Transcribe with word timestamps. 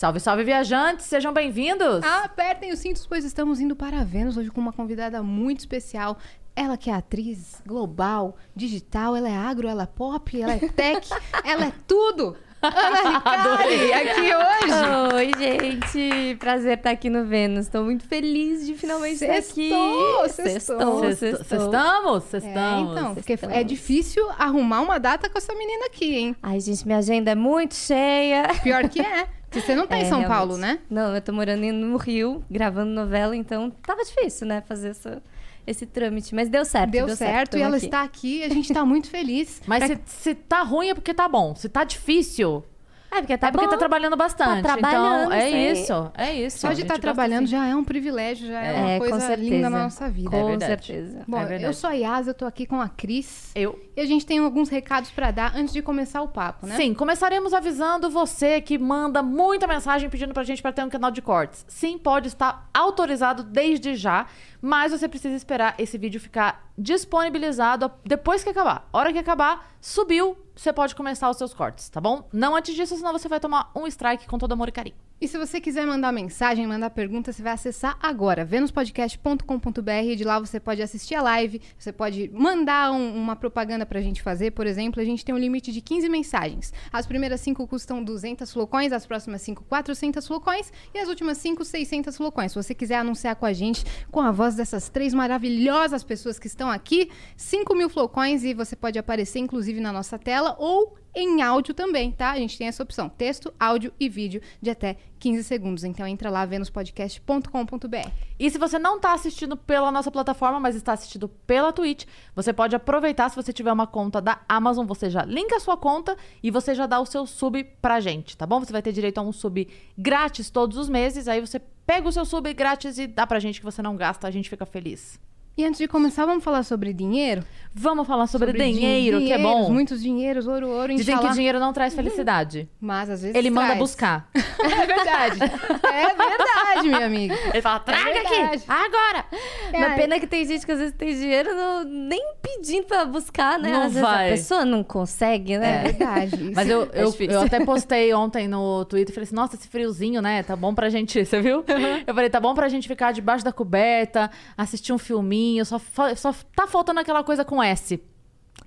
Salve, 0.00 0.18
salve, 0.18 0.44
viajantes! 0.44 1.04
Sejam 1.04 1.30
bem-vindos! 1.30 2.02
Apertem 2.02 2.72
os 2.72 2.78
cintos, 2.78 3.06
pois 3.06 3.22
estamos 3.22 3.60
indo 3.60 3.76
para 3.76 4.02
Vênus 4.02 4.34
hoje 4.38 4.50
com 4.50 4.58
uma 4.58 4.72
convidada 4.72 5.22
muito 5.22 5.58
especial. 5.58 6.16
Ela 6.56 6.78
que 6.78 6.88
é 6.88 6.94
atriz 6.94 7.60
global, 7.66 8.34
digital, 8.56 9.14
ela 9.14 9.28
é 9.28 9.36
agro, 9.36 9.68
ela 9.68 9.82
é 9.82 9.86
pop, 9.86 10.40
ela 10.40 10.54
é 10.54 10.58
tech, 10.58 11.06
ela 11.44 11.66
é 11.66 11.72
tudo! 11.86 12.34
Ana 12.62 13.10
Ricari, 13.12 13.92
aqui 13.92 14.34
hoje! 14.34 15.14
Oi, 15.16 15.32
gente! 15.38 16.36
Prazer 16.36 16.78
estar 16.78 16.92
aqui 16.92 17.10
no 17.10 17.26
Vênus. 17.26 17.66
Estou 17.66 17.84
muito 17.84 18.04
feliz 18.04 18.64
de 18.64 18.72
finalmente 18.72 19.22
estar 19.22 19.36
aqui. 19.36 19.68
Sextou, 19.68 20.28
sextou. 20.30 21.14
Sexto- 21.14 21.44
Sextamos? 21.44 22.24
Sextamos. 22.24 22.96
É, 22.96 23.00
então, 23.00 23.14
porque 23.14 23.38
é 23.50 23.62
difícil 23.62 24.26
arrumar 24.38 24.80
uma 24.80 24.98
data 24.98 25.28
com 25.28 25.36
essa 25.36 25.54
menina 25.54 25.84
aqui, 25.86 26.14
hein? 26.16 26.36
Ai, 26.42 26.58
gente, 26.58 26.86
minha 26.86 26.98
agenda 26.98 27.32
é 27.32 27.34
muito 27.34 27.74
cheia. 27.74 28.48
Pior 28.62 28.88
que 28.88 29.00
é. 29.00 29.28
Porque 29.50 29.60
você 29.66 29.74
não 29.74 29.84
tá 29.86 29.98
em 29.98 30.02
É, 30.02 30.04
São 30.04 30.20
realmente. 30.20 30.28
Paulo, 30.38 30.56
né? 30.56 30.78
Não, 30.88 31.12
eu 31.14 31.20
tô 31.20 31.32
morando 31.32 31.64
em- 31.64 31.72
no 31.72 31.96
Rio, 31.96 32.44
gravando 32.48 32.92
novela, 32.92 33.34
então 33.34 33.68
tava 33.82 34.02
difícil, 34.04 34.46
né, 34.46 34.60
fazer 34.66 34.90
essa- 34.90 35.20
esse 35.66 35.84
trâmite. 35.86 36.32
Mas 36.34 36.48
deu 36.48 36.64
certo, 36.64 36.90
Deu, 36.92 37.06
deu, 37.06 37.16
certo, 37.16 37.48
e 37.48 37.58
tamo 37.58 37.64
ela 37.64 37.76
aqui. 37.76 37.84
está 37.86 38.02
aqui 38.02 38.38
e 38.38 38.44
a 38.44 38.48
gente 38.48 38.72
tá 38.72 38.84
muito 38.84 39.10
feliz. 39.10 39.60
Mas 39.66 39.84
Pra- 39.84 39.96
se, 40.06 40.22
se 40.22 40.34
tá 40.36 40.62
ruim 40.62 40.90
é 40.90 40.94
porque 40.94 41.12
tá 41.12 41.28
bom. 41.28 41.54
Se 41.56 41.68
tá 41.68 41.82
difícil, 41.82 42.64
É, 43.12 43.20
porque 43.20 43.36
tá 43.36 43.48
é 43.48 43.50
porque 43.50 43.64
bom. 43.66 43.70
tá 43.72 43.76
trabalhando 43.76 44.16
bastante. 44.16 44.62
Tá 44.62 44.74
trabalhando, 44.74 45.24
então, 45.24 45.32
é 45.32 45.48
isso 45.50 45.56
aí. 45.56 45.72
isso. 45.72 46.12
É 46.16 46.34
isso. 46.34 46.58
Só 46.58 46.68
de 46.68 46.74
estar 46.82 46.94
gosta 46.94 47.00
trabalhando 47.02 47.44
assim. 47.44 47.52
já 47.52 47.66
é 47.66 47.74
um 47.74 47.82
privilégio, 47.82 48.46
já 48.46 48.62
é, 48.62 48.76
É, 48.76 48.80
uma 48.82 48.98
coisa 48.98 49.34
linda 49.34 49.68
na 49.68 49.82
nossa 49.84 50.08
vida. 50.08 50.30
Com 50.30 50.46
verdade. 50.46 50.86
certeza. 50.86 51.24
Bom, 51.26 51.38
É 51.40 51.64
eu 51.66 51.72
sou 51.74 51.90
a 51.90 51.92
Yasa, 51.94 52.30
eu 52.30 52.34
tô 52.34 52.46
aqui 52.46 52.66
com 52.66 52.80
a 52.80 52.88
Cris. 52.88 53.50
Eu. 53.54 53.78
E 53.96 54.00
a 54.00 54.06
gente 54.06 54.24
tem 54.24 54.38
alguns 54.38 54.68
recados 54.68 55.10
pra 55.10 55.30
dar 55.30 55.56
antes 55.56 55.74
de 55.74 55.82
começar 55.82 56.22
o 56.22 56.28
papo, 56.28 56.66
né? 56.66 56.76
Sim, 56.76 56.94
começaremos 56.94 57.52
avisando 57.52 58.08
você 58.08 58.60
que 58.60 58.78
manda 58.78 59.22
muita 59.22 59.66
mensagem 59.66 60.08
pedindo 60.08 60.32
pra 60.32 60.44
gente 60.44 60.62
pra 60.62 60.72
ter 60.72 60.84
um 60.84 60.88
canal 60.88 61.10
de 61.10 61.20
cortes. 61.20 61.64
Sim, 61.68 61.98
pode 61.98 62.28
estar 62.28 62.68
autorizado 62.72 63.42
desde 63.42 63.94
já, 63.96 64.26
mas 64.60 64.92
você 64.92 65.08
precisa 65.08 65.34
esperar 65.34 65.74
esse 65.78 65.96
vídeo 65.96 66.20
ficar 66.20 66.70
disponibilizado 66.76 67.90
depois 68.04 68.42
que 68.42 68.50
acabar. 68.50 68.88
Hora 68.92 69.12
que 69.12 69.18
acabar, 69.18 69.72
subiu, 69.80 70.36
você 70.54 70.72
pode 70.72 70.94
começar 70.94 71.30
os 71.30 71.36
seus 71.36 71.54
cortes, 71.54 71.88
tá 71.88 72.00
bom? 72.00 72.28
Não 72.32 72.54
antes 72.54 72.74
disso, 72.74 72.96
senão 72.96 73.12
você 73.12 73.28
vai 73.28 73.40
tomar 73.40 73.70
um 73.74 73.86
strike 73.86 74.26
com 74.26 74.38
todo 74.38 74.52
amor 74.52 74.68
e 74.68 74.72
carinho. 74.72 75.09
E 75.20 75.28
se 75.28 75.36
você 75.36 75.60
quiser 75.60 75.86
mandar 75.86 76.12
mensagem, 76.12 76.66
mandar 76.66 76.88
pergunta, 76.88 77.30
você 77.30 77.42
vai 77.42 77.52
acessar 77.52 77.94
agora, 78.02 78.42
venuspodcast.com.br. 78.42 80.16
De 80.16 80.24
lá 80.24 80.38
você 80.38 80.58
pode 80.58 80.80
assistir 80.80 81.14
a 81.14 81.20
live, 81.20 81.60
você 81.78 81.92
pode 81.92 82.30
mandar 82.32 82.90
um- 82.90 83.16
uma 83.16 83.36
propaganda 83.36 83.84
pra 83.84 84.00
gente 84.00 84.22
fazer. 84.22 84.52
Por 84.52 84.66
exemplo, 84.66 84.98
a 84.98 85.04
gente 85.04 85.22
tem 85.22 85.34
um 85.34 85.38
limite 85.38 85.72
de 85.72 85.82
15 85.82 86.08
mensagens. 86.08 86.72
As 86.90 87.06
primeiras 87.06 87.42
5 87.42 87.66
custam 87.66 88.02
200 88.02 88.50
flocões, 88.50 88.92
as 88.94 89.04
próximas 89.04 89.42
5, 89.42 89.62
400 89.64 90.26
flocões 90.26 90.72
e 90.94 90.98
as 90.98 91.06
últimas 91.06 91.36
5, 91.36 91.66
600 91.66 92.16
flocões. 92.16 92.52
Se 92.52 92.56
você 92.62 92.74
quiser 92.74 92.96
anunciar 92.96 93.36
com 93.36 93.44
a 93.44 93.52
gente, 93.52 93.84
com 94.10 94.20
a 94.20 94.30
voz 94.32 94.54
dessas 94.54 94.88
três 94.88 95.12
maravilhosas 95.12 96.02
pessoas 96.02 96.38
que 96.38 96.46
estão 96.46 96.70
aqui, 96.70 97.10
5 97.36 97.74
mil 97.74 97.90
flocões 97.90 98.42
e 98.42 98.54
você 98.54 98.74
pode 98.74 98.98
aparecer, 98.98 99.38
inclusive, 99.40 99.80
na 99.80 99.92
nossa 99.92 100.18
tela 100.18 100.56
ou 100.58 100.96
em 101.14 101.42
áudio 101.42 101.74
também, 101.74 102.12
tá? 102.12 102.30
A 102.30 102.38
gente 102.38 102.56
tem 102.56 102.66
essa 102.66 102.82
opção: 102.82 103.08
texto, 103.08 103.52
áudio 103.58 103.92
e 103.98 104.08
vídeo 104.08 104.40
de 104.60 104.70
até 104.70 104.96
15 105.18 105.44
segundos. 105.44 105.84
Então 105.84 106.06
entra 106.06 106.30
lá, 106.30 106.44
venuspodcast.com.br. 106.44 108.10
E 108.38 108.50
se 108.50 108.58
você 108.58 108.78
não 108.78 108.98
tá 108.98 109.12
assistindo 109.12 109.56
pela 109.56 109.90
nossa 109.92 110.10
plataforma, 110.10 110.58
mas 110.58 110.74
está 110.74 110.92
assistindo 110.92 111.28
pela 111.28 111.72
Twitch, 111.72 112.06
você 112.34 112.52
pode 112.52 112.74
aproveitar 112.74 113.28
se 113.28 113.36
você 113.36 113.52
tiver 113.52 113.72
uma 113.72 113.86
conta 113.86 114.20
da 114.20 114.40
Amazon, 114.48 114.86
você 114.86 115.10
já 115.10 115.24
linka 115.24 115.56
a 115.56 115.60
sua 115.60 115.76
conta 115.76 116.16
e 116.42 116.50
você 116.50 116.74
já 116.74 116.86
dá 116.86 116.98
o 116.98 117.06
seu 117.06 117.26
sub 117.26 117.62
pra 117.82 118.00
gente, 118.00 118.36
tá 118.36 118.46
bom? 118.46 118.60
Você 118.60 118.72
vai 118.72 118.82
ter 118.82 118.92
direito 118.92 119.18
a 119.18 119.22
um 119.22 119.32
sub 119.32 119.68
grátis 119.96 120.50
todos 120.50 120.76
os 120.76 120.88
meses, 120.88 121.28
aí 121.28 121.40
você 121.40 121.60
pega 121.86 122.08
o 122.08 122.12
seu 122.12 122.24
sub 122.24 122.52
grátis 122.54 122.98
e 122.98 123.06
dá 123.06 123.26
pra 123.26 123.38
gente 123.38 123.60
que 123.60 123.64
você 123.64 123.82
não 123.82 123.96
gasta, 123.96 124.26
a 124.26 124.30
gente 124.30 124.48
fica 124.48 124.64
feliz. 124.64 125.20
E 125.60 125.64
antes 125.66 125.76
de 125.78 125.86
começar, 125.86 126.24
vamos 126.24 126.42
falar 126.42 126.62
sobre 126.62 126.90
dinheiro? 126.94 127.44
Vamos 127.72 128.06
falar 128.06 128.26
sobre, 128.26 128.50
Sobre 128.50 128.64
dinheiro, 128.72 129.18
que 129.20 129.30
é 129.32 129.38
bom. 129.38 129.70
Muitos 129.70 130.02
dinheiros, 130.02 130.46
ouro, 130.48 130.68
ouro, 130.70 130.96
Dizem 130.96 131.16
que 131.18 131.28
dinheiro 131.34 131.60
não 131.60 131.70
traz 131.72 131.94
felicidade. 131.94 132.66
Mas 132.80 133.08
às 133.10 133.20
vezes 133.20 133.36
Ele 133.36 133.48
manda 133.50 133.66
traz. 133.66 133.78
buscar. 133.78 134.28
É 134.60 134.86
verdade. 134.86 135.40
É 135.42 136.06
verdade, 136.14 136.88
minha 136.88 137.06
amiga. 137.06 137.34
Ele 137.52 137.62
fala, 137.62 137.80
traga 137.80 138.04
verdade. 138.12 138.34
aqui, 138.36 138.64
agora! 138.68 139.24
Mas 139.72 139.94
pena 139.94 140.20
que 140.20 140.26
tem 140.26 140.44
gente 140.44 140.64
que 140.66 140.72
às 140.72 140.78
vezes 140.78 140.94
tem 140.94 141.14
dinheiro 141.14 141.54
não- 141.54 141.84
nem 141.84 142.34
pedindo 142.42 142.84
pra 142.84 143.04
buscar, 143.06 143.58
né? 143.58 143.70
Não 143.70 143.78
às 143.84 143.92
vezes 143.94 144.00
vai. 144.08 144.28
a 144.28 144.32
pessoa 144.32 144.64
não 144.66 144.84
consegue, 144.84 145.54
É 145.54 145.58
né? 145.58 145.82
verdade. 145.84 146.34
Isso. 146.36 146.52
Mas 146.54 146.68
eu, 146.68 146.82
É 146.92 147.02
eu, 147.02 147.14
eu 147.30 147.40
até 147.42 147.64
postei 147.64 148.12
ontem 148.12 148.46
no 148.48 148.84
Twitter 148.84 149.10
e 149.12 149.14
falei 149.14 149.24
assim: 149.24 149.34
nossa, 149.34 149.56
esse 149.56 149.66
friozinho, 149.68 150.20
né? 150.20 150.42
Tá 150.42 150.54
bom 150.54 150.74
pra 150.74 150.88
gente. 150.90 151.24
Você 151.24 151.40
viu? 151.40 151.64
Eu 152.06 152.14
falei: 152.14 152.28
tá 152.30 152.38
bom 152.40 152.54
pra 152.54 152.68
gente 152.68 152.86
ficar 152.86 153.12
debaixo 153.12 153.44
da 153.44 153.52
coberta, 153.52 154.30
assistir 154.56 154.92
um 154.92 154.98
filminho. 154.98 155.49
Só, 155.64 155.78
fa- 155.78 156.14
só 156.14 156.32
tá 156.54 156.66
faltando 156.66 157.00
aquela 157.00 157.22
coisa 157.24 157.44
com 157.44 157.62
S. 157.62 158.00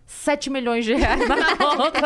7 0.05 0.49
milhões 0.49 0.85
de 0.85 0.93
reais 0.93 1.27
na 1.27 1.55
conta. 1.57 1.99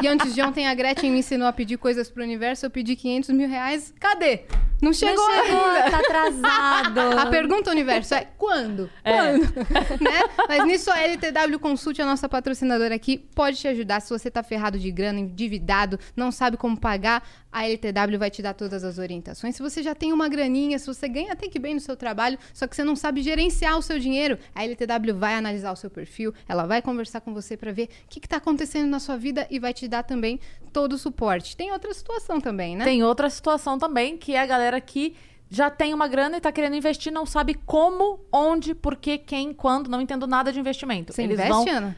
E, 0.00 0.04
e 0.04 0.08
antes 0.08 0.34
de 0.34 0.42
ontem, 0.42 0.66
a 0.66 0.74
Gretchen 0.74 1.10
me 1.10 1.18
ensinou 1.18 1.46
a 1.46 1.52
pedir 1.52 1.76
coisas 1.78 2.10
pro 2.10 2.22
universo. 2.22 2.66
Eu 2.66 2.70
pedi 2.70 2.96
500 2.96 3.30
mil 3.30 3.48
reais. 3.48 3.92
Cadê? 4.00 4.40
Não 4.80 4.92
chegou, 4.92 5.16
Não 5.26 5.44
chegou, 5.44 5.64
ainda. 5.64 5.90
tá 5.90 5.98
atrasado. 6.00 7.00
A 7.18 7.26
pergunta, 7.26 7.70
universo, 7.70 8.14
é 8.14 8.28
quando? 8.36 8.90
Quando? 9.02 9.44
né? 10.02 10.22
Mas 10.46 10.64
nisso 10.66 10.90
a 10.90 10.98
LTW 11.00 11.58
Consult, 11.58 11.98
a 12.02 12.04
nossa 12.04 12.28
patrocinadora 12.28 12.94
aqui, 12.94 13.16
pode 13.16 13.56
te 13.56 13.66
ajudar. 13.68 14.00
Se 14.00 14.10
você 14.10 14.30
tá 14.30 14.42
ferrado 14.42 14.78
de 14.78 14.90
grana, 14.90 15.18
endividado, 15.18 15.98
não 16.14 16.30
sabe 16.30 16.58
como 16.58 16.78
pagar, 16.78 17.26
a 17.50 17.66
LTW 17.66 18.18
vai 18.18 18.30
te 18.30 18.42
dar 18.42 18.52
todas 18.52 18.84
as 18.84 18.98
orientações. 18.98 19.56
Se 19.56 19.62
você 19.62 19.82
já 19.82 19.94
tem 19.94 20.12
uma 20.12 20.28
graninha, 20.28 20.78
se 20.78 20.86
você 20.86 21.08
ganha 21.08 21.32
até 21.32 21.48
que 21.48 21.58
bem 21.58 21.72
no 21.72 21.80
seu 21.80 21.96
trabalho, 21.96 22.38
só 22.52 22.66
que 22.66 22.76
você 22.76 22.84
não 22.84 22.94
sabe 22.94 23.22
gerenciar 23.22 23.78
o 23.78 23.82
seu 23.82 23.98
dinheiro, 23.98 24.38
a 24.54 24.62
LTW 24.62 25.14
vai 25.16 25.34
analisar 25.34 25.72
o 25.72 25.76
seu 25.76 25.88
perfil, 25.88 26.34
ela 26.46 26.66
vai 26.66 26.82
conversar 26.82 27.22
com 27.26 27.34
você 27.34 27.56
para 27.56 27.72
ver 27.72 27.88
o 28.04 28.08
que, 28.08 28.20
que 28.20 28.28
tá 28.28 28.36
acontecendo 28.36 28.88
na 28.88 29.00
sua 29.00 29.16
vida 29.16 29.46
e 29.50 29.58
vai 29.58 29.74
te 29.74 29.88
dar 29.88 30.04
também 30.04 30.38
todo 30.72 30.92
o 30.92 30.98
suporte. 30.98 31.56
Tem 31.56 31.72
outra 31.72 31.92
situação 31.92 32.40
também, 32.40 32.76
né? 32.76 32.84
Tem 32.84 33.02
outra 33.02 33.28
situação 33.28 33.78
também, 33.78 34.16
que 34.16 34.34
é 34.34 34.40
a 34.40 34.46
galera 34.46 34.80
que 34.80 35.16
já 35.50 35.68
tem 35.68 35.92
uma 35.92 36.06
grana 36.06 36.36
e 36.36 36.40
tá 36.40 36.52
querendo 36.52 36.76
investir, 36.76 37.12
não 37.12 37.26
sabe 37.26 37.54
como, 37.54 38.20
onde, 38.32 38.74
por 38.74 38.94
quê, 38.94 39.18
quem, 39.18 39.52
quando, 39.52 39.90
não 39.90 40.00
entendo 40.00 40.26
nada 40.26 40.52
de 40.52 40.60
investimento. 40.60 41.12
Você 41.12 41.22
Eles 41.22 41.34
investe, 41.34 41.52
vão 41.52 41.68
Ana? 41.68 41.96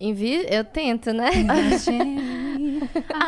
Envi... 0.00 0.44
Eu 0.48 0.64
tento, 0.64 1.12
né? 1.12 1.30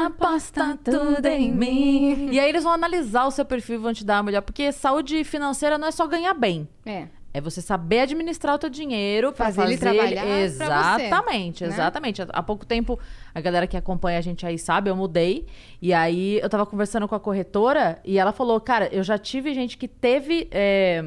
aposta 0.05 0.79
tudo 0.85 1.27
em 1.27 1.53
mim. 1.53 2.31
E 2.33 2.41
aí 2.41 2.49
eles 2.49 2.65
vão 2.65 2.73
analisar 2.73 3.27
o 3.27 3.31
seu 3.31 3.45
perfil 3.45 3.77
e 3.77 3.79
vão 3.79 3.93
te 3.93 4.05
dar 4.05 4.19
a 4.19 4.23
melhor. 4.23 4.43
Porque 4.43 4.73
saúde 4.73 5.23
financeira 5.23 5.79
não 5.79 5.89
é 5.89 5.93
só 5.93 6.07
ganhar 6.07 6.35
bem. 6.35 6.69
É. 6.85 7.07
É 7.33 7.41
você 7.41 7.61
saber 7.63 8.01
administrar 8.01 8.57
o 8.57 8.59
teu 8.59 8.69
dinheiro 8.69 9.33
pra 9.33 9.47
Fazer 9.47 9.61
fazer, 9.63 9.73
ele 9.73 9.79
trabalhar 9.81 10.23
pra 10.23 10.31
você, 10.31 11.05
Exatamente, 11.05 11.63
né? 11.65 11.71
exatamente. 11.71 12.23
Há 12.29 12.43
pouco 12.43 12.67
tempo, 12.67 12.99
a 13.33 13.41
galera 13.41 13.67
que 13.69 13.77
acompanha 13.77 14.19
a 14.19 14.21
gente 14.21 14.45
aí 14.45 14.59
sabe, 14.59 14.91
eu 14.91 14.97
mudei. 14.97 15.47
E 15.81 15.95
aí 15.95 16.41
eu 16.41 16.49
tava 16.49 16.67
conversando 16.67 17.07
com 17.07 17.15
a 17.15 17.21
corretora 17.21 18.01
e 18.05 18.19
ela 18.19 18.33
falou: 18.33 18.61
Cara, 18.61 18.89
eu 18.93 19.05
já 19.05 19.17
tive 19.17 19.55
gente 19.55 19.79
que 19.79 19.87
teve 19.87 20.49
é, 20.51 21.05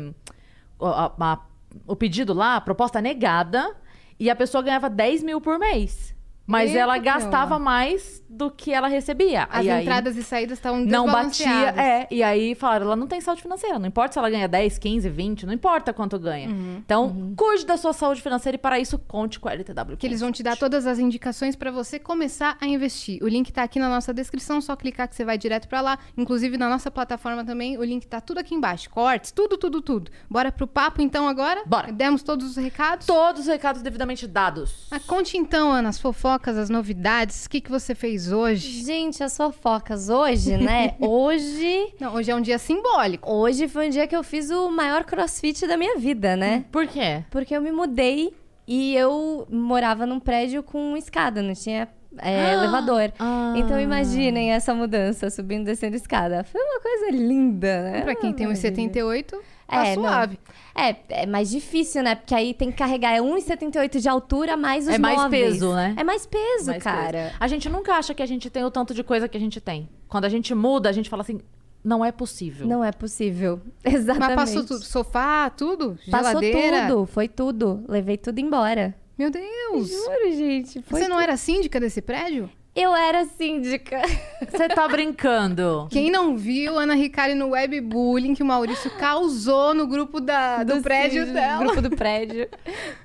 a- 0.80 1.12
a- 1.20 1.40
o 1.86 1.96
pedido 1.96 2.34
lá, 2.34 2.56
a 2.56 2.62
proposta 2.62 3.02
negada, 3.02 3.76
e 4.20 4.30
a 4.30 4.36
pessoa 4.36 4.64
ganhava 4.64 4.90
10 4.90 5.24
mil 5.24 5.42
por 5.42 5.60
mês. 5.60 6.13
Mas 6.46 6.72
Eita, 6.72 6.82
ela 6.82 6.98
gastava 6.98 7.58
mais 7.58 8.22
do 8.30 8.52
que 8.52 8.74
ela 8.74 8.88
recebia. 8.88 9.48
As 9.50 9.66
E 9.66 9.70
entradas 9.70 10.18
e 10.18 10.24
saídas 10.24 10.58
estavam 10.58 10.82
não 10.82 11.06
batia. 11.06 11.70
É, 11.78 12.08
e 12.12 12.22
aí 12.22 12.54
falaram, 12.56 12.88
ela 12.88 12.96
não 12.96 13.08
tem 13.08 13.22
saúde 13.22 13.42
financeira. 13.42 13.80
Não 13.80 13.88
importa 13.88 14.14
se 14.14 14.20
ela 14.20 14.30
ganha 14.30 14.48
10, 14.48 14.78
15, 14.78 15.10
20, 15.10 15.46
não 15.46 15.54
importa 15.54 15.94
quanto 15.94 16.20
ganha. 16.20 16.50
Uhum. 16.50 16.82
Então, 16.84 17.34
cuide 17.38 17.66
da 17.66 17.78
sua 17.78 17.94
saúde 17.94 18.22
financeira 18.22 18.56
e 18.56 18.60
para 18.60 18.80
isso 18.80 19.00
conte 19.00 19.40
com 19.40 19.48
a 19.48 19.54
LTW. 19.54 19.96
Que 19.98 20.06
eles 20.06 20.20
vão 20.20 20.32
te 20.32 20.44
dar 20.44 20.58
todas 20.58 20.86
as 20.86 21.00
indicações 21.00 21.56
para 21.56 21.72
você 21.72 21.98
começar 21.98 22.58
a 22.60 22.68
investir. 22.68 23.24
O 23.24 23.28
link 23.28 23.52
tá 23.52 23.64
aqui 23.64 23.80
na 23.80 23.88
nossa 23.88 24.14
descrição, 24.14 24.60
só 24.60 24.76
clicar 24.76 25.08
que 25.08 25.16
você 25.16 25.24
vai 25.24 25.38
direto 25.38 25.68
para 25.70 25.80
lá. 25.80 26.00
Inclusive 26.18 26.58
na 26.58 26.68
nossa 26.68 26.92
plataforma 26.92 27.46
também, 27.46 27.78
o 27.78 27.84
link 27.84 28.06
tá 28.06 28.20
tudo 28.20 28.40
aqui 28.40 28.54
embaixo. 28.54 28.90
Cortes, 28.90 29.32
tudo, 29.32 29.58
tudo, 29.58 29.82
tudo. 29.82 30.12
Bora 30.30 30.52
pro 30.52 30.68
papo 30.68 31.02
então 31.02 31.28
agora? 31.28 31.64
Bora. 31.66 31.92
Demos 31.92 32.22
todos 32.22 32.50
os 32.50 32.58
recados? 32.58 33.06
Todos 33.06 33.42
os 33.42 33.48
recados 33.48 33.82
devidamente 33.82 34.28
dados. 34.28 34.88
Ah, 34.92 35.00
conte 35.00 35.38
então, 35.38 35.72
Ana, 35.72 35.90
as 35.90 36.00
fofocas 36.00 36.33
fofocas, 36.34 36.58
as 36.58 36.70
novidades. 36.70 37.46
O 37.46 37.50
que, 37.50 37.62
que 37.62 37.70
você 37.70 37.94
fez 37.94 38.32
hoje? 38.32 38.84
Gente, 38.84 39.24
as 39.24 39.36
fofocas 39.38 40.10
hoje, 40.10 40.58
né? 40.58 40.96
hoje. 41.00 41.94
Não, 42.00 42.16
hoje 42.16 42.32
é 42.32 42.36
um 42.36 42.42
dia 42.42 42.58
simbólico. 42.58 43.32
Hoje 43.32 43.68
foi 43.68 43.88
um 43.88 43.90
dia 43.90 44.08
que 44.08 44.16
eu 44.16 44.24
fiz 44.24 44.50
o 44.50 44.70
maior 44.72 45.04
crossfit 45.04 45.68
da 45.68 45.78
minha 45.78 45.98
vida, 45.98 46.36
né? 46.36 46.58
Hum, 46.58 46.70
por 46.72 46.88
quê? 46.88 47.24
Porque 47.30 47.56
eu 47.56 47.62
me 47.62 47.72
mudei 47.72 48.34
e 48.68 48.96
eu 48.96 49.48
morava 49.50 50.06
num 50.06 50.20
prédio 50.20 50.64
com 50.64 50.98
escada, 50.98 51.42
não 51.42 51.54
tinha 51.54 51.88
é, 52.18 52.46
ah, 52.46 52.54
elevador. 52.54 53.12
Ah, 53.20 53.54
então 53.56 53.80
imaginem 53.80 54.52
essa 54.52 54.74
mudança, 54.74 55.30
subindo 55.30 55.64
e 55.64 55.66
descendo 55.66 55.96
escada. 55.96 56.44
Foi 56.44 56.62
uma 56.62 56.80
coisa 56.80 57.12
linda, 57.12 57.84
né? 57.84 58.02
Pra 58.02 58.16
quem 58.16 58.34
tem 58.34 58.48
uns 58.48 58.60
78 58.60 59.40
tá 59.74 59.88
É, 59.88 59.96
não. 59.96 60.04
suave. 60.04 60.40
É, 60.76 60.96
é 61.24 61.26
mais 61.26 61.50
difícil, 61.50 62.02
né? 62.02 62.16
Porque 62.16 62.34
aí 62.34 62.54
tem 62.54 62.72
que 62.72 62.78
carregar 62.78 63.12
é 63.16 63.20
1,78 63.22 64.00
de 64.00 64.10
altura 64.10 64.58
mais 64.58 64.88
os 64.88 64.94
É 64.94 64.98
mais 64.98 65.22
móveis. 65.22 65.54
peso, 65.54 65.74
né? 65.74 65.94
É 65.98 66.04
mais 66.04 66.26
peso, 66.26 66.68
Mais 66.72 66.84
cara. 66.84 67.12
coisa. 67.12 67.36
A 67.40 67.48
gente 67.48 67.70
nunca 67.70 67.94
acha 67.94 68.14
que 68.14 68.24
a 68.24 68.26
gente 68.26 68.50
tem 68.50 68.64
o 68.64 68.72
tanto 68.72 68.94
de 68.94 69.04
coisa 69.04 69.28
que 69.28 69.38
a 69.38 69.40
gente 69.40 69.62
tem. 69.62 69.88
Quando 70.08 70.26
a 70.26 70.30
gente 70.30 70.54
muda, 70.56 70.90
a 70.90 70.92
gente 70.92 71.10
fala 71.10 71.22
assim, 71.22 71.40
não 71.84 72.04
é 72.04 72.12
possível. 72.12 72.66
Não 72.68 72.84
é 72.84 72.92
possível. 72.92 73.62
Exatamente. 73.84 74.36
Mas 74.36 74.50
passou 74.50 74.66
tudo. 74.66 74.84
Sofá, 74.84 75.50
tudo? 75.50 75.98
Passou 76.10 76.42
Geladeira? 76.42 76.88
tudo, 76.88 77.06
foi 77.06 77.28
tudo. 77.28 77.84
Levei 77.88 78.18
tudo 78.18 78.40
embora. 78.40 78.96
Meu 79.18 79.30
Deus. 79.30 79.90
Juro, 79.90 80.32
gente. 80.32 80.82
Foi 80.82 81.02
Você 81.02 81.08
não 81.08 81.20
era 81.20 81.38
síndica 81.38 81.80
desse 81.80 82.02
prédio? 82.02 82.50
Eu 82.76 82.96
era 82.96 83.24
síndica. 83.26 84.02
Você 84.50 84.68
tá 84.68 84.88
brincando. 84.88 85.88
Quem 85.92 86.10
não 86.10 86.36
viu 86.36 86.80
Ana 86.80 86.96
Ricari 86.96 87.36
no 87.36 87.50
webbullying 87.50 88.34
que 88.34 88.42
o 88.42 88.46
Maurício 88.46 88.90
causou 88.98 89.76
no 89.76 89.86
grupo 89.86 90.20
da, 90.20 90.64
do, 90.64 90.82
prédio 90.82 91.26
síndico, 91.26 91.34
dela? 91.34 91.64
Grupo 91.64 91.82
do 91.84 91.96
prédio. 91.96 92.50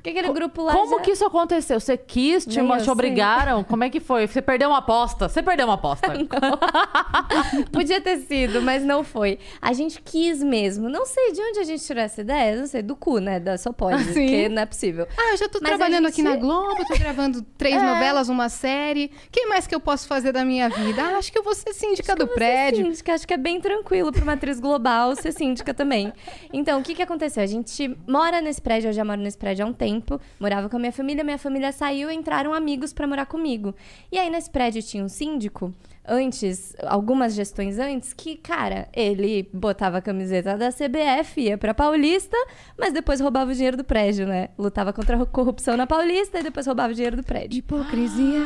Que 0.03 0.09
aquele 0.09 0.33
grupo 0.33 0.63
lá 0.63 0.73
Como 0.73 0.97
já- 0.97 1.03
que 1.03 1.11
isso 1.11 1.25
aconteceu? 1.27 1.79
Você 1.79 1.99
quis, 1.99 2.47
te, 2.47 2.63
Nem 2.63 2.79
te 2.79 2.89
obrigaram? 2.89 3.63
Como 3.63 3.85
é 3.85 3.91
que 3.91 4.01
foi? 4.01 4.27
Você 4.27 4.41
perdeu 4.41 4.71
uma 4.71 4.79
aposta? 4.79 5.29
Você 5.29 5.43
perdeu 5.43 5.67
uma 5.67 5.75
aposta. 5.75 6.09
Podia 7.71 8.01
ter 8.01 8.19
sido, 8.21 8.63
mas 8.63 8.83
não 8.83 9.05
foi. 9.05 9.39
A 9.61 9.75
gente 9.75 10.01
quis 10.01 10.43
mesmo. 10.43 10.89
Não 10.89 11.05
sei 11.05 11.33
de 11.33 11.43
onde 11.43 11.59
a 11.61 11.65
gente 11.65 11.85
tirou 11.85 12.03
essa 12.03 12.23
ideia. 12.23 12.57
Não 12.57 12.67
sei, 12.67 12.81
do 12.83 12.97
cu, 12.97 13.19
né? 13.19 13.39
Da 13.39 13.59
Só 13.59 13.71
Pode. 13.73 14.03
Sim. 14.05 14.13
Porque 14.15 14.49
não 14.49 14.63
é 14.63 14.67
possível. 14.67 15.07
Ah, 15.17 15.33
eu 15.33 15.37
já 15.37 15.49
tô 15.49 15.59
Mas 15.61 15.69
trabalhando 15.71 16.05
gente- 16.07 16.13
aqui 16.15 16.23
na 16.23 16.37
Globo, 16.37 16.85
tô 16.87 16.99
gravando 16.99 17.43
três 17.59 17.77
É. 17.77 17.81
novelas, 17.83 18.29
uma 18.31 18.49
série. 18.49 19.11
O 19.27 19.31
que 19.31 19.47
mais 19.59 19.67
que 19.67 19.75
eu 19.75 19.81
posso 19.81 20.07
fazer 20.07 20.31
da 20.31 20.45
minha 20.45 20.69
vida? 20.69 21.03
Ah, 21.03 21.19
acho 21.19 21.33
que 21.33 21.39
eu 21.39 21.43
vou 21.43 21.53
ser 21.53 21.73
síndica 21.73 22.15
do 22.15 22.27
Você 22.27 22.33
é 22.33 22.35
prédio. 22.35 22.85
Síndica, 22.85 23.13
acho 23.13 23.27
que 23.27 23.35
é 23.35 23.37
bem 23.37 23.61
tranquilo 23.61 24.13
para 24.13 24.23
uma 24.23 24.35
atriz 24.35 24.61
global 24.61 25.17
ser 25.17 25.33
síndica 25.33 25.75
também. 25.75 26.13
Então, 26.53 26.79
o 26.79 26.83
que 26.83 26.95
que 26.95 27.03
aconteceu? 27.03 27.43
A 27.43 27.47
gente 27.47 27.97
mora 28.07 28.41
nesse 28.41 28.63
prédio, 28.63 28.91
eu 28.91 28.93
já 28.93 29.05
moro 29.05 29.21
nesse 29.21 29.37
prédio 29.37 29.65
há 29.65 29.69
um 29.69 29.73
tempo, 29.73 30.21
morava 30.39 30.69
com 30.69 30.77
a 30.77 30.79
minha 30.79 30.93
família, 30.93 31.25
minha 31.25 31.39
família 31.39 31.73
saiu 31.73 32.09
e 32.09 32.15
entraram 32.15 32.55
amigos 32.55 32.93
para 32.93 33.05
morar 33.05 33.27
comigo. 33.27 33.75
E 34.13 34.19
aí, 34.19 34.31
nesse 34.31 34.49
prédio 34.49 34.81
tinha 34.81 35.03
um 35.03 35.09
síndico, 35.09 35.75
antes, 36.09 36.75
algumas 36.85 37.35
gestões 37.35 37.79
antes, 37.79 38.13
que, 38.13 38.37
cara, 38.37 38.89
ele 38.93 39.49
botava 39.53 39.99
a 39.99 40.03
camiseta 40.03 40.57
da 40.57 40.71
CBF, 40.71 41.41
ia 41.41 41.59
pra 41.59 41.75
Paulista, 41.75 42.37
mas 42.77 42.93
depois 42.93 43.21
roubava 43.21 43.51
o 43.51 43.55
dinheiro 43.55 43.77
do 43.77 43.85
prédio, 43.85 44.27
né? 44.27 44.49
Lutava 44.59 44.93
contra 44.93 45.23
a 45.23 45.27
corrupção 45.27 45.77
na 45.77 45.87
Paulista 45.87 46.41
e 46.41 46.43
depois 46.43 46.67
roubava 46.67 46.93
o 46.93 46.95
dinheiro 46.95 47.17
do 47.17 47.23
prédio. 47.23 47.59
Hipocrisia. 47.59 48.41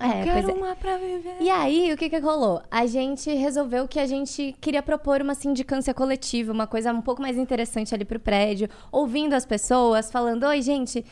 É, 0.00 0.20
eu 0.20 0.24
quero 0.24 0.50
é. 0.50 0.54
uma 0.54 0.76
pra 0.76 0.96
viver. 0.98 1.36
E 1.40 1.48
aí, 1.48 1.92
o 1.92 1.96
que 1.96 2.10
que 2.10 2.18
rolou? 2.18 2.62
A 2.70 2.86
gente 2.86 3.32
resolveu 3.32 3.86
que 3.86 4.00
a 4.00 4.06
gente 4.06 4.54
queria 4.60 4.82
propor 4.82 5.22
uma 5.22 5.34
sindicância 5.34 5.94
coletiva, 5.94 6.52
uma 6.52 6.66
coisa 6.66 6.92
um 6.92 7.00
pouco 7.00 7.22
mais 7.22 7.36
interessante 7.36 7.94
ali 7.94 8.04
pro 8.04 8.18
prédio, 8.18 8.68
ouvindo 8.90 9.34
as 9.34 9.46
pessoas, 9.46 10.10
falando: 10.10 10.44
Oi, 10.44 10.60
gente. 10.62 11.04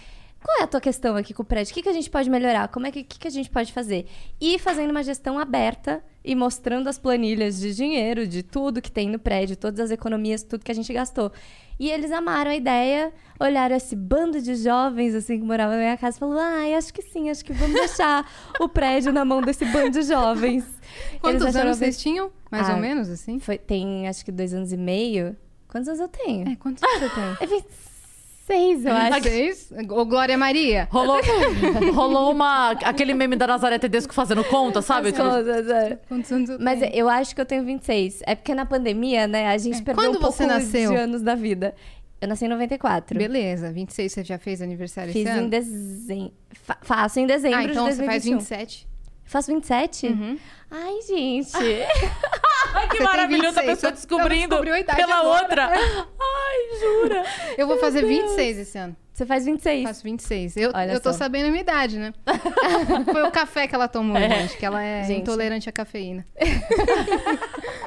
Qual 0.45 0.61
é 0.61 0.65
a 0.65 0.67
tua 0.67 0.81
questão 0.81 1.17
aqui 1.17 1.33
com 1.33 1.43
o 1.43 1.47
prédio? 1.47 1.71
O 1.73 1.75
que, 1.75 1.81
que 1.81 1.89
a 1.89 1.93
gente 1.95 2.11
pode 2.11 2.29
melhorar? 2.29 2.69
Como 2.69 2.87
é 2.87 2.91
que, 2.91 3.03
que, 3.03 3.19
que 3.19 3.27
a 3.27 3.31
gente 3.31 3.49
pode 3.49 3.73
fazer? 3.73 4.07
E 4.39 4.59
fazendo 4.59 4.91
uma 4.91 5.03
gestão 5.03 5.39
aberta 5.39 6.05
e 6.23 6.35
mostrando 6.35 6.87
as 6.87 6.99
planilhas 6.99 7.59
de 7.59 7.75
dinheiro, 7.75 8.27
de 8.27 8.43
tudo 8.43 8.83
que 8.83 8.93
tem 8.93 9.09
no 9.09 9.19
prédio, 9.19 9.57
todas 9.57 9.81
as 9.81 9.91
economias, 9.91 10.43
tudo 10.43 10.63
que 10.63 10.71
a 10.71 10.75
gente 10.75 10.93
gastou. 10.93 11.33
E 11.81 11.91
eles 11.91 12.13
amaram 12.13 12.51
a 12.51 12.55
ideia, 12.55 13.11
olharam 13.41 13.75
esse 13.75 13.97
bando 13.97 14.39
de 14.43 14.55
jovens 14.55 15.15
assim 15.15 15.39
que 15.41 15.47
moravam 15.47 15.77
na 15.77 15.81
minha 15.83 15.97
casa 15.97 16.19
e 16.19 16.21
falaram: 16.21 16.41
ai, 16.43 16.75
acho 16.75 16.93
que 16.93 17.01
sim, 17.01 17.31
acho 17.31 17.43
que 17.43 17.55
vamos 17.55 17.75
deixar 17.81 18.31
o 18.61 18.69
prédio 18.69 19.15
na 19.15 19.25
mão 19.25 19.41
desse 19.41 19.65
bando 19.65 19.93
de 19.99 20.03
jovens. 20.03 20.67
Quantos 21.23 21.57
anos 21.57 21.79
vocês 21.79 21.99
tinham? 21.99 22.31
Mais 22.51 22.69
Ah, 22.69 22.75
ou 22.75 22.81
menos, 22.81 23.09
assim? 23.09 23.39
Foi, 23.39 23.57
tem 23.57 24.07
acho 24.09 24.23
que 24.23 24.31
dois 24.31 24.53
anos 24.53 24.75
e 24.75 24.77
meio. 24.77 25.35
Quantos 25.69 25.89
anos 25.89 26.01
eu 26.01 26.09
tenho? 26.09 26.47
É, 26.49 26.55
quantos 26.55 26.83
anos 26.83 26.99
você 26.99 27.09
tem? 27.15 27.37
É 27.41 27.47
26, 28.49 28.85
eu 28.87 28.93
acho. 28.95 29.23
Vocês? 29.23 29.73
Ô, 29.91 30.05
Glória 30.05 30.37
Maria. 30.37 30.87
Rolou, 30.91 31.21
rolou 31.95 32.31
uma, 32.33 32.71
aquele 32.73 33.15
meme 33.15 33.37
da 33.37 33.47
Nazaré 33.47 33.79
Tedesco 33.79 34.13
fazendo 34.15 34.45
conta, 34.45 34.83
sabe? 34.83 35.13
Quantos 36.09 36.31
Mas 36.61 36.81
eu 36.93 37.09
acho 37.09 37.35
que 37.35 37.41
eu 37.41 37.47
tenho 37.47 37.65
26. 37.65 38.23
É 38.27 38.35
porque 38.35 38.55
na 38.55 38.67
pandemia, 38.67 39.27
né, 39.27 39.49
a 39.49 39.59
gente 39.59 39.83
perdeu 39.83 40.05
Quando 40.05 40.17
um 40.17 40.21
pouco 40.21 40.37
você 40.37 40.47
nasceu? 40.47 40.91
de 40.91 40.97
anos 40.97 41.23
da 41.23 41.35
vida. 41.35 41.75
Eu 42.21 42.29
nasci 42.29 42.45
em 42.47 42.49
94. 42.49 43.19
Beleza, 43.19 43.71
26 43.71 44.13
você 44.13 44.25
já 44.25 44.39
fez 44.39 44.63
aniversário 44.63 45.13
Fiz 45.13 45.27
esse 45.27 45.37
em 45.37 45.39
ano? 45.41 45.49
dezembro. 45.51 46.33
faço 46.83 47.21
em 47.21 47.27
dezembro 47.27 47.59
Ah, 47.59 47.65
então 47.65 47.89
de 47.89 47.95
você 47.97 48.05
faz 48.05 48.23
2021. 48.25 48.39
27. 48.39 48.87
Faço 49.25 49.53
27? 49.53 50.07
Uhum. 50.07 50.39
Ai, 50.71 51.01
gente. 51.07 51.53
Ai, 52.75 52.89
que 52.89 53.03
maravilhoso 53.03 53.59
a 53.59 53.63
26, 53.63 53.67
pessoa 53.67 53.93
descobrindo 53.93 54.49
descobriu 54.49 54.75
a 54.75 54.81
idade 54.81 54.97
pela 55.01 55.17
agora. 55.21 55.43
outra. 55.43 55.71
Ai, 56.21 56.79
jura? 56.81 57.25
Eu 57.57 57.67
vou 57.67 57.79
fazer 57.79 58.05
26 58.05 58.59
esse 58.59 58.79
ano. 58.79 58.97
Você 59.13 59.25
faz 59.25 59.45
26. 59.45 59.85
Faço 59.85 60.03
26. 60.03 60.57
Eu, 60.57 60.73
Olha 60.75 60.93
eu 60.93 61.01
tô 61.01 61.13
só. 61.13 61.19
sabendo 61.21 61.47
a 61.47 61.51
minha 61.51 61.61
idade, 61.61 61.99
né? 62.01 62.13
Foi 63.13 63.23
o 63.23 63.31
café 63.31 63.69
que 63.69 63.75
ela 63.75 63.87
tomou, 63.87 64.17
É. 64.17 64.29
gente, 64.29 64.57
que 64.57 64.67
ela 64.67 64.83
é 64.83 65.05
Gente. 65.05 65.21
intolerante 65.21 65.69
à 65.69 65.73
cafeína. 65.73 66.27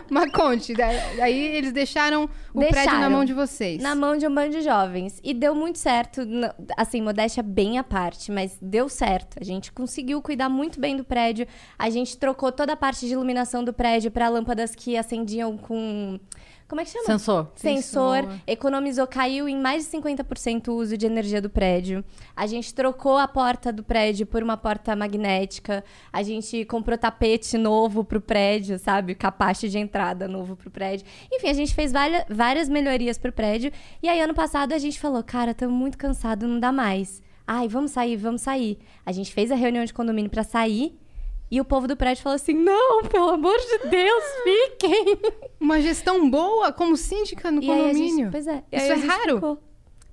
Mas 0.12 0.32
conte, 0.32 0.74
daí, 0.74 0.98
daí 1.18 1.56
eles 1.56 1.72
deixaram 1.72 2.26
o 2.54 2.60
prédio 2.60 2.76
na 2.76 2.82
Deixaram. 2.84 3.10
mão 3.12 3.26
de 3.26 3.34
vocês. 3.34 3.82
Na 3.82 3.96
mão 3.96 4.18
de 4.18 4.28
um 4.28 4.34
bando 4.34 4.52
de 4.52 4.62
jovens. 4.62 5.20
E 5.24 5.34
deu 5.34 5.54
muito 5.54 5.78
certo. 5.78 6.22
Assim, 6.76 7.02
modéstia 7.02 7.44
bem 7.44 7.78
à 7.78 7.84
parte, 7.84 8.32
mas 8.32 8.58
deu 8.62 8.88
certo. 8.90 9.38
A 9.40 9.44
gente 9.44 9.72
conseguiu 9.72 10.22
cuidar 10.22 10.50
muito 10.50 10.80
bem 10.80 10.96
do 10.96 11.04
prédio. 11.04 11.46
A 11.78 11.90
gente 11.90 12.18
trocou 12.18 12.52
toda 12.52 12.74
a 12.74 12.78
parte 12.78 13.06
de 13.06 13.14
iluminação 13.14 13.64
do 13.64 13.74
prédio 13.74 14.10
para 14.12 14.30
lâmpadas 14.30 14.74
que 14.76 14.98
acendiam 14.98 15.58
com. 15.58 16.20
Como 16.68 16.82
é 16.82 16.84
que 16.84 16.92
chama? 16.92 17.06
Sensor. 17.06 17.48
Sensor, 17.56 18.24
Sensor. 18.24 18.40
economizou, 18.46 19.08
caiu 19.08 19.48
em 19.48 19.58
mais 19.58 19.86
de 19.86 19.98
50% 19.98 20.68
o 20.68 20.74
uso 20.74 20.98
de 20.98 21.06
energia 21.06 21.42
do 21.42 21.50
prédio. 21.50 22.04
A 22.36 22.46
gente 22.46 22.74
trocou 22.74 23.18
a 23.18 23.28
porta 23.28 23.72
do 23.72 23.84
prédio 23.84 24.28
por 24.28 24.44
uma 24.44 24.58
porta 24.58 24.94
magnética. 24.94 25.82
A 26.12 26.22
gente 26.22 26.66
comprou 26.66 26.98
tapete 26.98 27.58
novo 27.58 28.04
pro 28.04 28.20
prédio, 28.20 28.78
sabe? 28.78 29.16
Capacho 29.16 29.70
de 29.70 29.78
entrada 29.78 30.28
novo 30.28 30.58
pro 30.58 30.70
prédio. 30.70 31.06
Enfim, 31.32 31.48
a 31.48 31.54
gente 31.54 31.74
fez 31.74 31.94
várias, 31.94 32.26
várias 32.30 32.68
melhorias 32.68 33.18
pro 33.18 33.32
prédio. 33.32 33.72
E 34.04 34.10
aí, 34.10 34.20
ano 34.20 34.34
passado, 34.34 34.74
a 34.74 34.78
gente 34.78 35.00
falou: 35.00 35.24
cara, 35.24 35.52
estamos 35.52 35.76
muito 35.76 35.98
cansado, 35.98 36.46
não 36.46 36.60
dá 36.60 36.72
mais. 36.74 37.24
Ai, 37.48 37.70
vamos 37.70 37.92
sair, 37.92 38.18
vamos 38.18 38.42
sair. 38.42 38.78
A 39.06 39.14
gente 39.14 39.32
fez 39.32 39.54
a 39.54 39.56
reunião 39.56 39.86
de 39.86 39.94
condomínio 39.94 40.30
pra 40.30 40.44
sair. 40.44 41.00
E 41.50 41.62
o 41.62 41.66
povo 41.66 41.88
do 41.88 41.96
prédio 41.96 42.24
falou 42.24 42.36
assim: 42.36 42.54
não, 42.54 43.04
pelo 43.04 43.30
amor 43.30 43.58
de 43.58 43.90
Deus, 43.90 44.24
fiquem. 44.44 45.18
Uma 45.60 45.80
gestão 45.82 46.30
boa 46.30 46.72
como 46.74 46.98
síndica 46.98 47.50
no 47.50 47.62
E 47.64 47.72
a 47.72 47.76
gente- 47.76 47.88
condomínio. 47.88 48.32
pois 48.32 48.48
é. 48.48 48.64
Isso 48.72 48.92
é 48.92 48.96
raro? 48.96 49.36
ficou. 49.36 49.64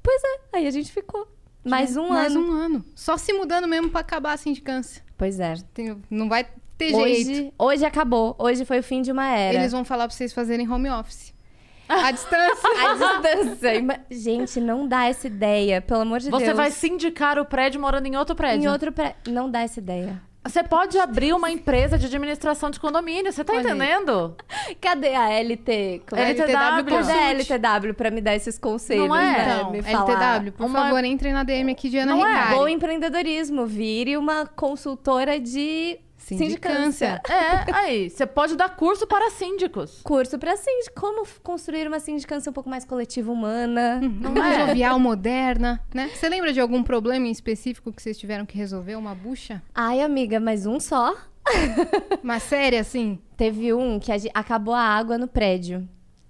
Pois 0.03 0.23
é, 0.23 0.57
aí 0.59 0.67
a 0.67 0.71
gente 0.71 0.93
ficou. 0.93 1.27
Mais 1.65 1.97
um 1.97 2.09
Mais 2.09 2.35
ano. 2.37 2.47
um 2.47 2.53
ano. 2.53 2.85
Só 2.95 3.17
se 3.17 3.33
mudando 3.33 3.67
mesmo 3.67 3.89
pra 3.91 4.01
acabar 4.01 4.35
a 4.35 4.37
sindicância. 4.37 5.03
Pois 5.17 5.41
é. 5.41 5.55
Tem- 5.73 6.01
não 6.11 6.29
vai 6.29 6.47
ter 6.77 6.91
jeito. 6.91 7.31
Hoje, 7.31 7.53
hoje 7.59 7.85
acabou. 7.87 8.37
Hoje 8.39 8.65
foi 8.65 8.81
o 8.81 8.83
fim 8.83 9.01
de 9.03 9.11
uma 9.11 9.27
era. 9.29 9.59
Eles 9.59 9.73
vão 9.73 9.85
falar 9.85 10.07
pra 10.07 10.15
vocês 10.15 10.33
fazerem 10.33 10.71
home 10.71 10.91
office. 10.91 11.33
À 11.89 12.11
distância. 12.11 12.69
A 12.87 12.95
distância. 12.95 14.01
Gente, 14.11 14.61
não 14.61 14.87
dá 14.87 15.07
essa 15.07 15.27
ideia, 15.27 15.81
pelo 15.83 16.01
amor 16.03 16.19
de 16.21 16.31
Você 16.31 16.45
Deus. 16.47 16.57
vai 16.57 16.71
sindicar 16.71 17.39
o 17.39 17.45
prédio 17.45 17.81
morando 17.81 18.07
em 18.07 18.17
outro 18.17 18.35
prédio. 18.35 18.65
em 18.65 18.69
outro 18.71 18.93
prédio. 18.93 19.17
Não 19.29 19.51
dá 19.51 19.61
essa 19.63 19.81
ideia. 19.81 20.21
Você 20.47 20.63
pode 20.63 20.99
abrir 20.99 21.33
uma 21.33 21.51
empresa 21.51 21.97
de 21.97 22.05
administração 22.05 22.71
de 22.71 22.79
condomínio, 22.79 23.33
você 23.33 23.43
tá 23.43 23.55
Olha 23.55 23.61
aí. 23.61 23.67
entendendo? 23.67 24.37
Cadê 24.79 25.15
a 25.15 25.31
LT? 25.43 26.03
É? 26.13 26.31
LTW 26.31 26.85
Cadê 26.85 27.13
a. 27.13 27.31
LTW 27.31 27.95
pra 27.95 28.11
me 28.11 28.21
dar 28.21 28.35
esses 28.37 28.59
conselhos, 28.59 29.09
Não 29.09 29.17
é? 29.17 29.23
né? 29.23 29.57
Então, 29.59 29.71
Me 29.73 29.83
falar. 29.83 30.35
LTW, 30.37 30.53
por 30.53 30.67
Uma- 30.67 30.83
favor, 30.83 31.03
entrem 31.05 31.33
na 31.33 31.45
DM 31.45 31.73
aqui 31.73 31.89
de 31.89 31.97
Ana 31.99 32.15
Não 32.15 32.27
é? 32.27 32.31
Ricari. 32.35 32.55
Bom 32.57 32.69
empreendedorismo. 32.69 33.67
Vire 33.67 34.17
uma 34.19 34.45
consultora 34.47 35.41
de 35.41 35.99
Sindicância. 36.25 37.21
É, 37.29 37.73
aí, 37.73 38.11
você 38.11 38.27
pode 38.27 38.57
dar 38.57 38.75
curso 38.77 39.07
para 39.07 39.31
síndicos. 39.31 40.01
Curso 40.03 40.39
pra 40.39 40.57
síndico. 40.57 41.01
Como 41.01 41.27
construir 41.43 41.87
uma 41.87 42.01
sindicância 42.01 42.51
um 42.51 42.53
pouco 42.53 42.71
mais 42.71 42.85
coletiva 42.85 43.31
humana. 43.31 44.01
Não 44.01 44.43
é 44.43 44.67
jovial, 44.67 44.99
moderna, 45.01 45.81
né? 45.93 46.11
Você 46.15 46.29
lembra 46.29 46.53
de 46.53 46.61
algum 46.61 46.83
problema 46.83 47.27
em 47.27 47.31
específico 47.31 47.93
que 47.93 48.03
vocês 48.03 48.19
tiveram 48.19 48.47
que 48.47 48.57
resolver? 48.57 48.97
Uma 48.97 49.15
bucha? 49.15 49.63
Ai, 49.75 50.01
amiga, 50.01 50.41
mas 50.41 50.67
um 50.67 50.81
só? 50.81 51.15
Uma 52.23 52.39
série, 52.39 52.79
assim? 52.79 53.19
Teve 53.37 53.73
um 53.75 53.99
que 53.99 54.11
acabou 54.33 54.75
a 54.75 54.81
água 54.81 55.19
no 55.19 55.29
prédio. 55.29 55.87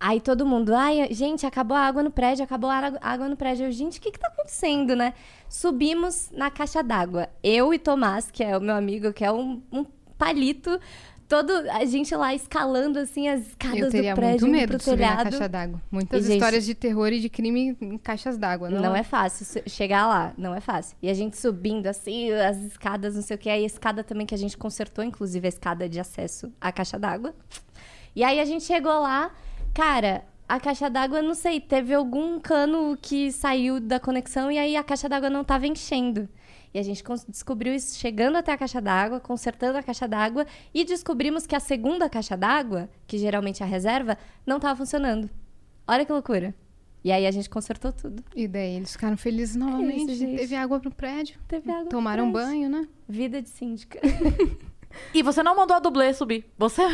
Aí 0.07 0.21
todo 0.21 0.45
mundo, 0.45 0.75
ai, 0.75 1.09
gente, 1.13 1.47
acabou 1.47 1.75
a 1.75 1.81
água 1.81 2.03
no 2.03 2.11
prédio, 2.11 2.45
acabou 2.45 2.69
a 2.69 2.93
água- 3.01 3.27
no 3.27 3.37
prédio. 3.39 3.65
Eu, 3.67 3.73
gente, 3.73 3.99
o 3.99 4.03
que 4.03 4.11
que 4.11 4.19
tá 4.19 4.29
acontecendo, 4.29 4.95
né? 4.95 5.15
Subimos 5.49 6.31
na 6.31 6.51
caixa 6.51 6.83
d'água. 6.83 7.29
Eu 7.43 7.73
e 7.73 7.79
Tomás, 7.79 8.31
que 8.31 8.45
é 8.45 8.55
o 8.55 8.61
meu 8.61 8.75
amigo, 8.75 9.15
que 9.15 9.25
é 9.25 9.33
um, 9.33 9.63
um 9.73 9.83
palito, 10.19 10.79
todo 11.27 11.51
a 11.71 11.87
gente 11.87 12.15
lá 12.15 12.35
escalando 12.35 12.99
assim 12.99 13.29
as 13.29 13.47
escadas 13.47 13.79
Eu 13.81 13.91
teria 13.91 14.13
do 14.13 14.17
prédio 14.17 14.47
muito 14.47 14.61
medo 14.61 14.77
de 14.77 14.85
subir 14.85 15.01
na 15.01 15.09
telhado. 15.17 15.31
caixa 15.31 15.49
d'água. 15.49 15.81
Muitas 15.91 16.21
E, 16.21 16.27
gente- 16.27 16.35
histórias 16.37 16.67
de 16.67 16.75
terror 16.75 17.09
e 17.11 17.19
de 17.19 17.31
crime 17.31 17.75
em 17.81 17.97
caixas 17.97 18.37
d'água. 18.37 18.69
Não, 18.69 18.83
Não, 18.83 18.95
é 18.97 19.03
fácil 19.03 19.47
se- 19.47 19.63
chegar 19.67 20.07
lá, 20.07 20.35
não 20.37 20.55
é 20.55 20.61
fácil. 20.61 20.99
E 21.01 21.09
a 21.09 21.15
gente 21.15 21.39
subindo 21.39 21.87
assim, 21.87 22.31
as 22.31 22.59
escadas, 22.59 23.15
não 23.15 23.23
sei 23.23 23.37
o 23.37 23.39
que. 23.39 23.49
Aí 23.49 23.63
a 23.63 23.67
escada 23.67 24.05
também 24.05 24.27
que 24.27 24.35
a 24.35 24.39
gente 24.39 24.55
consertou, 24.59 25.03
inclusive 25.03 25.47
a 25.47 25.49
escada 25.49 25.89
de 25.89 25.99
acesso 25.99 26.53
à 26.61 26.71
caixa 26.71 26.99
d'água. 26.99 27.35
E 28.15 28.23
aí 28.23 28.39
a 28.39 28.45
gente 28.45 28.63
chegou 28.65 28.93
lá, 29.01 29.31
cara, 29.75 30.25
a 30.49 30.61
caixa 30.61 30.89
d'água, 30.89 31.21
não 31.21 31.35
sei, 31.35 31.61
teve 31.61 31.93
algum 31.93 32.39
cano 32.39 32.97
que 33.01 33.33
saiu 33.33 33.81
da 33.81 33.99
conexão 33.99 34.51
e 34.51 34.59
aí 34.59 34.77
a 34.77 34.85
caixa 34.85 35.09
d'água 35.09 35.29
não 35.29 35.43
tava 35.43 35.67
enchendo. 35.67 36.29
E 36.73 36.79
a 36.79 36.83
gente 36.83 37.05
descobriu 37.29 37.73
isso 37.73 37.99
chegando 37.99 38.37
até 38.37 38.53
a 38.53 38.59
caixa 38.59 38.81
d'água, 38.81 39.21
consertando 39.21 39.79
a 39.79 39.83
caixa 39.83 40.09
d'água 40.09 40.45
e 40.73 40.85
descobrimos 40.85 41.47
que 41.47 41.55
a 41.55 41.61
segunda 41.61 42.09
caixa 42.09 42.37
d'água, 42.37 42.89
que 43.07 43.17
geralmente 43.17 43.63
é 43.63 43.67
a 43.67 43.69
reserva, 43.69 44.19
não 44.45 44.59
tava 44.59 44.77
funcionando. 44.77 45.31
Olha 45.87 46.05
que 46.05 46.13
loucura. 46.13 46.55
E 47.05 47.13
aí 47.13 47.27
a 47.27 47.31
gente 47.31 47.51
consertou 47.51 47.93
tudo. 47.93 48.25
E 48.35 48.49
daí 48.49 48.77
eles 48.77 48.93
ficaram 48.93 49.17
felizes 49.17 49.55
novamente. 49.55 50.13
É 50.13 50.15
gente. 50.15 50.39
Teve 50.39 50.57
água 50.57 50.81
pro 50.81 50.91
prédio. 50.91 51.39
Teve 51.47 51.71
água. 51.71 51.91
Tomaram 51.91 52.33
prédio. 52.33 52.49
banho, 52.49 52.71
né? 52.71 52.89
Vida 53.07 53.43
de 53.43 53.51
síndica. 53.51 54.01
E 55.13 55.23
você 55.23 55.43
não 55.43 55.55
mandou 55.57 55.77
a 55.77 55.81
dublê 55.81 56.13
subir. 56.15 56.45
Você. 56.59 56.83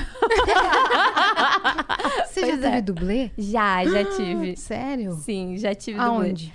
Você 2.27 2.41
Pois 2.41 2.47
já 2.55 2.59
teve 2.63 2.77
é. 2.77 2.81
dublê? 2.83 3.31
Já, 3.37 3.85
já 3.85 4.05
tive. 4.17 4.57
Sério? 4.57 5.13
Sim, 5.15 5.57
já 5.57 5.75
tive 5.75 5.99
dublê. 5.99 6.29
Aonde? 6.29 6.53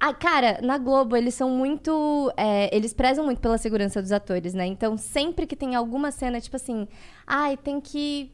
Ah, 0.00 0.14
cara, 0.14 0.60
na 0.62 0.78
Globo, 0.78 1.16
eles 1.16 1.34
são 1.34 1.50
muito. 1.50 2.32
é, 2.36 2.74
eles 2.74 2.92
prezam 2.94 3.24
muito 3.24 3.40
pela 3.40 3.58
segurança 3.58 4.00
dos 4.00 4.12
atores, 4.12 4.54
né? 4.54 4.66
Então, 4.66 4.96
sempre 4.96 5.46
que 5.46 5.54
tem 5.56 5.74
alguma 5.74 6.10
cena, 6.10 6.40
tipo 6.40 6.56
assim, 6.56 6.88
ai, 7.26 7.56
tem 7.56 7.80
que. 7.80 8.32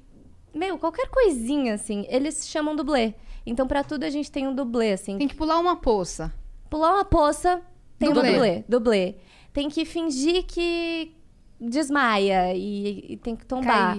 Meu, 0.54 0.78
qualquer 0.78 1.08
coisinha, 1.08 1.74
assim, 1.74 2.06
eles 2.08 2.46
chamam 2.48 2.74
dublê. 2.76 3.14
Então, 3.46 3.66
pra 3.66 3.82
tudo 3.82 4.04
a 4.04 4.10
gente 4.10 4.30
tem 4.30 4.46
um 4.46 4.54
dublê, 4.54 4.92
assim. 4.92 5.18
Tem 5.18 5.26
que 5.28 5.34
pular 5.34 5.58
uma 5.58 5.76
poça. 5.76 6.32
Pular 6.68 6.94
uma 6.94 7.04
poça, 7.04 7.60
tem 7.98 8.12
Dublê. 8.12 8.28
um 8.30 8.32
dublê. 8.34 8.64
Dublê. 8.68 9.14
Tem 9.52 9.68
que 9.68 9.84
fingir 9.84 10.44
que 10.46 11.12
desmaia 11.60 12.54
e, 12.54 13.12
e 13.12 13.16
tem 13.16 13.36
que 13.36 13.44
tombar. 13.44 13.98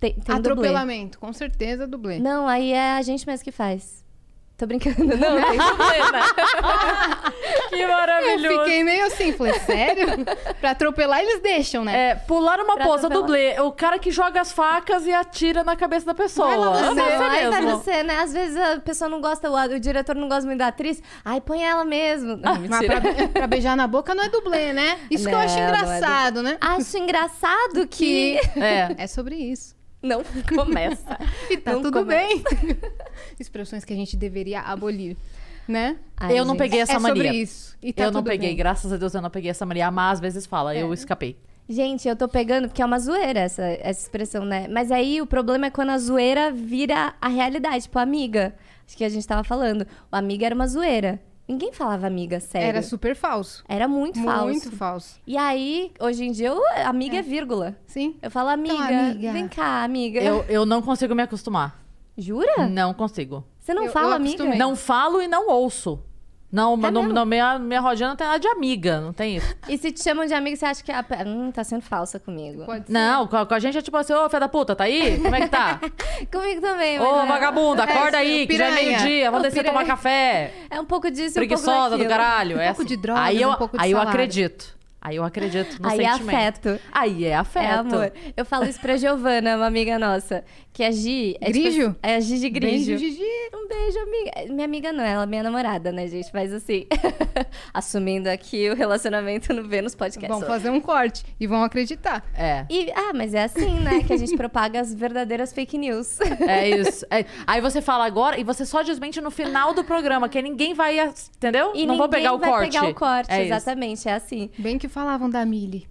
Tem, 0.00 0.14
tem 0.14 0.36
dublê. 0.36 0.38
Atropelamento, 0.38 1.18
com 1.18 1.32
certeza, 1.32 1.86
dublê. 1.86 2.18
Não, 2.18 2.46
aí 2.46 2.72
é 2.72 2.92
a 2.92 3.02
gente 3.02 3.26
mesmo 3.26 3.44
que 3.44 3.52
faz. 3.52 4.04
Tô 4.58 4.66
brincando. 4.66 5.04
Não, 5.04 5.16
tem 5.16 5.56
dublê, 5.56 5.98
né? 6.12 6.22
que 7.70 7.76
Eu 7.80 7.88
maravilhoso. 7.88 8.58
fiquei 8.58 8.82
meio 8.82 9.06
assim, 9.06 9.32
falei, 9.32 9.52
sério? 9.60 10.06
pra 10.60 10.72
atropelar 10.72 11.20
eles 11.20 11.40
deixam, 11.40 11.84
né? 11.84 12.10
É, 12.10 12.14
pular 12.16 12.58
uma 12.60 12.74
Pra 12.74 12.84
poça 12.84 13.06
atropelar. 13.06 13.54
dublê. 13.54 13.60
O 13.60 13.70
cara 13.70 14.00
que 14.00 14.10
joga 14.10 14.40
as 14.40 14.50
facas 14.50 15.06
e 15.06 15.12
atira 15.12 15.62
na 15.62 15.76
cabeça 15.76 16.06
da 16.06 16.14
pessoa. 16.14 16.48
Vai 16.48 16.58
lá 16.58 16.70
você. 16.70 17.00
É 17.00 17.04
você 17.18 17.22
Ai, 17.22 17.48
vai 17.50 17.60
mesmo. 17.62 17.78
você, 17.78 18.02
né? 18.02 18.16
Às 18.18 18.32
vezes 18.32 18.56
a 18.56 18.80
pessoa 18.80 19.08
não 19.08 19.20
gosta, 19.20 19.48
o, 19.48 19.54
o 19.76 19.78
diretor 19.78 20.16
não 20.16 20.28
gosta 20.28 20.44
muito 20.44 20.58
da 20.58 20.66
atriz. 20.66 21.00
Ai, 21.24 21.40
põe 21.40 21.62
ela 21.64 21.84
mesmo. 21.84 22.36
Não, 22.36 22.56
Mas 22.68 22.84
pra, 22.84 23.00
pra 23.32 23.46
beijar 23.46 23.76
na 23.76 23.86
boca 23.86 24.12
não 24.12 24.24
é 24.24 24.28
dublê, 24.28 24.72
né? 24.72 24.98
Isso 25.08 25.28
que 25.28 25.30
eu 25.34 25.38
Não, 25.38 25.44
acho 25.44 25.54
não 25.54 25.62
é 25.62 25.66
engraçado, 25.68 26.42
né? 26.42 26.56
Acho 26.60 26.98
engraçado 26.98 27.86
que... 27.86 28.40
É. 28.58 29.04
É 29.04 29.06
sobre 29.06 29.36
isso. 29.36 29.77
Não 30.02 30.22
começa. 30.54 31.18
E 31.50 31.56
tá 31.56 31.72
Não 31.72 31.82
tudo 31.82 32.00
começa. 32.00 32.42
bem. 32.54 32.78
Expressões 33.38 33.84
que 33.84 33.92
a 33.92 33.96
gente 33.96 34.16
deveria 34.16 34.60
abolir, 34.60 35.16
né? 35.66 35.96
Ai, 36.16 36.38
eu 36.38 36.44
não 36.44 36.54
gente. 36.54 36.58
peguei 36.58 36.80
essa 36.80 36.92
é 36.94 36.98
mania. 36.98 37.22
sobre 37.24 37.36
isso. 37.38 37.76
Tá 37.94 38.04
eu 38.04 38.12
não 38.12 38.22
peguei, 38.22 38.50
bem. 38.50 38.56
graças 38.56 38.92
a 38.92 38.96
Deus 38.96 39.14
eu 39.14 39.22
não 39.22 39.30
peguei 39.30 39.50
essa 39.50 39.66
mania. 39.66 39.86
A 39.88 39.90
Má 39.90 40.10
às 40.10 40.20
vezes 40.20 40.46
fala, 40.46 40.74
eu 40.74 40.92
escapei. 40.94 41.36
Gente, 41.68 42.08
eu 42.08 42.16
tô 42.16 42.26
pegando 42.26 42.68
porque 42.68 42.80
é 42.80 42.84
uma 42.86 42.98
zoeira 42.98 43.40
essa, 43.40 43.62
essa 43.62 44.00
expressão, 44.02 44.42
né? 44.44 44.66
Mas 44.68 44.90
aí 44.90 45.20
o 45.20 45.26
problema 45.26 45.66
é 45.66 45.70
quando 45.70 45.90
a 45.90 45.98
zoeira 45.98 46.50
vira 46.50 47.14
a 47.20 47.28
realidade. 47.28 47.82
Tipo, 47.84 47.98
amiga. 47.98 48.54
Acho 48.86 48.96
que 48.96 49.04
a 49.04 49.08
gente 49.08 49.26
tava 49.26 49.44
falando. 49.44 49.86
O 50.10 50.16
amiga 50.16 50.46
era 50.46 50.54
uma 50.54 50.66
zoeira. 50.66 51.20
Ninguém 51.48 51.72
falava 51.72 52.06
amiga, 52.06 52.38
sério. 52.40 52.68
Era 52.68 52.82
super 52.82 53.16
falso. 53.16 53.64
Era 53.66 53.88
muito 53.88 54.22
falso. 54.22 54.44
Muito 54.44 54.70
falso. 54.72 55.18
E 55.26 55.34
aí, 55.34 55.90
hoje 55.98 56.24
em 56.24 56.30
dia, 56.30 56.48
eu, 56.48 56.60
amiga 56.84 57.16
é. 57.16 57.22
vírgula. 57.22 57.74
Sim. 57.86 58.16
Eu 58.20 58.30
falo, 58.30 58.50
amiga, 58.50 58.74
amiga. 58.84 59.32
vem 59.32 59.48
cá, 59.48 59.82
amiga. 59.82 60.20
Eu, 60.20 60.44
eu 60.48 60.66
não 60.66 60.82
consigo 60.82 61.14
me 61.14 61.22
acostumar. 61.22 61.82
Jura? 62.18 62.66
Não 62.68 62.92
consigo. 62.92 63.44
Você 63.58 63.72
não 63.72 63.84
Eu- 63.84 63.92
fala 63.92 64.10
eu 64.10 64.16
amiga? 64.16 64.56
Não 64.56 64.76
falo 64.76 65.22
e 65.22 65.28
não 65.28 65.48
ouço. 65.48 66.02
Não, 66.50 66.74
É 66.82 66.90
no, 66.90 67.02
no 67.02 67.26
minha, 67.26 67.58
minha 67.58 67.80
rodinha 67.80 68.08
não 68.08 68.16
tem 68.16 68.26
nada 68.26 68.38
de 68.38 68.48
amiga, 68.48 69.00
não 69.02 69.12
tem 69.12 69.36
isso. 69.36 69.54
E 69.68 69.76
se 69.76 69.92
te 69.92 70.02
chamam 70.02 70.24
de 70.24 70.32
amiga, 70.32 70.56
você 70.56 70.64
acha 70.64 70.82
que 70.82 70.90
a... 70.90 71.04
hum, 71.26 71.50
tá 71.52 71.62
sendo 71.62 71.82
falsa 71.82 72.18
comigo. 72.18 72.64
Pode 72.64 72.86
ser. 72.86 72.92
Não, 72.92 73.26
com 73.26 73.36
a, 73.36 73.44
com 73.44 73.52
a 73.54 73.58
gente 73.58 73.76
é 73.76 73.82
tipo 73.82 73.96
assim, 73.98 74.14
ô, 74.14 74.26
filha 74.30 74.40
da 74.40 74.48
puta, 74.48 74.74
tá 74.74 74.84
aí? 74.84 75.18
Como 75.20 75.34
é 75.36 75.40
que 75.42 75.48
tá? 75.48 75.78
Comigo 76.32 76.60
também, 76.62 76.98
Ô, 76.98 77.20
é- 77.20 77.26
vagabunda, 77.26 77.84
acorda 77.84 78.16
É, 78.16 78.20
aí, 78.20 78.46
que 78.46 78.56
já 78.56 78.68
é 78.68 78.70
meio-dia, 78.70 79.30
vamos 79.30 79.42
descer 79.46 79.62
piranha. 79.62 79.72
tomar 79.80 79.86
café. 79.86 80.54
É 80.70 80.80
um 80.80 80.86
pouco 80.86 81.10
disso 81.10 81.38
e 81.38 81.44
um 81.44 81.48
pouco 81.48 81.62
Preguiçosa 81.62 81.98
do 81.98 82.06
caralho. 82.06 82.58
é 82.58 82.66
pouco 82.68 82.80
assim. 82.82 82.88
de 82.88 82.96
drogas, 82.96 83.24
aí 83.24 83.42
eu, 83.42 83.50
um 83.50 83.54
pouco 83.56 83.76
de 83.76 83.84
Aí 83.84 83.90
eu 83.90 83.98
salário. 83.98 84.18
acredito. 84.18 84.77
Aí 85.08 85.16
eu 85.16 85.24
acredito 85.24 85.80
no 85.80 85.88
Aí 85.88 86.00
é 86.04 86.12
sentimento. 86.12 86.34
afeto. 86.68 86.80
Aí 86.92 87.24
é 87.24 87.34
afeto. 87.34 87.64
É 87.64 87.70
amor. 87.74 88.12
Eu 88.36 88.44
falo 88.44 88.64
isso 88.66 88.78
pra 88.80 88.96
Giovana, 88.96 89.56
uma 89.56 89.66
amiga 89.66 89.98
nossa. 89.98 90.44
Que 90.72 90.84
a 90.84 90.90
Gi... 90.92 91.36
É 91.40 91.46
tipo 91.50 91.60
Grigio? 91.64 91.86
assim- 91.88 91.96
é 92.02 92.14
a 92.16 92.20
Gigi 92.20 92.50
Grigio. 92.50 92.98
Beijo, 92.98 93.14
Gigi. 93.16 93.24
Um 93.54 93.66
beijo, 93.66 93.98
amiga. 93.98 94.52
Minha 94.54 94.64
amiga 94.64 94.92
não, 94.92 95.02
ela 95.02 95.22
é 95.24 95.26
minha 95.26 95.42
namorada, 95.42 95.90
né, 95.90 96.06
gente? 96.06 96.28
Mas 96.32 96.52
assim, 96.52 96.86
assumindo 97.72 98.28
aqui 98.28 98.68
o 98.70 98.74
relacionamento 98.76 99.52
no 99.52 99.64
Vênus 99.66 99.94
Podcast. 99.94 100.28
Vão 100.38 100.46
fazer 100.46 100.70
um 100.70 100.80
corte 100.80 101.24
e 101.40 101.46
vão 101.46 101.62
acreditar. 101.64 102.22
É. 102.34 102.64
E, 102.70 102.90
ah, 102.92 103.12
mas 103.14 103.34
é 103.34 103.44
assim, 103.44 103.80
né? 103.80 104.02
Que 104.04 104.12
a 104.12 104.16
gente 104.16 104.36
propaga 104.36 104.80
as 104.80 104.94
verdadeiras 104.94 105.52
fake 105.52 105.76
news. 105.78 106.18
É 106.46 106.68
isso. 106.68 107.04
É. 107.10 107.24
Aí 107.46 107.60
você 107.60 107.80
fala 107.82 108.04
agora 108.06 108.38
e 108.38 108.44
você 108.44 108.64
só 108.64 108.82
desmente 108.82 109.20
no 109.20 109.30
final 109.30 109.74
do 109.74 109.82
programa, 109.84 110.28
que 110.28 110.40
ninguém 110.40 110.74
vai. 110.74 110.98
Entendeu? 111.36 111.72
E 111.74 111.86
não 111.86 111.96
vou 111.96 112.08
pegar 112.08 112.32
o 112.34 112.38
vai 112.38 112.50
corte. 112.50 112.70
pegar 112.72 112.88
o 112.88 112.94
corte, 112.94 113.30
É 113.30 113.42
isso. 113.44 113.52
exatamente, 113.54 114.08
é 114.08 114.12
assim. 114.14 114.50
Bem 114.58 114.78
que 114.78 114.88
falavam 114.98 115.30
da 115.30 115.46
Mili. 115.46 115.88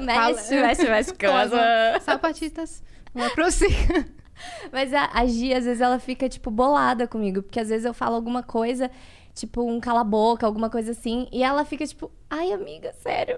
mexe, 0.00 0.54
mexe, 0.54 0.88
mexe, 0.88 1.14
casa. 1.14 1.60
Sapatitas. 2.00 2.80
Uma 3.12 3.28
prossiga. 3.30 4.06
Mas 4.72 4.94
a, 4.94 5.10
a 5.12 5.26
Gi, 5.26 5.52
às 5.52 5.64
vezes, 5.64 5.80
ela 5.80 5.98
fica, 5.98 6.28
tipo, 6.28 6.48
bolada 6.48 7.08
comigo. 7.08 7.42
Porque 7.42 7.58
às 7.58 7.68
vezes 7.68 7.84
eu 7.84 7.92
falo 7.92 8.14
alguma 8.14 8.40
coisa, 8.40 8.88
tipo, 9.34 9.62
um 9.62 9.80
cala-boca, 9.80 10.46
alguma 10.46 10.70
coisa 10.70 10.92
assim. 10.92 11.26
E 11.32 11.42
ela 11.42 11.64
fica, 11.64 11.84
tipo, 11.84 12.08
ai, 12.30 12.52
amiga, 12.52 12.92
sério. 13.02 13.36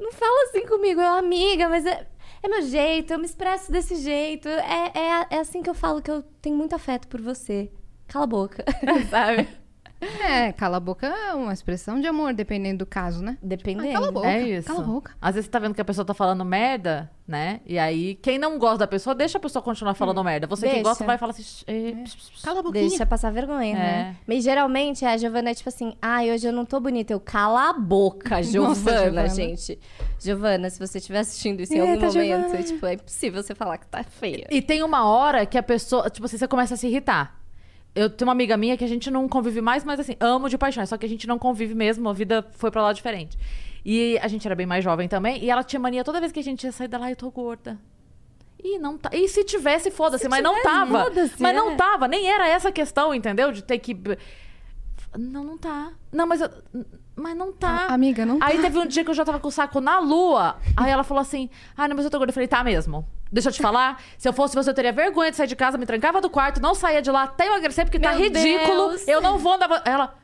Não 0.00 0.10
fala 0.10 0.48
assim 0.48 0.66
comigo. 0.66 1.00
Eu, 1.00 1.12
amiga, 1.12 1.68
mas 1.68 1.86
é, 1.86 2.04
é 2.42 2.48
meu 2.48 2.62
jeito, 2.62 3.12
eu 3.12 3.20
me 3.20 3.24
expresso 3.24 3.70
desse 3.70 3.94
jeito. 3.96 4.48
É, 4.48 4.92
é, 4.96 5.26
é 5.36 5.38
assim 5.38 5.62
que 5.62 5.70
eu 5.70 5.74
falo 5.74 6.02
que 6.02 6.10
eu 6.10 6.22
tenho 6.42 6.56
muito 6.56 6.74
afeto 6.74 7.06
por 7.06 7.20
você. 7.20 7.70
Cala 8.08 8.24
a 8.24 8.26
boca, 8.26 8.64
sabe? 9.08 9.46
É, 10.02 10.52
cala 10.52 10.76
a 10.78 10.80
boca 10.80 11.06
é 11.06 11.32
uma 11.34 11.52
expressão 11.52 12.00
de 12.00 12.06
amor, 12.06 12.34
dependendo 12.34 12.78
do 12.78 12.86
caso, 12.86 13.22
né? 13.22 13.38
Dependendo. 13.42 13.88
Ah, 13.90 13.92
cala 13.92 14.08
a 14.08 14.12
boca. 14.12 14.28
É 14.28 14.40
isso. 14.42 14.66
Cala 14.68 14.80
a 14.80 14.86
boca. 14.86 15.12
Às 15.20 15.34
vezes 15.36 15.46
você 15.46 15.50
tá 15.52 15.58
vendo 15.58 15.74
que 15.74 15.80
a 15.80 15.84
pessoa 15.84 16.04
tá 16.04 16.12
falando 16.12 16.44
merda, 16.44 17.10
né? 17.26 17.60
E 17.64 17.78
aí, 17.78 18.16
quem 18.16 18.36
não 18.38 18.58
gosta 18.58 18.78
da 18.78 18.86
pessoa, 18.86 19.14
deixa 19.14 19.38
a 19.38 19.40
pessoa 19.40 19.62
continuar 19.62 19.94
falando 19.94 20.22
merda. 20.24 20.46
Você 20.48 20.66
que 20.66 20.72
Deixa. 20.74 20.88
gosta 20.88 21.04
vai 21.04 21.16
falar 21.18 21.30
assim. 21.30 21.64
"Eh, 21.68 21.92
pss." 22.02 22.42
Cala 22.42 22.60
a 22.60 22.62
boquinha. 22.62 22.88
Deixa 22.88 23.06
passar 23.06 23.30
vergonha, 23.30 23.74
né? 23.76 24.16
Mas 24.26 24.42
geralmente 24.42 25.04
a 25.04 25.16
Giovana 25.16 25.50
é 25.50 25.54
tipo 25.54 25.68
assim, 25.68 25.94
ai, 26.02 26.32
hoje 26.32 26.46
eu 26.48 26.52
não 26.52 26.64
tô 26.64 26.80
bonita. 26.80 27.12
Eu 27.12 27.20
cala 27.20 27.70
a 27.70 27.72
boca, 27.72 28.42
Giovana, 28.42 29.02
Giovana. 29.04 29.28
gente. 29.28 29.78
Giovana, 30.18 30.68
se 30.68 30.78
você 30.78 30.98
estiver 30.98 31.20
assistindo 31.20 31.60
isso 31.60 31.72
em 31.74 31.78
Eita, 31.78 32.06
algum 32.06 32.18
momento, 32.18 32.40
Giovana. 32.48 32.62
tipo, 32.62 32.86
é 32.86 32.94
impossível 32.94 33.42
você 33.42 33.54
falar 33.54 33.78
que 33.78 33.86
tá 33.86 34.02
feia. 34.02 34.46
E 34.50 34.60
tem 34.60 34.82
uma 34.82 35.04
hora 35.06 35.46
que 35.46 35.56
a 35.56 35.62
pessoa, 35.62 36.10
tipo 36.10 36.26
assim, 36.26 36.36
você 36.38 36.48
começa 36.48 36.74
a 36.74 36.76
se 36.76 36.86
irritar. 36.88 37.40
Eu 37.94 38.08
tenho 38.08 38.26
uma 38.28 38.32
amiga 38.32 38.56
minha 38.56 38.76
que 38.76 38.84
a 38.84 38.88
gente 38.88 39.10
não 39.10 39.28
convive 39.28 39.60
mais, 39.60 39.84
mas 39.84 40.00
assim, 40.00 40.16
amo 40.18 40.48
de 40.48 40.56
paixão. 40.56 40.84
Só 40.86 40.96
que 40.96 41.04
a 41.04 41.08
gente 41.08 41.26
não 41.26 41.38
convive 41.38 41.74
mesmo, 41.74 42.08
a 42.08 42.12
vida 42.12 42.46
foi 42.52 42.70
pra 42.70 42.82
lá 42.82 42.92
diferente. 42.92 43.38
E 43.84 44.18
a 44.22 44.28
gente 44.28 44.46
era 44.46 44.54
bem 44.54 44.64
mais 44.66 44.82
jovem 44.82 45.08
também, 45.08 45.42
e 45.44 45.50
ela 45.50 45.62
tinha 45.62 45.80
mania 45.80 46.04
toda 46.04 46.20
vez 46.20 46.32
que 46.32 46.40
a 46.40 46.42
gente 46.42 46.64
ia 46.64 46.72
sair 46.72 46.88
dela, 46.88 47.10
eu 47.10 47.16
tô 47.16 47.30
gorda. 47.30 47.78
E 48.62 48.78
não 48.78 48.96
tá. 48.96 49.10
E 49.12 49.28
se 49.28 49.42
tivesse, 49.44 49.90
foda-se, 49.90 50.22
Se 50.22 50.28
mas 50.28 50.42
não 50.42 50.54
tivesse, 50.54 50.74
tava. 50.74 51.04
foda-se, 51.04 51.42
Mas 51.42 51.52
é. 51.52 51.56
não 51.56 51.76
tava, 51.76 52.06
nem 52.06 52.30
era 52.30 52.46
essa 52.48 52.68
a 52.68 52.72
questão, 52.72 53.12
entendeu? 53.12 53.50
De 53.50 53.62
ter 53.62 53.78
que. 53.78 53.96
Não, 55.18 55.42
não 55.42 55.58
tá. 55.58 55.92
Não, 56.12 56.26
mas 56.26 56.40
eu... 56.40 56.48
Mas 57.14 57.36
não 57.36 57.52
tá. 57.52 57.88
Ah, 57.90 57.94
amiga, 57.94 58.24
não 58.24 58.38
Aí 58.40 58.56
tá. 58.56 58.62
teve 58.62 58.78
um 58.78 58.86
dia 58.86 59.04
que 59.04 59.10
eu 59.10 59.14
já 59.14 59.24
tava 59.24 59.38
com 59.38 59.48
o 59.48 59.50
saco 59.50 59.80
na 59.80 59.98
lua. 59.98 60.56
Aí 60.76 60.90
ela 60.90 61.04
falou 61.04 61.20
assim: 61.20 61.50
Ah, 61.76 61.86
não, 61.86 61.94
mas 61.94 62.04
eu 62.04 62.10
tô 62.10 62.16
gorda. 62.18 62.30
Eu 62.30 62.34
falei: 62.34 62.48
Tá 62.48 62.64
mesmo. 62.64 63.06
Deixa 63.32 63.48
eu 63.48 63.52
te 63.52 63.62
falar. 63.62 64.00
Se 64.18 64.28
eu 64.28 64.32
fosse 64.32 64.54
você, 64.54 64.68
eu 64.68 64.74
teria 64.74 64.92
vergonha 64.92 65.30
de 65.30 65.36
sair 65.38 65.46
de 65.46 65.56
casa, 65.56 65.78
me 65.78 65.86
trancava 65.86 66.20
do 66.20 66.28
quarto, 66.28 66.60
não 66.60 66.74
saía 66.74 67.00
de 67.00 67.10
lá 67.10 67.22
até 67.22 67.46
emagrecer, 67.46 67.86
porque 67.86 67.98
tá 67.98 68.10
Meu 68.10 68.18
ridículo. 68.20 68.90
Deus. 68.90 69.08
Eu 69.08 69.22
não 69.22 69.38
vou 69.38 69.54
andar. 69.54 69.82
Ela. 69.86 70.14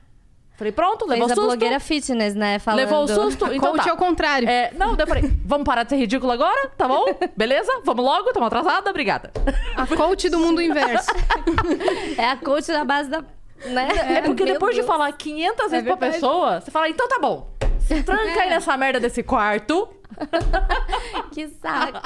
Falei, 0.59 0.73
pronto, 0.73 1.07
Fez 1.07 1.11
levou 1.11 1.27
a 1.27 1.29
susto. 1.29 1.47
blogueira 1.47 1.79
fitness, 1.79 2.35
né? 2.35 2.59
Falando... 2.59 2.81
Levou 2.81 3.05
o 3.05 3.09
susto, 3.09 3.47
então 3.53 3.71
Coach 3.71 3.85
tá. 3.85 3.91
ao 3.93 3.97
contrário. 3.97 4.49
É, 4.49 4.73
não, 4.77 4.97
daí 4.97 5.05
eu 5.05 5.07
falei, 5.07 5.33
vamos 5.45 5.65
parar 5.65 5.85
de 5.85 5.91
ser 5.91 5.97
ridículo 5.97 6.33
agora, 6.33 6.69
tá 6.77 6.89
bom? 6.89 7.05
Beleza? 7.37 7.71
Vamos 7.85 8.05
logo, 8.05 8.27
estamos 8.27 8.49
atrasada, 8.49 8.91
obrigada. 8.91 9.31
A 9.77 9.87
coach 9.87 10.29
do 10.29 10.39
mundo 10.41 10.61
inverso. 10.61 11.11
É 12.19 12.25
a 12.31 12.37
coach 12.37 12.67
da 12.67 12.85
base 12.85 13.09
da... 13.09 13.23
Né? 13.67 13.89
É 14.17 14.23
porque 14.23 14.43
Meu 14.45 14.55
depois 14.55 14.75
de 14.75 14.81
Deus. 14.81 14.87
falar 14.89 15.13
500 15.13 15.71
vezes 15.71 15.87
pra 15.87 15.95
verdade. 15.95 16.13
pessoa, 16.15 16.61
você 16.61 16.71
fala, 16.73 16.89
então 16.89 17.07
tá 17.09 17.21
bom. 17.21 17.49
Se 17.89 18.03
tranca 18.03 18.41
aí 18.43 18.51
nessa 18.51 18.77
merda 18.77 19.01
desse 19.01 19.23
quarto. 19.23 19.89
Que 21.33 21.49
saco. 21.49 22.01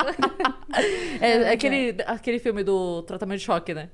É, 1.20 1.30
é 1.44 1.52
aquele, 1.52 1.96
aquele 2.06 2.38
filme 2.38 2.62
do 2.64 3.02
tratamento 3.02 3.38
de 3.38 3.44
choque, 3.44 3.72
né? 3.72 3.88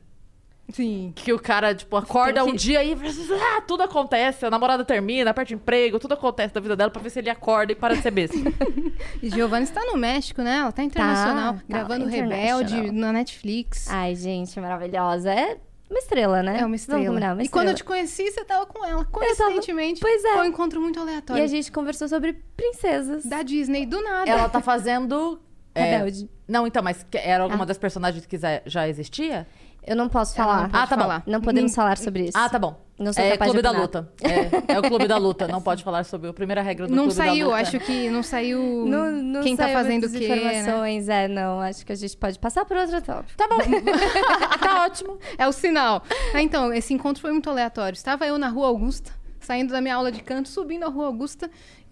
Sim. 0.70 1.12
Que 1.16 1.32
o 1.32 1.38
cara, 1.38 1.74
tipo, 1.74 1.96
acorda 1.96 2.42
Tem 2.42 2.50
um 2.50 2.52
que- 2.52 2.58
dia 2.58 2.84
e 2.84 2.92
ah, 2.94 3.62
tudo 3.62 3.82
acontece. 3.82 4.44
A 4.44 4.50
namorada 4.50 4.84
termina, 4.84 5.32
perde 5.32 5.54
emprego, 5.54 5.98
tudo 5.98 6.12
acontece 6.14 6.52
da 6.52 6.60
vida 6.60 6.76
dela 6.76 6.90
pra 6.90 7.00
ver 7.00 7.08
se 7.10 7.18
ele 7.20 7.30
acorda 7.30 7.72
e 7.72 7.74
para 7.74 7.94
de 7.94 8.02
ser 8.02 8.10
besta. 8.10 8.36
E 9.22 9.30
Giovanna 9.30 9.62
está 9.64 9.84
no 9.84 9.96
México, 9.96 10.42
né? 10.42 10.58
Ela 10.58 10.72
tá 10.72 10.82
internacional, 10.82 11.54
Tá, 11.54 11.58
tá 11.60 11.64
gravando. 11.68 12.06
Rebelde 12.06 12.90
na 12.90 13.12
Netflix. 13.12 13.88
Ai, 13.88 14.14
gente, 14.16 14.58
maravilhosa. 14.60 15.32
É 15.32 15.56
uma 15.90 15.98
estrela, 15.98 16.42
né? 16.42 16.60
É 16.60 16.66
uma 16.66 16.76
estrela. 16.76 16.98
Vamos 17.00 17.14
combinar, 17.14 17.32
uma 17.34 17.42
e 17.42 17.48
quando 17.48 17.68
eu 17.68 17.74
te 17.74 17.78
estrela. 17.78 17.96
conheci, 18.00 18.30
você 18.30 18.44
tava 18.44 18.66
com 18.66 18.84
ela. 18.84 19.04
tava- 19.04 19.10
Coincidentemente. 19.10 20.00
Pois 20.00 20.24
é. 20.24 20.32
Foi 20.34 20.42
um 20.42 20.44
encontro 20.50 20.80
muito 20.80 20.98
E 20.98 21.02
aleatório. 21.02 21.42
a 21.42 21.46
gente 21.46 21.72
conversou 21.72 22.08
sobre 22.08 22.34
princesas. 22.56 23.24
Da 23.24 23.42
Disney, 23.42 23.86
do 23.86 24.00
nada. 24.02 24.30
Ela 24.30 24.48
tá 24.48 24.60
fazendo. 24.60 25.40
é, 25.74 25.96
Rebelde. 25.96 26.28
Não, 26.46 26.66
então, 26.66 26.82
mas 26.82 27.04
que- 27.10 27.18
era 27.18 27.42
alguma 27.42 27.64
Ah. 27.64 27.66
das 27.66 27.78
personagens 27.78 28.24
que 28.26 28.38
já 28.66 28.88
existia? 28.88 29.46
Eu 29.88 29.96
não 29.96 30.08
posso 30.08 30.38
Ela 30.40 30.46
falar. 30.46 30.68
não 30.68 30.80
Ah, 30.80 30.86
tá 30.86 30.96
bom. 30.96 31.02
falar. 31.02 31.22
Não 31.26 31.40
podemos 31.40 31.74
falar 31.74 31.96
sobre 31.98 32.24
isso. 32.24 32.32
Ah, 32.36 32.48
tá 32.48 32.58
bom. 32.58 32.86
Não 32.98 33.12
sou 33.12 33.22
é 33.24 33.30
capaz 33.32 33.52
de 33.52 33.58
Clube 33.60 33.62
da. 33.74 33.80
Luta. 33.80 34.12
É, 34.20 34.74
é 34.74 34.78
o 34.78 34.82
Clube 34.82 35.06
da 35.08 35.16
Luta. 35.16 35.46
Não 35.48 35.62
pode 35.62 35.84
falar 35.84 36.04
sobre 36.04 36.28
a 36.28 36.32
primeira 36.32 36.60
regra 36.62 36.86
do 36.88 36.94
Não 36.94 37.04
Clube 37.04 37.16
da 37.18 37.24
saiu, 37.24 37.46
Luta. 37.46 37.58
acho 37.60 37.78
que 37.80 38.10
não 38.10 38.22
saiu 38.24 38.60
Não, 38.86 39.10
não 39.12 39.40
quem 39.42 39.56
tá 39.56 39.64
saiu 39.64 39.76
fazendo 39.78 40.04
o 40.06 40.10
quê, 40.10 40.28
né? 40.28 40.36
informações, 40.60 41.08
é, 41.08 41.28
não. 41.28 41.60
Acho 41.60 41.86
que 41.86 41.92
a 41.92 41.96
gente 41.96 42.16
pode 42.16 42.38
passar 42.40 42.64
por 42.64 42.76
outro 42.76 43.00
tópico. 43.00 43.36
Tá 43.36 43.46
bom. 43.48 43.58
tá 44.60 44.84
ótimo. 44.84 45.18
É 45.38 45.46
o 45.46 45.52
sinal. 45.52 46.02
Ah, 46.34 46.42
então, 46.42 46.72
esse 46.72 46.92
encontro 46.92 47.20
foi 47.22 47.30
muito 47.32 47.48
aleatório. 47.48 47.94
Estava 47.94 48.26
eu 48.26 48.36
na 48.36 48.48
Rua 48.48 48.66
Augusta, 48.66 49.12
saindo 49.40 49.72
da 49.72 49.80
minha 49.80 49.94
aula 49.94 50.10
de 50.10 50.20
canto, 50.22 50.48
subindo 50.48 50.84
a 50.84 50.88
Rua 50.88 51.06
Augusta. 51.06 51.48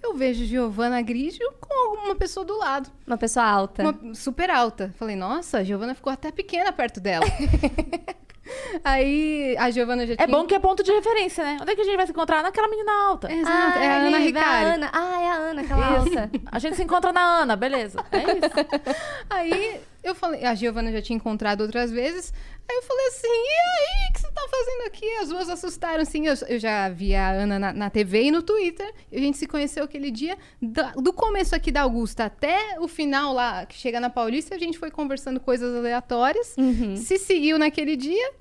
Eu 0.06 0.14
vejo 0.14 0.44
Giovana 0.44 1.02
Grigio 1.02 1.52
com 1.60 2.04
uma 2.04 2.14
pessoa 2.14 2.46
do 2.46 2.56
lado. 2.56 2.88
Uma 3.06 3.18
pessoa 3.18 3.44
alta. 3.44 3.82
Uma 3.82 4.14
super 4.14 4.48
alta. 4.50 4.94
Falei, 4.96 5.16
nossa, 5.16 5.58
a 5.58 5.64
Giovana 5.64 5.94
ficou 5.96 6.12
até 6.12 6.30
pequena 6.30 6.72
perto 6.72 7.00
dela. 7.00 7.26
Aí 8.84 9.56
a 9.58 9.68
Giovana 9.70 10.06
já 10.06 10.12
É 10.12 10.16
tinha... 10.16 10.28
bom 10.28 10.44
que 10.46 10.54
é 10.54 10.58
ponto 10.60 10.82
de 10.82 10.92
referência, 10.92 11.42
né? 11.42 11.58
Onde 11.60 11.72
é 11.72 11.75
que 11.75 11.80
a 11.80 11.84
gente 11.84 11.96
vai 11.96 12.06
se 12.06 12.12
encontrar? 12.12 12.42
Naquela 12.42 12.68
menina 12.68 12.92
alta. 13.08 13.32
Exato, 13.32 13.78
é 13.78 13.88
a 13.88 13.96
ali, 13.96 14.06
Ana 14.06 14.10
vai 14.18 14.26
Ricari. 14.26 14.46
A 14.46 14.75
Ana. 14.75 14.90
Ah, 14.92 15.20
é 15.20 15.28
a 15.28 15.34
Ana, 15.34 15.62
aquela 15.62 15.98
alta. 15.98 16.30
A 16.52 16.58
gente 16.60 16.76
se 16.76 16.82
encontra 16.84 17.12
na 17.12 17.20
Ana, 17.40 17.56
beleza. 17.56 17.98
É 18.12 18.18
isso. 18.18 18.94
Aí 19.28 19.80
eu 20.06 20.14
falei, 20.14 20.44
a 20.44 20.54
Giovana 20.54 20.90
já 20.92 21.02
tinha 21.02 21.16
encontrado 21.16 21.60
outras 21.62 21.90
vezes. 21.90 22.32
Aí 22.68 22.76
eu 22.76 22.82
falei 22.82 23.06
assim: 23.08 23.26
e 23.26 23.30
aí, 23.30 24.10
o 24.10 24.12
que 24.12 24.20
você 24.20 24.30
tá 24.32 24.42
fazendo 24.50 24.86
aqui? 24.86 25.10
As 25.16 25.28
duas 25.28 25.48
assustaram, 25.48 26.02
assim. 26.02 26.26
Eu, 26.26 26.34
eu 26.48 26.58
já 26.58 26.88
vi 26.88 27.14
a 27.14 27.30
Ana 27.30 27.58
na, 27.58 27.72
na 27.72 27.90
TV 27.90 28.25
e 28.25 28.30
no 28.30 28.42
Twitter. 28.42 28.92
E 29.12 29.16
a 29.16 29.20
gente 29.20 29.36
se 29.38 29.46
conheceu 29.46 29.84
aquele 29.84 30.10
dia. 30.10 30.36
Da- 30.60 30.92
do 30.92 31.12
começo 31.12 31.54
aqui 31.54 31.70
da 31.70 31.82
Augusta 31.82 32.25
até 32.25 32.78
o 32.80 32.88
final 32.88 33.32
lá, 33.32 33.66
que 33.66 33.76
chega 33.76 34.00
na 34.00 34.10
Paulista, 34.10 34.54
a 34.54 34.58
gente 34.58 34.78
foi 34.78 34.90
conversando 34.90 35.38
coisas 35.40 35.75
aleatórias. 35.76 36.56
Se 36.96 37.18
seguiu 37.18 37.58
naquele 37.58 37.94
dia. 37.96 38.32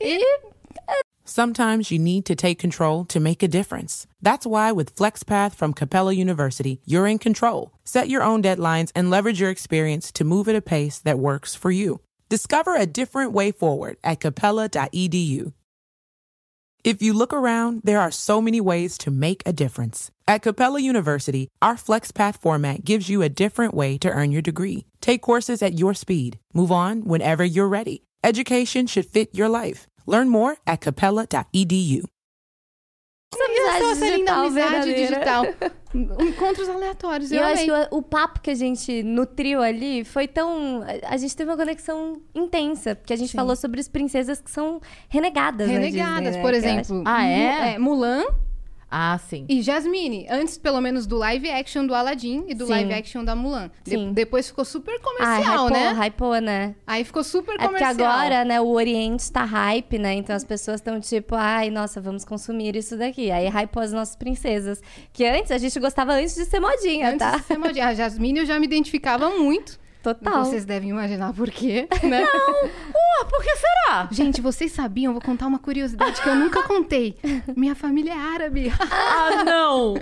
E 0.00 0.20
Sometimes 1.28 1.90
you 1.90 1.98
need 1.98 2.24
to 2.24 2.34
take 2.34 2.58
control 2.58 3.04
to 3.04 3.20
make 3.20 3.42
a 3.42 3.48
difference. 3.48 4.06
That's 4.22 4.46
why 4.46 4.72
with 4.72 4.96
FlexPath 4.96 5.54
from 5.54 5.74
Capella 5.74 6.14
University, 6.14 6.80
you're 6.86 7.06
in 7.06 7.18
control. 7.18 7.74
Set 7.84 8.08
your 8.08 8.22
own 8.22 8.42
deadlines 8.42 8.92
and 8.94 9.10
leverage 9.10 9.38
your 9.38 9.50
experience 9.50 10.10
to 10.12 10.24
move 10.24 10.48
at 10.48 10.56
a 10.56 10.62
pace 10.62 11.00
that 11.00 11.18
works 11.18 11.54
for 11.54 11.70
you. 11.70 12.00
Discover 12.30 12.76
a 12.76 12.86
different 12.86 13.32
way 13.32 13.52
forward 13.52 13.98
at 14.02 14.20
capella.edu. 14.20 15.52
If 16.82 17.02
you 17.02 17.12
look 17.12 17.34
around, 17.34 17.82
there 17.84 18.00
are 18.00 18.10
so 18.10 18.40
many 18.40 18.62
ways 18.62 18.96
to 18.98 19.10
make 19.10 19.42
a 19.44 19.52
difference. 19.52 20.10
At 20.26 20.40
Capella 20.40 20.80
University, 20.80 21.48
our 21.60 21.74
FlexPath 21.74 22.40
format 22.40 22.86
gives 22.86 23.10
you 23.10 23.20
a 23.20 23.28
different 23.28 23.74
way 23.74 23.98
to 23.98 24.08
earn 24.08 24.32
your 24.32 24.40
degree. 24.40 24.86
Take 25.02 25.20
courses 25.20 25.60
at 25.60 25.78
your 25.78 25.92
speed. 25.92 26.38
Move 26.54 26.72
on 26.72 27.02
whenever 27.02 27.44
you're 27.44 27.68
ready. 27.68 28.04
Education 28.24 28.86
should 28.86 29.04
fit 29.04 29.34
your 29.34 29.50
life. 29.50 29.86
Learn 30.08 30.30
more 30.30 30.56
at 30.66 30.78
capella.edu. 30.80 32.08
essa, 33.34 33.84
essa 33.92 33.94
linda 33.94 34.16
digital 34.16 34.38
amizade 34.46 34.94
digital. 34.94 35.44
Encontros 36.20 36.68
aleatórios. 36.68 37.30
Eu, 37.30 37.38
eu 37.40 37.44
acho 37.44 37.64
que 37.64 37.70
o, 37.70 37.98
o 37.98 38.02
papo 38.02 38.40
que 38.40 38.50
a 38.50 38.54
gente 38.54 39.02
nutriu 39.02 39.62
ali 39.62 40.04
foi 40.04 40.26
tão. 40.26 40.82
a- 40.82 41.14
A 41.14 41.16
gente 41.16 41.36
teve 41.36 41.50
uma 41.50 41.56
conexão 41.56 42.20
intensa, 42.34 42.94
porque 42.96 43.12
a 43.12 43.16
gente 43.16 43.32
falou 43.34 43.54
sobre 43.56 43.80
as 43.80 43.88
princesas 43.88 44.40
que 44.40 44.50
são 44.50 44.80
renegadas. 45.08 45.66
na 45.66 45.74
Renegadas, 45.74 46.24
Disney, 46.24 46.36
né? 46.38 46.42
por 46.42 46.54
exemplo. 46.54 47.02
Ah, 47.06 47.24
é? 47.26 47.74
É? 47.74 47.78
Mulan 47.78 48.24
Ah, 48.90 49.18
sim. 49.18 49.44
e 49.48 49.60
Jasmine. 49.60 50.26
Antes, 50.30 50.56
pelo 50.56 50.80
menos, 50.80 51.06
do 51.06 51.16
live 51.18 51.50
action 51.50 51.86
do 51.86 51.94
Aladdin 51.94 52.44
e 52.48 52.54
do 52.54 52.64
Sim. 52.64 52.70
live 52.72 52.92
action 52.94 53.22
da 53.22 53.36
Mulan. 53.36 53.70
De- 53.84 53.90
Sim. 53.90 54.12
depois 54.12 54.46
ficou 54.48 54.64
super 54.64 54.98
comercial, 55.00 55.66
hypou, 55.66 55.70
né? 55.70 55.92
hypou, 56.06 56.40
né? 56.40 56.74
Aí 56.86 57.04
ficou 57.04 57.22
super 57.22 57.52
É 57.56 57.58
porque 57.68 57.78
comercial. 57.84 58.10
agora, 58.10 58.44
né, 58.46 58.60
o 58.60 58.68
Oriente 58.68 59.30
tá 59.30 59.44
hype, 59.44 59.98
né? 59.98 60.14
Então 60.14 60.34
as 60.34 60.44
pessoas 60.44 60.80
estão 60.80 60.98
tipo, 61.00 61.34
ai, 61.34 61.68
nossa, 61.70 62.00
vamos 62.00 62.24
consumir 62.24 62.76
isso 62.76 62.96
daqui. 62.96 63.30
Aí 63.30 63.46
hypou 63.48 63.82
as 63.82 63.92
nossas 63.92 64.16
princesas. 64.16 64.80
Que 65.12 65.26
antes 65.26 65.50
a 65.50 65.58
gente 65.58 65.78
gostava 65.78 66.12
antes 66.14 66.34
de 66.34 66.46
ser 66.46 66.60
modinha, 66.60 67.08
Antes 67.08 67.18
tá? 67.18 67.36
de 67.36 67.44
ser 67.44 67.58
modinha. 67.58 67.88
A 67.88 67.94
Jasmine 67.94 68.38
eu 68.40 68.46
já 68.46 68.58
me 68.58 68.64
identificava 68.66 69.28
muito. 69.30 69.78
Total. 70.14 70.44
Vocês 70.44 70.64
devem 70.64 70.90
imaginar 70.90 71.32
por 71.32 71.50
quê, 71.50 71.88
né? 72.02 72.24
Pô, 72.92 73.26
por 73.28 73.42
que 73.42 73.56
será? 73.56 74.08
Gente, 74.10 74.40
vocês 74.40 74.72
sabiam? 74.72 75.12
Vou 75.12 75.22
contar 75.22 75.46
uma 75.46 75.58
curiosidade 75.58 76.20
que 76.20 76.28
eu 76.28 76.36
nunca 76.36 76.62
contei. 76.62 77.16
Minha 77.56 77.74
família 77.74 78.12
é 78.12 78.18
árabe. 78.18 78.72
Ah, 78.80 79.44
não. 79.44 79.94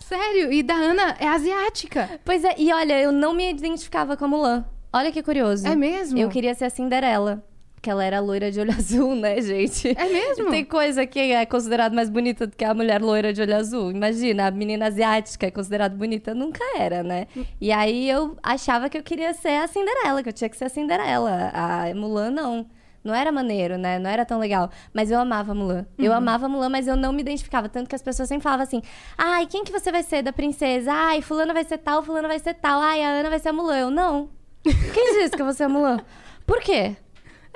Sério? 0.00 0.52
E 0.52 0.62
da 0.62 0.74
Ana 0.74 1.16
é 1.18 1.28
asiática. 1.28 2.20
Pois 2.24 2.44
é, 2.44 2.54
e 2.58 2.72
olha, 2.72 3.00
eu 3.00 3.12
não 3.12 3.34
me 3.34 3.50
identificava 3.50 4.16
com 4.16 4.24
a 4.24 4.28
Mulan. 4.28 4.64
Olha 4.92 5.10
que 5.10 5.22
curioso. 5.22 5.66
É 5.66 5.74
mesmo? 5.74 6.18
Eu 6.18 6.28
queria 6.28 6.54
ser 6.54 6.66
a 6.66 6.70
Cinderela. 6.70 7.42
Porque 7.82 7.90
ela 7.90 8.04
era 8.04 8.20
loira 8.20 8.48
de 8.48 8.60
olho 8.60 8.70
azul, 8.78 9.16
né, 9.16 9.40
gente? 9.40 9.88
É 9.98 10.08
mesmo? 10.08 10.50
Tem 10.50 10.64
coisa 10.64 11.04
que 11.04 11.18
é 11.18 11.44
considerada 11.44 11.92
mais 11.92 12.08
bonita 12.08 12.46
do 12.46 12.56
que 12.56 12.64
a 12.64 12.72
mulher 12.72 13.02
loira 13.02 13.32
de 13.32 13.42
olho 13.42 13.56
azul. 13.56 13.90
Imagina, 13.90 14.46
a 14.46 14.50
menina 14.52 14.86
asiática 14.86 15.48
é 15.48 15.50
considerada 15.50 15.92
bonita. 15.92 16.32
Nunca 16.32 16.62
era, 16.78 17.02
né? 17.02 17.26
E 17.60 17.72
aí 17.72 18.08
eu 18.08 18.36
achava 18.40 18.88
que 18.88 18.96
eu 18.96 19.02
queria 19.02 19.34
ser 19.34 19.60
a 19.60 19.66
Cinderela, 19.66 20.22
que 20.22 20.28
eu 20.28 20.32
tinha 20.32 20.48
que 20.48 20.56
ser 20.56 20.66
a 20.66 20.68
Cinderela. 20.68 21.50
A 21.52 21.92
Mulan, 21.92 22.30
não. 22.30 22.66
Não 23.02 23.12
era 23.12 23.32
maneiro, 23.32 23.76
né? 23.76 23.98
Não 23.98 24.08
era 24.08 24.24
tão 24.24 24.38
legal. 24.38 24.70
Mas 24.94 25.10
eu 25.10 25.18
amava 25.18 25.52
Mulan. 25.52 25.84
Eu 25.98 26.12
amava 26.12 26.48
Mulan, 26.48 26.68
mas 26.68 26.86
eu 26.86 26.94
não 26.94 27.12
me 27.12 27.20
identificava. 27.22 27.68
Tanto 27.68 27.88
que 27.88 27.96
as 27.96 28.02
pessoas 28.02 28.28
sempre 28.28 28.44
falavam 28.44 28.62
assim: 28.62 28.80
ai, 29.18 29.44
quem 29.46 29.64
que 29.64 29.72
você 29.72 29.90
vai 29.90 30.04
ser 30.04 30.22
da 30.22 30.32
princesa? 30.32 30.92
Ai, 30.92 31.20
fulano 31.20 31.52
vai 31.52 31.64
ser 31.64 31.78
tal, 31.78 32.00
fulano 32.00 32.28
vai 32.28 32.38
ser 32.38 32.54
tal. 32.54 32.80
Ai, 32.80 33.02
a 33.02 33.08
Ana 33.08 33.28
vai 33.28 33.40
ser 33.40 33.48
a 33.48 33.52
Mulan. 33.52 33.76
Eu, 33.76 33.90
não. 33.90 34.28
Quem 34.62 35.14
disse 35.18 35.34
que 35.34 35.42
eu 35.42 35.46
vou 35.46 35.52
ser 35.52 35.64
a 35.64 35.68
Mulan? 35.68 35.98
Por 36.46 36.60
quê? 36.60 36.94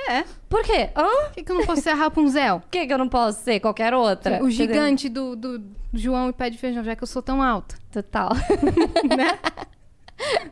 É. 0.08 0.24
Por 0.48 0.62
quê? 0.62 0.90
Hã? 0.94 1.06
Por 1.26 1.32
que, 1.32 1.42
que 1.42 1.52
eu 1.52 1.56
não 1.56 1.66
posso 1.66 1.82
ser 1.82 1.90
a 1.90 1.94
Rapunzel? 1.94 2.60
Por 2.60 2.70
que, 2.70 2.86
que 2.86 2.92
eu 2.92 2.98
não 2.98 3.08
posso 3.08 3.42
ser 3.42 3.60
qualquer 3.60 3.94
outra? 3.94 4.42
O 4.42 4.50
gigante 4.50 5.08
do, 5.08 5.34
do 5.34 5.62
João 5.92 6.28
e 6.28 6.32
pé 6.32 6.50
de 6.50 6.58
feijão, 6.58 6.84
já 6.84 6.94
que 6.94 7.02
eu 7.02 7.06
sou 7.06 7.22
tão 7.22 7.42
alta, 7.42 7.76
Total. 7.90 8.30
né? 9.16 9.38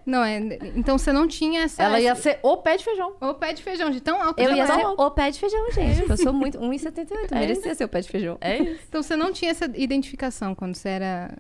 Não, 0.05 0.23
é. 0.23 0.39
Então 0.77 0.99
você 0.99 1.13
não 1.13 1.27
tinha 1.27 1.63
essa. 1.63 1.83
Ela 1.83 2.01
ia 2.01 2.15
ser 2.15 2.39
o 2.43 2.57
pé 2.59 2.77
de 2.77 2.85
feijão. 2.85 3.15
O 3.21 3.35
pé 3.35 3.53
de 3.53 3.63
feijão, 3.63 3.91
de 3.91 4.01
tão 4.01 4.23
alta. 4.23 4.43
Eu 4.43 4.51
já 4.51 4.57
ia 4.57 4.67
ser 4.67 4.87
o 4.87 5.11
pé 5.11 5.31
de 5.31 5.41
feijão, 5.41 5.73
gente. 5.73 5.97
porque 5.99 6.13
Eu 6.13 6.17
sou 6.19 6.33
muito 6.33 6.59
1,78. 6.59 7.33
É 7.33 7.39
merecia 7.39 7.75
ser 7.75 7.85
o 7.85 7.89
pé 7.89 8.01
de 8.01 8.09
feijão. 8.09 8.37
É 8.41 8.59
isso. 8.59 8.83
Então 8.89 9.03
você 9.03 9.17
não 9.17 9.33
tinha 9.33 9.51
essa 9.51 9.65
identificação 9.75 10.55
quando 10.55 10.75
você 10.75 10.91
era 10.91 11.37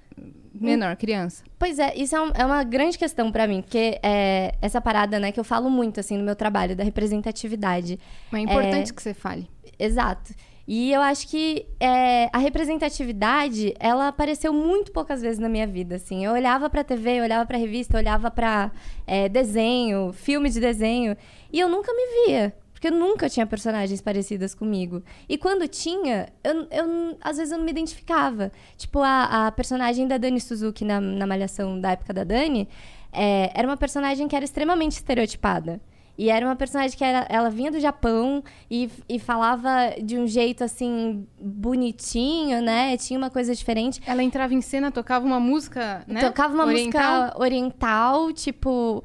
menor, 0.54 0.96
criança. 0.96 1.42
Pois 1.58 1.78
é, 1.78 1.94
isso 1.96 2.14
é, 2.14 2.20
um- 2.20 2.32
é 2.34 2.44
uma 2.46 2.62
grande 2.64 2.96
questão 2.98 3.30
pra 3.32 3.46
mim, 3.46 3.60
porque 3.62 3.98
é 4.02 4.54
essa 4.62 4.80
parada, 4.80 5.18
né, 5.18 5.32
que 5.32 5.40
eu 5.40 5.44
falo 5.44 5.68
muito, 5.70 5.98
assim, 6.00 6.16
no 6.16 6.24
meu 6.24 6.36
trabalho, 6.36 6.76
da 6.76 6.84
representatividade. 6.84 7.98
Mas 8.30 8.40
é 8.40 8.44
importante 8.44 8.92
que 8.92 9.02
você 9.02 9.12
fale. 9.14 9.48
Exato. 9.78 10.32
E 10.66 10.92
eu 10.92 11.02
acho 11.02 11.28
que 11.28 11.66
é, 11.78 12.30
a 12.32 12.38
representatividade, 12.38 13.74
ela 13.78 14.08
apareceu 14.08 14.52
muito 14.52 14.92
poucas 14.92 15.20
vezes 15.20 15.38
na 15.38 15.48
minha 15.48 15.66
vida, 15.66 15.96
assim. 15.96 16.24
Eu 16.24 16.32
olhava 16.32 16.70
pra 16.70 16.82
TV, 16.84 17.18
eu 17.18 17.24
olhava 17.24 17.44
pra 17.44 17.58
revista, 17.58 17.96
eu 17.96 18.00
olhava 18.00 18.30
pra 18.30 18.70
é, 19.06 19.28
desenho, 19.28 20.12
filme 20.12 20.48
de 20.48 20.60
desenho, 20.60 21.16
e 21.52 21.60
eu 21.60 21.68
nunca 21.68 21.92
me 21.92 22.26
via. 22.26 22.54
Porque 22.84 22.94
eu 22.94 22.98
nunca 22.98 23.30
tinha 23.30 23.46
personagens 23.46 24.02
parecidas 24.02 24.54
comigo. 24.54 25.02
E 25.26 25.38
quando 25.38 25.66
tinha, 25.66 26.28
eu, 26.42 26.66
eu- 26.70 27.16
às 27.18 27.38
vezes 27.38 27.50
eu 27.50 27.56
não 27.56 27.64
me 27.64 27.70
identificava. 27.70 28.52
Tipo, 28.76 28.98
a, 29.00 29.46
a 29.46 29.52
personagem 29.52 30.06
da 30.06 30.18
Dani 30.18 30.38
Suzuki 30.38 30.84
na, 30.84 31.00
na 31.00 31.26
Malhação 31.26 31.80
da 31.80 31.92
época 31.92 32.12
da 32.12 32.24
Dani, 32.24 32.68
é, 33.10 33.50
era 33.54 33.66
uma 33.66 33.76
personagem 33.78 34.28
que 34.28 34.36
era 34.36 34.44
extremamente 34.44 34.92
estereotipada. 34.92 35.80
E 36.18 36.28
era 36.28 36.44
uma 36.44 36.54
personagem 36.54 36.96
que 36.96 37.02
era, 37.02 37.26
ela 37.30 37.48
vinha 37.48 37.70
do 37.70 37.80
Japão 37.80 38.44
e, 38.70 38.90
e 39.08 39.18
falava 39.18 39.94
de 40.02 40.18
um 40.18 40.26
jeito 40.26 40.62
assim 40.62 41.26
bonitinho, 41.40 42.60
né? 42.60 42.96
Tinha 42.98 43.18
uma 43.18 43.30
coisa 43.30 43.54
diferente. 43.54 44.00
Ela 44.06 44.22
entrava 44.22 44.52
em 44.52 44.60
cena, 44.60 44.92
tocava 44.92 45.24
uma 45.24 45.40
música, 45.40 46.04
né? 46.06 46.20
Tocava 46.20 46.52
uma 46.54 46.66
Oriental. 46.66 47.20
música 47.22 47.40
oriental, 47.40 48.32
tipo. 48.32 49.02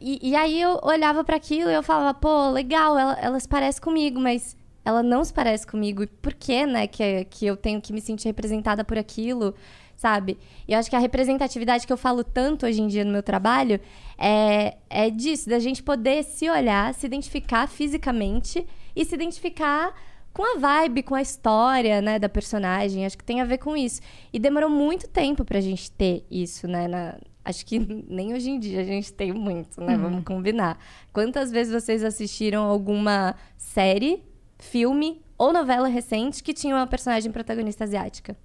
E, 0.00 0.30
e 0.30 0.36
aí 0.36 0.60
eu 0.60 0.78
olhava 0.82 1.24
pra 1.24 1.36
aquilo 1.36 1.70
e 1.70 1.74
eu 1.74 1.82
falava, 1.82 2.12
pô, 2.14 2.50
legal, 2.50 2.98
ela, 2.98 3.18
ela 3.20 3.40
se 3.40 3.48
parece 3.48 3.80
comigo, 3.80 4.18
mas 4.20 4.56
ela 4.84 5.02
não 5.02 5.24
se 5.24 5.32
parece 5.32 5.66
comigo. 5.66 6.02
E 6.02 6.06
por 6.06 6.34
que, 6.34 6.66
né, 6.66 6.86
que, 6.86 7.24
que 7.26 7.46
eu 7.46 7.56
tenho 7.56 7.80
que 7.80 7.92
me 7.92 8.00
sentir 8.00 8.28
representada 8.28 8.84
por 8.84 8.96
aquilo, 8.98 9.54
sabe? 9.96 10.38
E 10.66 10.72
eu 10.72 10.78
acho 10.78 10.88
que 10.88 10.96
a 10.96 11.00
representatividade 11.00 11.86
que 11.86 11.92
eu 11.92 11.96
falo 11.96 12.22
tanto 12.24 12.66
hoje 12.66 12.80
em 12.80 12.86
dia 12.86 13.04
no 13.04 13.12
meu 13.12 13.22
trabalho 13.22 13.80
é, 14.16 14.76
é 14.88 15.10
disso, 15.10 15.48
da 15.50 15.58
gente 15.58 15.82
poder 15.82 16.22
se 16.24 16.48
olhar, 16.48 16.94
se 16.94 17.06
identificar 17.06 17.66
fisicamente 17.68 18.66
e 18.94 19.04
se 19.04 19.14
identificar 19.14 19.92
com 20.32 20.56
a 20.56 20.58
vibe, 20.58 21.02
com 21.02 21.16
a 21.16 21.22
história, 21.22 22.00
né, 22.00 22.18
da 22.18 22.28
personagem. 22.28 23.04
Acho 23.04 23.18
que 23.18 23.24
tem 23.24 23.40
a 23.40 23.44
ver 23.44 23.58
com 23.58 23.76
isso. 23.76 24.00
E 24.32 24.38
demorou 24.38 24.70
muito 24.70 25.08
tempo 25.08 25.44
pra 25.44 25.60
gente 25.60 25.90
ter 25.90 26.24
isso, 26.30 26.68
né? 26.68 26.86
na- 26.86 27.16
Acho 27.48 27.64
que 27.64 27.78
nem 27.78 28.34
hoje 28.34 28.50
em 28.50 28.58
dia 28.60 28.80
a 28.80 28.84
gente 28.84 29.10
tem 29.10 29.32
muito, 29.32 29.80
né? 29.80 29.96
Vamos 29.96 30.22
combinar. 30.22 30.78
Quantas 31.14 31.50
vezes 31.50 31.72
vocês 31.72 32.04
assistiram 32.04 32.64
alguma 32.64 33.34
série, 33.56 34.22
filme 34.58 35.22
ou 35.38 35.50
novela 35.50 35.88
recente 35.88 36.42
que 36.42 36.52
tinha 36.52 36.76
uma 36.76 36.86
personagem 36.86 37.32
protagonista 37.32 37.84
asiática? 37.84 38.36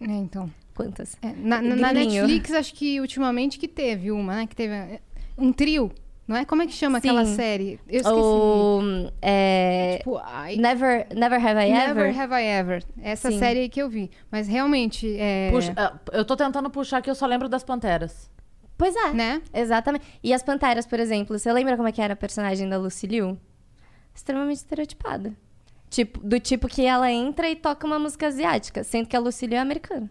É, 0.00 0.06
então. 0.12 0.48
Quantas? 0.76 1.16
É, 1.22 1.32
na, 1.32 1.60
na- 1.60 1.74
na. 1.76 1.92
Netflix, 1.92 2.52
acho 2.52 2.74
que 2.74 3.00
ultimamente 3.00 3.58
que 3.58 3.66
teve 3.66 4.12
uma, 4.12 4.36
né? 4.36 4.46
Que 4.46 4.54
teve 4.54 4.74
é, 4.74 5.00
um 5.36 5.52
trio, 5.52 5.90
não 6.26 6.36
é? 6.36 6.44
Como 6.44 6.62
é 6.62 6.66
que 6.66 6.72
chama 6.72 6.98
aquela 6.98 7.24
Sim. 7.24 7.34
série? 7.34 7.80
Eu 7.86 8.00
esqueci. 8.00 8.14
Ou 8.14 8.82
é, 9.20 9.98
Tipo, 9.98 10.18
ai, 10.24 10.56
Never, 10.56 11.06
Never 11.14 11.46
Have 11.46 11.60
I 11.60 11.70
Ever? 11.70 11.94
Never 11.94 12.20
Have 12.20 12.34
I 12.34 12.46
Ever. 12.46 12.84
Essa 13.02 13.30
Sim. 13.30 13.38
série 13.38 13.60
aí 13.60 13.68
que 13.68 13.80
eu 13.80 13.88
vi. 13.88 14.10
Mas 14.30 14.48
realmente, 14.48 15.14
é... 15.18 15.50
Puxa, 15.50 15.74
ah, 15.76 15.98
eu 16.12 16.24
tô 16.24 16.34
tentando 16.34 16.70
puxar 16.70 16.98
aqui, 16.98 17.10
eu 17.10 17.14
só 17.14 17.26
lembro 17.26 17.48
das 17.48 17.62
Panteras. 17.62 18.30
Pois 18.76 18.96
é. 18.96 19.12
Né? 19.12 19.42
Exatamente. 19.52 20.04
E 20.22 20.32
as 20.32 20.42
Panteras, 20.42 20.86
por 20.86 20.98
exemplo, 20.98 21.38
você 21.38 21.52
lembra 21.52 21.76
como 21.76 21.88
é 21.88 21.92
que 21.92 22.00
era 22.00 22.14
a 22.14 22.16
personagem 22.16 22.68
da 22.68 22.78
Lucy 22.78 23.06
Liu? 23.06 23.38
Extremamente 24.14 24.56
estereotipada. 24.56 25.32
Tipo, 25.90 26.20
do 26.20 26.40
tipo 26.40 26.66
que 26.66 26.84
ela 26.84 27.10
entra 27.12 27.48
e 27.48 27.54
toca 27.54 27.86
uma 27.86 27.98
música 27.98 28.26
asiática, 28.26 28.82
sendo 28.82 29.06
que 29.06 29.16
a 29.16 29.20
Lucy 29.20 29.46
Liu 29.46 29.58
é 29.58 29.60
americana. 29.60 30.10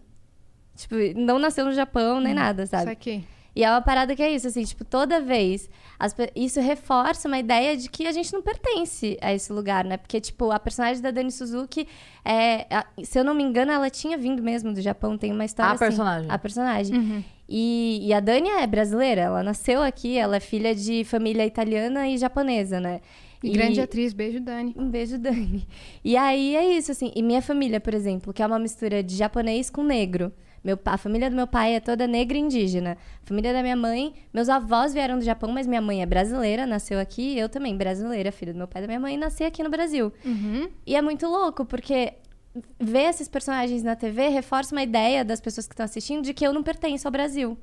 Tipo, 0.76 0.94
não 1.16 1.38
nasceu 1.38 1.64
no 1.64 1.72
Japão 1.72 2.20
nem 2.20 2.34
nada, 2.34 2.66
sabe? 2.66 2.84
Saquei. 2.84 3.24
E 3.56 3.62
é 3.62 3.70
uma 3.70 3.80
parada 3.80 4.16
que 4.16 4.22
é 4.22 4.30
isso, 4.30 4.46
assim, 4.48 4.64
tipo, 4.64 4.84
toda 4.84 5.20
vez. 5.20 5.70
as 5.98 6.14
isso 6.34 6.60
reforça 6.60 7.28
uma 7.28 7.38
ideia 7.38 7.76
de 7.76 7.88
que 7.88 8.06
a 8.06 8.12
gente 8.12 8.32
não 8.32 8.42
pertence 8.42 9.16
a 9.22 9.32
esse 9.32 9.52
lugar, 9.52 9.84
né? 9.84 9.96
Porque, 9.96 10.20
tipo, 10.20 10.50
a 10.50 10.58
personagem 10.58 11.00
da 11.00 11.10
Dani 11.12 11.30
Suzuki, 11.30 11.86
é, 12.24 12.66
a- 12.68 12.84
se 13.04 13.18
eu 13.18 13.22
não 13.24 13.32
me 13.32 13.44
engano, 13.44 13.70
ela 13.70 13.88
tinha 13.88 14.18
vindo 14.18 14.42
mesmo 14.42 14.72
do 14.74 14.80
Japão, 14.80 15.16
tem 15.16 15.30
uma 15.32 15.44
história 15.44 15.70
A 15.70 15.74
assim. 15.74 15.84
personagem. 15.84 16.30
A 16.30 16.38
personagem. 16.38 17.24
E, 17.48 18.00
e 18.02 18.12
a 18.12 18.20
Dani 18.20 18.48
é 18.48 18.66
brasileira, 18.66 19.20
ela 19.22 19.42
nasceu 19.42 19.82
aqui, 19.82 20.16
ela 20.18 20.36
é 20.36 20.40
filha 20.40 20.74
de 20.74 21.04
família 21.04 21.46
italiana 21.46 22.08
e 22.08 22.18
japonesa, 22.18 22.80
né? 22.80 23.00
E, 23.42 23.50
grande 23.50 23.78
atriz, 23.80 24.14
beijo, 24.14 24.40
Dani. 24.40 24.74
Um 24.76 24.88
beijo, 24.88 25.18
Dani. 25.18 25.66
E 26.02 26.16
aí 26.16 26.56
é 26.56 26.76
isso, 26.76 26.90
assim. 26.90 27.12
E 27.14 27.22
minha 27.22 27.42
família, 27.42 27.78
por 27.78 27.92
exemplo, 27.92 28.32
que 28.32 28.42
é 28.42 28.46
uma 28.46 28.58
mistura 28.58 29.02
de 29.02 29.14
japonês 29.14 29.68
com 29.68 29.82
negro. 29.82 30.32
Meu, 30.64 30.78
a 30.86 30.96
família 30.96 31.28
do 31.28 31.36
meu 31.36 31.46
pai 31.46 31.74
é 31.74 31.80
toda 31.80 32.06
negra 32.06 32.38
e 32.38 32.40
indígena. 32.40 32.96
A 33.22 33.26
família 33.26 33.52
da 33.52 33.60
minha 33.60 33.76
mãe, 33.76 34.14
meus 34.32 34.48
avós 34.48 34.94
vieram 34.94 35.18
do 35.18 35.24
Japão, 35.24 35.52
mas 35.52 35.66
minha 35.66 35.82
mãe 35.82 36.00
é 36.00 36.06
brasileira, 36.06 36.66
nasceu 36.66 36.98
aqui. 36.98 37.38
Eu 37.38 37.50
também, 37.50 37.76
brasileira, 37.76 38.32
filha 38.32 38.52
do 38.52 38.56
meu 38.56 38.66
pai 38.66 38.80
e 38.80 38.84
da 38.84 38.88
minha 38.88 39.00
mãe, 39.00 39.18
nasci 39.18 39.44
aqui 39.44 39.62
no 39.62 39.68
Brasil. 39.68 40.10
Uhum. 40.24 40.70
E 40.86 40.96
é 40.96 41.02
muito 41.02 41.26
louco, 41.26 41.66
porque 41.66 42.14
ver 42.80 43.10
esses 43.10 43.28
personagens 43.28 43.82
na 43.82 43.94
TV 43.94 44.28
reforça 44.28 44.74
uma 44.74 44.82
ideia 44.82 45.22
das 45.22 45.38
pessoas 45.38 45.66
que 45.66 45.74
estão 45.74 45.84
assistindo 45.84 46.22
de 46.22 46.32
que 46.32 46.46
eu 46.46 46.52
não 46.52 46.62
pertenço 46.62 47.06
ao 47.06 47.12
Brasil. 47.12 47.58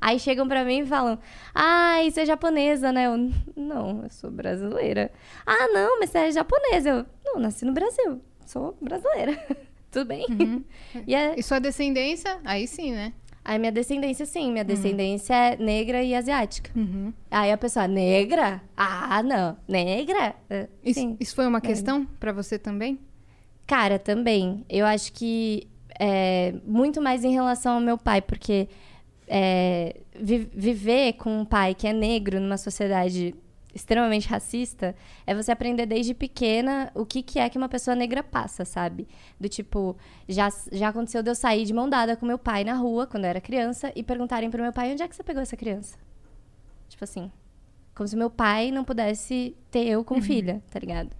Aí 0.00 0.18
chegam 0.18 0.48
pra 0.48 0.64
mim 0.64 0.80
e 0.80 0.86
falam: 0.86 1.18
Ah, 1.54 1.96
você 2.02 2.22
é 2.22 2.26
japonesa, 2.26 2.90
né? 2.90 3.06
Eu, 3.06 3.30
não, 3.54 4.02
eu 4.02 4.10
sou 4.10 4.30
brasileira. 4.30 5.10
Ah, 5.44 5.68
não, 5.68 5.98
mas 5.98 6.10
você 6.10 6.18
é 6.18 6.32
japonesa. 6.32 6.88
Eu, 6.88 7.06
não, 7.24 7.40
nasci 7.40 7.64
no 7.64 7.72
Brasil. 7.72 8.20
Sou 8.46 8.76
brasileira. 8.80 9.38
Tudo 9.96 10.08
bem? 10.08 10.26
E 11.06 11.14
é, 11.14 11.34
E 11.38 11.42
sua 11.42 11.58
descendência, 11.58 12.38
aí 12.44 12.66
sim, 12.66 12.92
né? 12.92 13.12
aí 13.44 13.58
minha 13.58 13.70
descendência, 13.72 14.26
sim, 14.26 14.50
minha 14.50 14.64
descendência 14.64 15.32
é 15.34 15.56
negra 15.56 16.02
e 16.02 16.14
asiática. 16.14 16.70
Uhum. 16.76 17.12
Aí 17.30 17.50
a 17.52 17.56
pessoa, 17.56 17.86
negra? 17.86 18.60
Ah, 18.76 19.22
não. 19.22 19.56
Negra? 19.68 20.34
É, 20.50 20.68
Isso, 20.84 21.16
isso 21.20 21.34
foi 21.34 21.46
uma 21.46 21.60
questão 21.60 22.04
pra 22.18 22.32
você 22.32 22.58
também? 22.58 22.98
Cara, 23.66 23.98
também. 23.98 24.64
Eu 24.68 24.84
acho 24.84 25.12
que 25.12 25.68
é, 25.98 26.54
muito 26.66 27.00
mais 27.00 27.24
em 27.24 27.32
relação 27.32 27.74
ao 27.76 27.80
meu 27.80 27.96
pai, 27.96 28.20
porque 28.20 28.68
é, 29.28 29.96
vi- 30.18 30.48
viver 30.52 31.12
com 31.14 31.38
um 31.40 31.44
pai 31.44 31.74
que 31.74 31.86
é 31.86 31.92
negro 31.92 32.40
numa 32.40 32.56
sociedade 32.58 33.32
extremamente 33.76 34.26
racista 34.26 34.96
é 35.26 35.34
você 35.34 35.52
aprender 35.52 35.86
desde 35.86 36.14
pequena 36.14 36.90
o 36.94 37.04
que, 37.04 37.22
que 37.22 37.38
é 37.38 37.48
que 37.48 37.58
uma 37.58 37.68
pessoa 37.68 37.94
negra 37.94 38.22
passa, 38.22 38.64
sabe? 38.64 39.06
Do 39.38 39.48
tipo, 39.48 39.96
já, 40.28 40.48
já 40.72 40.88
aconteceu 40.88 41.22
de 41.22 41.30
eu 41.30 41.34
sair 41.34 41.64
de 41.64 41.72
mão 41.72 41.88
dada 41.88 42.16
com 42.16 42.26
meu 42.26 42.38
pai 42.38 42.64
na 42.64 42.74
rua, 42.74 43.06
quando 43.06 43.24
eu 43.24 43.30
era 43.30 43.40
criança, 43.40 43.92
e 43.94 44.02
perguntarem 44.02 44.50
pro 44.50 44.62
meu 44.62 44.72
pai, 44.72 44.92
onde 44.92 45.02
é 45.02 45.08
que 45.08 45.14
você 45.14 45.22
pegou 45.22 45.42
essa 45.42 45.56
criança? 45.56 45.96
Tipo 46.88 47.04
assim, 47.04 47.30
como 47.94 48.08
se 48.08 48.16
meu 48.16 48.30
pai 48.30 48.70
não 48.70 48.82
pudesse 48.82 49.54
ter 49.70 49.86
eu 49.86 50.02
como 50.02 50.20
filha, 50.22 50.62
tá 50.70 50.78
ligado? 50.78 51.10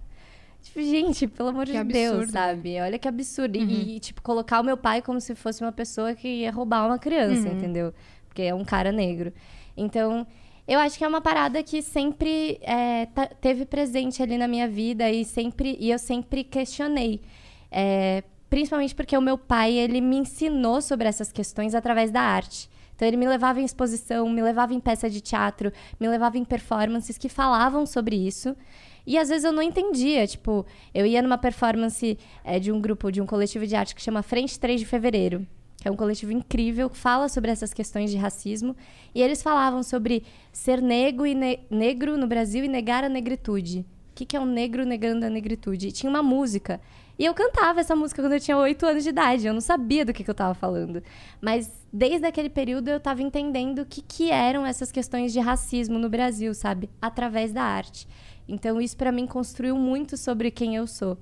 Tipo, 0.61 0.81
gente, 0.81 1.27
pelo 1.27 1.49
amor 1.49 1.65
Que 1.65 1.73
de 1.73 1.77
absurdo, 1.77 2.19
Deus, 2.19 2.31
sabe? 2.31 2.81
Olha 2.81 2.99
que 2.99 3.07
absurdo. 3.07 3.57
E, 3.57 3.99
tipo, 3.99 4.21
colocar 4.21 4.59
o 4.59 4.63
meu 4.63 4.75
pai 4.75 5.01
como 5.01 5.21
se 5.21 5.33
fosse 5.35 5.61
uma 5.63 5.71
pessoa 5.71 6.13
que 6.13 6.27
ia 6.27 6.51
roubar 6.51 6.85
uma 6.85 6.99
criança, 6.99 7.47
entendeu? 7.47 7.93
Porque 8.27 8.41
é 8.41 8.53
um 8.53 8.65
cara 8.65 8.91
negro. 8.91 9.31
Então, 9.77 10.25
eu 10.67 10.79
acho 10.79 10.97
que 10.97 11.03
é 11.03 11.07
uma 11.07 11.21
parada 11.21 11.63
que 11.63 11.81
sempre 11.81 12.59
é, 12.61 13.07
teve 13.39 13.65
presente 13.65 14.21
ali 14.21 14.37
na 14.37 14.47
minha 14.47 14.67
vida 14.67 15.09
e 15.09 15.23
sempre 15.23 15.77
e 15.79 15.89
eu 15.89 15.97
sempre 15.97 16.43
questionei. 16.43 17.21
É, 17.71 18.23
principalmente 18.49 18.93
porque 18.93 19.17
o 19.17 19.21
meu 19.21 19.37
pai, 19.37 19.73
ele 19.73 20.01
me 20.01 20.17
ensinou 20.17 20.81
sobre 20.81 21.07
essas 21.07 21.31
questões 21.31 21.73
através 21.73 22.11
da 22.11 22.21
arte. 22.21 22.69
Então, 22.95 23.07
ele 23.07 23.17
me 23.17 23.27
levava 23.27 23.61
em 23.61 23.65
exposição, 23.65 24.27
me 24.27 24.41
levava 24.41 24.73
em 24.73 24.79
peça 24.79 25.07
de 25.07 25.21
teatro, 25.21 25.71
me 25.99 26.07
levava 26.07 26.37
em 26.37 26.43
performances 26.43 27.15
que 27.17 27.29
falavam 27.29 27.85
sobre 27.85 28.15
isso. 28.15 28.55
E 29.05 29.17
às 29.17 29.29
vezes 29.29 29.45
eu 29.45 29.51
não 29.51 29.61
entendia. 29.61 30.25
Tipo, 30.25 30.65
eu 30.93 31.05
ia 31.05 31.21
numa 31.21 31.37
performance 31.37 32.17
é, 32.43 32.59
de 32.59 32.71
um 32.71 32.81
grupo, 32.81 33.11
de 33.11 33.21
um 33.21 33.25
coletivo 33.25 33.67
de 33.67 33.75
arte 33.75 33.95
que 33.95 34.01
chama 34.01 34.23
Frente 34.23 34.59
3 34.59 34.79
de 34.79 34.85
Fevereiro, 34.85 35.47
que 35.77 35.87
é 35.87 35.91
um 35.91 35.95
coletivo 35.95 36.31
incrível 36.31 36.89
que 36.89 36.97
fala 36.97 37.29
sobre 37.29 37.51
essas 37.51 37.73
questões 37.73 38.09
de 38.09 38.17
racismo. 38.17 38.75
E 39.13 39.21
eles 39.21 39.41
falavam 39.43 39.83
sobre 39.83 40.23
ser 40.51 40.81
negro, 40.81 41.25
e 41.25 41.35
ne- 41.35 41.59
negro 41.69 42.17
no 42.17 42.27
Brasil 42.27 42.63
e 42.63 42.67
negar 42.67 43.03
a 43.03 43.09
negritude. 43.09 43.85
O 44.11 44.15
que, 44.15 44.25
que 44.25 44.35
é 44.35 44.39
um 44.39 44.45
negro 44.45 44.83
negando 44.85 45.25
a 45.25 45.29
negritude? 45.29 45.87
E 45.87 45.91
tinha 45.91 46.09
uma 46.09 46.23
música. 46.23 46.81
E 47.19 47.25
eu 47.25 47.33
cantava 47.33 47.79
essa 47.79 47.95
música 47.95 48.21
quando 48.21 48.33
eu 48.33 48.39
tinha 48.39 48.57
8 48.57 48.85
anos 48.85 49.03
de 49.03 49.09
idade. 49.09 49.45
Eu 49.45 49.53
não 49.53 49.61
sabia 49.61 50.03
do 50.03 50.13
que, 50.13 50.23
que 50.23 50.29
eu 50.29 50.35
tava 50.35 50.55
falando. 50.55 51.03
Mas 51.39 51.71
desde 51.93 52.25
aquele 52.25 52.49
período 52.49 52.89
eu 52.89 52.99
tava 52.99 53.21
entendendo 53.21 53.79
o 53.79 53.85
que, 53.85 54.01
que 54.01 54.31
eram 54.31 54.65
essas 54.65 54.91
questões 54.91 55.31
de 55.31 55.39
racismo 55.39 55.99
no 55.99 56.09
Brasil, 56.09 56.53
sabe? 56.55 56.89
Através 56.99 57.51
da 57.51 57.61
arte. 57.63 58.07
Então 58.47 58.81
isso 58.81 58.97
pra 58.97 59.11
mim 59.11 59.27
construiu 59.27 59.75
muito 59.77 60.17
sobre 60.17 60.49
quem 60.49 60.75
eu 60.75 60.87
sou. 60.87 61.17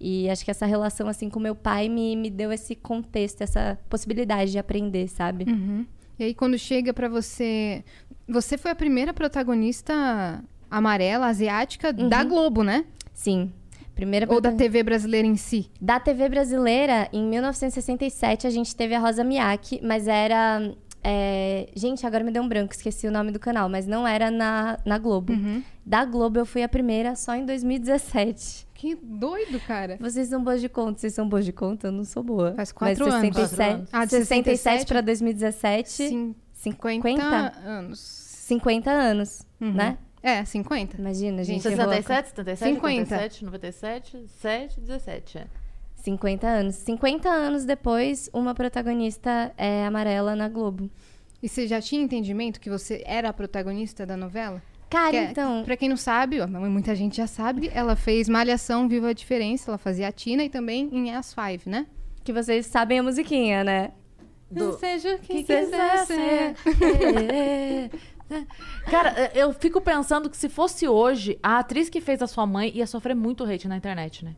E 0.00 0.28
acho 0.28 0.44
que 0.44 0.50
essa 0.50 0.66
relação 0.66 1.08
assim 1.08 1.30
com 1.30 1.40
meu 1.40 1.54
pai 1.54 1.88
me, 1.88 2.14
me 2.14 2.30
deu 2.30 2.52
esse 2.52 2.74
contexto, 2.74 3.42
essa 3.42 3.78
possibilidade 3.88 4.52
de 4.52 4.58
aprender, 4.58 5.08
sabe? 5.08 5.44
Uhum. 5.48 5.86
E 6.18 6.24
aí, 6.24 6.34
quando 6.34 6.58
chega 6.58 6.92
pra 6.94 7.08
você. 7.08 7.84
Você 8.28 8.58
foi 8.58 8.70
a 8.70 8.74
primeira 8.74 9.12
protagonista 9.14 10.42
amarela, 10.70 11.26
asiática, 11.26 11.92
da 11.92 12.24
Globo, 12.24 12.62
né? 12.62 12.84
Sim. 13.12 13.52
Primeira 13.94 14.26
Ou 14.30 14.40
da 14.40 14.52
TV 14.52 14.82
brasileira 14.82 15.26
em 15.26 15.36
si. 15.36 15.70
Da 15.80 15.98
TV 15.98 16.28
brasileira, 16.28 17.08
em 17.12 17.24
1967, 17.24 18.46
a 18.46 18.50
gente 18.50 18.76
teve 18.76 18.94
a 18.94 18.98
Rosa 18.98 19.24
Miyake, 19.24 19.80
mas 19.82 20.06
era. 20.06 20.70
é, 21.02 21.68
Gente, 21.74 22.06
agora 22.06 22.22
me 22.22 22.30
deu 22.30 22.42
um 22.42 22.48
branco, 22.48 22.74
esqueci 22.74 23.06
o 23.06 23.10
nome 23.10 23.30
do 23.32 23.38
canal, 23.38 23.68
mas 23.70 23.86
não 23.86 24.06
era 24.06 24.30
na, 24.30 24.78
na 24.84 24.98
Globo. 24.98 25.32
Da 25.84 26.04
Globo 26.04 26.38
eu 26.38 26.44
fui 26.44 26.62
a 26.62 26.68
primeira 26.68 27.14
só 27.14 27.34
em 27.34 27.46
2017. 27.46 28.65
Que 28.76 28.94
doido, 28.94 29.58
cara. 29.60 29.96
Vocês 30.00 30.28
são 30.28 30.42
boas 30.44 30.60
de 30.60 30.68
conta, 30.68 31.00
vocês 31.00 31.14
são 31.14 31.28
boas 31.28 31.44
de 31.44 31.52
conta? 31.52 31.88
Eu 31.88 31.92
não 31.92 32.04
sou 32.04 32.22
boa. 32.22 32.52
Faz 32.54 32.72
quatro 32.72 33.06
mas 33.06 33.14
anos. 33.14 33.34
67, 33.36 33.56
Quatro 33.56 33.74
anos. 33.74 33.88
Ah, 33.92 34.04
de 34.04 34.10
67 34.10 34.44
67 34.58 34.86
para 34.88 35.00
2017, 35.00 35.88
Sim, 35.90 36.34
50, 36.52 37.08
50 37.08 37.24
anos. 37.66 37.98
50 37.98 38.90
anos, 38.90 39.42
Uhum. 39.60 39.72
né? 39.72 39.98
É, 40.22 40.44
50. 40.44 40.96
Imagina, 41.00 41.42
gente. 41.44 41.66
é 41.66 41.70
louca. 41.70 41.84
67, 42.02 42.28
77, 42.30 42.74
50. 42.74 43.04
57, 43.04 43.44
97, 43.44 44.24
7, 44.40 44.80
17. 44.80 45.38
É. 45.38 45.46
50 45.96 46.46
anos. 46.46 46.74
50 46.76 47.28
anos 47.28 47.64
depois, 47.64 48.28
uma 48.32 48.54
protagonista 48.54 49.52
é 49.56 49.86
amarela 49.86 50.36
na 50.36 50.48
Globo. 50.48 50.90
E 51.42 51.48
você 51.48 51.66
já 51.66 51.80
tinha 51.80 52.02
entendimento 52.02 52.60
que 52.60 52.68
você 52.70 53.02
era 53.06 53.28
a 53.28 53.32
protagonista 53.32 54.04
da 54.04 54.16
novela? 54.16 54.62
Cara, 54.88 55.10
Que- 55.10 55.16
então. 55.32 55.62
Pra 55.64 55.76
quem 55.76 55.88
não 55.88 55.96
sabe, 55.96 56.40
ó, 56.40 56.46
muita 56.46 56.94
gente 56.94 57.16
já 57.16 57.26
sabe, 57.26 57.70
ela 57.74 57.96
fez 57.96 58.28
Malhação 58.28 58.88
Viva 58.88 59.08
a 59.08 59.12
Diferença, 59.12 59.70
ela 59.70 59.78
fazia 59.78 60.08
a 60.08 60.12
Tina 60.12 60.44
e 60.44 60.48
também 60.48 60.88
em 60.92 61.14
As 61.14 61.34
Five, 61.34 61.68
né? 61.68 61.86
Que 62.22 62.32
vocês 62.32 62.66
sabem 62.66 62.98
a 63.00 63.02
musiquinha, 63.02 63.64
né? 63.64 63.90
Do- 64.50 64.78
Seja 64.78 65.14
o 65.16 65.18
que, 65.18 65.42
que 65.42 65.44
quiser 65.44 66.06
ser. 66.06 66.54
É. 66.84 67.90
Cara, 68.90 69.30
eu 69.34 69.52
fico 69.52 69.80
pensando 69.80 70.28
que 70.28 70.36
se 70.36 70.48
fosse 70.48 70.86
hoje, 70.88 71.38
a 71.42 71.58
atriz 71.58 71.88
que 71.88 72.00
fez 72.00 72.20
a 72.22 72.26
sua 72.26 72.46
mãe 72.46 72.70
ia 72.74 72.86
sofrer 72.86 73.14
muito 73.14 73.44
hate 73.44 73.68
na 73.68 73.76
internet, 73.76 74.24
né? 74.24 74.34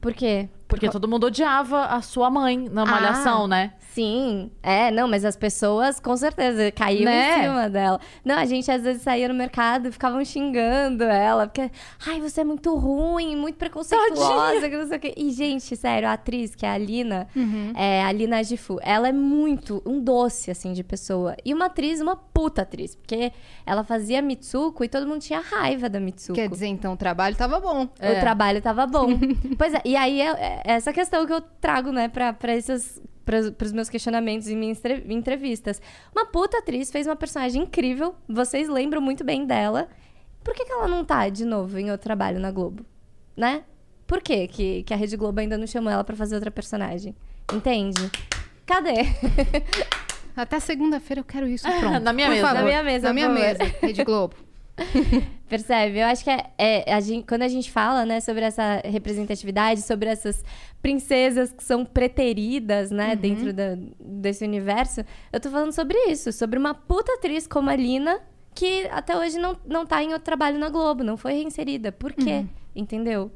Por 0.00 0.12
quê? 0.14 0.48
Porque 0.68 0.88
todo 0.90 1.08
mundo 1.08 1.26
odiava 1.26 1.86
a 1.86 2.02
sua 2.02 2.30
mãe 2.30 2.68
na 2.70 2.82
Ah. 2.82 2.86
malhação, 2.86 3.46
né? 3.48 3.72
Sim, 3.90 4.50
é, 4.62 4.90
não, 4.92 5.08
mas 5.08 5.24
as 5.24 5.34
pessoas 5.34 5.98
com 5.98 6.16
certeza 6.16 6.70
caíam 6.70 7.06
Né? 7.06 7.38
em 7.38 7.42
cima 7.42 7.68
dela. 7.70 7.98
Não, 8.24 8.36
a 8.36 8.44
gente 8.44 8.70
às 8.70 8.82
vezes 8.82 9.02
saía 9.02 9.26
no 9.26 9.34
mercado 9.34 9.88
e 9.88 9.92
ficavam 9.92 10.24
xingando 10.24 11.02
ela, 11.04 11.46
porque, 11.48 11.68
ai, 12.06 12.20
você 12.20 12.42
é 12.42 12.44
muito 12.44 12.76
ruim, 12.76 13.34
muito 13.34 13.56
preconceituosa, 13.56 14.68
que 14.68 14.76
não 14.76 14.86
sei 14.86 14.96
o 14.96 15.00
quê. 15.00 15.14
E, 15.16 15.30
gente, 15.32 15.74
sério, 15.74 16.08
a 16.08 16.12
atriz, 16.12 16.54
que 16.54 16.64
é 16.66 16.70
a 16.70 16.78
Lina, 16.78 17.26
é, 17.74 18.04
a 18.04 18.12
Lina 18.12 18.42
Gifu, 18.44 18.78
ela 18.82 19.08
é 19.08 19.12
muito 19.12 19.82
um 19.84 20.00
doce, 20.00 20.50
assim, 20.50 20.72
de 20.72 20.84
pessoa. 20.84 21.34
E 21.44 21.52
uma 21.54 21.66
atriz, 21.66 22.00
uma 22.00 22.14
puta 22.14 22.62
atriz, 22.62 22.94
porque 22.94 23.32
ela 23.66 23.82
fazia 23.82 24.20
Mitsuko 24.22 24.84
e 24.84 24.88
todo 24.88 25.06
mundo 25.06 25.20
tinha 25.22 25.40
raiva 25.40 25.88
da 25.88 25.98
Mitsuko. 25.98 26.34
Quer 26.34 26.48
dizer, 26.48 26.66
então, 26.66 26.92
o 26.92 26.96
trabalho 26.96 27.34
tava 27.34 27.58
bom. 27.58 27.88
É. 27.98 28.12
O 28.12 28.20
trabalho 28.20 28.60
tava 28.62 28.86
bom. 28.86 29.08
pois 29.58 29.74
é, 29.74 29.80
e 29.84 29.96
aí 29.96 30.20
é, 30.20 30.26
é 30.28 30.57
essa 30.64 30.92
questão 30.92 31.26
que 31.26 31.32
eu 31.32 31.40
trago, 31.40 31.90
né, 31.92 32.08
pra, 32.08 32.32
pra 32.32 32.54
esses. 32.54 33.00
Para 33.24 33.40
os 33.66 33.72
meus 33.72 33.90
questionamentos 33.90 34.48
em 34.48 34.56
minhas 34.56 34.78
entre- 34.78 35.04
entrevistas. 35.12 35.82
Uma 36.16 36.24
puta 36.24 36.58
atriz 36.60 36.90
fez 36.90 37.06
uma 37.06 37.14
personagem 37.14 37.62
incrível, 37.64 38.14
vocês 38.26 38.70
lembram 38.70 39.02
muito 39.02 39.22
bem 39.22 39.44
dela. 39.44 39.86
Por 40.42 40.54
que, 40.54 40.64
que 40.64 40.72
ela 40.72 40.88
não 40.88 41.04
tá 41.04 41.28
de 41.28 41.44
novo 41.44 41.78
em 41.78 41.90
outro 41.90 42.04
trabalho 42.04 42.40
na 42.40 42.50
Globo? 42.50 42.86
Né? 43.36 43.64
Por 44.06 44.22
que, 44.22 44.48
que, 44.48 44.82
que 44.82 44.94
a 44.94 44.96
Rede 44.96 45.14
Globo 45.14 45.40
ainda 45.40 45.58
não 45.58 45.66
chamou 45.66 45.92
ela 45.92 46.02
pra 46.02 46.16
fazer 46.16 46.36
outra 46.36 46.50
personagem? 46.50 47.14
Entende? 47.52 48.10
Cadê? 48.64 48.94
Até 50.34 50.58
segunda-feira 50.60 51.20
eu 51.20 51.24
quero 51.24 51.46
isso 51.46 51.66
pronto. 51.80 52.00
Na 52.00 52.12
minha 52.14 52.28
Por 52.28 52.34
mesa. 52.34 52.46
favor. 52.46 52.60
Na 52.60 52.64
minha 52.66 52.82
mesa, 52.82 53.08
Na 53.08 53.12
minha 53.12 53.26
favor. 53.28 53.40
mesa, 53.42 53.64
Rede 53.82 54.04
Globo. 54.04 54.36
Percebe? 55.48 55.98
Eu 55.98 56.06
acho 56.06 56.22
que 56.24 56.30
é, 56.30 56.50
é, 56.58 56.92
a 56.92 57.00
gente- 57.00 57.26
quando 57.26 57.42
a 57.42 57.48
gente 57.48 57.70
fala, 57.70 58.04
né, 58.04 58.20
sobre 58.20 58.44
essa 58.44 58.82
representatividade, 58.84 59.82
sobre 59.82 60.08
essas 60.08 60.44
princesas 60.82 61.52
que 61.52 61.64
são 61.64 61.84
preteridas, 61.84 62.90
né, 62.90 63.16
dentro 63.16 63.52
da- 63.52 63.76
desse 63.98 64.44
universo, 64.44 65.00
eu 65.32 65.40
tô 65.40 65.50
falando 65.50 65.72
sobre 65.72 65.96
isso, 66.10 66.32
sobre 66.32 66.58
uma 66.58 66.74
puta 66.74 67.14
atriz 67.14 67.46
como 67.46 67.70
a 67.70 67.76
Lina, 67.76 68.20
que 68.54 68.86
até 68.90 69.16
hoje 69.16 69.38
não, 69.38 69.56
não 69.66 69.86
tá 69.86 70.02
em 70.02 70.08
outro 70.08 70.24
trabalho 70.24 70.58
na 70.58 70.68
Globo, 70.68 71.02
não 71.02 71.16
foi 71.16 71.32
reinserida. 71.32 71.90
Por 71.92 72.12
quê? 72.12 72.44
Entendeu? 72.76 73.30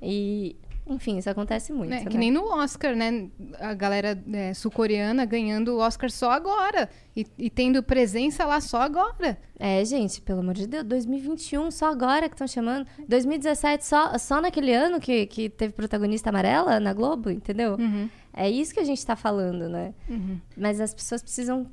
E, 0.00 0.54
enfim, 0.88 1.18
isso 1.18 1.28
acontece 1.28 1.72
muito. 1.72 1.90
Né, 1.90 2.00
né? 2.04 2.10
Que 2.10 2.16
nem 2.16 2.30
no 2.30 2.44
Oscar, 2.44 2.94
né? 2.94 3.28
A 3.58 3.74
galera 3.74 4.22
é, 4.32 4.54
sul-coreana 4.54 5.24
ganhando 5.24 5.74
o 5.74 5.78
Oscar 5.78 6.10
só 6.10 6.30
agora. 6.30 6.88
E, 7.16 7.26
e 7.36 7.50
tendo 7.50 7.82
presença 7.82 8.44
lá 8.44 8.60
só 8.60 8.80
agora. 8.82 9.38
É, 9.58 9.84
gente, 9.84 10.20
pelo 10.20 10.40
amor 10.40 10.54
de 10.54 10.66
Deus, 10.66 10.84
2021, 10.84 11.70
só 11.70 11.90
agora 11.90 12.28
que 12.28 12.34
estão 12.34 12.46
chamando. 12.46 12.86
2017, 13.08 13.84
só, 13.84 14.16
só 14.18 14.40
naquele 14.40 14.72
ano 14.72 15.00
que, 15.00 15.26
que 15.26 15.48
teve 15.48 15.72
protagonista 15.72 16.30
amarela 16.30 16.78
na 16.78 16.92
Globo, 16.92 17.30
entendeu? 17.30 17.76
É 18.32 18.48
isso 18.48 18.72
que 18.72 18.80
a 18.80 18.84
gente 18.84 19.04
tá 19.04 19.16
falando, 19.16 19.68
né? 19.68 19.92
Mas 20.56 20.80
as 20.80 20.94
pessoas 20.94 21.22
precisam 21.22 21.66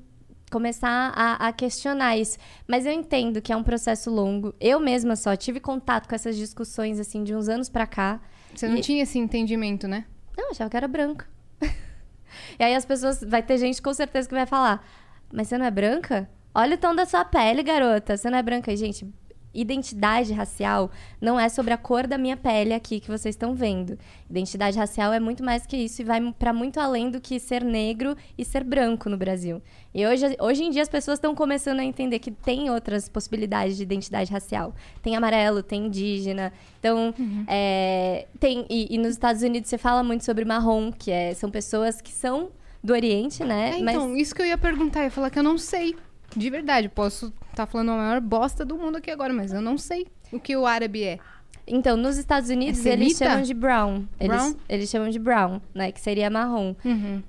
começar 0.54 1.12
a, 1.16 1.48
a 1.48 1.52
questionar 1.52 2.16
isso. 2.16 2.38
Mas 2.68 2.86
eu 2.86 2.92
entendo 2.92 3.42
que 3.42 3.52
é 3.52 3.58
um 3.58 3.64
processo 3.64 4.12
longo. 4.12 4.54
Eu 4.60 4.80
mesma 4.80 5.16
só 5.16 5.36
tive 5.36 5.60
contato 5.60 6.08
com 6.08 6.14
essas 6.14 6.38
discussões, 6.38 7.00
assim, 7.00 7.24
de 7.24 7.36
uns 7.36 7.50
anos 7.50 7.70
pra 7.70 7.88
cá. 7.88 8.22
Você 8.56 8.68
não 8.68 8.78
E- 8.78 8.82
tinha 8.82 9.04
esse 9.04 9.18
entendimento, 9.20 9.88
né? 9.88 10.06
Não, 10.38 10.46
eu 10.46 10.52
achava 10.52 10.70
que 10.70 10.78
era 10.78 10.88
branca. 10.88 11.28
e 12.60 12.64
aí 12.64 12.76
as 12.76 12.86
pessoas. 12.86 13.24
Vai 13.24 13.42
ter 13.44 13.58
gente 13.58 13.82
com 13.82 13.94
certeza 13.94 14.28
que 14.28 14.34
vai 14.36 14.46
falar: 14.46 14.86
Mas 15.32 15.48
você 15.48 15.58
não 15.58 15.66
é 15.66 15.72
branca? 15.72 16.30
Olha 16.56 16.76
o 16.76 16.78
tom 16.78 16.94
da 16.96 17.06
sua 17.06 17.26
pele, 17.26 17.64
garota. 17.64 18.16
Você 18.16 18.30
não 18.30 18.38
é 18.38 18.44
branca. 18.44 18.72
E, 18.72 18.78
gente, 18.78 19.08
identidade 19.54 20.34
racial 20.34 20.90
não 21.22 21.40
é 21.40 21.48
sobre 21.48 21.74
a 21.74 21.78
cor 21.78 22.08
da 22.08 22.18
minha 22.18 22.36
pele 22.36 22.74
aqui 22.74 23.00
que 23.00 23.08
vocês 23.08 23.36
estão 23.36 23.54
vendo. 23.54 23.98
Identidade 24.30 24.78
racial 24.78 25.14
é 25.14 25.20
muito 25.20 25.44
mais 25.44 25.66
que 25.66 25.78
isso 25.78 26.02
e 26.02 26.06
vai 26.06 26.34
pra 26.38 26.52
muito 26.52 26.80
além 26.80 27.10
do 27.10 27.22
que 27.22 27.40
ser 27.40 27.64
negro 27.64 28.16
e 28.38 28.44
ser 28.44 28.64
branco 28.64 29.10
no 29.10 29.18
Brasil. 29.18 29.62
E 29.94 30.06
hoje, 30.08 30.36
hoje 30.40 30.64
em 30.64 30.72
dia 30.72 30.82
as 30.82 30.90
pessoas 30.90 31.18
estão 31.18 31.36
começando 31.36 31.80
a 31.80 31.84
entender 31.84 32.20
que 32.20 32.32
tem 32.32 32.70
outras 32.70 33.08
possibilidades 33.08 33.78
de 33.78 33.84
identidade 33.84 34.32
racial. 34.32 34.74
Tem 35.02 35.16
amarelo, 35.16 35.62
tem 35.62 35.86
indígena. 35.86 36.52
Então, 36.80 37.14
é, 37.48 38.28
tem. 38.40 38.66
E, 38.70 38.96
e 38.96 38.98
nos 38.98 39.12
Estados 39.12 39.44
Unidos 39.44 39.70
você 39.70 39.78
fala 39.78 40.04
muito 40.04 40.26
sobre 40.26 40.44
marrom, 40.46 40.92
que 40.92 41.12
é, 41.12 41.34
são 41.34 41.52
pessoas 41.52 42.02
que 42.02 42.12
são 42.12 42.50
do 42.84 42.92
Oriente, 42.92 43.44
né? 43.44 43.76
É, 43.76 43.80
então, 43.80 44.16
isso 44.16 44.34
que 44.34 44.42
eu 44.42 44.46
ia 44.46 44.58
perguntar. 44.58 45.02
Eu 45.02 45.06
ia 45.06 45.12
falar 45.12 45.30
que 45.30 45.40
eu 45.40 45.44
não 45.44 45.58
sei. 45.58 45.96
De 46.36 46.50
verdade, 46.50 46.90
posso 46.90 47.32
estar 47.54 47.66
falando 47.66 47.92
a 47.92 47.96
maior 47.98 48.22
bosta 48.22 48.66
do 48.66 48.78
mundo 48.78 48.98
aqui 48.98 49.10
agora, 49.12 49.34
mas 49.34 49.54
eu 49.54 49.62
não 49.62 49.78
sei 49.78 50.08
o 50.32 50.40
que 50.40 50.56
o 50.56 50.66
árabe 50.66 51.04
é. 51.04 51.20
Então, 51.66 51.96
nos 51.96 52.18
Estados 52.18 52.50
Unidos, 52.50 52.86
É 52.86 52.92
eles 52.92 53.18
chamam 53.18 53.42
de 53.42 53.54
brown. 53.54 54.04
Eles, 54.20 54.36
Brown? 54.36 54.56
eles 54.68 54.90
chamam 54.90 55.10
de 55.10 55.18
brown, 55.18 55.62
né? 55.74 55.94
Que 55.94 56.02
seria 56.02 56.30
marrom. 56.30 56.76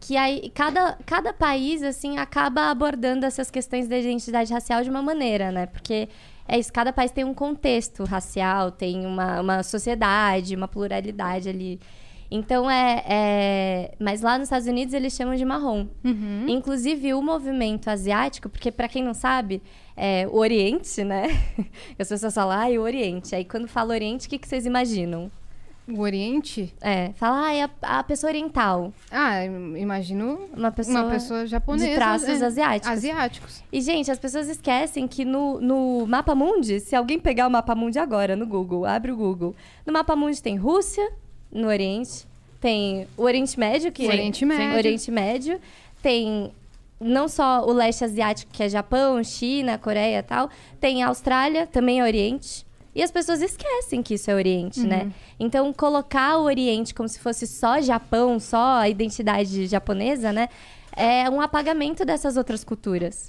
Que 0.00 0.16
aí, 0.16 0.50
cada, 0.52 0.98
cada 1.06 1.32
país, 1.32 1.84
assim, 1.84 2.18
acaba 2.18 2.68
abordando 2.68 3.24
essas 3.24 3.48
questões 3.48 3.86
da 3.86 3.96
identidade 3.96 4.52
racial 4.52 4.82
de 4.82 4.90
uma 4.90 5.00
maneira, 5.02 5.52
né? 5.52 5.66
Porque 5.66 6.08
é 6.48 6.58
isso, 6.58 6.72
cada 6.72 6.92
país 6.92 7.12
tem 7.12 7.22
um 7.24 7.32
contexto 7.32 8.02
racial, 8.02 8.72
tem 8.72 9.06
uma, 9.06 9.40
uma 9.40 9.62
sociedade, 9.62 10.56
uma 10.56 10.66
pluralidade 10.66 11.48
ali. 11.48 11.78
Então, 12.28 12.68
é, 12.68 13.04
é... 13.06 13.94
Mas 14.00 14.20
lá 14.20 14.36
nos 14.36 14.46
Estados 14.46 14.66
Unidos, 14.66 14.92
eles 14.94 15.12
chamam 15.12 15.36
de 15.36 15.44
marrom. 15.44 15.86
Inclusive, 16.48 17.14
o 17.14 17.22
movimento 17.22 17.88
asiático, 17.88 18.48
porque 18.48 18.72
para 18.72 18.88
quem 18.88 19.04
não 19.04 19.14
sabe, 19.14 19.62
é, 19.96 20.26
o 20.28 20.36
Oriente, 20.36 21.04
né? 21.04 21.26
As 21.98 22.08
pessoas 22.08 22.34
falam, 22.34 22.58
ah, 22.58 22.70
e 22.70 22.78
o 22.78 22.82
Oriente. 22.82 23.34
Aí, 23.34 23.44
quando 23.44 23.68
fala 23.68 23.94
Oriente, 23.94 24.26
o 24.26 24.30
que, 24.30 24.38
que 24.38 24.48
vocês 24.48 24.66
imaginam? 24.66 25.30
O 25.86 26.00
Oriente? 26.00 26.72
É, 26.80 27.12
fala, 27.14 27.46
ah, 27.46 27.54
é 27.54 27.62
a, 27.64 27.98
a 27.98 28.02
pessoa 28.02 28.30
oriental. 28.30 28.90
Ah, 29.10 29.44
imagino 29.44 30.40
Uma 30.56 30.72
pessoa, 30.72 31.02
uma 31.02 31.10
pessoa 31.10 31.46
japonesa. 31.46 31.86
de 31.86 31.94
traços 31.94 32.40
é. 32.40 32.44
asiáticos. 32.46 32.90
Asiáticos. 32.90 33.62
E, 33.70 33.80
gente, 33.82 34.10
as 34.10 34.18
pessoas 34.18 34.48
esquecem 34.48 35.06
que 35.06 35.26
no, 35.26 35.60
no 35.60 36.06
Mapa 36.06 36.34
Mundi, 36.34 36.80
se 36.80 36.96
alguém 36.96 37.18
pegar 37.18 37.46
o 37.46 37.50
Mapa 37.50 37.74
Mundi 37.74 37.98
agora 37.98 38.34
no 38.34 38.46
Google, 38.46 38.86
abre 38.86 39.12
o 39.12 39.16
Google. 39.16 39.54
No 39.84 39.92
Mapa 39.92 40.16
Mundi 40.16 40.42
tem 40.42 40.56
Rússia, 40.56 41.06
no 41.52 41.68
Oriente. 41.68 42.26
Tem 42.62 43.06
o 43.14 43.22
Oriente 43.22 43.60
Médio, 43.60 43.92
que 43.92 44.06
O 44.06 44.10
é... 44.10 44.14
Oriente 44.14 44.46
Médio. 44.46 44.76
Oriente 44.76 45.10
Médio. 45.10 45.60
Tem 46.00 46.50
não 47.04 47.28
só 47.28 47.64
o 47.66 47.72
leste 47.72 48.02
asiático, 48.04 48.50
que 48.52 48.62
é 48.62 48.68
Japão, 48.68 49.22
China, 49.22 49.76
Coreia 49.78 50.18
e 50.18 50.22
tal. 50.22 50.48
Tem 50.80 51.02
a 51.02 51.08
Austrália, 51.08 51.66
também 51.66 52.00
é 52.00 52.02
Oriente. 52.02 52.66
E 52.94 53.02
as 53.02 53.10
pessoas 53.10 53.42
esquecem 53.42 54.02
que 54.02 54.14
isso 54.14 54.30
é 54.30 54.34
Oriente, 54.34 54.80
né? 54.86 55.12
Então, 55.38 55.72
colocar 55.72 56.38
o 56.38 56.44
Oriente 56.44 56.94
como 56.94 57.08
se 57.08 57.18
fosse 57.18 57.46
só 57.46 57.80
Japão, 57.80 58.38
só 58.38 58.78
a 58.78 58.88
identidade 58.88 59.66
japonesa, 59.66 60.32
né? 60.32 60.48
É 60.96 61.28
um 61.28 61.40
apagamento 61.40 62.04
dessas 62.04 62.36
outras 62.36 62.62
culturas. 62.62 63.28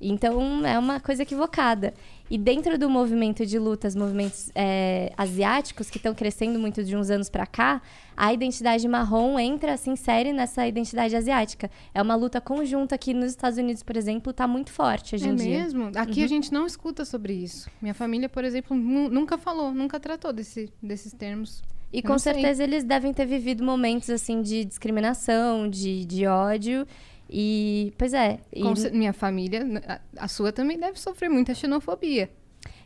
Então, 0.00 0.64
é 0.64 0.78
uma 0.78 0.98
coisa 0.98 1.22
equivocada. 1.24 1.92
E 2.34 2.38
dentro 2.38 2.78
do 2.78 2.88
movimento 2.88 3.44
de 3.44 3.58
lutas, 3.58 3.94
movimentos 3.94 4.50
é, 4.54 5.12
asiáticos, 5.18 5.90
que 5.90 5.98
estão 5.98 6.14
crescendo 6.14 6.58
muito 6.58 6.82
de 6.82 6.96
uns 6.96 7.10
anos 7.10 7.28
pra 7.28 7.44
cá, 7.46 7.82
a 8.16 8.32
identidade 8.32 8.88
marrom 8.88 9.38
entra, 9.38 9.76
se 9.76 9.90
insere 9.90 10.32
nessa 10.32 10.66
identidade 10.66 11.14
asiática. 11.14 11.70
É 11.94 12.00
uma 12.00 12.14
luta 12.14 12.40
conjunta 12.40 12.96
que 12.96 13.12
nos 13.12 13.26
Estados 13.32 13.58
Unidos, 13.58 13.82
por 13.82 13.98
exemplo, 13.98 14.32
tá 14.32 14.46
muito 14.48 14.72
forte 14.72 15.14
hoje 15.14 15.26
É 15.28 15.30
em 15.30 15.34
dia. 15.36 15.58
mesmo? 15.62 15.90
Aqui 15.94 16.24
a 16.24 16.26
gente 16.26 16.50
não 16.50 16.64
escuta 16.64 17.04
sobre 17.04 17.34
isso. 17.34 17.68
Minha 17.82 17.92
família, 17.92 18.30
por 18.30 18.44
exemplo, 18.44 18.74
nu- 18.74 19.10
nunca 19.10 19.36
falou, 19.36 19.74
nunca 19.74 20.00
tratou 20.00 20.32
desse, 20.32 20.70
desses 20.82 21.12
termos. 21.12 21.62
E 21.92 21.98
Eu 21.98 22.02
com 22.04 22.08
não 22.12 22.18
sei. 22.18 22.32
certeza 22.32 22.64
eles 22.64 22.82
devem 22.82 23.12
ter 23.12 23.26
vivido 23.26 23.62
momentos 23.62 24.08
assim 24.08 24.40
de 24.40 24.64
discriminação, 24.64 25.68
de, 25.68 26.06
de 26.06 26.26
ódio. 26.26 26.86
E, 27.34 27.94
pois 27.96 28.12
é. 28.12 28.38
e- 28.52 28.76
cer- 28.76 28.92
minha 28.92 29.12
família, 29.14 29.66
a, 29.88 30.24
a 30.24 30.28
sua 30.28 30.52
também 30.52 30.78
deve 30.78 31.00
sofrer 31.00 31.30
muita 31.30 31.54
xenofobia. 31.54 32.30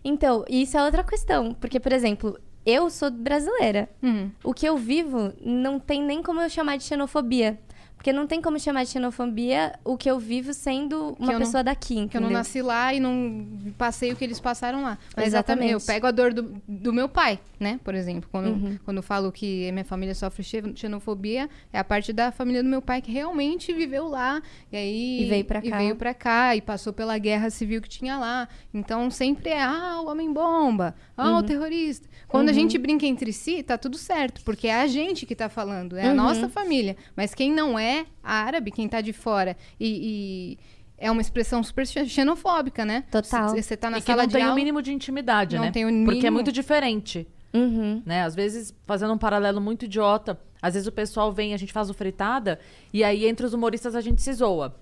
Então, 0.04 0.44
isso 0.48 0.78
é 0.78 0.84
outra 0.84 1.02
questão. 1.02 1.52
Porque, 1.54 1.80
por 1.80 1.92
exemplo, 1.92 2.38
eu 2.64 2.88
sou 2.88 3.10
brasileira. 3.10 3.88
Uhum. 4.00 4.30
O 4.44 4.54
que 4.54 4.64
eu 4.66 4.76
vivo 4.76 5.32
não 5.44 5.80
tem 5.80 6.00
nem 6.02 6.22
como 6.22 6.40
eu 6.40 6.48
chamar 6.48 6.76
de 6.76 6.84
xenofobia. 6.84 7.58
Porque 8.06 8.16
não 8.16 8.24
tem 8.28 8.40
como 8.40 8.56
chamar 8.60 8.84
de 8.84 8.90
xenofobia 8.90 9.76
o 9.84 9.96
que 9.96 10.08
eu 10.08 10.16
vivo 10.20 10.54
sendo 10.54 11.16
uma 11.18 11.32
não- 11.32 11.38
pessoa 11.40 11.64
daqui, 11.64 11.94
Que 11.94 12.00
eu 12.00 12.04
entendeu? 12.04 12.28
não 12.28 12.30
nasci 12.30 12.62
lá 12.62 12.94
e 12.94 13.00
não 13.00 13.44
passei 13.76 14.12
o 14.12 14.16
que 14.16 14.22
eles 14.22 14.38
passaram 14.38 14.80
lá. 14.84 14.96
Mas 15.16 15.26
Exatamente. 15.26 15.72
Eu 15.72 15.80
pego 15.80 16.06
a 16.06 16.12
dor 16.12 16.32
do, 16.32 16.54
do 16.68 16.92
meu 16.92 17.08
pai, 17.08 17.40
né? 17.58 17.80
Por 17.82 17.96
exemplo, 17.96 18.28
quando, 18.30 18.46
Uhum. 18.46 18.78
quando 18.84 18.98
eu 18.98 19.02
falo 19.02 19.32
que 19.32 19.72
minha 19.72 19.84
família 19.84 20.14
sofre 20.14 20.44
xe- 20.44 20.62
xenofobia, 20.76 21.50
é 21.72 21.80
a 21.80 21.82
parte 21.82 22.12
da 22.12 22.30
família 22.30 22.62
do 22.62 22.68
meu 22.68 22.80
pai 22.80 23.02
que 23.02 23.10
realmente 23.10 23.72
viveu 23.72 24.06
lá. 24.06 24.40
E 24.70 24.76
aí. 24.76 25.22
E 25.22 25.28
veio 25.28 25.44
pra 25.44 25.60
cá. 25.60 25.66
E 25.66 25.70
veio 25.72 25.96
pra 25.96 26.14
cá 26.14 26.54
e 26.54 26.60
passou 26.60 26.92
pela 26.92 27.18
guerra 27.18 27.50
civil 27.50 27.82
que 27.82 27.88
tinha 27.88 28.16
lá. 28.18 28.48
Então 28.72 29.10
sempre 29.10 29.50
é, 29.50 29.60
ah, 29.64 30.00
o 30.00 30.06
homem-bomba, 30.08 30.94
ah, 31.16 31.32
Uhum. 31.32 31.38
o 31.38 31.42
terrorista. 31.42 32.06
Quando 32.28 32.48
a 32.48 32.52
gente 32.52 32.76
brinca 32.76 33.06
entre 33.06 33.32
si, 33.32 33.62
tá 33.62 33.78
tudo 33.78 33.96
certo, 33.96 34.42
porque 34.44 34.66
é 34.66 34.74
a 34.82 34.86
gente 34.86 35.24
que 35.24 35.34
tá 35.34 35.48
falando, 35.48 35.96
é 35.96 36.06
a 36.06 36.10
Uhum. 36.10 36.14
nossa 36.16 36.48
família. 36.48 36.96
Mas 37.16 37.34
quem 37.34 37.52
não 37.52 37.78
é 37.78 38.04
árabe, 38.22 38.70
quem 38.70 38.88
tá 38.88 39.00
de 39.00 39.12
fora 39.12 39.56
e- 39.78 40.56
e 40.58 40.58
é 40.98 41.10
uma 41.10 41.20
expressão 41.20 41.62
super 41.62 41.86
xe- 41.86 42.06
xenofóbica, 42.08 42.84
né? 42.84 43.04
Total. 43.10 43.50
Você 43.50 43.76
tá 43.76 43.88
na 43.90 43.98
e 43.98 44.00
que 44.00 44.06
sala 44.06 44.22
não 44.22 44.26
de 44.28 44.32
tem 44.34 44.46
o 44.48 44.54
mínimo 44.54 44.82
de 44.82 44.92
intimidade, 44.92 45.56
Não 45.56 45.64
né? 45.64 45.70
tem 45.70 45.84
o 45.84 45.88
Porque 46.04 46.18
é 46.18 46.22
mínimo. 46.22 46.32
muito 46.34 46.52
diferente. 46.52 47.26
Uhum. 47.54 48.02
né? 48.04 48.22
Às 48.22 48.34
vezes, 48.34 48.74
fazendo 48.86 49.14
um 49.14 49.18
paralelo 49.18 49.62
muito 49.62 49.86
idiota, 49.86 50.38
às 50.60 50.74
vezes 50.74 50.86
o 50.86 50.92
pessoal 50.92 51.32
vem, 51.32 51.54
a 51.54 51.56
gente 51.56 51.72
faz 51.72 51.88
o 51.88 51.94
fritada, 51.94 52.58
e 52.92 53.02
aí 53.02 53.24
entre 53.26 53.46
os 53.46 53.54
humoristas 53.54 53.94
a 53.94 54.00
gente 54.02 54.20
se 54.20 54.30
zoa. 54.34 54.76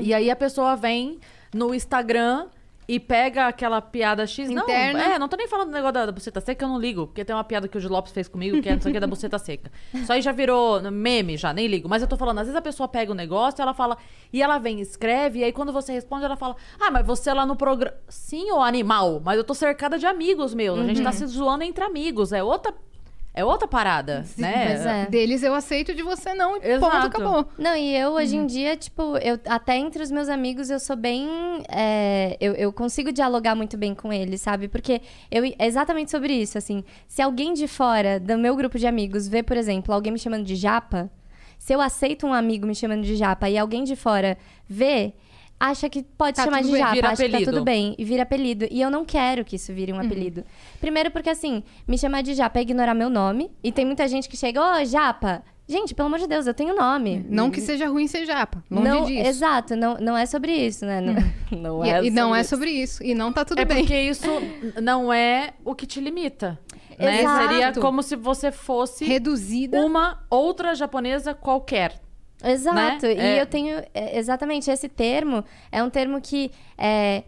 E 0.00 0.14
aí 0.14 0.30
a 0.30 0.36
pessoa 0.36 0.74
vem 0.74 1.18
no 1.52 1.74
Instagram 1.74 2.46
e 2.88 2.98
pega 2.98 3.46
aquela 3.46 3.82
piada 3.82 4.26
X. 4.26 4.48
Interna. 4.48 4.98
Não, 4.98 5.12
é, 5.12 5.18
não 5.18 5.28
tô 5.28 5.36
nem 5.36 5.46
falando 5.46 5.68
do 5.68 5.74
negócio 5.74 5.92
da, 5.92 6.06
da 6.06 6.12
buceta 6.12 6.40
seca, 6.40 6.64
eu 6.64 6.68
não 6.70 6.78
ligo. 6.78 7.06
Porque 7.06 7.22
tem 7.22 7.36
uma 7.36 7.44
piada 7.44 7.68
que 7.68 7.76
o 7.76 7.80
Gil 7.80 7.90
Lopes 7.90 8.12
fez 8.12 8.26
comigo, 8.28 8.62
que 8.62 8.68
é 8.68 8.74
não 8.74 8.80
sei 8.80 8.90
o 8.90 8.94
que 8.94 8.98
da 8.98 9.06
buceta 9.06 9.38
seca. 9.38 9.70
Isso 9.92 10.10
aí 10.10 10.22
já 10.22 10.32
virou 10.32 10.80
meme, 10.90 11.36
já, 11.36 11.52
nem 11.52 11.66
ligo. 11.66 11.86
Mas 11.86 12.00
eu 12.00 12.08
tô 12.08 12.16
falando, 12.16 12.38
às 12.38 12.46
vezes 12.46 12.56
a 12.56 12.62
pessoa 12.62 12.88
pega 12.88 13.12
o 13.12 13.14
negócio, 13.14 13.60
ela 13.60 13.74
fala, 13.74 13.98
e 14.32 14.42
ela 14.42 14.58
vem, 14.58 14.80
escreve, 14.80 15.40
e 15.40 15.44
aí 15.44 15.52
quando 15.52 15.70
você 15.70 15.92
responde, 15.92 16.24
ela 16.24 16.36
fala, 16.36 16.56
ah, 16.80 16.90
mas 16.90 17.06
você 17.06 17.32
lá 17.34 17.44
no 17.44 17.56
programa. 17.56 17.94
Sim, 18.08 18.50
ô 18.52 18.60
animal, 18.62 19.20
mas 19.22 19.36
eu 19.36 19.44
tô 19.44 19.52
cercada 19.52 19.98
de 19.98 20.06
amigos 20.06 20.54
meus. 20.54 20.78
A 20.78 20.86
gente 20.86 21.02
tá 21.02 21.12
se 21.12 21.26
zoando 21.26 21.64
entre 21.64 21.84
amigos. 21.84 22.32
É 22.32 22.42
outra. 22.42 22.72
É 23.38 23.44
outra 23.44 23.68
parada, 23.68 24.24
né? 24.36 24.66
pois 24.66 24.84
é. 24.84 25.06
Deles 25.06 25.44
eu 25.44 25.54
aceito, 25.54 25.94
de 25.94 26.02
você 26.02 26.34
não, 26.34 26.56
e 26.56 26.72
Exato. 26.72 26.80
ponto, 26.80 27.06
acabou. 27.06 27.48
Não, 27.56 27.76
e 27.76 27.94
eu 27.96 28.10
hoje 28.10 28.36
em 28.36 28.44
dia, 28.44 28.76
tipo, 28.76 29.16
eu 29.18 29.38
até 29.46 29.76
entre 29.76 30.02
os 30.02 30.10
meus 30.10 30.28
amigos 30.28 30.70
eu 30.70 30.80
sou 30.80 30.96
bem. 30.96 31.28
é, 31.68 32.36
eu, 32.40 32.54
eu 32.54 32.72
consigo 32.72 33.12
dialogar 33.12 33.54
muito 33.54 33.76
bem 33.76 33.94
com 33.94 34.12
eles, 34.12 34.40
sabe? 34.40 34.66
Porque 34.66 35.00
eu, 35.30 35.44
é 35.44 35.66
exatamente 35.68 36.10
sobre 36.10 36.32
isso, 36.32 36.58
assim. 36.58 36.82
Se 37.06 37.22
alguém 37.22 37.54
de 37.54 37.68
fora 37.68 38.18
do 38.18 38.36
meu 38.36 38.56
grupo 38.56 38.76
de 38.76 38.88
amigos 38.88 39.28
vê, 39.28 39.40
por 39.40 39.56
exemplo, 39.56 39.94
alguém 39.94 40.12
me 40.12 40.18
chamando 40.18 40.44
de 40.44 40.56
japa, 40.56 41.08
se 41.60 41.72
eu 41.72 41.80
aceito 41.80 42.26
um 42.26 42.32
amigo 42.32 42.66
me 42.66 42.74
chamando 42.74 43.04
de 43.04 43.14
japa 43.14 43.48
e 43.48 43.56
alguém 43.56 43.84
de 43.84 43.94
fora 43.94 44.36
vê. 44.68 45.14
Acha 45.60 45.88
que 45.88 46.02
pode 46.02 46.36
Tá 46.36 46.44
chamar 46.44 46.62
de 46.62 46.70
bem, 46.70 46.78
japa, 46.80 46.90
acha 46.90 46.98
que 46.98 47.06
tá 47.30 47.36
apelido. 47.36 47.52
tudo 47.52 47.64
bem. 47.64 47.94
E 47.98 48.04
vira 48.04 48.22
apelido. 48.22 48.66
E 48.70 48.80
eu 48.80 48.90
não 48.90 49.04
quero 49.04 49.44
que 49.44 49.56
isso 49.56 49.72
vire 49.72 49.92
um 49.92 49.98
apelido. 50.00 50.44
Primeiro 50.80 51.10
porque, 51.10 51.28
assim, 51.30 51.64
me 51.86 51.98
chamar 51.98 52.22
de 52.22 52.34
japa 52.34 52.58
é 52.60 52.62
ignorar 52.62 52.94
meu 52.94 53.10
nome. 53.10 53.50
E 53.62 53.72
tem 53.72 53.84
muita 53.84 54.06
gente 54.06 54.28
que 54.28 54.36
chega, 54.36 54.60
ô, 54.60 54.84
japa. 54.84 55.42
Gente, 55.70 55.94
pelo 55.94 56.06
amor 56.06 56.18
de 56.18 56.26
Deus, 56.26 56.46
eu 56.46 56.54
tenho 56.54 56.74
nome. 56.74 57.26
Não 57.28 57.50
que 57.50 57.60
seja 57.60 57.86
ruim 57.88 58.06
ser 58.08 58.24
japa, 58.24 58.64
longe 58.70 58.88
não, 58.88 59.04
disso. 59.04 59.28
Exato, 59.28 59.76
não, 59.76 59.98
não 59.98 60.16
é 60.16 60.24
sobre 60.24 60.50
isso, 60.50 60.86
né? 60.86 60.98
Não, 61.02 61.14
não 61.60 61.84
E, 61.84 61.90
é 61.90 62.04
e 62.04 62.10
não 62.10 62.34
é 62.34 62.40
isso. 62.40 62.48
sobre 62.50 62.70
isso. 62.70 63.02
E 63.04 63.14
não 63.14 63.30
tá 63.30 63.44
tudo 63.44 63.60
É 63.60 63.66
bem. 63.66 63.78
porque 63.80 64.00
isso 64.00 64.30
não 64.82 65.12
é 65.12 65.50
o 65.66 65.74
que 65.74 65.86
te 65.86 66.00
limita. 66.00 66.58
Né? 66.98 67.20
Exato. 67.20 67.48
Seria 67.50 67.72
como 67.74 68.02
se 68.02 68.16
você 68.16 68.50
fosse 68.50 69.04
Reduzida. 69.04 69.84
uma 69.84 70.24
outra 70.30 70.74
japonesa 70.74 71.34
qualquer. 71.34 72.00
Exato. 72.42 73.06
né? 73.06 73.14
E 73.14 73.18
É. 73.20 73.40
eu 73.42 73.46
tenho. 73.46 73.82
é, 73.94 74.18
exatamente, 74.18 74.70
esse 74.70 74.88
termo 74.88 75.44
é 75.72 75.82
um 75.82 75.90
termo 75.90 76.20
que 76.20 76.50
é, 76.76 77.24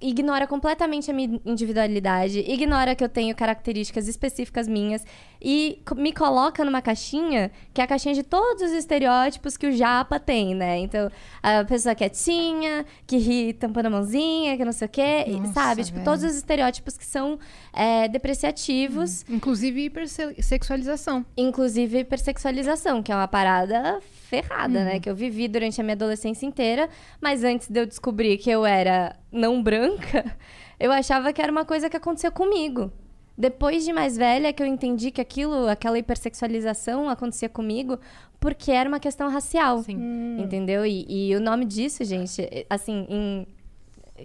ignora 0.00 0.46
completamente 0.46 1.10
a 1.10 1.14
minha 1.14 1.40
individualidade, 1.44 2.38
ignora 2.46 2.94
que 2.94 3.02
eu 3.02 3.08
tenho 3.08 3.34
características 3.34 4.06
específicas 4.06 4.68
minhas 4.68 5.04
e 5.42 5.80
me 5.96 6.12
coloca 6.12 6.64
numa 6.64 6.80
caixinha 6.82 7.50
que 7.72 7.80
é 7.80 7.84
a 7.84 7.86
caixinha 7.86 8.14
de 8.14 8.22
todos 8.22 8.62
os 8.62 8.70
estereótipos 8.72 9.56
que 9.56 9.66
o 9.66 9.72
japa 9.72 10.20
tem, 10.20 10.54
né? 10.54 10.78
Então, 10.78 11.10
a 11.42 11.64
pessoa 11.64 11.94
quietinha, 11.94 12.84
que 13.06 13.16
ri 13.16 13.52
tampando 13.54 13.86
a 13.86 13.90
mãozinha, 13.90 14.56
que 14.56 14.64
não 14.64 14.72
sei 14.72 14.86
o 14.86 14.88
quê, 14.90 15.24
Nossa, 15.28 15.52
sabe? 15.52 15.84
Tipo, 15.84 15.96
velho. 15.98 16.04
todos 16.04 16.22
os 16.24 16.36
estereótipos 16.36 16.96
que 16.96 17.04
são 17.06 17.38
é, 17.72 18.06
depreciativos. 18.08 19.24
Inclusive 19.28 19.86
hipersexualização. 19.86 21.24
Inclusive 21.36 22.00
hipersexualização, 22.00 23.02
que 23.02 23.10
é 23.10 23.16
uma 23.16 23.28
parada 23.28 24.00
ferrada, 24.42 24.78
Uhum. 24.78 24.84
né? 24.84 25.00
Que 25.00 25.08
eu 25.10 25.14
vivi 25.14 25.48
durante 25.48 25.80
a 25.80 25.84
minha 25.84 25.94
adolescência 25.94 26.46
inteira, 26.46 26.88
mas 27.20 27.44
antes 27.44 27.68
de 27.68 27.80
eu 27.80 27.86
descobrir 27.86 28.38
que 28.38 28.50
eu 28.50 28.64
era 28.66 29.14
não 29.30 29.62
branca, 29.62 30.24
eu 30.80 30.90
achava 30.92 31.32
que 31.32 31.40
era 31.42 31.50
uma 31.52 31.64
coisa 31.64 31.88
que 31.90 31.96
acontecia 31.96 32.30
comigo. 32.30 32.90
Depois 33.36 33.84
de 33.84 33.92
mais 33.92 34.16
velha, 34.16 34.52
que 34.52 34.62
eu 34.62 34.66
entendi 34.66 35.10
que 35.10 35.20
aquilo, 35.20 35.66
aquela 35.68 35.98
hipersexualização 35.98 37.08
acontecia 37.08 37.48
comigo 37.48 37.98
porque 38.38 38.70
era 38.70 38.88
uma 38.88 39.00
questão 39.00 39.28
racial. 39.28 39.78
Sim. 39.82 40.36
Entendeu? 40.38 40.86
E, 40.86 41.04
e 41.30 41.34
o 41.34 41.40
nome 41.40 41.64
disso, 41.64 42.04
gente, 42.04 42.46
assim, 42.70 43.06
em 43.08 43.46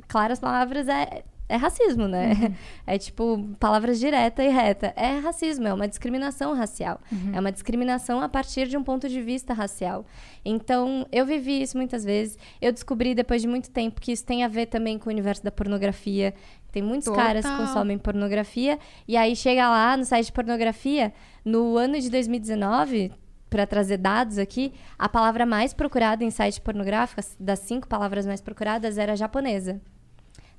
claras 0.08 0.40
palavras, 0.40 0.88
é, 0.88 1.24
é 1.50 1.56
racismo, 1.56 2.08
né? 2.08 2.56
É 2.86 2.98
tipo, 2.98 3.50
palavras 3.60 4.00
direta 4.00 4.44
e 4.44 4.50
reta. 4.50 4.94
É 4.96 5.18
racismo, 5.18 5.68
é 5.68 5.74
uma 5.74 5.88
discriminação 5.88 6.54
racial. 6.54 7.00
É 7.34 7.40
uma 7.40 7.52
discriminação 7.52 8.22
a 8.22 8.30
partir 8.30 8.68
de 8.68 8.78
um 8.78 8.84
ponto 8.84 9.10
de 9.10 9.22
vista 9.22 9.54
racial. 9.54 10.06
Então, 10.46 11.06
eu 11.12 11.26
vivi 11.26 11.62
isso 11.62 11.78
muitas 11.78 12.04
vezes. 12.04 12.38
Eu 12.62 12.72
descobri 12.72 13.14
depois 13.14 13.42
de 13.42 13.48
muito 13.48 13.70
tempo 13.70 14.00
que 14.00 14.12
isso 14.12 14.26
tem 14.26 14.44
a 14.44 14.48
ver 14.48 14.68
também 14.68 14.98
com 14.98 15.10
o 15.10 15.12
universo 15.12 15.44
da 15.44 15.52
pornografia. 15.52 16.34
Tem 16.72 16.82
muitos 16.82 17.06
Total. 17.06 17.26
caras 17.26 17.46
que 17.46 17.58
consomem 17.58 17.98
pornografia. 17.98 18.80
E 19.08 19.18
aí 19.18 19.36
chega 19.36 19.68
lá 19.70 19.98
no 19.98 20.06
site 20.06 20.28
de 20.28 20.32
pornografia, 20.32 21.14
no 21.44 21.78
ano 21.78 22.00
de 22.00 22.10
2019, 22.10 23.12
para 23.50 23.66
trazer 23.66 23.98
dados 23.98 24.38
aqui, 24.38 24.74
a 24.98 25.10
palavra 25.10 25.46
mais 25.46 25.74
procurada 25.74 26.24
em 26.24 26.30
site 26.30 26.62
pornográfico, 26.62 27.22
das 27.40 27.60
cinco 27.60 27.88
palavras 27.88 28.26
mais 28.26 28.42
procuradas, 28.42 28.98
era 28.98 29.16
japonesa. 29.16 29.82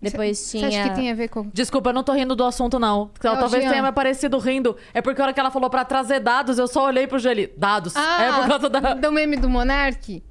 Depois 0.01 0.39
Você 0.39 0.59
tinha. 0.59 0.69
acha 0.81 0.89
que 0.91 0.95
tem 0.97 1.11
a 1.11 1.15
ver 1.15 1.29
com. 1.29 1.49
Desculpa, 1.53 1.91
eu 1.91 1.95
não 1.95 2.03
tô 2.03 2.13
rindo 2.13 2.35
do 2.35 2.45
assunto, 2.45 2.79
não. 2.79 3.11
Ela 3.23 3.35
Não, 3.35 3.41
talvez 3.41 3.63
Jean. 3.63 3.71
tenha 3.71 3.83
me 3.83 3.93
parecido 3.93 4.39
rindo. 4.39 4.77
É 4.95 5.03
porque 5.03 5.21
a 5.21 5.25
hora 5.25 5.33
que 5.35 5.41
ela 5.41 5.51
falou 5.51 5.69
pra 5.69 5.85
trazer 5.85 6.21
dados, 6.21 6.59
eu 6.59 6.67
só 6.67 6.87
olhei 6.87 7.07
pro 7.07 7.19
Geli. 7.19 7.53
Dados. 7.57 7.95
Ah, 7.97 8.23
é 8.23 8.33
por 8.33 8.49
causa 8.49 8.69
da. 8.71 8.95
do 8.95 9.13
meme 9.13 9.37
do 9.37 9.49
Monark? 9.51 10.23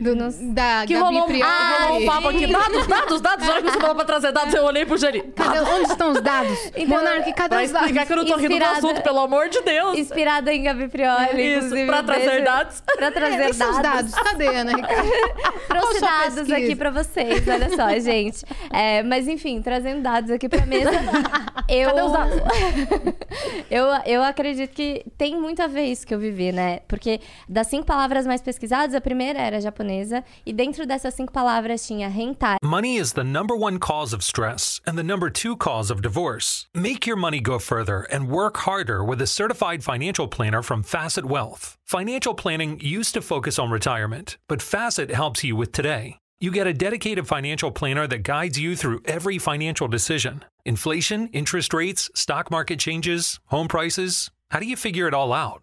Do, 0.00 0.14
da 0.54 0.86
Que 0.86 0.94
Gabi 0.94 1.04
rolou, 1.04 1.22
Priori? 1.26 1.52
rolou 1.82 2.00
um 2.00 2.06
papo 2.06 2.28
aqui. 2.28 2.46
Dados, 2.46 2.86
dados, 2.86 3.20
dados. 3.20 3.46
A 3.48 3.52
hora 3.52 3.62
que 3.62 3.70
você 3.70 3.80
falou 3.80 3.94
pra 3.94 4.04
trazer 4.06 4.32
dados, 4.32 4.54
eu 4.54 4.64
olhei 4.64 4.86
pro 4.86 4.96
Geli. 4.96 5.20
Cadê, 5.36 5.60
onde 5.60 5.90
estão 5.90 6.12
os 6.12 6.22
dados? 6.22 6.58
Então, 6.74 6.86
Monark, 6.98 7.30
cadê 7.34 7.48
Pra 7.56 7.64
os 7.64 7.70
dados? 7.70 7.86
explicar 7.88 8.06
que 8.06 8.12
eu 8.12 8.16
não 8.16 8.24
tô 8.24 8.36
rindo 8.36 8.48
do 8.48 8.54
Inspirada- 8.54 8.78
assunto, 8.78 9.02
pelo 9.02 9.18
amor 9.20 9.50
de 9.50 9.60
Deus. 9.60 9.98
Inspirada 9.98 10.54
em 10.54 10.62
Gabi 10.62 10.88
Prioli, 10.88 11.58
Isso, 11.58 11.74
pra 11.86 12.02
trazer 12.02 12.30
beijo- 12.30 12.44
dados. 12.44 12.80
Pra 12.96 13.10
trazer 13.12 13.34
É, 13.42 13.52
dados. 13.52 13.78
dados? 13.82 14.14
Cadê, 14.14 14.46
Ana 14.46 14.72
Ricardo? 14.76 15.10
Trouxe 15.68 16.00
dados 16.00 16.34
pesquisa? 16.34 16.56
aqui 16.56 16.76
pra 16.76 16.90
vocês, 16.90 17.46
olha 17.46 17.68
só, 17.76 17.98
gente. 18.00 18.42
É, 18.72 19.02
mas 19.02 19.28
enfim, 19.28 19.60
trazendo 19.60 20.00
dados 20.00 20.30
aqui 20.30 20.48
pra 20.48 20.64
mesa. 20.64 20.90
eu, 21.68 21.88
Cadê 21.90 22.02
os 22.02 22.12
dados? 22.12 22.34
eu, 23.70 23.86
eu 24.06 24.22
acredito 24.22 24.70
que 24.74 25.04
tem 25.18 25.38
muito 25.38 25.62
a 25.62 25.66
ver 25.66 25.84
isso 25.84 26.06
que 26.06 26.14
eu 26.14 26.18
vivi, 26.18 26.52
né? 26.52 26.80
Porque 26.88 27.20
das 27.48 27.66
cinco 27.66 27.84
palavras 27.86 28.26
mais 28.26 28.40
pesquisadas, 28.40 28.94
a 28.94 29.00
primeira 29.00 29.38
era 29.40 29.60
japonesa. 29.90 30.24
E 30.46 30.52
dentro 30.52 30.86
dessas 30.86 31.14
cinco 31.14 31.32
palavras 31.32 31.86
tinha 31.86 32.10
hentai. 32.10 32.56
Money 32.62 32.96
is 32.96 33.12
the 33.12 33.24
number 33.24 33.56
one 33.56 33.78
cause 33.78 34.12
of 34.12 34.22
stress 34.22 34.80
and 34.86 34.96
the 34.96 35.02
number 35.02 35.30
two 35.30 35.56
cause 35.56 35.90
of 35.90 36.02
divorce. 36.02 36.66
Make 36.74 37.06
your 37.06 37.16
money 37.16 37.40
go 37.40 37.58
further 37.58 38.02
and 38.02 38.30
work 38.30 38.58
harder 38.58 39.04
with 39.04 39.20
a 39.20 39.26
certified 39.26 39.82
financial 39.82 40.28
planner 40.28 40.62
from 40.62 40.82
Facet 40.82 41.24
Wealth. 41.24 41.76
Financial 41.86 42.34
planning 42.34 42.80
used 42.80 43.14
to 43.14 43.22
focus 43.22 43.58
on 43.58 43.70
retirement, 43.70 44.38
but 44.48 44.62
Facet 44.62 45.10
helps 45.10 45.44
you 45.44 45.56
with 45.56 45.72
today. 45.72 46.18
You 46.42 46.50
get 46.50 46.66
a 46.66 46.72
dedicated 46.72 47.26
financial 47.26 47.70
planner 47.70 48.06
that 48.06 48.22
guides 48.22 48.58
you 48.58 48.74
through 48.74 49.02
every 49.04 49.38
financial 49.38 49.88
decision 49.88 50.44
inflation, 50.64 51.28
interest 51.32 51.74
rates, 51.74 52.10
stock 52.14 52.50
market 52.50 52.78
changes, 52.78 53.40
home 53.46 53.66
prices. 53.66 54.30
How 54.50 54.60
do 54.60 54.66
you 54.66 54.76
figure 54.76 55.08
it 55.08 55.14
all 55.14 55.32
out? 55.32 55.62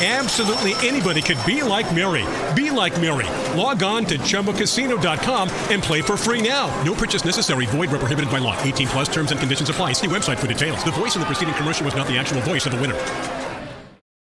Absolutely 0.00 0.72
anybody 0.86 1.20
could 1.20 1.36
be 1.44 1.62
like 1.62 1.94
Mary. 1.94 2.24
Be 2.54 2.70
like 2.70 2.98
Mary. 2.98 3.26
Log 3.54 3.82
on 3.82 4.06
to 4.06 4.16
ChumboCasino.com 4.18 5.50
and 5.70 5.82
play 5.82 6.00
for 6.00 6.16
free 6.16 6.40
now. 6.40 6.68
No 6.84 6.94
purchase 6.94 7.22
necessary. 7.26 7.66
Void 7.66 7.90
where 7.90 7.98
prohibited 8.00 8.30
by 8.30 8.38
law. 8.38 8.56
18 8.62 8.86
plus 8.88 9.08
terms 9.10 9.30
and 9.30 9.38
conditions 9.38 9.68
apply. 9.68 9.92
See 9.92 10.06
website 10.08 10.38
for 10.38 10.46
details. 10.46 10.82
The 10.84 10.90
voice 10.92 11.16
in 11.16 11.20
the 11.20 11.26
preceding 11.26 11.52
commercial 11.54 11.84
was 11.84 11.94
not 11.94 12.06
the 12.06 12.16
actual 12.16 12.40
voice 12.40 12.64
of 12.64 12.72
the 12.72 12.80
winner. 12.80 12.96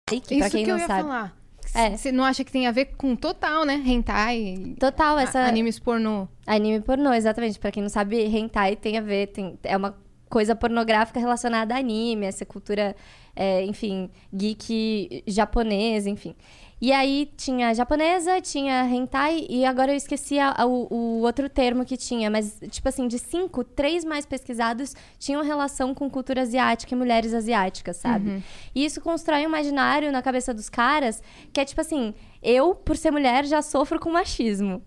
Reiki, 0.10 0.38
pra 0.38 0.48
Isso 0.48 0.52
quem 0.56 0.64
que 0.64 0.72
eu 0.72 0.76
não 0.76 0.82
ia 0.82 0.88
sabe. 0.88 1.02
falar. 1.02 1.34
É. 1.74 1.98
Você 1.98 2.10
não 2.12 2.24
acha 2.24 2.44
que 2.46 2.52
tem 2.54 2.68
a 2.68 2.72
ver 2.72 2.86
com 2.98 3.14
total, 3.18 3.66
né? 3.66 3.82
Hentai, 3.86 4.76
Total, 4.80 5.20
essa. 5.20 5.40
animes 5.42 5.78
pornô. 5.78 6.26
Anime 6.48 6.80
pornô, 6.80 7.12
exatamente. 7.12 7.60
Pra 7.60 7.70
quem 7.72 7.84
não 7.84 7.90
sabe, 7.90 8.24
hentai 8.24 8.78
tem 8.78 8.98
a 8.98 9.02
ver, 9.02 9.28
tem, 9.28 9.60
é 9.62 9.76
uma 9.76 9.94
coisa 10.30 10.56
pornográfica 10.56 11.20
relacionada 11.20 11.74
a 11.76 11.78
anime, 11.80 12.26
essa 12.28 12.46
cultura, 12.46 12.96
é, 13.36 13.64
enfim, 13.66 14.10
geek 14.34 15.24
japonesa, 15.28 16.10
enfim. 16.10 16.36
E 16.82 16.92
aí 16.92 17.32
tinha 17.38 17.74
japonesa, 17.74 18.42
tinha 18.42 18.86
hentai, 18.86 19.46
e 19.50 19.64
agora 19.66 19.94
eu 19.94 19.96
esqueci 19.96 20.38
a- 20.38 20.54
a- 20.58 20.66
o, 20.66 20.88
o 20.94 21.22
outro 21.22 21.48
termo 21.50 21.86
que 21.86 21.96
tinha, 21.96 22.30
mas, 22.30 22.60
tipo 22.70 22.88
assim, 22.90 23.08
de 23.08 23.18
cinco, 23.18 23.64
três 23.64 24.04
mais 24.04 24.26
pesquisados 24.26 24.94
tinham 25.18 25.42
relação 25.42 25.96
com 25.96 26.10
cultura 26.10 26.42
asiática 26.42 26.94
e 26.94 26.98
mulheres 26.98 27.34
asiáticas, 27.34 27.96
sabe? 27.98 28.44
E 28.76 28.84
isso 28.84 29.00
constrói 29.00 29.42
um 29.42 29.50
imaginário 29.50 30.12
na 30.12 30.22
cabeça 30.22 30.54
dos 30.54 30.70
caras 30.70 31.24
que 31.54 31.62
é 31.62 31.66
tipo 31.66 31.80
assim: 31.80 32.14
eu, 32.44 32.76
por 32.76 32.98
ser 32.98 33.10
mulher, 33.10 33.46
já 33.46 33.62
sofro 33.62 33.98
com 34.00 34.12
machismo. 34.12 34.84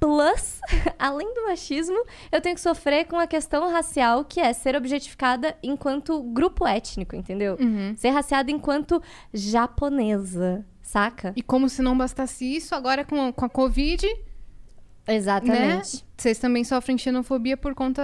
Plus, 0.00 0.60
além 0.98 1.32
do 1.34 1.44
machismo, 1.44 2.02
eu 2.32 2.40
tenho 2.40 2.54
que 2.54 2.60
sofrer 2.60 3.04
com 3.06 3.16
a 3.16 3.26
questão 3.26 3.70
racial, 3.70 4.24
que 4.24 4.40
é 4.40 4.52
ser 4.52 4.74
objetificada 4.74 5.54
enquanto 5.62 6.22
grupo 6.22 6.66
étnico, 6.66 7.14
entendeu? 7.14 7.56
Ser 7.96 8.08
raciada 8.08 8.50
enquanto 8.50 9.02
japonesa, 9.32 10.64
saca? 10.82 11.32
E 11.36 11.42
como 11.42 11.68
se 11.68 11.82
não 11.82 11.96
bastasse 11.96 12.44
isso, 12.44 12.74
agora 12.74 13.04
com, 13.04 13.30
com 13.32 13.44
a 13.44 13.48
Covid, 13.50 14.06
né? 15.10 15.16
Exatamente. 15.16 16.04
Vocês 16.16 16.38
também 16.38 16.64
sofrem 16.64 16.96
xenofobia 16.96 17.56
por 17.56 17.74
conta 17.74 18.02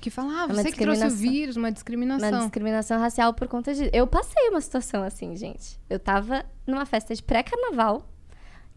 que 0.00 0.10
falam, 0.10 0.30
ah, 0.32 0.46
É 0.50 0.54
você 0.54 0.72
que 0.72 0.78
trouxe 0.78 1.06
o 1.06 1.10
vírus, 1.10 1.56
uma 1.56 1.70
discriminação. 1.70 2.28
Uma 2.30 2.38
discriminação 2.40 2.98
racial 2.98 3.32
por 3.34 3.46
conta 3.48 3.72
disso. 3.74 3.90
Eu 3.92 4.06
passei 4.06 4.48
uma 4.48 4.60
situação 4.60 5.02
assim, 5.02 5.36
gente. 5.36 5.78
Eu 5.88 5.98
tava 5.98 6.44
numa 6.66 6.84
festa 6.84 7.14
de 7.14 7.22
pré-carnaval. 7.22 8.08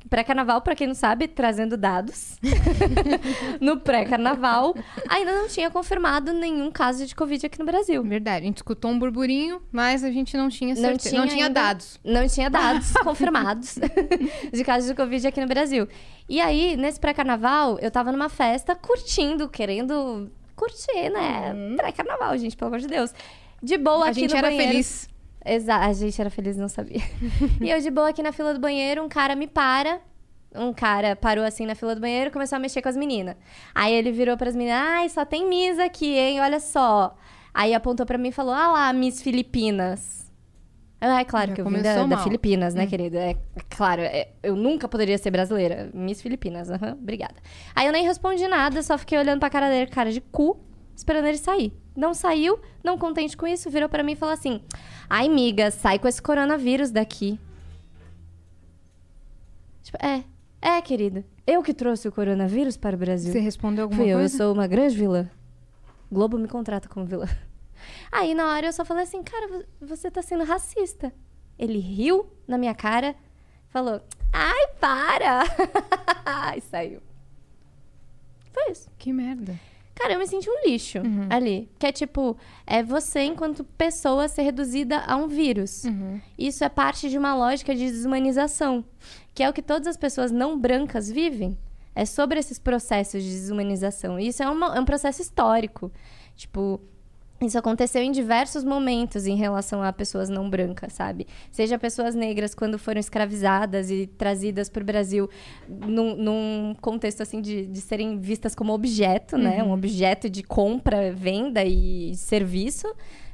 Pré-carnaval, 0.09 0.61
pra 0.61 0.75
quem 0.75 0.87
não 0.87 0.93
sabe, 0.95 1.27
trazendo 1.27 1.77
dados. 1.77 2.37
no 3.61 3.79
pré-carnaval, 3.79 4.75
ainda 5.07 5.31
não 5.31 5.47
tinha 5.47 5.69
confirmado 5.69 6.33
nenhum 6.33 6.71
caso 6.71 7.05
de 7.05 7.15
Covid 7.15 7.45
aqui 7.45 7.59
no 7.59 7.65
Brasil. 7.65 8.03
Verdade, 8.03 8.43
a 8.43 8.47
gente 8.47 8.57
escutou 8.57 8.91
um 8.91 8.99
burburinho, 8.99 9.61
mas 9.71 10.03
a 10.03 10.11
gente 10.11 10.35
não 10.35 10.49
tinha 10.49 10.73
Não 10.75 10.81
certeza. 10.81 11.09
tinha 11.09 11.21
Não 11.21 11.27
tinha 11.27 11.45
ainda- 11.47 11.61
dados. 11.61 11.99
Não 12.03 12.27
tinha 12.27 12.49
dados 12.51 12.91
confirmados 13.03 13.75
de 14.51 14.63
casos 14.63 14.89
de 14.89 14.95
Covid 14.95 15.25
aqui 15.27 15.39
no 15.39 15.47
Brasil. 15.47 15.87
E 16.27 16.41
aí, 16.41 16.75
nesse 16.77 16.99
pré-carnaval, 16.99 17.77
eu 17.79 17.91
tava 17.91 18.11
numa 18.11 18.29
festa 18.29 18.75
curtindo, 18.75 19.47
querendo 19.49 20.29
curtir, 20.55 21.09
né? 21.09 21.53
Pré-carnaval, 21.77 22.37
gente, 22.37 22.55
pelo 22.57 22.69
amor 22.69 22.79
de 22.79 22.87
Deus. 22.87 23.13
De 23.63 23.77
boa 23.77 24.05
a 24.05 24.09
aqui 24.09 24.21
gente 24.21 24.31
no 24.31 24.37
era 24.37 24.47
banheiro. 24.47 24.71
feliz. 24.71 25.07
Exato, 25.45 25.85
a 25.85 25.93
gente 25.93 26.19
era 26.19 26.29
feliz, 26.29 26.57
não 26.57 26.67
sabia. 26.67 27.01
e 27.59 27.69
eu 27.69 27.79
de 27.79 27.89
boa 27.89 28.09
aqui 28.09 28.21
na 28.21 28.31
fila 28.31 28.53
do 28.53 28.59
banheiro, 28.59 29.03
um 29.03 29.09
cara 29.09 29.35
me 29.35 29.47
para. 29.47 29.99
Um 30.53 30.73
cara 30.73 31.15
parou 31.15 31.45
assim 31.45 31.65
na 31.65 31.75
fila 31.75 31.95
do 31.95 32.01
banheiro 32.01 32.29
e 32.29 32.33
começou 32.33 32.57
a 32.57 32.59
mexer 32.59 32.81
com 32.81 32.89
as 32.89 32.97
meninas. 32.97 33.35
Aí 33.73 33.93
ele 33.93 34.11
virou 34.11 34.35
pras 34.35 34.55
meninas: 34.55 34.81
ai, 34.81 35.09
só 35.09 35.23
tem 35.23 35.47
Miss 35.47 35.79
aqui, 35.79 36.17
hein? 36.17 36.41
Olha 36.41 36.59
só. 36.59 37.15
Aí 37.53 37.73
apontou 37.73 38.05
pra 38.05 38.17
mim 38.17 38.29
e 38.29 38.33
falou: 38.33 38.53
ah 38.53 38.71
lá, 38.71 38.93
Miss 38.93 39.21
Filipinas. 39.21 40.21
Ah, 41.03 41.21
é 41.21 41.25
claro 41.25 41.49
Já 41.49 41.55
que 41.55 41.61
eu 41.61 41.65
vim 41.65 41.81
da, 41.81 42.05
da. 42.05 42.17
Filipinas, 42.19 42.75
né, 42.75 42.85
querida? 42.85 43.17
É, 43.17 43.35
claro, 43.69 44.03
é, 44.03 44.29
eu 44.43 44.55
nunca 44.55 44.87
poderia 44.87 45.17
ser 45.17 45.31
brasileira. 45.31 45.89
Miss 45.95 46.21
Filipinas, 46.21 46.69
aham, 46.69 46.93
obrigada. 46.93 47.35
Aí 47.75 47.87
eu 47.87 47.91
nem 47.91 48.05
respondi 48.05 48.47
nada, 48.47 48.83
só 48.83 48.99
fiquei 48.99 49.17
olhando 49.17 49.39
pra 49.39 49.49
cara 49.49 49.67
dele, 49.67 49.89
cara 49.89 50.11
de 50.11 50.21
cu, 50.21 50.59
esperando 50.95 51.25
ele 51.27 51.37
sair. 51.37 51.73
Não 51.95 52.13
saiu, 52.13 52.59
não 52.83 52.97
contente 52.97 53.35
com 53.35 53.45
isso, 53.45 53.69
virou 53.69 53.89
pra 53.89 54.03
mim 54.03 54.13
e 54.13 54.15
falou 54.15 54.33
assim: 54.33 54.61
Ai, 55.09 55.27
miga, 55.27 55.69
sai 55.71 55.99
com 55.99 56.07
esse 56.07 56.21
coronavírus 56.21 56.89
daqui. 56.91 57.39
Tipo, 59.83 59.97
é, 60.05 60.23
é, 60.61 60.81
querida. 60.81 61.25
Eu 61.45 61.61
que 61.63 61.73
trouxe 61.73 62.07
o 62.07 62.11
coronavírus 62.11 62.77
para 62.77 62.95
o 62.95 62.99
Brasil. 62.99 63.31
Você 63.31 63.39
respondeu 63.39 63.83
alguma 63.85 64.01
Fui 64.01 64.07
eu, 64.09 64.17
eu 64.17 64.19
coisa? 64.19 64.37
sou 64.37 64.53
uma 64.53 64.67
grande 64.67 64.95
vilã. 64.95 65.29
Globo 66.11 66.37
me 66.37 66.47
contrata 66.47 66.87
como 66.87 67.05
vilã. 67.05 67.25
Aí, 68.11 68.33
na 68.35 68.47
hora, 68.53 68.67
eu 68.67 68.73
só 68.73 68.85
falei 68.85 69.03
assim, 69.03 69.23
cara, 69.23 69.47
vo- 69.47 69.65
você 69.81 70.11
tá 70.11 70.21
sendo 70.21 70.43
racista. 70.43 71.11
Ele 71.57 71.79
riu 71.79 72.27
na 72.47 72.57
minha 72.57 72.73
cara, 72.75 73.15
falou, 73.69 74.01
ai, 74.31 74.67
para! 74.79 75.43
e 76.55 76.61
saiu. 76.61 77.01
Foi 78.51 78.71
isso. 78.71 78.89
Que 78.97 79.11
merda. 79.11 79.59
Cara, 80.01 80.13
eu 80.13 80.19
me 80.19 80.25
senti 80.27 80.49
um 80.49 80.67
lixo 80.67 80.97
ali. 81.29 81.69
Que 81.77 81.87
é 81.87 81.91
tipo, 81.91 82.35
é 82.65 82.81
você, 82.81 83.21
enquanto 83.21 83.63
pessoa, 83.63 84.27
ser 84.27 84.41
reduzida 84.43 84.99
a 85.05 85.15
um 85.15 85.27
vírus. 85.27 85.83
Isso 86.37 86.63
é 86.63 86.69
parte 86.69 87.09
de 87.09 87.17
uma 87.17 87.35
lógica 87.35 87.75
de 87.75 87.85
desumanização, 87.85 88.83
que 89.33 89.43
é 89.43 89.49
o 89.49 89.53
que 89.53 89.61
todas 89.61 89.87
as 89.87 89.97
pessoas 89.97 90.31
não 90.31 90.57
brancas 90.59 91.09
vivem. 91.09 91.57
É 91.93 92.05
sobre 92.05 92.39
esses 92.39 92.57
processos 92.57 93.21
de 93.21 93.29
desumanização. 93.29 94.19
E 94.19 94.27
isso 94.29 94.41
é, 94.41 94.49
uma- 94.49 94.75
é 94.75 94.79
um 94.79 94.85
processo 94.85 95.21
histórico. 95.21 95.91
Tipo, 96.35 96.79
isso 97.41 97.57
aconteceu 97.57 98.01
em 98.01 98.11
diversos 98.11 98.63
momentos 98.63 99.25
em 99.25 99.35
relação 99.35 99.81
a 99.81 99.91
pessoas 99.91 100.29
não 100.29 100.49
brancas, 100.49 100.93
sabe? 100.93 101.25
Seja 101.51 101.77
pessoas 101.79 102.13
negras 102.13 102.53
quando 102.53 102.77
foram 102.77 102.99
escravizadas 102.99 103.89
e 103.89 104.05
trazidas 104.05 104.69
para 104.69 104.81
o 104.81 104.85
Brasil 104.85 105.29
num, 105.67 106.15
num 106.15 106.75
contexto 106.79 107.21
assim 107.21 107.41
de, 107.41 107.65
de 107.65 107.81
serem 107.81 108.19
vistas 108.19 108.53
como 108.53 108.73
objeto, 108.73 109.37
né? 109.37 109.63
Um 109.63 109.71
objeto 109.71 110.29
de 110.29 110.43
compra, 110.43 111.11
venda 111.11 111.63
e 111.63 112.15
serviço, 112.15 112.87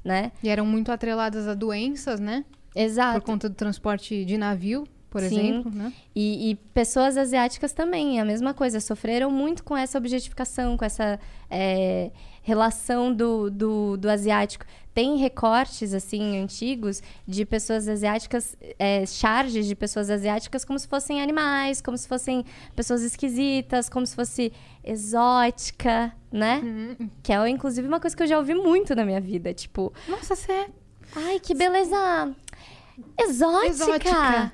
né? 0.03 0.31
E 0.41 0.49
eram 0.49 0.65
muito 0.65 0.91
atreladas 0.91 1.47
a 1.47 1.53
doenças, 1.53 2.19
né? 2.19 2.45
Por 2.73 2.79
Exato. 2.79 3.21
conta 3.21 3.49
do 3.49 3.55
transporte 3.55 4.23
de 4.23 4.37
navio, 4.37 4.85
por 5.09 5.21
Sim. 5.21 5.27
exemplo, 5.27 5.71
né? 5.71 5.93
E, 6.15 6.51
e 6.51 6.55
pessoas 6.55 7.17
asiáticas 7.17 7.73
também, 7.73 8.19
a 8.19 8.25
mesma 8.25 8.53
coisa, 8.53 8.79
sofreram 8.79 9.31
muito 9.31 9.63
com 9.63 9.75
essa 9.75 9.97
objetificação, 9.97 10.75
com 10.75 10.83
essa 10.83 11.19
é, 11.49 12.11
relação 12.43 13.13
do, 13.13 13.49
do, 13.49 13.97
do 13.97 14.09
asiático. 14.09 14.65
Tem 14.93 15.17
recortes, 15.17 15.93
assim, 15.93 16.39
antigos 16.41 17.03
de 17.27 17.45
pessoas 17.45 17.87
asiáticas, 17.87 18.57
é, 18.79 19.05
charges 19.05 19.65
de 19.67 19.75
pessoas 19.75 20.09
asiáticas 20.09 20.65
como 20.65 20.79
se 20.79 20.87
fossem 20.87 21.21
animais, 21.21 21.81
como 21.81 21.97
se 21.97 22.07
fossem 22.07 22.43
pessoas 22.75 23.03
esquisitas, 23.03 23.89
como 23.89 24.05
se 24.05 24.15
fosse 24.15 24.51
exótica, 24.83 26.11
né? 26.31 26.95
Que 27.21 27.31
é, 27.31 27.49
inclusive, 27.49 27.87
uma 27.87 27.99
coisa 27.99 28.15
que 28.15 28.23
eu 28.23 28.27
já 28.27 28.37
ouvi 28.37 28.55
muito 28.55 28.95
na 28.95 29.05
minha 29.05 29.21
vida. 29.21 29.53
Tipo, 29.53 29.93
Nossa, 30.07 30.35
você 30.35 30.51
é 30.51 30.67
ai, 31.15 31.39
que 31.39 31.53
beleza 31.53 32.35
exótica! 33.19 33.67
Exótica. 33.67 34.53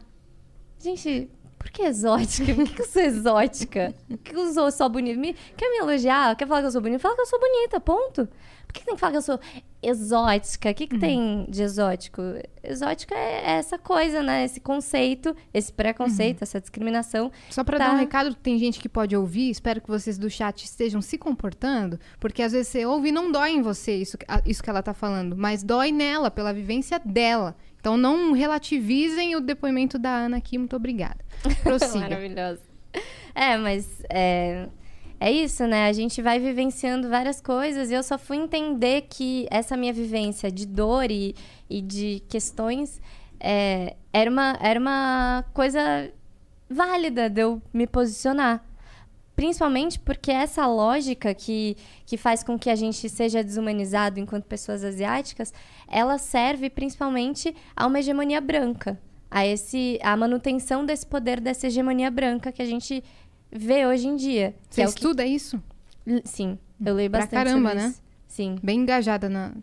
Gente, 0.84 1.30
por 1.58 1.70
que 1.72 1.82
exótica? 1.84 2.54
Por 2.54 2.66
que, 2.66 2.74
que 2.74 2.82
eu 2.82 2.86
sou 2.88 3.02
exótica? 3.02 3.94
Por 4.08 4.18
que 4.18 4.36
eu 4.36 4.54
sou 4.54 4.70
só 4.72 4.90
bonita? 4.90 5.20
Me- 5.20 5.36
quer 5.56 5.70
me 5.70 5.78
elogiar? 5.78 6.36
Quer 6.36 6.48
falar 6.48 6.60
que 6.62 6.68
eu 6.68 6.72
sou 6.72 6.82
bonita? 6.82 7.00
Fala 7.00 7.16
que 7.16 7.22
eu 7.22 7.26
sou 7.26 7.40
bonita, 7.40 7.80
ponto. 7.80 8.28
Por 8.68 8.74
que, 8.80 8.86
tem 8.86 8.96
que 8.96 9.00
falar 9.00 9.12
que 9.12 9.18
eu 9.20 9.22
sou 9.22 9.40
exótica? 9.84 10.72
O 10.72 10.74
que, 10.74 10.88
que 10.88 10.98
tem 10.98 11.46
de 11.48 11.62
exótico? 11.62 12.22
Exótica 12.64 13.14
é 13.14 13.52
essa 13.52 13.78
coisa, 13.78 14.24
né? 14.24 14.46
Esse 14.46 14.60
conceito, 14.60 15.36
esse 15.54 15.72
preconceito, 15.72 16.42
essa 16.42 16.60
discriminação. 16.60 17.32
Só 17.52 17.64
pra 17.64 17.78
Tá. 17.78 17.88
dar 17.90 17.94
um 17.94 18.00
recado, 18.00 18.34
tem 18.34 18.58
gente 18.58 18.80
que 18.80 18.90
pode 18.90 19.16
ouvir, 19.16 19.52
espero 19.52 19.80
que 19.80 19.88
vocês 19.88 20.18
do 20.18 20.28
chat 20.30 20.64
estejam 20.64 21.02
se 21.04 21.20
comportando, 21.20 22.00
porque 22.20 22.42
às 22.42 22.52
vezes 22.52 22.70
você 22.70 22.84
ouve 22.86 23.10
e 23.10 23.12
não 23.12 23.32
dói 23.32 23.52
em 23.52 23.62
você 23.62 23.96
isso, 23.96 24.18
isso 24.46 24.64
que 24.64 24.70
ela 24.70 24.82
tá 24.82 24.94
falando, 24.94 25.38
mas 25.38 25.62
dói 25.64 25.92
nela, 25.92 26.32
pela 26.32 26.52
vivência 26.52 27.00
dela. 27.04 27.56
Então 27.84 27.98
não 27.98 28.32
relativizem 28.32 29.36
o 29.36 29.42
depoimento 29.42 30.00
da 30.00 30.10
Ana 30.10 30.38
aqui, 30.38 30.58
muito 30.58 30.74
obrigada. 30.74 31.18
Prossiga. 31.64 32.00
Maravilhoso. 32.00 32.62
É, 33.36 33.58
mas 33.58 34.02
é, 34.10 34.70
é 35.20 35.30
isso, 35.30 35.68
né? 35.68 35.90
A 35.90 35.92
gente 35.92 36.22
vai 36.22 36.40
vivenciando 36.40 37.10
várias 37.10 37.42
coisas 37.42 37.92
e 37.92 37.94
eu 37.94 38.02
só 38.02 38.18
fui 38.18 38.38
entender 38.38 39.02
que 39.10 39.46
essa 39.52 39.76
minha 39.76 39.92
vivência 39.92 40.50
de 40.50 40.66
dor 40.66 41.12
e, 41.12 41.36
e 41.70 41.82
de 41.82 42.24
questões 42.30 43.02
é, 43.38 43.98
era, 44.14 44.32
uma, 44.32 44.58
era 44.62 44.80
uma 44.80 45.44
coisa 45.54 46.10
válida 46.70 47.30
de 47.30 47.42
eu 47.42 47.62
me 47.74 47.86
posicionar. 47.86 48.64
Principalmente 49.36 50.00
porque 50.00 50.32
essa 50.32 50.66
lógica 50.68 51.34
que, 51.34 51.76
que 52.06 52.18
faz 52.18 52.44
com 52.44 52.58
que 52.58 52.70
a 52.70 52.76
gente 52.76 53.10
seja 53.10 53.44
desumanizado 53.44 54.20
enquanto 54.20 54.46
pessoas 54.46 54.84
asiáticas, 54.84 55.52
ela 55.88 56.18
serve 56.18 56.70
principalmente 56.70 57.56
a 57.76 57.88
uma 57.88 58.00
hegemonia 58.00 58.40
branca. 58.40 59.00
A, 59.32 59.46
esse, 59.46 60.00
a 60.04 60.16
manutenção 60.16 60.86
desse 60.86 61.06
poder 61.08 61.40
dessa 61.40 61.66
hegemonia 61.66 62.12
branca 62.12 62.52
que 62.52 62.62
a 62.62 62.66
gente 62.66 63.04
vê 63.52 63.88
hoje 63.88 64.08
em 64.08 64.16
dia. 64.16 64.54
Você 64.70 64.82
é 64.82 64.86
o 64.86 64.90
que- 64.90 65.00
estuda 65.00 65.26
isso? 65.26 65.62
Sim, 66.24 66.60
eu 66.86 66.94
leio 66.94 67.10
Pra 67.10 67.22
bastante 67.22 67.44
caramba, 67.46 67.70
sobre 67.72 67.84
né? 67.88 67.96
Sim. 68.28 68.56
Bem 68.62 68.82
engajada 68.82 69.28
na. 69.30 69.54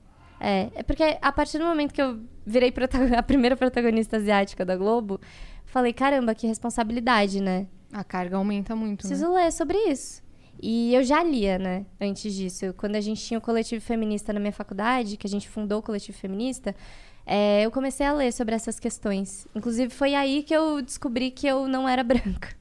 É, 0.41 0.71
é 0.75 0.83
porque 0.83 1.19
a 1.21 1.31
partir 1.31 1.59
do 1.59 1.65
momento 1.65 1.93
que 1.93 2.03
eu 2.03 2.19
virei 2.45 2.73
a 3.17 3.23
primeira 3.23 3.57
protagonista 3.57 4.17
asiática 4.17 4.65
da 4.65 4.75
Globo, 4.77 5.21
falei, 5.65 5.93
caramba, 5.93 6.35
que 6.35 6.47
responsabilidade, 6.47 7.41
né? 7.41 7.67
A 7.93 8.05
carga 8.05 8.37
aumenta 8.37 8.75
muito, 8.77 9.05
né? 9.05 9.09
Preciso 9.09 9.33
ler 9.33 9.51
sobre 9.53 9.77
isso. 9.89 10.23
E 10.63 10.95
eu 10.95 11.03
já 11.03 11.23
lia, 11.23 11.59
né, 11.59 11.87
antes 12.01 12.35
disso. 12.35 12.75
Quando 12.77 12.95
a 12.97 13.01
gente 13.01 13.23
tinha 13.25 13.39
o 13.39 13.41
coletivo 13.41 13.81
feminista 13.83 14.33
na 14.33 14.39
minha 14.41 14.53
faculdade, 14.53 15.17
que 15.17 15.27
a 15.27 15.31
gente 15.31 15.49
fundou 15.49 15.79
o 15.79 15.83
coletivo 15.83 16.17
feminista, 16.19 16.75
é, 17.25 17.65
eu 17.65 17.71
comecei 17.71 18.05
a 18.07 18.13
ler 18.13 18.31
sobre 18.33 18.55
essas 18.55 18.79
questões. 18.79 19.47
Inclusive, 19.55 19.93
foi 19.93 20.15
aí 20.15 20.43
que 20.43 20.55
eu 20.55 20.83
descobri 20.83 21.31
que 21.31 21.47
eu 21.47 21.67
não 21.67 21.89
era 21.89 22.03
branca. 22.05 22.55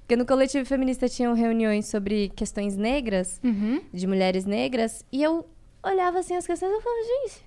Porque 0.00 0.16
no 0.16 0.24
coletivo 0.24 0.64
feminista 0.64 1.08
tinham 1.08 1.34
reuniões 1.34 1.88
sobre 1.88 2.30
questões 2.30 2.76
negras, 2.76 3.40
Uhum. 3.44 3.80
de 3.92 4.06
mulheres 4.06 4.44
negras, 4.46 5.04
e 5.12 5.22
eu 5.22 5.46
olhava 5.82 6.20
assim 6.20 6.34
as 6.36 6.46
questões 6.46 6.70
e 6.70 6.74
eu 6.74 6.80
falava, 6.80 7.02
gente, 7.02 7.45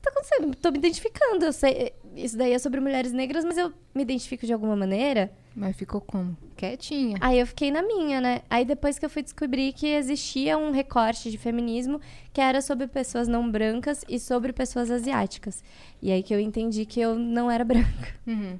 que 0.00 0.02
tá 0.02 0.10
acontecendo? 0.10 0.54
Tô 0.56 0.70
me 0.70 0.78
identificando. 0.78 1.44
Eu 1.44 1.52
sei, 1.52 1.92
isso 2.16 2.36
daí 2.36 2.52
é 2.52 2.58
sobre 2.58 2.80
mulheres 2.80 3.12
negras, 3.12 3.44
mas 3.44 3.58
eu 3.58 3.72
me 3.94 4.02
identifico 4.02 4.46
de 4.46 4.52
alguma 4.52 4.74
maneira. 4.74 5.30
Mas 5.54 5.76
ficou 5.76 6.00
como? 6.00 6.36
Quietinha. 6.56 7.18
Aí 7.20 7.38
eu 7.38 7.46
fiquei 7.46 7.70
na 7.70 7.82
minha, 7.82 8.20
né? 8.20 8.42
Aí 8.48 8.64
depois 8.64 8.98
que 8.98 9.04
eu 9.04 9.10
fui 9.10 9.22
descobrir 9.22 9.72
que 9.72 9.86
existia 9.86 10.56
um 10.56 10.70
recorte 10.70 11.30
de 11.30 11.36
feminismo 11.36 12.00
que 12.32 12.40
era 12.40 12.62
sobre 12.62 12.86
pessoas 12.86 13.28
não 13.28 13.50
brancas 13.50 14.04
e 14.08 14.18
sobre 14.18 14.52
pessoas 14.52 14.90
asiáticas. 14.90 15.62
E 16.00 16.10
aí 16.10 16.22
que 16.22 16.34
eu 16.34 16.40
entendi 16.40 16.86
que 16.86 17.00
eu 17.00 17.14
não 17.16 17.50
era 17.50 17.64
branca. 17.64 18.14
Uhum. 18.26 18.58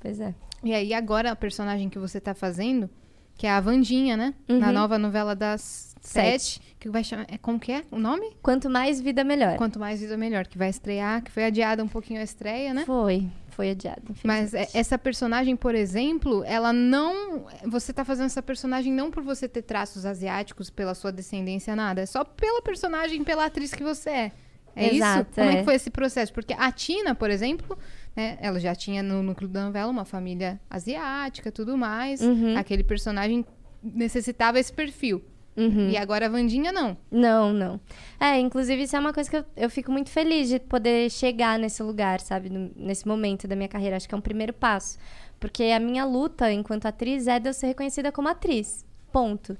Pois 0.00 0.20
é. 0.20 0.34
E 0.62 0.74
aí, 0.74 0.92
agora, 0.92 1.30
a 1.30 1.36
personagem 1.36 1.88
que 1.88 1.98
você 1.98 2.20
tá 2.20 2.34
fazendo, 2.34 2.90
que 3.38 3.46
é 3.46 3.50
a 3.50 3.60
Vandinha, 3.60 4.16
né? 4.16 4.34
Na 4.46 4.66
Uhum. 4.66 4.72
nova 4.74 4.98
novela 4.98 5.34
das 5.34 5.94
sete, 6.02 6.60
que 6.78 6.88
vai 6.90 7.02
chamar. 7.04 7.24
É, 7.28 7.38
como 7.38 7.58
que 7.58 7.70
é 7.72 7.82
o 7.90 7.98
nome? 7.98 8.36
Quanto 8.42 8.68
mais 8.68 9.00
vida, 9.00 9.22
melhor. 9.24 9.56
Quanto 9.56 9.78
mais 9.78 10.00
vida, 10.00 10.16
melhor. 10.16 10.46
Que 10.46 10.58
vai 10.58 10.68
estrear, 10.68 11.22
que 11.22 11.30
foi 11.30 11.44
adiada 11.44 11.82
um 11.82 11.88
pouquinho 11.88 12.20
a 12.20 12.24
estreia, 12.24 12.74
né? 12.74 12.84
Foi. 12.84 13.26
Foi 13.50 13.70
adiado, 13.70 14.14
Mas 14.22 14.54
é- 14.54 14.68
essa 14.72 14.96
personagem, 14.96 15.56
por 15.56 15.74
exemplo, 15.74 16.44
ela 16.44 16.72
não. 16.72 17.46
Você 17.66 17.92
tá 17.92 18.04
fazendo 18.04 18.26
essa 18.26 18.40
personagem 18.42 18.92
não 18.92 19.10
por 19.10 19.20
você 19.22 19.48
ter 19.48 19.62
traços 19.62 20.06
asiáticos, 20.06 20.70
pela 20.70 20.94
sua 20.94 21.10
descendência, 21.10 21.74
nada. 21.74 22.00
É 22.02 22.06
só 22.06 22.22
pela 22.24 22.62
personagem, 22.62 23.24
pela 23.24 23.46
atriz 23.46 23.72
que 23.74 23.82
você 23.82 24.10
é. 24.10 24.32
É 24.76 24.94
Exato, 24.94 25.30
isso? 25.30 25.34
Como 25.40 25.50
é. 25.50 25.54
é. 25.54 25.56
que 25.58 25.64
foi 25.64 25.74
esse 25.74 25.90
processo? 25.90 26.32
Porque 26.32 26.54
a 26.56 26.70
Tina, 26.70 27.16
por 27.16 27.30
exemplo, 27.30 27.76
né, 28.18 28.36
ela 28.40 28.58
já 28.58 28.74
tinha 28.74 29.00
no 29.00 29.22
núcleo 29.22 29.48
da 29.48 29.64
novela 29.66 29.88
uma 29.90 30.04
família 30.04 30.60
asiática 30.68 31.52
tudo 31.52 31.78
mais. 31.78 32.20
Uhum. 32.20 32.58
Aquele 32.58 32.82
personagem 32.82 33.46
necessitava 33.80 34.58
esse 34.58 34.72
perfil. 34.72 35.22
Uhum. 35.56 35.88
E 35.90 35.96
agora 35.96 36.26
a 36.26 36.28
Vandinha 36.28 36.72
não. 36.72 36.96
Não, 37.10 37.52
não. 37.52 37.80
É, 38.18 38.38
inclusive 38.38 38.82
isso 38.82 38.96
é 38.96 38.98
uma 38.98 39.12
coisa 39.12 39.30
que 39.30 39.36
eu, 39.36 39.44
eu 39.56 39.70
fico 39.70 39.92
muito 39.92 40.10
feliz 40.10 40.48
de 40.48 40.58
poder 40.58 41.10
chegar 41.10 41.58
nesse 41.60 41.80
lugar, 41.82 42.20
sabe? 42.20 42.48
No- 42.50 42.70
nesse 42.76 43.06
momento 43.06 43.46
da 43.46 43.54
minha 43.54 43.68
carreira. 43.68 43.96
Acho 43.96 44.08
que 44.08 44.14
é 44.14 44.18
um 44.18 44.20
primeiro 44.20 44.52
passo. 44.52 44.98
Porque 45.38 45.64
a 45.64 45.78
minha 45.78 46.04
luta 46.04 46.52
enquanto 46.52 46.86
atriz 46.86 47.28
é 47.28 47.38
de 47.38 47.48
eu 47.48 47.54
ser 47.54 47.68
reconhecida 47.68 48.10
como 48.10 48.28
atriz. 48.28 48.84
Ponto. 49.12 49.56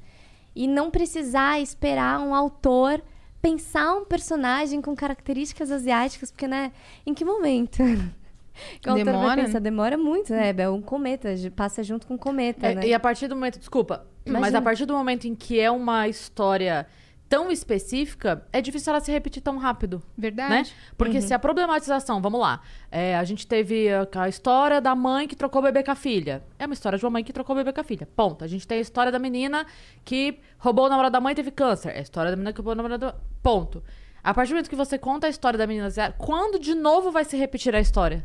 E 0.55 0.67
não 0.67 0.91
precisar 0.91 1.61
esperar 1.61 2.19
um 2.21 2.35
autor 2.35 3.01
pensar 3.41 3.95
um 3.95 4.05
personagem 4.05 4.83
com 4.83 4.97
características 4.97 5.71
asiáticas, 5.71 6.33
porque, 6.33 6.49
né? 6.49 6.73
Em 7.07 7.15
que 7.15 7.25
momento? 7.25 7.79
Demora, 8.83 9.37
né? 9.37 9.45
pensar? 9.45 9.61
Demora 9.61 9.97
muito, 9.97 10.33
né? 10.33 10.55
É 10.57 10.69
um 10.69 10.81
cometa, 10.81 11.29
passa 11.55 11.83
junto 11.83 12.07
com 12.07 12.15
um 12.15 12.19
cometa, 12.19 12.67
É, 12.67 12.75
né? 12.75 12.87
E 12.87 12.95
a 12.95 13.01
partir 13.01 13.29
do 13.29 13.35
momento. 13.35 13.59
Desculpa, 13.59 14.07
mas 14.25 14.37
Imagina. 14.37 14.59
a 14.59 14.63
partir 14.63 14.87
do 14.87 14.95
momento 14.95 15.27
em 15.27 15.35
que 15.35 15.59
é 15.59 15.71
uma 15.71 16.09
história 16.09 16.87
tão 17.29 17.51
específica, 17.51 18.47
é 18.53 18.61
difícil 18.61 18.91
ela 18.91 19.01
se 19.01 19.13
repetir 19.13 19.43
tão 19.43 19.59
rápido. 19.59 20.03
Verdade. 20.17 20.51
Né? 20.51 20.65
Porque 20.97 21.21
se 21.21 21.35
a 21.35 21.39
problematização, 21.39 22.23
vamos 22.23 22.41
lá, 22.41 22.63
é, 22.91 23.17
a 23.17 23.25
gente 23.25 23.47
teve 23.47 23.89
a, 23.93 24.09
a 24.15 24.29
história 24.29 24.81
da 24.81 24.95
mãe 24.95 25.29
que 25.29 25.37
trocou 25.37 25.61
o 25.61 25.65
bebê 25.65 25.83
com 25.83 25.91
a 25.91 25.95
filha. 25.95 26.43
É 26.59 26.65
uma 26.65 26.73
história 26.73 26.99
de 26.99 27.05
uma 27.05 27.11
mãe 27.11 27.23
que 27.23 27.33
trocou 27.33 27.55
o 27.55 27.59
bebê 27.59 27.73
com 27.73 27.81
a 27.81 27.85
filha. 27.85 28.09
Ponto. 28.17 28.45
A 28.45 28.49
gente 28.49 28.67
tem 28.67 28.79
a 28.79 28.81
história 28.81 29.13
da 29.13 29.19
menina 29.19 29.67
que 30.05 30.39
roubou 30.59 30.87
o 30.87 30.89
namorado 30.89 31.13
da 31.13 31.21
mãe 31.21 31.33
e 31.33 31.37
teve 31.37 31.51
câncer. 31.51 31.91
É 31.91 31.99
a 31.99 32.03
história 32.03 32.31
da 32.31 32.37
menina 32.37 32.53
que 32.53 32.59
roubou 32.59 32.73
o 32.73 32.77
namorado 32.77 33.07
da... 33.07 33.15
Ponto. 33.43 33.83
A 34.25 34.33
partir 34.33 34.51
do 34.51 34.55
momento 34.55 34.71
que 34.71 34.77
você 34.77 34.99
conta 34.99 35.27
a 35.27 35.31
história 35.31 35.59
da 35.59 35.67
menina, 35.67 35.89
quando 36.17 36.59
de 36.59 36.75
novo 36.75 37.11
vai 37.11 37.25
se 37.25 37.37
repetir 37.37 37.75
a 37.75 37.81
história? 37.81 38.25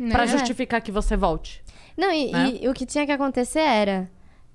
Né? 0.00 0.10
Pra 0.10 0.24
justificar 0.24 0.80
que 0.80 0.90
você 0.90 1.14
volte. 1.14 1.62
Não, 1.94 2.10
e, 2.10 2.32
né? 2.32 2.58
e 2.62 2.68
o 2.68 2.72
que 2.72 2.86
tinha 2.86 3.04
que 3.04 3.12
acontecer 3.12 3.60
era... 3.60 4.10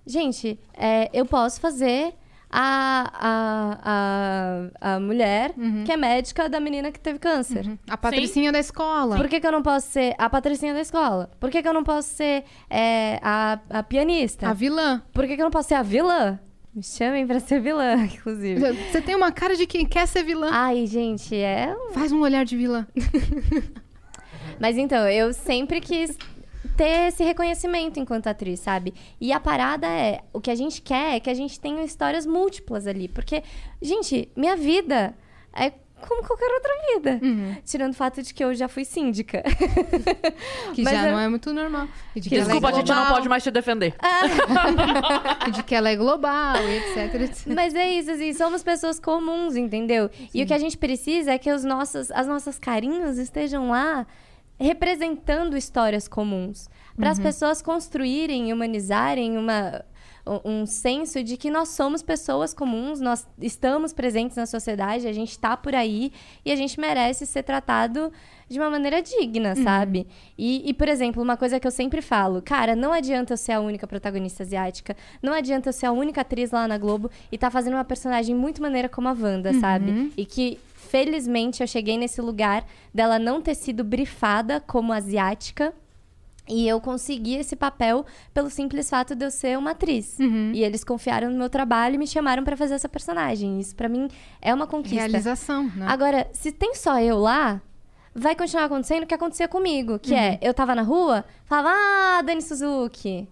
Gente, 0.08 0.60
é, 0.76 1.10
eu 1.14 1.26
posso 1.26 1.62
fazer 1.62 2.16
a, 2.50 3.12
a, 3.14 4.70
a, 4.82 4.96
a 4.96 5.00
mulher 5.00 5.54
que 5.86 5.92
é 5.92 5.98
médica 5.98 6.48
da 6.48 6.60
menina 6.60 6.92
que 6.92 7.00
teve 7.00 7.20
câncer. 7.20 7.78
A 7.90 7.98
patricinha 7.98 8.52
da 8.52 8.60
escola. 8.60 9.18
Por 9.18 9.28
que, 9.28 9.40
que 9.40 9.46
eu 9.48 9.52
não 9.52 9.62
posso 9.62 9.88
ser 9.90 10.16
a 10.18 10.30
patricinha 10.30 10.74
da 10.74 10.82
escola? 10.82 11.30
Por 11.40 11.50
que, 11.50 11.62
que 11.62 11.68
eu 11.68 11.74
não 11.74 11.84
posso 11.84 12.10
ser 12.10 12.44
é, 12.70 13.20
a, 13.22 13.60
a 13.70 13.84
pianista? 13.84 14.50
A 14.50 14.54
vilã. 14.54 15.04
Por 15.14 15.28
que, 15.28 15.36
que 15.36 15.42
eu 15.42 15.46
não 15.46 15.52
posso 15.52 15.70
ser 15.70 15.76
a 15.76 15.84
vilã? 15.84 16.40
Me 16.74 16.84
chamem 16.84 17.26
pra 17.26 17.40
ser 17.40 17.62
vilã, 17.62 17.96
inclusive. 18.04 18.60
Você 18.92 19.02
tem 19.02 19.16
uma 19.16 19.32
cara 19.32 19.56
de 19.56 19.66
quem 19.66 19.86
quer 19.86 20.08
ser 20.08 20.24
vilã. 20.24 20.50
Ai, 20.52 20.86
gente, 20.86 21.36
é 21.36 21.76
Faz 21.94 22.12
um 22.12 22.22
olhar 22.22 22.46
de 22.46 22.58
vilã. 22.58 22.86
Mas 24.60 24.78
então, 24.78 25.08
eu 25.08 25.34
sempre 25.34 25.82
quis 25.82 26.18
ter 26.76 27.08
esse 27.08 27.24
reconhecimento 27.24 28.00
enquanto 28.00 28.28
atriz, 28.28 28.60
sabe? 28.60 28.94
E 29.20 29.32
a 29.32 29.40
parada 29.40 29.88
é, 29.88 30.22
o 30.34 30.42
que 30.42 30.52
a 30.52 30.56
gente 30.56 30.82
quer 30.82 31.16
é 31.16 31.20
que 31.20 31.30
a 31.30 31.34
gente 31.34 31.60
tenha 31.60 31.84
histórias 31.84 32.26
múltiplas 32.26 32.88
ali. 32.88 33.08
Porque, 33.08 33.44
gente, 33.82 34.30
minha 34.36 34.56
vida 34.56 35.16
é 35.54 35.72
como 36.08 36.24
qualquer 36.28 36.52
outra 36.54 36.72
vida. 36.94 37.22
Tirando 37.66 37.92
o 37.92 37.96
fato 37.96 38.22
de 38.22 38.34
que 38.34 38.44
eu 38.44 38.54
já 38.54 38.68
fui 38.68 38.84
síndica. 38.86 39.42
Que 40.74 40.82
Mas 40.82 40.94
já 40.94 41.08
eu- 41.08 41.12
não 41.14 41.20
é 41.20 41.30
muito 41.30 41.54
normal. 41.54 41.88
E 42.14 42.20
de 42.20 42.28
que 42.30 42.36
Desculpa, 42.36 42.68
a 42.68 42.70
ela 42.72 42.78
é 42.80 42.82
gente 42.82 42.94
não 42.96 43.08
pode 43.08 43.30
mais 43.30 43.44
te 43.44 43.50
defender. 43.52 43.96
E 45.48 45.52
de 45.52 45.64
que 45.64 45.74
ela 45.74 45.90
é 45.90 45.96
global, 45.96 46.58
e 46.58 46.78
etc, 46.78 47.22
etc. 47.22 47.54
Mas 47.56 47.74
é 47.74 47.90
isso, 47.90 48.12
assim, 48.12 48.34
somos 48.34 48.62
pessoas 48.64 49.00
comuns, 49.00 49.56
entendeu? 49.56 50.10
E 50.34 50.44
o 50.44 50.46
que 50.46 50.54
a 50.54 50.58
gente 50.58 50.78
precisa 50.78 51.32
é 51.32 51.38
que 51.38 51.52
os 51.52 51.64
nossos, 51.64 52.12
as 52.12 52.28
nossas 52.28 52.60
carinhos 52.60 53.18
estejam 53.18 53.70
lá 53.70 54.06
representando 54.60 55.58
histórias 55.58 56.08
comuns. 56.08 56.70
Para 56.96 57.12
as 57.12 57.20
pessoas 57.20 57.62
construírem 57.62 58.50
e 58.50 58.54
humanizarem 58.54 59.38
uma, 59.38 59.84
um 60.44 60.66
senso 60.66 61.22
de 61.24 61.38
que 61.38 61.52
nós 61.52 61.70
somos 61.70 62.02
pessoas 62.02 62.54
comuns, 62.54 63.00
nós 63.00 63.28
estamos 63.40 63.94
presentes 63.94 64.38
na 64.38 64.46
sociedade, 64.46 65.08
a 65.08 65.14
gente 65.14 65.32
está 65.32 65.56
por 65.56 65.76
aí 65.76 66.12
e 66.44 66.52
a 66.52 66.56
gente 66.56 66.80
merece 66.80 67.26
ser 67.26 67.44
tratado 67.44 68.12
de 68.48 68.60
uma 68.60 68.70
maneira 68.70 69.02
digna, 69.02 69.56
sabe? 69.56 70.08
E, 70.38 70.68
e, 70.70 70.74
por 70.74 70.88
exemplo, 70.88 71.22
uma 71.22 71.36
coisa 71.36 71.60
que 71.60 71.68
eu 71.68 71.72
sempre 71.72 72.02
falo, 72.02 72.42
cara, 72.42 72.76
não 72.76 72.94
adianta 72.94 73.34
eu 73.34 73.38
ser 73.38 73.54
a 73.54 73.60
única 73.60 73.86
protagonista 73.88 74.44
asiática, 74.44 74.96
não 75.22 75.34
adianta 75.34 75.70
eu 75.70 75.74
ser 75.74 75.88
a 75.88 75.92
única 75.92 76.22
atriz 76.22 76.52
lá 76.52 76.68
na 76.68 76.78
Globo 76.78 77.10
e 77.32 77.38
tá 77.38 77.52
fazendo 77.52 77.74
uma 77.74 77.84
personagem 77.84 78.36
muito 78.36 78.62
maneira 78.62 78.88
como 78.88 79.08
a 79.08 79.14
Wanda, 79.14 79.54
sabe? 79.60 79.92
E 80.16 80.26
que, 80.26 80.60
felizmente, 80.96 81.62
eu 81.62 81.68
cheguei 81.68 81.98
nesse 81.98 82.22
lugar 82.22 82.66
dela 82.94 83.20
não 83.20 83.42
ter 83.42 83.54
sido 83.56 83.84
brifada 83.84 84.62
como 84.62 84.94
asiática. 84.94 85.74
E 86.48 86.68
eu 86.68 86.80
consegui 86.80 87.36
esse 87.36 87.56
papel 87.56 88.06
pelo 88.32 88.52
simples 88.52 88.88
fato 88.88 89.16
de 89.16 89.26
eu 89.26 89.32
ser 89.32 89.58
uma 89.58 89.72
atriz. 89.72 90.18
E 90.20 90.64
eles 90.64 90.84
confiaram 90.84 91.32
no 91.32 91.38
meu 91.38 91.50
trabalho 91.50 91.96
e 91.96 91.98
me 91.98 92.06
chamaram 92.08 92.44
pra 92.44 92.56
fazer 92.56 92.76
essa 92.76 92.88
personagem. 92.88 93.60
Isso 93.60 93.76
pra 93.76 93.90
mim 93.90 94.08
é 94.42 94.54
uma 94.54 94.68
conquista. 94.68 95.00
Realização, 95.00 95.64
né? 95.76 95.86
Agora, 95.90 96.30
se 96.34 96.52
tem 96.52 96.76
só 96.76 97.00
eu 97.02 97.18
lá, 97.18 97.60
vai 98.14 98.36
continuar 98.36 98.66
acontecendo 98.66 99.04
o 99.04 99.08
que 99.08 99.14
acontecia 99.16 99.48
comigo, 99.48 99.98
que 99.98 100.12
Uhum. 100.14 100.18
é, 100.20 100.40
eu 100.40 100.54
tava 100.54 100.76
na 100.76 100.84
rua, 100.84 101.26
falava, 101.46 101.70
ah, 101.74 102.22
Dani 102.22 102.42
Suzuki. 102.44 103.28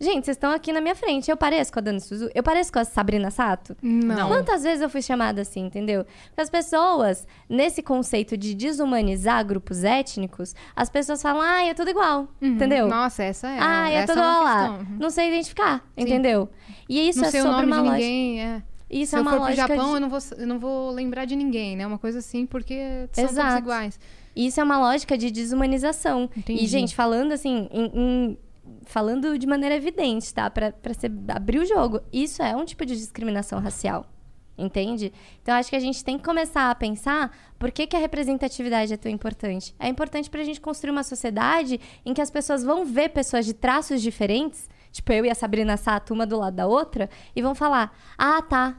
Gente, 0.00 0.24
vocês 0.26 0.36
estão 0.36 0.52
aqui 0.52 0.72
na 0.72 0.80
minha 0.80 0.94
frente. 0.94 1.28
Eu 1.30 1.36
pareço 1.36 1.72
com 1.72 1.80
a 1.80 1.82
Dani 1.82 2.00
Suzuki? 2.00 2.30
Eu 2.32 2.42
pareço 2.42 2.72
com 2.72 2.78
a 2.78 2.84
Sabrina 2.84 3.30
Sato? 3.32 3.76
Não. 3.82 4.28
Quantas 4.28 4.62
vezes 4.62 4.80
eu 4.80 4.88
fui 4.88 5.02
chamada 5.02 5.40
assim, 5.42 5.66
entendeu? 5.66 6.04
Porque 6.28 6.40
as 6.40 6.48
pessoas, 6.48 7.26
nesse 7.48 7.82
conceito 7.82 8.36
de 8.36 8.54
desumanizar 8.54 9.44
grupos 9.44 9.82
étnicos, 9.82 10.54
as 10.76 10.88
pessoas 10.88 11.20
falam, 11.20 11.40
ah, 11.42 11.64
é 11.64 11.74
tudo 11.74 11.90
igual, 11.90 12.28
entendeu? 12.40 12.86
Nossa, 12.86 13.24
essa 13.24 13.48
é. 13.48 13.58
ah, 13.60 13.90
é 13.90 14.06
tudo 14.06 14.18
é 14.20 14.22
igual 14.22 14.44
lá. 14.44 14.70
Uhum. 14.78 14.96
Não 15.00 15.10
sei 15.10 15.28
identificar, 15.30 15.84
entendeu? 15.96 16.48
E 16.88 17.08
isso 17.08 17.20
não 17.20 17.28
é 17.28 17.30
sei 17.32 17.40
o 17.40 17.44
sobre 17.44 17.56
nome 17.66 17.72
uma 17.72 17.76
de 17.76 17.88
lógica. 17.88 17.98
ninguém, 18.06 18.40
é. 18.42 18.62
Isso 18.90 19.10
Se 19.10 19.16
é 19.16 19.18
eu 19.18 19.22
uma 19.22 19.30
for 19.32 19.36
pro 19.36 19.44
lógica 19.46 19.66
Japão, 19.68 19.88
de- 19.88 19.94
eu, 19.96 20.00
não 20.00 20.08
vou, 20.08 20.18
eu 20.38 20.46
não 20.46 20.58
vou 20.58 20.90
lembrar 20.92 21.24
de 21.26 21.34
ninguém, 21.36 21.76
né? 21.76 21.86
Uma 21.86 21.98
coisa 21.98 22.20
assim, 22.20 22.46
porque 22.46 23.06
são 23.12 23.24
todos 23.24 23.32
Exato. 23.38 23.58
iguais. 23.58 24.00
Isso 24.34 24.60
é 24.60 24.64
uma 24.64 24.78
lógica 24.78 25.18
de 25.18 25.30
desumanização. 25.30 26.30
Entendi. 26.36 26.62
E, 26.64 26.66
gente, 26.66 26.94
falando 26.94 27.32
assim, 27.32 27.68
em, 27.72 27.90
em 27.94 28.38
falando 28.84 29.38
de 29.38 29.46
maneira 29.46 29.74
evidente, 29.74 30.32
tá? 30.32 30.50
Você 30.82 31.10
abrir 31.28 31.58
o 31.58 31.66
jogo. 31.66 32.00
Isso 32.12 32.42
é 32.42 32.54
um 32.56 32.64
tipo 32.64 32.84
de 32.84 32.96
discriminação 32.96 33.58
racial. 33.60 34.06
Entende? 34.56 35.12
Então, 35.40 35.54
acho 35.54 35.70
que 35.70 35.76
a 35.76 35.80
gente 35.80 36.04
tem 36.04 36.18
que 36.18 36.24
começar 36.24 36.68
a 36.68 36.74
pensar 36.74 37.30
por 37.60 37.70
que, 37.70 37.86
que 37.86 37.96
a 37.96 38.00
representatividade 38.00 38.92
é 38.92 38.96
tão 38.96 39.10
importante. 39.10 39.72
É 39.78 39.86
importante 39.86 40.28
pra 40.28 40.42
gente 40.42 40.60
construir 40.60 40.90
uma 40.90 41.04
sociedade 41.04 41.80
em 42.04 42.12
que 42.12 42.20
as 42.20 42.28
pessoas 42.28 42.64
vão 42.64 42.84
ver 42.84 43.10
pessoas 43.10 43.46
de 43.46 43.54
traços 43.54 44.02
diferentes, 44.02 44.68
tipo 44.90 45.12
eu 45.12 45.24
e 45.24 45.30
a 45.30 45.34
Sabrina 45.34 45.76
Sato, 45.76 46.12
uma 46.12 46.26
do 46.26 46.36
lado 46.36 46.56
da 46.56 46.66
outra, 46.66 47.08
e 47.36 47.40
vão 47.40 47.54
falar: 47.54 47.96
ah, 48.18 48.42
tá, 48.42 48.76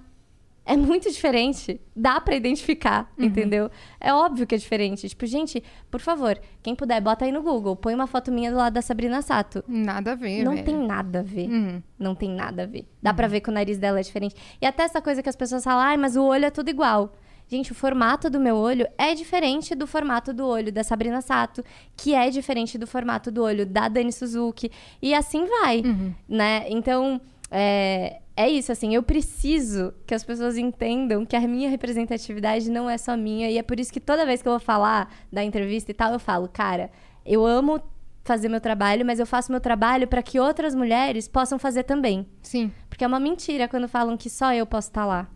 é 0.70 0.78
muito 0.78 1.10
diferente. 1.10 1.82
Dá 1.96 2.22
pra 2.22 2.36
identificar, 2.36 3.12
entendeu? 3.18 3.70
É 4.00 4.14
óbvio 4.14 4.46
que 4.46 4.54
é 4.54 4.58
diferente. 4.58 5.10
Tipo, 5.10 5.26
gente, 5.26 5.64
por 5.90 6.00
favor, 6.00 6.40
quem 6.62 6.76
puder, 6.76 7.02
bota 7.02 7.26
aí 7.26 7.32
no 7.32 7.42
Google. 7.42 7.76
Põe 7.76 7.94
uma 7.96 8.06
foto 8.08 8.32
minha 8.32 8.52
do 8.52 8.58
lado 8.58 8.74
da 8.74 8.82
Sabrina 8.82 9.22
Sato. 9.22 9.64
Nada 9.68 10.12
a 10.12 10.16
ver, 10.16 10.44
Não 10.44 10.54
velho. 10.54 10.66
tem 10.66 10.78
nada 10.78 11.20
a 11.20 11.24
ver. 11.24 11.50
Uhum. 11.50 11.84
Não 11.98 12.14
tem 12.16 12.30
nada 12.30 12.64
a 12.64 12.66
ver. 12.66 12.88
Dá 13.02 13.14
pra 13.14 13.28
ver 13.28 13.42
que 13.42 13.50
o 13.50 13.54
nariz 13.54 13.78
dela 13.78 14.00
é 14.00 14.04
diferente. 14.04 14.36
E 14.62 14.66
até 14.66 14.84
essa 14.84 15.02
coisa 15.02 15.24
que 15.24 15.30
as 15.30 15.36
pessoas 15.36 15.64
falam, 15.64 15.80
ai, 15.82 15.98
mas 15.98 16.16
o 16.16 16.24
olho 16.24 16.46
é 16.46 16.52
tudo 16.52 16.70
igual. 16.70 17.14
Gente, 17.48 17.72
o 17.72 17.76
formato 17.76 18.30
do 18.30 18.40
meu 18.40 18.56
olho 18.56 18.88
é 18.96 19.16
diferente 19.16 19.74
do 19.74 19.88
formato 19.88 20.32
do 20.32 20.46
olho 20.46 20.72
da 20.72 20.84
Sabrina 20.84 21.20
Sato, 21.20 21.64
que 21.98 22.14
é 22.14 22.30
diferente 22.30 22.78
do 22.78 22.86
formato 22.86 23.32
do 23.32 23.42
olho 23.44 23.66
da 23.66 23.88
Dani 23.88 24.12
Suzuki. 24.14 24.72
E 25.02 25.16
assim 25.16 25.46
vai, 25.48 25.82
né? 26.28 26.66
Então, 26.70 27.20
é, 27.50 28.22
é 28.40 28.48
isso, 28.50 28.72
assim, 28.72 28.96
eu 28.96 29.04
preciso 29.04 29.94
que 30.08 30.16
as 30.16 30.24
pessoas 30.24 30.58
entendam 30.58 31.26
que 31.26 31.36
a 31.36 31.42
minha 31.42 31.70
representatividade 31.70 32.72
não 32.72 32.90
é 32.90 32.98
só 32.98 33.18
minha. 33.18 33.52
E 33.52 33.58
é 33.58 33.62
por 33.62 33.78
isso 33.78 33.92
que 33.92 34.00
toda 34.00 34.26
vez 34.26 34.42
que 34.42 34.48
eu 34.48 34.54
vou 34.54 34.62
falar 34.62 35.14
da 35.30 35.44
entrevista 35.44 35.92
e 35.92 35.94
tal, 35.94 36.14
eu 36.14 36.20
falo, 36.20 36.48
cara, 36.48 36.90
eu 37.26 37.46
amo 37.46 37.82
fazer 38.24 38.48
meu 38.48 38.62
trabalho, 38.62 39.06
mas 39.06 39.20
eu 39.20 39.26
faço 39.26 39.52
meu 39.52 39.60
trabalho 39.60 40.08
para 40.08 40.24
que 40.24 40.40
outras 40.40 40.74
mulheres 40.74 41.28
possam 41.28 41.60
fazer 41.60 41.84
também. 41.84 42.26
Sim. 42.42 42.72
Porque 42.88 43.04
é 43.04 43.08
uma 43.08 43.20
mentira 43.20 43.68
quando 43.68 43.90
falam 43.90 44.16
que 44.16 44.30
só 44.30 44.54
eu 44.54 44.66
posso 44.66 44.88
estar 44.88 45.06
lá, 45.06 45.28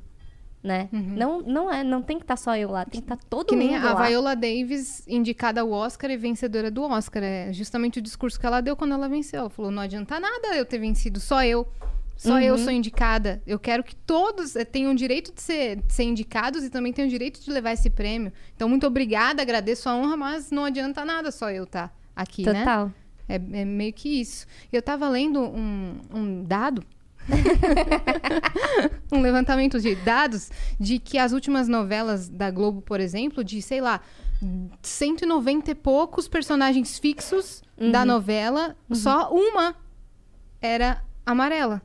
né? 0.63 0.87
Não, 0.93 1.41
não 1.41 1.69
é, 1.69 1.83
não 1.83 2.01
tem 2.01 2.17
que 2.17 2.23
estar 2.23 2.37
só 2.37 2.55
eu 2.55 2.71
lá, 2.71 2.85
tem 2.85 3.01
que 3.01 3.13
estar 3.13 3.17
todo 3.29 3.49
Que 3.49 3.55
mundo 3.57 3.65
nem 3.65 3.75
a 3.75 3.95
lá. 3.95 4.07
Viola 4.07 4.33
Davis, 4.33 5.05
indicada 5.09 5.59
ao 5.59 5.69
Oscar 5.69 6.09
e 6.09 6.15
vencedora 6.15 6.71
do 6.71 6.83
Oscar. 6.83 7.21
É 7.21 7.51
justamente 7.51 7.99
o 7.99 8.01
discurso 8.01 8.39
que 8.39 8.45
ela 8.45 8.61
deu 8.61 8.77
quando 8.77 8.93
ela 8.93 9.09
venceu. 9.09 9.41
Ela 9.41 9.49
falou: 9.49 9.71
não 9.71 9.81
adianta 9.81 10.21
nada 10.21 10.55
eu 10.55 10.65
ter 10.65 10.77
vencido, 10.77 11.19
só 11.19 11.43
eu. 11.43 11.67
Só 12.27 12.39
eu 12.39 12.57
sou 12.57 12.71
indicada. 12.71 13.41
Eu 13.45 13.59
quero 13.59 13.83
que 13.83 13.95
todos 13.95 14.55
eh, 14.55 14.63
tenham 14.63 14.93
o 14.93 14.95
direito 14.95 15.33
de 15.33 15.41
ser, 15.41 15.81
de 15.81 15.93
ser 15.93 16.03
indicados 16.03 16.63
e 16.63 16.69
também 16.69 16.93
tenham 16.93 17.07
o 17.07 17.11
direito 17.11 17.43
de 17.43 17.51
levar 17.51 17.73
esse 17.73 17.89
prêmio. 17.89 18.31
Então, 18.55 18.69
muito 18.69 18.87
obrigada, 18.87 19.41
agradeço 19.41 19.89
a 19.89 19.95
honra, 19.95 20.15
mas 20.15 20.49
não 20.49 20.63
adianta 20.63 21.03
nada 21.03 21.31
só 21.31 21.51
eu 21.51 21.65
estar 21.65 21.93
aqui, 22.15 22.45
né? 22.45 22.59
Total. 22.59 22.91
É, 23.27 23.35
é 23.35 23.65
meio 23.65 23.91
que 23.91 24.21
isso. 24.21 24.45
Eu 24.71 24.81
tava 24.81 25.07
lendo 25.09 25.41
um, 25.41 25.99
um 26.13 26.43
dado. 26.43 26.83
um 29.11 29.21
levantamento 29.21 29.79
de 29.79 29.95
dados 29.95 30.49
de 30.77 30.99
que 30.99 31.17
as 31.17 31.31
últimas 31.31 31.69
novelas 31.69 32.27
da 32.27 32.51
Globo, 32.51 32.81
por 32.81 32.99
exemplo, 32.99 33.43
de, 33.43 33.61
sei 33.61 33.79
lá, 33.79 34.01
190 34.81 35.71
e 35.71 35.75
poucos 35.75 36.27
personagens 36.27 36.99
fixos 36.99 37.63
da 37.91 38.03
novela, 38.03 38.75
só 38.91 39.31
uma 39.31 39.75
era 40.61 41.01
amarela. 41.25 41.81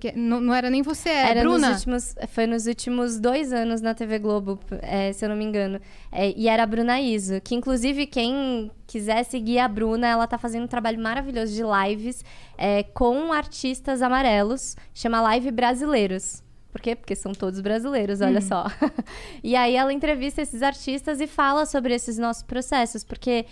Que 0.00 0.12
não, 0.12 0.40
não 0.40 0.54
era 0.54 0.68
nem 0.68 0.82
você, 0.82 1.08
era, 1.08 1.30
Era 1.30 1.40
Bruna. 1.42 1.68
nos 1.68 1.76
últimos, 1.78 2.14
foi 2.28 2.46
nos 2.46 2.66
últimos 2.66 3.20
dois 3.20 3.52
anos 3.52 3.80
na 3.80 3.94
TV 3.94 4.18
Globo, 4.18 4.58
é, 4.82 5.12
se 5.12 5.24
eu 5.24 5.28
não 5.28 5.36
me 5.36 5.44
engano. 5.44 5.80
É, 6.10 6.32
e 6.36 6.48
era 6.48 6.62
a 6.62 6.66
Bruna 6.66 7.00
Iso, 7.00 7.40
que 7.40 7.54
inclusive 7.54 8.06
quem 8.06 8.70
quiser 8.86 9.22
seguir 9.24 9.58
a 9.58 9.68
Bruna, 9.68 10.06
ela 10.08 10.26
tá 10.26 10.36
fazendo 10.38 10.64
um 10.64 10.68
trabalho 10.68 11.00
maravilhoso 11.00 11.52
de 11.54 11.62
lives 11.62 12.24
é, 12.58 12.82
com 12.82 13.32
artistas 13.32 14.02
amarelos, 14.02 14.76
chama 14.92 15.20
Live 15.20 15.50
Brasileiros. 15.50 16.42
Por 16.72 16.80
quê? 16.80 16.96
Porque 16.96 17.14
são 17.14 17.32
todos 17.32 17.60
brasileiros, 17.60 18.22
olha 18.22 18.40
só. 18.40 18.64
e 19.44 19.54
aí 19.54 19.76
ela 19.76 19.92
entrevista 19.92 20.40
esses 20.40 20.62
artistas 20.62 21.20
e 21.20 21.26
fala 21.26 21.66
sobre 21.66 21.94
esses 21.94 22.16
nossos 22.16 22.42
processos, 22.42 23.04
porque 23.04 23.44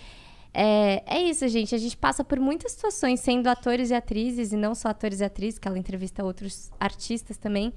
é, 0.53 1.03
é 1.05 1.21
isso, 1.23 1.47
gente. 1.47 1.73
A 1.73 1.77
gente 1.77 1.95
passa 1.95 2.23
por 2.23 2.39
muitas 2.39 2.73
situações 2.73 3.19
sendo 3.19 3.47
atores 3.47 3.89
e 3.89 3.93
atrizes, 3.93 4.51
e 4.51 4.57
não 4.57 4.75
só 4.75 4.89
atores 4.89 5.21
e 5.21 5.23
atrizes, 5.23 5.59
que 5.59 5.67
ela 5.67 5.79
entrevista 5.79 6.23
outros 6.23 6.71
artistas 6.79 7.37
também. 7.37 7.73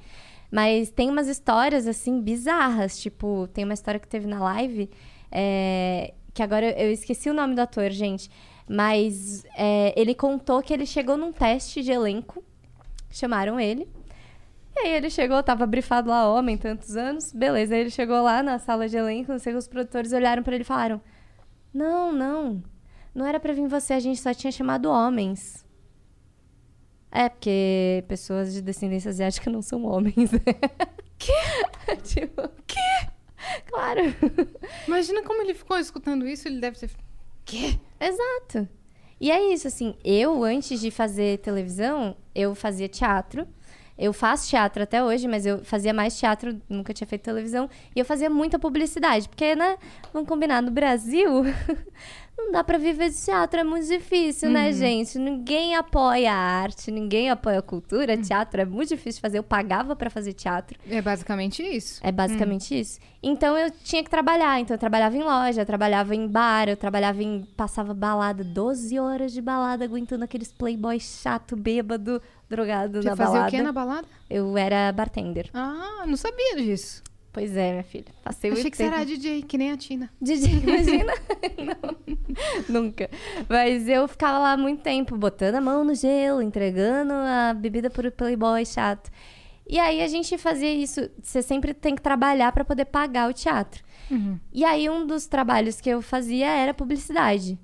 Mas 0.50 0.90
tem 0.90 1.08
umas 1.10 1.28
histórias, 1.28 1.86
assim, 1.86 2.20
bizarras. 2.20 2.98
Tipo, 2.98 3.48
tem 3.52 3.64
uma 3.64 3.74
história 3.74 4.00
que 4.00 4.08
teve 4.08 4.26
na 4.26 4.40
live, 4.40 4.90
é, 5.30 6.14
que 6.32 6.42
agora 6.42 6.70
eu 6.80 6.90
esqueci 6.92 7.30
o 7.30 7.34
nome 7.34 7.54
do 7.54 7.60
ator, 7.60 7.90
gente. 7.90 8.30
Mas 8.68 9.44
é, 9.56 9.92
ele 9.96 10.14
contou 10.14 10.62
que 10.62 10.72
ele 10.72 10.86
chegou 10.86 11.16
num 11.16 11.32
teste 11.32 11.82
de 11.82 11.92
elenco, 11.92 12.42
chamaram 13.10 13.60
ele. 13.60 13.88
E 14.76 14.80
aí 14.80 14.92
ele 14.94 15.10
chegou, 15.10 15.40
tava 15.42 15.66
brifado 15.66 16.10
lá, 16.10 16.28
homem, 16.32 16.56
tantos 16.56 16.96
anos. 16.96 17.32
Beleza, 17.32 17.74
aí 17.74 17.82
ele 17.82 17.90
chegou 17.90 18.20
lá 18.22 18.42
na 18.42 18.58
sala 18.58 18.88
de 18.88 18.96
elenco, 18.96 19.30
não 19.30 19.38
sei, 19.38 19.54
os 19.54 19.68
produtores 19.68 20.12
olharam 20.12 20.42
pra 20.42 20.54
ele 20.54 20.62
e 20.62 20.66
falaram: 20.66 21.00
Não, 21.74 22.12
não, 22.12 22.62
não 23.12 23.26
era 23.26 23.40
pra 23.40 23.52
vir 23.52 23.66
você, 23.66 23.94
a 23.94 24.00
gente 24.00 24.20
só 24.20 24.32
tinha 24.32 24.52
chamado 24.52 24.88
homens. 24.88 25.66
É, 27.10 27.28
porque 27.28 28.04
pessoas 28.06 28.52
de 28.52 28.62
descendência 28.62 29.08
asiática 29.08 29.50
não 29.50 29.60
são 29.60 29.84
homens. 29.84 30.30
que? 31.18 31.32
tipo, 32.02 32.48
que? 32.64 33.08
Claro. 33.66 34.00
Imagina 34.86 35.22
como 35.24 35.42
ele 35.42 35.54
ficou 35.54 35.78
escutando 35.78 36.26
isso, 36.26 36.46
ele 36.46 36.60
deve 36.60 36.78
ter. 36.78 36.90
Quê? 37.44 37.78
Exato. 38.00 38.68
E 39.20 39.30
é 39.30 39.52
isso, 39.52 39.66
assim, 39.66 39.96
eu, 40.04 40.44
antes 40.44 40.80
de 40.80 40.90
fazer 40.90 41.38
televisão, 41.38 42.16
eu 42.34 42.54
fazia 42.54 42.88
teatro. 42.88 43.46
Eu 43.96 44.12
faço 44.12 44.48
teatro 44.48 44.82
até 44.82 45.02
hoje, 45.04 45.28
mas 45.28 45.46
eu 45.46 45.64
fazia 45.64 45.94
mais 45.94 46.18
teatro, 46.18 46.60
nunca 46.68 46.92
tinha 46.92 47.06
feito 47.06 47.22
televisão. 47.22 47.68
E 47.94 47.98
eu 48.00 48.04
fazia 48.04 48.28
muita 48.28 48.58
publicidade, 48.58 49.28
porque, 49.28 49.54
né, 49.54 49.76
vamos 50.12 50.28
combinar, 50.28 50.60
no 50.60 50.70
Brasil, 50.70 51.44
não 52.36 52.50
dá 52.52 52.64
pra 52.64 52.78
viver 52.78 53.10
de 53.10 53.16
teatro, 53.24 53.60
é 53.60 53.64
muito 53.64 53.86
difícil, 53.86 54.50
né, 54.50 54.72
gente? 54.72 55.18
Ninguém 55.18 55.74
apoia 55.76 56.32
a 56.32 56.36
arte, 56.36 56.90
ninguém 56.90 57.30
apoia 57.30 57.58
a 57.58 57.62
cultura, 57.62 58.16
teatro 58.16 58.60
é 58.60 58.64
muito 58.64 58.88
difícil 58.90 59.18
de 59.18 59.20
fazer. 59.20 59.38
Eu 59.38 59.42
pagava 59.42 59.94
pra 59.94 60.10
fazer 60.10 60.32
teatro. 60.32 60.78
É 60.90 61.00
basicamente 61.00 61.62
isso. 61.62 62.00
É 62.02 62.10
basicamente 62.10 62.78
isso. 62.78 62.98
Então 63.22 63.56
eu 63.56 63.70
tinha 63.70 64.02
que 64.02 64.10
trabalhar. 64.10 64.60
Então 64.60 64.74
eu 64.74 64.78
trabalhava 64.78 65.16
em 65.16 65.22
loja, 65.22 65.62
eu 65.62 65.66
trabalhava 65.66 66.14
em 66.14 66.26
bar, 66.26 66.68
eu 66.68 66.76
trabalhava 66.76 67.22
em. 67.22 67.42
Passava 67.56 67.94
balada, 67.94 68.42
12 68.44 68.98
horas 68.98 69.32
de 69.32 69.40
balada, 69.40 69.84
aguentando 69.84 70.24
aqueles 70.24 70.52
playboy 70.52 70.98
chato, 71.00 71.56
bêbado, 71.56 72.20
drogado 72.48 73.00
Você 73.02 73.08
na 73.08 73.16
fazia 73.16 73.32
balada. 73.32 73.48
o 73.48 73.50
quê 73.50 73.62
na 73.62 73.72
balada? 73.72 74.08
Eu 74.28 74.58
era 74.58 74.90
bartender. 74.92 75.48
Ah, 75.54 76.04
não 76.06 76.16
sabia 76.16 76.56
disso. 76.56 77.02
Pois 77.34 77.54
é, 77.56 77.72
minha 77.72 77.82
filha. 77.82 78.06
Passei 78.22 78.50
Achei 78.52 78.70
que 78.70 78.76
você 78.76 78.84
tempo. 78.84 78.94
era 78.96 79.04
DJ, 79.04 79.42
que 79.42 79.58
nem 79.58 79.72
a 79.72 79.76
Tina. 79.76 80.08
DJ, 80.22 80.52
imagina? 80.60 81.12
Não, 82.68 82.82
nunca. 82.82 83.10
Mas 83.48 83.88
eu 83.88 84.06
ficava 84.08 84.38
lá 84.38 84.56
muito 84.56 84.82
tempo, 84.82 85.16
botando 85.18 85.56
a 85.56 85.60
mão 85.60 85.82
no 85.84 85.94
gelo, 85.96 86.40
entregando 86.40 87.12
a 87.12 87.52
bebida 87.52 87.90
pro 87.90 88.10
playboy 88.12 88.64
chato. 88.64 89.10
E 89.68 89.80
aí 89.80 90.00
a 90.00 90.06
gente 90.06 90.38
fazia 90.38 90.72
isso. 90.72 91.10
Você 91.20 91.42
sempre 91.42 91.74
tem 91.74 91.94
que 91.96 92.02
trabalhar 92.02 92.52
para 92.52 92.64
poder 92.64 92.84
pagar 92.84 93.28
o 93.28 93.32
teatro. 93.32 93.82
E 94.52 94.64
aí 94.64 94.88
um 94.88 95.04
dos 95.04 95.26
trabalhos 95.26 95.80
que 95.80 95.88
eu 95.90 96.00
fazia 96.00 96.46
era 96.46 96.72
publicidade. 96.72 97.58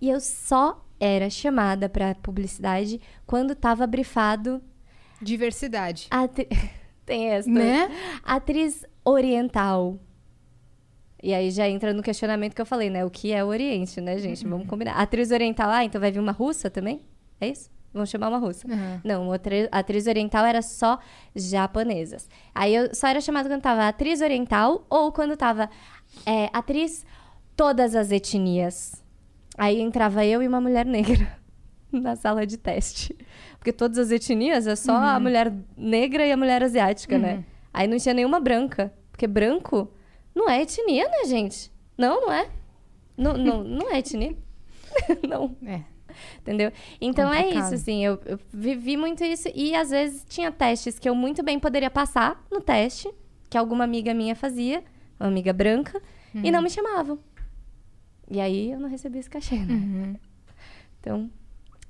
E 0.00 0.10
eu 0.10 0.20
só 0.20 0.84
era 1.00 1.30
chamada 1.30 1.88
para 1.88 2.14
publicidade 2.16 3.00
quando 3.26 3.54
tava 3.54 3.86
brifado 3.86 4.60
Diversidade. 5.22 6.08
atri... 6.10 6.46
tem 7.06 7.28
essa 7.30 7.48
Né? 7.48 7.88
atriz 8.22 8.84
oriental. 9.10 9.98
E 11.22 11.34
aí 11.34 11.50
já 11.50 11.68
entra 11.68 11.92
no 11.92 12.02
questionamento 12.02 12.54
que 12.54 12.62
eu 12.62 12.66
falei, 12.66 12.90
né? 12.90 13.04
O 13.04 13.10
que 13.10 13.32
é 13.32 13.42
o 13.42 13.48
Oriente, 13.48 14.00
né, 14.00 14.18
gente? 14.18 14.46
Vamos 14.46 14.66
combinar. 14.68 14.94
Atriz 14.94 15.30
oriental, 15.30 15.68
ah, 15.70 15.84
então 15.84 16.00
vai 16.00 16.12
vir 16.12 16.20
uma 16.20 16.32
russa 16.32 16.70
também? 16.70 17.02
É 17.40 17.48
isso? 17.48 17.70
Vamos 17.92 18.10
chamar 18.10 18.28
uma 18.28 18.38
russa. 18.38 18.68
Uhum. 18.68 19.00
Não, 19.02 19.28
outra 19.28 19.68
atriz 19.72 20.06
oriental 20.06 20.44
era 20.44 20.60
só 20.62 20.98
japonesas. 21.34 22.28
Aí 22.54 22.74
eu 22.74 22.94
só 22.94 23.08
era 23.08 23.20
chamada 23.20 23.48
quando 23.48 23.62
tava 23.62 23.88
atriz 23.88 24.20
oriental 24.20 24.86
ou 24.90 25.10
quando 25.10 25.36
tava 25.36 25.70
é, 26.26 26.50
atriz 26.52 27.04
todas 27.56 27.94
as 27.94 28.12
etnias. 28.12 29.02
Aí 29.56 29.80
entrava 29.80 30.24
eu 30.24 30.42
e 30.42 30.46
uma 30.46 30.60
mulher 30.60 30.84
negra 30.86 31.26
na 31.90 32.14
sala 32.14 32.46
de 32.46 32.58
teste. 32.58 33.16
Porque 33.58 33.72
todas 33.72 33.98
as 33.98 34.10
etnias 34.10 34.66
é 34.66 34.76
só 34.76 34.94
a 34.94 35.18
mulher 35.18 35.52
negra 35.76 36.26
e 36.26 36.30
a 36.30 36.36
mulher 36.36 36.62
asiática, 36.62 37.18
né? 37.18 37.44
Aí 37.78 37.86
não 37.86 37.96
tinha 37.96 38.12
nenhuma 38.12 38.40
branca. 38.40 38.92
Porque 39.12 39.24
branco 39.24 39.88
não 40.34 40.50
é 40.50 40.62
etnia, 40.62 41.08
né, 41.08 41.26
gente? 41.26 41.70
Não, 41.96 42.22
não 42.22 42.32
é. 42.32 42.50
Não, 43.16 43.34
não, 43.34 43.62
não 43.62 43.88
é 43.88 44.00
etnia. 44.00 44.36
não. 45.28 45.56
É. 45.64 45.82
Entendeu? 46.40 46.72
Então 47.00 47.32
é 47.32 47.44
Complicado. 47.44 47.64
isso, 47.66 47.74
assim, 47.74 48.04
eu, 48.04 48.20
eu 48.26 48.36
vivi 48.52 48.96
muito 48.96 49.22
isso 49.22 49.48
e 49.54 49.76
às 49.76 49.90
vezes 49.90 50.26
tinha 50.28 50.50
testes 50.50 50.98
que 50.98 51.08
eu 51.08 51.14
muito 51.14 51.40
bem 51.44 51.60
poderia 51.60 51.88
passar 51.88 52.44
no 52.50 52.60
teste, 52.60 53.08
que 53.48 53.56
alguma 53.56 53.84
amiga 53.84 54.12
minha 54.12 54.34
fazia, 54.34 54.82
uma 55.20 55.28
amiga 55.28 55.52
branca, 55.52 56.02
e 56.34 56.50
não 56.50 56.60
me 56.60 56.68
chamavam. 56.68 57.16
E 58.28 58.40
aí 58.40 58.72
eu 58.72 58.80
não 58.80 58.88
recebia 58.88 59.20
esse 59.20 59.30
cachê, 59.30 59.56
né? 59.56 60.16
Então, 60.98 61.30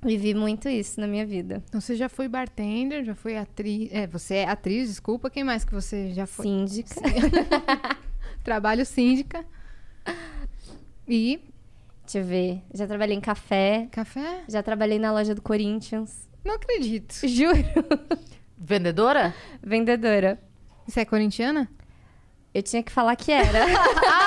Vivi 0.01 0.33
muito 0.33 0.69
isso 0.69 0.99
na 1.01 1.07
minha 1.07 1.25
vida. 1.25 1.61
Então 1.67 1.81
você 1.81 1.95
já 1.95 2.07
foi 2.07 2.27
bartender, 2.27 3.03
já 3.03 3.13
foi 3.13 3.37
atriz. 3.37 3.89
É, 3.91 4.07
você 4.07 4.35
é 4.35 4.49
atriz, 4.49 4.87
desculpa. 4.87 5.29
Quem 5.29 5.43
mais 5.43 5.65
que 5.65 5.73
você 5.73 6.13
já 6.13 6.25
foi? 6.25 6.45
Síndica. 6.45 6.95
Trabalho 8.43 8.85
síndica. 8.85 9.45
E 11.07 11.39
Deixa 12.03 12.19
eu 12.19 12.23
ver. 12.25 12.63
Já 12.73 12.87
trabalhei 12.87 13.15
em 13.15 13.21
café. 13.21 13.87
café? 13.91 14.43
Já 14.47 14.63
trabalhei 14.63 14.97
na 14.97 15.11
loja 15.11 15.35
do 15.35 15.43
Corinthians. 15.43 16.27
Não 16.43 16.55
acredito. 16.55 17.13
Juro. 17.27 17.59
Vendedora? 18.57 19.35
Vendedora. 19.61 20.39
Você 20.87 21.01
é 21.01 21.05
corintiana? 21.05 21.69
Eu 22.51 22.63
tinha 22.63 22.81
que 22.81 22.91
falar 22.91 23.15
que 23.15 23.31
era. 23.31 23.59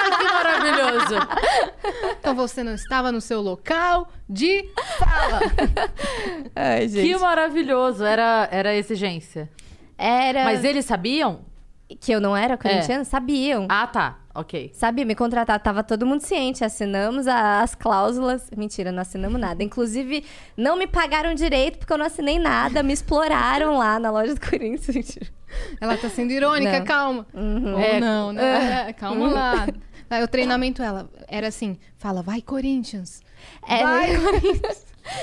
Maravilhoso! 0.63 1.15
Então 2.21 2.35
você 2.35 2.63
não 2.63 2.75
estava 2.75 3.11
no 3.11 3.21
seu 3.21 3.41
local 3.41 4.09
de 4.29 4.69
fala. 4.99 5.41
Ai, 6.55 6.89
que 6.89 7.17
maravilhoso! 7.17 8.05
Era, 8.05 8.49
era 8.51 8.75
exigência. 8.75 9.51
Era. 9.99 10.45
Mas 10.45 10.65
eles 10.65 10.85
sabiam? 10.85 11.41
Que 12.01 12.13
eu 12.13 12.21
não 12.21 12.35
era 12.37 12.57
corintiana? 12.57 13.05
Sabiam. 13.05 13.67
Ah, 13.69 13.87
tá. 13.87 14.19
Ok. 14.35 14.71
Sabia, 14.73 15.05
me 15.05 15.15
contratar, 15.15 15.61
tava 15.61 15.83
todo 15.85 16.07
mundo 16.07 16.23
ciente, 16.23 16.65
assinamos 16.65 17.27
a- 17.29 17.61
as 17.61 17.75
cláusulas. 17.75 18.49
Mentira, 18.57 18.91
não 18.91 19.03
assinamos 19.03 19.39
nada. 19.39 19.63
Inclusive, 19.63 20.25
não 20.57 20.75
me 20.75 20.87
pagaram 20.87 21.35
direito 21.35 21.79
porque 21.79 21.93
eu 21.93 21.99
não 21.99 22.07
assinei 22.07 22.39
nada, 22.39 22.83
me 22.83 22.95
exploraram 22.95 23.77
lá 23.77 23.99
na 23.99 24.11
loja 24.11 24.35
do 24.35 24.41
Corinthians. 24.41 24.97
Mentira. 24.97 25.27
Ela 25.79 25.99
tá 25.99 26.09
sendo 26.09 26.31
irônica, 26.31 26.79
Não. 26.79 26.87
calma. 26.87 27.27
Ou 27.35 27.79
É. 27.79 28.01
não, 28.01 28.33
não. 28.33 28.43
é, 28.43 28.91
calma 28.95 29.29
lá. 29.31 29.67
Aí 30.15 30.23
o 30.23 30.29
treinamento 30.29 30.83
ela 30.83 31.09
era 31.29 31.49
assim, 31.49 31.79
fala, 31.97 32.23
vai 32.23 32.41
Corinthians. 32.43 33.21
É, 33.69 33.83
Vai 33.83 34.11
eu 34.17 34.21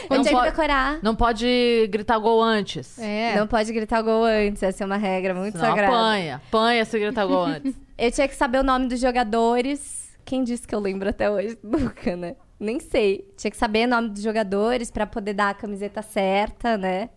Não 0.10 0.22
tinha 0.22 0.24
que 0.24 0.32
pode- 0.32 0.50
decorar. 0.52 1.00
Não 1.02 1.16
pode 1.16 1.88
gritar 1.90 2.18
gol 2.20 2.42
antes. 2.44 2.98
É. 3.00 3.36
Não 3.38 3.48
pode 3.48 3.72
gritar 3.72 4.02
gol 4.02 4.26
antes, 4.26 4.62
essa 4.64 4.84
é 4.84 4.86
uma 4.86 4.98
regra 4.98 5.34
muito 5.34 5.58
Senão 5.58 5.70
sagrada. 5.70 5.94
apanha. 5.96 6.36
Apanha 6.48 6.86
se 6.86 7.00
gritar 7.00 7.26
gol 7.26 7.44
antes. 7.46 7.74
Eu 7.98 8.12
tinha 8.12 8.28
que 8.28 8.36
saber 8.36 8.60
o 8.60 8.64
nome 8.64 8.88
dos 8.88 9.00
jogadores. 9.00 10.10
Quem 10.26 10.44
disse 10.44 10.66
que 10.68 10.74
eu 10.76 10.80
lembro 10.80 11.10
até 11.10 11.30
hoje? 11.30 11.58
Nunca, 11.64 12.16
né? 12.16 12.36
Nem 12.60 12.80
sei. 12.80 13.28
Tinha 13.38 13.50
que 13.52 13.58
saber 13.58 13.88
o 13.88 13.90
nome 13.90 14.10
dos 14.10 14.22
jogadores 14.22 14.90
pra 14.92 15.06
poder 15.06 15.34
dar 15.34 15.50
a 15.50 15.54
camiseta 15.54 16.02
certa, 16.02 16.78
né? 16.78 17.10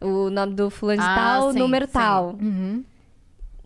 O 0.00 0.30
nome 0.30 0.54
do 0.54 0.70
fulano 0.70 1.00
de 1.02 1.06
Ah, 1.08 1.14
tal, 1.14 1.48
o 1.48 1.52
sim, 1.52 1.58
número 1.58 1.86
sim. 1.86 1.92
tal. 1.92 2.36
Uhum. 2.40 2.84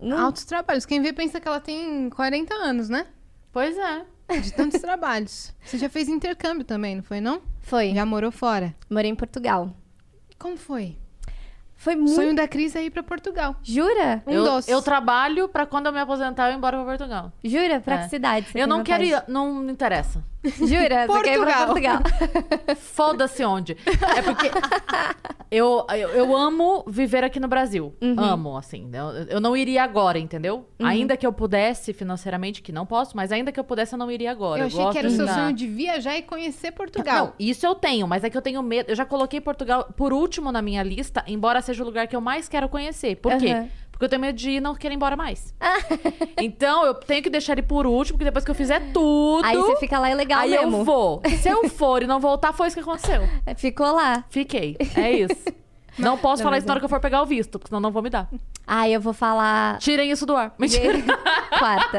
Não- 0.00 0.18
Altos 0.26 0.44
trabalhos. 0.44 0.86
Quem 0.86 1.02
vê 1.02 1.12
pensa 1.12 1.40
que 1.40 1.46
ela 1.48 1.60
tem 1.60 2.08
40 2.10 2.54
anos, 2.54 2.88
né? 2.88 3.06
Pois 3.52 3.76
é. 3.76 4.04
De 4.40 4.52
tantos 4.52 4.80
trabalhos. 4.80 5.54
Você 5.64 5.78
já 5.78 5.88
fez 5.88 6.08
intercâmbio 6.08 6.64
também, 6.64 6.96
não 6.96 7.02
foi, 7.02 7.20
não? 7.20 7.42
Foi. 7.60 7.94
Já 7.94 8.04
morou 8.04 8.30
fora. 8.30 8.74
Morei 8.90 9.10
em 9.10 9.14
Portugal. 9.14 9.74
Como 10.38 10.56
foi? 10.56 10.96
Foi 11.80 11.94
O 11.94 11.98
muito. 11.98 12.10
sonho 12.14 12.34
da 12.34 12.48
Cris 12.48 12.74
é 12.74 12.82
ir 12.82 12.90
pra 12.90 13.04
Portugal. 13.04 13.54
Jura? 13.62 14.20
Um 14.26 14.32
eu, 14.32 14.44
doce. 14.44 14.68
eu 14.70 14.82
trabalho 14.82 15.48
pra 15.48 15.64
quando 15.64 15.86
eu 15.86 15.92
me 15.92 16.00
aposentar 16.00 16.48
eu 16.48 16.54
ir 16.54 16.56
embora 16.56 16.76
pra 16.76 16.84
Portugal. 16.86 17.32
Jura? 17.44 17.78
Pra 17.80 17.94
É. 17.94 17.98
que 18.02 18.08
cidade? 18.10 18.46
você 18.50 18.60
eu 18.60 18.66
não 18.66 18.82
quero 18.82 19.04
ir, 19.04 19.22
não 19.28 19.54
me 19.54 19.70
interessa. 19.72 20.24
Jura? 20.44 21.06
Você 21.06 21.22
quer 21.22 21.34
ir 21.34 21.40
pra 21.40 21.66
Portugal. 21.66 21.98
Portugal? 22.02 22.76
Foda-se 22.76 23.44
onde. 23.44 23.76
É 24.16 24.22
porque 24.22 24.50
eu, 25.50 25.86
eu, 25.90 26.08
eu 26.10 26.36
amo 26.36 26.84
viver 26.86 27.24
aqui 27.24 27.40
no 27.40 27.48
Brasil. 27.48 27.94
Uhum. 28.02 28.18
Amo, 28.18 28.56
assim. 28.56 28.90
Eu, 28.92 29.06
eu 29.28 29.40
não 29.40 29.56
iria 29.56 29.82
agora, 29.82 30.18
entendeu? 30.18 30.68
Ainda 30.80 31.16
que 31.16 31.26
eu 31.26 31.32
pudesse 31.32 31.92
financeiramente, 31.92 32.60
que 32.60 32.72
não 32.72 32.86
posso, 32.86 33.16
mas 33.16 33.32
ainda 33.32 33.50
que 33.52 33.58
eu 33.58 33.64
pudesse, 33.64 33.94
eu 33.94 33.98
não 33.98 34.10
iria 34.10 34.30
agora. 34.30 34.62
Eu 34.62 34.66
achei 34.66 34.78
gosto 34.78 34.92
que 34.92 34.98
era 34.98 35.08
o 35.08 35.10
seu 35.10 35.28
sonho 35.28 35.52
de 35.52 35.66
viajar 35.66 36.16
e 36.16 36.22
conhecer 36.22 36.72
Portugal. 36.72 37.26
Não, 37.26 37.32
isso 37.38 37.64
eu 37.66 37.74
tenho, 37.74 38.06
mas 38.06 38.24
é 38.24 38.30
que 38.30 38.36
eu 38.36 38.42
tenho 38.42 38.62
medo. 38.62 38.90
Eu 38.90 38.96
já 38.96 39.04
coloquei 39.04 39.40
Portugal 39.40 39.88
por 39.96 40.12
último 40.12 40.50
na 40.52 40.60
minha 40.62 40.82
lista, 40.82 41.22
embora 41.26 41.60
seja 41.68 41.82
o 41.82 41.86
lugar 41.86 42.06
que 42.08 42.16
eu 42.16 42.20
mais 42.20 42.48
quero 42.48 42.68
conhecer. 42.68 43.16
Por 43.16 43.36
quê? 43.38 43.66
Porque 43.90 44.04
eu 44.04 44.08
tenho 44.08 44.20
medo 44.22 44.36
de 44.36 44.60
não 44.60 44.74
querer 44.76 44.94
ir 44.94 44.96
embora 44.96 45.16
mais. 45.16 45.52
então 46.40 46.84
eu 46.86 46.94
tenho 46.94 47.22
que 47.22 47.28
deixar 47.30 47.52
ele 47.54 47.62
por 47.62 47.84
último, 47.86 48.16
porque 48.16 48.24
depois 48.26 48.44
que 48.44 48.50
eu 48.50 48.54
fizer 48.54 48.92
tudo. 48.92 49.44
Aí 49.44 49.56
você 49.56 49.76
fica 49.76 49.98
lá 49.98 50.08
e 50.10 50.14
legal 50.14 50.40
aí 50.40 50.50
mesmo. 50.50 50.78
eu 50.78 50.84
vou. 50.84 51.20
Se 51.42 51.48
eu 51.48 51.68
for 51.68 52.02
e 52.02 52.06
não 52.06 52.20
voltar, 52.20 52.52
foi 52.52 52.68
isso 52.68 52.76
que 52.76 52.82
aconteceu. 52.82 53.22
Ficou 53.56 53.92
lá. 53.92 54.24
Fiquei. 54.30 54.76
É 54.96 55.10
isso. 55.12 55.34
Não 55.98 56.16
posso 56.16 56.44
falar 56.44 56.58
isso 56.58 56.66
na 56.68 56.74
hora 56.74 56.80
que 56.80 56.84
eu 56.84 56.88
for 56.88 57.00
pegar 57.00 57.20
o 57.22 57.26
visto, 57.26 57.58
porque 57.58 57.70
senão 57.70 57.80
não 57.80 57.90
vão 57.90 58.00
me 58.00 58.08
dar. 58.08 58.28
Aí 58.64 58.92
eu 58.94 59.00
vou 59.00 59.12
falar. 59.12 59.78
Tirem 59.78 60.12
isso 60.12 60.24
do 60.24 60.36
ar. 60.36 60.54
Mentira. 60.56 60.96
Quarta. 61.58 61.98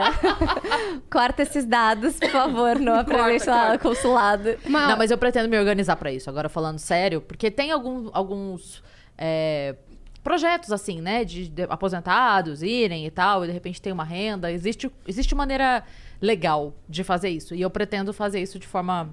Corta 1.12 1.42
esses 1.44 1.66
dados, 1.66 2.18
por 2.18 2.30
favor, 2.30 2.80
no 2.80 2.94
apresente 2.94 3.50
lá 3.50 3.74
no 3.74 3.80
consulado. 3.80 4.56
Mas- 4.70 4.88
Não, 4.90 4.98
mas 4.98 5.12
eu 5.12 5.18
pretendo 5.18 5.50
me 5.50 5.60
organizar 5.60 5.98
pra 5.98 6.14
isso. 6.14 6.30
Agora 6.30 6.48
falando 6.48 6.80
sério, 6.80 7.20
porque 7.20 7.52
tem 7.52 7.72
algum- 7.72 8.10
alguns 8.14 8.82
é, 9.20 9.76
projetos 10.24 10.72
assim, 10.72 11.02
né, 11.02 11.26
de, 11.26 11.50
de 11.50 11.64
aposentados 11.64 12.64
irem 12.64 13.06
e 13.06 13.12
tal, 13.12 13.44
e 13.44 13.48
de 13.48 13.54
repente 13.54 13.82
tem 13.82 13.92
uma 13.92 14.04
renda. 14.04 14.52
Existe, 14.52 14.90
existe 15.06 15.36
maneira 15.36 15.84
legal 16.22 16.74
de 16.88 17.04
fazer 17.04 17.30
isso. 17.30 17.54
E 17.54 17.62
eu 17.62 17.70
pretendo 17.70 18.14
fazer 18.14 18.42
isso 18.42 18.58
de 18.58 18.66
forma 18.68 19.10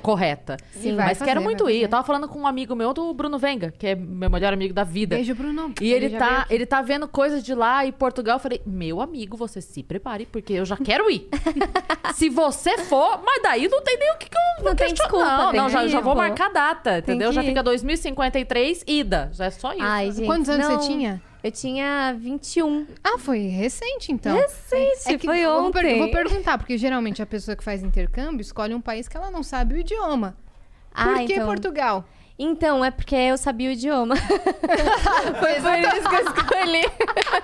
correta. 0.00 0.56
Sim, 0.72 0.96
vai 0.96 1.06
mas 1.06 1.18
fazer, 1.18 1.30
quero 1.30 1.42
muito 1.42 1.68
ir. 1.68 1.82
Eu 1.82 1.88
tava 1.88 2.06
falando 2.06 2.28
com 2.28 2.40
um 2.40 2.46
amigo 2.46 2.74
meu, 2.74 2.92
do 2.92 3.12
Bruno 3.12 3.38
Venga, 3.38 3.70
que 3.70 3.88
é 3.88 3.94
meu 3.94 4.30
melhor 4.30 4.52
amigo 4.52 4.72
da 4.72 4.84
vida. 4.84 5.16
Beijo, 5.16 5.34
Bruno. 5.34 5.72
E 5.80 5.92
ele, 5.92 6.08
veio 6.08 6.18
tá, 6.18 6.46
ele 6.48 6.66
tá 6.66 6.82
vendo 6.82 7.06
coisas 7.08 7.42
de 7.42 7.54
lá 7.54 7.84
e 7.84 7.92
Portugal. 7.92 8.36
Eu 8.36 8.40
falei, 8.40 8.62
meu 8.64 9.00
amigo, 9.00 9.36
você 9.36 9.60
se 9.60 9.82
prepare, 9.82 10.26
porque 10.26 10.52
eu 10.54 10.64
já 10.64 10.76
quero 10.76 11.10
ir. 11.10 11.28
se 12.14 12.28
você 12.28 12.78
for, 12.78 13.20
mas 13.24 13.42
daí 13.42 13.68
não 13.68 13.82
tem 13.82 13.98
nem 13.98 14.12
o 14.12 14.16
que, 14.16 14.28
que 14.28 14.36
eu 14.36 14.64
Não 14.64 14.74
tem 14.74 14.88
questionar. 14.88 15.10
desculpa, 15.10 15.52
Não, 15.52 15.52
não, 15.52 15.68
já, 15.68 15.86
já 15.86 16.00
vou 16.00 16.14
marcar 16.14 16.46
a 16.46 16.52
data, 16.52 16.98
entendeu? 16.98 17.32
Já 17.32 17.42
fica 17.42 17.62
2053, 17.62 18.84
ida. 18.86 19.30
Já 19.32 19.46
é 19.46 19.50
só 19.50 19.72
isso. 19.72 19.82
Ai, 19.82 20.10
gente. 20.10 20.26
Quantos 20.26 20.48
anos 20.48 20.68
não. 20.68 20.80
você 20.80 20.88
tinha? 20.88 21.22
Eu 21.42 21.50
tinha 21.50 22.14
21. 22.18 22.86
Ah, 23.02 23.18
foi 23.18 23.48
recente, 23.48 24.12
então. 24.12 24.36
Recente, 24.36 25.18
que 25.18 25.26
foi 25.26 25.40
eu 25.40 25.62
vou 25.62 25.72
per- 25.72 25.84
ontem. 25.84 25.98
Vou 25.98 26.10
perguntar, 26.10 26.56
porque 26.56 26.78
geralmente 26.78 27.20
a 27.20 27.26
pessoa 27.26 27.56
que 27.56 27.64
faz 27.64 27.82
intercâmbio 27.82 28.40
escolhe 28.42 28.74
um 28.74 28.80
país 28.80 29.08
que 29.08 29.16
ela 29.16 29.30
não 29.30 29.42
sabe 29.42 29.74
o 29.74 29.78
idioma. 29.78 30.36
Por 30.94 31.08
Ah, 31.08 31.24
que 31.26 31.32
então. 31.34 31.46
Portugal? 31.46 32.04
Então, 32.38 32.84
é 32.84 32.90
porque 32.90 33.14
eu 33.14 33.36
sabia 33.36 33.68
o 33.68 33.72
idioma. 33.72 34.14
Foi 35.40 35.54
por 35.54 35.96
isso 35.96 36.08
que 36.08 36.14
eu 36.14 36.24
escolhi. 36.26 36.82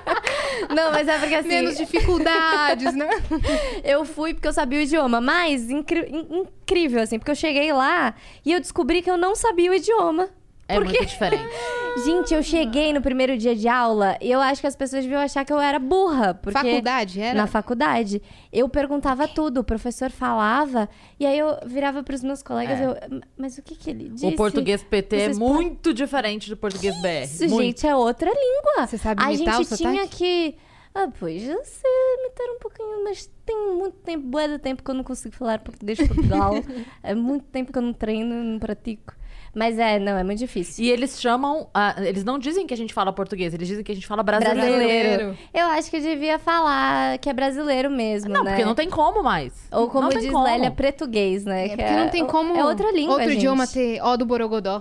Não, 0.75 0.91
mas 0.91 1.07
é 1.09 1.19
porque 1.19 1.35
assim. 1.35 1.49
Menos 1.49 1.77
dificuldades, 1.77 2.95
né? 2.95 3.09
Eu 3.85 4.05
fui 4.05 4.35
porque 4.35 4.49
eu 4.49 4.53
sabia 4.53 4.79
o 4.81 4.83
idioma. 4.83 5.21
Mas 5.21 5.71
incri- 5.71 6.09
in- 6.11 6.43
incrível, 6.63 7.01
assim, 7.03 7.19
porque 7.19 7.31
eu 7.31 7.35
cheguei 7.37 7.73
lá 7.73 8.15
e 8.45 8.53
eu 8.53 8.61
descobri 8.61 9.01
que 9.03 9.11
eu 9.11 9.17
não 9.17 9.35
sabia 9.37 9.71
o 9.71 9.75
idioma. 9.75 10.29
É 10.69 10.75
porque- 10.77 10.99
muito 10.99 11.09
diferente. 11.09 11.49
Gente, 12.05 12.33
eu 12.33 12.43
cheguei 12.45 12.93
no 12.93 13.01
primeiro 13.01 13.37
dia 13.37 13.57
de 13.57 13.67
aula 13.67 14.17
e 14.21 14.31
eu 14.31 14.41
acho 14.41 14.61
que 14.61 14.67
as 14.69 14.77
pessoas 14.77 15.03
deviam 15.03 15.21
achar 15.21 15.45
que 15.45 15.53
eu 15.53 15.59
era 15.59 15.81
burra. 15.81 16.33
Porque 16.35 16.57
Faculdade, 16.57 17.21
era? 17.21 17.37
Na 17.37 17.47
faculdade. 17.49 18.23
Eu 18.53 18.69
perguntava 18.69 19.27
tudo, 19.27 19.61
o 19.61 19.65
professor 19.65 20.09
falava, 20.11 20.89
e 21.19 21.27
aí 21.27 21.37
eu 21.37 21.59
virava 21.67 22.05
pros 22.05 22.23
meus 22.23 22.41
colegas, 22.41 22.79
É. 22.79 22.85
eu, 22.87 22.95
mas 23.37 23.59
o 23.59 23.63
que 23.63 23.75
que 23.75 23.91
ele 23.91 24.11
disse? 24.11 24.27
O 24.27 24.37
português 24.37 24.81
PT 24.85 25.17
é 25.17 25.19
Vocês 25.25 25.39
muito 25.39 25.93
diferente 25.93 26.49
do 26.49 26.57
português 26.57 26.95
BR. 27.03 27.25
Isso, 27.25 27.49
muito. 27.49 27.63
gente, 27.65 27.87
é 27.87 27.97
outra 27.97 28.31
língua. 28.31 28.87
Você 28.87 28.97
sabe 28.99 29.21
A 29.25 29.33
imitar 29.33 29.57
gente 29.57 29.75
o 29.75 29.77
tinha 29.77 30.07
que. 30.07 30.55
Ah, 30.95 31.09
pois, 31.19 31.43
eu 31.49 31.65
sei 31.65 31.91
imitar 32.21 32.47
um 32.55 32.59
pouquinho, 32.61 33.05
mas 33.05 33.29
tem 33.45 33.75
muito 33.75 33.97
tempo, 33.99 34.25
bué 34.27 34.47
de 34.49 34.59
tempo 34.59 34.83
que 34.85 34.91
eu 34.91 34.95
não 34.95 35.05
consigo 35.05 35.35
falar 35.35 35.59
português 35.61 35.99
de 35.99 36.07
Portugal. 36.07 36.53
é 37.03 37.15
muito 37.15 37.45
tempo 37.47 37.73
que 37.73 37.79
eu 37.79 37.83
não 37.83 37.93
treino, 37.93 38.35
não 38.45 38.59
pratico. 38.59 39.15
Mas 39.59 39.77
é, 39.77 39.99
não, 39.99 40.17
é 40.17 40.23
muito 40.23 40.39
difícil. 40.39 40.85
E 40.85 40.89
eles 40.89 41.21
chamam. 41.21 41.67
ah, 41.75 41.97
eles 41.99 42.23
não 42.23 42.39
dizem 42.39 42.65
que 42.65 42.73
a 42.73 42.77
gente 42.77 42.95
fala 42.95 43.13
português, 43.13 43.53
eles 43.53 43.67
dizem 43.67 43.83
que 43.83 43.91
a 43.91 43.95
gente 43.95 44.07
fala 44.07 44.23
brasileiro. 44.23 44.61
Brasileiro. 44.61 45.39
Eu 45.53 45.67
acho 45.67 45.91
que 45.91 45.97
eu 45.97 46.01
devia 46.01 46.39
falar 46.39 47.19
que 47.19 47.29
é 47.29 47.33
brasileiro 47.33 47.91
mesmo, 47.91 48.33
Não, 48.33 48.45
né? 48.45 48.53
porque 48.53 48.65
não 48.65 48.77
tem 48.77 48.89
como 48.89 49.21
mais. 49.21 49.53
Ou 49.73 49.89
como 49.89 50.09
não 50.09 50.17
diz 50.21 50.31
como. 50.31 50.45
Lélia, 50.45 50.71
português, 50.71 51.45
né? 51.45 51.65
É 51.65 51.69
que 51.71 51.77
porque 51.77 51.93
não 51.93 52.09
tem 52.09 52.25
como 52.25 52.55
É 52.57 52.65
outra 52.65 52.93
língua, 52.93 53.15
outro 53.15 53.31
gente. 53.31 53.39
idioma 53.39 53.67
ter 53.67 54.01
ó 54.01 54.17
do 54.17 54.25
Borogodó. 54.25 54.81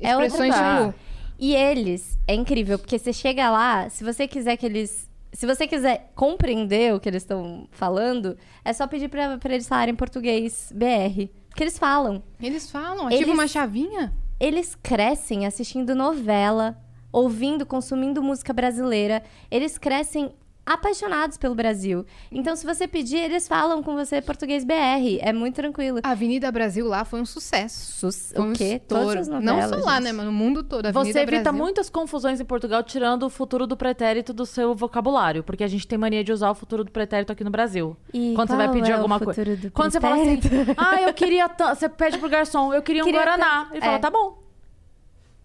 É 0.00 0.12
outra 0.14 0.28
Expressões 0.28 0.54
língua. 0.54 0.92
tipo... 0.92 1.12
E 1.40 1.56
eles, 1.56 2.16
é 2.28 2.34
incrível, 2.36 2.78
porque 2.78 2.96
você 3.00 3.12
chega 3.12 3.50
lá, 3.50 3.88
se 3.88 4.04
você 4.04 4.28
quiser 4.28 4.56
que 4.56 4.64
eles. 4.64 5.10
Se 5.32 5.46
você 5.46 5.66
quiser 5.66 6.12
compreender 6.14 6.94
o 6.94 7.00
que 7.00 7.08
eles 7.08 7.24
estão 7.24 7.66
falando, 7.72 8.36
é 8.64 8.72
só 8.72 8.86
pedir 8.86 9.08
pra 9.08 9.36
eles 9.46 9.66
falarem 9.66 9.96
português 9.96 10.70
BR. 10.72 11.28
Porque 11.52 11.62
eles 11.64 11.78
falam. 11.78 12.22
Eles 12.40 12.70
falam, 12.70 13.06
ativa 13.08 13.22
Eles- 13.22 13.34
uma 13.34 13.46
chavinha. 13.46 14.10
Eles 14.40 14.74
crescem 14.82 15.44
assistindo 15.46 15.94
novela, 15.94 16.78
ouvindo, 17.12 17.66
consumindo 17.66 18.22
música 18.22 18.54
brasileira. 18.54 19.22
Eles 19.50 19.76
crescem 19.76 20.32
apaixonados 20.64 21.36
pelo 21.36 21.54
Brasil. 21.54 22.04
Então, 22.30 22.54
se 22.56 22.64
você 22.64 22.86
pedir, 22.86 23.18
eles 23.18 23.48
falam 23.48 23.82
com 23.82 23.94
você 23.94 24.20
português 24.22 24.64
BR. 24.64 25.18
É 25.20 25.32
muito 25.32 25.56
tranquilo. 25.56 26.00
A 26.02 26.10
Avenida 26.10 26.50
Brasil 26.52 26.86
lá 26.86 27.04
foi 27.04 27.20
um 27.20 27.26
sucesso. 27.26 27.92
Sus- 27.92 28.32
Foi 28.34 28.44
um 28.44 28.50
o 28.52 28.54
quê? 28.54 28.80
estouro. 28.80 29.04
Todas 29.06 29.28
as 29.28 29.28
Não 29.28 29.40
novelas, 29.56 29.80
só 29.80 29.86
lá, 29.86 29.94
gente. 29.96 30.04
né? 30.04 30.12
Mas 30.12 30.26
no 30.26 30.32
mundo 30.32 30.62
todo. 30.62 30.86
Avenida 30.86 31.12
Você 31.12 31.18
evita 31.20 31.42
Brasil. 31.42 31.58
muitas 31.62 31.90
confusões 31.90 32.40
em 32.40 32.44
Portugal 32.44 32.82
tirando 32.82 33.24
o 33.24 33.30
futuro 33.30 33.66
do 33.66 33.76
pretérito 33.76 34.32
do 34.32 34.46
seu 34.46 34.74
vocabulário, 34.74 35.42
porque 35.42 35.64
a 35.64 35.68
gente 35.68 35.86
tem 35.86 35.98
mania 35.98 36.22
de 36.22 36.32
usar 36.32 36.50
o 36.50 36.54
futuro 36.54 36.84
do 36.84 36.90
pretérito 36.90 37.32
aqui 37.32 37.42
no 37.44 37.50
Brasil. 37.50 37.96
E 38.12 38.32
Quando 38.34 38.50
você 38.50 38.56
vai 38.56 38.70
pedir 38.70 38.90
é 38.90 38.94
o 38.94 38.96
alguma 38.98 39.18
coisa. 39.20 39.44
do 39.44 39.70
Quando 39.70 39.92
você 39.92 40.00
fala 40.00 40.16
assim, 40.16 40.36
pretérito? 40.36 40.74
ah, 40.76 41.00
eu 41.02 41.12
queria. 41.14 41.48
Você 41.74 41.88
pede 41.88 42.18
pro 42.18 42.28
garçom, 42.28 42.72
eu 42.72 42.82
queria 42.82 43.02
um 43.02 43.06
Queria 43.06 43.20
Guaraná. 43.20 43.62
tanto- 43.64 43.74
Ele 43.74 43.80
fala, 43.80 43.96
é. 43.96 43.98
tá 43.98 44.10
bom. 44.10 44.41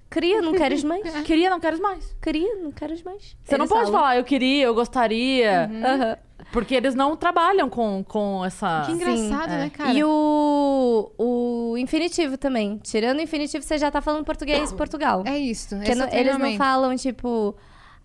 Cria, 0.09 0.41
não 0.41 0.53
queres 0.53 0.83
mais? 0.83 1.03
Queria, 1.21 1.49
não 1.49 1.59
queres 1.59 1.79
mais. 1.79 2.15
Cria, 2.21 2.55
não 2.55 2.71
queres 2.71 3.03
mais. 3.03 3.35
Você 3.43 3.57
não 3.57 3.63
Eles 3.65 3.69
pode 3.69 3.85
falam. 3.85 3.99
falar, 3.99 4.17
eu 4.17 4.23
queria, 4.23 4.65
eu 4.65 4.73
gostaria. 4.73 5.69
Aham. 5.83 6.17
Porque 6.51 6.75
eles 6.75 6.95
não 6.95 7.17
trabalham 7.17 7.69
com, 7.69 8.03
com 8.07 8.45
essa. 8.45 8.83
Que 8.85 8.93
engraçado, 8.93 9.51
é. 9.51 9.57
né, 9.57 9.69
cara? 9.69 9.91
E 9.91 10.03
o, 10.03 11.11
o 11.17 11.77
infinitivo 11.77 12.37
também. 12.37 12.77
Tirando 12.83 13.17
o 13.17 13.21
infinitivo, 13.21 13.63
você 13.63 13.77
já 13.77 13.91
tá 13.91 14.01
falando 14.01 14.23
português 14.23 14.71
Portugal. 14.71 15.23
É 15.25 15.37
isso. 15.37 15.75
É 15.75 15.93
não- 15.93 16.07
eles 16.09 16.37
não 16.37 16.55
falam, 16.55 16.95
tipo... 16.95 17.55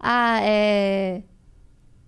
Ah, 0.01 0.41
é... 0.43 1.23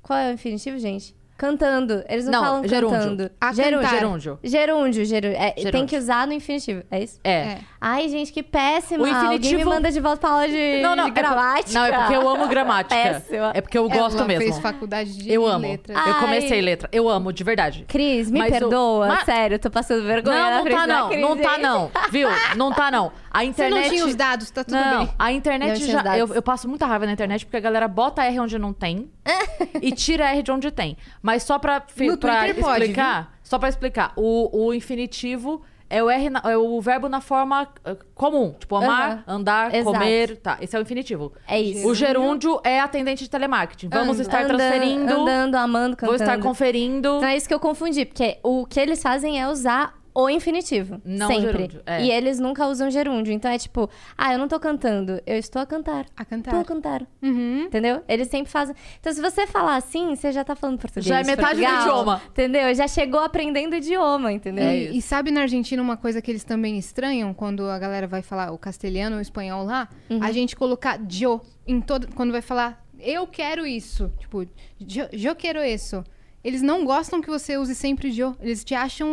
Qual 0.02 0.18
é 0.18 0.30
o 0.30 0.32
infinitivo, 0.34 0.76
gente? 0.78 1.14
Cantando. 1.36 2.04
Eles 2.08 2.26
não, 2.26 2.32
Não, 2.32 2.40
falam 2.42 2.68
gerúndio. 2.68 2.98
cantando. 2.98 3.30
A 3.40 3.52
gerúndio. 3.52 3.88
Gerúndio. 3.88 4.38
Gerúndio, 4.42 5.04
gerúndio. 5.04 5.36
É, 5.36 5.50
Tem 5.50 5.64
Gerúndio. 5.64 5.88
que 5.88 5.96
usar 5.98 6.26
no 6.26 6.32
infinitivo, 6.32 6.82
é 6.90 7.02
isso? 7.02 7.20
É. 7.24 7.30
É. 7.32 7.58
Ai, 7.86 8.08
gente, 8.08 8.32
que 8.32 8.42
péssima. 8.42 9.02
O 9.04 9.06
Alguém 9.06 9.28
me 9.28 9.36
infinitivo- 9.36 9.68
manda 9.68 9.92
de 9.92 10.00
volta 10.00 10.16
pra 10.18 10.30
aula 10.30 10.48
de, 10.48 10.80
Não, 10.80 10.96
não, 10.96 11.04
de 11.04 11.10
é 11.10 11.12
por- 11.12 11.20
gramática. 11.20 11.78
não, 11.78 11.84
é 11.86 11.92
porque 11.98 12.14
eu 12.16 12.28
amo 12.28 12.48
gramática. 12.48 12.94
Péssima. 12.94 13.50
É 13.52 13.60
porque 13.60 13.76
eu 13.76 13.88
gosto 13.90 14.16
Ela 14.16 14.26
mesmo. 14.26 14.42
fez 14.44 14.58
faculdade 14.58 15.18
de 15.18 15.30
Eu 15.30 15.46
amo. 15.46 15.66
letras. 15.66 16.06
Eu 16.06 16.14
comecei 16.14 16.62
letra. 16.62 16.88
Eu 16.90 17.08
amo, 17.10 17.30
de 17.30 17.44
verdade. 17.44 17.84
Cris, 17.86 18.30
me 18.30 18.38
Mas 18.38 18.48
o- 18.48 18.52
perdoa. 18.58 19.06
Mas- 19.08 19.24
Sério, 19.26 19.56
eu 19.56 19.58
tô 19.58 19.70
passando 19.70 20.02
vergonha 20.02 20.38
Não, 20.38 20.64
não 20.64 20.70
tá 20.70 20.86
não. 20.86 21.08
Cris, 21.08 21.20
Não 21.20 21.36
tá 21.36 21.58
não. 21.58 21.90
Viu? 22.10 22.28
Não 22.56 22.72
tá 22.72 22.90
não. 22.90 23.12
A 23.30 23.40
Você 23.40 23.44
internet... 23.46 23.82
não 23.84 23.90
tinha 23.90 24.06
os 24.06 24.14
dados, 24.14 24.50
tá 24.50 24.64
tudo 24.64 24.76
não, 24.76 24.98
bem. 25.04 25.14
a 25.18 25.32
internet 25.32 25.80
Não 25.92 26.02
já. 26.02 26.16
Eu, 26.18 26.28
eu 26.34 26.40
passo 26.42 26.66
muita 26.68 26.86
raiva 26.86 27.04
na 27.04 27.12
internet 27.12 27.44
porque 27.44 27.56
a 27.58 27.60
galera 27.60 27.86
bota 27.86 28.24
R 28.24 28.40
onde 28.40 28.58
não 28.58 28.72
tem 28.72 29.10
e 29.82 29.92
tira 29.92 30.30
R 30.30 30.42
de 30.42 30.50
onde 30.52 30.70
tem. 30.70 30.96
Mas 31.20 31.42
só 31.42 31.58
pra, 31.58 31.82
fi- 31.86 32.16
pra 32.16 32.40
Twitter 32.44 32.62
pode, 32.62 32.80
explicar. 32.84 33.34
só 33.42 33.58
pra 33.58 33.68
explicar. 33.68 34.12
O, 34.16 34.68
o 34.68 34.72
infinitivo 34.72 35.60
é 35.90 36.02
o, 36.02 36.10
R 36.10 36.30
na- 36.30 36.42
é 36.44 36.56
o 36.56 36.80
verbo 36.80 37.08
na 37.08 37.20
forma 37.20 37.68
eh, 37.84 37.96
comum. 38.14 38.54
Tipo, 38.58 38.76
amar, 38.76 39.10
Aham. 39.10 39.24
andar, 39.26 39.74
Exato. 39.74 39.96
comer. 39.96 40.36
Tá, 40.38 40.58
esse 40.60 40.74
é 40.74 40.78
o 40.78 40.82
infinitivo. 40.82 41.32
É 41.46 41.60
isso. 41.60 41.86
O 41.88 41.94
gerúndio 41.94 42.60
é 42.64 42.80
atendente 42.80 43.24
de 43.24 43.30
telemarketing. 43.30 43.88
Vamos 43.88 44.18
estar 44.20 44.44
Andando- 44.44 44.56
transferindo. 44.58 45.12
Andando, 45.14 45.54
amando, 45.56 45.96
cantando. 45.96 46.16
Vou 46.18 46.24
estar 46.26 46.38
conferindo. 46.40 47.16
Então 47.18 47.28
é 47.28 47.36
isso 47.36 47.46
que 47.48 47.54
eu 47.54 47.60
confundi, 47.60 48.04
porque 48.04 48.38
o 48.42 48.66
que 48.66 48.80
eles 48.80 49.02
fazem 49.02 49.40
é 49.40 49.48
usar 49.48 49.94
o 50.14 50.30
infinitivo. 50.30 51.00
Não 51.04 51.26
sempre. 51.26 51.52
gerúndio, 51.52 51.82
é. 51.84 52.04
E 52.04 52.10
eles 52.10 52.38
nunca 52.38 52.66
usam 52.66 52.88
gerúndio. 52.90 53.32
Então 53.32 53.50
é 53.50 53.58
tipo, 53.58 53.90
ah, 54.16 54.32
eu 54.32 54.38
não 54.38 54.46
tô 54.46 54.60
cantando, 54.60 55.20
eu 55.26 55.36
estou 55.36 55.60
a 55.60 55.66
cantar. 55.66 56.06
A 56.16 56.24
cantar. 56.24 56.52
Tô 56.52 56.56
a 56.58 56.64
cantar. 56.64 57.06
Uhum. 57.20 57.62
Entendeu? 57.62 58.02
Eles 58.06 58.28
sempre 58.28 58.50
fazem. 58.50 58.76
Então, 59.00 59.12
se 59.12 59.20
você 59.20 59.46
falar 59.46 59.76
assim, 59.76 60.14
você 60.14 60.30
já 60.30 60.44
tá 60.44 60.54
falando 60.54 60.78
português. 60.78 61.06
Já 61.06 61.20
é 61.20 61.24
metade 61.24 61.60
do 61.60 61.66
idioma. 61.66 62.22
Entendeu? 62.28 62.74
Já 62.74 62.86
chegou 62.86 63.20
aprendendo 63.20 63.74
idioma, 63.74 64.32
entendeu? 64.32 64.64
É 64.64 64.76
E, 64.76 64.98
e 64.98 65.02
sabe 65.02 65.30
na 65.32 65.42
Argentina 65.42 65.82
uma 65.82 65.96
coisa 65.96 66.22
que 66.22 66.30
eles 66.30 66.44
também 66.44 66.78
estranham 66.78 67.34
quando 67.34 67.68
a 67.68 67.78
galera 67.78 68.06
vai 68.06 68.22
falar 68.22 68.52
o 68.52 68.58
castelhano 68.58 69.16
ou 69.16 69.18
o 69.18 69.22
espanhol 69.22 69.64
lá? 69.64 69.88
Uhum. 70.08 70.22
A 70.22 70.30
gente 70.30 70.54
colocar 70.54 71.00
yo 71.10 71.40
em 71.66 71.80
todo 71.80 72.08
quando 72.14 72.30
vai 72.30 72.42
falar 72.42 72.84
eu 73.00 73.26
quero 73.26 73.66
isso, 73.66 74.10
tipo, 74.18 74.46
yo 74.80 75.34
quero 75.36 75.62
isso. 75.62 76.02
Eles 76.44 76.60
não 76.60 76.84
gostam 76.84 77.22
que 77.22 77.28
você 77.30 77.56
use 77.56 77.74
sempre 77.74 78.10
yo. 78.10 78.36
Eles 78.38 78.62
te 78.62 78.74
acham 78.74 79.08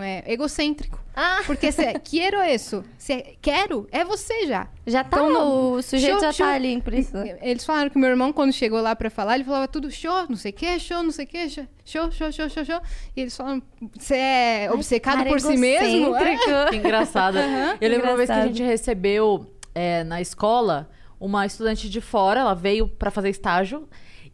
é, 0.00 0.22
egocêntrico. 0.32 0.98
Ah. 1.16 1.40
Porque 1.46 1.72
se 1.72 1.82
é 1.84 1.98
quero 1.98 2.40
isso, 2.44 2.84
se 2.96 3.14
é 3.14 3.34
quero, 3.42 3.88
é 3.90 4.04
você 4.04 4.46
já. 4.46 4.68
Já 4.86 5.02
tá, 5.02 5.16
Então, 5.16 5.28
não- 5.30 5.72
o 5.72 5.82
sujeito 5.82 6.12
show, 6.12 6.20
já 6.20 6.32
show. 6.32 6.46
tá 6.46 6.52
ali, 6.52 6.80
por 6.80 6.94
isso. 6.94 7.16
Eles 7.42 7.64
falaram 7.64 7.90
que 7.90 7.98
meu 7.98 8.08
irmão, 8.08 8.32
quando 8.32 8.52
chegou 8.52 8.80
lá 8.80 8.94
pra 8.94 9.10
falar, 9.10 9.34
ele 9.34 9.42
falava 9.42 9.66
tudo 9.66 9.90
show, 9.90 10.26
não 10.28 10.36
sei 10.36 10.52
o 10.52 10.54
que, 10.54 10.78
show, 10.78 11.02
não 11.02 11.10
sei 11.10 11.24
o 11.24 11.28
que, 11.28 11.48
show, 11.50 11.66
show, 11.84 12.30
show, 12.30 12.48
show, 12.48 12.64
show. 12.64 12.80
E 13.16 13.20
eles 13.22 13.36
falam, 13.36 13.60
você 13.98 14.14
é 14.14 14.70
obcecado 14.72 15.16
cara 15.18 15.28
por 15.30 15.40
si 15.40 15.56
mesmo? 15.56 16.14
É. 16.14 16.36
Que 16.70 16.76
engraçado. 16.76 17.38
Eu 17.80 17.90
lembro 17.90 18.06
uma 18.06 18.16
vez 18.16 18.28
que 18.28 18.32
a 18.32 18.36
Engraçado. 18.36 18.56
gente 18.56 18.62
recebeu 18.62 19.52
é, 19.74 20.04
na 20.04 20.20
escola 20.20 20.88
uma 21.18 21.44
estudante 21.44 21.90
de 21.90 22.00
fora, 22.00 22.38
ela 22.38 22.54
veio 22.54 22.86
pra 22.88 23.10
fazer 23.10 23.30
estágio. 23.30 23.88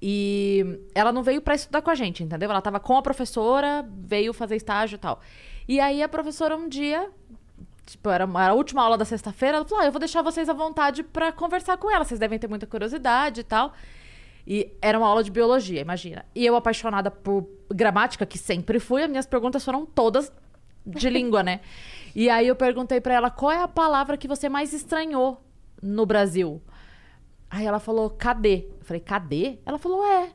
E 0.06 0.82
ela 0.94 1.10
não 1.10 1.22
veio 1.22 1.40
pra 1.40 1.54
estudar 1.54 1.80
com 1.80 1.88
a 1.88 1.94
gente, 1.94 2.22
entendeu? 2.22 2.50
Ela 2.50 2.60
tava 2.60 2.78
com 2.78 2.94
a 2.94 3.00
professora, 3.00 3.88
veio 3.90 4.34
fazer 4.34 4.54
estágio 4.54 4.96
e 4.96 4.98
tal. 4.98 5.18
E 5.66 5.80
aí 5.80 6.02
a 6.02 6.08
professora 6.10 6.54
um 6.54 6.68
dia, 6.68 7.10
tipo, 7.86 8.10
era, 8.10 8.24
era 8.24 8.50
a 8.50 8.52
última 8.52 8.82
aula 8.82 8.98
da 8.98 9.06
sexta-feira, 9.06 9.56
ela 9.56 9.64
falou: 9.66 9.82
ah, 9.82 9.86
eu 9.86 9.92
vou 9.92 9.98
deixar 9.98 10.20
vocês 10.20 10.46
à 10.46 10.52
vontade 10.52 11.02
pra 11.02 11.32
conversar 11.32 11.78
com 11.78 11.90
ela, 11.90 12.04
vocês 12.04 12.20
devem 12.20 12.38
ter 12.38 12.46
muita 12.46 12.66
curiosidade 12.66 13.40
e 13.40 13.44
tal. 13.44 13.72
E 14.46 14.70
era 14.82 14.98
uma 14.98 15.08
aula 15.08 15.24
de 15.24 15.30
biologia, 15.30 15.80
imagina. 15.80 16.22
E 16.34 16.44
eu, 16.44 16.54
apaixonada 16.54 17.10
por 17.10 17.48
gramática, 17.70 18.26
que 18.26 18.36
sempre 18.36 18.78
fui, 18.78 19.04
as 19.04 19.08
minhas 19.08 19.24
perguntas 19.24 19.64
foram 19.64 19.86
todas 19.86 20.30
de 20.84 21.08
língua, 21.08 21.42
né? 21.42 21.60
E 22.14 22.28
aí 22.28 22.46
eu 22.46 22.54
perguntei 22.54 23.00
pra 23.00 23.14
ela 23.14 23.30
qual 23.30 23.50
é 23.50 23.62
a 23.62 23.68
palavra 23.68 24.18
que 24.18 24.28
você 24.28 24.50
mais 24.50 24.74
estranhou 24.74 25.42
no 25.82 26.04
Brasil. 26.04 26.60
Aí 27.48 27.64
ela 27.64 27.80
falou, 27.80 28.10
cadê? 28.10 28.68
Eu 28.84 28.86
falei, 28.86 29.00
cadê? 29.00 29.58
Ela 29.64 29.78
falou, 29.78 30.04
é. 30.04 30.28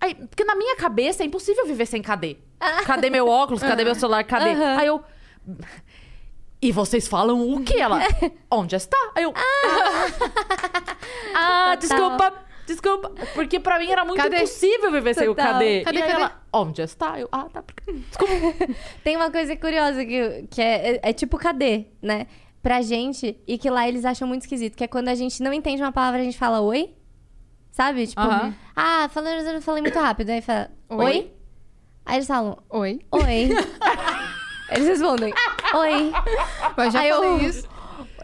Aí, 0.00 0.14
porque 0.16 0.44
na 0.44 0.56
minha 0.56 0.74
cabeça 0.74 1.22
é 1.22 1.26
impossível 1.26 1.64
viver 1.64 1.86
sem 1.86 2.02
cadê. 2.02 2.36
Cadê 2.84 3.08
meu 3.08 3.28
óculos? 3.28 3.62
Cadê 3.62 3.84
meu 3.84 3.94
celular? 3.94 4.24
Cadê? 4.24 4.50
Aí 4.50 4.88
eu. 4.88 5.00
E 6.60 6.72
vocês 6.72 7.06
falam 7.06 7.54
o 7.54 7.62
quê? 7.62 7.78
Ela. 7.78 8.00
Onde 8.50 8.74
está? 8.74 8.98
Aí 9.14 9.22
eu. 9.22 9.32
Ah, 11.34 11.76
desculpa. 11.76 12.34
Desculpa. 12.66 13.12
Porque 13.32 13.60
pra 13.60 13.78
mim 13.78 13.90
era 13.90 14.04
muito 14.04 14.20
Cadê? 14.20 14.38
impossível 14.38 14.90
viver 14.90 15.14
sem 15.14 15.28
o 15.28 15.34
cadê. 15.34 15.82
Cadê, 15.82 16.00
e 16.00 16.02
aí 16.02 16.08
cadê? 16.08 16.22
ela. 16.22 16.42
Onde 16.52 16.82
está? 16.82 17.18
Eu. 17.18 17.28
Ah, 17.30 17.46
tá. 17.50 17.62
Desculpa. 17.86 18.74
Tem 19.04 19.16
uma 19.16 19.30
coisa 19.30 19.56
curiosa 19.56 20.04
que, 20.04 20.48
que 20.50 20.60
é, 20.60 20.96
é, 20.96 21.00
é 21.02 21.12
tipo 21.12 21.38
cadê, 21.38 21.86
né? 22.02 22.26
Pra 22.60 22.82
gente, 22.82 23.40
e 23.46 23.56
que 23.56 23.70
lá 23.70 23.88
eles 23.88 24.04
acham 24.04 24.26
muito 24.26 24.42
esquisito, 24.42 24.76
que 24.76 24.82
é 24.84 24.88
quando 24.88 25.08
a 25.08 25.14
gente 25.14 25.42
não 25.42 25.52
entende 25.52 25.80
uma 25.80 25.92
palavra, 25.92 26.20
a 26.20 26.24
gente 26.24 26.36
fala 26.36 26.60
oi. 26.60 26.92
Sabe? 27.78 28.08
Tipo, 28.08 28.20
ah, 28.74 29.08
falando, 29.08 29.46
eu 29.46 29.62
falei 29.62 29.80
muito 29.82 29.96
rápido. 29.96 30.30
Aí 30.30 30.42
fala, 30.42 30.68
oi? 30.88 31.04
Oi? 31.04 31.30
Aí 32.04 32.16
eles 32.16 32.26
falam, 32.26 32.58
Oi. 32.70 32.98
oi. 33.12 33.22
eles 34.74 34.88
respondem, 34.88 35.32
oi. 35.74 36.12
Mas 36.76 36.92
já 36.92 37.00
Aí 37.02 37.10
falei 37.12 37.30
eu- 37.30 37.38
isso. 37.38 37.68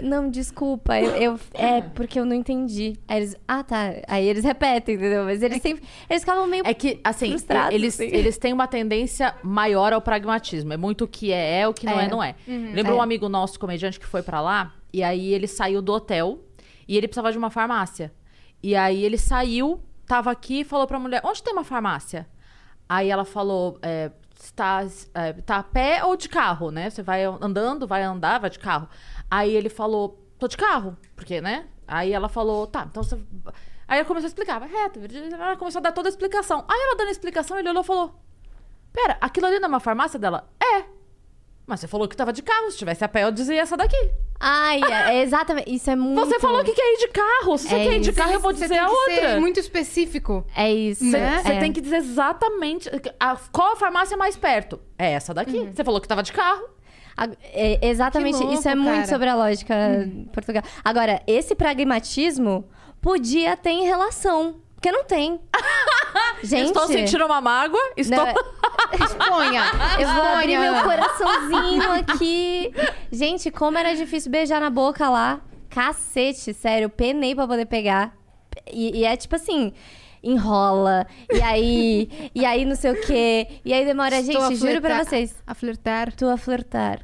Não, 0.03 0.29
desculpa, 0.29 0.99
eu, 0.99 1.11
eu- 1.35 1.41
é 1.53 1.81
porque 1.81 2.19
eu 2.19 2.25
não 2.25 2.35
entendi. 2.35 2.95
Aí 3.07 3.19
eles, 3.19 3.37
ah, 3.47 3.63
tá. 3.63 3.93
Aí 4.09 4.27
eles 4.29 4.43
repetem, 4.43 4.97
entendeu? 4.97 5.23
Mas 5.25 5.41
eles 5.41 5.63
sempre, 5.63 5.85
eles 6.11 6.23
ficavam 6.23 6.49
meio 6.49 6.67
É 6.67 6.75
que, 6.75 7.01
assim, 7.05 7.29
Frustrados, 7.31 7.73
eles, 7.73 7.95
assim. 7.95 8.07
eles 8.13 8.37
têm 8.37 8.53
uma 8.53 8.67
tendência 8.67 9.37
maior 9.45 9.93
ao 9.93 10.01
pragmatismo. 10.03 10.73
É 10.73 10.77
muito 10.77 11.05
o 11.05 11.09
que 11.09 11.31
é, 11.33 11.61
é, 11.61 11.69
o 11.69 11.73
que 11.73 11.87
não 11.87 12.01
é, 12.01 12.05
É. 12.05 12.09
não 12.09 12.21
é. 12.21 12.35
Lembra 12.49 12.91
É. 12.93 12.95
um 12.97 13.01
amigo 13.01 13.29
nosso, 13.29 13.57
comediante, 13.61 14.01
que 14.01 14.07
foi 14.07 14.21
pra 14.21 14.41
lá? 14.41 14.73
E 14.93 15.01
aí 15.05 15.33
ele 15.33 15.47
saiu 15.47 15.81
do 15.81 15.93
hotel 15.93 16.41
e 16.89 16.97
ele 16.97 17.07
precisava 17.07 17.31
de 17.31 17.39
uma 17.39 17.51
farmácia. 17.51 18.13
E 18.65 18.75
aí 18.75 19.05
ele 19.05 19.19
saiu, 19.19 19.79
tava 20.07 20.31
aqui 20.31 20.61
e 20.61 20.65
falou 20.65 20.87
pra 20.87 20.99
mulher, 20.99 21.21
onde 21.23 21.43
tem 21.43 21.53
uma 21.53 21.65
farmácia? 21.65 22.27
Aí 22.89 23.11
ela 23.11 23.27
falou, 23.27 23.79
é, 23.83 24.11
está, 24.41 24.81
é, 25.13 25.35
tá 25.35 25.57
a 25.57 25.63
pé 25.63 26.03
ou 26.03 26.17
de 26.17 26.31
carro, 26.31 26.71
né? 26.71 26.89
Você 26.89 27.03
vai 27.03 27.25
andando, 27.25 27.87
vai 27.87 28.03
andar, 28.03 28.41
vai 28.41 28.49
de 28.49 28.59
carro. 28.59 28.89
Aí 29.31 29.55
ele 29.55 29.69
falou, 29.69 30.19
tô 30.39 30.49
de 30.49 30.57
carro, 30.57 30.97
porque, 31.15 31.43
né? 31.43 31.67
Aí 31.87 32.11
ela 32.11 32.27
falou, 32.27 32.67
tá, 32.67 32.87
então 32.91 33.03
você... 33.03 33.17
Aí 33.87 33.99
ela 33.99 34.09
começou 34.09 34.29
a 34.29 34.29
explicar, 34.29 34.59
vai 34.59 34.71
reto. 34.71 34.99
Ela 34.99 35.57
começou 35.59 35.81
a 35.81 35.83
dar 35.83 35.93
toda 35.93 36.09
a 36.09 36.13
explicação. 36.13 36.65
Aí 36.67 36.81
ela 36.85 36.97
dando 36.97 37.09
a 37.09 37.11
explicação, 37.11 37.59
ele 37.59 37.69
olhou 37.69 37.83
e 37.83 37.87
falou, 37.87 38.19
pera, 38.95 39.19
aquilo 39.21 39.47
ali 39.47 39.59
não 39.59 39.67
é 39.67 39.69
uma 39.69 39.81
farmácia 39.81 40.19
dela? 40.19 40.49
É. 40.59 40.94
Mas 41.67 41.81
você 41.81 41.89
falou 41.89 42.07
que 42.07 42.15
tava 42.17 42.33
de 42.33 42.43
carro, 42.43 42.71
se 42.71 42.77
tivesse 42.77 43.03
a 43.03 43.09
pé 43.09 43.25
eu 43.25 43.31
dizia 43.33 43.61
essa 43.63 43.75
daqui. 43.77 43.97
Ai, 44.39 44.81
é, 44.83 45.15
é 45.17 45.23
exatamente. 45.23 45.75
Isso 45.75 45.89
é 45.91 45.97
muito. 45.97 46.21
Você 46.27 46.39
falou 46.39 46.63
que 46.63 46.73
quer 46.73 46.95
ir 46.95 46.99
de 46.99 47.09
carro. 47.09 47.57
Se 47.57 47.69
você 47.69 47.75
É 47.77 47.85
quer 47.85 47.97
ir 47.97 48.01
de 48.01 48.11
isso. 48.11 48.19
carro, 48.19 48.33
eu 48.33 48.41
vou 48.41 48.53
Você 48.55 48.65
dizer 48.65 48.79
a 48.79 48.91
outra. 48.91 49.15
ser 49.31 49.41
muito 49.41 49.59
específico. 49.61 50.45
É 50.55 50.71
isso. 50.71 51.03
Você 51.05 51.17
Né? 51.19 51.41
você 51.43 51.53
É. 51.53 51.59
tem 51.61 51.73
que 51.73 51.81
dizer 51.81 51.97
exatamente 51.97 52.91
a- 53.19 53.37
qual 53.51 53.73
a 53.73 53.77
farmácia 53.77 54.15
mais 54.17 54.37
perto. 54.37 54.79
É 54.99 55.13
essa 55.13 55.33
daqui. 55.33 55.57
Uhum. 55.57 55.73
Você 55.75 55.83
falou 55.83 56.01
que 56.01 56.09
tava 56.09 56.23
de 56.23 56.33
carro. 56.33 56.69
A- 57.17 57.29
é, 57.45 57.79
exatamente. 57.89 58.39
Louco, 58.39 58.53
isso 58.53 58.69
é 58.69 58.75
muito 58.75 58.95
cara. 58.97 59.07
sobre 59.07 59.29
a 59.31 59.35
lógica 59.35 59.75
Portugal. 60.33 60.63
Agora, 60.85 61.23
esse 61.27 61.55
pragmatismo 61.55 62.69
podia 63.01 63.57
ter 63.57 63.71
em 63.71 63.85
relação. 63.85 64.57
Porque 64.75 64.93
não 64.93 65.05
tem. 65.05 65.41
Gente. 66.43 66.67
Estou 66.67 66.87
sentindo 66.87 67.25
uma 67.27 67.41
mágoa. 67.41 67.81
Estou. 67.97 68.19
Não, 68.19 68.27
é- 68.27 68.35
Exponha. 69.05 69.63
Eu 69.99 70.09
vou 70.09 70.23
abrir 70.25 70.59
meu 70.59 70.83
coraçãozinho 70.83 71.93
aqui. 71.93 72.73
Gente, 73.11 73.51
como 73.51 73.79
era 73.79 73.95
difícil 73.95 74.31
beijar 74.31 74.61
na 74.61 74.71
boca 74.71 75.09
lá. 75.09 75.41
Cacete, 75.71 76.53
sério. 76.55 76.89
Penei 76.89 77.35
pra 77.35 77.47
poder 77.47 77.67
pegar. 77.67 78.15
E, 78.71 79.01
e 79.01 79.05
é 79.05 79.17
tipo 79.17 79.35
assim. 79.37 79.73
Enrola, 80.25 81.07
e 81.33 81.41
aí, 81.43 82.31
e 82.35 82.45
aí 82.45 82.65
não 82.65 82.75
sei 82.75 82.93
o 82.93 83.01
quê, 83.07 83.47
e 83.65 83.73
aí 83.73 83.85
demora, 83.85 84.19
Estou 84.21 84.43
a 84.43 84.49
gente, 84.51 84.59
juro 84.59 84.81
pra 84.81 85.05
vocês. 85.05 85.35
A 85.47 85.55
flertar. 85.55 86.09
Estou 86.09 86.31
a 86.31 86.37
flertar. 86.37 87.01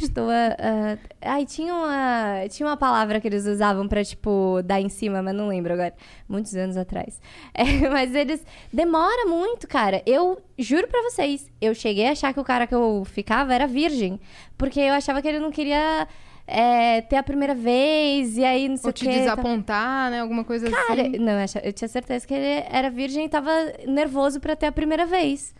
Estou 0.00 0.28
a. 0.30 0.56
a- 0.58 0.98
Ai, 1.24 1.46
tinha 1.46 1.72
uma, 1.74 2.48
tinha 2.48 2.66
uma 2.68 2.76
palavra 2.76 3.20
que 3.20 3.28
eles 3.28 3.46
usavam 3.46 3.86
pra, 3.86 4.02
tipo, 4.04 4.60
dar 4.64 4.80
em 4.80 4.88
cima, 4.88 5.22
mas 5.22 5.34
não 5.34 5.46
lembro 5.48 5.72
agora. 5.72 5.94
Muitos 6.28 6.54
anos 6.56 6.76
atrás. 6.76 7.20
É, 7.54 7.88
mas 7.88 8.14
eles. 8.14 8.44
Demora 8.72 9.26
muito, 9.26 9.68
cara. 9.68 10.02
Eu 10.06 10.40
juro 10.58 10.88
pra 10.88 11.02
vocês, 11.02 11.50
eu 11.60 11.74
cheguei 11.74 12.08
a 12.08 12.12
achar 12.12 12.32
que 12.32 12.40
o 12.40 12.44
cara 12.44 12.66
que 12.66 12.74
eu 12.74 13.04
ficava 13.04 13.54
era 13.54 13.66
virgem. 13.66 14.18
Porque 14.56 14.80
eu 14.80 14.94
achava 14.94 15.20
que 15.20 15.28
ele 15.28 15.38
não 15.38 15.50
queria 15.50 16.08
é, 16.46 17.00
ter 17.02 17.16
a 17.16 17.22
primeira 17.22 17.54
vez, 17.54 18.36
e 18.36 18.44
aí 18.44 18.68
não 18.68 18.76
sei 18.76 18.88
Ou 18.88 18.90
o 18.90 18.92
te 18.92 19.04
quê. 19.04 19.10
tá- 19.12 19.18
desapontar, 19.18 20.10
né? 20.10 20.20
Alguma 20.20 20.44
coisa 20.44 20.70
Cara, 20.70 21.02
assim. 21.02 21.18
não, 21.18 21.32
eu 21.32 21.38
acha- 21.44 21.60
eu 21.64 21.72
tinha 21.72 21.88
certeza 21.88 22.26
que 22.26 22.34
ele 22.34 22.66
era 22.70 22.90
virgem 22.90 23.24
e 23.24 23.28
tava 23.28 23.50
nervoso 23.86 24.40
pra 24.40 24.56
ter 24.56 24.66
a 24.66 24.72
primeira 24.72 25.06
vez. 25.06 25.54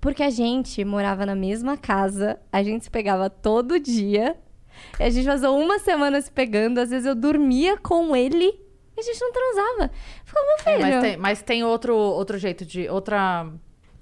Porque 0.00 0.22
a 0.22 0.30
gente 0.30 0.84
morava 0.84 1.26
na 1.26 1.34
mesma 1.34 1.76
casa, 1.76 2.38
a 2.52 2.62
gente 2.62 2.84
se 2.84 2.90
pegava 2.90 3.28
todo 3.28 3.80
dia. 3.80 4.36
e 5.00 5.02
A 5.02 5.10
gente 5.10 5.26
passou 5.26 5.58
uma 5.58 5.78
semana 5.80 6.20
se 6.20 6.30
pegando, 6.30 6.78
às 6.78 6.90
vezes 6.90 7.04
eu 7.04 7.16
dormia 7.16 7.76
com 7.76 8.14
ele 8.14 8.44
e 8.96 9.00
a 9.00 9.02
gente 9.02 9.20
não 9.20 9.32
transava. 9.32 9.90
Ficou, 10.24 10.42
meu 10.44 10.54
É, 10.54 10.58
filho. 10.58 10.80
mas 10.92 11.00
tem, 11.02 11.16
mas 11.16 11.42
tem 11.42 11.64
outro, 11.64 11.96
outro 11.96 12.38
jeito 12.38 12.64
de. 12.64 12.88
outra 12.88 13.46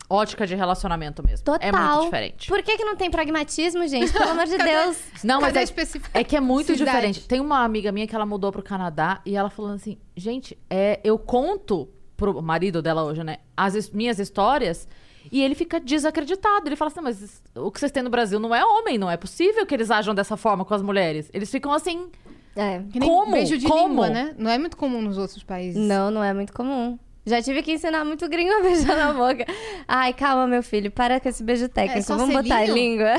ótica 0.08 0.46
de 0.46 0.54
relacionamento 0.54 1.22
mesmo. 1.26 1.44
Total. 1.44 1.68
É 1.68 1.72
muito 1.72 2.04
diferente. 2.04 2.48
Por 2.48 2.62
que, 2.62 2.76
que 2.76 2.84
não 2.84 2.96
tem 2.96 3.10
pragmatismo, 3.10 3.86
gente? 3.86 4.12
Pelo 4.12 4.30
amor 4.30 4.46
de 4.46 4.56
Deus. 4.58 4.98
Não, 5.24 5.40
mas 5.40 5.52
Cadê 5.52 5.70
é, 6.14 6.20
é 6.20 6.24
que 6.24 6.36
é 6.36 6.40
muito 6.40 6.72
Cidade. 6.72 6.84
diferente. 6.84 7.28
Tem 7.28 7.40
uma 7.40 7.64
amiga 7.64 7.90
minha 7.92 8.06
que 8.06 8.14
ela 8.14 8.26
mudou 8.26 8.52
pro 8.52 8.62
Canadá 8.62 9.20
e 9.24 9.36
ela 9.36 9.50
falando 9.50 9.74
assim: 9.74 9.98
gente, 10.16 10.56
é, 10.70 11.00
eu 11.02 11.18
conto 11.18 11.88
pro 12.16 12.40
marido 12.42 12.80
dela 12.80 13.04
hoje, 13.04 13.22
né? 13.22 13.38
As 13.56 13.90
minhas 13.90 14.18
histórias. 14.18 14.88
E 15.30 15.42
ele 15.42 15.56
fica 15.56 15.80
desacreditado. 15.80 16.68
Ele 16.68 16.76
fala 16.76 16.90
assim: 16.90 17.00
mas 17.00 17.42
o 17.54 17.70
que 17.70 17.80
vocês 17.80 17.90
têm 17.90 18.02
no 18.02 18.10
Brasil 18.10 18.38
não 18.38 18.54
é 18.54 18.64
homem, 18.64 18.96
não 18.96 19.10
é 19.10 19.16
possível 19.16 19.66
que 19.66 19.74
eles 19.74 19.90
ajam 19.90 20.14
dessa 20.14 20.36
forma 20.36 20.64
com 20.64 20.72
as 20.74 20.82
mulheres. 20.82 21.28
Eles 21.32 21.50
ficam 21.50 21.72
assim. 21.72 22.08
É. 22.54 22.80
Que 22.90 22.98
nem 22.98 23.08
Como? 23.08 23.32
beijo 23.32 23.58
de 23.58 23.66
Como? 23.66 23.88
língua, 23.88 24.08
né? 24.08 24.34
Não 24.38 24.50
é 24.50 24.56
muito 24.56 24.76
comum 24.76 25.02
nos 25.02 25.18
outros 25.18 25.42
países. 25.42 25.76
Não, 25.76 26.10
não 26.10 26.24
é 26.24 26.32
muito 26.32 26.52
comum. 26.54 26.98
Já 27.26 27.42
tive 27.42 27.60
que 27.60 27.72
ensinar 27.72 28.04
muito 28.04 28.28
gringo 28.28 28.52
a 28.52 28.62
beijar 28.62 28.96
na 28.96 29.12
boca. 29.12 29.44
Ai, 29.88 30.12
calma, 30.12 30.46
meu 30.46 30.62
filho, 30.62 30.92
para 30.92 31.18
com 31.18 31.28
esse 31.28 31.42
beijo 31.42 31.68
técnico. 31.68 31.98
É 31.98 32.02
só 32.02 32.16
Vamos 32.16 32.32
botar 32.32 32.58
a 32.58 32.66
língua. 32.66 33.14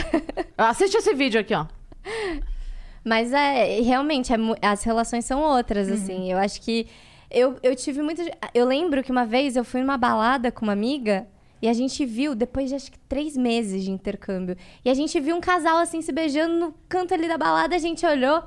Assiste 0.58 0.96
esse 0.96 1.14
vídeo 1.14 1.42
aqui, 1.42 1.54
ó. 1.54 1.66
Mas 3.04 3.34
é, 3.34 3.82
realmente, 3.82 4.32
é 4.34 4.68
as 4.68 4.84
relações 4.84 5.26
são 5.26 5.42
outras, 5.42 5.90
assim. 5.92 6.32
Eu 6.32 6.38
acho 6.38 6.62
que. 6.62 6.88
Eu, 7.30 7.58
eu 7.62 7.76
tive 7.76 8.02
muito. 8.02 8.22
Eu 8.54 8.66
lembro 8.66 9.04
que 9.04 9.12
uma 9.12 9.26
vez 9.26 9.58
eu 9.58 9.66
fui 9.66 9.82
numa 9.82 9.98
balada 9.98 10.54
com 10.54 10.66
uma 10.66 10.72
amiga 10.72 11.28
e 11.62 11.68
a 11.68 11.74
gente 11.74 12.06
viu, 12.06 12.34
depois 12.34 12.70
de 12.70 12.76
acho 12.76 12.92
que 12.92 13.00
três 13.00 13.36
meses 13.36 13.84
de 13.84 13.92
intercâmbio, 13.92 14.56
e 14.86 14.90
a 14.90 14.94
gente 14.94 15.20
viu 15.20 15.36
um 15.36 15.42
casal 15.42 15.78
assim 15.78 16.02
se 16.02 16.12
beijando 16.12 16.54
no 16.54 16.74
canto 16.88 17.14
ali 17.14 17.28
da 17.28 17.38
balada, 17.38 17.76
a 17.76 17.80
gente 17.80 18.06
olhou. 18.06 18.44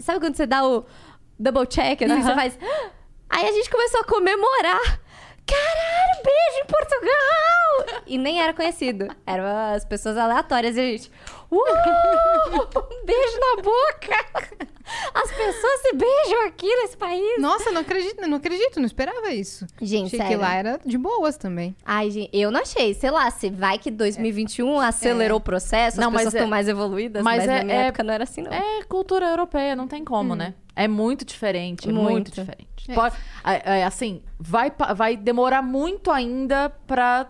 Sabe 0.00 0.20
quando 0.20 0.36
você 0.36 0.46
dá 0.46 0.66
o 0.66 0.84
double 1.38 1.66
check, 1.66 2.02
assim, 2.02 2.22
você 2.22 2.34
faz. 2.34 2.58
Aí 3.30 3.46
a 3.46 3.52
gente 3.52 3.70
começou 3.70 4.00
a 4.00 4.04
comemorar. 4.04 5.00
Caralho, 5.46 6.22
beijo 6.24 6.62
em 6.62 6.66
Portugal! 6.66 8.02
E 8.06 8.18
nem 8.18 8.40
era 8.40 8.52
conhecido. 8.52 9.08
Eram 9.26 9.44
as 9.74 9.84
pessoas 9.84 10.16
aleatórias 10.16 10.76
e 10.76 10.80
a 10.80 10.84
gente. 10.84 11.10
Uau! 11.50 11.64
Um 12.92 13.04
beijo 13.06 13.38
na 13.40 13.62
boca! 13.62 14.48
As 15.14 15.30
pessoas 15.30 15.80
se 15.82 15.92
beijam 15.94 16.46
aqui 16.46 16.66
nesse 16.66 16.96
país. 16.96 17.38
Nossa, 17.40 17.70
não 17.70 17.82
acredito, 17.82 18.26
não 18.26 18.36
acredito, 18.38 18.78
não 18.80 18.86
esperava 18.86 19.30
isso. 19.32 19.66
Gente, 19.80 20.06
Achei 20.06 20.18
que 20.20 20.24
sério. 20.26 20.40
lá 20.40 20.54
era 20.54 20.80
de 20.84 20.96
boas 20.96 21.36
também. 21.36 21.76
Ai, 21.84 22.10
gente, 22.10 22.30
eu 22.32 22.50
não 22.50 22.60
achei. 22.60 22.94
Sei 22.94 23.10
lá, 23.10 23.30
se 23.30 23.50
vai 23.50 23.78
que 23.78 23.90
2021 23.90 24.80
acelerou 24.80 25.38
o 25.38 25.40
processo, 25.40 25.98
as 26.00 26.04
Não, 26.04 26.10
mas 26.10 26.20
pessoas 26.22 26.34
é- 26.34 26.38
estão 26.38 26.48
mais 26.50 26.68
evoluídas, 26.68 27.22
mas 27.22 27.38
mas, 27.38 27.48
é- 27.48 27.58
na 27.58 27.64
minha 27.64 27.76
é- 27.76 27.86
época 27.88 28.02
não 28.02 28.14
era 28.14 28.24
assim, 28.24 28.42
não. 28.42 28.52
É 28.52 28.82
cultura 28.84 29.26
europeia, 29.28 29.76
não 29.76 29.86
tem 29.88 30.04
como, 30.04 30.34
né? 30.34 30.54
É 30.74 30.88
muito 30.88 31.24
diferente, 31.24 31.88
é 31.88 31.92
muito, 31.92 32.10
Muito. 32.10 32.30
diferente. 32.30 32.68
Pode- 32.94 33.16
é, 33.44 33.80
é, 33.80 33.84
assim, 33.84 34.22
vai, 34.38 34.72
vai 34.96 35.16
demorar 35.16 35.60
muito 35.62 36.10
ainda 36.10 36.70
pra 36.86 37.26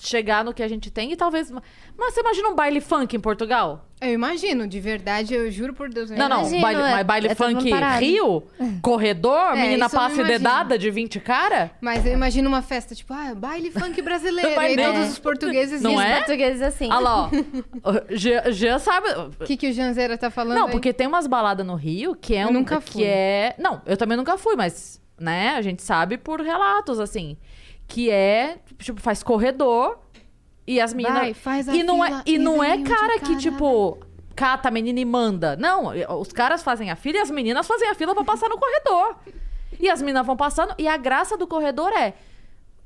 chegar 0.00 0.44
no 0.44 0.52
que 0.54 0.62
a 0.62 0.68
gente 0.68 0.90
tem 0.90 1.12
e 1.12 1.16
talvez... 1.16 1.50
Mas 1.50 2.14
você 2.14 2.20
imagina 2.20 2.48
um 2.48 2.54
baile 2.54 2.80
funk 2.80 3.14
em 3.16 3.20
Portugal? 3.20 3.86
Eu 4.00 4.12
imagino, 4.14 4.66
de 4.66 4.80
verdade, 4.80 5.34
eu 5.34 5.50
juro 5.50 5.74
por 5.74 5.90
Deus. 5.90 6.10
eu 6.10 6.16
Não, 6.16 6.26
não, 6.28 6.38
imagino. 6.40 6.62
Baile, 6.62 6.80
é- 6.80 6.90
mas 6.90 7.06
baile 7.06 7.28
é 7.28 7.34
funk. 7.34 7.70
Rio, 7.98 8.42
corredor, 8.80 9.52
É, 9.52 9.62
menina 9.62 9.86
e 9.86 9.94
imagino. 9.94 10.24
dedada 10.24 10.78
de 10.78 10.90
20 10.90 11.20
cara? 11.20 11.70
Mas 11.82 12.06
eu 12.06 12.12
imagino 12.14 12.48
uma 12.48 12.62
festa, 12.62 12.94
tipo, 12.94 13.12
ah, 13.12 13.34
baile 13.34 13.70
funk 13.70 14.00
brasileiro. 14.02 14.54
Baile- 14.56 14.80
e 14.80 14.84
todos 14.86 15.00
É. 15.00 15.04
os 15.04 15.18
portugueses... 15.18 15.82
Não 15.82 15.92
e 15.92 15.96
os 15.96 16.00
é? 16.02 16.16
portugueses 16.16 16.62
assim. 16.62 16.86
Olha 16.90 16.98
lá, 17.00 17.22
ó. 17.24 17.30
O 18.10 18.16
Jean, 18.16 18.50
Jean 18.52 18.78
sabe... 18.78 19.08
O 19.38 19.44
que, 19.44 19.56
que 19.56 19.68
o 19.68 19.72
Janzeira 19.72 20.16
tá 20.16 20.30
falando 20.30 20.56
Não, 20.56 20.66
aí? 20.66 20.72
porque 20.72 20.92
tem 20.94 21.06
umas 21.06 21.26
baladas 21.26 21.66
no 21.66 21.74
Rio 21.74 22.14
que 22.14 22.34
é 22.34 22.44
Eu 22.44 22.48
um. 22.48 22.52
nunca 22.52 22.80
que 22.80 22.92
fui. 22.92 23.04
é. 23.04 23.54
Não, 23.58 23.82
eu 23.84 23.98
também 23.98 24.16
nunca 24.16 24.38
fui, 24.38 24.56
mas, 24.56 24.98
né, 25.18 25.50
a 25.56 25.60
gente 25.60 25.82
sabe 25.82 26.16
por 26.16 26.40
relatos, 26.40 26.98
assim. 26.98 27.36
Que 27.92 28.08
é, 28.10 28.58
tipo, 28.78 29.00
faz 29.00 29.22
corredor 29.22 29.98
e 30.66 30.80
as 30.80 30.94
meninas. 30.94 31.36
Faz 31.38 31.68
a 31.68 31.74
e 31.74 31.82
não 31.82 32.04
é 32.04 32.08
fila 32.08 32.22
E 32.26 32.34
e 32.34 32.38
não 32.38 32.62
é 32.62 32.76
de 32.76 32.84
cara 32.84 33.14
que, 33.18 33.26
cada. 33.26 33.36
tipo, 33.36 33.98
cata 34.36 34.68
a 34.68 34.70
menina 34.70 35.00
e 35.00 35.04
manda. 35.04 35.56
Não, 35.56 35.90
os 36.20 36.32
caras 36.32 36.62
fazem 36.62 36.90
a 36.90 36.94
fila 36.96 37.18
e 37.18 37.20
as 37.20 37.30
meninas 37.30 37.66
fazem 37.66 37.88
a 37.88 37.94
fila 37.94 38.14
pra 38.14 38.22
passar 38.22 38.48
no 38.48 38.56
corredor. 38.56 39.16
E 39.80 39.88
as 39.90 40.00
meninas 40.00 40.24
vão 40.24 40.36
passando, 40.36 40.72
e 40.78 40.86
a 40.86 40.96
graça 40.96 41.36
do 41.36 41.46
corredor 41.46 41.90
é. 41.92 42.14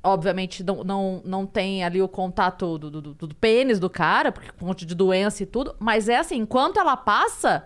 Obviamente, 0.02 0.62
não, 0.62 0.84
não, 0.84 1.22
não 1.24 1.46
tem 1.46 1.82
ali 1.82 2.00
o 2.00 2.08
contato 2.08 2.78
do, 2.78 2.90
do, 2.90 3.00
do- 3.00 3.14
do 3.14 3.34
pênis 3.34 3.78
do 3.80 3.88
cara, 3.90 4.30
porque 4.32 4.50
um 4.62 4.66
monte 4.66 4.84
de 4.86 4.94
doença 4.94 5.42
e 5.42 5.46
tudo. 5.46 5.74
Mas 5.78 6.08
é 6.08 6.16
assim, 6.16 6.36
enquanto 6.36 6.78
ela 6.78 6.96
passa, 6.96 7.64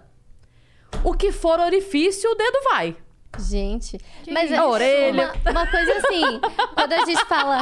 o 1.04 1.12
que 1.14 1.30
for 1.32 1.58
orifício, 1.60 2.30
o 2.30 2.34
dedo 2.36 2.58
vai. 2.70 2.96
Gente. 3.38 3.98
mas 4.30 4.44
isso? 4.44 4.54
é 4.54 4.58
A 4.58 4.66
orelha. 4.66 5.32
Uma, 5.44 5.50
uma 5.52 5.66
coisa 5.66 5.92
assim, 5.98 6.40
quando 6.74 6.92
a 6.92 7.04
gente 7.04 7.24
fala. 7.26 7.58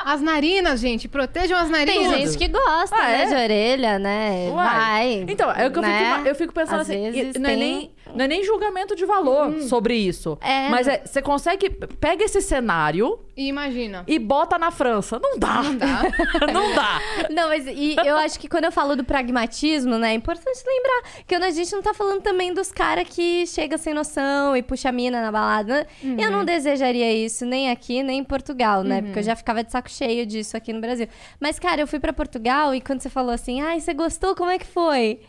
As 0.00 0.20
narinas, 0.22 0.78
gente, 0.80 1.08
protejam 1.08 1.58
as 1.58 1.68
narinas. 1.68 2.08
Tem 2.12 2.26
gente 2.26 2.38
que 2.38 2.48
gosta, 2.48 2.94
Ah, 2.96 3.08
né, 3.08 3.22
é? 3.22 3.26
de 3.26 3.34
orelha, 3.34 3.98
né? 3.98 4.48
Uai. 4.50 4.64
Vai. 4.74 5.24
Então, 5.28 5.50
é 5.50 5.66
o 5.66 5.70
que 5.72 5.78
eu, 5.78 5.82
né? 5.82 6.14
fico, 6.16 6.28
eu 6.28 6.34
fico 6.36 6.52
pensando 6.54 6.80
Às 6.80 6.88
assim, 6.88 7.10
vezes 7.10 7.34
e 7.34 7.38
não, 7.38 7.50
é 7.50 7.52
tem- 7.54 7.58
nem, 7.62 7.90
não 8.14 8.24
é 8.24 8.28
nem 8.28 8.44
julgamento 8.44 8.94
de 8.96 9.04
valor 9.04 9.60
sobre 9.62 9.94
isso. 9.94 10.38
É. 10.40 10.68
Mas 10.68 10.88
é, 10.88 11.02
você 11.04 11.20
consegue. 11.22 11.70
Pega 11.70 12.24
esse 12.24 12.40
cenário 12.40 13.18
E 13.36 13.48
imagina. 13.48 14.04
e 14.06 14.18
bota 14.18 14.58
na 14.58 14.70
França. 14.70 15.18
Não 15.22 15.38
dá. 15.38 15.62
Não 15.62 15.76
dá. 15.76 16.02
não 16.52 16.74
dá. 16.74 17.00
Não, 17.30 17.48
mas 17.48 17.66
e 17.66 17.96
eu 18.04 18.16
acho 18.16 18.38
que 18.40 18.48
quando 18.48 18.64
eu 18.64 18.72
falo 18.72 18.96
do 18.96 19.04
pragmatismo, 19.04 19.98
né, 19.98 20.10
é 20.10 20.14
importante 20.14 20.62
lembrar 20.66 21.02
que 21.26 21.34
a 21.34 21.50
gente 21.50 21.72
não 21.72 21.82
tá 21.82 21.92
falando 21.94 22.20
também 22.22 22.52
dos 22.52 22.70
caras 22.72 23.06
que 23.08 23.46
chega 23.46 23.76
sem 23.78 23.94
noção 23.94 24.56
e 24.56 24.62
puxa 24.62 24.88
a 24.88 24.92
mina 24.92 25.20
na 25.22 25.30
balada. 25.30 25.86
né? 26.02 26.24
Eu 26.24 26.30
não 26.30 26.44
desejaria 26.44 27.12
isso 27.12 27.44
nem 27.46 27.70
aqui, 27.70 28.02
nem 28.02 28.18
em 28.20 28.24
Portugal, 28.24 28.82
né? 28.82 29.02
Porque 29.02 29.18
eu 29.18 29.22
já 29.22 29.36
ficava 29.36 29.62
de 29.62 29.70
saco 29.70 29.90
cheio 29.90 30.26
disso 30.26 30.56
aqui 30.56 30.72
no 30.72 30.80
Brasil. 30.80 31.06
Mas, 31.40 31.58
cara, 31.58 31.80
eu 31.80 31.86
fui 31.86 31.98
pra 32.00 32.12
Portugal 32.12 32.74
e 32.74 32.80
quando 32.80 33.00
você 33.00 33.08
falou 33.10 33.32
assim, 33.32 33.60
ai, 33.60 33.80
você 33.80 33.92
gostou? 33.94 34.34
Como 34.34 34.50
é 34.50 34.58
que 34.58 34.66
foi? 34.66 35.20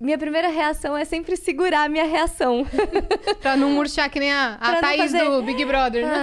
Minha 0.00 0.16
primeira 0.16 0.48
reação 0.48 0.96
é 0.96 1.04
sempre 1.04 1.36
segurar 1.36 1.84
a 1.84 1.88
minha 1.88 2.04
reação. 2.06 2.66
Pra 3.42 3.56
não 3.56 3.70
murchar 3.70 4.08
que 4.10 4.18
nem 4.18 4.32
a, 4.32 4.54
a 4.54 4.70
Pra 4.70 4.80
Thaís 4.80 5.12
fazer- 5.12 5.24
do 5.24 5.42
Big 5.42 5.64
Brother, 5.64 6.06
né? 6.06 6.14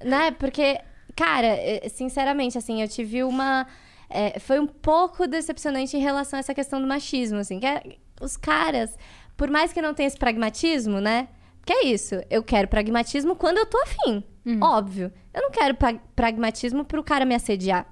Ah, 0.00 0.04
né? 0.04 0.30
Porque, 0.32 0.78
cara, 1.16 1.46
eh, 1.46 1.88
sinceramente, 1.88 2.58
assim, 2.58 2.82
eu 2.82 2.88
tive 2.88 3.24
uma. 3.24 3.66
eh, 4.10 4.38
foi 4.38 4.60
um 4.60 4.66
pouco 4.66 5.26
decepcionante 5.26 5.96
em 5.96 6.00
relação 6.00 6.36
a 6.36 6.40
essa 6.40 6.54
questão 6.54 6.80
do 6.80 6.86
machismo, 6.86 7.38
assim. 7.38 7.58
Que 7.58 7.66
é- 7.66 7.82
os 8.20 8.36
caras, 8.36 8.96
por 9.36 9.48
mais 9.50 9.72
que 9.72 9.80
não 9.80 9.94
tenha 9.94 10.06
esse 10.08 10.18
pragmatismo, 10.18 11.00
né? 11.00 11.28
Que 11.64 11.72
é 11.72 11.86
isso, 11.86 12.14
eu 12.30 12.42
quero 12.42 12.68
pragmatismo 12.68 13.34
quando 13.34 13.58
eu 13.58 13.66
tô 13.66 13.78
afim. 13.82 14.22
Óbvio. 14.62 15.10
Eu 15.34 15.42
não 15.42 15.50
quero 15.50 15.74
pra- 15.74 15.98
pragmatismo 16.14 16.84
pro 16.84 17.02
cara 17.02 17.24
me 17.24 17.34
assediar. 17.34 17.84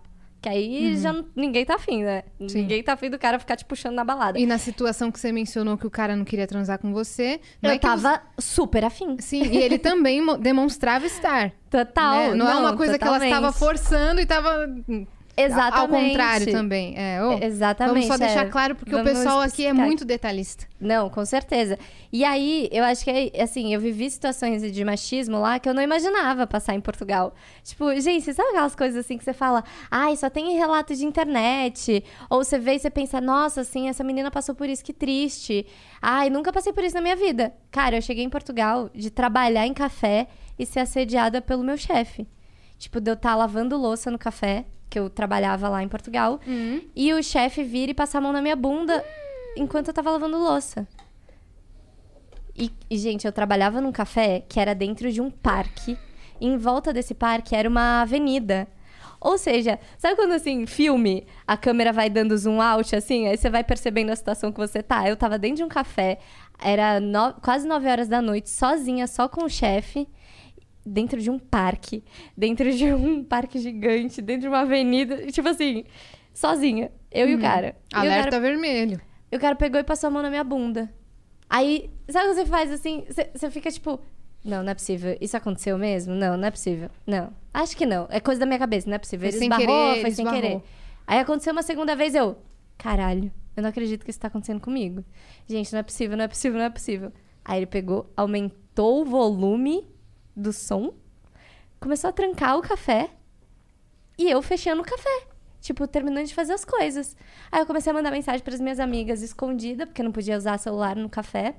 Que 0.45 0.49
aí 0.51 0.95
já 0.99 1.11
não- 1.11 1.25
ninguém 1.35 1.65
tá 1.65 1.77
afim, 1.77 2.03
né? 2.05 2.23
Sim. 2.49 2.59
Ninguém 2.61 2.83
tá 2.83 2.93
afim 2.93 3.09
do 3.09 3.19
cara 3.19 3.39
ficar 3.39 3.57
te 3.57 3.65
puxando 3.65 3.95
na 3.95 4.05
balada. 4.05 4.39
E 4.39 4.45
na 4.45 4.59
situação 4.59 5.11
que 5.11 5.19
você 5.19 5.33
mencionou 5.33 5.79
que 5.79 5.87
o 5.87 5.91
cara 5.91 6.15
não 6.15 6.23
queria 6.23 6.47
transar 6.47 6.79
com 6.79 6.93
você. 6.93 7.41
Não 7.63 7.71
eu 7.71 7.77
é 7.77 7.79
tava 7.79 8.21
super 8.39 8.85
afim. 8.85 9.17
você- 9.17 9.23
Sim, 9.23 9.43
e 9.43 9.57
ele 9.57 9.79
também 9.79 10.21
mo- 10.21 10.37
demonstrava 10.37 11.07
estar. 11.07 11.51
Total. 11.71 12.15
né? 12.31 12.35
Não, 12.35 12.47
é 12.51 12.57
uma 12.57 12.77
coisa 12.77 12.99
que 12.99 13.05
ela 13.05 13.15
totalmente. 13.15 13.35
estava 13.35 13.53
forçando 13.53 14.21
e 14.21 14.25
estava. 14.25 14.67
Exatamente. 15.37 15.81
Ao 15.81 15.89
contrário 15.89 16.53
também. 16.53 16.95
É, 16.97 17.23
ô, 17.23 17.33
Exatamente, 17.43 17.95
Vamos 17.95 18.07
só 18.07 18.17
deixar 18.17 18.47
é. 18.47 18.49
claro, 18.51 18.75
porque 18.75 18.93
Vamos 18.93 19.11
o 19.11 19.15
pessoal 19.15 19.41
aqui 19.41 19.67
é 19.67 19.73
muito 19.73 20.05
detalhista. 20.05 20.67
Não, 20.81 21.09
com 21.11 21.25
certeza. 21.25 21.79
E 22.13 22.25
aí, 22.25 22.69
eu 22.71 22.85
acho 22.85 23.03
que, 23.05 23.11
é- 23.11 23.43
assim, 23.43 23.75
eu 23.75 23.81
vivi 23.81 24.09
situações 24.11 24.71
de 24.71 24.85
machismo 24.85 25.41
lá 25.41 25.59
que 25.59 25.69
eu 25.69 25.75
não 25.75 25.83
imaginava 25.83 26.47
passar 26.47 26.75
em 26.75 26.81
Portugal. 26.81 27.35
Tipo, 27.63 27.99
gente, 28.01 28.33
sabe 28.33 28.51
aquelas 28.51 28.77
coisas 28.77 29.05
assim 29.05 29.19
que 29.19 29.25
você 29.25 29.33
fala, 29.33 29.65
ai, 29.91 30.17
só 30.17 30.31
tem 30.31 30.53
em 30.53 30.57
relato 30.57 30.95
de 30.95 31.05
internet? 31.05 32.05
Ou 32.31 32.45
você 32.45 32.59
vê 32.59 32.75
e 32.75 32.79
você 32.79 32.91
pensa, 32.91 33.21
nossa, 33.21 33.63
assim, 33.63 33.89
essa 33.89 34.05
menina 34.05 34.31
passou 34.31 34.55
por 34.55 34.69
isso, 34.69 34.85
que 34.85 34.93
triste. 34.93 35.67
Ai, 36.01 36.31
nunca 36.31 36.53
passei 36.53 36.73
por 36.73 36.85
isso 36.85 36.95
na 36.95 37.01
minha 37.01 37.17
vida. 37.17 37.53
Cara, 37.71 37.97
eu 37.97 38.03
cheguei 38.03 38.25
em 38.25 38.31
Portugal 38.31 38.91
de 38.95 39.11
trabalhar 39.11 39.67
em 39.67 39.75
café 39.75 40.29
e 40.59 40.65
ser 40.65 40.81
assediada 40.81 41.41
pelo 41.43 41.65
meu 41.65 41.77
chefe. 41.77 42.29
Tipo, 42.79 43.01
de 43.01 43.11
eu 43.11 43.15
estar 43.15 43.35
lavando 43.35 43.77
louça 43.77 44.11
no 44.11 44.19
café, 44.19 44.65
que 44.95 44.99
eu 45.01 45.11
trabalhava 45.11 45.69
lá 45.69 45.83
em 45.83 45.89
Portugal, 45.89 46.39
e 46.95 47.13
o 47.13 47.21
chefe 47.21 47.65
vir 47.65 47.89
e 47.89 47.95
passar 47.95 48.19
a 48.19 48.21
mão 48.21 48.33
na 48.33 48.41
minha 48.41 48.55
bunda 48.55 49.05
enquanto 49.57 49.89
eu 49.89 49.95
tava 49.95 50.13
lavando 50.13 50.39
louça. 50.39 50.87
E, 52.57 52.71
e, 52.89 52.97
gente, 52.97 53.27
eu 53.27 53.33
trabalhava 53.33 53.81
num 53.81 53.91
café 53.91 54.45
que 54.49 54.61
era 54.61 54.73
dentro 54.75 55.11
de 55.11 55.21
um 55.21 55.31
parque. 55.31 55.99
E 56.41 56.47
em 56.47 56.57
volta 56.57 56.93
desse 56.93 57.13
parque 57.13 57.57
era 57.57 57.69
uma 57.69 58.03
avenida. 58.03 58.69
Ou 59.21 59.37
seja, 59.37 59.79
sabe 59.99 60.15
quando 60.15 60.33
assim, 60.33 60.65
filme, 60.67 61.27
a 61.47 61.57
câmera 61.57 61.93
vai 61.93 62.09
dando 62.11 62.37
zoom 62.37 62.61
out, 62.61 62.95
assim, 62.95 63.27
aí 63.27 63.37
você 63.37 63.51
vai 63.51 63.65
percebendo 63.65 64.11
a 64.11 64.17
situação 64.17 64.53
que 64.53 64.59
você 64.59 64.83
tá? 64.83 65.09
Eu 65.09 65.17
tava 65.17 65.39
dentro 65.39 65.57
de 65.57 65.65
um 65.65 65.69
café, 65.69 66.19
era 66.63 67.01
no- 67.01 67.33
quase 67.43 67.67
9 67.67 67.89
horas 67.89 68.07
da 68.07 68.21
noite, 68.23 68.51
sozinha, 68.51 69.07
só 69.07 69.27
com 69.27 69.45
o 69.45 69.49
chefe, 69.49 70.07
dentro 70.85 71.21
de 71.21 71.31
um 71.31 71.39
parque, 71.39 72.05
dentro 72.37 72.71
de 72.71 72.93
um 72.93 73.25
parque 73.25 73.59
gigante, 73.59 74.21
dentro 74.21 74.43
de 74.43 74.49
uma 74.49 74.61
avenida, 74.61 75.27
tipo 75.29 75.49
assim, 75.49 75.85
sozinha, 76.33 76.91
eu 77.11 77.29
e 77.29 77.35
o 77.35 77.41
cara. 77.41 77.69
E 77.69 77.97
o 77.97 78.01
cara 78.01 78.13
Alerta 78.13 78.41
vermelho. 78.41 79.01
e 79.31 79.37
o 79.37 79.41
cara 79.41 79.55
pegou 79.55 79.81
e 79.81 79.85
passou 79.85 80.09
a 80.09 80.11
mão 80.11 80.23
na 80.23 80.31
minha 80.31 80.45
bunda. 80.45 80.93
Aí, 81.49 81.91
sabe 82.09 82.27
o 82.27 82.29
que 82.31 82.35
você 82.37 82.47
faz 82.47 82.71
assim? 82.71 83.05
Você 83.09 83.31
você 83.35 83.51
fica 83.51 83.71
tipo, 83.71 84.01
não, 84.45 84.63
não 84.63 84.71
é 84.71 84.75
possível. 84.75 85.17
Isso 85.21 85.37
aconteceu 85.37 85.79
mesmo? 85.79 86.15
Não, 86.15 86.37
não 86.37 86.49
é 86.49 86.51
possível. 86.51 86.91
Não. 87.07 87.33
Acho 87.53 87.77
que 87.77 87.87
não. 87.87 88.07
É 88.11 88.21
coisa 88.21 88.41
da 88.41 88.47
minha 88.47 88.59
cabeça, 88.59 88.89
não 88.89 88.97
é 88.97 88.99
possível. 88.99 89.29
Ele 89.29 89.39
sem 89.39 89.49
esbarrou, 89.49 89.67
querer, 89.67 90.01
foi 90.03 90.11
sem 90.11 90.25
esbarrou. 90.25 90.43
querer. 90.43 90.63
Aí 91.07 91.19
aconteceu 91.19 91.53
uma 91.53 91.63
segunda 91.63 91.95
vez, 91.95 92.15
eu, 92.15 92.37
caralho, 92.77 93.31
eu 93.57 93.63
não 93.63 93.71
acredito 93.71 94.05
que 94.05 94.11
isso 94.11 94.21
tá 94.21 94.29
acontecendo 94.29 94.61
comigo. 94.61 95.05
Gente, 95.47 95.73
não 95.73 95.81
é 95.81 95.83
possível, 95.83 96.17
não 96.17 96.25
é 96.25 96.29
possível, 96.29 96.59
não 96.59 96.67
é 96.67 96.71
possível. 96.71 97.13
Aí 97.45 97.59
ele 97.59 97.67
pegou, 97.67 98.11
aumentou 98.17 99.03
o 99.03 99.05
volume 99.05 99.87
do 100.37 100.53
som, 100.53 100.95
começou 101.81 102.11
a 102.11 102.13
trancar 102.13 102.59
o 102.59 102.63
café 102.63 103.11
e 104.19 104.31
eu 104.31 104.41
fechando 104.43 104.83
o 104.83 104.85
café. 104.85 105.27
Tipo, 105.61 105.87
terminando 105.89 106.27
de 106.27 106.35
fazer 106.35 106.53
as 106.53 106.65
coisas. 106.65 107.17
Aí 107.51 107.61
eu 107.61 107.67
comecei 107.67 107.91
a 107.91 107.95
mandar 107.95 108.11
mensagem 108.11 108.43
para 108.43 108.55
as 108.55 108.61
minhas 108.61 108.79
amigas 108.79 109.23
escondida, 109.23 109.87
porque 109.87 110.03
eu 110.03 110.05
não 110.05 110.13
podia 110.13 110.37
usar 110.37 110.59
celular 110.59 110.95
no 110.95 111.09
café 111.09 111.55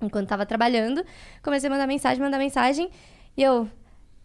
enquanto 0.00 0.28
tava 0.28 0.44
trabalhando. 0.44 1.04
Comecei 1.42 1.68
a 1.68 1.72
mandar 1.72 1.86
mensagem, 1.86 2.22
mandar 2.22 2.38
mensagem. 2.38 2.90
E 3.36 3.42
eu, 3.42 3.66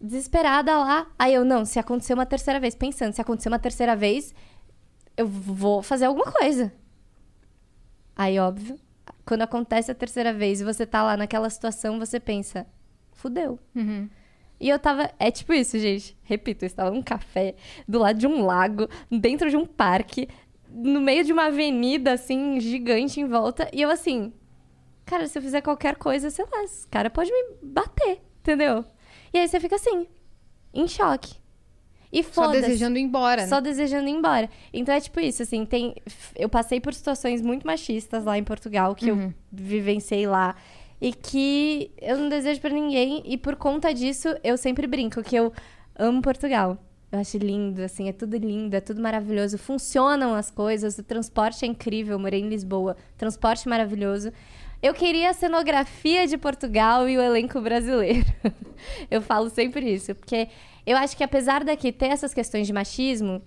desesperada 0.00 0.76
lá. 0.76 1.06
Aí 1.18 1.32
eu, 1.32 1.44
não, 1.44 1.64
se 1.64 1.78
acontecer 1.78 2.12
uma 2.12 2.26
terceira 2.26 2.60
vez, 2.60 2.74
pensando, 2.74 3.14
se 3.14 3.20
acontecer 3.20 3.48
uma 3.48 3.58
terceira 3.58 3.96
vez, 3.96 4.34
eu 5.16 5.26
vou 5.26 5.82
fazer 5.82 6.04
alguma 6.04 6.30
coisa. 6.30 6.72
Aí, 8.14 8.38
óbvio, 8.38 8.78
quando 9.24 9.42
acontece 9.42 9.90
a 9.90 9.94
terceira 9.94 10.32
vez 10.32 10.60
e 10.60 10.64
você 10.64 10.84
tá 10.86 11.02
lá 11.02 11.16
naquela 11.16 11.48
situação, 11.48 11.98
você 11.98 12.20
pensa, 12.20 12.66
fudeu. 13.14 13.58
E 14.60 14.68
eu 14.68 14.78
tava. 14.78 15.10
É 15.18 15.30
tipo 15.30 15.52
isso, 15.52 15.78
gente. 15.78 16.16
Repito, 16.22 16.64
eu 16.64 16.66
estava 16.66 16.90
num 16.90 17.02
café, 17.02 17.54
do 17.86 17.98
lado 17.98 18.18
de 18.18 18.26
um 18.26 18.44
lago, 18.44 18.88
dentro 19.10 19.50
de 19.50 19.56
um 19.56 19.66
parque, 19.66 20.28
no 20.70 21.00
meio 21.00 21.24
de 21.24 21.32
uma 21.32 21.46
avenida, 21.46 22.12
assim, 22.12 22.60
gigante 22.60 23.20
em 23.20 23.26
volta. 23.26 23.68
E 23.72 23.82
eu 23.82 23.90
assim. 23.90 24.32
Cara, 25.04 25.26
se 25.26 25.36
eu 25.36 25.42
fizer 25.42 25.60
qualquer 25.60 25.96
coisa, 25.96 26.30
sei 26.30 26.46
lá, 26.50 26.64
esse 26.64 26.86
cara 26.88 27.10
pode 27.10 27.30
me 27.30 27.56
bater, 27.62 28.22
entendeu? 28.40 28.84
E 29.34 29.38
aí 29.38 29.46
você 29.46 29.60
fica 29.60 29.76
assim, 29.76 30.06
em 30.72 30.88
choque. 30.88 31.34
E 32.10 32.22
Só 32.22 32.44
foda 32.44 32.60
desejando 32.60 32.96
ir 32.96 33.02
embora, 33.02 33.46
Só 33.48 33.56
né? 33.56 33.62
desejando 33.62 34.08
ir 34.08 34.12
embora. 34.12 34.48
Então 34.72 34.94
é 34.94 35.00
tipo 35.00 35.18
isso, 35.20 35.42
assim, 35.42 35.66
tem. 35.66 35.96
Eu 36.36 36.48
passei 36.48 36.80
por 36.80 36.94
situações 36.94 37.42
muito 37.42 37.66
machistas 37.66 38.24
lá 38.24 38.38
em 38.38 38.44
Portugal, 38.44 38.94
que 38.94 39.08
eu 39.08 39.34
vivenciei 39.50 40.26
lá. 40.26 40.54
E 41.00 41.12
que 41.12 41.90
eu 42.00 42.16
não 42.16 42.28
desejo 42.28 42.60
pra 42.60 42.70
ninguém. 42.70 43.22
E 43.24 43.36
por 43.36 43.56
conta 43.56 43.92
disso, 43.92 44.28
eu 44.42 44.56
sempre 44.56 44.86
brinco 44.86 45.22
que 45.22 45.36
eu 45.36 45.52
amo 45.96 46.22
Portugal. 46.22 46.78
Eu 47.12 47.20
acho 47.20 47.38
lindo, 47.38 47.82
assim, 47.82 48.08
é 48.08 48.12
tudo 48.12 48.36
lindo, 48.36 48.74
é 48.74 48.80
tudo 48.80 49.00
maravilhoso. 49.00 49.56
Funcionam 49.56 50.34
as 50.34 50.50
coisas, 50.50 50.98
o 50.98 51.02
transporte 51.02 51.64
é 51.64 51.68
incrível. 51.68 52.14
Eu 52.14 52.18
morei 52.18 52.40
em 52.40 52.48
Lisboa, 52.48 52.96
transporte 53.16 53.68
maravilhoso. 53.68 54.32
Eu 54.82 54.92
queria 54.92 55.30
a 55.30 55.32
cenografia 55.32 56.26
de 56.26 56.36
Portugal 56.36 57.08
e 57.08 57.16
o 57.16 57.22
elenco 57.22 57.60
brasileiro. 57.60 58.26
eu 59.10 59.22
falo 59.22 59.48
sempre 59.48 59.94
isso, 59.94 60.14
porque 60.14 60.48
eu 60.84 60.96
acho 60.96 61.16
que 61.16 61.24
apesar 61.24 61.64
daqui 61.64 61.90
ter 61.92 62.08
essas 62.08 62.34
questões 62.34 62.66
de 62.66 62.72
machismo, 62.72 63.40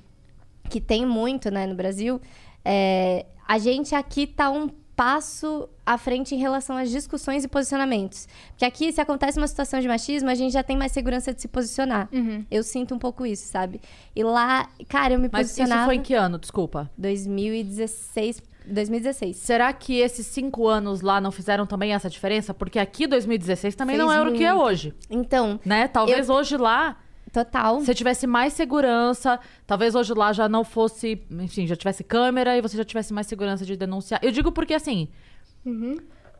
que 0.69 0.81
tem 0.81 1.05
muito, 1.05 1.51
né, 1.51 1.67
no 1.67 1.75
Brasil, 1.75 2.19
é, 2.63 3.25
a 3.47 3.57
gente 3.57 3.93
aqui 3.93 4.25
tá 4.25 4.49
um 4.49 4.69
passo 4.97 5.69
à 5.85 5.95
frente 5.95 6.33
em 6.33 6.39
relação 6.39 6.75
às 6.75 6.89
discussões 6.89 7.43
e 7.43 7.47
posicionamentos. 7.47 8.27
Porque 8.49 8.65
aqui, 8.65 8.91
se 8.91 8.99
acontece 8.99 9.37
uma 9.37 9.47
situação 9.47 9.79
de 9.79 9.87
machismo, 9.87 10.27
a 10.27 10.33
gente 10.33 10.51
já 10.51 10.63
tem 10.63 10.75
mais 10.75 10.91
segurança 10.91 11.31
de 11.31 11.39
se 11.39 11.47
posicionar. 11.47 12.09
Eu 12.49 12.63
sinto 12.63 12.95
um 12.95 12.99
pouco 12.99 13.23
isso, 13.23 13.45
sabe? 13.47 13.79
E 14.15 14.23
lá, 14.23 14.67
cara, 14.89 15.13
eu 15.13 15.19
me 15.19 15.29
Mas 15.31 15.47
isso 15.51 15.57
posicionava... 15.57 15.85
foi 15.85 15.95
em 15.95 16.01
que 16.01 16.15
ano, 16.15 16.39
desculpa? 16.39 16.89
2016... 16.97 18.41
2016. 18.69 19.37
Será 19.37 19.71
que 19.71 19.97
esses 19.99 20.27
cinco 20.27 20.67
anos 20.67 20.99
lá 20.99 21.21
não 21.21 21.31
fizeram 21.31 21.65
também 21.65 21.93
essa 21.93 22.09
diferença? 22.09 22.53
Porque 22.53 22.77
aqui 22.79 23.07
2016 23.07 23.75
também 23.75 23.95
Fez 23.95 24.05
não 24.05 24.11
era 24.13 24.29
o 24.29 24.33
que 24.33 24.43
é 24.43 24.51
muito. 24.51 24.65
hoje, 24.65 24.93
Então, 25.09 25.57
né? 25.63 25.87
Talvez 25.87 26.29
hoje 26.29 26.57
lá 26.57 26.97
total. 27.45 27.79
você 27.79 27.93
tivesse 27.93 28.25
mais 28.27 28.53
segurança, 28.53 29.39
talvez 29.65 29.95
hoje 29.95 30.13
lá 30.13 30.31
já 30.33 30.47
não 30.49 30.63
fosse, 30.63 31.21
enfim, 31.31 31.65
já 31.67 31.75
tivesse 31.75 32.03
câmera 32.03 32.57
e 32.57 32.61
você 32.61 32.75
já 32.77 32.83
tivesse 32.85 33.13
mais 33.13 33.27
segurança 33.27 33.65
de 33.65 33.75
denunciar. 33.75 34.19
Eu 34.23 34.31
digo 34.31 34.51
porque 34.51 34.73
assim, 34.73 35.07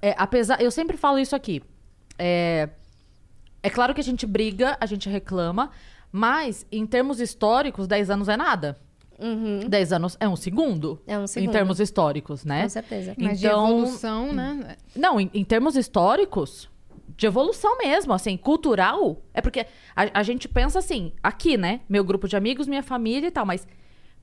é, 0.02 0.16
apesar, 0.18 0.62
eu 0.62 0.72
sempre 0.72 0.98
falo 0.98 1.20
isso 1.20 1.36
aqui. 1.36 1.62
É, 2.18 2.70
é 3.62 3.70
claro 3.70 3.93
que 3.93 4.02
a 4.02 4.04
gente 4.04 4.26
briga, 4.26 4.78
a 4.80 4.86
gente 4.86 5.10
reclama, 5.10 5.72
mas 6.12 6.66
em 6.72 6.86
termos 6.86 7.20
históricos, 7.20 7.88
10 7.88 8.10
anos 8.10 8.30
é 8.30 8.38
nada. 8.38 8.78
10 9.68 9.93
anos 9.93 10.16
é 10.20 10.28
um 10.30 10.36
segundo. 10.36 11.02
É 11.08 11.18
um 11.18 11.24
Em 11.24 11.28
segundo. 11.28 11.52
termos 11.52 11.80
históricos, 11.80 12.45
né? 12.45 12.64
Com 12.64 12.70
certeza. 12.70 13.16
Mas 13.18 13.39
de 13.39 13.48
Então- 13.48 13.68
evolução, 13.80 14.32
né? 14.32 14.78
Não, 14.95 15.20
em, 15.20 15.28
em 15.34 15.43
termos 15.43 15.76
históricos, 15.76 16.70
de 17.18 17.26
evolução 17.26 17.78
mesmo, 17.80 18.13
assim, 18.13 18.38
cultural. 18.38 19.22
É 19.34 19.41
porque 19.41 19.65
a, 19.95 20.20
a 20.20 20.24
gente 20.24 20.47
pensa 20.47 20.80
assim, 20.80 21.11
aqui, 21.22 21.57
né? 21.57 21.82
Meu 21.89 22.03
grupo 22.03 22.28
de 22.28 22.38
amigos, 22.38 22.68
minha 22.68 22.84
família 22.84 23.28
e 23.28 23.32
tal, 23.32 23.45
mas 23.45 23.68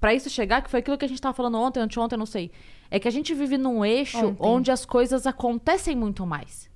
pra 0.01 0.15
isso 0.15 0.31
chegar, 0.31 0.63
que 0.63 0.71
foi 0.71 0.81
aquilo 0.81 0.97
que 0.97 1.05
a 1.05 1.09
gente 1.09 1.21
tava 1.21 1.35
falando 1.35 1.59
ontem, 1.59 1.81
anteontem, 1.81 2.17
não 2.17 2.27
sei. 2.27 2.53
É 2.91 3.01
que 3.01 3.09
a 3.09 3.11
gente 3.11 3.35
vive 3.35 3.59
num 3.59 3.85
eixo 3.85 4.19
Ontem. 4.19 4.37
onde 4.41 4.71
as 4.71 4.87
coisas 4.87 5.27
acontecem 5.27 5.97
muito 5.97 6.25
mais. 6.25 6.73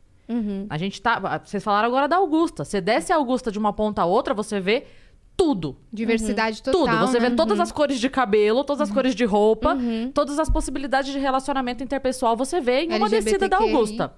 A 0.69 0.77
gente 0.77 1.01
tá. 1.01 1.39
Vocês 1.43 1.65
falaram 1.65 1.89
agora 1.89 2.07
da 2.07 2.17
Augusta. 2.17 2.63
Você 2.65 2.83
desce 2.83 3.13
a 3.13 3.17
Augusta 3.17 3.51
de 3.51 3.59
uma 3.59 3.73
ponta 3.73 4.03
a 4.03 4.05
outra, 4.05 4.35
você 4.35 4.61
vê 4.61 4.85
tudo. 5.35 5.77
Diversidade 5.91 6.63
total. 6.63 6.81
Tudo. 6.81 6.99
Você 6.99 7.19
né? 7.19 7.31
vê 7.31 7.37
todas 7.37 7.59
as 7.61 7.73
cores 7.73 7.99
de 7.99 8.11
cabelo, 8.11 8.63
todas 8.65 8.83
as 8.83 8.91
cores 8.91 9.15
de 9.15 9.25
roupa, 9.25 9.79
todas 10.13 10.39
as 10.39 10.51
possibilidades 10.51 11.13
de 11.13 11.19
relacionamento 11.19 11.83
interpessoal, 11.83 12.37
você 12.37 12.61
vê 12.61 12.83
em 12.83 12.95
uma 12.95 13.09
descida 13.09 13.49
da. 13.49 13.57
Augusta. 13.57 14.13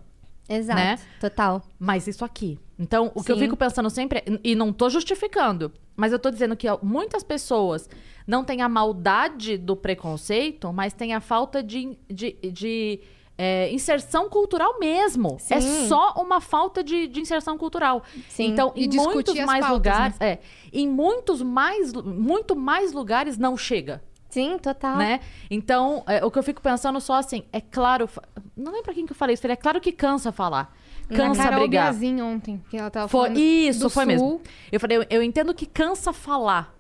Exato. 0.51 0.79
né? 0.81 0.99
Total. 1.21 1.63
Mas 1.79 2.07
isso 2.07 2.25
aqui. 2.25 2.59
Então, 2.79 3.13
o 3.15 3.23
que 3.23 3.31
eu 3.31 3.37
Sim. 3.37 3.43
fico 3.43 3.57
pensando 3.57 3.89
sempre, 3.89 4.19
é- 4.19 4.41
e 4.43 4.55
não 4.55 4.73
tô 4.73 4.91
justificando, 4.91 5.73
mas 5.97 6.13
eu 6.13 6.19
tô 6.19 6.31
dizendo 6.31 6.57
que 6.57 6.67
muitas 6.83 7.23
pessoas 7.23 7.89
não 8.27 8.43
têm 8.43 8.61
a 8.63 8.69
maldade 8.69 9.57
do 9.57 9.77
preconceito, 9.77 10.73
mas 10.73 10.93
têm 10.93 11.15
a 11.15 11.21
falta 11.21 11.63
de, 11.63 11.97
de, 12.09 12.33
de, 12.53 13.01
é, 13.37 13.73
inserção 13.73 14.29
cultural 14.29 14.79
mesmo. 14.79 15.37
Sim. 15.39 15.55
É 15.55 15.61
só 15.61 16.15
uma 16.17 16.41
falta 16.41 16.83
de, 16.85 17.07
de 17.07 17.21
inserção 17.21 17.57
cultural. 17.57 18.03
Sim. 18.29 18.47
Então, 18.49 18.73
E 18.77 18.85
em 18.87 18.89
muitos 18.97 19.35
mais 19.41 19.61
pautas, 19.61 19.71
lugares. 19.71 20.17
É, 20.21 20.39
em 20.73 20.87
muitos 20.89 21.41
mais, 21.43 21.93
muito 21.93 22.55
mais 22.57 22.93
lugares 22.93 23.39
não 23.39 23.57
chega 23.57 24.03
Sim, 24.31 24.59
total. 24.59 24.97
né? 24.97 25.21
Então, 25.51 26.03
é, 26.07 26.25
o 26.25 26.31
que 26.31 26.39
eu 26.39 26.43
fico 26.43 26.63
pensando 26.63 27.01
só 27.01 27.15
assim, 27.15 27.45
é 27.53 27.61
claro, 27.61 28.09
não 28.57 28.73
lembro 28.73 28.85
pra 28.85 28.95
quem 28.95 29.05
que 29.05 29.13
eu 29.13 29.17
falei 29.17 29.35
isso, 29.35 29.43
falei, 29.43 29.55
é 29.55 29.57
claro 29.57 29.81
que 29.81 29.93
cansa 29.93 30.31
falar. 30.33 30.75
Na 31.09 31.17
Cansa 31.17 31.43
Carol 31.43 31.61
brigar. 31.67 31.91
Biazin 31.93 32.21
ontem, 32.23 32.63
que 32.71 32.77
ela 32.77 32.89
tava 32.89 33.09
Foi, 33.09 33.23
falando 33.29 33.39
isso, 33.41 33.81
do 33.81 33.91
foi 33.91 34.05
Sul. 34.05 34.13
mesmo. 34.13 34.41
Eu 34.71 34.79
falei, 34.79 34.99
eu, 34.99 35.07
eu 35.11 35.23
entendo 35.25 35.53
que 35.53 35.67
cansa 35.67 36.13
falar. 36.13 36.73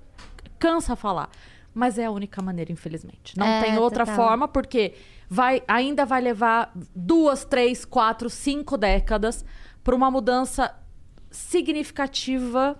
Cansa 0.58 0.94
falar. 0.94 1.28
Mas 1.74 1.98
é 1.98 2.04
a 2.04 2.10
única 2.12 2.40
maneira, 2.40 2.70
infelizmente. 2.70 3.36
Não 3.36 3.44
É, 3.46 3.62
tem 3.62 3.78
outra 3.78 4.04
total. 4.06 4.16
forma, 4.24 4.46
porque 4.46 4.94
vai, 5.28 5.62
ainda 5.66 6.04
vai 6.06 6.20
levar 6.20 6.70
duas, 6.94 7.44
três, 7.44 7.84
quatro, 7.84 8.30
cinco 8.30 8.76
décadas 8.76 9.44
para 9.82 9.96
uma 9.96 10.10
mudança 10.10 10.72
significativa 11.30 12.76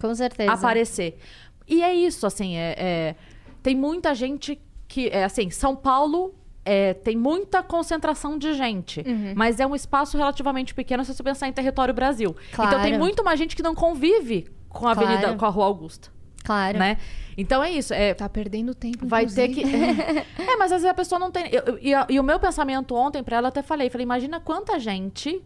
Com 0.00 0.14
certeza. 0.14 0.52
aparecer. 0.52 1.18
E 1.66 1.82
é 1.82 1.94
isso, 1.94 2.26
assim, 2.26 2.56
é, 2.56 2.74
é- 2.78 3.16
Tem 3.62 3.74
muita 3.76 4.14
gente 4.14 4.60
que, 4.88 5.08
é 5.08 5.24
assim, 5.24 5.50
São 5.50 5.74
Paulo 5.76 6.34
é, 6.64 6.92
tem 6.94 7.16
muita 7.16 7.62
concentração 7.62 8.36
de 8.36 8.52
gente, 8.54 9.00
Uhum. 9.00 9.32
mas 9.34 9.58
é 9.60 9.66
um 9.66 9.74
espaço 9.74 10.16
relativamente 10.18 10.74
pequeno 10.74 11.04
se 11.04 11.14
você 11.14 11.22
pensar 11.22 11.48
em 11.48 11.52
território 11.52 11.94
Brasil. 11.94 12.36
Claro. 12.52 12.70
Então 12.70 12.82
tem 12.82 12.98
muito 12.98 13.24
mais 13.24 13.38
gente 13.38 13.56
que 13.56 13.62
não 13.62 13.74
convive 13.74 14.46
com 14.68 14.86
a 14.86 14.94
Claro. 14.94 15.08
Avenida, 15.08 15.34
com 15.36 15.44
a 15.46 15.48
Rua 15.48 15.64
Augusta, 15.64 16.10
Claro. 16.44 16.78
né? 16.78 16.98
Então 17.36 17.62
é 17.64 17.70
isso. 17.70 17.94
É, 17.94 18.12
Tá 18.12 18.28
perdendo 18.28 18.74
tempo, 18.74 19.06
Vai 19.06 19.24
ter 19.26 19.48
que. 19.48 19.60
inclusive. 19.62 20.00
é, 20.38 20.56
mas 20.56 20.70
às 20.70 20.82
vezes 20.82 20.86
a 20.86 20.94
pessoa 20.94 21.18
não 21.18 21.30
tem. 21.30 21.46
eu- 21.50 21.62
eu- 21.64 21.78
e, 21.80 21.92
e 22.14 22.20
o 22.20 22.22
meu 22.22 22.38
pensamento 22.38 22.94
ontem 22.94 23.22
pra 23.22 23.38
ela, 23.38 23.46
eu 23.46 23.48
até 23.48 23.62
falei: 23.62 23.88
falei, 23.88 24.04
imagina 24.04 24.38
quanta 24.38 24.78
gente 24.78 25.42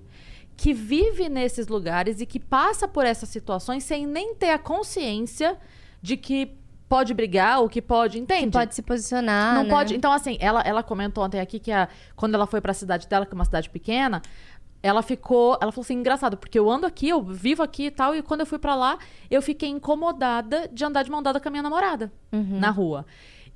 que 0.56 0.72
vive 0.72 1.28
nesses 1.28 1.68
lugares 1.68 2.20
e 2.20 2.26
que 2.26 2.40
passa 2.40 2.86
por 2.88 3.04
essas 3.06 3.28
situações 3.28 3.84
sem 3.84 4.04
nem 4.06 4.34
ter 4.34 4.50
a 4.50 4.58
consciência 4.58 5.56
de 6.02 6.16
que 6.16 6.56
pode 6.88 7.12
brigar 7.14 7.60
ou 7.60 7.68
que 7.68 7.80
pode. 7.82 8.18
Entende? 8.18 8.46
Que 8.46 8.50
pode 8.58 8.74
se 8.74 8.82
posicionar. 8.82 9.54
Não 9.56 9.64
né? 9.64 9.70
pode. 9.70 9.94
Então, 9.94 10.12
assim, 10.12 10.36
ela, 10.40 10.60
ela 10.62 10.82
comentou 10.82 11.24
ontem 11.24 11.40
aqui 11.40 11.58
que 11.58 11.72
a- 11.72 11.88
quando 12.16 12.34
ela 12.34 12.46
foi 12.46 12.60
pra 12.60 12.72
cidade 12.74 13.08
dela, 13.08 13.24
que 13.26 13.32
é 13.32 13.36
uma 13.36 13.44
cidade 13.44 13.68
pequena, 13.70 14.20
ela 14.82 15.02
ficou. 15.02 15.58
Ela 15.60 15.72
falou 15.72 15.82
assim: 15.84 15.94
engraçado, 15.94 16.36
porque 16.36 16.58
eu 16.58 16.70
ando 16.70 16.86
aqui, 16.86 17.08
eu 17.08 17.22
vivo 17.22 17.62
aqui 17.62 17.86
e 17.86 17.90
tal, 17.90 18.14
e 18.14 18.22
quando 18.22 18.40
eu 18.40 18.46
fui 18.46 18.58
pra 18.58 18.74
lá, 18.74 18.98
eu 19.30 19.40
fiquei 19.42 19.68
incomodada 19.68 20.68
de 20.72 20.84
andar 20.84 21.02
de 21.02 21.10
mão 21.10 21.22
dada 21.22 21.40
com 21.40 21.48
a 21.48 21.50
minha 21.50 21.62
namorada 21.62 22.12
Uhum. 22.32 22.58
na 22.60 22.70
rua. 22.70 23.06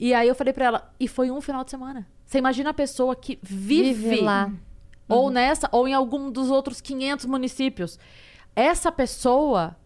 E 0.01 0.15
aí 0.15 0.27
eu 0.29 0.35
falei 0.35 0.53
pra 0.53 0.65
ela: 0.65 0.91
e 0.99 1.07
foi 1.07 1.31
um 1.31 1.41
final 1.41 1.63
de 1.65 1.71
semana. 1.71 2.07
Você 2.25 2.39
imagina 2.39 2.71
a 2.71 2.75
pessoa 2.75 3.15
que 3.17 3.39
vive, 3.43 3.93
Vive 3.95 4.21
lá. 4.23 4.51
ou 5.09 5.31
nessa, 5.31 5.69
ou 5.73 5.87
em 5.89 5.95
algum 5.95 6.31
dos 6.31 6.51
outros 6.51 6.81
500 6.81 7.25
municípios. 7.27 7.99
Essa 8.55 8.91
pessoa 8.93 9.77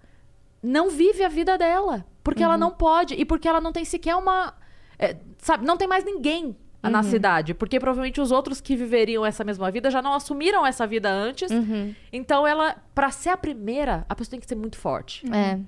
não 0.62 0.90
vive 0.90 1.22
a 1.24 1.28
vida 1.28 1.56
dela. 1.58 2.04
Porque 2.22 2.42
ela 2.42 2.56
não 2.56 2.70
pode. 2.70 3.14
E 3.14 3.24
porque 3.24 3.48
ela 3.48 3.60
não 3.60 3.72
tem 3.72 3.84
sequer 3.84 4.14
uma. 4.14 4.54
é, 4.98 5.16
sabe, 5.38 5.64
não 5.66 5.76
tem 5.76 5.88
mais 5.88 6.04
ninguém 6.04 6.56
na 6.82 7.02
cidade. 7.02 7.52
Porque 7.54 7.78
provavelmente 7.80 8.20
os 8.20 8.30
outros 8.30 8.60
que 8.60 8.76
viveriam 8.76 9.24
essa 9.26 9.42
mesma 9.44 9.70
vida 9.70 9.90
já 9.90 10.00
não 10.00 10.14
assumiram 10.14 10.64
essa 10.64 10.86
vida 10.86 11.10
antes. 11.10 11.50
Então 12.12 12.46
ela, 12.46 12.76
pra 12.94 13.10
ser 13.10 13.30
a 13.30 13.36
primeira, 13.36 14.04
a 14.08 14.14
pessoa 14.14 14.30
tem 14.32 14.40
que 14.40 14.46
ser 14.46 14.54
muito 14.54 14.76
forte. 14.78 15.24
É. 15.34 15.58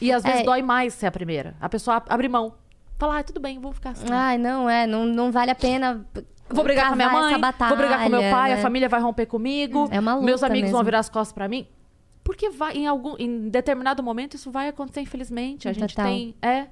E 0.00 0.10
às 0.12 0.22
vezes 0.22 0.40
É. 0.40 0.44
dói 0.44 0.60
mais 0.62 0.94
ser 0.94 1.06
a 1.06 1.10
primeira. 1.10 1.54
A 1.60 1.68
pessoa 1.68 1.96
ab- 1.96 2.06
abre 2.10 2.28
mão. 2.28 2.54
Fala, 2.98 3.18
ah, 3.18 3.22
tudo 3.24 3.40
bem, 3.40 3.58
vou 3.58 3.72
ficar 3.72 3.90
assim. 3.90 4.06
Ai, 4.10 4.36
não, 4.38 4.68
é. 4.68 4.86
Não, 4.86 5.04
não 5.06 5.32
vale 5.32 5.50
a 5.50 5.54
pena. 5.54 6.04
Vou 6.50 6.62
brigar 6.64 6.88
com 6.88 6.92
a 6.92 6.96
minha 6.96 7.08
mãe, 7.10 7.38
batalha, 7.40 7.68
vou 7.70 7.78
brigar 7.78 8.02
com 8.02 8.08
meu 8.10 8.20
pai, 8.30 8.52
a 8.52 8.56
né? 8.56 8.62
família 8.62 8.88
vai 8.88 9.00
romper 9.00 9.24
comigo. 9.26 9.88
É 9.90 9.98
uma 9.98 10.14
luta 10.14 10.26
Meus 10.26 10.42
amigos 10.42 10.70
vão 10.70 10.80
mesmo. 10.80 10.84
virar 10.84 10.98
as 10.98 11.08
costas 11.08 11.32
pra 11.32 11.48
mim. 11.48 11.66
Porque 12.32 12.48
vai, 12.48 12.74
em 12.74 12.86
algum, 12.86 13.14
em 13.18 13.50
determinado 13.50 14.02
momento 14.02 14.36
isso 14.36 14.50
vai 14.50 14.66
acontecer, 14.66 15.02
infelizmente. 15.02 15.68
A 15.68 15.72
gente 15.74 15.94
Total. 15.94 16.06
tem, 16.06 16.34
é, 16.40 16.66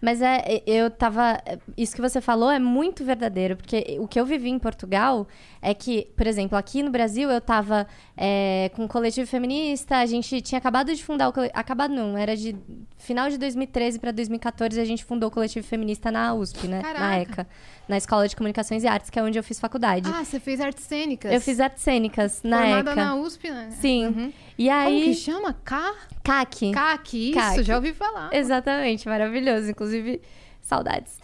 Mas 0.00 0.22
é, 0.22 0.62
eu 0.66 0.90
tava. 0.90 1.38
Isso 1.76 1.94
que 1.94 2.00
você 2.00 2.18
falou 2.18 2.50
é 2.50 2.58
muito 2.58 3.04
verdadeiro, 3.04 3.54
porque 3.54 3.98
o 4.00 4.08
que 4.08 4.18
eu 4.18 4.24
vivi 4.24 4.48
em 4.48 4.58
Portugal 4.58 5.28
é 5.60 5.74
que, 5.74 6.08
por 6.16 6.26
exemplo, 6.26 6.56
aqui 6.56 6.82
no 6.82 6.90
Brasil 6.90 7.30
eu 7.30 7.42
tava 7.42 7.86
é, 8.16 8.70
com 8.74 8.84
um 8.84 8.88
coletivo 8.88 9.28
feminista, 9.28 9.98
a 9.98 10.06
gente 10.06 10.40
tinha 10.40 10.58
acabado 10.58 10.94
de 10.94 11.04
fundar 11.04 11.28
o 11.28 11.32
coletivo. 11.32 11.60
Acabado 11.60 11.92
não, 11.92 12.16
era 12.16 12.34
de 12.34 12.56
final 13.02 13.28
de 13.28 13.36
2013 13.38 13.98
para 13.98 14.10
2014 14.12 14.80
a 14.80 14.84
gente 14.84 15.04
fundou 15.04 15.28
o 15.28 15.32
coletivo 15.32 15.66
feminista 15.66 16.10
na 16.10 16.32
USP, 16.34 16.68
né? 16.68 16.80
Na 16.82 16.92
Caraca. 16.92 17.20
ECA, 17.32 17.46
na 17.88 17.96
Escola 17.96 18.28
de 18.28 18.36
Comunicações 18.36 18.84
e 18.84 18.86
Artes, 18.86 19.10
que 19.10 19.18
é 19.18 19.22
onde 19.22 19.38
eu 19.38 19.42
fiz 19.42 19.58
faculdade. 19.60 20.08
Ah, 20.12 20.24
você 20.24 20.38
fez 20.38 20.60
artes 20.60 20.84
cênicas. 20.84 21.32
eu 21.32 21.40
fiz 21.40 21.58
artes 21.60 21.82
cênicas 21.82 22.42
na 22.42 22.58
Formada 22.58 22.90
ECA. 22.92 23.04
na 23.04 23.14
USP, 23.16 23.50
né? 23.50 23.70
Sim. 23.72 24.06
Uhum. 24.06 24.32
E 24.56 24.68
Como 24.68 24.78
aí. 24.80 25.02
que 25.04 25.14
chama? 25.14 25.52
K? 25.64 25.94
CAC. 26.22 26.72
CAC, 26.72 27.30
isso, 27.30 27.38
CAC. 27.38 27.62
já 27.64 27.76
ouvi 27.76 27.92
falar. 27.92 28.30
Exatamente, 28.32 29.08
maravilhoso. 29.08 29.70
Inclusive, 29.70 30.20
saudades. 30.60 31.18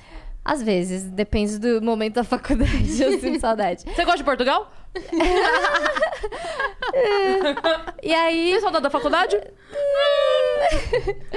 Às 0.44 0.62
vezes, 0.62 1.02
depende 1.05 1.59
do 1.59 1.82
momento 1.82 2.14
da 2.14 2.24
faculdade, 2.24 2.72
eu 3.02 3.20
sinto 3.20 3.38
saudade. 3.38 3.84
Você 3.84 4.05
gosta 4.05 4.18
de 4.18 4.24
Portugal? 4.24 4.72
E 8.02 8.14
aí, 8.14 8.52
Tem 8.52 8.60
saudade 8.60 8.82
da 8.82 8.90
faculdade? 8.90 9.36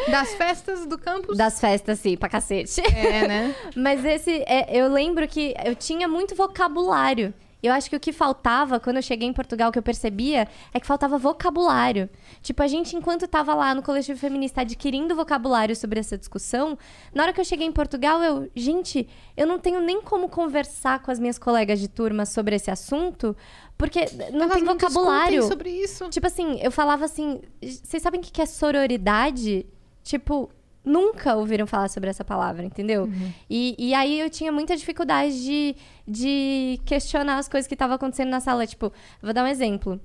Das 0.10 0.34
festas 0.36 0.86
do 0.86 0.98
campus? 0.98 1.38
das 1.38 1.60
festas, 1.60 2.00
sim, 2.00 2.18
pra 2.18 2.30
cacete. 2.30 2.82
É, 2.96 3.28
né? 3.28 3.56
Mas 3.76 4.04
esse, 4.04 4.44
é, 4.48 4.68
eu 4.70 4.88
lembro 4.92 5.28
que 5.28 5.54
eu 5.64 5.76
tinha 5.76 6.08
muito 6.08 6.36
vocabulário. 6.36 7.34
Eu 7.62 7.74
acho 7.74 7.90
que 7.90 7.96
o 7.96 8.00
que 8.00 8.12
faltava 8.12 8.80
quando 8.80 8.98
eu 8.98 9.02
cheguei 9.02 9.28
em 9.28 9.34
Portugal, 9.34 9.72
que 9.72 9.78
eu 9.78 9.84
percebia, 9.84 10.48
é 10.74 10.80
que 10.80 10.88
faltava 10.88 11.18
vocabulário. 11.18 12.10
Tipo, 12.42 12.64
a 12.64 12.68
gente, 12.68 12.96
enquanto 12.96 13.28
tava 13.28 13.54
lá 13.54 13.76
no 13.76 13.82
coletivo 13.84 14.20
feminista 14.20 14.62
adquirindo 14.62 15.16
vocabulário 15.16 15.76
sobre 15.76 16.00
essa 16.00 16.18
discussão, 16.18 16.78
na 17.14 17.24
hora 17.24 17.34
que 17.34 17.40
eu 17.40 17.46
cheguei 17.46 17.68
em 17.68 17.72
Portugal, 17.72 18.22
eu, 18.24 18.50
gente, 18.56 19.08
eu 19.38 19.46
não 19.46 19.60
tenho 19.60 19.80
nem 19.82 20.02
como 20.02 20.28
conversar 20.30 21.02
com 21.02 21.12
as 21.12 21.20
minhas 21.20 21.38
colegas 21.38 21.80
de 21.80 21.88
turma 21.88 22.26
sobre 22.26 22.56
esse 22.56 22.72
assunto, 22.72 23.36
porque 23.78 24.06
não 24.32 24.44
Elas 24.44 24.56
tem 24.56 24.64
não 24.64 24.74
vocabulário. 24.74 25.44
sobre 25.44 25.70
isso. 25.70 26.10
Tipo 26.10 26.28
assim, 26.28 26.60
eu 26.62 26.72
falava 26.72 27.06
assim, 27.06 27.42
vocês 27.62 28.02
sabem 28.02 28.20
o 28.20 28.24
que 28.24 28.42
é 28.42 28.46
sororidade? 28.46 29.66
Tipo, 30.04 30.50
nunca 30.84 31.36
ouviram 31.36 31.68
falar 31.68 31.90
sobre 31.90 32.10
essa 32.10 32.24
palavra, 32.24 32.66
entendeu? 32.66 33.08
E, 33.50 33.76
e 33.78 33.94
aí 33.94 34.20
eu 34.20 34.30
tinha 34.30 34.52
muita 34.52 34.76
dificuldade 34.76 35.42
de, 35.42 35.76
de 36.08 36.80
questionar 36.86 37.38
as 37.38 37.48
coisas 37.48 37.68
que 37.68 37.76
estavam 37.76 37.96
acontecendo 37.96 38.30
na 38.30 38.40
sala. 38.40 38.66
Tipo, 38.66 38.92
vou 39.22 39.34
dar 39.34 39.44
um 39.44 39.48
exemplo. 39.48 40.00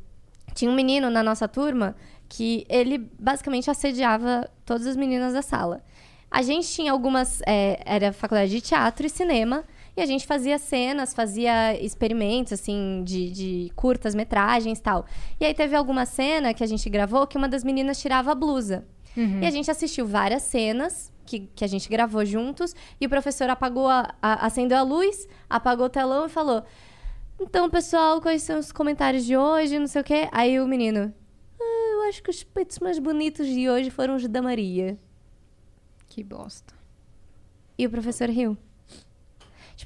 Tinha 0.54 0.70
um 0.70 0.74
menino 0.74 1.10
na 1.10 1.22
nossa 1.22 1.48
turma 1.48 1.96
que 2.28 2.66
ele 2.68 2.98
basicamente 3.18 3.70
assediava 3.70 4.48
todas 4.64 4.86
as 4.86 4.96
meninas 4.96 5.32
da 5.32 5.42
sala. 5.42 5.82
A 6.30 6.42
gente 6.42 6.68
tinha 6.68 6.92
algumas. 6.92 7.40
é, 7.46 7.80
era 7.84 8.12
faculdade 8.12 8.50
de 8.50 8.60
teatro 8.60 9.06
e 9.06 9.10
cinema. 9.10 9.64
E 9.96 10.02
a 10.02 10.04
gente 10.04 10.26
fazia 10.26 10.58
cenas, 10.58 11.14
fazia 11.14 11.74
experimentos, 11.82 12.52
assim, 12.52 13.02
de, 13.02 13.30
de 13.30 13.72
curtas 13.74 14.14
metragens 14.14 14.78
e 14.78 14.82
tal. 14.82 15.06
E 15.40 15.44
aí 15.46 15.54
teve 15.54 15.74
alguma 15.74 16.04
cena 16.04 16.52
que 16.52 16.62
a 16.62 16.66
gente 16.66 16.90
gravou 16.90 17.26
que 17.26 17.38
uma 17.38 17.48
das 17.48 17.64
meninas 17.64 17.98
tirava 17.98 18.32
a 18.32 18.34
blusa. 18.34 18.84
E 19.42 19.46
a 19.46 19.50
gente 19.50 19.70
assistiu 19.70 20.06
várias 20.06 20.42
cenas 20.42 21.12
que, 21.24 21.40
que 21.54 21.64
a 21.64 21.66
gente 21.66 21.88
gravou 21.88 22.24
juntos. 22.24 22.74
E 23.00 23.06
o 23.06 23.08
professor 23.08 23.48
apagou 23.50 23.88
a, 23.88 24.14
a- 24.20 24.46
acendeu 24.46 24.76
a 24.78 24.82
luz, 24.82 25.26
apagou 25.48 25.86
o 25.86 25.90
telão 25.90 26.26
e 26.26 26.28
falou: 26.28 26.62
Então, 27.40 27.68
pessoal, 27.70 28.20
quais 28.20 28.42
são 28.42 28.58
os 28.58 28.70
comentários 28.72 29.24
de 29.24 29.36
hoje? 29.36 29.78
Não 29.78 29.86
sei 29.86 30.00
o 30.00 30.04
quê. 30.04 30.28
Aí 30.32 30.60
o 30.60 30.66
menino. 30.68 31.12
"Ah, 31.60 31.90
eu 31.94 32.02
acho 32.08 32.22
que 32.22 32.30
os 32.30 32.42
peitos 32.44 32.78
mais 32.78 32.98
bonitos 32.98 33.46
de 33.46 33.68
hoje 33.68 33.90
foram 33.90 34.16
os 34.16 34.26
da 34.28 34.42
Maria. 34.42 34.98
Que 36.08 36.22
bosta. 36.22 36.74
E 37.78 37.86
o 37.86 37.90
professor 37.90 38.28
riu. 38.30 38.56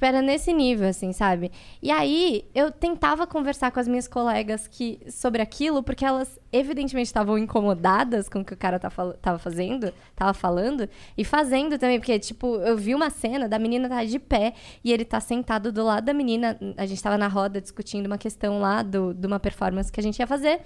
Tipo, 0.00 0.06
era 0.06 0.22
nesse 0.22 0.50
nível, 0.54 0.88
assim, 0.88 1.12
sabe? 1.12 1.52
E 1.82 1.90
aí, 1.90 2.48
eu 2.54 2.70
tentava 2.70 3.26
conversar 3.26 3.70
com 3.70 3.78
as 3.78 3.86
minhas 3.86 4.08
colegas 4.08 4.66
que, 4.66 4.98
sobre 5.10 5.42
aquilo, 5.42 5.82
porque 5.82 6.06
elas, 6.06 6.40
evidentemente, 6.50 7.08
estavam 7.08 7.36
incomodadas 7.36 8.26
com 8.26 8.40
o 8.40 8.44
que 8.44 8.54
o 8.54 8.56
cara 8.56 8.78
tá 8.78 8.88
fal- 8.88 9.12
tava 9.12 9.38
fazendo, 9.38 9.92
tava 10.16 10.32
falando, 10.32 10.88
e 11.18 11.22
fazendo 11.22 11.76
também, 11.78 11.98
porque, 12.00 12.18
tipo, 12.18 12.56
eu 12.56 12.78
vi 12.78 12.94
uma 12.94 13.10
cena 13.10 13.46
da 13.46 13.58
menina 13.58 13.90
tá 13.90 14.02
de 14.02 14.18
pé 14.18 14.54
e 14.82 14.90
ele 14.90 15.04
tá 15.04 15.20
sentado 15.20 15.70
do 15.70 15.84
lado 15.84 16.06
da 16.06 16.14
menina. 16.14 16.58
A 16.78 16.86
gente 16.86 17.02
tava 17.02 17.18
na 17.18 17.28
roda 17.28 17.60
discutindo 17.60 18.06
uma 18.06 18.16
questão 18.16 18.58
lá 18.58 18.82
do, 18.82 19.12
de 19.12 19.26
uma 19.26 19.38
performance 19.38 19.92
que 19.92 20.00
a 20.00 20.02
gente 20.02 20.18
ia 20.18 20.26
fazer. 20.26 20.62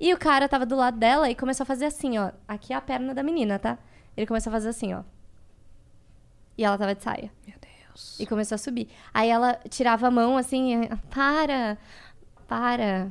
E 0.00 0.12
o 0.14 0.18
cara 0.18 0.48
tava 0.48 0.64
do 0.64 0.74
lado 0.74 0.98
dela 0.98 1.28
e 1.30 1.34
começou 1.34 1.64
a 1.64 1.66
fazer 1.66 1.84
assim, 1.84 2.16
ó. 2.16 2.30
Aqui 2.48 2.72
é 2.72 2.76
a 2.76 2.80
perna 2.80 3.12
da 3.14 3.22
menina, 3.22 3.58
tá? 3.58 3.76
Ele 4.16 4.26
começou 4.26 4.50
a 4.50 4.54
fazer 4.54 4.70
assim, 4.70 4.94
ó. 4.94 5.02
E 6.56 6.64
ela 6.64 6.78
tava 6.78 6.94
de 6.94 7.02
saia. 7.02 7.30
Meu 7.46 7.56
Deus. 7.60 7.63
E 8.18 8.26
começou 8.26 8.56
a 8.56 8.58
subir. 8.58 8.88
Aí 9.12 9.28
ela 9.28 9.54
tirava 9.68 10.08
a 10.08 10.10
mão 10.10 10.36
assim, 10.36 10.88
para, 11.10 11.78
para, 12.46 13.10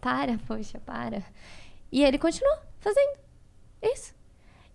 para, 0.00 0.38
poxa, 0.46 0.80
para. 0.80 1.22
E 1.90 2.02
ele 2.04 2.18
continuou 2.18 2.58
fazendo 2.78 3.18
isso. 3.82 4.14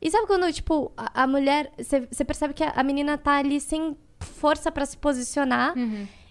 E 0.01 0.09
sabe 0.09 0.25
quando, 0.27 0.51
tipo, 0.51 0.91
a, 0.97 1.23
a 1.23 1.27
mulher, 1.27 1.71
você 1.77 2.25
percebe 2.25 2.53
que 2.53 2.63
a, 2.63 2.71
a 2.71 2.83
menina 2.83 3.17
tá 3.17 3.33
ali 3.37 3.59
sem 3.61 3.95
força 4.19 4.71
pra 4.71 4.85
se 4.85 4.97
posicionar 4.97 5.73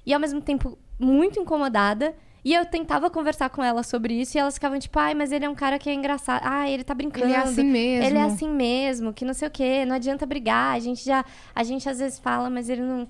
e 0.04 0.12
ao 0.12 0.20
mesmo 0.20 0.40
tempo 0.40 0.78
muito 0.98 1.38
incomodada. 1.40 2.14
E 2.44 2.54
eu 2.54 2.64
tentava 2.64 3.10
conversar 3.10 3.50
com 3.50 3.62
ela 3.62 3.82
sobre 3.82 4.14
isso 4.14 4.36
e 4.36 4.40
elas 4.40 4.54
ficavam 4.54 4.78
tipo, 4.78 4.98
ai, 4.98 5.14
mas 5.14 5.30
ele 5.30 5.44
é 5.44 5.48
um 5.48 5.54
cara 5.54 5.78
que 5.78 5.90
é 5.90 5.94
engraçado. 5.94 6.42
Ah, 6.44 6.68
ele 6.68 6.82
tá 6.82 6.94
brincando. 6.94 7.26
Ele 7.26 7.34
é 7.34 7.38
assim 7.38 7.64
mesmo. 7.64 8.06
Ele 8.06 8.18
é 8.18 8.22
assim 8.22 8.48
mesmo, 8.48 9.12
que 9.12 9.24
não 9.24 9.34
sei 9.34 9.48
o 9.48 9.50
quê, 9.50 9.84
não 9.84 9.96
adianta 9.96 10.24
brigar. 10.24 10.74
A 10.74 10.78
gente 10.78 11.04
já. 11.04 11.24
A 11.54 11.62
gente 11.62 11.88
às 11.88 11.98
vezes 11.98 12.18
fala, 12.18 12.48
mas 12.48 12.68
ele 12.68 12.82
não. 12.82 13.06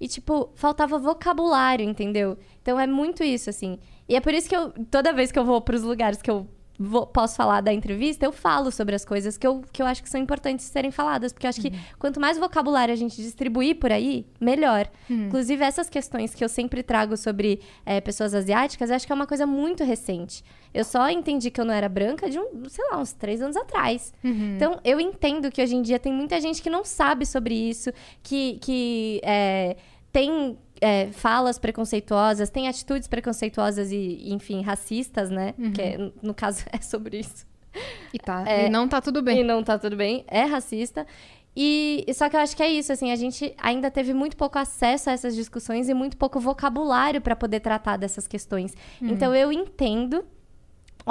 E, 0.00 0.08
tipo, 0.08 0.50
faltava 0.54 0.98
vocabulário, 0.98 1.84
entendeu? 1.84 2.38
Então 2.62 2.80
é 2.80 2.86
muito 2.86 3.22
isso, 3.22 3.50
assim. 3.50 3.78
E 4.08 4.16
é 4.16 4.20
por 4.20 4.32
isso 4.32 4.48
que 4.48 4.56
eu, 4.56 4.70
toda 4.90 5.12
vez 5.12 5.30
que 5.30 5.38
eu 5.38 5.44
vou 5.44 5.60
pros 5.60 5.82
lugares 5.82 6.22
que 6.22 6.30
eu 6.30 6.46
vou- 6.82 7.06
posso 7.06 7.36
falar 7.36 7.60
da 7.60 7.72
entrevista, 7.72 8.24
eu 8.24 8.32
falo 8.32 8.70
sobre 8.72 8.94
as 8.94 9.04
coisas 9.04 9.36
que 9.36 9.46
eu, 9.46 9.62
que 9.70 9.82
eu 9.82 9.86
acho 9.86 10.02
que 10.02 10.08
são 10.08 10.18
importantes 10.18 10.64
serem 10.64 10.90
faladas. 10.90 11.30
Porque 11.32 11.46
eu 11.46 11.50
acho 11.50 11.60
que 11.60 11.70
quanto 11.98 12.18
mais 12.18 12.38
vocabulário 12.38 12.92
a 12.92 12.96
gente 12.96 13.16
distribuir 13.16 13.76
por 13.76 13.92
aí, 13.92 14.26
melhor. 14.40 14.88
Inclusive, 15.26 15.62
essas 15.62 15.90
questões 15.90 16.34
que 16.34 16.42
eu 16.42 16.48
sempre 16.48 16.82
trago 16.82 17.16
sobre 17.18 17.60
eh, 17.84 18.00
pessoas 18.00 18.32
asiáticas, 18.34 18.88
eu 18.88 18.96
acho 18.96 19.06
que 19.06 19.12
é 19.12 19.14
uma 19.14 19.26
coisa 19.26 19.46
muito 19.46 19.84
recente. 19.84 20.42
Eu 20.72 20.84
só 20.84 21.10
entendi 21.10 21.50
que 21.50 21.60
eu 21.60 21.64
não 21.64 21.74
era 21.74 21.88
branca 21.88 22.30
de, 22.30 22.38
um, 22.38 22.64
sei 22.68 22.84
lá, 22.90 22.98
uns 22.98 23.12
três 23.12 23.42
anos 23.42 23.56
atrás. 23.56 24.14
Então, 24.56 24.80
eu 24.84 24.98
entendo 24.98 25.50
que 25.50 25.60
hoje 25.62 25.74
em 25.76 25.82
dia 25.82 25.98
tem 25.98 26.12
muita 26.12 26.40
gente 26.40 26.62
que 26.62 26.70
não 26.70 26.84
sabe 26.84 27.26
sobre 27.26 27.54
isso, 27.54 27.92
que, 28.22 28.58
que 28.62 29.20
é, 29.22 29.76
tem 30.12 30.56
é, 30.80 31.08
falas 31.12 31.58
preconceituosas, 31.58 32.50
tem 32.50 32.68
atitudes 32.68 33.06
preconceituosas 33.08 33.92
e, 33.92 34.32
enfim, 34.32 34.62
racistas, 34.62 35.30
né? 35.30 35.54
Que 35.74 35.82
é- 35.82 36.10
no 36.22 36.32
caso 36.34 36.64
é 36.72 36.80
sobre 36.80 37.18
isso. 37.20 37.46
E, 38.12 38.18
tá, 38.18 38.44
É. 38.48 38.66
e 38.66 38.70
não 38.70 38.88
tá 38.88 39.00
tudo 39.00 39.20
E 39.20 39.22
bem. 39.22 39.44
não 39.44 39.62
tá 39.62 39.78
tudo 39.78 39.96
bem, 39.96 40.24
é 40.26 40.44
racista. 40.44 41.06
E 41.56 42.04
e 42.06 42.14
só 42.14 42.28
que 42.28 42.36
eu 42.36 42.40
acho 42.40 42.56
que 42.56 42.62
é 42.62 42.68
isso, 42.70 42.92
assim, 42.92 43.10
a 43.12 43.16
gente 43.16 43.54
ainda 43.58 43.90
teve 43.90 44.14
muito 44.14 44.36
pouco 44.36 44.58
acesso 44.58 45.10
a 45.10 45.12
essas 45.12 45.34
discussões 45.34 45.88
e 45.88 45.94
muito 45.94 46.16
pouco 46.16 46.38
vocabulário 46.40 47.20
para 47.20 47.34
poder 47.36 47.60
tratar 47.60 47.96
dessas 47.96 48.26
questões. 48.26 48.74
Então 49.02 49.34
eu 49.34 49.52
entendo. 49.52 50.24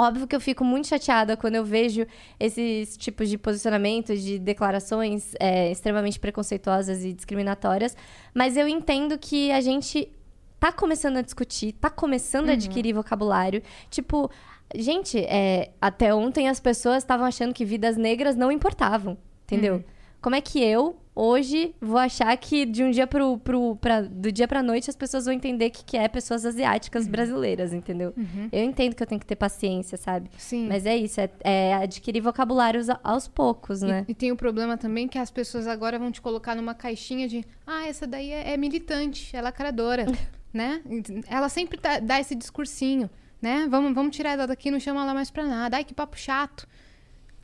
Óbvio 0.00 0.26
que 0.26 0.34
eu 0.34 0.40
fico 0.40 0.64
muito 0.64 0.88
chateada 0.88 1.36
quando 1.36 1.56
eu 1.56 1.64
vejo 1.64 2.06
esses 2.38 2.96
tipos 2.96 3.28
de 3.28 3.36
posicionamentos, 3.36 4.22
de 4.22 4.38
declarações 4.38 5.34
é, 5.38 5.70
extremamente 5.70 6.18
preconceituosas 6.18 7.04
e 7.04 7.12
discriminatórias, 7.12 7.94
mas 8.32 8.56
eu 8.56 8.66
entendo 8.66 9.18
que 9.18 9.52
a 9.52 9.60
gente 9.60 10.10
tá 10.58 10.72
começando 10.72 11.18
a 11.18 11.20
discutir, 11.20 11.72
tá 11.72 11.90
começando 11.90 12.48
a 12.48 12.52
adquirir 12.54 12.94
vocabulário. 12.94 13.62
Tipo, 13.90 14.30
gente, 14.74 15.18
é, 15.18 15.72
até 15.78 16.14
ontem 16.14 16.48
as 16.48 16.60
pessoas 16.60 17.02
estavam 17.02 17.26
achando 17.26 17.52
que 17.52 17.66
vidas 17.66 17.98
negras 17.98 18.34
não 18.34 18.50
importavam, 18.50 19.18
entendeu? 19.44 19.84
Como 20.20 20.36
é 20.36 20.40
que 20.40 20.62
eu, 20.62 20.98
hoje, 21.14 21.74
vou 21.80 21.96
achar 21.96 22.36
que 22.36 22.66
de 22.66 22.84
um 22.84 22.90
dia 22.90 23.06
pro, 23.06 23.38
pro, 23.38 23.76
pra, 23.76 24.02
do 24.02 24.30
dia 24.30 24.46
pra 24.46 24.62
noite 24.62 24.90
as 24.90 24.96
pessoas 24.96 25.24
vão 25.24 25.32
entender 25.34 25.68
o 25.68 25.70
que, 25.70 25.84
que 25.84 25.96
é 25.96 26.06
pessoas 26.08 26.44
asiáticas 26.44 27.06
brasileiras, 27.08 27.72
entendeu? 27.72 28.12
Eu 28.52 28.62
entendo 28.64 28.94
que 28.94 29.02
eu 29.02 29.06
tenho 29.06 29.18
que 29.20 29.26
ter 29.26 29.36
paciência, 29.36 29.96
sabe? 29.96 30.30
Sim. 30.36 30.68
Mas 30.68 30.84
é 30.84 30.94
isso, 30.96 31.20
é, 31.20 31.30
é 31.42 31.74
adquirir 31.74 32.20
vocabulários 32.20 32.88
aos 33.02 33.26
poucos, 33.26 33.80
né? 33.80 34.04
E, 34.06 34.12
e 34.12 34.14
tem 34.14 34.30
o 34.30 34.36
problema 34.36 34.76
também 34.76 35.08
que 35.08 35.18
as 35.18 35.30
pessoas 35.30 35.66
agora 35.66 35.98
vão 35.98 36.12
te 36.12 36.20
colocar 36.20 36.54
numa 36.54 36.74
caixinha 36.74 37.26
de 37.26 37.44
ah, 37.66 37.86
essa 37.86 38.06
daí 38.06 38.30
é, 38.30 38.52
é 38.52 38.56
militante, 38.58 39.34
é 39.34 39.40
lacradora, 39.40 40.04
né? 40.52 40.82
Ela 41.28 41.48
sempre 41.48 41.78
tá- 41.78 41.98
dá 41.98 42.20
esse 42.20 42.34
discursinho, 42.34 43.08
né? 43.40 43.66
Vamos, 43.70 43.94
vamos 43.94 44.14
tirar 44.14 44.32
ela 44.32 44.46
daqui, 44.46 44.70
não 44.70 44.78
chama 44.78 45.00
ela 45.02 45.14
mais 45.14 45.30
pra 45.30 45.46
nada. 45.46 45.78
Ai, 45.78 45.84
que 45.84 45.94
papo 45.94 46.18
chato. 46.18 46.68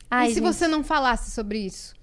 Ai, 0.09 0.27
e 0.27 0.29
se 0.29 0.35
gente, 0.35 0.43
você 0.43 0.67
não 0.67 0.83
falasse 0.83 1.31
sobre 1.31 1.57
isso? 1.59 1.96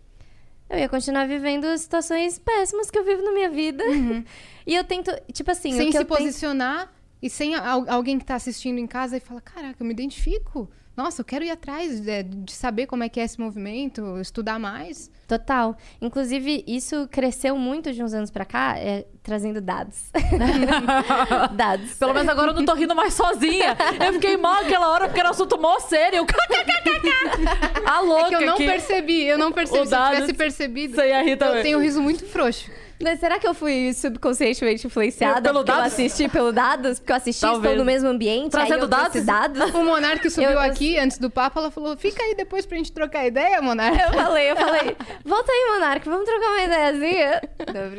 Eu 0.69 0.79
ia 0.79 0.89
continuar 0.89 1.27
vivendo 1.29 1.77
situações 1.79 2.39
péssimas 2.39 2.91
que 2.91 2.99
eu 2.99 3.05
vivo 3.05 3.23
na 3.23 3.33
minha 3.33 3.51
vida. 3.51 3.85
E 4.67 4.75
eu 4.75 4.83
tento, 4.83 5.11
tipo 5.31 5.51
assim, 5.51 5.73
sem 5.77 5.93
se 5.93 5.99
eu 5.99 6.07
tento- 6.07 6.17
posicionar 6.17 6.91
e 7.21 7.29
sem 7.29 7.55
al- 7.55 7.85
alguém 7.87 8.19
que 8.19 8.25
tá 8.25 8.35
assistindo 8.35 8.79
em 8.79 8.87
casa 8.87 9.19
e 9.19 9.21
fala, 9.21 9.39
caraca, 9.43 9.77
eu 9.79 9.87
me 9.87 9.93
identifico. 9.93 10.71
Nossa, 10.97 11.21
eu 11.23 11.25
quero 11.25 11.45
ir 11.45 11.51
atrás 11.51 12.07
é, 12.07 12.23
de 12.23 12.53
saber 12.53 12.87
como 12.87 13.03
é 13.03 13.09
que 13.09 13.19
é 13.19 13.25
esse 13.25 13.39
movimento, 13.41 14.19
estudar 14.21 14.59
mais. 14.61 15.11
Total. 15.27 15.77
Inclusive, 16.01 16.63
isso 16.69 17.09
cresceu 17.11 17.57
muito 17.57 17.93
de 17.93 18.03
uns 18.03 18.15
anos 18.15 18.31
pra 18.31 18.45
cá, 18.45 18.79
é, 18.79 19.05
trazendo 19.23 19.61
dados. 19.61 20.11
dados. 21.53 21.95
Pelo 21.95 22.15
menos 22.15 22.29
agora 22.29 22.51
eu 22.51 22.55
não 22.55 22.65
tô 22.65 22.75
rindo 22.75 22.95
mais 22.95 23.15
sozinha. 23.15 23.77
Eu 24.07 24.13
fiquei 24.15 24.37
mal 24.37 24.63
aquela 24.63 24.89
hora 24.91 25.07
porque 25.07 25.21
era 25.21 25.29
um 25.29 25.33
assunto 25.33 25.59
mó 25.61 25.79
sério. 25.81 26.25
A 27.87 28.01
louca 28.01 28.27
É 28.27 28.29
que 28.29 28.35
eu 28.37 28.47
não 28.47 28.57
que- 28.57 28.67
percebi, 28.67 29.23
eu 29.25 29.39
não 29.39 29.53
percebi. 29.53 29.81
o 29.83 29.87
Se 29.87 29.95
eu 29.95 30.05
tivesse 30.11 30.35
percebido, 30.35 31.01
eu 31.01 31.63
tenho 31.63 31.79
um 31.79 31.83
riso 31.83 32.01
muito 32.01 32.25
frouxo. 32.27 32.71
Mas 33.05 33.21
será 33.21 33.39
que 33.39 33.47
eu 33.47 33.53
fui 33.55 33.93
subconscientemente 33.93 34.87
influenciada 34.87 35.43
Pelo 35.43 35.59
porque 35.59 35.71
eu 35.71 35.77
dados? 35.77 35.93
assisti 35.93 36.29
pelo 36.29 36.53
dados? 36.53 36.99
Porque 36.99 37.13
eu 37.13 37.17
assisti, 37.17 37.41
Talvez. 37.43 37.65
estou 37.65 37.77
no 37.77 37.85
mesmo 37.85 38.09
ambiente, 38.09 38.51
Trazendo 38.51 38.89
dados? 38.89 39.23
dados. 39.25 39.75
O 39.75 39.85
Monark 39.85 40.29
subiu 40.31 40.51
Eu- 40.51 40.59
aqui 40.61 40.99
antes 40.99 41.19
do 41.19 41.29
papo, 41.31 41.59
ela 41.59 41.71
falou: 41.71 41.97
fica 41.97 42.23
aí 42.23 42.35
depois 42.35 42.65
pra 42.65 42.79
gente 42.79 42.91
trocar 42.93 43.27
ideia, 43.27 43.61
Monark. 43.61 43.97
Eu 44.01 44.13
falei, 44.15 44.51
eu 44.51 44.57
falei, 44.57 44.97
volta 45.25 45.53
aí, 45.53 45.71
Monark, 45.75 46.09
vamos 46.09 46.25
trocar 46.25 46.47
uma 46.49 46.63
ideiazinha. 46.63 47.41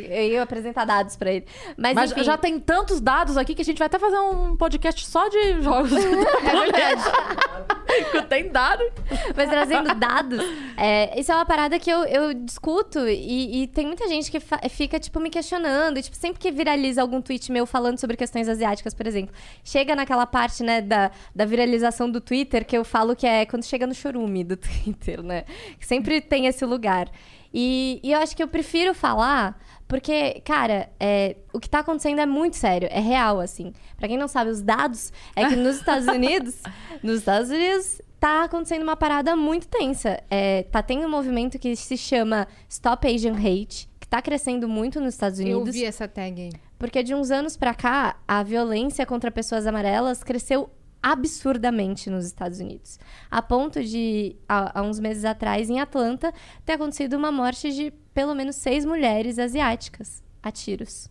Eu 0.10 0.24
ia 0.32 0.42
apresentar 0.44 0.86
dados 0.86 1.16
pra 1.16 1.32
ele. 1.32 1.46
Mas, 1.78 1.94
Mas 1.94 2.12
enfim, 2.12 2.24
já 2.24 2.38
tem 2.38 2.60
tantos 2.60 3.00
dados 3.00 3.38
aqui 3.38 3.54
que 3.54 3.62
a 3.62 3.66
gente 3.66 3.78
vai 3.78 3.86
até 3.86 4.00
fazer 4.00 4.18
um 4.20 4.58
podcast 4.58 5.06
só 5.08 5.28
de 5.30 5.62
jogos. 5.62 5.92
É 6.46 6.60
verdade. 6.60 7.02
tem 8.30 8.50
dados. 8.50 8.88
Mas 9.36 9.50
trazendo 9.50 9.94
dados, 9.96 10.40
é, 10.78 11.20
isso 11.20 11.32
é 11.32 11.36
uma 11.36 11.46
parada 11.46 11.80
que 11.80 11.90
eu, 11.90 12.04
eu 12.06 12.34
discuto 12.34 13.08
e, 13.08 13.64
e 13.64 13.68
tem 13.68 13.86
muita 13.86 14.08
gente 14.08 14.32
que 14.32 14.40
fica, 14.70 15.00
tipo, 15.00 15.20
me 15.20 15.30
questionando. 15.30 15.98
E, 15.98 16.02
tipo, 16.02 16.16
sempre 16.16 16.40
que 16.40 16.52
viraliza 16.52 17.02
algum 17.02 17.22
tweet 17.22 17.52
meu 17.52 17.66
falando 17.66 18.00
sobre 18.00 18.18
questões 18.18 18.48
asiáticas, 18.48 18.94
por 18.94 19.08
exemplo, 19.08 19.34
chega 19.64 19.96
naquela 19.96 20.26
parte, 20.26 20.64
né, 20.64 20.82
da, 20.82 21.12
da 21.34 21.46
viralização 21.46 22.10
do 22.10 22.22
Twitter 22.22 22.66
que 22.66 22.78
eu 22.78 22.84
falo 22.84 23.16
que 23.16 23.28
é 23.28 23.46
quando 23.46 23.64
chega 23.64 23.86
no 23.88 23.94
chorume 23.94 24.44
do 24.44 24.56
Twitter, 24.58 25.22
né? 25.24 25.46
Sempre 25.80 26.22
tem 26.22 26.48
esse 26.48 26.66
lugar. 26.66 27.10
E, 27.58 28.02
e 28.04 28.12
eu 28.12 28.20
acho 28.20 28.36
que 28.36 28.44
eu 28.44 28.50
prefiro 28.50 28.94
falar 28.94 29.58
porque, 29.88 30.42
cara, 30.44 30.90
é, 31.00 31.38
o 31.54 31.60
que 31.60 31.70
tá 31.70 31.80
acontecendo 31.80 32.20
é 32.20 32.26
muito 32.26 32.58
sério, 32.58 32.90
é 32.92 33.00
real, 33.00 33.40
assim. 33.40 33.72
Pra 33.96 34.10
quem 34.10 34.18
não 34.18 34.28
sabe, 34.28 34.50
os 34.50 34.62
dados 34.62 35.14
é 35.36 35.48
que 35.48 35.56
nos 35.56 35.78
Estados 35.78 36.08
Unidos, 36.14 36.56
nos 37.02 37.20
Estados 37.20 37.50
Unidos, 37.50 38.02
tá 38.20 38.44
acontecendo 38.44 38.82
uma 38.82 38.98
parada 38.98 39.36
muito 39.36 39.68
tensa. 39.68 40.22
É, 40.30 40.64
tá 40.64 40.82
tendo 40.82 41.06
um 41.06 41.10
movimento 41.10 41.58
que 41.58 41.76
se 41.76 41.96
chama 41.96 42.48
Stop 42.68 43.08
Asian 43.08 43.36
Hate, 43.36 43.88
que 44.00 44.08
tá 44.08 44.22
crescendo 44.22 44.68
muito 44.68 45.00
nos 45.00 45.14
Estados 45.14 45.40
Eu 45.40 45.58
Unidos. 45.60 45.76
vi 45.76 45.86
essa 45.86 46.08
tag 46.08 46.42
aí. 46.42 46.52
Porque 46.78 47.02
de 47.04 47.16
uns 47.16 47.32
anos 47.32 47.56
pra 47.56 47.74
cá, 47.74 48.18
a 48.28 48.44
violência 48.44 49.06
contra 49.06 49.32
pessoas 49.32 49.66
amarelas 49.66 50.24
cresceu 50.24 50.70
absurdamente 51.06 52.10
nos 52.10 52.26
Estados 52.26 52.60
Unidos. 52.60 52.98
A 53.30 53.40
ponto 53.40 53.84
de, 53.84 54.36
há, 54.50 54.80
há 54.80 54.82
uns 54.82 55.00
meses 55.00 55.24
atrás, 55.24 55.70
em 55.70 55.80
Atlanta, 55.80 56.34
ter 56.66 56.74
acontecido 56.74 57.14
uma 57.16 57.32
morte 57.32 57.72
de 57.72 57.92
pelo 58.12 58.34
menos 58.34 58.56
seis 58.56 58.84
mulheres 58.84 59.38
asiáticas 59.38 60.24
a 60.42 60.52
tiros. 60.52 61.08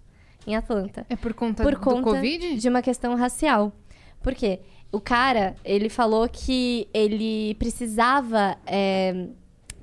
Em 0.47 0.57
Atlanta 0.57 1.07
É 1.09 1.17
por 1.17 1.33
conta 1.33 1.63
por 1.63 1.75
do 1.75 1.81
conta 1.81 2.03
Covid? 2.03 2.57
de 2.57 2.69
uma 2.69 2.83
questão 2.83 3.15
racial. 3.15 3.73
Por 4.21 4.35
quê? 4.35 4.61
O 4.91 5.01
cara, 5.01 5.55
ele 5.65 5.89
falou 5.89 6.29
que 6.29 6.89
ele 6.93 7.55
precisava 7.55 8.57
é, 8.67 9.29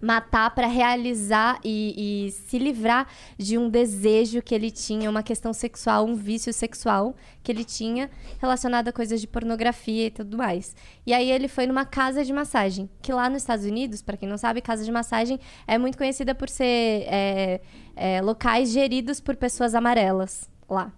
matar 0.01 0.53
para 0.55 0.67
realizar 0.67 1.59
e, 1.63 2.27
e 2.27 2.31
se 2.31 2.57
livrar 2.57 3.07
de 3.37 3.57
um 3.57 3.69
desejo 3.69 4.41
que 4.41 4.55
ele 4.55 4.71
tinha, 4.71 5.09
uma 5.09 5.21
questão 5.21 5.53
sexual, 5.53 6.05
um 6.05 6.15
vício 6.15 6.51
sexual 6.51 7.15
que 7.43 7.51
ele 7.51 7.63
tinha 7.63 8.09
relacionado 8.39 8.87
a 8.87 8.91
coisas 8.91 9.21
de 9.21 9.27
pornografia 9.27 10.07
e 10.07 10.11
tudo 10.11 10.37
mais. 10.37 10.75
E 11.05 11.13
aí 11.13 11.31
ele 11.31 11.47
foi 11.47 11.67
numa 11.67 11.85
casa 11.85 12.25
de 12.25 12.33
massagem, 12.33 12.89
que 13.01 13.13
lá 13.13 13.29
nos 13.29 13.43
Estados 13.43 13.65
Unidos, 13.65 14.01
para 14.01 14.17
quem 14.17 14.27
não 14.27 14.37
sabe, 14.37 14.61
casa 14.61 14.83
de 14.83 14.91
massagem 14.91 15.39
é 15.67 15.77
muito 15.77 15.97
conhecida 15.97 16.33
por 16.33 16.49
ser 16.49 17.05
é, 17.07 17.61
é, 17.95 18.21
locais 18.21 18.71
geridos 18.71 19.19
por 19.19 19.35
pessoas 19.35 19.75
amarelas 19.75 20.49
lá. 20.69 20.91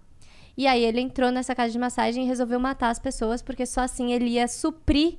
E 0.56 0.66
aí 0.66 0.84
ele 0.84 1.00
entrou 1.00 1.30
nessa 1.30 1.54
casa 1.54 1.72
de 1.72 1.78
massagem 1.78 2.24
e 2.24 2.26
resolveu 2.28 2.60
matar 2.60 2.90
as 2.90 2.98
pessoas, 2.98 3.42
porque 3.42 3.66
só 3.66 3.80
assim 3.80 4.12
ele 4.12 4.30
ia 4.30 4.46
suprir 4.46 5.18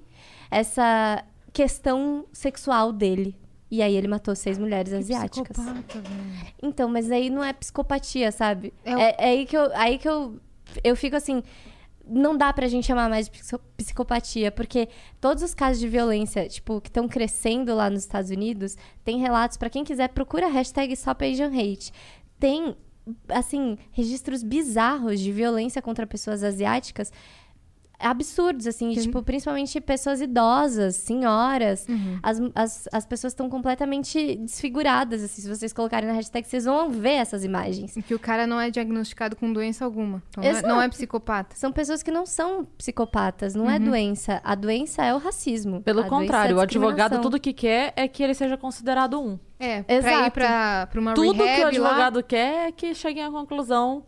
essa 0.49 1.23
questão 1.51 2.25
sexual 2.31 2.93
dele. 2.93 3.35
E 3.69 3.81
aí 3.81 3.95
ele 3.95 4.07
matou 4.07 4.35
seis 4.35 4.57
mulheres 4.57 4.93
asiáticas. 4.93 5.57
Psicopata, 5.57 5.99
velho. 6.01 6.53
Então, 6.61 6.87
mas 6.87 7.11
aí 7.11 7.29
não 7.29 7.43
é 7.43 7.51
psicopatia, 7.53 8.31
sabe? 8.31 8.73
É 8.83 8.91
É, 8.91 8.95
o- 8.95 8.99
é 8.99 9.15
aí 9.19 9.45
que, 9.45 9.57
eu, 9.57 9.75
aí 9.75 9.97
que 9.97 10.07
eu, 10.07 10.39
eu 10.83 10.95
fico 10.95 11.15
assim. 11.15 11.41
Não 12.07 12.37
dá 12.37 12.53
pra 12.53 12.67
gente 12.67 12.85
chamar 12.85 13.09
mais 13.09 13.25
de 13.27 13.31
psico- 13.31 13.63
psicopatia, 13.75 14.51
porque 14.51 14.87
todos 15.19 15.41
os 15.41 15.55
casos 15.55 15.79
de 15.79 15.87
violência, 15.89 16.47
tipo, 16.47 16.79
que 16.79 16.89
estão 16.89 17.07
crescendo 17.07 17.73
lá 17.73 17.89
nos 17.89 18.01
Estados 18.03 18.29
Unidos, 18.29 18.77
tem 19.03 19.17
relatos, 19.19 19.57
pra 19.57 19.71
quem 19.71 19.83
quiser, 19.83 20.09
procura 20.09 20.45
a 20.45 20.49
hashtag 20.49 20.93
Stop 20.93 21.25
Asian 21.25 21.47
Hate. 21.49 21.91
Tem, 22.39 22.75
assim, 23.27 23.75
registros 23.91 24.43
bizarros 24.43 25.19
de 25.19 25.31
violência 25.31 25.81
contra 25.81 26.05
pessoas 26.05 26.43
asiáticas 26.43 27.11
absurdos, 27.99 28.67
assim, 28.67 28.91
e, 28.91 29.01
tipo, 29.01 29.22
principalmente 29.23 29.80
pessoas 29.81 30.22
idosas, 30.22 30.95
senhoras. 30.95 31.88
As, 32.22 32.39
as, 32.53 32.89
as 32.91 33.05
pessoas 33.05 33.34
estão 33.34 33.49
completamente 33.49 34.35
desfiguradas, 34.38 35.23
assim. 35.23 35.41
Se 35.41 35.49
vocês 35.49 35.73
colocarem 35.73 36.07
na 36.07 36.15
hashtag, 36.15 36.47
vocês 36.47 36.65
vão 36.65 36.89
ver 36.89 37.13
essas 37.13 37.43
imagens. 37.43 37.95
E 37.95 38.01
Que 38.01 38.13
o 38.13 38.19
cara 38.19 38.45
não 38.45 38.59
é 38.59 38.69
diagnosticado 38.69 39.35
com 39.35 39.51
doença 39.51 39.85
alguma. 39.85 40.22
Então 40.30 40.43
não 40.43 40.49
é, 40.49 40.61
não 40.61 40.81
é 40.81 40.89
psicopata. 40.89 41.55
São 41.55 41.72
pessoas 41.72 42.03
que 42.03 42.11
não 42.11 42.26
são 42.26 42.65
psicopatas, 42.77 43.55
não 43.55 43.69
é 43.69 43.80
doença. 43.80 44.41
A 44.43 44.55
doença 44.55 45.03
é 45.03 45.13
o 45.13 45.17
racismo. 45.17 45.81
Pelo 45.81 46.01
A 46.01 46.05
é 46.05 46.09
contrário, 46.09 46.57
o 46.57 46.59
advogado 46.59 47.22
tudo 47.22 47.39
que 47.39 47.53
quer 47.53 47.93
é 47.95 48.07
que 48.07 48.23
ele 48.23 48.34
seja 48.34 48.57
considerado 48.57 49.19
um. 49.19 49.39
É, 49.59 49.84
pra 49.84 49.95
Exato. 49.95 50.27
ir 50.27 50.31
pra, 50.31 50.88
pra 50.88 50.99
uma 50.99 51.13
Tudo 51.13 51.38
que 51.38 51.41
o 51.41 51.45
rehab 51.45 51.61
lá. 51.61 51.67
advogado 51.89 52.23
quer 52.23 52.67
é 52.67 52.72
que 52.72 52.93
cheguem 52.93 53.23
à 53.23 53.31
conclusão 53.31 54.03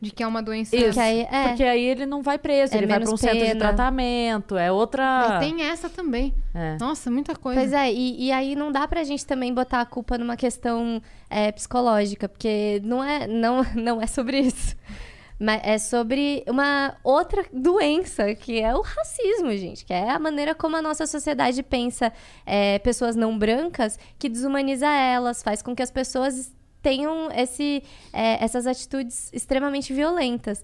De 0.00 0.10
que 0.10 0.22
é 0.22 0.26
uma 0.26 0.42
doença. 0.42 0.74
Isso. 0.74 0.94
Que 0.94 1.00
aí- 1.00 1.28
é. 1.30 1.48
Porque 1.48 1.62
aí 1.62 1.84
ele 1.84 2.06
não 2.06 2.22
vai 2.22 2.38
preso, 2.38 2.72
É 2.74 2.78
ele 2.78 2.86
vai 2.86 2.96
para 2.98 3.04
um 3.04 3.08
menos 3.08 3.20
centro 3.20 3.38
de 3.38 3.44
pena. 3.44 3.60
tratamento, 3.60 4.56
é 4.56 4.72
outra. 4.72 5.36
É, 5.36 5.38
tem 5.40 5.62
essa 5.62 5.90
também. 5.90 6.32
É. 6.54 6.78
Nossa, 6.80 7.10
muita 7.10 7.36
coisa. 7.36 7.60
Pois 7.60 7.72
é, 7.74 7.92
e, 7.92 8.24
e 8.26 8.32
aí 8.32 8.56
não 8.56 8.72
dá 8.72 8.88
pra 8.88 9.04
gente 9.04 9.26
também 9.26 9.52
botar 9.52 9.82
a 9.82 9.84
culpa 9.86 10.16
numa 10.16 10.36
questão 10.38 11.02
é, 11.28 11.52
psicológica, 11.52 12.28
porque 12.28 12.80
não 12.82 13.04
é, 13.04 13.26
não, 13.26 13.62
não 13.76 14.00
é 14.00 14.06
sobre 14.06 14.40
isso. 14.40 14.74
Mas 15.38 15.60
é 15.64 15.78
sobre 15.78 16.44
uma 16.46 16.94
outra 17.02 17.44
doença, 17.52 18.34
que 18.34 18.60
é 18.60 18.74
o 18.74 18.82
racismo, 18.82 19.50
gente. 19.56 19.84
Que 19.86 19.92
é 19.94 20.10
a 20.10 20.18
maneira 20.18 20.54
como 20.54 20.76
a 20.76 20.82
nossa 20.82 21.06
sociedade 21.06 21.62
pensa 21.62 22.12
é, 22.44 22.78
pessoas 22.80 23.16
não 23.16 23.38
brancas, 23.38 23.98
que 24.18 24.28
desumaniza 24.28 24.86
elas, 24.86 25.42
faz 25.42 25.62
com 25.62 25.74
que 25.74 25.82
as 25.82 25.90
pessoas 25.90 26.52
tenham 26.82 27.30
esse, 27.32 27.82
é, 28.12 28.42
essas 28.42 28.66
atitudes 28.66 29.30
extremamente 29.32 29.92
violentas. 29.92 30.62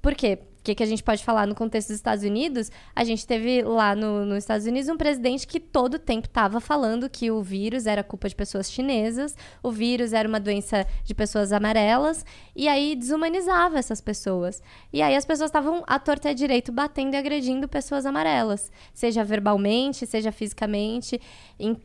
Por 0.00 0.14
quê? 0.14 0.38
O 0.60 0.64
que, 0.64 0.74
que 0.74 0.82
a 0.82 0.86
gente 0.86 1.02
pode 1.02 1.22
falar 1.22 1.46
no 1.46 1.54
contexto 1.54 1.88
dos 1.88 1.96
Estados 1.96 2.24
Unidos? 2.24 2.70
A 2.96 3.04
gente 3.04 3.26
teve 3.26 3.62
lá 3.62 3.94
no, 3.94 4.24
nos 4.24 4.38
Estados 4.38 4.66
Unidos 4.66 4.88
um 4.88 4.96
presidente 4.96 5.46
que 5.46 5.60
todo 5.60 5.98
tempo 5.98 6.26
estava 6.26 6.58
falando 6.58 7.08
que 7.08 7.30
o 7.30 7.42
vírus 7.42 7.86
era 7.86 8.02
culpa 8.02 8.30
de 8.30 8.34
pessoas 8.34 8.72
chinesas, 8.72 9.36
o 9.62 9.70
vírus 9.70 10.14
era 10.14 10.26
uma 10.26 10.40
doença 10.40 10.86
de 11.04 11.14
pessoas 11.14 11.52
amarelas, 11.52 12.24
e 12.56 12.66
aí 12.66 12.96
desumanizava 12.96 13.78
essas 13.78 14.00
pessoas. 14.00 14.62
E 14.90 15.02
aí 15.02 15.14
as 15.14 15.26
pessoas 15.26 15.48
estavam 15.48 15.84
à 15.86 15.98
torta 15.98 16.28
e 16.28 16.30
à 16.30 16.34
direito 16.34 16.72
batendo 16.72 17.12
e 17.12 17.18
agredindo 17.18 17.68
pessoas 17.68 18.06
amarelas, 18.06 18.72
seja 18.94 19.22
verbalmente, 19.22 20.06
seja 20.06 20.32
fisicamente. 20.32 21.20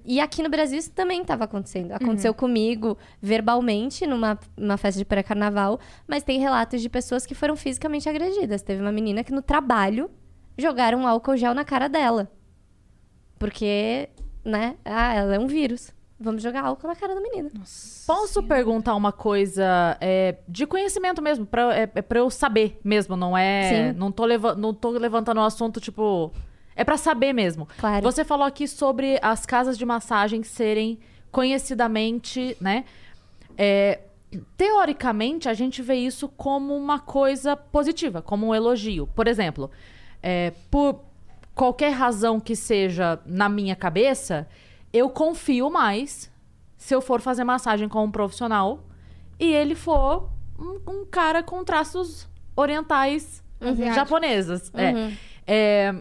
E 0.05 0.19
aqui 0.19 0.41
no 0.41 0.49
Brasil 0.49 0.77
isso 0.77 0.91
também 0.91 1.21
estava 1.21 1.43
acontecendo. 1.43 1.91
Aconteceu 1.91 2.33
comigo 2.33 2.97
verbalmente 3.21 4.05
numa, 4.07 4.39
numa 4.57 4.77
festa 4.77 4.97
de 4.97 5.05
pré-carnaval, 5.05 5.79
mas 6.07 6.23
tem 6.23 6.39
relatos 6.39 6.81
de 6.81 6.89
pessoas 6.89 7.25
que 7.25 7.35
foram 7.35 7.55
fisicamente 7.55 8.09
agredidas. 8.09 8.61
Teve 8.61 8.81
uma 8.81 8.91
menina 8.91 9.23
que 9.23 9.31
no 9.31 9.41
trabalho 9.41 10.09
jogaram 10.57 11.07
álcool 11.07 11.37
gel 11.37 11.53
na 11.53 11.63
cara 11.63 11.87
dela. 11.87 12.31
Porque, 13.37 14.09
né? 14.43 14.75
Ah, 14.83 15.13
ela 15.13 15.35
é 15.35 15.39
um 15.39 15.47
vírus. 15.47 15.93
Vamos 16.19 16.43
jogar 16.43 16.65
álcool 16.65 16.87
na 16.87 16.95
cara 16.97 17.15
da 17.15 17.21
menina. 17.21 17.49
Posso 18.05 18.43
perguntar 18.43 18.93
uma 18.93 19.13
coisa 19.13 19.95
é, 20.01 20.35
de 20.49 20.67
conhecimento 20.67 21.21
mesmo, 21.21 21.45
pra, 21.45 21.73
é, 21.73 21.89
é 21.95 22.01
pra 22.01 22.19
eu 22.19 22.29
saber 22.29 22.77
mesmo, 22.83 23.15
não 23.15 23.37
é. 23.37 23.69
Sim. 23.93 23.97
Não 23.97 24.11
tô, 24.11 24.25
leva, 24.25 24.53
não 24.53 24.73
tô 24.73 24.89
levantando 24.89 25.39
o 25.39 25.43
assunto, 25.43 25.79
tipo. 25.79 26.33
É 26.80 26.84
pra 26.84 26.97
saber 26.97 27.34
mesmo. 27.34 27.68
Claro. 27.77 28.03
Você 28.03 28.23
falou 28.23 28.45
aqui 28.45 28.68
sobre 28.68 29.19
as 29.22 29.45
casas 29.45 29.77
de 29.77 29.85
massagem 29.85 30.43
serem 30.43 30.99
conhecidamente, 31.31 32.56
né? 32.61 32.85
é, 33.61 33.99
teoricamente, 34.56 35.49
a 35.49 35.53
gente 35.53 35.81
vê 35.81 35.95
isso 35.95 36.30
como 36.30 36.73
uma 36.73 36.97
coisa 36.97 37.57
positiva, 37.57 38.22
como 38.22 38.47
um 38.47 38.56
elogio. 38.56 39.06
Por 39.07 39.27
exemplo, 39.27 39.69
é, 40.23 40.53
por 40.72 41.01
qualquer 41.53 41.91
razão 41.91 42.39
que 42.39 42.56
seja 42.56 43.19
na 43.26 43.49
minha 43.49 43.76
cabeça, 43.76 44.47
eu 44.93 45.10
confio 45.10 45.69
mais 45.69 46.31
se 46.77 46.95
eu 46.95 47.01
for 47.01 47.19
fazer 47.19 47.43
massagem 47.43 47.89
com 47.89 48.06
um 48.06 48.10
profissional 48.10 48.85
e 49.38 49.53
ele 49.53 49.76
for 49.76 50.30
um, 50.57 50.80
um 50.89 51.06
cara 51.06 51.43
com 51.43 51.61
traços 51.65 52.26
orientais 52.56 53.43
Asiático. 53.60 53.93
japoneses. 53.93 54.72
É. 54.73 54.91
Uhum. 54.93 55.18
É, 55.45 55.95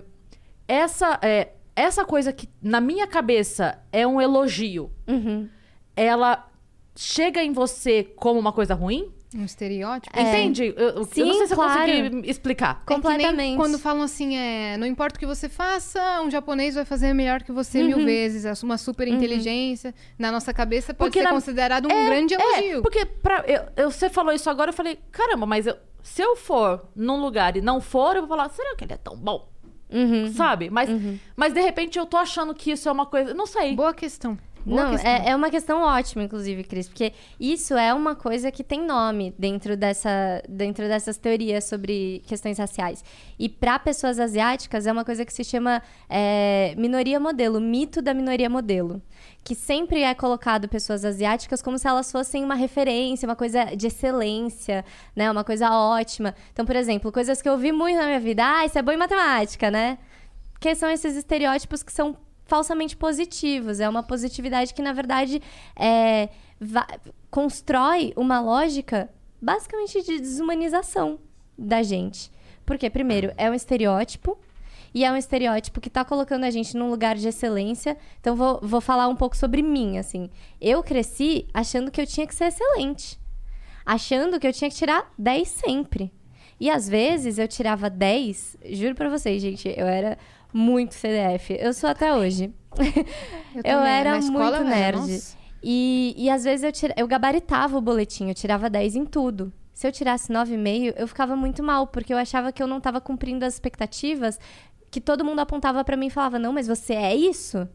essa, 0.68 1.18
é, 1.22 1.52
essa 1.74 2.04
coisa 2.04 2.32
que 2.32 2.48
na 2.62 2.80
minha 2.80 3.06
cabeça 3.06 3.78
é 3.90 4.06
um 4.06 4.20
elogio, 4.20 4.92
Uhum. 5.08 5.48
ela 5.96 6.46
chega 6.94 7.42
em 7.42 7.52
você 7.52 8.04
como 8.04 8.38
uma 8.38 8.52
coisa 8.52 8.74
ruim? 8.74 9.12
Um 9.36 9.44
estereótipo. 9.44 10.18
Entende? 10.18 10.72
Eu, 10.74 10.88
eu 10.88 11.04
Sim, 11.04 11.24
não 11.24 11.34
sei 11.34 11.46
se 11.48 11.54
claro. 11.54 11.90
eu 11.90 12.10
consegui 12.10 12.30
explicar. 12.30 12.70
É 12.70 12.84
que 12.86 12.90
nem 12.94 13.02
Completamente. 13.02 13.56
quando 13.56 13.78
falam 13.78 14.02
assim, 14.02 14.36
é, 14.38 14.78
não 14.78 14.86
importa 14.86 15.16
o 15.16 15.18
que 15.20 15.26
você 15.26 15.50
faça, 15.50 16.22
um 16.22 16.30
japonês 16.30 16.74
vai 16.76 16.84
fazer 16.86 17.12
melhor 17.12 17.42
que 17.42 17.52
você 17.52 17.80
Uhum. 17.80 17.88
mil 17.88 18.04
vezes. 18.06 18.46
É 18.46 18.52
Uma 18.64 18.78
super 18.78 19.06
inteligência. 19.06 19.94
Na 20.18 20.32
nossa 20.32 20.52
cabeça 20.54 20.94
pode 20.94 21.10
Porque 21.10 21.18
ser 21.18 21.24
na- 21.26 21.32
considerado 21.32 21.88
um 21.88 21.90
É, 21.90 22.06
grande 22.06 22.34
é, 22.34 22.38
elogio. 22.40 22.82
porque 22.82 23.04
pra, 23.04 23.44
eu, 23.46 23.64
eu- 23.76 23.90
você 23.90 24.08
falou 24.08 24.32
isso 24.32 24.48
agora, 24.48 24.70
eu 24.70 24.74
falei, 24.74 24.98
caramba, 25.12 25.44
mas 25.44 25.66
eu- 25.66 25.76
se 26.02 26.22
eu 26.22 26.34
for 26.34 26.88
num 26.96 27.20
lugar 27.20 27.54
e 27.54 27.60
não 27.60 27.82
for, 27.82 28.16
eu 28.16 28.22
vou 28.22 28.28
falar, 28.30 28.48
será 28.48 28.74
que 28.76 28.84
ele 28.84 28.94
é 28.94 28.96
tão 28.96 29.14
bom? 29.14 29.46
Uhum. 29.90 30.32
Sabe? 30.32 30.70
Mas, 30.70 30.89
mas 31.36 31.52
de 31.52 31.60
repente 31.60 31.98
eu 31.98 32.06
tô 32.06 32.16
achando 32.16 32.55
que 32.55 32.70
isso 32.70 32.89
é 32.89 32.93
uma 32.93 33.06
coisa. 33.06 33.32
Não 33.35 33.47
sei. 33.47 33.74
Boa 33.74 33.94
questão. 33.94 34.39
Boa 34.66 34.85
Não, 34.85 34.90
questão. 34.90 35.10
é, 35.10 35.31
é 35.31 35.36
uma 35.36 35.51
questão 35.51 35.82
ótima, 35.82 36.23
inclusive, 36.23 36.62
Cris, 36.65 36.89
porque 36.89 37.12
isso 37.40 37.74
é 37.74 37.94
uma 37.94 38.15
coisa 38.15 38.51
que 38.51 38.62
tem 38.62 38.85
nome 38.85 39.35
dentro, 39.39 39.77
dessa, 39.77 40.43
dentro 40.48 40.86
dessas 40.86 41.16
teorias 41.16 41.65
sobre 41.65 42.23
questões 42.27 42.59
raciais. 42.59 43.02
E 43.39 43.48
para 43.48 43.78
pessoas 43.78 44.19
asiáticas 44.19 44.86
é 44.86 44.93
uma 44.93 45.05
coisa 45.05 45.24
que 45.24 45.32
se 45.32 45.43
chama 45.43 45.82
é, 46.09 46.74
minoria 46.77 47.19
modelo, 47.19 47.60
mito 47.60 48.02
da 48.02 48.12
minoria 48.12 48.51
modelo. 48.51 49.01
Que 49.44 49.55
sempre 49.55 50.02
é 50.02 50.15
colocado 50.15 50.69
pessoas 50.69 51.05
asiáticas 51.05 51.62
como 51.62 51.78
se 51.78 51.89
elas 51.89 52.12
fossem 52.12 52.44
uma 52.44 52.55
referência, 52.55 53.27
uma 53.27 53.36
coisa 53.36 53.65
de 53.77 53.86
excelência, 53.86 54.85
né? 55.16 55.31
Uma 55.31 55.44
coisa 55.44 55.70
ótima. 55.70 56.35
Então, 56.52 56.66
por 56.66 56.77
exemplo, 56.77 57.10
coisas 57.10 57.40
que 57.40 57.48
eu 57.48 57.56
vi 57.56 57.73
muito 57.73 57.97
na 57.97 58.06
minha 58.06 58.20
vida. 58.20 58.43
Ah, 58.44 58.66
isso 58.66 58.78
é 58.78 58.82
bom 58.82 58.93
em 58.93 58.97
matemática, 58.97 59.70
né? 59.70 59.98
que 60.60 60.74
são 60.74 60.90
esses 60.90 61.16
estereótipos 61.16 61.82
que 61.82 61.93
são 61.93 62.16
falsamente 62.44 62.97
positivos. 62.97 63.81
É 63.81 63.89
uma 63.89 64.02
positividade 64.02 64.74
que, 64.74 64.82
na 64.82 64.93
verdade, 64.93 65.40
é, 65.77 66.28
constrói 67.31 68.12
uma 68.16 68.40
lógica 68.40 69.09
basicamente 69.40 70.02
de 70.02 70.19
desumanização 70.19 71.19
da 71.56 71.82
gente. 71.82 72.31
Porque, 72.66 72.90
primeiro, 72.90 73.32
é 73.36 73.51
um 73.51 73.55
estereótipo. 73.55 74.39
E 74.94 75.05
é 75.05 75.12
um 75.12 75.16
estereótipo 75.16 75.81
que 75.81 75.90
tá 75.90 76.05
colocando 76.05 76.44
a 76.44 76.51
gente 76.51 76.77
num 76.77 76.90
lugar 76.90 77.16
de 77.16 77.28
excelência. 77.28 77.97
Então, 78.20 78.35
vou, 78.35 78.59
vou 78.62 78.81
falar 78.81 79.09
um 79.09 79.16
pouco 79.16 79.36
sobre 79.36 79.62
mim, 79.62 79.98
assim. 79.98 80.31
Eu 80.60 80.82
cresci 80.82 81.47
achando 81.52 81.90
que 81.90 82.01
eu 82.01 82.06
tinha 82.06 82.27
que 82.27 82.35
ser 82.35 82.47
excelente. 82.47 83.19
Achando 83.85 84.39
que 84.39 84.47
eu 84.47 84.52
tinha 84.52 84.70
que 84.70 84.77
tirar 84.77 85.12
10 85.19 85.48
sempre. 85.48 86.12
E 86.60 86.69
às 86.69 86.89
vezes 86.89 87.39
eu 87.39 87.47
tirava 87.47 87.89
10, 87.89 88.56
juro 88.70 88.94
pra 88.94 89.09
vocês, 89.09 89.40
gente, 89.40 89.73
eu 89.77 89.86
era 89.86 90.19
muito 90.52 90.94
CDF. 90.94 91.56
Eu 91.59 91.73
sou 91.73 91.89
até 91.89 92.12
hoje. 92.12 92.52
Eu, 93.55 93.62
também, 93.62 93.93
era 93.93 94.19
escola 94.19 94.59
muito 94.59 94.62
eu 94.62 94.77
nerd. 94.77 94.98
nossa. 94.98 95.39
E, 95.62 96.15
e 96.16 96.31
às 96.31 96.44
vezes 96.44 96.65
eu, 96.65 96.73
tira, 96.73 96.94
eu 96.97 97.06
gabaritava 97.06 97.77
o 97.77 97.81
boletim, 97.81 98.28
eu 98.28 98.35
tirava 98.35 98.69
10 98.70 98.97
em 98.97 99.05
tudo. 99.05 99.52
Se 99.73 99.86
eu 99.86 99.93
tirasse 99.93 100.32
9,5, 100.32 100.94
eu 100.97 101.06
ficava 101.06 101.36
muito 101.36 101.62
mal, 101.62 101.86
porque 101.86 102.12
eu 102.12 102.19
achava 102.19 102.51
que 102.52 102.60
eu 102.60 102.66
não 102.66 102.81
tava 102.81 103.01
cumprindo 103.01 103.44
as 103.44 103.55
expectativas 103.55 104.39
que 104.90 105.01
todo 105.01 105.24
mundo 105.24 105.40
apontava 105.40 105.85
pra 105.85 105.97
mim 105.97 106.06
e 106.06 106.10
falava: 106.10 106.39
"Não, 106.39 106.52
mas 106.52 106.66
você 106.66 106.94
é 106.94 107.15
isso?" 107.15 107.69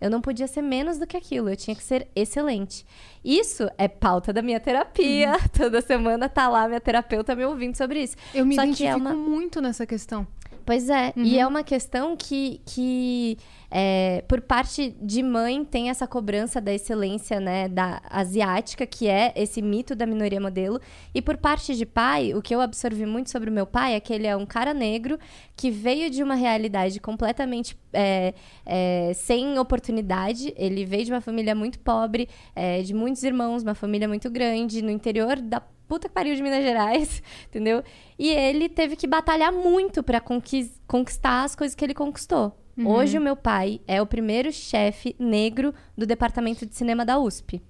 Eu 0.00 0.10
não 0.10 0.20
podia 0.20 0.46
ser 0.46 0.60
menos 0.60 0.98
do 0.98 1.06
que 1.06 1.16
aquilo, 1.16 1.48
eu 1.48 1.56
tinha 1.56 1.74
que 1.74 1.82
ser 1.82 2.06
excelente. 2.14 2.84
Isso 3.24 3.68
é 3.78 3.88
pauta 3.88 4.30
da 4.30 4.42
minha 4.42 4.60
terapia. 4.60 5.32
Uhum. 5.32 5.48
Toda 5.56 5.80
semana 5.80 6.28
tá 6.28 6.48
lá 6.48 6.68
minha 6.68 6.80
terapeuta 6.80 7.34
me 7.34 7.44
ouvindo 7.44 7.76
sobre 7.76 8.02
isso. 8.02 8.14
Eu 8.34 8.44
me 8.44 8.54
Só 8.54 8.62
que 8.62 8.68
identifico 8.68 8.92
é 8.92 8.96
uma... 8.96 9.14
muito 9.14 9.60
nessa 9.60 9.86
questão. 9.86 10.26
Pois 10.66 10.90
é, 10.90 11.12
Uhum. 11.16 11.22
e 11.22 11.38
é 11.38 11.46
uma 11.46 11.62
questão 11.62 12.16
que, 12.16 12.60
que 12.66 13.38
é, 13.70 14.24
por 14.26 14.40
parte 14.40 14.96
de 15.00 15.22
mãe, 15.22 15.64
tem 15.64 15.90
essa 15.90 16.06
cobrança 16.06 16.60
da 16.60 16.72
excelência, 16.72 17.38
né, 17.38 17.68
da 17.68 18.02
asiática, 18.10 18.86
que 18.86 19.06
é 19.06 19.32
esse 19.36 19.62
mito 19.62 19.94
da 19.94 20.06
minoria 20.06 20.40
modelo. 20.40 20.80
E 21.14 21.22
por 21.22 21.36
parte 21.36 21.74
de 21.74 21.86
pai, 21.86 22.34
o 22.34 22.42
que 22.42 22.54
eu 22.54 22.60
absorvi 22.60 23.06
muito 23.06 23.30
sobre 23.30 23.48
o 23.48 23.52
meu 23.52 23.66
pai 23.66 23.94
é 23.94 24.00
que 24.00 24.12
ele 24.12 24.26
é 24.26 24.36
um 24.36 24.46
cara 24.46 24.74
negro 24.74 25.18
que 25.56 25.70
veio 25.70 26.10
de 26.10 26.22
uma 26.22 26.34
realidade 26.34 26.98
completamente 27.00 27.76
é, 27.92 28.34
é, 28.64 29.12
sem 29.14 29.58
oportunidade. 29.58 30.52
Ele 30.56 30.84
veio 30.84 31.04
de 31.04 31.12
uma 31.12 31.20
família 31.20 31.54
muito 31.54 31.78
pobre, 31.78 32.28
é, 32.54 32.82
de 32.82 32.92
muitos 32.92 33.22
irmãos, 33.22 33.62
uma 33.62 33.74
família 33.74 34.08
muito 34.08 34.28
grande, 34.30 34.82
no 34.82 34.90
interior 34.90 35.40
da 35.40 35.62
puta 35.88 36.08
que 36.08 36.14
pariu 36.14 36.34
de 36.34 36.42
Minas 36.42 36.62
Gerais, 36.64 37.22
entendeu? 37.48 37.82
E 38.18 38.28
ele 38.30 38.68
teve 38.68 38.96
que 38.96 39.06
batalhar 39.06 39.52
muito 39.52 40.02
pra 40.02 40.20
conquis- 40.20 40.80
conquistar 40.86 41.44
as 41.44 41.54
coisas 41.54 41.74
que 41.74 41.84
ele 41.84 41.94
conquistou. 41.94 42.56
Hoje 42.86 43.16
o 43.16 43.20
meu 43.22 43.34
pai 43.34 43.80
é 43.88 44.02
o 44.02 44.06
primeiro 44.06 44.52
chefe 44.52 45.16
negro 45.18 45.72
do 45.96 46.04
departamento 46.06 46.66
de 46.66 46.74
cinema 46.74 47.06
da 47.06 47.18
USP. 47.18 47.62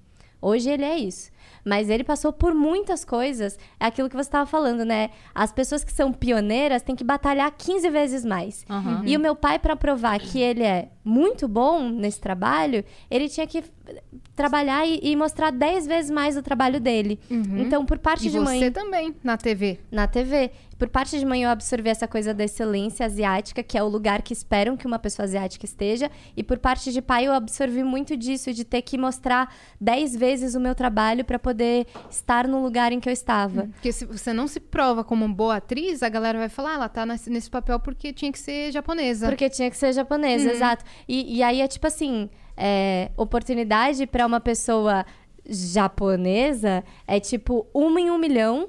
Hoje 0.42 0.68
ele 0.68 0.84
é 0.84 0.98
isso. 0.98 1.30
Mas 1.64 1.88
ele 1.90 2.04
passou 2.04 2.32
por 2.32 2.54
muitas 2.54 3.04
coisas. 3.04 3.58
É 3.80 3.86
aquilo 3.86 4.08
que 4.08 4.14
você 4.16 4.28
estava 4.28 4.46
falando, 4.46 4.84
né? 4.84 5.10
As 5.34 5.52
pessoas 5.52 5.82
que 5.84 5.92
são 5.92 6.12
pioneiras 6.12 6.82
têm 6.82 6.94
que 6.94 7.04
batalhar 7.04 7.50
15 7.56 7.90
vezes 7.90 8.24
mais. 8.24 8.64
Aham. 8.68 9.02
E 9.04 9.16
o 9.16 9.20
meu 9.20 9.34
pai, 9.34 9.58
para 9.58 9.74
provar 9.76 10.18
que 10.18 10.40
ele 10.40 10.62
é 10.62 10.88
muito 11.04 11.46
bom 11.46 11.88
nesse 11.88 12.20
trabalho, 12.20 12.84
ele 13.10 13.28
tinha 13.28 13.46
que 13.46 13.62
trabalhar 14.34 14.86
e, 14.86 14.98
e 15.02 15.14
mostrar 15.16 15.50
10 15.50 15.86
vezes 15.86 16.10
mais 16.10 16.36
o 16.36 16.42
trabalho 16.42 16.80
dele. 16.80 17.18
Então, 17.30 17.86
por 17.86 17.98
parte 17.98 18.26
E 18.26 18.30
de 18.30 18.38
você 18.38 18.44
mãe 18.44 18.72
também, 18.72 19.14
na 19.22 19.36
TV. 19.36 19.78
na 19.90 20.06
TV. 20.06 20.50
Por 20.78 20.88
parte 20.88 21.18
de 21.18 21.24
mãe, 21.24 21.42
eu 21.42 21.48
absorvi 21.48 21.88
essa 21.88 22.06
coisa 22.06 22.34
da 22.34 22.44
excelência 22.44 23.06
asiática, 23.06 23.62
que 23.62 23.78
é 23.78 23.82
o 23.82 23.88
lugar 23.88 24.20
que 24.20 24.32
esperam 24.32 24.76
que 24.76 24.86
uma 24.86 24.98
pessoa 24.98 25.24
asiática 25.24 25.64
esteja. 25.64 26.10
E 26.36 26.42
por 26.42 26.58
parte 26.58 26.92
de 26.92 27.00
pai, 27.00 27.26
eu 27.26 27.32
absorvi 27.32 27.82
muito 27.82 28.14
disso, 28.16 28.52
de 28.52 28.62
ter 28.62 28.82
que 28.82 28.98
mostrar 28.98 29.54
10 29.80 30.16
vezes 30.16 30.54
o 30.54 30.60
meu 30.60 30.74
trabalho 30.74 31.24
para 31.24 31.35
pra 31.36 31.38
poder 31.38 31.86
estar 32.10 32.48
no 32.48 32.62
lugar 32.62 32.92
em 32.92 33.00
que 33.00 33.08
eu 33.08 33.12
estava. 33.12 33.68
Porque 33.72 33.92
se 33.92 34.04
você 34.04 34.32
não 34.32 34.48
se 34.48 34.58
prova 34.58 35.04
como 35.04 35.24
uma 35.24 35.34
boa 35.34 35.56
atriz, 35.56 36.02
a 36.02 36.08
galera 36.08 36.38
vai 36.38 36.48
falar, 36.48 36.70
ah, 36.70 36.74
ela 36.74 36.88
tá 36.88 37.06
nesse, 37.06 37.50
papel 37.50 37.78
porque 37.78 38.12
tinha 38.12 38.32
que 38.32 38.38
ser 38.38 38.72
japonesa. 38.72 39.28
Porque 39.28 39.48
tinha 39.48 39.70
que 39.70 39.76
ser 39.76 39.92
japonesa, 39.92 40.50
exato. 40.50 40.84
E, 41.06 41.36
e 41.36 41.42
aí 41.42 41.60
é 41.60 41.68
tipo 41.68 41.86
assim, 41.86 42.28
é, 42.56 43.10
oportunidade 43.16 44.06
pra 44.06 44.26
uma 44.26 44.40
pessoa 44.40 45.04
japonesa 45.48 46.82
é 47.06 47.20
tipo 47.20 47.66
uma 47.72 48.00
em 48.00 48.10
um 48.10 48.18
milhão. 48.18 48.68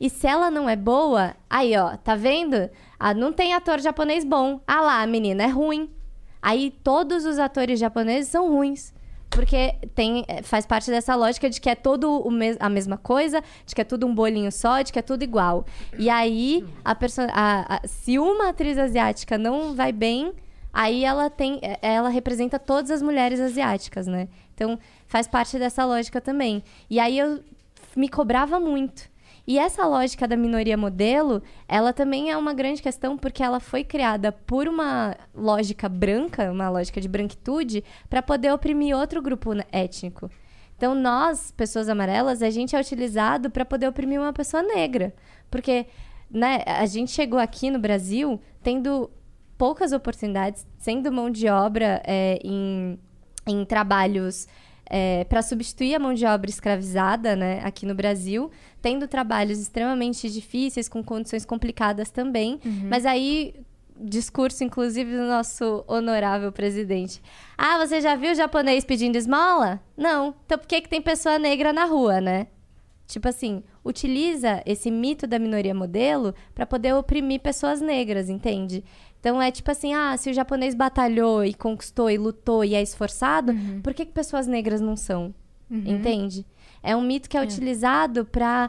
E 0.00 0.08
se 0.10 0.26
ela 0.26 0.50
não 0.50 0.68
é 0.68 0.76
boa, 0.76 1.34
aí 1.48 1.76
ó, 1.76 1.96
tá 1.96 2.14
vendo? 2.14 2.68
Ah, 2.98 3.14
não 3.14 3.32
tem 3.32 3.54
ator 3.54 3.80
japonês 3.80 4.24
bom. 4.24 4.60
Ah 4.66 4.80
lá, 4.80 5.02
a 5.02 5.06
menina 5.06 5.44
é 5.44 5.48
ruim. 5.48 5.90
Aí 6.40 6.70
todos 6.82 7.24
os 7.24 7.38
atores 7.38 7.80
japoneses 7.80 8.30
são 8.30 8.50
ruins. 8.50 8.93
Porque 9.34 9.74
tem, 9.94 10.24
é, 10.28 10.42
faz 10.42 10.64
parte 10.64 10.90
dessa 10.90 11.14
lógica 11.14 11.50
de 11.50 11.60
que 11.60 11.68
é 11.68 11.74
todo 11.74 12.28
mes- 12.30 12.56
a 12.60 12.68
mesma 12.68 12.96
coisa, 12.96 13.42
de 13.66 13.74
que 13.74 13.80
é 13.80 13.84
tudo 13.84 14.06
um 14.06 14.14
bolinho 14.14 14.50
só, 14.52 14.80
de 14.82 14.92
que 14.92 14.98
é 14.98 15.02
tudo 15.02 15.22
igual. 15.24 15.64
E 15.98 16.08
aí, 16.08 16.64
a 16.84 16.92
a- 17.32 17.76
a- 17.76 17.88
se 17.88 18.18
uma 18.18 18.50
atriz 18.50 18.78
asiática 18.78 19.36
não 19.36 19.74
vai 19.74 19.92
bem, 19.92 20.32
aí 20.72 21.04
ela 21.04 21.28
tem. 21.30 21.58
é, 21.62 21.78
Ela 21.82 22.08
representa 22.08 22.58
todas 22.58 22.90
as 22.90 23.02
mulheres 23.02 23.40
asiáticas, 23.40 24.06
né? 24.06 24.28
Então, 24.54 24.78
faz 25.06 25.26
parte 25.26 25.58
dessa 25.58 25.84
lógica 25.84 26.20
também. 26.20 26.62
E 26.88 27.00
aí 27.00 27.18
eu 27.18 27.40
me 27.96 28.08
cobrava 28.08 28.60
muito. 28.60 29.12
E 29.46 29.58
essa 29.58 29.86
lógica 29.86 30.26
da 30.26 30.36
minoria 30.36 30.76
modelo, 30.76 31.42
ela 31.68 31.92
também 31.92 32.30
é 32.30 32.36
uma 32.36 32.54
grande 32.54 32.80
questão 32.80 33.16
porque 33.16 33.42
ela 33.42 33.60
foi 33.60 33.84
criada 33.84 34.32
por 34.32 34.66
uma 34.66 35.14
lógica 35.34 35.88
branca, 35.88 36.50
uma 36.50 36.70
lógica 36.70 36.98
de 37.00 37.08
branquitude, 37.08 37.84
para 38.08 38.22
poder 38.22 38.52
oprimir 38.52 38.96
outro 38.96 39.20
grupo 39.20 39.50
étnico. 39.70 40.30
Então, 40.76 40.94
nós, 40.94 41.52
pessoas 41.52 41.88
amarelas, 41.88 42.42
a 42.42 42.50
gente 42.50 42.74
é 42.74 42.80
utilizado 42.80 43.50
para 43.50 43.64
poder 43.64 43.86
oprimir 43.86 44.18
uma 44.18 44.32
pessoa 44.32 44.62
negra. 44.62 45.14
Porque 45.50 45.86
né, 46.30 46.62
a 46.66 46.86
gente 46.86 47.10
chegou 47.10 47.38
aqui 47.38 47.70
no 47.70 47.78
Brasil 47.78 48.40
tendo 48.62 49.10
poucas 49.56 49.92
oportunidades, 49.92 50.66
sendo 50.78 51.12
mão 51.12 51.30
de 51.30 51.48
obra 51.48 52.02
é, 52.04 52.38
em, 52.42 52.98
em 53.46 53.64
trabalhos 53.64 54.48
para 55.28 55.42
substituir 55.42 55.94
a 55.94 55.98
mão 55.98 56.14
de 56.14 56.24
obra 56.26 56.50
escravizada 56.50 57.34
né, 57.34 57.60
aqui 57.64 57.86
no 57.86 57.94
Brasil, 57.94 58.50
tendo 58.82 59.08
trabalhos 59.08 59.58
extremamente 59.58 60.30
difíceis, 60.30 60.88
com 60.88 61.02
condições 61.02 61.44
complicadas 61.44 62.10
também. 62.10 62.60
Mas 62.88 63.06
aí, 63.06 63.54
discurso, 63.98 64.64
inclusive, 64.64 65.10
do 65.10 65.24
nosso 65.24 65.84
honorável 65.86 66.52
presidente. 66.52 67.22
Ah, 67.56 67.78
você 67.78 68.00
já 68.00 68.14
viu 68.16 68.34
japonês 68.34 68.84
pedindo 68.84 69.16
esmola? 69.16 69.80
Não. 69.96 70.34
Então 70.44 70.58
por 70.58 70.66
que, 70.66 70.80
que 70.80 70.88
tem 70.88 71.00
pessoa 71.00 71.38
negra 71.38 71.72
na 71.72 71.84
rua, 71.84 72.20
né? 72.20 72.48
Tipo 73.06 73.28
assim, 73.28 73.62
utiliza 73.84 74.62
esse 74.64 74.90
mito 74.90 75.26
da 75.26 75.38
minoria 75.38 75.74
modelo 75.74 76.34
para 76.54 76.64
poder 76.64 76.94
oprimir 76.94 77.40
pessoas 77.40 77.80
negras, 77.80 78.30
entende? 78.30 78.82
Então 79.24 79.40
é 79.40 79.50
tipo 79.50 79.70
assim, 79.70 79.94
ah, 79.94 80.14
se 80.18 80.28
o 80.28 80.34
japonês 80.34 80.74
batalhou 80.74 81.42
e 81.42 81.54
conquistou 81.54 82.10
e 82.10 82.18
lutou 82.18 82.62
e 82.62 82.74
é 82.74 82.82
esforçado, 82.82 83.54
por 83.82 83.94
que, 83.94 84.04
que 84.04 84.12
pessoas 84.12 84.46
negras 84.46 84.82
não 84.82 84.96
são? 84.96 85.34
Entende? 85.70 86.44
É 86.82 86.94
um 86.94 87.00
mito 87.00 87.26
que 87.30 87.38
é, 87.38 87.40
utilizado 87.42 88.26
para 88.26 88.68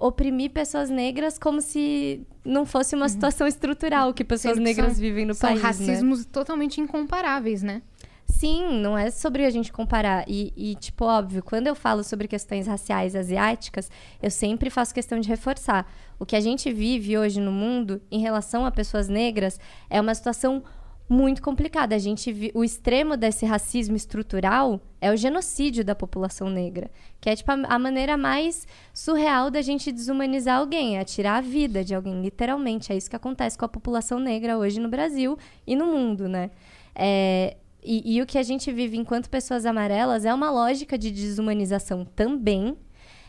oprimir 0.00 0.50
pessoas 0.50 0.90
negras 0.90 1.38
como 1.38 1.60
se 1.60 2.26
não 2.44 2.66
fosse 2.66 2.96
uma 2.96 3.08
situação 3.08 3.46
estrutural 3.46 4.12
que 4.12 4.24
pessoas 4.24 4.58
negras 4.58 4.94
são- 4.94 5.00
vivem 5.00 5.24
no 5.24 5.32
São 5.32 5.48
país. 5.50 5.62
né? 5.62 5.66
racismos 5.68 6.24
totalmente 6.26 6.80
incomparáveis, 6.80 7.62
né? 7.62 7.82
Sim, 8.26 8.80
não 8.80 8.96
é 8.96 9.10
sobre 9.10 9.44
a 9.44 9.50
gente 9.50 9.72
comparar. 9.72 10.24
E, 10.26 10.52
e, 10.56 10.74
tipo, 10.74 11.04
óbvio, 11.04 11.42
quando 11.42 11.66
eu 11.66 11.74
falo 11.74 12.02
sobre 12.02 12.26
questões 12.26 12.66
raciais 12.66 13.14
asiáticas, 13.14 13.90
eu 14.20 14.30
sempre 14.30 14.70
faço 14.70 14.94
questão 14.94 15.20
de 15.20 15.28
reforçar. 15.28 15.86
O 16.18 16.26
que 16.26 16.36
a 16.36 16.40
gente 16.40 16.72
vive 16.72 17.16
hoje 17.16 17.40
no 17.40 17.52
mundo 17.52 18.00
em 18.10 18.20
relação 18.20 18.66
a 18.66 18.70
pessoas 18.70 19.08
negras 19.08 19.60
é 19.88 20.00
uma 20.00 20.14
situação 20.14 20.62
muito 21.08 21.42
complicada. 21.42 21.94
A 21.94 21.98
gente 21.98 22.50
o 22.54 22.64
extremo 22.64 23.16
desse 23.16 23.44
racismo 23.44 23.94
estrutural 23.94 24.80
é 25.00 25.12
o 25.12 25.16
genocídio 25.16 25.84
da 25.84 25.94
população 25.94 26.48
negra, 26.48 26.90
que 27.20 27.28
é 27.28 27.36
tipo 27.36 27.50
a, 27.50 27.54
a 27.54 27.78
maneira 27.78 28.16
mais 28.16 28.66
surreal 28.92 29.50
da 29.50 29.60
gente 29.60 29.92
desumanizar 29.92 30.58
alguém, 30.58 30.98
é 30.98 31.04
tirar 31.04 31.36
a 31.36 31.40
vida 31.40 31.84
de 31.84 31.94
alguém, 31.94 32.22
literalmente. 32.22 32.92
É 32.92 32.96
isso 32.96 33.10
que 33.10 33.16
acontece 33.16 33.58
com 33.58 33.64
a 33.64 33.68
população 33.68 34.18
negra 34.18 34.58
hoje 34.58 34.80
no 34.80 34.88
Brasil 34.88 35.38
e 35.66 35.76
no 35.76 35.86
mundo, 35.86 36.28
né? 36.28 36.50
É, 36.94 37.56
e, 37.82 38.16
e 38.16 38.22
o 38.22 38.26
que 38.26 38.38
a 38.38 38.42
gente 38.42 38.70
vive 38.72 38.96
enquanto 38.96 39.28
pessoas 39.28 39.66
amarelas 39.66 40.24
é 40.24 40.32
uma 40.32 40.50
lógica 40.50 40.96
de 40.96 41.10
desumanização 41.10 42.04
também. 42.04 42.76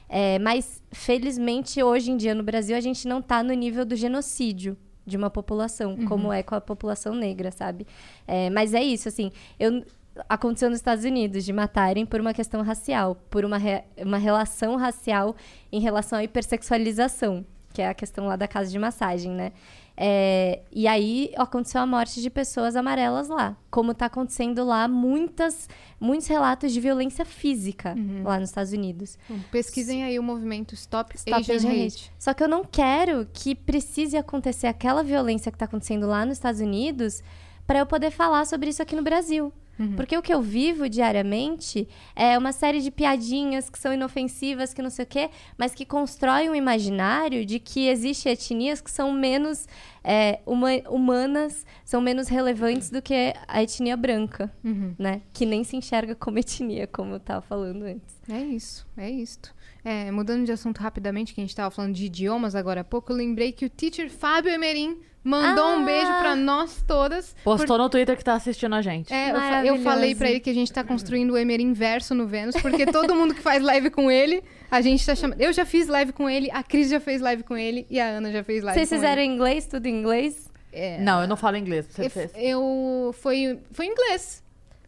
É, 0.10 0.38
mas, 0.40 0.84
felizmente, 0.92 1.82
hoje 1.82 2.12
em 2.12 2.18
dia 2.18 2.36
no 2.36 2.44
Brasil, 2.44 2.76
a 2.76 2.82
gente 2.82 3.08
não 3.08 3.22
tá 3.22 3.42
no 3.42 3.54
nível 3.54 3.84
do 3.84 3.96
genocídio 3.96 4.78
de 5.06 5.18
uma 5.18 5.30
população, 5.30 5.96
como 6.06 6.32
é 6.32 6.44
com 6.44 6.56
a 6.56 6.62
população 6.62 7.16
negra, 7.16 7.52
sabe? 7.52 7.88
É, 8.28 8.50
mas 8.52 8.74
é 8.74 8.84
isso, 8.84 9.08
assim, 9.10 9.32
eu, 9.60 9.84
aconteceu 10.30 10.70
nos 10.70 10.78
Estados 10.80 11.04
Unidos 11.04 11.44
de 11.44 11.52
matarem 11.52 12.06
por 12.06 12.22
uma 12.22 12.34
questão 12.34 12.62
racial, 12.62 13.16
por 13.30 13.44
uma, 13.44 13.58
re- 13.58 13.84
uma 13.98 14.18
relação 14.18 14.76
racial 14.76 15.36
em 15.72 15.80
relação 15.82 16.20
à 16.20 16.24
hipersexualização, 16.24 17.44
que 17.74 17.82
é 17.82 17.88
a 17.88 17.94
questão 17.94 18.28
lá 18.28 18.36
da 18.36 18.48
casa 18.48 18.70
de 18.70 18.78
massagem, 18.78 19.32
né? 19.32 19.52
É, 19.96 20.62
e 20.72 20.88
aí 20.88 21.32
aconteceu 21.38 21.80
a 21.80 21.86
morte 21.86 22.22
de 22.22 22.30
pessoas 22.30 22.76
amarelas 22.76 23.30
lá. 23.30 23.56
Como 23.70 23.94
tá 23.94 24.08
acontecendo 24.08 24.64
lá 24.66 24.88
muitas, 24.88 25.70
muitos 26.00 26.28
relatos 26.28 26.72
de 26.72 26.80
violência 26.80 27.24
física 27.24 27.96
lá 28.24 28.40
nos 28.40 28.50
Estados 28.50 28.74
Unidos. 28.74 29.18
Bom, 29.30 29.40
Pesquisem 29.52 30.04
aí 30.04 30.18
o 30.18 30.24
movimento 30.24 30.74
Stop, 30.74 31.16
Stop 31.16 31.40
Asian, 31.40 31.56
Asian 31.56 31.72
Hate. 31.72 31.86
Hate. 31.86 32.12
Só 32.18 32.34
que 32.34 32.44
eu 32.44 32.48
não 32.48 32.64
quero 32.66 33.28
que 33.32 33.54
precise 33.54 34.18
acontecer 34.18 34.68
aquela 34.68 35.04
violência 35.04 35.52
que 35.52 35.58
tá 35.58 35.66
acontecendo 35.66 36.08
lá 36.08 36.26
nos 36.26 36.38
Estados 36.38 36.60
Unidos 36.60 37.22
para 37.68 37.80
eu 37.80 37.86
poder 37.86 38.12
falar 38.12 38.46
sobre 38.46 38.70
isso 38.70 38.82
aqui 38.82 38.96
no 38.96 39.04
Brasil. 39.04 39.54
Porque 39.96 40.16
o 40.16 40.22
que 40.22 40.34
eu 40.34 40.42
vivo 40.42 40.88
diariamente 40.88 41.88
é 42.16 42.38
uma 42.38 42.52
série 42.52 42.80
de 42.80 42.92
piadinhas 42.92 43.70
que 43.70 43.80
são 43.80 43.92
inofensivas, 43.94 44.74
que 44.74 44.82
não 44.84 44.90
sei 44.90 45.04
o 45.04 45.08
quê, 45.08 45.30
mas 45.58 45.74
que 45.74 45.84
constroem 45.86 46.50
um 46.50 46.56
imaginário 46.56 47.44
de 47.46 47.60
que 47.60 47.88
existem 47.88 48.32
etnias 48.34 48.82
que 48.82 48.92
são 48.92 49.12
menos 49.12 49.68
é, 50.04 50.40
huma- 50.46 50.82
humanas, 50.90 51.66
são 51.84 52.00
menos 52.02 52.28
relevantes 52.28 52.90
do 52.92 53.02
que 53.02 53.34
a 53.48 53.64
etnia 53.64 53.98
branca, 53.98 54.54
né? 55.00 55.22
Que 55.34 55.46
nem 55.46 55.64
se 55.64 55.76
enxerga 55.76 56.14
como 56.16 56.38
etnia, 56.38 56.86
como 56.88 57.16
eu 57.16 57.20
tava 57.20 57.42
falando 57.42 57.84
antes. 57.84 58.16
É 58.30 58.40
isso, 58.42 58.86
é 58.96 59.10
isto. 59.10 59.54
É, 59.84 60.12
mudando 60.12 60.46
de 60.46 60.52
assunto 60.52 60.78
rapidamente, 60.80 61.34
que 61.34 61.42
a 61.42 61.44
gente 61.44 61.50
estava 61.50 61.70
falando 61.72 61.94
de 61.94 62.06
idiomas 62.06 62.54
agora 62.56 62.82
há 62.82 62.84
pouco, 62.84 63.12
eu 63.12 63.18
lembrei 63.18 63.52
que 63.52 63.66
o 63.66 63.70
teacher 63.70 64.10
Fábio 64.10 64.52
Emerim 64.52 64.98
mandou 65.24 65.66
um 65.78 65.82
Ah! 65.82 65.86
beijo 65.86 66.08
pra 66.20 66.36
nós 66.36 66.84
todas. 66.88 67.36
Postou 67.44 67.78
no 67.78 67.90
Twitter 67.90 68.18
que 68.18 68.24
tá 68.24 68.34
assistindo 68.34 68.76
a 68.76 68.82
gente. 68.82 69.14
É, 69.14 69.32
eu, 69.32 69.36
fa- 69.36 69.66
eu 69.66 69.78
falei 69.80 70.14
pra 70.16 70.30
ele 70.30 70.40
que 70.40 70.50
a 70.50 70.54
gente 70.54 70.72
tá 70.72 70.84
construindo 70.84 71.32
o 71.32 71.38
Emerim 71.38 71.74
verso 71.74 72.14
no 72.14 72.28
Vênus, 72.28 72.56
porque 72.62 72.86
todo 72.86 73.16
mundo 73.16 73.34
que 73.34 73.42
faz 73.42 73.64
live 73.64 73.90
com 73.90 74.12
ele, 74.12 74.44
a 74.70 74.82
gente 74.82 75.06
tá 75.06 75.16
chamando. 75.16 75.40
Eu 75.40 75.54
já 75.54 75.66
fiz 75.66 75.88
live 75.88 76.12
com 76.14 76.30
ele, 76.30 76.50
a 76.52 76.62
Cris 76.64 76.90
já 76.90 77.00
fez 77.00 77.22
live 77.22 77.44
com 77.44 77.56
ele 77.58 77.86
e 77.90 78.00
a 78.00 78.06
Ana 78.06 78.32
já 78.32 78.44
fez 78.44 78.64
live 78.64 78.78
Vocês 78.78 78.90
com 78.90 78.96
fizeram 78.96 79.22
ele. 79.22 79.32
inglês, 79.34 79.66
tudo 79.66 79.86
em 79.88 80.00
inglês? 80.00 80.52
É, 80.72 80.98
Não, 81.00 81.22
eu 81.22 81.28
não 81.28 81.38
falo 81.38 81.56
inglês. 81.56 81.86
Você 81.88 82.06
eu, 82.06 82.10
fez. 82.10 82.32
eu- 82.36 83.16
foi 83.20 83.60
foi 83.72 83.86
em 83.86 83.90
inglês. 83.92 84.42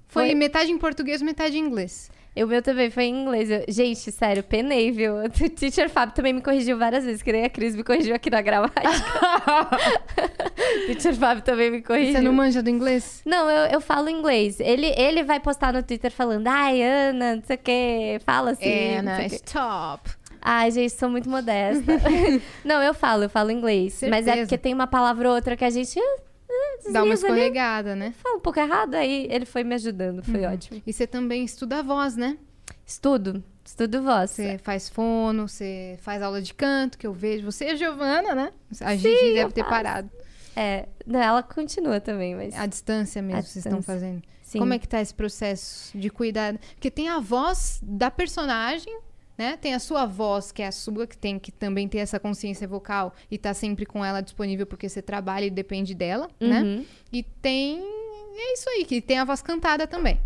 Foi, 0.08 0.26
Foi- 0.28 0.36
metade 0.36 0.72
em 0.72 0.78
português, 0.78 1.22
metade 1.22 1.58
em 1.58 1.62
inglês. 1.62 2.10
O 2.44 2.48
meu 2.48 2.62
também 2.62 2.90
foi 2.90 3.06
em 3.06 3.22
inglês. 3.22 3.50
Eu- 3.50 3.64
gente, 3.68 4.12
sério, 4.12 4.44
penei, 4.44 4.92
viu? 4.92 5.16
O 5.24 5.30
teacher 5.50 5.90
Fábio 5.90 6.14
também 6.14 6.34
me 6.34 6.42
corrigiu 6.42 6.78
várias 6.78 7.06
vezes, 7.06 7.22
que 7.22 7.32
nem 7.32 7.46
a 7.46 7.50
Cris 7.50 7.76
me 7.76 7.84
corrigiu 7.84 8.16
aqui 8.16 8.30
na 8.30 8.42
gramática. 8.42 8.82
teacher 10.88 11.16
Fábio 11.16 11.44
também 11.44 11.72
me 11.72 11.82
corrigiu. 11.82 12.14
Você 12.14 12.22
não 12.22 12.34
manja 12.34 12.62
do 12.62 12.70
inglês? 12.70 13.22
Não, 13.26 13.50
eu, 13.50 13.72
eu 13.72 13.82
falo 13.82 14.10
inglês. 14.10 14.60
Ele, 14.60 14.88
ele 14.98 15.24
vai 15.24 15.40
postar 15.40 15.74
no 15.74 15.82
Twitter 15.84 16.12
falando, 16.12 16.48
ai, 16.48 16.82
Ana, 16.82 17.36
não 17.38 17.44
sei 17.44 17.56
o 17.56 17.60
quê, 17.60 18.20
fala 18.26 18.52
assim. 18.52 18.66
não 18.66 18.94
sei 18.96 19.02
na 19.02 19.16
o 19.16 19.30
quê." 19.30 19.36
stop. 19.36 20.12
Ai, 20.48 20.70
gente, 20.70 20.92
sou 20.94 21.10
muito 21.10 21.28
modesta. 21.30 21.92
não, 22.64 22.82
eu 22.84 22.94
falo, 22.94 23.24
eu 23.24 23.30
falo 23.30 23.50
inglês. 23.50 24.00
Mas 24.04 24.28
é 24.28 24.32
Certeza. 24.32 24.42
porque 24.46 24.58
tem 24.60 24.74
uma 24.76 24.86
palavra 24.86 25.28
ou 25.30 25.34
outra 25.36 25.58
que 25.58 25.66
a 25.66 25.70
gente 25.72 26.00
ah, 26.56 26.92
Dá 26.92 27.04
uma 27.04 27.14
desliza 27.14 27.28
ali. 27.28 27.42
escorregada, 27.42 27.96
né? 27.96 28.14
Fala 28.22 28.38
um 28.38 28.40
pouco 28.40 28.60
errado, 28.60 28.96
aí 28.96 29.28
ele 29.30 29.46
foi 29.46 29.64
me 29.64 29.76
ajudando, 29.76 30.24
foi 30.24 30.46
ótimo. 30.46 30.82
E 30.86 30.94
você 30.94 31.06
também 31.08 31.44
estuda 31.46 31.80
a 31.80 31.82
voz, 31.82 32.16
né? 32.16 32.38
Estudo, 32.86 33.44
estudo 33.64 34.02
voz. 34.04 34.32
Você 34.32 34.58
faz 34.60 34.90
fono, 34.90 35.48
você 35.48 35.98
faz 36.02 36.22
aula 36.22 36.42
de 36.42 36.54
canto, 36.54 36.98
que 36.98 37.06
eu 37.08 37.14
vejo. 37.14 37.52
Você 37.52 37.66
e 37.66 37.70
a 37.72 37.76
Giovana, 37.76 38.36
né? 38.36 38.52
A 38.82 38.96
Gigi 38.96 39.34
deve 39.34 39.52
ter 39.54 39.62
faço. 39.62 39.70
parado. 39.74 40.10
É, 40.56 40.88
não, 41.06 41.20
ela 41.22 41.44
continua 41.44 42.00
também, 42.00 42.36
mas. 42.36 42.56
A 42.56 42.66
distância 42.66 43.22
mesmo 43.22 43.40
A 43.40 43.42
vocês 43.42 43.58
estão 43.66 43.80
distância. 43.80 44.02
fazendo. 44.08 44.22
Sim. 44.44 44.60
Como 44.60 44.74
é 44.74 44.80
que 44.80 44.88
tá 44.88 45.02
esse 45.02 45.14
processo 45.14 45.98
de 45.98 46.10
cuidar? 46.10 46.58
Porque 46.76 46.90
tem 46.92 47.10
a 47.10 47.20
voz 47.20 47.80
da 47.84 48.10
personagem, 48.12 48.96
né? 49.38 49.58
Tem 49.58 49.74
a 49.74 49.80
sua 49.80 50.06
voz, 50.06 50.52
que 50.52 50.62
é 50.62 50.68
a 50.68 50.72
sua, 50.72 51.06
que 51.08 51.18
tem 51.18 51.38
que 51.40 51.52
também 51.52 51.88
ter 51.88 51.98
essa 52.00 52.20
consciência 52.20 52.68
vocal 52.68 53.14
e 53.30 53.38
tá 53.38 53.54
sempre 53.54 53.86
com 53.86 54.04
ela 54.04 54.22
disponível 54.22 54.66
porque 54.66 54.88
você 54.88 55.02
trabalha 55.02 55.46
e 55.46 55.50
depende 55.50 55.94
dela, 55.94 56.30
né? 56.40 56.62
Uhum. 56.62 56.86
E 57.12 57.24
tem. 57.24 57.80
É 58.38 58.54
isso 58.54 58.70
aí, 58.70 58.86
que 58.86 59.02
tem 59.02 59.18
a 59.20 59.26
voz 59.26 59.42
cantada 59.42 59.88
também. 59.88 60.20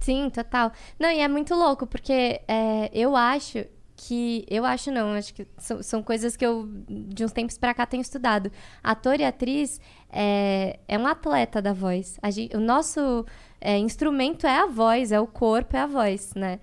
Sim, 0.00 0.28
total. 0.30 0.72
Não, 0.98 1.10
e 1.10 1.20
é 1.20 1.28
muito 1.28 1.54
louco, 1.54 1.86
porque 1.86 2.40
é, 2.48 2.90
eu 2.92 3.14
acho 3.14 3.64
que. 3.96 4.44
Eu 4.50 4.64
acho 4.64 4.90
não, 4.90 5.12
acho 5.12 5.32
que 5.32 5.46
são, 5.58 5.80
são 5.82 6.02
coisas 6.02 6.36
que 6.36 6.44
eu, 6.44 6.68
de 6.88 7.24
uns 7.24 7.30
tempos 7.32 7.56
pra 7.56 7.72
cá, 7.72 7.86
tenho 7.86 8.00
estudado. 8.00 8.50
Ator 8.82 9.20
e 9.20 9.24
atriz 9.24 9.80
é, 10.10 10.78
é 10.88 10.98
um 10.98 11.06
atleta 11.06 11.62
da 11.62 11.72
voz. 11.72 12.18
Gente- 12.30 12.56
o 12.56 12.60
nosso 12.60 13.24
é, 13.60 13.78
instrumento 13.78 14.44
é 14.44 14.58
a 14.58 14.66
voz, 14.66 15.12
é 15.12 15.20
o 15.20 15.26
corpo, 15.26 15.76
é 15.76 15.80
a 15.80 15.86
voz, 15.86 16.32
né? 16.34 16.58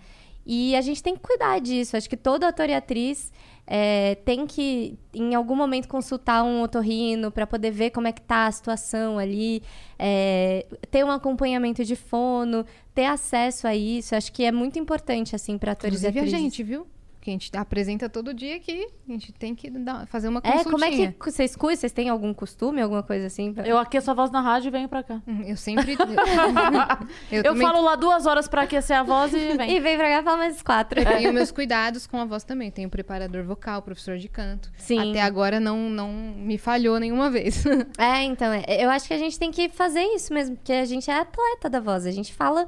E 0.51 0.75
a 0.75 0.81
gente 0.81 1.03
tem 1.03 1.13
que 1.13 1.21
cuidar 1.21 1.59
disso. 1.59 1.95
Acho 1.95 2.09
que 2.09 2.17
todo 2.17 2.43
ator 2.43 2.67
e 2.67 2.73
atriz 2.73 3.31
é, 3.67 4.15
tem 4.25 4.47
que, 4.47 4.97
em 5.13 5.35
algum 5.35 5.55
momento, 5.55 5.87
consultar 5.87 6.43
um 6.43 6.63
otorrino 6.63 7.29
para 7.29 7.45
poder 7.45 7.69
ver 7.69 7.91
como 7.91 8.07
é 8.07 8.11
que 8.11 8.21
tá 8.21 8.47
a 8.47 8.51
situação 8.51 9.19
ali, 9.19 9.61
é, 9.99 10.65
ter 10.89 11.05
um 11.05 11.11
acompanhamento 11.11 11.85
de 11.85 11.95
fono, 11.95 12.65
ter 12.95 13.05
acesso 13.05 13.67
a 13.67 13.75
isso. 13.75 14.15
Acho 14.15 14.31
que 14.33 14.43
é 14.43 14.51
muito 14.51 14.79
importante, 14.79 15.35
assim, 15.35 15.55
para 15.55 15.73
atores 15.73 15.99
Inclusive 15.99 16.17
e 16.17 16.19
a 16.19 16.23
atrizes. 16.23 16.41
gente, 16.41 16.63
viu? 16.63 16.87
Que 17.21 17.31
a 17.31 17.33
gente 17.33 17.51
apresenta 17.57 18.07
todo 18.07 18.33
dia 18.33 18.55
aqui. 18.55 18.87
A 19.07 19.11
gente 19.11 19.33
tem 19.33 19.53
que 19.53 19.69
dar- 19.69 20.07
fazer 20.07 20.29
uma 20.29 20.39
É, 20.41 20.51
consultinha. 20.63 20.71
como 20.71 20.85
é 20.85 21.11
que 21.11 21.15
vocês 21.31 21.53
cuidam? 21.53 21.79
Vocês 21.81 21.91
têm 21.91 22.07
algum 22.07 22.33
costume, 22.33 22.81
alguma 22.81 23.03
coisa 23.03 23.27
assim? 23.27 23.53
pra- 23.53 23.67
Eu 23.67 23.77
aqueço 23.77 24.09
a 24.09 24.13
voz 24.13 24.31
na 24.31 24.39
rádio 24.39 24.69
e 24.69 24.71
venho 24.71 24.87
pra 24.87 25.03
cá. 25.03 25.21
Hum, 25.27 25.43
Eu 25.45 25.57
sempre... 25.57 25.97
eu, 27.29 27.37
Eu, 27.39 27.43
também 27.43 27.61
falo 27.67 27.81
lá 27.81 27.95
duas 27.95 28.25
horas 28.25 28.47
pra 28.47 28.61
aquecer 28.61 28.95
a 28.95 29.03
voz 29.03 29.33
e 29.33 29.57
vem. 29.57 29.69
E 29.75 29.79
vem 29.81 29.97
pra 29.97 30.07
cá 30.09 30.19
e 30.21 30.23
fala 30.23 30.37
mais 30.37 30.61
quatro. 30.61 31.03
tenho 31.03 31.33
meus 31.33 31.51
cuidados 31.51 32.07
com 32.07 32.17
a 32.17 32.25
voz 32.25 32.43
também. 32.45 32.71
Tenho 32.71 32.89
preparador 32.89 33.43
vocal, 33.43 33.81
professor 33.81 34.17
de 34.17 34.29
canto. 34.29 34.71
Sim. 34.77 35.11
Até 35.11 35.21
agora 35.21 35.59
não, 35.59 35.89
não 35.89 36.11
me 36.13 36.57
falhou 36.57 36.99
nenhuma 36.99 37.29
vez. 37.29 37.65
É, 37.97 38.23
então, 38.23 38.51
é, 38.53 38.63
eu 38.83 38.89
acho 38.89 39.07
que 39.07 39.13
a 39.13 39.17
gente 39.17 39.37
tem 39.37 39.51
que 39.51 39.67
fazer 39.69 40.01
isso 40.15 40.33
mesmo, 40.33 40.55
porque 40.55 40.71
a 40.73 40.85
gente 40.85 41.11
é 41.11 41.19
atleta 41.19 41.69
da 41.69 41.79
voz, 41.81 42.05
a 42.05 42.11
gente 42.11 42.33
fala, 42.33 42.65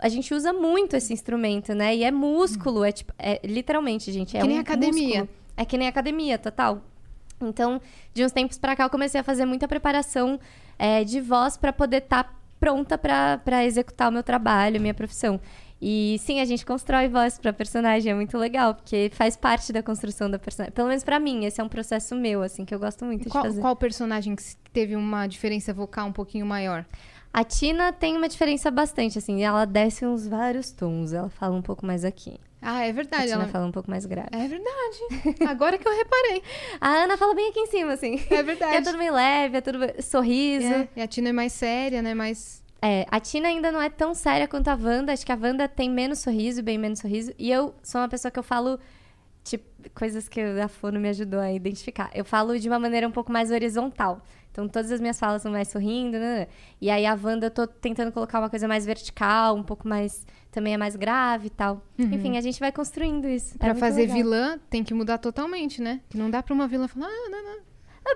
a 0.00 0.08
gente 0.08 0.32
usa 0.34 0.52
muito 0.52 0.96
esse 0.96 1.12
instrumento, 1.12 1.74
né? 1.74 1.94
E 1.94 2.04
é 2.04 2.10
músculo, 2.10 2.84
é 2.84 2.92
tipo, 2.92 3.12
é 3.18 3.40
literalmente, 3.44 4.10
gente, 4.12 4.36
é 4.36 4.40
Que 4.40 4.46
nem 4.46 4.58
um 4.58 4.60
academia. 4.60 5.20
músculo. 5.20 5.28
É 5.56 5.64
que 5.64 5.76
nem 5.78 5.88
academia, 5.88 6.38
total. 6.38 6.82
Então, 7.40 7.80
de 8.12 8.24
uns 8.24 8.32
tempos 8.32 8.58
pra 8.58 8.76
cá, 8.76 8.84
eu 8.84 8.90
comecei 8.90 9.20
a 9.20 9.24
fazer 9.24 9.44
muita 9.44 9.66
preparação 9.68 10.38
é, 10.78 11.04
de 11.04 11.20
voz 11.20 11.56
pra 11.56 11.72
poder 11.72 11.98
estar 11.98 12.38
pronta 12.58 12.98
pra 12.98 13.38
pra 13.38 13.64
executar 13.64 14.10
o 14.10 14.12
meu 14.12 14.22
trabalho, 14.22 14.80
minha 14.80 14.92
profissão. 14.94 15.40
E 15.82 16.18
sim, 16.20 16.40
a 16.40 16.44
gente 16.44 16.66
constrói 16.66 17.08
voz 17.08 17.38
pra 17.38 17.54
personagem, 17.54 18.12
é 18.12 18.14
muito 18.14 18.36
legal, 18.36 18.74
porque 18.74 19.10
faz 19.14 19.34
parte 19.34 19.72
da 19.72 19.82
construção 19.82 20.30
da 20.30 20.38
personagem. 20.38 20.72
Pelo 20.74 20.88
menos 20.88 21.02
pra 21.02 21.18
mim, 21.18 21.46
esse 21.46 21.58
é 21.58 21.64
um 21.64 21.68
processo 21.70 22.14
meu, 22.14 22.42
assim, 22.42 22.66
que 22.66 22.74
eu 22.74 22.78
gosto 22.78 23.02
muito 23.06 23.30
qual, 23.30 23.44
de 23.44 23.48
fazer. 23.48 23.60
qual 23.62 23.74
personagem 23.74 24.36
que 24.36 24.42
teve 24.74 24.94
uma 24.94 25.26
diferença 25.26 25.72
vocal 25.72 26.06
um 26.08 26.12
pouquinho 26.12 26.44
maior? 26.44 26.84
A 27.32 27.44
Tina 27.44 27.92
tem 27.92 28.16
uma 28.16 28.28
diferença 28.28 28.70
bastante, 28.70 29.18
assim, 29.18 29.42
ela 29.42 29.64
desce 29.64 30.04
uns 30.04 30.26
vários 30.26 30.72
tons, 30.72 31.12
ela 31.12 31.30
fala 31.30 31.56
um 31.56 31.62
pouco 31.62 31.86
mais 31.86 32.04
aqui. 32.04 32.38
Ah, 32.62 32.84
é 32.84 32.90
A 32.90 32.92
verdade. 32.92 33.24
Tina 33.24 33.36
Ela... 33.36 33.48
fala 33.48 33.66
um 33.66 33.72
pouco 33.72 33.90
mais 33.90 34.04
grave. 34.04 34.28
É 34.32 34.46
verdade. 34.46 35.44
Agora 35.48 35.78
que 35.78 35.88
eu 35.88 35.96
reparei. 35.96 36.42
A 36.80 36.88
Ana 36.88 37.16
fala 37.16 37.34
bem 37.34 37.48
aqui 37.48 37.60
em 37.60 37.66
cima, 37.66 37.92
assim. 37.92 38.20
É 38.28 38.42
verdade. 38.42 38.74
E 38.74 38.76
é 38.76 38.82
tudo 38.82 38.98
meio 38.98 39.14
leve, 39.14 39.56
é 39.56 39.60
tudo 39.60 39.78
sorriso. 40.02 40.66
É, 40.66 40.88
e 40.96 41.00
a 41.00 41.06
Tina 41.06 41.30
é 41.30 41.32
mais 41.32 41.52
séria, 41.52 42.02
né? 42.02 42.12
Mais... 42.12 42.62
É, 42.82 43.06
a 43.10 43.18
Tina 43.18 43.48
ainda 43.48 43.72
não 43.72 43.80
é 43.80 43.88
tão 43.88 44.14
séria 44.14 44.46
quanto 44.46 44.68
a 44.68 44.74
Wanda. 44.74 45.12
Acho 45.12 45.24
que 45.24 45.32
a 45.32 45.38
Wanda 45.40 45.66
tem 45.68 45.88
menos 45.88 46.18
sorriso, 46.18 46.62
bem 46.62 46.76
menos 46.76 46.98
sorriso. 46.98 47.32
E 47.38 47.50
eu 47.50 47.74
sou 47.82 48.00
uma 48.00 48.08
pessoa 48.08 48.30
que 48.30 48.38
eu 48.38 48.42
falo, 48.42 48.78
tipo, 49.42 49.64
coisas 49.94 50.28
que 50.28 50.40
a 50.40 50.68
Fono 50.68 51.00
me 51.00 51.08
ajudou 51.08 51.40
a 51.40 51.50
identificar. 51.50 52.10
Eu 52.14 52.26
falo 52.26 52.58
de 52.58 52.68
uma 52.68 52.78
maneira 52.78 53.08
um 53.08 53.12
pouco 53.12 53.32
mais 53.32 53.50
horizontal. 53.50 54.22
Então, 54.50 54.66
todas 54.68 54.90
as 54.90 55.00
minhas 55.00 55.18
falas 55.18 55.42
são 55.42 55.52
mais 55.52 55.68
sorrindo, 55.68 56.18
né? 56.18 56.48
E 56.80 56.90
aí, 56.90 57.06
a 57.06 57.14
Wanda, 57.20 57.46
eu 57.46 57.50
tô 57.50 57.66
tentando 57.66 58.10
colocar 58.10 58.38
uma 58.40 58.50
coisa 58.50 58.66
mais 58.66 58.84
vertical, 58.84 59.54
um 59.56 59.62
pouco 59.62 59.86
mais... 59.88 60.26
Também 60.50 60.74
é 60.74 60.76
mais 60.76 60.96
grave 60.96 61.46
e 61.46 61.50
tal. 61.50 61.80
Enfim, 61.96 62.36
a 62.36 62.40
gente 62.40 62.58
vai 62.58 62.72
construindo 62.72 63.28
isso. 63.28 63.54
É 63.54 63.58
Pra 63.58 63.68
muito 63.68 63.78
fazer 63.78 64.00
legal. 64.00 64.16
vilã, 64.16 64.58
tem 64.68 64.82
que 64.82 64.92
mudar 64.92 65.18
totalmente, 65.18 65.80
né? 65.80 66.00
Que 66.10 66.18
não 66.18 66.28
dá 66.28 66.42
pra 66.42 66.52
uma 66.52 66.66
vilã 66.66 66.88
falar... 66.88 67.06
Ah, 67.06 67.28
não, 67.30 67.44
não. 67.44 67.58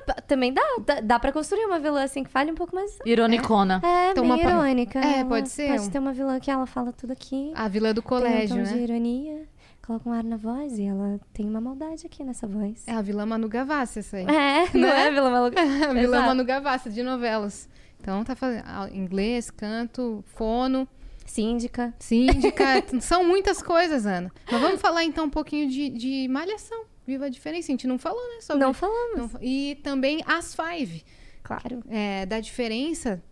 Ah, 0.09 0.21
Também 0.23 0.53
dá, 0.53 0.63
dá, 0.85 1.01
dá 1.01 1.19
pra 1.21 1.31
construir 1.31 1.65
uma 1.67 1.79
vilã 1.79 2.03
assim 2.03 2.25
que 2.25 2.31
fale 2.31 2.51
um 2.51 2.57
pouco 2.57 2.75
mais... 2.75 2.99
Ironicona. 3.07 3.81
É, 3.85 4.11
Então, 4.11 4.25
bem 4.25 4.33
uma 4.33 4.43
pa- 4.43 4.51
irônica. 4.51 4.99
É, 4.99 5.21
Ela 5.21 5.29
pode 5.29 5.49
ser 5.49 5.69
Pode 5.77 5.91
ter 5.91 5.99
uma 6.01 6.13
vilã 6.13 6.41
que 6.41 6.51
ela 6.51 6.67
fala 6.67 6.93
tudo 6.93 7.13
aqui. 7.13 7.53
A 7.55 7.69
vilã 7.69 7.95
do 7.95 8.03
tem 8.03 8.09
colégio, 8.09 8.57
um 8.57 8.65
tom 8.65 8.69
de 8.69 8.75
né? 8.75 8.83
ironia, 8.83 9.49
coloca 9.85 10.09
um 10.09 10.13
ar 10.13 10.25
na 10.25 10.37
voz 10.37 10.79
e 10.79 10.85
ela 10.85 11.21
tem 11.33 11.47
uma 11.47 11.61
maldade 11.61 12.07
aqui 12.07 12.25
nessa 12.25 12.47
voz. 12.47 12.83
É 12.87 12.93
a 12.93 13.03
vilã 13.03 13.27
Manu 13.27 13.49
Gavassi, 13.49 13.99
essa 13.99 14.17
aí. 14.17 14.25
É, 14.29 14.77
não 14.77 14.89
é 14.89 15.11
vilã 15.11 15.31
maluca? 15.31 15.61
a 15.61 15.93
vilã. 15.93 16.23
Manu 16.23 16.45
Gavassi, 16.45 16.91
de 16.91 17.03
novelas. 17.03 17.69
Então, 18.01 18.25
tá 18.25 18.35
fazendo 18.35 18.65
inglês, 18.93 19.51
canto, 19.51 20.23
fono, 20.35 20.89
Síndica. 21.25 21.95
síndica. 21.99 22.65
são 23.01 23.25
muitas 23.25 23.63
coisas, 23.63 24.05
Ana. 24.05 24.31
Mas 24.51 24.61
vamos 24.61 24.81
falar, 24.81 25.05
então, 25.05 25.25
um 25.27 25.31
pouquinho 25.31 25.69
de, 25.69 25.89
de 25.91 26.29
malhação. 26.29 26.85
Viva 27.07 27.27
a 27.27 27.29
diferença. 27.29 27.71
A 27.71 27.73
gente 27.73 27.87
não 27.87 27.99
falou, 27.99 28.23
né? 28.35 28.41
Sobre... 28.41 28.65
Não 28.65 28.73
falamos. 28.75 29.33
não 29.33 29.43
E 29.43 29.79
também 29.83 30.23
as 30.27 30.55
Five. 30.55 31.05
Claro. 31.43 31.83
é, 31.91 32.25
da 32.25 32.41
diferença 32.41 33.23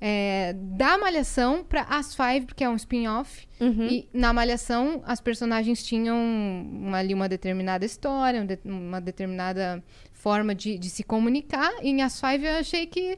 é, 0.00 0.54
da 0.56 0.96
Malhação 0.96 1.62
pra 1.62 1.82
As 1.82 2.14
Five, 2.14 2.46
porque 2.46 2.64
é 2.64 2.68
um 2.70 2.76
spin-off. 2.76 3.46
Uhum. 3.60 3.86
E 3.86 4.08
na 4.14 4.32
Malhação, 4.32 5.02
as 5.04 5.20
personagens 5.20 5.82
tinham 5.84 6.16
uma- 6.16 6.98
ali 6.98 7.12
uma 7.12 7.28
determinada 7.28 7.84
história, 7.84 8.40
um 8.64 8.70
uma 8.88 9.00
determinada 9.00 9.82
forma 10.12 10.54
de, 10.54 10.78
de 10.78 10.88
se 10.88 11.02
comunicar. 11.02 11.70
E 11.82 11.90
em 11.90 12.02
As 12.02 12.18
Five 12.20 12.44
eu 12.46 12.54
achei 12.56 12.86
que 12.86 13.16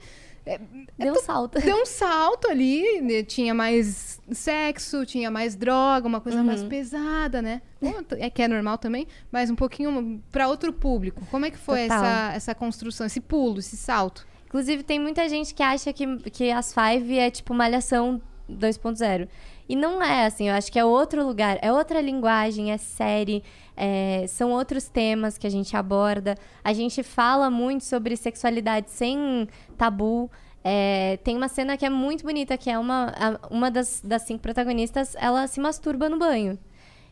Deu 0.99 1.13
um 1.13 1.21
salto. 1.23 1.61
deu 1.61 1.77
um 1.83 1.87
salto 1.87 2.49
ali, 2.51 3.01
né? 3.01 3.23
tinha 3.23 3.55
mais 3.55 4.21
sexo, 4.33 5.07
tinha 5.07 5.31
mais 5.31 5.55
droga, 5.55 6.09
uma 6.09 6.21
coisa 6.21 6.39
Uhum. 6.39 6.45
mais 6.45 6.65
pesada, 6.65 7.41
né? 7.41 7.63
Bom, 7.81 7.95
É 8.19 8.29
que 8.29 8.43
é 8.43 8.49
normal 8.49 8.77
também, 8.77 9.07
mas 9.31 9.51
um 9.51 9.55
pouquinho 9.55 10.21
para 10.33 10.49
outro 10.49 10.73
público. 10.73 11.25
Como 11.31 11.47
é 11.47 11.51
que 11.53 11.59
foi 11.59 11.83
Total. 11.83 12.05
essa, 12.05 12.33
essa 12.35 12.55
construção, 12.57 13.07
esse 13.07 13.21
pulo, 13.21 13.61
esse 13.61 13.77
salto? 13.77 14.27
Inclusive, 14.53 14.83
tem 14.83 15.01
muita 15.01 15.27
gente 15.31 15.55
que 15.55 15.63
acha 15.63 15.95
que, 15.95 16.07
que 16.31 16.51
as 16.51 16.75
Five 16.75 17.19
é 17.19 17.31
tipo 17.31 17.55
malhação 17.55 18.21
2.0. 18.51 19.27
E 19.67 19.75
não 19.75 20.03
é 20.03 20.27
assim, 20.27 20.51
eu 20.51 20.55
acho 20.55 20.71
que 20.71 20.79
é 20.79 20.85
outro 20.85 21.27
lugar, 21.27 21.59
é 21.63 21.73
outra 21.73 22.03
linguagem, 22.03 22.71
é 22.71 22.77
série, 22.77 23.43
é, 23.75 24.27
são 24.29 24.51
outros 24.51 24.91
temas 24.91 25.39
que 25.39 25.47
a 25.47 25.51
gente 25.51 25.75
aborda. 25.75 26.37
A 26.63 26.75
gente 26.75 27.03
fala 27.03 27.49
muito 27.49 27.85
sobre 27.85 28.15
sexualidade 28.15 28.91
sem 28.91 29.49
tabu. 29.79 30.31
É, 30.63 31.17
tem 31.25 31.35
uma 31.35 31.49
cena 31.49 31.75
que 31.79 31.87
é 31.87 31.91
muito 31.91 32.23
bonita, 32.23 32.59
que 32.59 32.69
é 32.69 32.79
uma, 32.79 33.41
uma 33.51 33.71
das, 33.71 34.03
das 34.05 34.21
cinco 34.21 34.43
protagonistas, 34.43 35.17
ela 35.19 35.47
se 35.47 35.61
masturba 35.61 36.11
no 36.11 36.19
banho. 36.19 36.59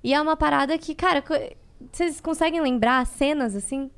E 0.05 0.13
é 0.13 0.21
uma 0.21 0.37
parada 0.37 0.77
que, 0.77 0.95
cara, 0.95 1.25
vocês 1.91 2.21
conseguem 2.21 2.61
lembrar 2.61 3.07
cenas 3.07 3.57
assim? 3.57 3.91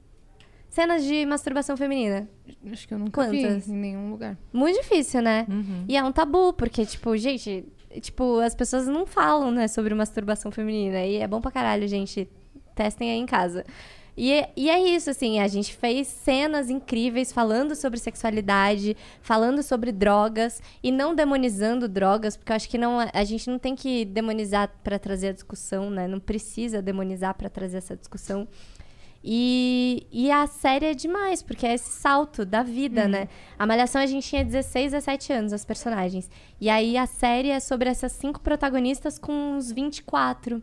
Cenas 0.73 1.05
de 1.05 1.27
masturbação 1.27 1.77
feminina. 1.77 2.27
Acho 2.73 2.89
que 2.89 2.95
eu 2.95 2.99
nunca 2.99 3.27
Quantas? 3.27 3.67
vi 3.67 3.73
em 3.75 3.77
nenhum 3.77 4.11
lugar. 4.11 4.39
Muito 4.51 4.81
difícil, 4.81 5.21
né? 5.21 5.47
E 5.87 5.95
é 5.99 6.03
um 6.03 6.11
tabu, 6.11 6.55
porque, 6.55 6.87
tipo, 6.87 7.15
gente, 7.15 7.67
tipo, 8.01 8.39
as 8.39 8.55
pessoas 8.55 8.87
não 8.87 9.05
falam, 9.05 9.51
né, 9.51 9.69
sobre 9.69 9.95
masturbação 9.95 10.51
feminina. 10.51 11.05
E 11.05 11.17
é 11.17 11.29
bom 11.29 11.43
pra 11.43 11.51
caralho, 11.51 11.87
gente. 11.87 12.27
Testem 12.75 13.11
aí 13.11 13.19
em 13.19 13.27
casa. 13.27 13.67
E 14.17 14.33
é, 14.33 14.51
e 14.57 14.71
é 14.71 14.81
isso, 14.81 15.11
assim, 15.11 15.41
a 15.41 15.47
gente 15.47 15.75
fez 15.75 16.07
cenas 16.07 16.71
incríveis 16.71 17.31
falando 17.31 17.75
sobre 17.75 17.99
sexualidade, 17.99 18.97
falando 19.21 19.63
sobre 19.63 19.93
drogas 19.93 20.63
e 20.83 20.91
não 20.91 21.15
demonizando 21.15 21.87
drogas, 21.87 22.35
porque 22.35 22.51
eu 22.51 22.57
acho 22.57 22.69
que 22.71 22.79
não, 22.79 22.99
a 23.13 23.25
gente 23.25 23.51
não 23.51 23.59
tem 23.59 23.77
que 23.77 24.07
demonizar 24.07 24.71
pra 24.83 24.99
trazer 24.99 25.29
a 25.29 25.33
discussão, 25.33 25.91
né? 25.91 26.09
Não 26.09 26.19
precisa 26.19 26.81
demonizar 26.81 27.35
pra 27.35 27.51
trazer 27.51 27.77
essa 27.77 27.95
discussão. 27.95 28.49
E, 29.25 30.07
e 30.11 30.31
a 30.31 30.47
série 30.47 30.87
é 30.87 30.95
demais, 30.95 31.43
porque 31.43 31.65
é 31.67 31.75
esse 31.75 31.91
salto 31.91 32.45
da 32.45 32.63
vida, 32.63 33.07
né? 33.07 33.29
A 33.59 33.65
Malhação 33.65 34.01
a 34.01 34.07
gente 34.07 34.29
tinha 34.29 34.45
16, 34.45 34.93
17 34.93 35.33
anos, 35.33 35.53
as 35.53 35.65
personagens. 35.65 36.29
E 36.61 36.69
aí 36.69 36.97
a 36.97 37.07
série 37.07 37.51
é 37.51 37.61
sobre 37.61 37.89
essas 37.89 38.13
cinco 38.13 38.41
protagonistas 38.41 39.19
com 39.19 39.33
uns 39.33 39.71
24. 39.71 40.61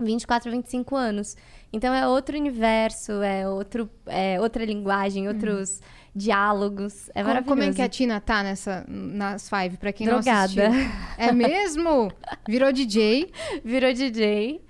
24, 0.00 0.50
25 0.50 0.96
anos. 0.96 1.36
Então 1.72 1.94
é 1.94 2.06
outro 2.06 2.36
universo, 2.36 3.22
é, 3.22 3.48
outro, 3.48 3.88
é 4.06 4.40
outra 4.40 4.64
linguagem, 4.64 5.28
outros 5.28 5.80
diálogos. 6.14 7.08
É 7.10 7.22
Como, 7.22 7.26
maravilhoso. 7.26 7.48
como 7.48 7.62
é 7.62 7.72
que 7.72 7.82
a 7.82 7.88
Tina 7.88 8.20
tá 8.20 8.42
nessa, 8.42 8.84
nas 8.88 9.48
Five, 9.48 9.76
pra 9.76 9.92
quem 9.92 10.06
Drogada. 10.06 10.68
não 10.68 10.76
assistiu? 10.76 10.92
É 11.18 11.32
mesmo? 11.32 12.12
Virou 12.48 12.72
DJ? 12.72 13.30
Virou 13.64 13.92
DJ. 13.92 14.60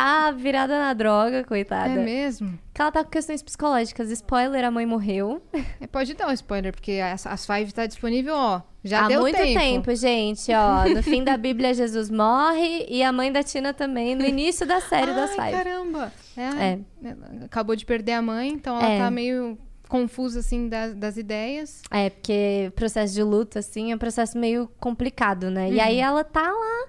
Tá 0.00 0.30
virada 0.30 0.78
na 0.78 0.94
droga, 0.94 1.44
coitada. 1.44 1.90
É 1.92 1.96
mesmo? 2.04 2.58
Que 2.72 2.80
ela 2.80 2.90
tá 2.90 3.04
com 3.04 3.10
questões 3.10 3.42
psicológicas. 3.42 4.10
Spoiler, 4.10 4.64
a 4.64 4.70
mãe 4.70 4.86
morreu. 4.86 5.42
É, 5.78 5.86
pode 5.86 6.14
dar 6.14 6.28
um 6.28 6.32
spoiler, 6.32 6.72
porque 6.72 6.92
as, 6.92 7.26
as 7.26 7.44
Five 7.44 7.70
tá 7.72 7.84
disponível, 7.86 8.34
ó. 8.34 8.62
Já 8.82 9.04
Há 9.04 9.08
deu 9.08 9.20
muito 9.20 9.36
tempo. 9.36 9.94
gente, 9.94 10.50
ó. 10.54 10.88
No 10.88 11.02
fim 11.02 11.22
da 11.22 11.36
Bíblia, 11.36 11.74
Jesus 11.74 12.08
morre 12.08 12.86
e 12.88 13.02
a 13.02 13.12
mãe 13.12 13.30
da 13.30 13.42
Tina 13.42 13.74
também, 13.74 14.14
no 14.14 14.24
início 14.24 14.66
da 14.66 14.80
série 14.80 15.12
das 15.12 15.38
Ai, 15.38 15.50
Five. 15.52 15.64
caramba! 15.64 16.12
É, 16.34 16.42
É. 16.42 16.78
ela 17.04 17.44
Acabou 17.44 17.76
de 17.76 17.84
perder 17.84 18.12
a 18.12 18.22
mãe, 18.22 18.48
então 18.48 18.76
ela 18.78 18.88
É. 18.88 18.98
tá 19.00 19.10
meio 19.10 19.58
confusa, 19.86 20.40
assim, 20.40 20.68
das, 20.68 20.94
das 20.94 21.16
ideias. 21.18 21.82
É, 21.90 22.08
porque 22.08 22.66
o 22.68 22.72
processo 22.72 23.12
de 23.12 23.22
luto, 23.22 23.58
assim, 23.58 23.92
é 23.92 23.94
um 23.94 23.98
processo 23.98 24.38
meio 24.38 24.70
complicado, 24.78 25.50
né? 25.50 25.68
E 25.70 25.78
aí 25.80 25.98
ela 25.98 26.24
tá 26.24 26.40
lá 26.50 26.86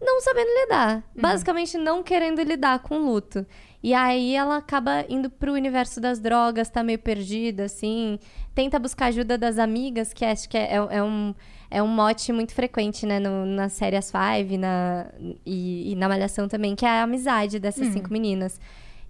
não 0.00 0.20
sabendo 0.20 0.48
lidar. 0.62 1.02
Basicamente, 1.14 1.76
não 1.78 2.02
querendo 2.02 2.42
lidar 2.42 2.78
com 2.80 2.96
o 2.96 3.06
luto. 3.12 3.46
E 3.82 3.94
aí 3.94 4.34
ela 4.34 4.56
acaba 4.58 5.04
indo 5.08 5.30
pro 5.30 5.52
universo 5.54 6.00
das 6.00 6.18
drogas, 6.20 6.68
tá 6.68 6.82
meio 6.82 6.98
perdida, 6.98 7.64
assim. 7.64 8.18
Tenta 8.54 8.78
buscar 8.78 9.06
ajuda 9.06 9.38
das 9.38 9.58
amigas, 9.58 10.12
que 10.12 10.24
acho 10.24 10.48
que 10.48 10.56
é, 10.58 10.74
é- 10.74 10.96
é 10.98 11.02
um, 11.02 11.34
é 11.70 11.82
um 11.82 11.86
mote 11.86 12.32
muito 12.32 12.52
frequente, 12.54 13.06
né? 13.06 13.18
No, 13.18 13.46
na 13.46 13.68
série 13.68 13.96
As 13.96 14.10
Five 14.10 14.58
na, 14.58 15.06
e, 15.46 15.92
e 15.92 15.94
na 15.96 16.08
Malhação 16.08 16.46
também, 16.48 16.74
que 16.76 16.84
é 16.84 16.88
a 16.88 17.02
amizade 17.04 17.58
dessas 17.58 17.86
cinco 17.92 18.12
meninas. 18.12 18.60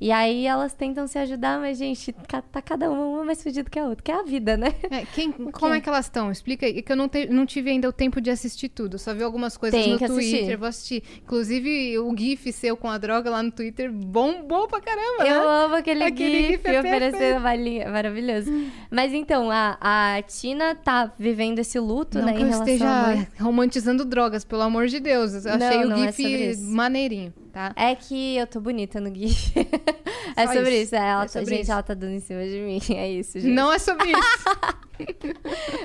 E 0.00 0.10
aí 0.10 0.46
elas 0.46 0.72
tentam 0.72 1.06
se 1.06 1.18
ajudar, 1.18 1.60
mas, 1.60 1.76
gente, 1.76 2.10
tá 2.50 2.62
cada 2.62 2.90
uma, 2.90 3.04
uma 3.04 3.24
mais 3.24 3.42
fodida 3.42 3.68
que 3.68 3.78
a 3.78 3.84
outra, 3.84 4.02
que 4.02 4.10
é 4.10 4.14
a 4.14 4.22
vida, 4.22 4.56
né? 4.56 4.72
É, 4.90 5.04
quem, 5.14 5.30
como 5.52 5.74
é 5.74 5.80
que 5.80 5.88
elas 5.88 6.06
estão? 6.06 6.30
Explica 6.30 6.64
aí, 6.64 6.80
que 6.80 6.90
eu 6.90 6.96
não, 6.96 7.06
te- 7.08 7.26
não 7.26 7.44
tive 7.44 7.68
ainda 7.70 7.86
o 7.88 7.92
tempo 7.92 8.18
de 8.20 8.30
assistir 8.30 8.70
tudo. 8.70 8.98
Só 8.98 9.12
vi 9.12 9.22
algumas 9.22 9.58
coisas 9.58 9.78
Tem 9.78 9.92
no 9.92 9.98
que 9.98 10.04
assistir. 10.04 10.38
Twitter, 10.38 10.58
vou 10.58 10.68
assistir. 10.68 11.02
Inclusive, 11.22 11.98
o 11.98 12.16
GIF 12.16 12.50
seu 12.52 12.76
com 12.76 12.88
a 12.88 12.96
droga 12.96 13.28
lá 13.30 13.42
no 13.42 13.50
Twitter 13.50 13.92
bombou 13.92 14.66
pra 14.68 14.80
caramba, 14.80 15.26
Eu 15.26 15.40
né? 15.42 15.64
amo 15.64 15.74
aquele, 15.74 16.02
Aquele 16.04 16.38
gif, 16.46 16.50
gif 16.62 16.66
é 16.68 16.80
oferecendo 16.80 17.40
balinha. 17.42 17.90
Maravilhoso. 17.90 18.50
Mas 18.90 19.12
então, 19.12 19.50
a, 19.50 19.76
a 20.16 20.22
Tina 20.22 20.74
tá 20.74 21.12
vivendo 21.18 21.58
esse 21.58 21.78
luto, 21.78 22.18
Não 22.18 22.24
né, 22.26 22.32
que 22.34 22.40
em 22.42 22.46
eu 22.46 22.50
esteja 22.50 22.86
mãe. 22.86 23.28
romantizando 23.38 24.04
drogas, 24.04 24.44
pelo 24.44 24.62
amor 24.62 24.86
de 24.86 24.98
Deus. 24.98 25.44
Eu 25.44 25.58
Não, 25.58 25.66
achei 25.66 25.84
não 25.84 25.96
o 25.98 26.04
é 26.04 26.12
sobre 26.12 26.38
GIF 26.38 26.50
isso. 26.52 26.70
maneirinho, 26.70 27.32
tá? 27.50 27.72
É 27.76 27.94
que 27.94 28.36
eu 28.36 28.46
tô 28.46 28.60
bonita 28.60 29.00
no 29.00 29.14
gif. 29.14 29.52
é 30.36 30.46
Só 30.46 30.52
sobre 30.54 30.70
isso. 30.76 30.82
isso. 30.84 30.94
é, 30.96 30.98
ela 30.98 31.22
É 31.22 31.26
tá- 31.26 31.28
sobre 31.28 31.50
gente, 31.50 31.62
isso. 31.62 31.72
ela 31.72 31.82
tá 31.82 31.94
dando 31.94 32.12
em 32.14 32.20
cima 32.20 32.44
de 32.44 32.58
mim. 32.60 32.80
É 32.96 33.10
isso, 33.10 33.38
gente. 33.38 33.52
Não 33.52 33.72
é 33.72 33.78
sobre 33.78 34.10
isso. 34.12 34.44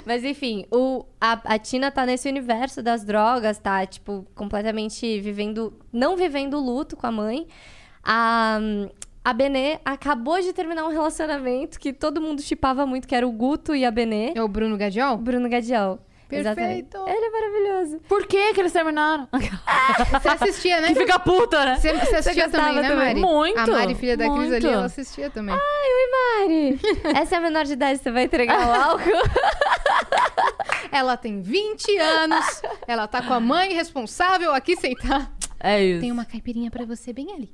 Mas 0.06 0.24
enfim, 0.24 0.66
o, 0.72 1.06
a, 1.20 1.56
a 1.56 1.60
Tina 1.60 1.92
tá 1.92 2.06
nesse 2.06 2.28
universo 2.30 2.82
das 2.84 3.04
drogas, 3.04 3.58
tá, 3.58 3.86
tipo, 3.86 4.26
completamente 4.36 5.20
vivendo. 5.22 5.74
Não 5.92 6.16
vivendo 6.18 6.56
o 6.56 6.60
luto 6.60 6.96
com 6.98 7.08
a 7.08 7.12
mãe. 7.12 7.48
A, 8.04 8.60
a 9.24 9.34
Benê 9.34 9.80
acabou 9.84 10.40
de 10.42 10.54
terminar 10.54 10.86
um 10.86 10.90
relacionamento 10.92 11.80
que 11.80 11.92
todo 11.94 12.22
mundo 12.22 12.42
chipava 12.42 12.86
muito, 12.86 13.08
que 13.08 13.16
era 13.16 13.28
o 13.28 13.32
Guto 13.32 13.74
e 13.76 13.84
a 13.86 13.92
Benê. 13.92 14.34
é 14.36 14.44
o 14.44 14.48
Bruno 14.48 14.78
Gadiol? 14.78 15.18
Bruno 15.18 15.50
Gadiol. 15.50 16.00
Perfeito. 16.44 16.98
Exatamente. 16.98 17.18
Ele 17.18 17.26
é 17.26 17.30
maravilhoso. 17.30 18.00
Por 18.08 18.26
que 18.28 18.54
que 18.54 18.62
eles 18.62 18.72
terminaram? 18.72 19.28
Você 20.12 20.28
assistia, 20.30 20.82
né? 20.82 20.88
que 20.90 20.96
fica 20.96 21.20
puta, 21.20 21.64
né? 21.66 21.76
Você, 21.78 21.94
você 21.94 22.16
assistia 22.16 22.44
gostava 22.46 22.68
também, 22.68 22.82
né, 22.82 22.90
também? 22.90 23.08
Mari? 23.08 23.20
Muito, 23.22 23.60
A 23.60 23.68
Mari, 23.68 23.96
filha 23.96 24.18
da 24.18 24.30
Cris 24.30 24.52
ali, 24.54 24.68
ela 24.68 24.86
assistia 24.86 25.30
também. 25.30 25.56
Ai, 25.56 25.60
oi, 25.62 26.48
Mari. 26.48 26.80
Essa 27.20 27.36
é 27.36 27.38
a 27.38 27.42
menor 27.42 27.66
de 27.66 27.74
idade, 27.74 28.00
você 28.00 28.12
vai 28.12 28.24
entregar 28.24 28.68
o 28.68 28.72
álcool? 28.92 29.12
Ela 30.92 31.18
tem 31.18 31.42
20 31.42 31.98
anos, 31.98 32.62
ela 32.88 33.08
tá 33.08 33.22
com 33.22 33.34
a 33.34 33.40
mãe 33.40 33.74
responsável 33.74 34.54
aqui 34.54 34.76
sentada. 34.78 35.30
É 35.60 35.84
isso. 35.84 36.02
Tem 36.02 36.12
uma 36.12 36.26
caipirinha 36.26 36.70
pra 36.72 36.86
você 36.86 37.12
bem 37.12 37.32
ali. 37.34 37.54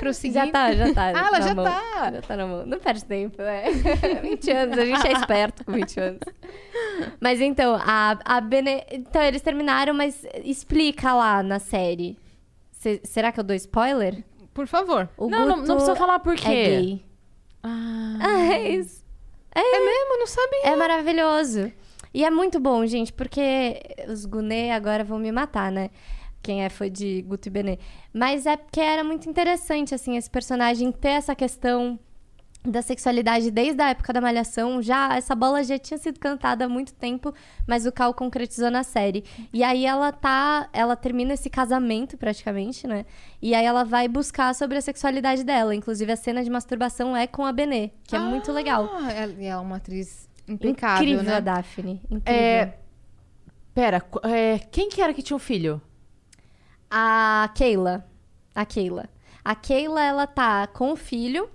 Prosseguindo. 0.00 0.46
Já 0.46 0.50
tá, 0.50 0.72
já 0.74 0.92
tá. 0.94 1.06
Ah, 1.14 1.26
ela 1.28 1.40
já 1.40 1.54
mão. 1.54 1.64
tá. 1.64 2.10
Já 2.12 2.22
tá 2.22 2.36
na 2.36 2.46
mão. 2.46 2.66
Não 2.66 2.78
perde 2.78 3.04
tempo, 3.04 3.40
é. 3.42 3.70
20 4.22 4.50
anos, 4.50 4.78
a 4.78 4.84
gente 4.84 5.06
é 5.06 5.12
esperto 5.12 5.64
com 5.64 5.72
20 5.72 6.00
anos. 6.00 6.20
Mas 7.20 7.40
então, 7.40 7.74
a, 7.80 8.18
a 8.24 8.40
Bene... 8.40 8.84
Então, 8.90 9.22
eles 9.22 9.42
terminaram, 9.42 9.94
mas 9.94 10.24
explica 10.44 11.12
lá 11.14 11.42
na 11.42 11.58
série. 11.58 12.18
Se- 12.72 13.00
será 13.04 13.32
que 13.32 13.40
eu 13.40 13.44
dou 13.44 13.56
spoiler? 13.56 14.24
Por 14.54 14.66
favor. 14.66 15.08
O 15.16 15.28
Não, 15.28 15.46
não, 15.46 15.56
Guto 15.56 15.68
não 15.68 15.76
precisa 15.76 15.96
falar 15.96 16.18
por 16.20 16.34
quê. 16.36 16.48
É 16.48 16.52
gay. 16.80 17.04
Ah. 17.62 18.18
Ah, 18.20 18.40
é 18.54 18.70
isso. 18.70 19.04
É 19.54 19.60
mesmo? 19.60 20.12
Eu 20.14 20.18
Não 20.20 20.26
sabia. 20.26 20.60
É 20.64 20.76
maravilhoso. 20.76 21.72
E 22.14 22.24
é 22.24 22.30
muito 22.30 22.58
bom, 22.58 22.84
gente, 22.86 23.12
porque 23.12 23.80
os 24.08 24.24
Gunê 24.24 24.70
agora 24.70 25.04
vão 25.04 25.18
me 25.18 25.30
matar, 25.30 25.70
né? 25.70 25.90
Quem 26.42 26.64
é 26.64 26.68
foi 26.68 26.88
de 26.88 27.22
Guto 27.22 27.48
e 27.48 27.50
Benê. 27.50 27.78
Mas 28.12 28.46
é 28.46 28.56
porque 28.56 28.80
era 28.80 29.04
muito 29.04 29.28
interessante, 29.28 29.94
assim, 29.94 30.16
esse 30.16 30.30
personagem 30.30 30.90
ter 30.92 31.08
essa 31.10 31.34
questão 31.34 31.98
da 32.64 32.82
sexualidade 32.82 33.50
desde 33.50 33.80
a 33.80 33.90
época 33.90 34.12
da 34.12 34.20
Malhação. 34.20 34.82
Já, 34.82 35.16
essa 35.16 35.34
bola 35.34 35.62
já 35.62 35.78
tinha 35.78 35.96
sido 35.96 36.18
cantada 36.18 36.64
há 36.64 36.68
muito 36.68 36.92
tempo, 36.92 37.32
mas 37.66 37.86
o 37.86 37.92
Cal 37.92 38.12
concretizou 38.12 38.70
na 38.70 38.82
série. 38.82 39.24
E 39.52 39.62
aí 39.62 39.86
ela 39.86 40.12
tá. 40.12 40.68
Ela 40.72 40.96
termina 40.96 41.34
esse 41.34 41.48
casamento, 41.48 42.16
praticamente, 42.18 42.86
né? 42.86 43.06
E 43.40 43.54
aí 43.54 43.64
ela 43.64 43.84
vai 43.84 44.08
buscar 44.08 44.54
sobre 44.54 44.76
a 44.76 44.80
sexualidade 44.82 45.44
dela. 45.44 45.74
Inclusive, 45.74 46.10
a 46.12 46.16
cena 46.16 46.42
de 46.44 46.50
masturbação 46.50 47.16
é 47.16 47.26
com 47.26 47.44
a 47.46 47.52
Benê, 47.52 47.90
que 48.04 48.14
é 48.16 48.18
muito 48.18 48.52
legal. 48.52 48.88
Ah, 48.92 49.12
ela- 49.12 49.32
e 49.32 49.46
ela 49.46 49.62
é 49.62 49.64
uma 49.64 49.76
atriz 49.76 50.28
impecável, 50.46 50.96
Incrível 51.04 51.22
né? 51.24 51.36
a 51.36 51.40
Daphne. 51.40 52.02
Incrível. 52.10 52.24
É, 52.42 52.74
Pera, 53.74 54.02
é, 54.24 54.58
quem 54.70 54.88
que 54.88 55.00
era 55.00 55.14
que 55.14 55.22
tinha 55.22 55.36
um 55.36 55.40
filho? 55.40 55.80
A 56.90 57.48
Keila. 57.54 58.04
A 58.54 58.64
Keila. 58.66 59.08
A 59.44 59.54
Keila, 59.54 60.02
ela 60.02 60.26
tá 60.26 60.66
com 60.66 60.92
o 60.92 60.96
filho. 60.96 61.48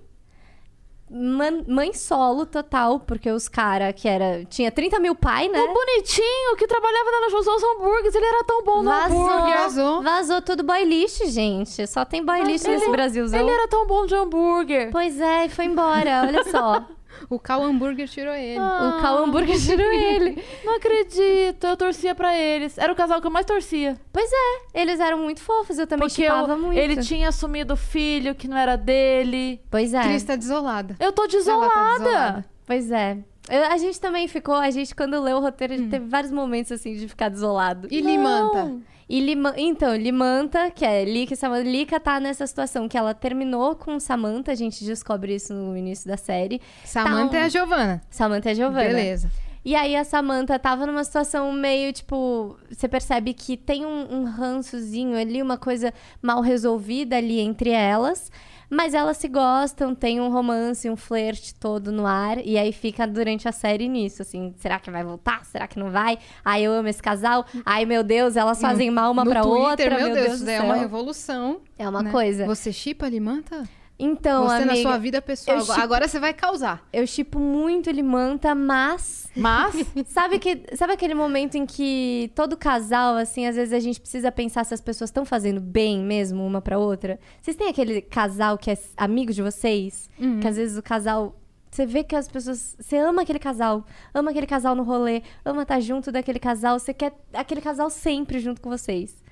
Man- 1.14 1.64
mãe 1.68 1.92
solo 1.92 2.44
total, 2.44 2.98
porque 3.00 3.30
os 3.30 3.48
cara 3.48 3.92
que 3.92 4.08
era. 4.08 4.44
Tinha 4.46 4.70
30 4.72 4.98
mil 4.98 5.14
pai, 5.14 5.48
né? 5.48 5.60
O 5.60 5.72
bonitinho 5.72 6.56
que 6.56 6.66
trabalhava 6.66 7.10
na 7.12 7.28
Josos 7.30 7.62
Hambúrgueres, 7.62 8.14
ele 8.14 8.26
era 8.26 8.44
tão 8.44 8.62
bom 8.64 8.82
no 8.82 8.90
Vazou, 8.90 9.30
hambúrguer. 9.30 9.58
Vazou. 9.58 10.02
vazou 10.02 10.42
tudo 10.42 10.62
boy 10.62 10.84
lixo, 10.84 11.26
gente. 11.28 11.86
Só 11.86 12.04
tem 12.04 12.24
boy 12.24 12.42
lixo 12.42 12.68
nesse 12.68 12.90
Brasilzão. 12.90 13.38
Ele 13.40 13.50
era 13.50 13.68
tão 13.68 13.86
bom 13.86 14.06
de 14.06 14.14
hambúrguer. 14.14 14.90
Pois 14.90 15.20
é, 15.20 15.46
e 15.46 15.48
foi 15.48 15.66
embora, 15.66 16.24
olha 16.26 16.44
só. 16.44 16.82
O 17.28 17.38
Cal 17.38 17.62
Hambúrguer 17.62 18.08
tirou 18.08 18.34
ele. 18.34 18.58
Ah. 18.58 18.96
O 18.98 19.02
Cal 19.02 19.18
Hambúrguer 19.24 19.58
tirou 19.58 19.90
ele. 19.92 20.42
Não 20.64 20.76
acredito, 20.76 21.66
eu 21.66 21.76
torcia 21.76 22.14
pra 22.14 22.36
eles. 22.38 22.76
Era 22.78 22.92
o 22.92 22.96
casal 22.96 23.20
que 23.20 23.26
eu 23.26 23.30
mais 23.30 23.46
torcia. 23.46 23.96
Pois 24.12 24.30
é, 24.32 24.80
eles 24.80 25.00
eram 25.00 25.18
muito 25.18 25.40
fofos, 25.40 25.78
eu 25.78 25.86
também 25.86 26.08
Porque 26.08 26.22
eu- 26.22 26.56
muito. 26.58 26.78
ele 26.78 26.96
tinha 27.02 27.28
assumido 27.28 27.74
o 27.74 27.76
filho 27.76 28.34
que 28.34 28.46
não 28.48 28.56
era 28.56 28.76
dele. 28.76 29.60
Pois 29.70 29.92
é. 29.94 30.02
Cris 30.02 30.22
tá 30.22 30.36
desolada. 30.36 30.96
Eu 31.00 31.12
tô 31.12 31.22
tá 31.22 31.28
desolada. 31.28 31.98
desolada. 32.04 32.44
Pois 32.66 32.90
é. 32.90 33.18
Eu- 33.50 33.64
a 33.66 33.76
gente 33.76 34.00
também 34.00 34.26
ficou, 34.28 34.54
a 34.54 34.70
gente 34.70 34.94
quando 34.94 35.20
leu 35.20 35.36
o 35.36 35.40
roteiro, 35.40 35.72
Hum. 35.74 35.76
a 35.76 35.78
gente 35.80 35.90
teve 35.90 36.06
vários 36.06 36.32
momentos 36.32 36.72
assim 36.72 36.94
de 36.94 37.06
ficar 37.08 37.28
desolado. 37.28 37.88
E 37.90 38.00
Limanta? 38.00 38.76
E 39.08 39.20
Lima... 39.20 39.54
Então, 39.56 39.94
Limanta, 39.96 40.70
que 40.70 40.84
é 40.84 41.04
Lika 41.04 41.34
e 41.34 41.36
Samantha, 41.36 41.68
Lika 41.68 42.00
tá 42.00 42.18
nessa 42.18 42.46
situação 42.46 42.88
que 42.88 42.96
ela 42.96 43.12
terminou 43.14 43.74
com 43.76 44.00
Samantha, 44.00 44.52
a 44.52 44.54
gente 44.54 44.84
descobre 44.84 45.34
isso 45.34 45.52
no 45.52 45.76
início 45.76 46.08
da 46.08 46.16
série. 46.16 46.60
Samantha 46.84 47.30
Tá 47.30 47.36
um- 47.38 47.40
é 47.40 47.44
a 47.44 47.48
Giovana. 47.48 48.02
Samantha 48.10 48.50
é 48.50 48.54
Giovanna. 48.54 48.88
Beleza. 48.88 49.30
E 49.64 49.74
aí 49.74 49.96
a 49.96 50.04
Samantha 50.04 50.58
tava 50.58 50.86
numa 50.86 51.02
situação 51.04 51.50
meio, 51.52 51.90
tipo, 51.92 52.54
você 52.70 52.86
percebe 52.86 53.32
que 53.32 53.56
tem 53.56 53.86
um, 53.86 54.14
um 54.20 54.24
rançozinho 54.24 55.16
ali, 55.18 55.40
uma 55.40 55.56
coisa 55.56 55.92
mal 56.20 56.42
resolvida 56.42 57.16
ali 57.16 57.40
entre 57.40 57.70
elas. 57.70 58.30
Mas 58.74 58.92
elas 58.92 59.16
se 59.16 59.28
gostam, 59.28 59.94
tem 59.94 60.20
um 60.20 60.30
romance, 60.30 60.90
um 60.90 60.96
flerte 60.96 61.54
todo 61.54 61.92
no 61.92 62.06
ar. 62.06 62.44
E 62.44 62.58
aí 62.58 62.72
fica 62.72 63.06
durante 63.06 63.48
a 63.48 63.52
série 63.52 63.88
nisso, 63.88 64.22
assim. 64.22 64.52
Será 64.56 64.80
que 64.80 64.90
vai 64.90 65.04
voltar? 65.04 65.44
Será 65.44 65.66
que 65.68 65.78
não 65.78 65.90
vai? 65.90 66.18
Ai, 66.44 66.62
eu 66.62 66.72
amo 66.72 66.88
esse 66.88 67.02
casal. 67.02 67.46
Ai, 67.64 67.84
meu 67.84 68.02
Deus, 68.02 68.36
elas 68.36 68.60
fazem 68.60 68.90
mal 68.90 69.12
uma 69.12 69.24
no 69.24 69.30
pra 69.30 69.42
Twitter, 69.42 69.60
outra. 69.70 69.90
meu, 69.96 70.06
Meu 70.06 70.14
Deus, 70.14 70.40
Deus, 70.40 70.48
é 70.48 70.60
uma 70.60 70.74
revolução. 70.74 71.60
É 71.78 71.88
uma 71.88 72.02
né? 72.02 72.10
coisa. 72.10 72.46
Você 72.46 72.72
chipa 72.72 73.08
Limanta? 73.08 73.62
Então, 73.98 74.44
Você 74.44 74.64
na 74.64 74.72
amiga, 74.72 74.88
sua 74.88 74.98
vida 74.98 75.22
pessoal. 75.22 75.58
eu 75.58 75.72
Agora- 75.74 76.08
você 76.08 76.18
vai 76.18 76.34
causar. 76.34 76.84
eu 76.92 77.06
chipo 77.06 77.38
muito 77.38 77.90
Limanta, 77.90 78.54
mas... 78.54 79.28
Mas, 79.36 79.74
Sabe, 80.06 80.38
que, 80.38 80.62
sabe 80.76 80.92
aquele 80.94 81.14
momento 81.14 81.56
em 81.56 81.64
que 81.64 82.30
todo 82.34 82.56
casal, 82.56 83.16
assim, 83.16 83.46
às 83.46 83.54
vezes 83.56 83.72
a 83.72 83.78
gente 83.80 84.00
precisa 84.00 84.30
pensar 84.32 84.64
se 84.64 84.74
as 84.74 84.80
pessoas 84.80 85.10
estão 85.10 85.24
fazendo 85.24 85.60
bem 85.60 86.00
mesmo 86.00 86.44
uma 86.44 86.60
pra 86.60 86.78
outra? 86.78 87.18
Vocês 87.40 87.56
têm 87.56 87.68
aquele 87.68 88.00
casal 88.00 88.58
que 88.58 88.70
é 88.70 88.78
amigo 88.96 89.32
de 89.32 89.42
vocês? 89.42 90.08
Que 90.40 90.46
às 90.48 90.56
vezes 90.56 90.76
o 90.76 90.82
casal. 90.82 91.36
Você 91.70 91.84
vê 91.86 92.04
que 92.04 92.14
as 92.14 92.28
pessoas. 92.28 92.76
Você 92.78 92.96
ama 92.96 93.22
aquele 93.22 93.40
casal, 93.40 93.84
ama 94.12 94.30
aquele 94.30 94.46
casal 94.46 94.76
no 94.76 94.84
rolê, 94.84 95.22
ama 95.44 95.62
estar 95.62 95.80
junto 95.80 96.12
daquele 96.12 96.38
casal, 96.38 96.78
você 96.78 96.94
quer 96.94 97.12
aquele 97.32 97.60
casal 97.60 97.90
sempre 97.90 98.38
junto 98.38 98.60
com 98.60 98.70
vocês. 98.70 99.22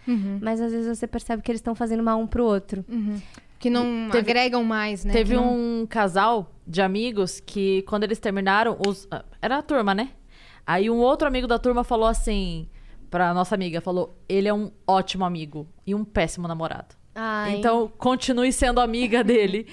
Mas 0.41 0.61
às 0.61 0.73
vezes 0.73 0.99
você 0.99 1.07
percebe 1.07 1.41
que 1.43 1.51
eles 1.53 1.61
estão 1.61 1.77
fazendo 1.77 2.03
mal 2.03 2.19
um 2.19 2.27
pro 2.27 2.45
outro. 2.45 2.85
Que 3.63 3.71
não 3.71 4.09
Teve- 4.11 4.19
agregam 4.31 4.65
mais, 4.65 5.05
né? 5.05 5.13
teve 5.13 5.37
não- 5.37 5.55
um 5.83 5.87
casal 5.89 6.51
de 6.67 6.83
amigos 6.83 7.39
que, 7.39 7.83
quando 7.83 8.03
eles 8.03 8.19
terminaram, 8.19 8.77
os... 8.87 9.07
ah, 9.09 9.25
era 9.41 9.59
a 9.59 9.63
turma, 9.63 9.95
né? 9.95 10.11
Aí 10.67 10.91
um 10.91 10.99
outro 10.99 11.29
amigo 11.29 11.47
da 11.47 11.59
turma 11.61 11.85
falou 11.85 12.07
assim 12.09 12.69
pra 13.09 13.33
nossa 13.33 13.55
amiga, 13.55 13.81
falou, 13.81 14.19
ele 14.29 14.49
é 14.49 14.53
um 14.53 14.71
ótimo 14.87 15.25
amigo 15.25 15.69
e 15.87 15.95
um 15.95 16.03
péssimo 16.05 16.49
namorado. 16.49 16.95
Ai. 17.15 17.55
Então, 17.57 17.91
continue 17.99 18.53
sendo 18.53 18.81
amiga 18.81 19.23
dele 19.25 19.67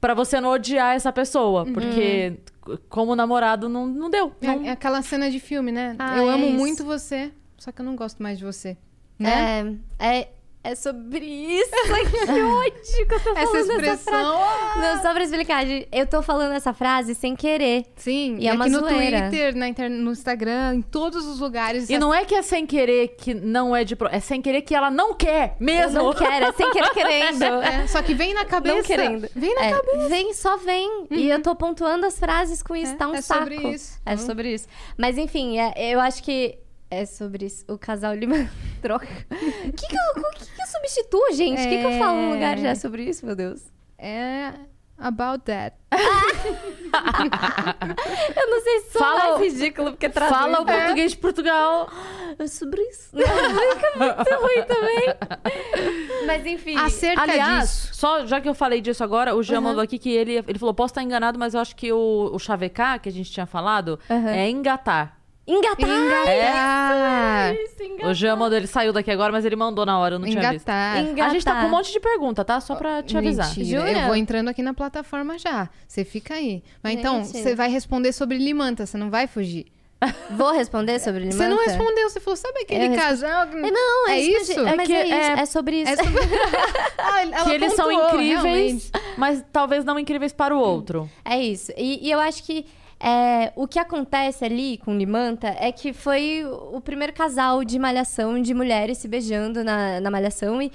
pra 0.00 0.14
você 0.14 0.40
não 0.40 0.48
odiar 0.50 0.94
essa 0.96 1.12
pessoa, 1.12 1.66
porque 1.66 2.38
c- 2.66 2.78
como 2.88 3.14
namorado 3.14 3.68
não, 3.68 3.86
não 3.86 4.08
deu. 4.08 4.32
Não- 4.40 4.64
É, 4.64 4.68
é 4.68 4.70
aquela 4.70 5.02
cena 5.02 5.30
de 5.30 5.38
filme, 5.38 5.70
né? 5.70 5.96
Ah, 5.98 6.16
eu 6.16 6.30
é 6.30 6.34
amo 6.34 6.46
isso. 6.46 6.56
muito 6.56 6.82
você, 6.84 7.30
só 7.58 7.70
que 7.72 7.80
eu 7.82 7.84
não 7.84 7.94
gosto 7.94 8.22
mais 8.22 8.38
de 8.38 8.44
você. 8.44 8.76
Né? 9.18 9.76
É, 9.98 10.18
é, 10.20 10.28
É 10.66 10.74
sobre 10.74 11.26
isso. 11.26 11.70
Ai, 11.92 12.06
que 12.06 12.30
ódio 12.42 13.06
que 13.06 13.14
eu 13.14 13.20
tô 13.20 13.30
Essa 13.32 13.46
falando 13.46 13.70
expressão. 13.70 14.38
frase. 14.40 14.78
Não, 14.80 15.02
só 15.02 15.12
pra 15.12 15.22
explicar, 15.24 15.66
gente, 15.66 15.88
eu 15.92 16.06
tô 16.06 16.22
falando 16.22 16.52
essa 16.52 16.72
frase 16.72 17.14
sem 17.14 17.36
querer. 17.36 17.84
Sim, 17.96 18.36
E 18.38 18.48
é 18.48 18.52
uma 18.54 18.64
aqui 18.64 18.72
no 18.72 18.80
zoeira. 18.80 19.28
Twitter, 19.28 19.54
na 19.54 19.68
inter... 19.68 19.90
no 19.90 20.10
Instagram, 20.10 20.76
em 20.76 20.80
todos 20.82 21.26
os 21.26 21.38
lugares. 21.38 21.90
E 21.90 21.98
não 21.98 22.14
é 22.14 22.24
que 22.24 22.34
é 22.34 22.40
sem 22.40 22.64
querer 22.66 23.08
que 23.08 23.34
não 23.34 23.76
é 23.76 23.84
de 23.84 23.94
pro... 23.94 24.08
É 24.08 24.20
sem 24.20 24.40
querer 24.40 24.62
que 24.62 24.74
ela 24.74 24.90
não 24.90 25.12
quer 25.14 25.54
Eu 25.60 25.66
mesmo. 25.66 25.98
não 25.98 26.14
quero, 26.14 26.46
é 26.46 26.52
sem 26.52 26.70
querer 26.70 26.90
querendo. 26.90 27.44
É, 27.64 27.86
só 27.86 28.00
que 28.02 28.14
vem 28.14 28.32
na 28.32 28.46
cabeça. 28.46 28.74
Não 28.76 28.82
querendo. 28.82 29.28
Vem 29.36 29.54
na 29.54 29.64
É, 29.66 29.70
cabeça. 29.72 30.08
Vem, 30.08 30.32
só 30.32 30.56
vem. 30.56 31.06
E 31.10 31.28
eu 31.28 31.42
tô 31.42 31.54
pontuando 31.54 32.06
as 32.06 32.18
frases 32.18 32.62
com 32.62 32.74
isso, 32.74 32.92
É, 32.92 32.96
tá 32.96 33.06
um 33.06 33.14
é 33.14 33.20
saco. 33.20 33.40
sobre 33.42 33.56
isso. 33.74 34.00
É 34.06 34.16
sobre 34.16 34.54
isso. 34.54 34.66
Mas 34.96 35.18
enfim, 35.18 35.58
é- 35.58 35.74
eu 35.94 36.00
acho 36.00 36.22
que 36.22 36.58
é 36.90 37.04
sobre 37.06 37.46
isso. 37.46 37.64
O 37.68 37.76
casal 37.76 38.14
Lima 38.14 38.48
troca. 38.80 39.06
O 39.66 39.72
que 39.72 39.86
que, 39.88 39.96
eu, 39.96 40.22
o 40.22 40.30
que 40.32 40.44
que 40.44 40.44
eu 40.44 40.53
substituo, 40.76 41.32
gente? 41.32 41.60
O 41.60 41.68
que, 41.68 41.78
que 41.78 41.84
eu 41.84 41.98
falo 41.98 42.20
no 42.22 42.32
lugar 42.34 42.58
já 42.58 42.74
sobre 42.74 43.02
isso, 43.04 43.24
meu 43.26 43.34
Deus? 43.36 43.62
É 43.98 44.52
about 44.98 45.44
that. 45.44 45.76
Eu 48.36 48.48
não 48.50 48.60
sei 48.62 48.80
se 48.80 48.92
sou 48.92 49.00
Fala- 49.02 49.38
mais 49.38 49.52
ridículo, 49.52 49.90
porque 49.92 50.08
traduz. 50.08 50.38
Fala 50.38 50.60
o 50.60 50.64
né? 50.64 50.78
português 50.78 51.10
de 51.12 51.16
Portugal. 51.18 51.88
É 52.38 52.46
sobre 52.46 52.80
isso. 52.82 53.10
Não, 53.12 53.22
fica 53.24 53.92
muito 53.96 54.34
ruim 54.42 54.62
também. 54.66 56.26
Mas 56.26 56.46
enfim. 56.46 56.76
Acerca 56.76 57.22
Aliás, 57.22 57.70
disso. 57.70 57.94
só 57.94 58.26
já 58.26 58.40
que 58.40 58.48
eu 58.48 58.54
falei 58.54 58.80
disso 58.80 59.02
agora, 59.04 59.34
o 59.34 59.42
Jean 59.42 59.60
mandou 59.60 59.82
aqui 59.82 59.98
que 59.98 60.10
ele, 60.10 60.42
ele 60.46 60.58
falou: 60.58 60.74
posso 60.74 60.92
estar 60.92 61.02
enganado, 61.02 61.38
mas 61.38 61.54
eu 61.54 61.60
acho 61.60 61.74
que 61.76 61.92
o, 61.92 62.30
o 62.32 62.38
chavecar 62.38 63.00
que 63.00 63.08
a 63.08 63.12
gente 63.12 63.30
tinha 63.30 63.46
falado 63.46 63.98
é 64.08 64.48
engatar. 64.48 65.18
Engatar. 65.46 65.88
Engatar. 65.88 67.54
Isso, 67.54 67.82
engatar. 67.82 68.10
O 68.10 68.14
Jean 68.14 68.36
mandou, 68.36 68.56
ele 68.56 68.66
saiu 68.66 68.92
daqui 68.92 69.10
agora, 69.10 69.30
mas 69.32 69.44
ele 69.44 69.56
mandou 69.56 69.84
na 69.84 69.98
hora, 69.98 70.14
eu 70.14 70.18
não 70.18 70.26
tinha 70.28 70.40
visto. 70.50 70.66
Engatar. 70.68 70.98
Engatar. 71.00 71.26
A 71.26 71.28
gente 71.34 71.44
tá 71.44 71.60
com 71.60 71.66
um 71.66 71.70
monte 71.70 71.92
de 71.92 72.00
pergunta, 72.00 72.44
tá? 72.44 72.60
Só 72.60 72.74
pra 72.74 73.02
te 73.02 73.16
avisar. 73.16 73.48
Mentira, 73.56 73.80
Jura? 73.80 73.90
eu 74.00 74.06
vou 74.06 74.16
entrando 74.16 74.48
aqui 74.48 74.62
na 74.62 74.72
plataforma 74.72 75.38
já. 75.38 75.68
Você 75.86 76.04
fica 76.04 76.34
aí. 76.34 76.62
Mas 76.82 76.94
então, 76.94 77.24
você 77.24 77.54
vai 77.54 77.68
responder 77.70 78.12
sobre 78.12 78.38
Limanta, 78.38 78.86
você 78.86 78.96
não 78.96 79.10
vai 79.10 79.26
fugir. 79.26 79.66
Vou 80.32 80.52
responder 80.52 80.98
sobre 80.98 81.20
Limanta? 81.20 81.36
Você 81.38 81.48
não 81.48 81.56
respondeu, 81.64 82.10
você 82.10 82.20
falou, 82.20 82.36
sabe 82.36 82.60
aquele 82.60 82.88
Eu 82.88 82.94
casal? 82.94 83.46
que- 83.46 83.56
É, 83.56 83.70
Não, 83.70 84.08
É 84.10 84.20
isso? 84.20 84.60
É, 84.60 84.76
mas 84.76 84.86
que 84.86 84.92
é, 84.92 85.04
isso, 85.06 85.14
é- 85.14 85.40
é 85.40 85.46
sobre 85.46 85.76
isso. 85.82 85.92
É 85.92 85.96
sobre- 85.96 86.20
Ah, 86.98 87.44
Que 87.44 87.50
eles 87.52 87.72
são 87.74 87.90
incríveis, 87.90 88.42
realmente. 88.42 88.90
mas 89.16 89.42
talvez 89.50 89.82
não 89.82 89.98
incríveis 89.98 90.32
para 90.32 90.54
o 90.54 90.58
outro. 90.58 91.08
É 91.24 91.38
isso. 91.40 91.72
E, 91.76 92.06
e 92.06 92.10
eu 92.10 92.20
acho 92.20 92.42
que 92.44 92.66
é, 93.06 93.52
o 93.54 93.68
que 93.68 93.78
acontece 93.78 94.46
ali 94.46 94.78
com 94.78 94.96
Limanta 94.96 95.54
é 95.60 95.70
que 95.70 95.92
foi 95.92 96.42
o 96.72 96.80
primeiro 96.80 97.12
casal 97.12 97.62
de 97.62 97.78
malhação 97.78 98.40
de 98.40 98.54
mulheres 98.54 98.96
se 98.96 99.06
beijando 99.06 99.62
na, 99.62 100.00
na 100.00 100.10
malhação. 100.10 100.62
E, 100.62 100.72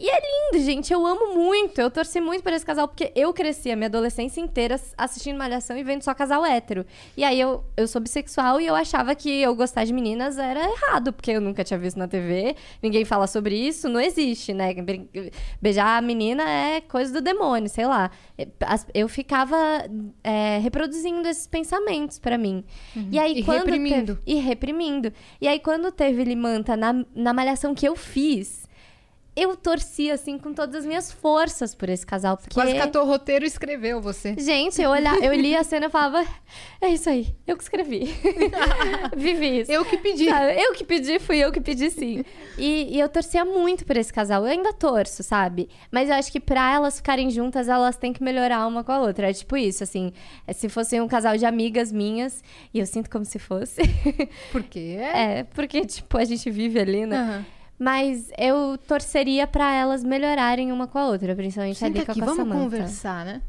e 0.00 0.08
é 0.08 0.18
lindo, 0.52 0.64
gente. 0.64 0.92
Eu 0.92 1.06
amo 1.06 1.34
muito. 1.34 1.80
Eu 1.80 1.90
torci 1.90 2.20
muito 2.20 2.42
por 2.42 2.52
esse 2.52 2.64
casal, 2.64 2.88
porque 2.88 3.12
eu 3.14 3.32
cresci 3.34 3.70
a 3.70 3.76
minha 3.76 3.86
adolescência 3.88 4.40
inteira 4.40 4.80
assistindo 4.96 5.36
Malhação 5.36 5.76
e 5.76 5.84
vendo 5.84 6.02
só 6.02 6.14
casal 6.14 6.44
hétero. 6.44 6.86
E 7.16 7.22
aí 7.22 7.38
eu, 7.38 7.62
eu 7.76 7.86
sou 7.86 8.00
bissexual 8.00 8.60
e 8.60 8.66
eu 8.66 8.74
achava 8.74 9.14
que 9.14 9.28
eu 9.42 9.54
gostar 9.54 9.84
de 9.84 9.92
meninas 9.92 10.38
era 10.38 10.60
errado, 10.64 11.12
porque 11.12 11.30
eu 11.32 11.40
nunca 11.40 11.62
tinha 11.62 11.78
visto 11.78 11.98
na 11.98 12.08
TV, 12.08 12.56
ninguém 12.82 13.04
fala 13.04 13.26
sobre 13.26 13.54
isso, 13.54 13.88
não 13.88 14.00
existe, 14.00 14.54
né? 14.54 14.74
Beijar 15.60 15.98
a 15.98 16.00
menina 16.00 16.42
é 16.48 16.80
coisa 16.80 17.12
do 17.12 17.20
demônio, 17.20 17.68
sei 17.68 17.86
lá. 17.86 18.10
As- 18.60 18.86
Eu 18.94 19.08
ficava 19.08 19.56
é, 20.24 20.58
reproduzindo 20.58 21.28
esses 21.28 21.46
pensamentos 21.46 22.18
pra 22.18 22.38
mim. 22.38 22.64
E 23.10 23.18
aí 23.18 23.40
E 23.40 23.44
quando 23.44 23.58
reprimindo. 23.66 24.16
teve- 24.16 24.20
e 24.26 24.34
reprimindo. 24.36 25.12
E 25.40 25.46
aí 25.48 25.58
quando 25.60 25.92
teve 25.92 26.24
Limanta 26.24 26.76
na, 26.76 27.04
na 27.14 27.32
malhação 27.34 27.74
que 27.74 27.86
eu 27.86 27.94
fiz, 27.96 28.59
eu 29.36 29.56
torci 29.56 30.10
assim 30.10 30.38
com 30.38 30.52
todas 30.52 30.74
as 30.74 30.86
minhas 30.86 31.12
forças 31.12 31.74
por 31.74 31.88
esse 31.88 32.04
casal, 32.04 32.36
porque 32.36 32.54
Quase 32.54 32.74
catou 32.74 33.02
o 33.02 33.06
roteiro 33.06 33.44
e 33.44 33.48
escreveu 33.48 34.00
você. 34.00 34.34
Gente, 34.38 34.82
eu, 34.82 34.90
olha, 34.90 35.10
eu 35.22 35.32
li 35.34 35.54
a 35.54 35.62
cena 35.62 35.86
e 35.86 35.90
falava: 35.90 36.26
É 36.80 36.88
isso 36.88 37.08
aí, 37.08 37.34
eu 37.46 37.56
que 37.56 37.62
escrevi. 37.62 38.14
Vivi 39.16 39.60
isso. 39.60 39.72
Eu 39.72 39.84
que 39.84 39.96
pedi. 39.96 40.28
Sabe? 40.28 40.60
Eu 40.60 40.72
que 40.72 40.84
pedi, 40.84 41.18
fui 41.18 41.38
eu 41.38 41.52
que 41.52 41.60
pedi 41.60 41.90
sim. 41.90 42.24
E, 42.58 42.96
e 42.96 43.00
eu 43.00 43.08
torcia 43.08 43.44
muito 43.44 43.84
por 43.84 43.96
esse 43.96 44.12
casal. 44.12 44.42
Eu 44.44 44.50
ainda 44.50 44.72
torço, 44.72 45.22
sabe? 45.22 45.68
Mas 45.90 46.08
eu 46.08 46.16
acho 46.16 46.30
que 46.32 46.40
pra 46.40 46.74
elas 46.74 46.96
ficarem 46.96 47.30
juntas, 47.30 47.68
elas 47.68 47.96
têm 47.96 48.12
que 48.12 48.22
melhorar 48.22 48.66
uma 48.66 48.82
com 48.82 48.92
a 48.92 49.00
outra. 49.00 49.30
É 49.30 49.32
tipo 49.32 49.56
isso, 49.56 49.82
assim. 49.84 50.12
é 50.46 50.52
Se 50.52 50.68
fosse 50.68 51.00
um 51.00 51.08
casal 51.08 51.36
de 51.36 51.46
amigas 51.46 51.92
minhas, 51.92 52.42
e 52.74 52.80
eu 52.80 52.86
sinto 52.86 53.08
como 53.08 53.24
se 53.24 53.38
fosse. 53.38 53.80
Por 54.50 54.62
quê? 54.64 54.98
é, 55.14 55.44
porque, 55.44 55.84
tipo, 55.86 56.18
a 56.18 56.24
gente 56.24 56.50
vive 56.50 56.78
ali, 56.80 57.06
né? 57.06 57.16
Aham. 57.16 57.59
Mas 57.80 58.30
eu 58.36 58.76
torceria 58.86 59.46
pra 59.46 59.72
elas 59.72 60.04
melhorarem 60.04 60.70
uma 60.70 60.86
com 60.86 60.98
a 60.98 61.06
outra, 61.06 61.34
principalmente 61.34 61.76
a 61.76 61.78
Senta 61.78 61.98
Lika 62.00 62.12
aqui, 62.12 62.20
com 62.20 62.26
a 62.26 62.28
vamos 62.28 62.42
Samantha. 62.44 62.62
conversar, 62.62 63.24
né? 63.24 63.40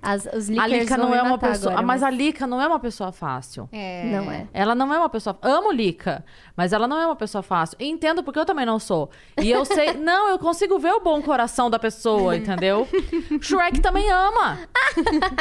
As, 0.00 0.26
os 0.26 0.48
A 0.50 0.66
Lika 0.66 0.96
não 0.96 1.12
é 1.14 1.20
uma 1.22 1.38
pessoa. 1.38 1.72
agora, 1.72 1.86
mas 1.86 2.02
a 2.04 2.10
Lika 2.10 2.46
não 2.46 2.60
é 2.60 2.66
uma 2.68 2.78
pessoa 2.78 3.10
fácil. 3.10 3.68
É. 3.72 4.04
Não 4.04 4.30
é. 4.30 4.46
Ela 4.52 4.74
não 4.74 4.92
é 4.94 4.98
uma 4.98 5.08
pessoa. 5.08 5.36
Amo 5.42 5.72
Lika, 5.72 6.24
mas 6.56 6.72
ela 6.72 6.86
não 6.86 6.98
é 7.00 7.06
uma 7.06 7.16
pessoa 7.16 7.42
fácil. 7.42 7.76
E 7.80 7.86
entendo 7.88 8.22
porque 8.22 8.38
eu 8.38 8.44
também 8.46 8.66
não 8.66 8.78
sou. 8.78 9.10
E 9.40 9.50
eu 9.50 9.64
sei. 9.64 9.94
não, 9.98 10.28
eu 10.28 10.38
consigo 10.38 10.78
ver 10.78 10.92
o 10.92 11.00
bom 11.00 11.20
coração 11.22 11.68
da 11.68 11.78
pessoa, 11.78 12.36
entendeu? 12.36 12.86
Shrek 13.40 13.80
também 13.80 14.08
ama. 14.10 14.58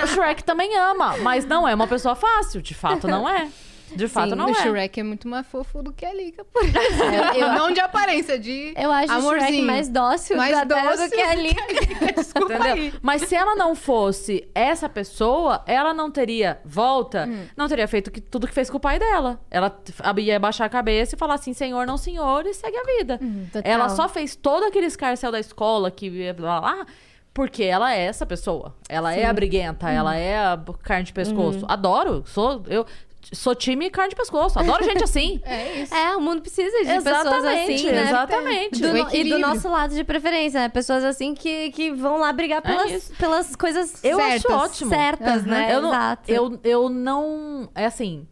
O 0.04 0.08
Shrek 0.10 0.44
também 0.44 0.76
ama, 0.76 1.18
mas 1.18 1.46
não 1.46 1.68
é 1.68 1.76
uma 1.76 1.88
pessoa 1.88 2.16
fácil. 2.16 2.62
De 2.62 2.74
fato, 2.74 3.08
não 3.08 3.28
é. 3.30 3.50
De 3.96 4.08
fato, 4.08 4.36
não 4.36 4.48
o 4.48 4.50
é. 4.50 4.54
Shrek 4.56 5.00
é 5.00 5.04
muito 5.04 5.28
mais 5.28 5.46
fofo 5.48 5.82
do 5.82 5.92
que 5.94 6.06
a 6.06 6.14
Lika, 6.14 6.44
por 6.46 6.64
isso. 6.64 6.76
eu- 7.36 7.54
não 7.54 7.72
de 7.72 7.80
aparência, 7.80 8.38
de 8.38 8.74
Eu 8.76 8.92
acho 8.92 9.06
o 9.14 9.22
Shrek 9.22 9.36
amorzinho. 9.38 9.66
mais 9.68 9.88
dócil 9.90 10.38
Mais 10.38 10.68
dócil 10.68 11.06
do 11.10 11.16
que 11.16 11.22
a 11.22 11.36
Lika. 11.36 11.64
Desculpa 12.16 12.54
Entendeu? 12.56 12.74
aí. 12.74 12.94
Mas 13.02 13.22
se 13.24 13.36
ela 13.36 13.56
não 13.56 13.76
fosse 13.76 14.48
essa 14.54 14.90
pessoa, 14.90 15.64
ela 15.66 15.94
não 15.94 16.12
teria 16.12 16.60
volta, 16.66 17.26
Hum. 17.28 17.46
não 17.56 17.68
teria 17.68 17.88
feito 17.88 18.12
que- 18.12 18.22
tudo 18.22 18.48
que 18.48 18.54
fez 18.54 18.70
com 18.70 18.78
o 18.78 18.80
pai 18.80 19.00
dela. 19.00 19.40
Ela 19.50 19.72
ia 20.18 20.40
baixar 20.40 20.66
a 20.66 20.70
cabeça 20.70 21.16
e 21.16 21.18
falar 21.18 21.36
assim, 21.36 21.54
senhor, 21.54 21.86
não 21.88 21.98
senhor, 21.98 22.46
e 22.46 22.54
segue 22.54 22.78
a 22.78 22.84
vida. 22.98 23.20
total. 23.54 23.62
Ela 23.72 23.90
só 23.90 24.08
fez 24.10 24.36
todo 24.36 24.64
aquele 24.66 24.86
escarcel 24.88 25.32
da 25.32 25.40
escola 25.40 25.90
que 25.90 26.10
blá, 26.34 26.34
blá, 26.34 26.62
blá, 26.62 26.86
porque 27.34 27.64
ela 27.64 27.94
é 27.94 28.00
essa 28.06 28.26
pessoa. 28.26 28.76
Ela 28.90 29.14
é 29.16 29.26
a 29.26 29.32
briguenta, 29.34 29.90
ela 29.92 30.16
é 30.16 30.38
a 30.40 30.60
carne 30.82 31.04
de 31.04 31.14
pescoço. 31.14 31.66
Adoro, 31.68 32.24
sou 32.26 32.64
eu 32.68 32.84
sou 33.34 33.54
time 33.56 33.90
carne 33.90 34.10
de 34.12 34.16
pescoço. 34.16 34.58
Adoro 34.60 34.84
gente 34.84 35.04
assim. 35.04 35.42
É 35.46 35.82
isso. 35.82 35.94
É, 35.94 36.16
o 36.16 36.22
mundo 36.22 36.42
precisa 36.42 36.70
de 36.80 36.86
pessoas 36.86 37.06
exatamente, 37.06 37.74
assim, 37.74 37.92
né? 37.92 38.04
exatamente. 38.04 38.82
Do 38.82 38.94
no- 38.94 39.16
e 39.16 39.24
do 39.30 39.40
nosso 39.40 39.68
lado 39.70 39.94
de 39.96 40.04
preferência, 40.04 40.60
né? 40.62 40.70
Pessoas 40.70 41.04
assim 41.04 41.34
que, 41.34 41.72
que 41.72 41.92
vão 41.92 42.18
lá 42.18 42.32
brigar 42.34 42.62
pelas, 42.62 42.92
isso. 42.92 43.14
pelas 43.16 43.56
coisas 43.56 44.04
Eu 44.04 44.18
Certas. 44.18 44.46
acho 44.46 44.54
ótimo. 44.54 44.90
certas, 44.90 45.42
Aham. 45.44 45.52
né? 45.52 45.76
Eu 45.76 45.82
não, 45.82 45.90
Exato. 45.90 46.32
eu, 46.32 46.60
eu 46.64 46.90
não. 46.90 47.70
É 47.76 47.86
assim. 47.86 48.28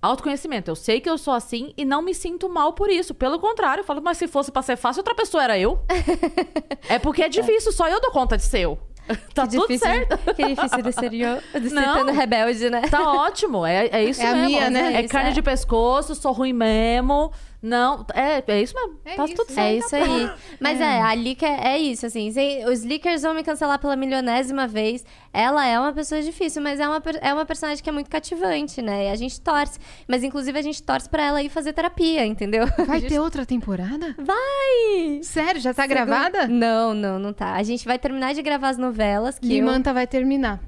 Autoconhecimento. 0.00 0.68
Eu 0.68 0.74
sei 0.74 1.00
que 1.00 1.08
eu 1.08 1.16
sou 1.16 1.32
assim 1.32 1.72
e 1.76 1.84
não 1.84 2.02
me 2.02 2.12
sinto 2.12 2.48
mal 2.48 2.72
por 2.72 2.90
isso. 2.90 3.14
Pelo 3.14 3.38
contrário, 3.38 3.82
eu 3.82 3.84
falo, 3.84 4.02
mas 4.02 4.18
se 4.18 4.26
fosse 4.26 4.50
pra 4.50 4.60
ser 4.60 4.76
fácil, 4.76 4.98
outra 5.00 5.14
pessoa 5.14 5.44
era 5.44 5.56
eu. 5.56 5.78
é 6.88 6.98
porque 6.98 7.22
é 7.22 7.28
difícil, 7.28 7.70
só 7.70 7.88
eu 7.88 8.00
dou 8.00 8.10
conta 8.10 8.36
de 8.36 8.42
ser 8.42 8.60
eu. 8.62 8.78
Tá 9.34 9.46
Que 9.46 9.56
tudo 9.56 9.60
difícil, 9.66 9.78
certo. 9.86 10.34
Que 10.34 10.46
difícil 10.46 10.82
de 10.82 10.92
ser 10.92 11.14
eu, 11.14 11.60
de 11.60 11.68
ser 11.68 11.74
Não. 11.74 12.04
tão 12.06 12.14
rebelde, 12.14 12.70
né? 12.70 12.82
Tá 12.90 13.12
ótimo. 13.12 13.64
É, 13.66 13.86
é 13.88 14.04
isso 14.04 14.22
É 14.22 14.26
a 14.28 14.32
mesmo. 14.34 14.46
minha, 14.48 14.70
né? 14.70 14.94
É 14.94 15.00
Isso, 15.00 15.08
carne 15.08 15.30
é. 15.30 15.32
de 15.32 15.42
pescoço, 15.42 16.14
sou 16.14 16.32
ruim 16.32 16.52
mesmo. 16.52 17.32
Não, 17.62 18.04
é, 18.12 18.42
é 18.46 18.60
isso 18.60 18.74
mesmo. 18.74 18.98
É 19.04 19.14
tá 19.14 19.24
isso. 19.24 19.34
tudo 19.36 19.52
certo. 19.52 19.68
É 19.70 19.76
isso 19.76 19.94
aí. 19.96 20.30
Mas 20.58 20.80
é, 20.80 21.00
a 21.00 21.14
Lika 21.14 21.46
é 21.46 21.78
isso, 21.78 22.04
assim. 22.04 22.30
sem- 22.32 22.66
Os 22.68 22.82
leakers 22.82 23.22
vão 23.22 23.32
me 23.34 23.44
cancelar 23.44 23.78
pela 23.78 23.94
milionésima 23.94 24.66
vez. 24.66 25.04
Ela 25.32 25.64
é 25.66 25.78
uma 25.78 25.92
pessoa 25.92 26.20
difícil, 26.20 26.60
mas 26.60 26.78
é 26.80 26.86
uma, 26.86 27.00
é 27.22 27.32
uma 27.32 27.46
personagem 27.46 27.82
que 27.82 27.88
é 27.88 27.92
muito 27.92 28.10
cativante, 28.10 28.82
né? 28.82 29.06
E 29.06 29.10
a 29.10 29.14
gente 29.14 29.40
torce. 29.40 29.78
Mas, 30.06 30.22
inclusive, 30.22 30.58
a 30.58 30.62
gente 30.62 30.82
torce 30.82 31.08
pra 31.08 31.24
ela 31.24 31.42
ir 31.42 31.48
fazer 31.48 31.72
terapia, 31.72 32.26
entendeu? 32.26 32.66
Vai 32.86 33.00
ter 33.02 33.18
outra 33.20 33.46
temporada? 33.46 34.14
Vai! 34.18 35.22
Sério, 35.22 35.60
já 35.60 35.72
tá 35.72 35.86
gravada? 35.86 36.46
Não, 36.48 36.92
não, 36.92 37.18
não 37.18 37.32
tá. 37.32 37.54
A 37.54 37.62
gente 37.62 37.84
vai 37.86 37.98
terminar 37.98 38.34
de 38.34 38.42
gravar 38.42 38.70
as 38.70 38.76
novelas 38.78 39.38
que 39.38 39.46
eu... 39.46 39.50
Limanta 39.50 39.94
vai 39.94 40.06
terminar. 40.06 40.60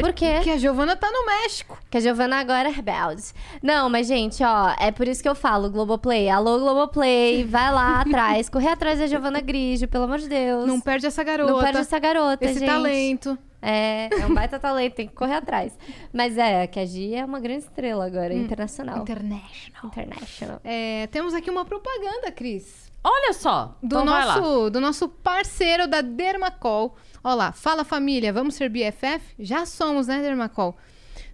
Por 0.00 0.12
quê? 0.12 0.32
Porque 0.36 0.50
a 0.50 0.56
Giovana 0.56 0.96
tá 0.96 1.10
no 1.10 1.24
México. 1.26 1.78
Que 1.90 1.98
a 1.98 2.00
Giovana 2.00 2.36
agora 2.36 2.68
é 2.68 2.72
rebelde. 2.72 3.22
Não, 3.62 3.88
mas, 3.88 4.06
gente, 4.06 4.42
ó, 4.42 4.74
é 4.78 4.90
por 4.90 5.06
isso 5.06 5.22
que 5.22 5.28
eu 5.28 5.34
falo, 5.34 5.70
Globoplay. 5.70 6.28
Alô, 6.28 6.58
Globoplay, 6.58 7.44
vai 7.44 7.72
lá 7.72 8.00
atrás. 8.06 8.48
Correr 8.48 8.70
atrás 8.70 8.98
da 8.98 9.06
Giovana 9.06 9.40
Grigio, 9.40 9.86
pelo 9.88 10.04
amor 10.04 10.18
de 10.18 10.28
Deus. 10.28 10.66
Não 10.66 10.80
perde 10.80 11.06
essa 11.06 11.22
garota. 11.22 11.52
Não 11.52 11.60
perde 11.60 11.78
essa 11.78 11.98
garota, 11.98 12.44
Esse 12.44 12.58
gente. 12.58 12.68
talento. 12.68 13.38
É, 13.62 14.08
é 14.12 14.26
um 14.26 14.34
baita 14.34 14.58
talento, 14.60 14.94
tem 14.94 15.08
que 15.08 15.14
correr 15.14 15.34
atrás. 15.34 15.76
Mas 16.12 16.36
é, 16.38 16.66
que 16.66 16.78
a 16.78 16.84
Gi 16.84 17.14
é 17.14 17.24
uma 17.24 17.40
grande 17.40 17.64
estrela 17.64 18.06
agora, 18.06 18.32
internacional. 18.34 18.98
International. 18.98 19.84
International. 19.84 20.60
É, 20.62 21.08
temos 21.08 21.34
aqui 21.34 21.50
uma 21.50 21.64
propaganda, 21.64 22.30
Cris. 22.30 22.92
Olha 23.02 23.32
só. 23.32 23.76
Do, 23.82 23.86
então 24.00 24.04
vai 24.06 24.24
lá. 24.24 24.36
nosso, 24.36 24.70
do 24.70 24.80
nosso 24.80 25.08
parceiro 25.08 25.86
da 25.86 26.00
Dermacol. 26.00 26.96
Olha 27.26 27.34
lá, 27.34 27.50
fala 27.52 27.82
família, 27.82 28.32
vamos 28.32 28.54
ser 28.54 28.68
BFF? 28.68 29.34
Já 29.36 29.66
somos, 29.66 30.06
né, 30.06 30.22
Dermacol? 30.22 30.76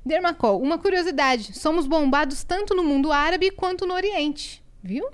Dermacol, 0.02 0.58
uma 0.58 0.78
curiosidade: 0.78 1.52
somos 1.52 1.86
bombados 1.86 2.42
tanto 2.42 2.74
no 2.74 2.82
mundo 2.82 3.12
árabe 3.12 3.50
quanto 3.50 3.84
no 3.84 3.92
Oriente, 3.92 4.64
viu? 4.82 5.06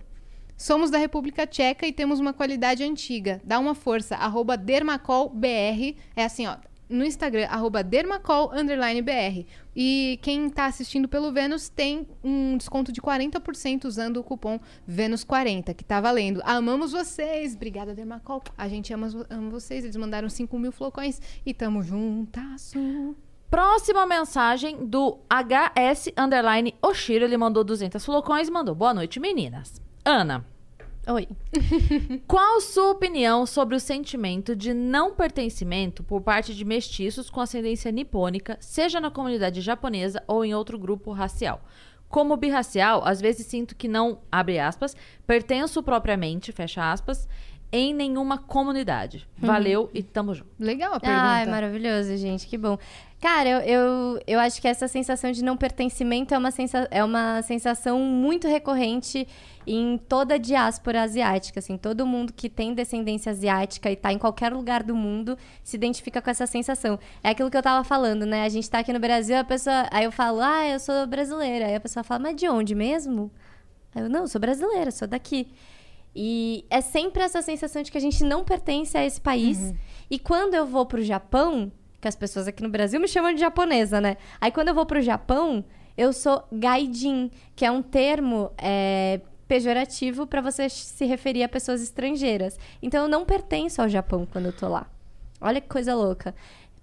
Somos 0.56 0.88
da 0.88 0.96
República 0.96 1.48
Tcheca 1.48 1.84
e 1.84 1.92
temos 1.92 2.20
uma 2.20 2.32
qualidade 2.32 2.84
antiga. 2.84 3.40
Dá 3.42 3.59
uma 3.59 3.74
força, 3.74 4.14
arroba 4.14 4.56
dermacolbr. 4.56 5.96
É 6.14 6.24
assim, 6.24 6.46
ó. 6.46 6.55
No 6.89 7.05
Instagram, 7.05 7.47
arroba 7.48 7.82
dermacol, 7.82 8.51
underline 8.52 9.02
BR. 9.02 9.47
E 9.77 10.19
quem 10.23 10.48
tá 10.48 10.66
assistindo 10.66 11.06
pelo 11.06 11.31
Vênus 11.31 11.69
tem 11.69 12.06
um 12.24 12.56
desconto 12.56 12.90
de 12.90 13.01
40% 13.01 13.85
usando 13.85 14.16
o 14.16 14.24
cupom 14.24 14.59
Vênus40, 14.89 15.74
que 15.74 15.85
tá 15.85 16.01
valendo. 16.01 16.40
Amamos 16.44 16.93
vocês! 16.93 17.55
Obrigada, 17.55 17.94
Dermacol. 17.94 18.43
A 18.56 18.69
gente 18.69 18.93
ama, 18.93 19.09
ama 19.28 19.51
vocês. 19.51 19.85
Eles 19.85 19.97
mandaram 19.97 20.28
5 20.28 20.59
mil 20.59 20.73
flocões 20.73 21.20
e 21.44 21.52
tamo 21.52 21.82
juntasso. 21.82 22.78
Próxima 23.51 24.06
mensagem 24.06 24.85
do 24.86 25.19
HS 25.31 26.12
Underline 26.16 26.74
Oshiro. 26.82 27.24
Ele 27.24 27.36
mandou 27.36 27.65
200 27.65 28.05
flocões 28.05 28.48
e 28.48 28.51
mandou 28.51 28.74
boa 28.74 28.93
noite, 28.93 29.20
meninas. 29.20 29.81
Ana, 30.05 30.44
Oi. 31.10 31.26
qual 32.28 32.60
sua 32.60 32.90
opinião 32.90 33.47
sobre 33.47 33.74
o 33.74 33.80
sentimento 33.80 34.55
de 34.55 34.74
não 34.74 35.14
pertencimento 35.14 36.02
por 36.02 36.20
parte 36.20 36.55
de 36.55 36.64
mestiços 36.66 37.30
com 37.30 37.40
ascendência 37.40 37.90
nipônica, 37.90 38.59
seja 38.60 39.01
na 39.01 39.10
comunidade 39.10 39.62
japonesa 39.62 40.22
ou 40.26 40.44
em 40.44 40.55
outro 40.55 40.78
grupo 40.78 41.10
racial? 41.12 41.62
Como 42.10 42.36
birracial, 42.36 43.02
às 43.06 43.22
vezes 43.22 43.47
sinto 43.47 43.74
que 43.74 43.89
não, 43.89 44.18
abre 44.30 44.59
aspas, 44.59 44.94
pertenço 45.26 45.82
propriamente, 45.82 46.52
fecha 46.52 46.93
aspas, 46.93 47.26
em 47.70 47.94
nenhuma 47.94 48.39
comunidade. 48.39 49.26
Valeu 49.36 49.90
e 49.93 50.02
tamo 50.02 50.35
junto. 50.35 50.51
Legal 50.59 50.94
a 50.94 51.01
pergunta. 51.01 51.22
Ai, 51.22 51.47
maravilhoso, 51.47 52.16
gente. 52.16 52.47
Que 52.47 52.56
bom. 52.56 52.78
Cara, 53.20 53.49
eu, 53.49 53.61
eu, 53.61 54.20
eu 54.28 54.39
acho 54.39 54.61
que 54.61 54.69
essa 54.69 54.86
sensação 54.86 55.32
de 55.32 55.43
não 55.43 55.57
pertencimento 55.57 56.32
é 56.32 56.39
uma, 56.39 56.53
sensa 56.53 56.86
é 56.89 57.03
uma 57.03 57.43
sensação 57.43 57.99
muito 57.99 58.47
recorrente 58.47 59.27
em 59.66 59.99
toda 59.99 60.35
a 60.35 60.39
diáspora 60.39 61.03
asiática. 61.03 61.59
Assim, 61.59 61.77
todo 61.77 62.07
mundo 62.07 62.32
que 62.32 62.49
tem 62.49 62.73
descendência 62.73 63.32
asiática 63.32 63.90
e 63.90 63.97
tá 63.97 64.12
em 64.12 64.19
qualquer 64.19 64.53
lugar 64.53 64.85
do 64.85 64.95
mundo 64.95 65.36
se 65.65 65.77
identifica 65.77 66.23
com 66.23 66.31
essa 66.31 66.47
sensação. 66.47 66.97
É 67.20 67.31
aquilo 67.31 67.51
que 67.51 67.57
eu 67.57 67.62
tava 67.62 67.82
falando, 67.82 68.24
né? 68.24 68.45
A 68.45 68.49
gente 68.49 68.70
tá 68.70 68.78
aqui 68.78 68.93
no 68.93 69.01
Brasil, 69.01 69.36
a 69.36 69.45
pessoa. 69.45 69.89
Aí 69.90 70.05
eu 70.05 70.12
falo, 70.12 70.40
ah, 70.40 70.69
eu 70.69 70.78
sou 70.78 71.05
brasileira. 71.05 71.66
Aí 71.66 71.74
a 71.74 71.81
pessoa 71.81 72.05
fala, 72.05 72.20
mas 72.20 72.36
de 72.36 72.49
onde 72.49 72.73
mesmo? 72.73 73.32
Aí 73.97 74.03
eu, 74.03 74.09
não, 74.09 74.20
eu 74.20 74.28
sou 74.28 74.40
brasileira, 74.40 74.93
sou 74.93 75.09
daqui. 75.09 75.49
E 76.15 76.65
é 76.70 76.81
sempre 76.81 77.23
essa 77.24 77.43
sensação 77.43 77.82
de 77.82 77.90
que 77.90 77.99
a 77.99 78.01
gente 78.01 78.23
não 78.23 78.45
pertence 78.45 78.97
a 78.97 79.05
esse 79.05 79.20
país. 79.20 79.74
E 80.09 80.20
quando 80.20 80.55
eu 80.55 80.65
vou 80.65 80.86
pro 80.86 81.03
Japão, 81.03 81.70
que 82.01 82.09
as 82.09 82.16
pessoas 82.16 82.47
aqui 82.47 82.62
no 82.62 82.69
Brasil 82.69 83.01
me 83.01 83.09
chamam 83.09 83.33
de 83.33 83.41
japonesa, 83.41 84.01
né? 84.01 84.16
Aí 84.41 84.51
quando 84.51 84.69
eu 84.69 84.75
vou 84.75 84.87
pro 84.87 85.01
Japão, 85.01 85.65
eu 85.97 86.12
sou 86.12 86.45
gaijin, 86.53 87.31
que 87.57 87.65
é 87.65 87.70
um 87.70 87.83
termo 87.83 88.53
é, 88.57 89.20
pejorativo 89.49 90.27
para 90.27 90.41
você 90.41 90.69
se 90.69 91.05
referir 91.07 91.43
a 91.43 91.49
pessoas 91.49 91.83
estrangeiras. 91.83 92.59
Então 92.83 93.03
eu 93.03 93.09
não 93.09 93.25
pertenço 93.25 93.83
ao 93.83 93.89
Japão 93.89 94.27
quando 94.31 94.47
eu 94.47 94.53
tô 94.53 94.69
lá. 94.69 94.87
Olha 95.41 95.61
que 95.61 95.69
coisa 95.69 95.95
louca. 95.95 96.35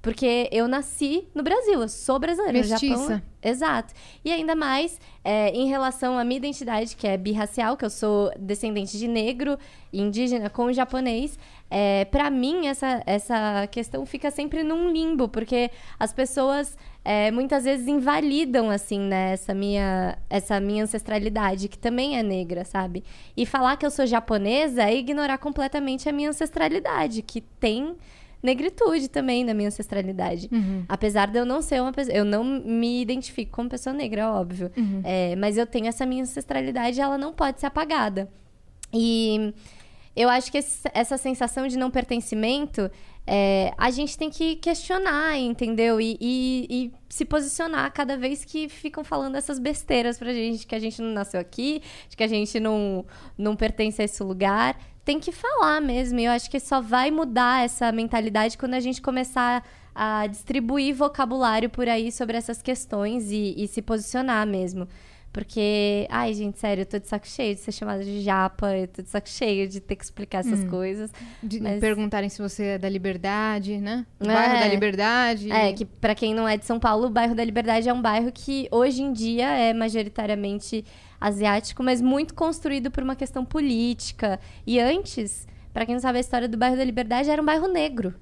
Porque 0.02 0.48
eu 0.52 0.68
nasci 0.68 1.28
no 1.34 1.42
Brasil, 1.42 1.82
eu 1.82 1.90
sou 1.90 2.20
brasileira. 2.20 2.60
No 2.60 2.64
Japão, 2.64 2.90
Mestiça. 2.90 3.24
Exato. 3.42 3.94
E 4.24 4.32
ainda 4.32 4.56
mais 4.56 5.00
é, 5.26 5.50
em 5.50 5.68
relação 5.68 6.20
à 6.20 6.24
minha 6.24 6.38
identidade, 6.38 6.96
que 6.96 7.08
é 7.08 7.18
birracial, 7.18 7.76
que 7.76 7.84
eu 7.84 7.90
sou 7.90 8.32
descendente 8.40 8.96
de 8.96 9.08
negro 9.08 9.58
indígena 9.92 10.52
com 10.52 10.72
japonês. 10.72 11.40
É, 11.68 12.06
para 12.06 12.30
mim, 12.30 12.68
essa, 12.68 13.02
essa 13.08 13.66
questão 13.72 14.06
fica 14.06 14.30
sempre 14.30 14.62
num 14.62 14.92
limbo, 14.92 15.28
porque 15.28 15.72
as 16.00 16.14
pessoas 16.14 16.78
é, 17.04 17.32
muitas 17.32 17.64
vezes 17.64 17.88
invalidam, 17.88 18.70
assim, 18.70 19.00
né, 19.00 19.34
essa 19.34 19.52
minha, 19.56 20.16
essa 20.30 20.60
minha 20.60 20.84
ancestralidade, 20.84 21.70
que 21.70 21.78
também 21.78 22.20
é 22.20 22.22
negra, 22.22 22.64
sabe? 22.64 23.04
E 23.36 23.48
falar 23.48 23.78
que 23.78 23.86
eu 23.86 23.92
sou 23.92 24.06
japonesa 24.06 24.84
é 24.84 24.96
ignorar 24.96 25.40
completamente 25.40 26.08
a 26.08 26.12
minha 26.12 26.30
ancestralidade, 26.30 27.24
que 27.24 27.42
tem 27.42 27.96
negritude 28.46 29.10
também 29.10 29.44
na 29.44 29.54
minha 29.54 29.68
ancestralidade. 29.68 30.48
Apesar 30.88 31.28
de 31.30 31.38
eu 31.40 31.46
não 31.46 31.62
ser 31.62 31.82
uma 31.82 31.92
pessoa. 31.92 32.16
Eu 32.16 32.24
não 32.24 32.44
me 32.44 33.02
identifico 33.02 33.52
como 33.52 33.68
pessoa 33.70 33.94
negra, 33.94 34.32
óbvio. 34.32 34.72
É, 35.04 35.36
mas 35.36 35.58
eu 35.58 35.66
tenho 35.66 35.88
essa 35.88 36.06
minha 36.06 36.24
ancestralidade 36.24 36.98
e 36.98 37.02
ela 37.02 37.18
não 37.18 37.34
pode 37.34 37.60
ser 37.60 37.66
apagada. 37.66 38.30
E 38.94 39.54
eu 40.16 40.30
acho 40.30 40.52
que 40.52 40.58
esse- 40.60 40.88
essa 40.94 41.18
sensação 41.18 41.68
de 41.68 41.78
não 41.78 41.92
pertencimento. 41.92 42.90
É, 43.28 43.74
a 43.78 43.90
gente 43.90 44.18
tem 44.18 44.30
que 44.30 44.56
questionar, 44.58 45.38
entendeu? 45.38 46.00
E, 46.00 46.18
e- 46.22 46.68
e 46.70 46.92
se 47.10 47.26
posicionar 47.26 47.92
cada 47.92 48.16
vez 48.18 48.46
que 48.46 48.70
ficam 48.70 49.04
falando 49.04 49.36
essas 49.36 49.58
besteiras 49.58 50.18
pra 50.20 50.32
gente, 50.34 50.68
que 50.68 50.76
a 50.76 50.80
gente 50.80 51.02
não 51.02 51.10
nasceu 51.12 51.40
aqui, 51.40 51.82
de 52.10 52.16
que 52.16 52.24
a 52.24 52.28
gente 52.28 52.60
não, 52.60 53.06
não 53.38 53.56
pertence 53.56 54.02
a 54.02 54.06
esse 54.06 54.22
lugar. 54.22 54.78
Tem 55.04 55.20
que 55.20 55.32
falar 55.32 55.82
mesmo. 55.82 56.20
E 56.20 56.26
eu 56.26 56.32
acho 56.32 56.50
que 56.50 56.60
só 56.60 56.82
vai 56.82 57.10
mudar 57.12 57.64
essa 57.64 57.92
mentalidade 57.92 58.58
quando 58.58 58.74
a 58.76 58.80
gente 58.80 59.02
começar 59.02 59.64
a 59.94 60.28
distribuir 60.28 60.94
vocabulário 60.94 61.70
por 61.70 61.88
aí 61.88 62.12
sobre 62.12 62.36
essas 62.38 62.62
questões 62.62 63.32
e, 63.32 63.54
e 63.58 63.68
se 63.68 63.82
posicionar 63.82 64.46
mesmo. 64.46 64.88
Porque, 65.36 66.08
ai, 66.10 66.34
gente, 66.34 66.58
sério, 66.58 66.84
eu 66.84 66.86
tô 66.86 66.98
de 66.98 67.10
saco 67.10 67.28
cheio 67.28 67.54
de 67.56 67.60
ser 67.60 67.74
chamada 67.74 68.02
de 68.06 68.22
japa, 68.22 68.74
eu 68.78 68.88
tô 68.88 69.02
de 69.02 69.10
saco 69.10 69.28
cheio 69.28 69.68
de 69.68 69.82
ter 69.82 69.98
que 69.98 70.04
explicar 70.06 70.40
essas 70.40 70.64
coisas. 70.70 71.12
De 71.44 71.60
Mas- 71.60 71.82
perguntarem 71.82 72.30
se 72.30 72.42
você 72.42 72.64
é 72.64 72.78
da 72.78 72.88
Liberdade, 72.88 73.78
né? 73.82 74.06
É. 74.22 74.26
bairro 74.28 74.60
da 74.62 74.68
Liberdade. 74.70 75.52
É, 75.52 75.74
que 75.74 75.84
pra 75.84 76.16
quem 76.16 76.34
não 76.34 76.48
é 76.48 76.56
de 76.56 76.66
São 76.66 76.80
Paulo, 76.80 77.08
o 77.08 77.10
bairro 77.10 77.36
da 77.36 77.44
Liberdade 77.44 77.90
é 77.90 77.94
um 77.94 78.02
bairro 78.02 78.32
que 78.32 78.70
hoje 78.72 79.02
em 79.04 79.12
dia 79.12 79.50
é 79.50 79.74
majoritariamente 79.74 80.86
asiático, 81.20 81.84
mas 81.84 82.00
muito 82.02 82.34
construído 82.34 82.90
por 82.90 83.04
uma 83.04 83.16
questão 83.18 83.44
política. 83.44 84.40
E 84.66 84.80
antes, 84.80 85.46
pra 85.74 85.86
quem 85.86 85.96
não 85.96 86.02
sabe 86.02 86.18
a 86.18 86.22
história 86.22 86.48
do 86.48 86.56
bairro 86.58 86.78
da 86.78 86.84
Liberdade, 86.86 87.30
era 87.30 87.42
um 87.42 87.46
bairro 87.46 87.68
negro. 87.68 88.16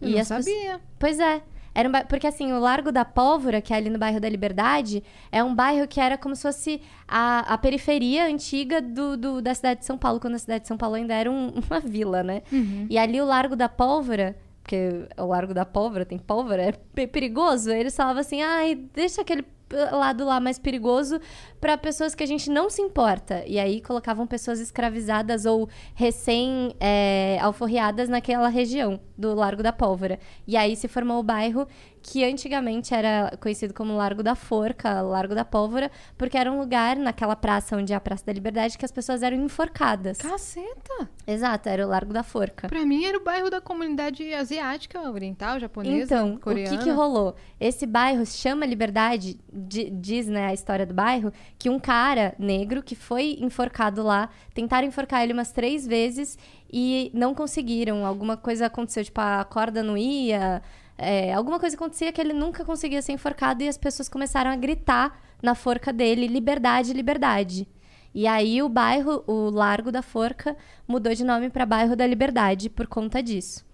Eu 0.00 0.10
não 0.10 0.18
as 0.18 0.28
pessoas- 0.28 0.44
sabia. 0.44 0.80
Pois 0.98 1.20
é. 1.20 1.40
Era 1.74 1.88
um 1.88 1.92
ba- 1.92 2.04
Porque 2.04 2.26
assim, 2.26 2.52
o 2.52 2.58
Largo 2.58 2.92
da 2.92 3.04
Pólvora, 3.04 3.60
que 3.60 3.72
é 3.72 3.76
ali 3.76 3.88
no 3.90 3.98
bairro 3.98 4.20
da 4.20 4.28
Liberdade, 4.28 5.02
é 5.30 5.42
um 5.42 5.54
bairro 5.54 5.86
que 5.88 6.00
era 6.00 6.18
como 6.18 6.36
se 6.36 6.42
fosse 6.42 6.80
a, 7.08 7.40
a 7.54 7.58
periferia 7.58 8.26
antiga 8.26 8.80
do, 8.82 9.16
do- 9.16 9.42
da 9.42 9.54
cidade 9.54 9.80
de 9.80 9.86
São 9.86 9.96
Paulo, 9.96 10.20
quando 10.20 10.34
a 10.34 10.38
cidade 10.38 10.62
de 10.62 10.68
São 10.68 10.76
Paulo 10.76 10.94
ainda 10.96 11.14
era 11.14 11.30
um- 11.30 11.52
uma 11.70 11.80
vila, 11.80 12.22
né? 12.22 12.42
E 12.90 12.98
ali 12.98 13.20
o 13.20 13.24
Largo 13.24 13.56
da 13.56 13.68
Pólvora, 13.68 14.36
porque 14.62 15.06
o 15.18 15.26
Largo 15.26 15.52
da 15.54 15.64
Pólvora 15.64 16.04
tem 16.04 16.18
pólvora, 16.18 16.62
é 16.62 16.72
pe- 16.72 17.06
perigoso. 17.06 17.70
Eles 17.70 17.96
falavam 17.96 18.20
assim, 18.20 18.42
ai, 18.42 18.74
deixa 18.94 19.22
aquele 19.22 19.42
lado 19.90 20.24
lá 20.24 20.40
mais 20.40 20.58
perigoso 20.58 21.20
para 21.60 21.78
pessoas 21.78 22.14
que 22.14 22.22
a 22.22 22.26
gente 22.26 22.50
não 22.50 22.68
se 22.68 22.82
importa. 22.82 23.44
E 23.46 23.58
aí 23.58 23.80
colocavam 23.80 24.26
pessoas 24.26 24.60
escravizadas 24.60 25.46
ou 25.46 25.68
recém 25.94 26.74
é, 26.80 27.38
alforriadas 27.40 28.08
naquela 28.08 28.48
região 28.48 29.00
do 29.16 29.34
Largo 29.34 29.62
da 29.62 29.72
Pólvora. 29.72 30.18
E 30.46 30.56
aí 30.56 30.76
se 30.76 30.88
formou 30.88 31.20
o 31.20 31.22
bairro 31.22 31.66
que 32.02 32.24
antigamente 32.24 32.92
era 32.94 33.32
conhecido 33.40 33.72
como 33.72 33.96
Largo 33.96 34.22
da 34.22 34.34
Forca, 34.34 35.00
Largo 35.02 35.34
da 35.34 35.44
Pólvora, 35.44 35.90
porque 36.18 36.36
era 36.36 36.50
um 36.50 36.58
lugar 36.58 36.96
naquela 36.96 37.36
praça 37.36 37.76
onde 37.76 37.92
é 37.92 37.96
a 37.96 38.00
Praça 38.00 38.26
da 38.26 38.32
Liberdade 38.32 38.76
que 38.76 38.84
as 38.84 38.90
pessoas 38.90 39.22
eram 39.22 39.36
enforcadas. 39.36 40.18
Caceta! 40.18 41.08
Exato, 41.26 41.68
era 41.68 41.86
o 41.86 41.88
Largo 41.88 42.12
da 42.12 42.22
Forca. 42.22 42.66
Pra 42.68 42.84
mim 42.84 43.04
era 43.04 43.16
o 43.16 43.22
bairro 43.22 43.48
da 43.48 43.60
comunidade 43.60 44.34
asiática, 44.34 45.00
oriental, 45.10 45.60
japonesa, 45.60 46.02
Então, 46.16 46.36
coreana. 46.38 46.74
o 46.74 46.78
que, 46.78 46.84
que 46.84 46.90
rolou? 46.90 47.36
Esse 47.60 47.86
bairro 47.86 48.26
chama 48.26 48.66
Liberdade, 48.66 49.38
di- 49.52 49.88
diz 49.90 50.26
né, 50.26 50.46
a 50.46 50.52
história 50.54 50.84
do 50.84 50.92
bairro, 50.92 51.32
que 51.58 51.70
um 51.70 51.78
cara 51.78 52.34
negro 52.38 52.82
que 52.82 52.96
foi 52.96 53.36
enforcado 53.40 54.02
lá, 54.02 54.28
tentaram 54.52 54.86
enforcar 54.88 55.22
ele 55.22 55.32
umas 55.32 55.52
três 55.52 55.86
vezes 55.86 56.36
e 56.72 57.10
não 57.14 57.34
conseguiram. 57.34 58.04
Alguma 58.04 58.36
coisa 58.36 58.66
aconteceu, 58.66 59.04
tipo, 59.04 59.20
a 59.20 59.44
corda 59.44 59.82
não 59.82 59.96
ia. 59.96 60.60
É, 61.02 61.32
alguma 61.32 61.58
coisa 61.58 61.74
acontecia 61.74 62.12
que 62.12 62.20
ele 62.20 62.32
nunca 62.32 62.64
conseguia 62.64 63.02
ser 63.02 63.12
enforcado 63.12 63.62
e 63.62 63.68
as 63.68 63.76
pessoas 63.76 64.08
começaram 64.08 64.50
a 64.50 64.56
gritar 64.56 65.20
na 65.42 65.54
forca 65.54 65.92
dele: 65.92 66.26
liberdade, 66.26 66.92
liberdade. 66.92 67.68
E 68.14 68.26
aí 68.26 68.62
o 68.62 68.68
bairro, 68.68 69.24
o 69.26 69.50
Largo 69.50 69.90
da 69.90 70.02
Forca, 70.02 70.56
mudou 70.86 71.14
de 71.14 71.24
nome 71.24 71.48
para 71.48 71.64
Bairro 71.64 71.96
da 71.96 72.06
Liberdade 72.06 72.68
por 72.68 72.86
conta 72.86 73.22
disso. 73.22 73.64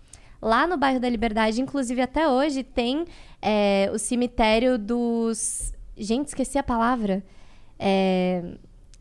Lá 0.40 0.66
no 0.66 0.76
bairro 0.76 1.00
da 1.00 1.08
Liberdade, 1.08 1.60
inclusive 1.60 2.00
até 2.00 2.28
hoje, 2.28 2.62
tem 2.62 3.04
é, 3.42 3.90
o 3.92 3.98
cemitério 3.98 4.78
dos. 4.78 5.74
Gente, 5.96 6.28
esqueci 6.28 6.56
a 6.56 6.62
palavra. 6.62 7.24
É, 7.78 8.56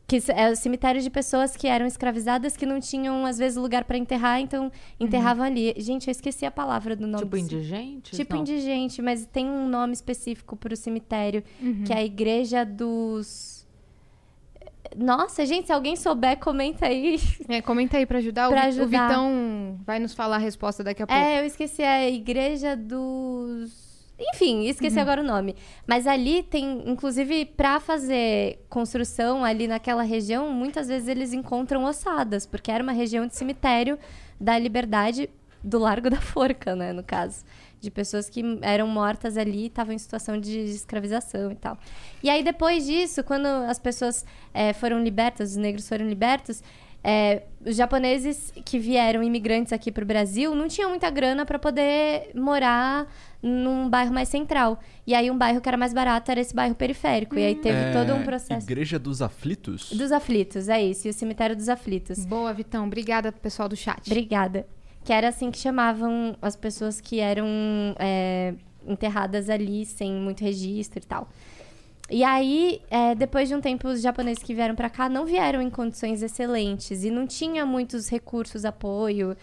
que 0.07 0.21
é 0.31 0.49
o 0.49 0.55
cemitério 0.55 1.01
de 1.01 1.09
pessoas 1.09 1.55
que 1.57 1.67
eram 1.67 1.85
escravizadas 1.85 2.55
que 2.55 2.65
não 2.65 2.79
tinham, 2.79 3.25
às 3.25 3.38
vezes, 3.38 3.57
lugar 3.57 3.84
para 3.84 3.97
enterrar, 3.97 4.39
então 4.39 4.71
enterravam 4.99 5.43
ali. 5.45 5.73
Gente, 5.77 6.07
eu 6.07 6.11
esqueci 6.11 6.45
a 6.45 6.51
palavra 6.51 6.95
do 6.95 7.05
nome. 7.05 7.23
Tipo 7.25 7.31
do 7.35 7.38
indigente? 7.38 8.15
Tipo 8.15 8.34
Não. 8.35 8.41
indigente, 8.41 9.01
mas 9.01 9.25
tem 9.25 9.49
um 9.49 9.67
nome 9.67 9.91
específico 9.93 10.55
para 10.55 10.73
o 10.73 10.77
cemitério, 10.77 11.43
que 11.85 11.91
é 11.91 11.97
a 11.97 12.03
Igreja 12.05 12.63
dos. 12.65 13.57
Nossa, 14.95 15.45
gente, 15.45 15.67
se 15.67 15.73
alguém 15.73 15.97
souber, 15.97 16.38
comenta 16.39 16.85
aí. 16.85 17.19
É, 17.49 17.61
comenta 17.61 17.97
aí 17.97 18.05
pra 18.05 18.19
ajudar. 18.19 18.47
O 18.47 18.51
Pra 18.51 18.61
Vi- 18.61 18.79
O 18.79 18.84
ajudar. 18.84 19.07
Vitão 19.09 19.77
vai 19.85 19.99
nos 19.99 20.13
falar 20.13 20.38
a 20.38 20.39
resposta 20.39 20.84
daqui 20.84 21.03
a 21.03 21.07
pouco. 21.07 21.21
É, 21.21 21.41
eu 21.41 21.45
esqueci, 21.45 21.81
é 21.81 21.88
a 22.05 22.09
Igreja 22.09 22.75
dos. 22.77 23.86
Enfim, 24.19 24.65
esqueci 24.65 24.99
agora 24.99 25.22
o 25.22 25.23
nome. 25.23 25.56
Mas 25.85 26.07
ali 26.07 26.41
tem, 26.41 26.84
inclusive, 26.89 27.45
pra 27.45 27.80
fazer 27.80 28.65
construção 28.68 29.44
ali 29.44 29.68
naquela 29.68 30.02
região, 30.02 30.52
muitas 30.52 30.88
vezes 30.88 31.07
eles 31.07 31.34
encontram 31.34 31.84
ossadas, 31.84 32.45
porque 32.45 32.72
era 32.72 32.84
uma 32.84 32.94
região 32.94 33.27
de 33.27 33.35
cemitério 33.35 33.98
da 34.39 34.57
Liberdade 34.57 35.30
do 35.64 35.77
Largo 35.77 36.10
da 36.10 36.22
Forca, 36.22 36.76
né, 36.76 36.94
no 36.94 37.03
caso. 37.03 37.45
De 37.80 37.91
pessoas 37.91 38.27
que 38.27 38.41
eram 38.64 38.88
mortas 38.88 39.38
ali 39.38 39.64
e 39.64 39.68
estavam 39.68 39.94
em 39.94 39.99
situação 39.99 40.39
de 40.39 40.61
escravização 40.61 41.52
e 41.52 41.56
tal. 41.56 41.77
E 42.23 42.30
aí, 42.30 42.44
depois 42.44 42.88
disso, 42.88 43.23
quando 43.23 43.45
as 43.45 43.77
pessoas 43.77 44.26
eh, 44.52 44.73
foram 44.73 45.03
libertas, 45.03 45.52
os 45.52 45.57
negros 45.57 45.88
foram 45.88 46.07
libertos, 46.07 46.64
é, 47.09 47.43
os 47.65 47.77
japoneses 47.77 48.51
que 48.65 48.77
vieram 48.77 49.23
imigrantes 49.23 49.71
aqui 49.71 49.89
para 49.93 50.03
o 50.03 50.05
Brasil 50.05 50.53
não 50.53 50.67
tinham 50.67 50.89
muita 50.89 51.09
grana 51.09 51.45
para 51.45 51.57
poder 51.57 52.31
morar 52.35 53.07
num 53.41 53.88
bairro 53.89 54.13
mais 54.13 54.27
central. 54.27 54.77
E 55.05 55.15
aí 55.15 55.31
um 55.31 55.38
bairro 55.38 55.61
que 55.61 55.69
era 55.69 55.77
mais 55.77 55.93
barato 55.93 56.29
era 56.29 56.41
esse 56.41 56.53
bairro 56.53 56.75
periférico. 56.75 57.39
E 57.39 57.45
aí 57.45 57.55
teve 57.55 57.77
É, 57.77 57.93
todo 57.93 58.13
um 58.13 58.23
processo. 58.23 58.65
Igreja 58.67 58.99
dos 58.99 59.21
Aflitos? 59.21 59.89
Dos 59.93 60.11
aflitos, 60.11 60.67
é 60.67 60.84
isso. 60.84 61.07
E 61.07 61.09
o 61.09 61.13
cemitério 61.13 61.55
dos 61.55 61.69
aflitos. 61.69 62.25
Boa, 62.25 62.51
Vitão. 62.53 62.85
Obrigada 62.85 63.31
pro 63.31 63.39
pessoal 63.39 63.69
do 63.69 63.75
chat. 63.77 64.05
Obrigada. 64.05 64.67
Que 65.05 65.13
era 65.13 65.29
assim 65.29 65.49
que 65.49 65.57
chamavam 65.59 66.35
as 66.41 66.57
pessoas 66.57 66.99
que 66.99 67.21
eram 67.21 67.47
é, 67.97 68.53
enterradas 68.85 69.49
ali 69.49 69.85
sem 69.85 70.11
muito 70.11 70.43
registro 70.43 70.99
e 71.01 71.05
tal. 71.07 71.29
E 72.09 72.23
aí, 72.23 72.81
é, 72.89 73.13
depois 73.15 73.49
de 73.49 73.55
um 73.55 73.59
tempo, 73.59 73.88
os 73.88 74.01
japoneses 74.01 74.41
que 74.41 74.53
vieram 74.53 74.75
pra 74.75 74.89
cá 74.89 75.09
não 75.09 75.25
vieram 75.25 75.61
em 75.61 75.69
condições 75.69 76.21
excelentes 76.21 77.03
e 77.03 77.11
não 77.11 77.27
tinha 77.27 77.65
muitos 77.65 78.07
recursos, 78.09 78.63
apoio 78.63 79.35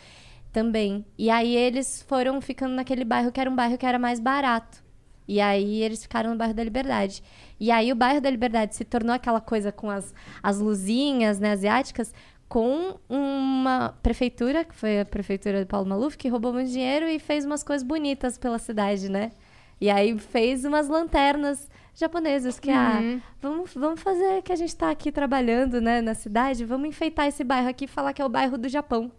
também. 0.51 1.05
E 1.19 1.29
aí 1.29 1.55
eles 1.55 2.03
foram 2.03 2.41
ficando 2.41 2.75
naquele 2.75 3.05
bairro 3.05 3.31
que 3.31 3.41
era 3.41 3.51
um 3.51 3.55
bairro 3.55 3.77
que 3.77 3.85
era 3.85 3.99
mais 3.99 4.19
barato. 4.19 4.83
E 5.27 5.41
aí 5.41 5.83
eles 5.83 6.03
ficaram 6.03 6.31
no 6.31 6.37
bairro 6.37 6.55
da 6.55 6.65
Liberdade. 6.65 7.23
E 7.61 7.71
aí 7.71 7.93
o 7.93 7.97
bairro 7.97 8.21
da 8.21 8.31
Liberdade 8.31 8.75
se 8.75 8.85
tornou 8.85 9.15
aquela 9.15 9.41
coisa 9.41 9.71
com 9.73 9.91
as, 9.91 10.15
as 10.43 10.59
luzinhas, 10.59 11.39
né, 11.39 11.53
asiáticas, 11.53 12.15
com 12.49 12.99
uma 13.09 13.95
prefeitura, 14.03 14.65
que 14.65 14.75
foi 14.75 15.01
a 15.01 15.05
prefeitura 15.05 15.65
do 15.65 15.67
Paulo 15.67 15.89
Maluf, 15.89 16.17
que 16.17 16.29
roubou 16.29 16.53
muito 16.53 16.71
dinheiro 16.71 17.07
e 17.09 17.19
fez 17.19 17.45
umas 17.45 17.63
coisas 17.63 17.83
bonitas 17.87 18.39
pela 18.39 18.59
cidade, 18.59 19.09
né? 19.09 19.33
E 19.81 19.91
aí 19.91 20.17
fez 20.19 20.65
umas 20.65 20.89
lanternas 20.89 21.69
japonesas, 21.95 22.59
que, 22.59 22.71
ah, 22.71 23.01
vamos, 23.41 23.73
vamos 23.75 24.01
fazer 24.01 24.43
que 24.43 24.53
a 24.53 24.57
gente 24.57 24.75
tá 24.75 24.91
aqui 24.91 25.13
trabalhando, 25.13 25.81
né, 25.81 26.01
na 26.01 26.15
cidade, 26.15 26.65
vamos 26.65 26.89
enfeitar 26.89 27.27
esse 27.27 27.45
bairro 27.45 27.69
aqui 27.69 27.85
e 27.85 27.89
falar 27.89 28.13
que 28.13 28.21
é 28.21 28.25
o 28.25 28.29
bairro 28.29 28.59
do 28.59 28.69
Japão. 28.69 29.11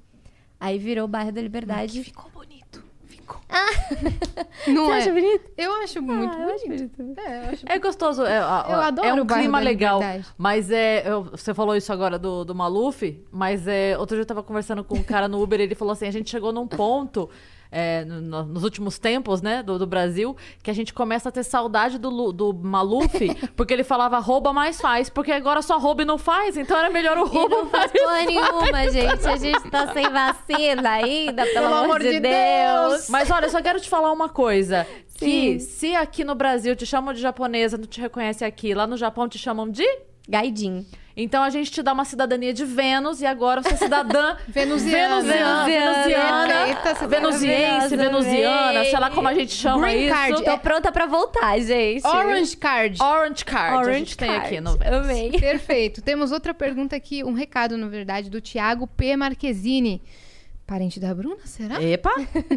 Aí 0.60 0.78
virou 0.78 1.06
o 1.06 1.08
bairro 1.08 1.32
da 1.32 1.42
Liberdade. 1.42 2.04
Ficou 2.04 2.30
bonito. 2.32 2.84
Ficou. 3.06 3.40
Você 4.66 4.72
Não 4.72 4.92
é? 4.94 4.98
acha 4.98 5.12
bonito? 5.12 5.52
Eu 5.58 5.74
acho 5.84 6.02
muito 6.02 6.36
Ah, 6.36 6.42
eu 6.42 6.56
acho 6.56 6.68
bonito. 6.68 6.98
bonito. 6.98 7.20
É, 7.20 7.38
eu 7.46 7.50
acho 7.52 7.66
É 7.68 7.80
gostoso. 7.80 8.24
É, 8.24 8.38
a- 8.38 8.66
Eu 8.70 8.76
a- 8.80 8.88
adoro 8.88 9.08
é 9.08 9.14
um 9.14 9.20
o 9.22 9.26
bairro 9.26 9.42
clima 9.44 9.60
legal. 9.60 10.00
Mas 10.38 10.72
é. 10.72 11.04
eu- 11.10 11.24
você 11.24 11.54
falou 11.54 11.76
isso 11.76 11.92
agora 11.94 12.18
do, 12.18 12.44
do 12.46 12.56
Maluf, 12.56 13.24
mas 13.32 13.68
é, 13.68 13.98
outro 13.98 14.16
dia 14.16 14.22
eu 14.22 14.26
tava 14.26 14.42
conversando 14.44 14.84
com 14.84 14.96
um 14.96 15.04
cara 15.04 15.28
no 15.28 15.42
Uber 15.42 15.60
e 15.60 15.64
ele 15.64 15.76
falou 15.76 15.92
assim: 15.92 16.08
a 16.08 16.12
gente 16.12 16.30
chegou 16.30 16.52
num 16.54 16.68
ponto. 16.68 17.30
É, 17.78 18.06
no- 18.06 18.22
no- 18.22 18.44
nos 18.46 18.64
últimos 18.64 18.98
tempos, 18.98 19.42
né, 19.42 19.62
do, 19.62 19.78
do 19.78 19.86
Brasil, 19.86 20.34
que 20.64 20.72
a 20.72 20.74
gente 20.74 20.94
começa 20.94 21.28
a 21.28 21.32
ter 21.32 21.44
saudade 21.44 21.98
do, 21.98 22.32
do 22.32 22.54
Maluf, 22.54 23.12
porque 23.58 23.74
ele 23.74 23.84
falava 23.84 24.18
rouba, 24.20 24.54
mais 24.54 24.80
faz, 24.80 25.10
porque 25.10 25.34
agora 25.34 25.62
só 25.62 25.78
rouba 25.78 26.04
e 26.04 26.06
não 26.06 26.18
faz, 26.18 26.56
então 26.56 26.78
era 26.78 26.90
melhor 26.90 27.18
o 27.18 27.26
E 27.26 27.30
rouba, 27.30 27.56
não 27.58 27.66
faz 27.70 27.92
porra 27.92 28.24
nenhuma, 28.24 28.90
gente. 28.90 29.28
A 29.28 29.36
gente 29.36 29.70
tá 29.70 29.92
sem 29.92 30.10
vacina 30.10 30.90
ainda, 30.90 31.46
pelo, 31.48 31.74
amor 31.74 32.00
de 32.00 32.20
Deus. 32.22 32.22
Deus. 32.22 33.10
Mas 33.10 33.30
olha, 33.30 33.48
eu 33.48 33.50
só 33.50 33.62
quero 33.62 33.82
te 33.82 33.90
falar 33.90 34.12
uma 34.14 34.30
coisa. 34.30 34.88
Que 35.18 35.60
Sim. 35.60 35.60
se 35.60 35.96
aqui 35.96 36.24
no 36.24 36.34
Brasil 36.36 36.76
te 36.78 36.86
chamam 36.86 37.14
de 37.14 37.20
japonesa, 37.20 37.78
não 37.78 37.86
te 37.88 38.00
reconhece 38.00 38.46
aqui, 38.46 38.74
lá 38.74 38.88
no 38.88 38.96
Japão 38.96 39.28
te 39.28 39.38
chamam 39.38 39.70
de. 39.70 39.86
Gaidin. 40.30 40.86
Então 41.18 41.42
a 41.44 41.50
gente 41.50 41.72
te 41.72 41.82
dá 41.82 41.94
uma 41.94 42.04
cidadania 42.04 42.54
de 42.54 42.66
Vênus 42.66 43.22
e 43.22 43.26
agora 43.26 43.62
você 43.62 43.74
é 43.74 43.78
cidadã 43.78 44.36
Venusiana. 44.48 45.22
venusiana, 45.22 45.66
Venusiana. 45.66 45.94
venusiana, 46.04 46.68
Eita, 46.68 46.82
você 46.96 47.00
tá 47.00 47.08
venusiense, 47.08 47.96
venusiana, 47.96 48.84
sei 48.84 49.00
lá 49.00 49.10
como 49.10 49.28
a 49.30 49.34
gente 49.34 49.54
chama 49.54 49.88
Green 49.88 50.06
isso. 50.08 50.14
card. 50.14 50.44
Tô 50.44 50.58
pronta 50.58 50.92
pra 50.92 51.06
voltar, 51.06 51.58
gente. 51.62 52.06
Orange 52.06 52.58
Card. 52.58 53.02
Orange 53.02 53.46
card 53.46 53.74
a 53.76 53.78
Orange 53.80 54.00
gente 54.00 54.18
tem 54.18 54.28
card. 54.30 54.46
aqui 54.46 54.60
no 54.62 54.78
Vênus. 54.78 54.98
Amei. 55.06 55.32
Perfeito. 55.40 56.02
Temos 56.02 56.32
outra 56.34 56.54
pergunta 56.54 56.96
aqui, 56.98 57.24
um 57.24 57.34
recado, 57.34 57.78
na 57.78 57.88
verdade, 57.88 58.30
do 58.30 58.42
Thiago 58.42 58.86
P. 58.86 59.16
Marquezine. 59.16 60.02
Parente 60.68 61.00
da 61.00 61.14
Bruna, 61.14 61.38
será? 61.46 61.82
Epa! 61.82 62.10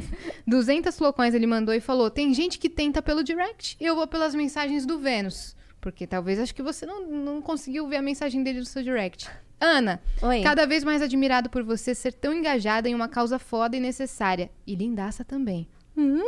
200 0.49 0.97
flocões 0.97 1.35
ele 1.35 1.47
mandou 1.47 1.75
e 1.75 1.81
falou: 1.81 2.11
tem 2.11 2.33
gente 2.33 2.59
que 2.59 2.69
tenta 2.71 3.03
pelo 3.03 3.23
direct 3.23 3.77
e 3.79 3.85
eu 3.85 3.95
vou 3.95 4.07
pelas 4.07 4.35
mensagens 4.35 4.87
do 4.87 4.99
Vênus. 4.99 5.55
Porque 5.81 6.07
talvez 6.07 6.39
acho 6.39 6.55
que 6.55 6.63
você 6.63 6.85
não, 6.85 7.07
não 7.07 7.43
conseguiu 7.43 7.87
ver 7.89 7.97
a 7.97 8.03
mensagem 8.03 8.43
dele 8.43 8.59
no 8.61 8.65
seu 8.65 8.83
direct. 8.83 9.29
Ana, 9.61 10.01
Oi. 10.23 10.43
cada 10.43 10.67
vez 10.67 10.85
mais 10.85 11.03
admirado 11.03 11.51
por 11.51 11.63
você 11.63 11.95
ser 11.95 12.13
tão 12.13 12.33
engajada 12.33 12.89
em 12.89 12.95
uma 12.95 13.09
causa 13.09 13.39
foda 13.39 13.77
e 13.77 13.81
necessária. 13.81 14.51
E 14.67 14.75
lindaça 14.75 15.25
também. 15.25 15.69
Hum. 16.01 16.23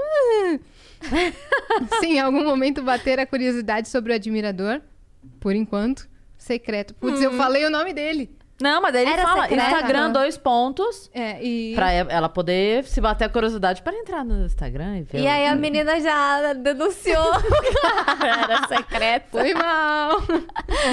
Se 2.01 2.07
em 2.07 2.19
algum 2.19 2.43
momento 2.43 2.83
bater 2.83 3.21
a 3.21 3.27
curiosidade 3.27 3.89
sobre 3.89 4.13
o 4.13 4.17
admirador, 4.17 4.81
por 5.39 5.55
enquanto, 5.55 6.09
secreto. 6.37 6.93
Putz, 6.95 7.23
eu 7.23 7.33
falei 7.35 7.65
o 7.65 7.71
nome 7.71 7.95
dele. 7.95 8.37
Não, 8.61 8.81
mas 8.83 8.93
daí 8.93 9.03
ele 9.03 9.13
Era 9.13 9.23
fala 9.23 9.43
secreto? 9.43 9.63
Instagram, 9.67 10.11
dois 10.13 10.37
pontos. 10.37 11.11
É, 11.15 11.43
e. 11.43 11.75
Pra 11.75 11.91
ela 11.93 12.29
poder 12.29 12.85
se 12.85 13.01
bater 13.01 13.25
a 13.25 13.29
curiosidade 13.29 13.83
para 13.83 13.95
entrar 13.97 14.25
no 14.25 14.45
Instagram 14.45 14.99
e 14.99 15.03
ver. 15.03 15.21
E 15.21 15.27
aí 15.27 15.47
a 15.47 15.55
menina 15.55 15.99
já 16.01 16.53
denunciou. 16.53 17.33
Era 18.23 18.67
secreto. 18.69 19.31
Foi 19.31 19.55
mal. 19.55 20.21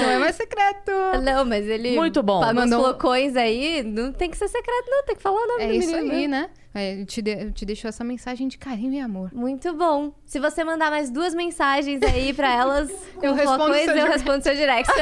Não 0.00 0.10
é 0.10 0.18
mais 0.18 0.36
secreto. 0.36 0.92
Não, 1.22 1.44
mas 1.44 1.66
ele 1.66 1.94
Muito 1.94 2.22
bom. 2.22 2.40
pagou 2.40 2.54
Mandou- 2.62 2.78
os 2.80 2.84
flocões 2.86 3.36
aí. 3.36 3.82
Não 3.82 4.12
tem 4.12 4.30
que 4.30 4.36
ser 4.36 4.48
secreto, 4.48 4.86
não. 4.88 5.04
Tem 5.04 5.16
que 5.16 5.22
falar 5.22 5.38
o 5.42 5.46
nome 5.46 5.64
É 5.64 5.66
do 5.68 5.74
isso 5.74 5.92
menino. 5.92 6.12
aí, 6.14 6.28
né? 6.28 6.50
É, 6.78 6.92
ele 6.92 7.04
te, 7.04 7.20
de- 7.20 7.50
te 7.52 7.64
deixou 7.66 7.88
essa 7.88 8.04
mensagem 8.04 8.46
de 8.48 8.56
carinho 8.56 8.92
e 8.94 9.00
amor. 9.00 9.30
Muito 9.34 9.72
bom. 9.74 10.12
Se 10.24 10.38
você 10.38 10.62
mandar 10.64 10.90
mais 10.90 11.10
duas 11.10 11.34
mensagens 11.34 12.02
aí 12.02 12.32
pra 12.32 12.52
elas, 12.54 12.88
Eu 13.22 13.34
respondo 13.34 13.74
seu 13.74 13.96
eu 13.96 14.06
respondo 14.06 14.42
seu 14.42 14.54
direct. 14.54 14.90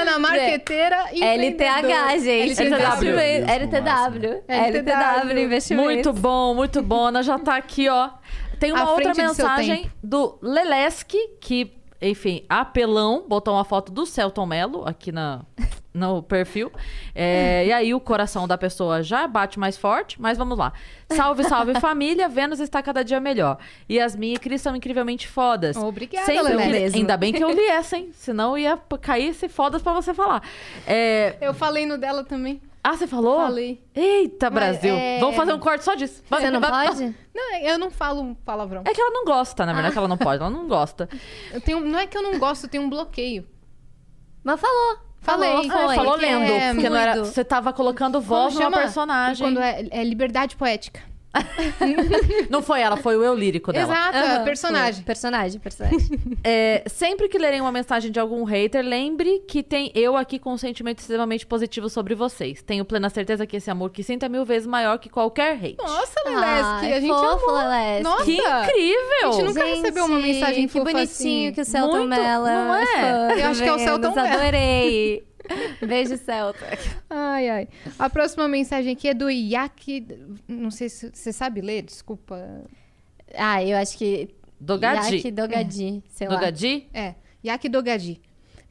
Ana, 0.00 0.18
marqueteira 0.18 1.06
e 1.12 1.22
LTH, 1.22 2.18
gente. 2.22 2.60
LTW. 2.62 3.08
Investimento. 3.08 3.50
LTW. 3.50 4.42
LTW. 4.48 5.38
Investimento. 5.44 5.84
Muito 5.90 6.12
bom, 6.12 6.54
muito 6.54 6.82
bom. 6.82 7.06
Ana 7.06 7.22
já 7.22 7.38
tá 7.38 7.56
aqui, 7.56 7.88
ó. 7.88 8.10
Tem 8.58 8.72
uma 8.72 8.90
outra 8.92 9.12
mensagem 9.14 9.90
do 10.02 10.38
Leleski, 10.40 11.18
que, 11.40 11.72
enfim, 12.00 12.44
apelão, 12.48 13.24
botou 13.28 13.54
uma 13.54 13.64
foto 13.64 13.92
do 13.92 14.06
Celton 14.06 14.46
Mello 14.46 14.86
aqui 14.86 15.12
na, 15.12 15.42
no 15.94 16.20
perfil. 16.22 16.72
É, 17.14 17.64
e 17.66 17.72
aí 17.72 17.94
o 17.94 18.00
coração 18.00 18.48
da 18.48 18.58
pessoa 18.58 19.00
já 19.02 19.28
bate 19.28 19.58
mais 19.60 19.78
forte, 19.78 20.20
mas 20.20 20.36
vamos 20.36 20.58
lá. 20.58 20.72
Salve, 21.08 21.44
salve 21.44 21.74
família, 21.80 22.28
Vênus 22.28 22.58
está 22.58 22.82
cada 22.82 23.04
dia 23.04 23.20
melhor. 23.20 23.58
E 23.88 23.98
Cris 24.40 24.60
são 24.60 24.74
incrivelmente 24.74 25.28
fodas. 25.28 25.76
Obrigada, 25.76 26.26
Sempre 26.26 26.56
que-. 26.90 26.96
Ainda 26.96 27.16
bem 27.16 27.32
que 27.32 27.42
eu 27.42 27.50
li 27.50 27.64
essa, 27.70 27.96
hein? 27.96 28.10
Senão 28.12 28.58
ia 28.58 28.76
cair 29.00 29.28
esse 29.28 29.48
fodas 29.48 29.80
pra 29.80 29.92
você 29.92 30.12
falar. 30.12 30.42
É, 30.86 31.36
Eu 31.40 31.54
falei 31.54 31.86
no 31.86 31.96
dela 31.96 32.24
também. 32.24 32.60
Ah, 32.86 32.98
você 32.98 33.06
falou? 33.06 33.38
Falei. 33.40 33.82
Eita, 33.94 34.50
Mas, 34.50 34.78
Brasil. 34.78 34.94
é, 34.94 35.18
Vamos 35.18 35.36
fazer 35.36 35.54
um 35.54 35.58
corte 35.58 35.82
só 35.84 35.94
disso. 35.94 36.22
Você 36.28 36.50
não 36.50 36.60
pode? 36.60 37.14
Não, 37.34 37.56
eu 37.62 37.78
não 37.78 37.90
falo 37.90 38.34
palavrão. 38.44 38.82
É 38.84 38.92
que 38.92 39.00
ela 39.00 39.10
não 39.10 39.24
gosta, 39.24 39.64
na 39.64 39.72
verdade, 39.72 39.92
que 39.92 39.98
ela 39.98 40.08
não 40.08 40.18
pode. 40.18 40.42
Ela 40.42 40.50
não 40.50 40.68
gosta. 40.68 41.08
Eu 41.50 41.62
tenho, 41.62 41.80
não 41.80 41.98
é 41.98 42.06
que 42.06 42.18
eu 42.18 42.22
não 42.22 42.38
gosto, 42.38 42.64
eu 42.64 42.68
tenho 42.68 42.82
um 42.82 42.90
bloqueio. 42.90 43.46
Mas 44.42 44.60
falou. 44.60 45.03
Falei. 45.24 45.68
Falou, 45.70 46.16
lendo, 46.16 46.52
é 46.52 46.74
porque 46.74 46.88
não 46.90 46.96
era, 46.96 47.24
você 47.24 47.42
tava 47.42 47.72
colocando 47.72 48.20
voz 48.20 48.52
chama? 48.54 48.76
personagem. 48.76 49.46
Quando 49.46 49.58
é, 49.58 49.86
é 49.90 50.04
liberdade 50.04 50.54
poética. 50.54 51.00
Não 52.50 52.62
foi 52.62 52.80
ela, 52.80 52.96
foi 52.96 53.16
o 53.16 53.24
eu 53.24 53.34
lírico 53.34 53.72
dela. 53.72 53.92
Exato, 53.92 54.16
é 54.16 54.20
Aham, 54.36 54.44
personagem. 54.44 54.94
foi. 54.94 55.04
Personagem, 55.04 55.60
personagem. 55.60 55.98
É, 56.46 56.84
sempre 56.88 57.26
que 57.28 57.38
lerem 57.38 57.60
uma 57.60 57.72
mensagem 57.72 58.10
de 58.10 58.20
algum 58.20 58.44
hater, 58.44 58.84
lembre 58.84 59.40
que 59.48 59.62
tem 59.62 59.90
eu 59.94 60.14
aqui 60.14 60.38
com 60.38 60.52
um 60.52 60.58
sentimento 60.58 60.98
extremamente 60.98 61.46
positivo 61.46 61.88
sobre 61.88 62.14
vocês. 62.14 62.62
Tenho 62.62 62.84
plena 62.84 63.08
certeza 63.08 63.46
que 63.46 63.56
esse 63.56 63.70
amor 63.70 63.90
que 63.90 64.02
sinto 64.02 64.24
é 64.26 64.28
mil 64.28 64.44
vezes 64.44 64.66
maior 64.66 64.98
que 64.98 65.08
qualquer 65.08 65.52
hate. 65.56 65.76
Nossa, 65.78 66.20
Leleski, 66.26 66.86
Ai, 66.86 66.92
a 66.92 67.00
gente 67.00 67.08
fofo, 67.08 67.50
amou. 67.50 67.62
Leleski. 67.62 68.02
Nossa, 68.02 68.24
que 68.24 68.36
incrível! 68.36 69.28
A 69.28 69.32
gente 69.32 69.42
nunca 69.44 69.64
recebeu 69.64 70.04
uma 70.04 70.18
mensagem 70.18 70.66
que 70.66 70.72
fofa 70.72 70.84
bonitinho 70.84 71.44
assim. 71.46 71.54
que 71.54 71.60
o 71.60 71.64
Celton 71.64 72.04
Mello 72.04 72.44
não 72.44 72.74
é? 72.74 72.86
fã 72.86 73.34
Eu 73.38 73.48
acho 73.48 73.62
que 73.62 73.68
é 73.68 73.72
o 73.72 73.78
Celton 73.78 74.14
Mello. 74.14 74.28
Adorei. 74.28 75.33
Beijo, 75.86 76.16
Celton. 76.16 76.64
Ai, 77.10 77.48
ai. 77.48 77.68
A 77.98 78.08
próxima 78.08 78.48
mensagem 78.48 78.92
aqui 78.92 79.08
é 79.08 79.14
do 79.14 79.28
Yaki. 79.28 80.06
Não 80.48 80.70
sei 80.70 80.88
se 80.88 81.10
você 81.12 81.32
sabe 81.32 81.60
ler, 81.60 81.82
desculpa. 81.82 82.64
Ah, 83.34 83.62
eu 83.62 83.76
acho 83.76 83.96
que... 83.98 84.28
Dogadi. 84.60 85.16
Yaki 85.16 85.30
Dogadi, 85.30 86.02
sei 86.08 86.28
lá. 86.28 86.34
Dogadi? 86.36 86.88
É, 86.94 87.14
Yaki 87.44 87.68
Dogadi. 87.68 88.20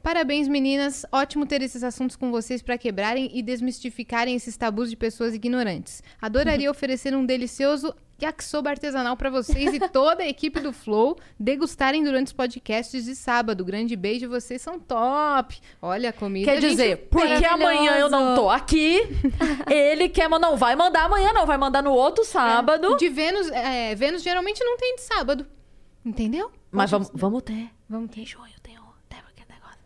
Parabéns, 0.04 0.46
meninas. 0.46 1.06
Ótimo 1.10 1.46
ter 1.46 1.62
esses 1.62 1.82
assuntos 1.82 2.14
com 2.14 2.30
vocês 2.30 2.60
para 2.60 2.76
quebrarem 2.76 3.30
e 3.32 3.42
desmistificarem 3.42 4.36
esses 4.36 4.54
tabus 4.54 4.90
de 4.90 4.96
pessoas 4.96 5.34
ignorantes. 5.34 6.02
Adoraria 6.20 6.68
oferecer 6.70 7.16
um 7.16 7.24
delicioso 7.24 7.94
yakisoba 8.22 8.68
artesanal 8.68 9.16
para 9.16 9.30
vocês 9.30 9.72
e 9.72 9.80
toda 9.88 10.22
a 10.22 10.28
equipe 10.28 10.60
do 10.60 10.74
Flow 10.74 11.16
degustarem 11.40 12.04
durante 12.04 12.26
os 12.26 12.32
podcasts 12.34 13.06
de 13.06 13.16
sábado. 13.16 13.64
Grande 13.64 13.96
beijo, 13.96 14.28
vocês 14.28 14.60
são 14.60 14.78
top. 14.78 15.58
Olha 15.80 16.10
a 16.10 16.12
comida. 16.12 16.52
Quer 16.52 16.60
gente 16.60 16.70
dizer, 16.70 17.08
porque 17.10 17.46
amanhã 17.46 17.92
eu 17.92 18.10
não 18.10 18.34
tô 18.34 18.50
aqui, 18.50 19.00
ele 19.72 20.10
quer, 20.10 20.28
mas 20.28 20.38
não 20.38 20.54
vai 20.54 20.76
mandar 20.76 21.04
amanhã, 21.04 21.32
não, 21.32 21.46
vai 21.46 21.56
mandar 21.56 21.82
no 21.82 21.92
outro 21.92 22.24
sábado. 22.26 22.98
De 22.98 23.08
Vênus, 23.08 23.48
é, 23.48 23.94
Vênus 23.94 24.22
geralmente 24.22 24.62
não 24.62 24.76
tem 24.76 24.96
de 24.96 25.02
sábado. 25.02 25.46
Entendeu? 26.04 26.52
Mas 26.70 26.90
vamos, 26.90 27.10
vamos 27.14 27.42
ter. 27.42 27.70
Vamos 27.88 28.10
ter. 28.10 28.20
Em 28.20 28.26
junho 28.26 28.52
tem 28.62 28.78
o. 28.78 28.82
Tem 29.08 29.18
aquele 29.18 29.48
negócio. 29.48 29.78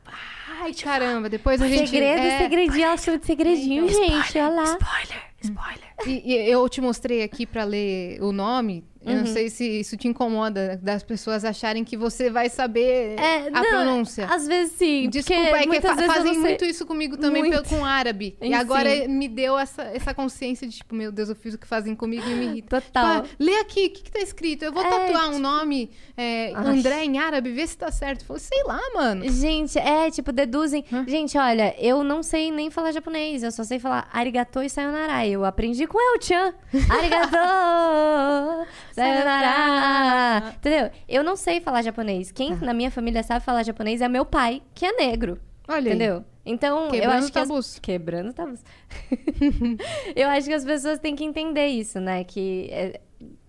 Ai, 0.60 0.74
caramba, 0.74 1.28
depois 1.28 1.62
a 1.62 1.68
gente. 1.68 1.88
Segredo, 1.88 2.20
é, 2.20 2.38
segredinho, 2.38 2.84
ela 2.84 2.96
chama 2.96 3.18
de 3.18 3.26
segredinho, 3.26 3.88
gente. 3.88 4.38
Olha 4.38 4.48
lá. 4.48 4.64
Spoiler, 4.64 5.22
spoiler. 5.40 5.88
E, 6.06 6.32
e 6.32 6.50
eu 6.50 6.68
te 6.68 6.80
mostrei 6.80 7.22
aqui 7.22 7.46
pra 7.46 7.64
ler 7.64 8.20
o 8.20 8.32
nome. 8.32 8.84
Eu 9.04 9.12
Uhum. 9.12 9.18
não 9.20 9.26
sei 9.26 9.48
se 9.48 9.80
isso 9.80 9.96
te 9.96 10.08
incomoda 10.08 10.78
das 10.82 11.02
pessoas 11.02 11.44
acharem 11.44 11.84
que 11.84 11.96
você 11.96 12.28
vai 12.30 12.48
saber 12.48 13.18
É, 13.18 13.46
a 13.46 13.50
não, 13.50 13.62
pronúncia. 13.62 14.26
Às 14.26 14.46
vezes 14.46 14.72
sim. 14.76 15.08
Desculpa, 15.08 15.40
é 15.56 15.66
que 15.66 15.80
fa- 15.80 15.96
fazem 15.96 16.32
sei. 16.34 16.40
muito 16.42 16.64
isso 16.64 16.84
comigo 16.84 17.16
também 17.16 17.42
Muito. 17.44 17.62
com 17.68 17.84
árabe. 17.84 18.36
E 18.40 18.48
Sim. 18.48 18.54
agora 18.54 19.08
me 19.08 19.28
deu 19.28 19.58
essa, 19.58 19.82
essa 19.84 20.12
consciência 20.12 20.66
de, 20.66 20.76
tipo, 20.78 20.94
meu 20.94 21.12
Deus, 21.12 21.28
eu 21.28 21.36
fiz 21.36 21.54
o 21.54 21.58
que 21.58 21.66
fazem 21.66 21.94
comigo 21.94 22.28
e 22.28 22.34
me 22.34 22.46
irrita. 22.46 22.80
Total. 22.82 23.22
Tipo, 23.22 23.28
ah, 23.32 23.36
lê 23.38 23.54
aqui, 23.60 23.86
o 23.86 23.90
que, 23.90 24.02
que 24.02 24.10
tá 24.10 24.20
escrito? 24.20 24.64
Eu 24.64 24.72
vou 24.72 24.82
É, 24.84 24.88
tatuar 24.90 25.30
um 25.30 25.38
nome, 25.38 25.90
é. 26.16 26.52
André 26.54 27.04
em 27.04 27.18
árabe, 27.18 27.52
vê 27.52 27.66
se 27.66 27.78
tá 27.78 27.90
certo. 27.90 28.24
Falei, 28.24 28.40
sei 28.42 28.62
lá, 28.64 28.80
mano. 28.94 29.28
Gente, 29.30 29.78
é, 29.78 30.10
tipo, 30.10 30.32
deduzem. 30.32 30.84
Gente, 31.06 31.38
olha, 31.38 31.74
eu 31.78 32.02
não 32.02 32.22
sei 32.22 32.50
nem 32.50 32.70
falar 32.70 32.92
japonês, 32.92 33.42
eu 33.42 33.52
só 33.52 33.62
sei 33.64 33.78
falar 33.78 34.08
arigato 34.12 34.60
e 34.60 34.68
sayonara. 34.68 35.26
Eu 35.26 35.44
aprendi 35.44 35.86
com 35.86 35.98
El-chan. 36.14 36.52
Arigato, 36.90 37.36
sayonara. 38.98 40.54
Entendeu? 40.56 40.90
Eu 41.08 41.22
não 41.24 41.36
sei 41.36 41.60
falar 41.60 41.82
japonês. 41.82 42.30
Quem 42.30 42.54
na 42.56 42.72
minha 42.74 42.90
família 42.90 43.22
sabe 43.22 43.44
falar 43.44 43.62
japonês 43.62 44.00
é 44.00 44.08
meu 44.08 44.24
pai, 44.24 44.62
que 44.74 44.84
é 44.86 44.92
negro. 44.92 45.40
Olha. 45.66 45.88
Entendeu? 45.90 46.24
Então, 46.46 46.86
eu 46.86 46.90
Quebrando 46.92 47.12
acho 47.24 47.32
que. 47.32 47.38
as- 47.38 47.48
tabus. 47.48 47.78
Quebrando 47.78 48.32
tabus. 48.32 48.60
eu 50.16 50.28
acho 50.28 50.46
que 50.48 50.54
as 50.54 50.64
pessoas 50.64 50.98
têm 50.98 51.14
que 51.14 51.24
entender 51.24 51.66
isso, 51.66 52.00
né? 52.00 52.24
Que. 52.24 52.68
é, 52.70 53.00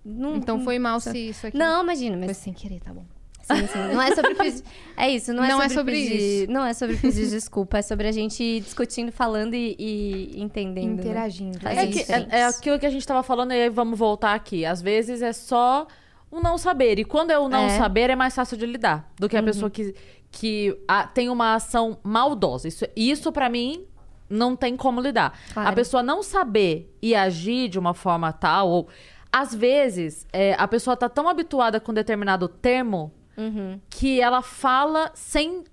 não- 0.04 0.36
Então 0.36 0.60
foi 0.62 0.78
mal 0.80 1.00
se 1.00 1.18
isso 1.30 1.48
aqui. 1.48 1.58
Não, 1.58 1.82
imagina, 1.84 2.18
mas 2.18 2.26
Foi 2.26 2.34
sem 2.34 2.54
querer, 2.54 2.80
tá 2.82 2.94
bom. 2.94 3.06
Sim, 3.52 3.68
sim. 3.68 3.94
Não 3.94 4.02
é 4.02 4.14
sobre 4.16 4.36
pedir. 4.36 4.64
É 4.98 5.10
isso, 5.10 5.34
não 5.34 5.44
é 5.44 5.48
Não 5.48 5.58
sobre, 5.60 5.66
é 5.66 5.76
sobre 5.76 5.94
pedir... 5.94 6.16
isso. 6.44 6.52
Não 6.52 6.66
é 6.66 6.74
sobre 6.74 6.96
pedir 6.98 7.28
desculpa, 7.30 7.78
é 7.78 7.82
sobre 7.82 8.08
a 8.08 8.12
gente 8.12 8.44
ir 8.44 8.62
discutindo, 8.62 9.12
falando 9.12 9.54
e, 9.56 9.76
e 9.80 10.42
entendendo. 10.42 10.96
né? 10.98 11.02
Interagindo. 11.04 11.60
Faz 11.60 11.78
É, 11.78 11.88
que, 11.88 12.12
é, 12.12 12.28
é 12.42 12.46
aquilo 12.46 12.78
que 12.78 12.86
a 12.86 12.90
gente 12.90 13.06
tava 13.08 13.24
falando 13.24 13.52
e 13.54 13.62
aí 13.62 13.70
vamos 13.70 13.98
voltar 13.98 14.34
aqui. 14.34 14.66
Às 14.66 14.82
vezes 14.82 15.22
é 15.22 15.34
só 15.34 15.88
um 16.32 16.42
não 16.42 16.58
saber. 16.58 17.00
E 17.00 17.06
quando 17.06 17.32
é 17.32 17.40
o 17.40 17.50
não 17.50 17.66
É. 17.66 17.78
saber, 17.78 18.10
é 18.10 18.16
mais 18.16 18.36
fácil 18.36 18.56
de 18.58 18.66
lidar 18.66 19.10
do 19.20 19.28
que 19.28 19.36
a 19.38 19.42
pessoa 19.44 19.70
que, 19.70 19.96
que 20.32 20.78
ah, 20.88 21.08
tem 21.08 21.30
uma 21.30 21.56
ação 21.56 21.98
maldosa. 22.04 22.68
Isso, 22.68 22.86
isso 22.96 23.32
para 23.32 23.50
mim, 23.50 23.86
não 24.30 24.56
tem 24.56 24.76
como 24.78 25.02
lidar. 25.02 25.34
Claro. 25.54 25.70
A 25.70 25.74
pessoa 25.74 26.04
não 26.04 26.22
saber 26.22 26.94
e 27.02 27.16
agir 27.16 27.68
de 27.70 27.80
uma 27.80 27.94
forma 27.96 28.32
tal, 28.32 28.70
ou 28.70 28.88
às 29.32 29.56
vezes 29.56 30.28
é, 30.34 30.56
a 30.58 30.68
pessoa 30.68 30.96
tá 30.98 31.08
tão 31.10 31.28
habituada 31.28 31.80
com 31.80 31.94
determinado 31.94 32.48
termo 32.48 33.12
Uhum. 33.40 33.80
que 33.90 34.20
ela 34.22 34.42
fala 34.42 35.12
sem. 35.16 35.64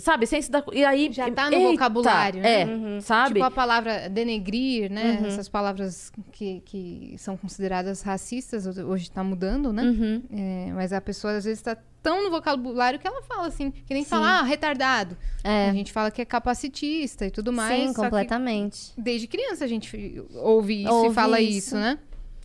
Sabe, 0.00 0.26
sem 0.26 0.40
se 0.40 0.48
dar. 0.48 0.62
E 0.72 0.84
aí. 0.84 1.10
Já 1.12 1.28
tá 1.28 1.50
no 1.50 1.56
Eita, 1.56 1.70
vocabulário, 1.72 2.40
né? 2.40 2.62
É, 2.98 3.00
sabe? 3.00 3.34
Tipo 3.34 3.46
a 3.46 3.50
palavra 3.50 4.08
denegrir, 4.08 4.88
né? 4.92 5.18
Uhum. 5.20 5.26
Essas 5.26 5.48
palavras 5.48 6.12
que, 6.30 6.60
que 6.64 7.16
são 7.18 7.36
consideradas 7.36 8.02
racistas, 8.02 8.64
hoje- 8.78 9.10
tá 9.10 9.24
mudando, 9.24 9.72
né? 9.72 9.82
Uhum. 9.82 10.22
É, 10.30 10.72
mas 10.72 10.92
a 10.92 11.00
pessoa 11.00 11.36
às 11.36 11.44
vezes 11.44 11.60
tá 11.62 11.76
tão 12.00 12.22
no 12.22 12.30
vocabulário 12.30 12.96
que 13.00 13.08
ela 13.08 13.20
fala 13.22 13.48
assim, 13.48 13.72
que 13.72 13.92
nem 13.92 14.04
falar, 14.04 14.38
ah, 14.38 14.42
retardado. 14.44 15.16
É. 15.42 15.68
A 15.68 15.72
gente 15.72 15.92
fala 15.92 16.12
que 16.12 16.22
é 16.22 16.24
capacitista 16.24 17.26
e 17.26 17.30
tudo 17.32 17.52
mais. 17.52 17.80
Sim, 17.80 17.88
só 17.88 17.94
que 17.94 18.00
completamente. 18.02 18.92
desde 18.96 19.26
criança 19.26 19.64
a 19.64 19.68
gente 19.68 20.22
ouve 20.34 20.84
isso 20.84 20.92
Ouve 20.92 21.08
e 21.10 21.12
fala 21.12 21.40
isso. 21.40 21.58
isso, 21.58 21.74
né? 21.74 21.98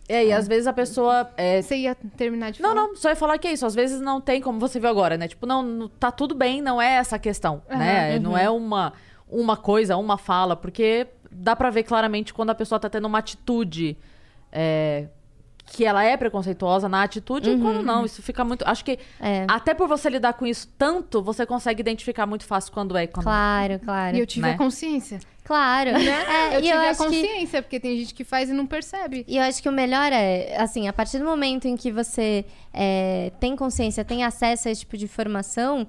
É, 0.08 0.26
e 0.26 0.32
às 0.32 0.46
vezes 0.46 0.66
a 0.66 0.72
pessoa. 0.72 1.30
é, 1.36 1.62
Você 1.62 1.76
ia 1.76 1.94
terminar 1.94 2.50
de 2.52 2.60
Não, 2.60 2.70
falar? 2.74 2.86
não, 2.88 2.96
só 2.96 3.08
ia 3.08 3.16
falar 3.16 3.38
que 3.38 3.48
é 3.48 3.52
isso. 3.52 3.64
Às 3.64 3.74
vezes 3.74 4.00
não 4.00 4.20
tem, 4.20 4.40
como 4.40 4.58
você 4.60 4.78
viu 4.78 4.88
agora, 4.90 5.16
né? 5.16 5.26
Tipo, 5.28 5.46
não, 5.46 5.62
não- 5.62 5.88
tá 5.88 6.10
tudo 6.10 6.34
bem, 6.34 6.60
não 6.60 6.80
é 6.80 6.96
essa 6.96 7.16
a 7.16 7.18
questão, 7.18 7.62
né? 7.68 8.18
Não 8.18 8.36
é 8.36 8.50
uma, 8.50 8.92
uma 9.28 9.56
coisa, 9.56 9.96
uma 9.96 10.18
fala, 10.18 10.54
porque 10.56 11.06
dá 11.30 11.56
pra 11.56 11.70
ver 11.70 11.84
claramente 11.84 12.34
quando 12.34 12.50
a 12.50 12.54
pessoa 12.54 12.78
tá 12.78 12.88
tendo 12.90 13.06
uma 13.06 13.18
atitude 13.18 13.96
é, 14.52 15.08
que 15.66 15.84
ela 15.84 16.04
é 16.04 16.16
preconceituosa 16.16 16.88
na 16.88 17.02
atitude 17.02 17.50
e 17.50 17.58
quando 17.58 17.82
não. 17.82 18.04
Isso 18.04 18.22
fica 18.22 18.44
muito. 18.44 18.62
Acho 18.68 18.84
que 18.84 18.98
É. 19.20 19.44
até 19.48 19.72
por 19.74 19.88
você 19.88 20.08
lidar 20.10 20.34
com 20.34 20.46
isso 20.46 20.68
tanto, 20.78 21.22
você 21.22 21.46
consegue 21.46 21.80
identificar 21.80 22.26
muito 22.26 22.44
fácil 22.44 22.72
quando 22.72 22.96
é 22.96 23.04
e 23.04 23.06
quando 23.06 23.24
não. 23.26 23.32
Claro, 23.32 23.80
claro. 23.84 24.16
E 24.16 24.20
eu 24.20 24.26
tive 24.26 24.46
Né? 24.46 24.52
a 24.54 24.58
consciência. 24.58 25.18
Claro. 25.44 25.90
É, 25.90 26.56
eu 26.56 26.60
e 26.60 26.62
tive 26.62 26.68
eu 26.74 26.78
a 26.80 26.88
acho 26.90 26.98
que... 27.00 27.04
consciência, 27.06 27.62
porque 27.62 27.78
tem 27.80 27.98
gente 27.98 28.14
que 28.14 28.24
faz 28.24 28.48
e 28.48 28.52
não 28.52 28.66
percebe. 28.66 29.24
E 29.28 29.36
eu 29.36 29.42
acho 29.42 29.62
que 29.62 29.68
o 29.68 29.72
melhor 29.72 30.10
é, 30.12 30.56
assim, 30.56 30.88
a 30.88 30.92
partir 30.92 31.18
do 31.18 31.24
momento 31.24 31.66
em 31.66 31.76
que 31.76 31.90
você 31.92 32.44
é, 32.72 33.30
tem 33.40 33.54
consciência, 33.54 34.04
tem 34.04 34.24
acesso 34.24 34.68
a 34.68 34.70
esse 34.70 34.80
tipo 34.80 34.96
de 34.96 35.04
informação, 35.04 35.86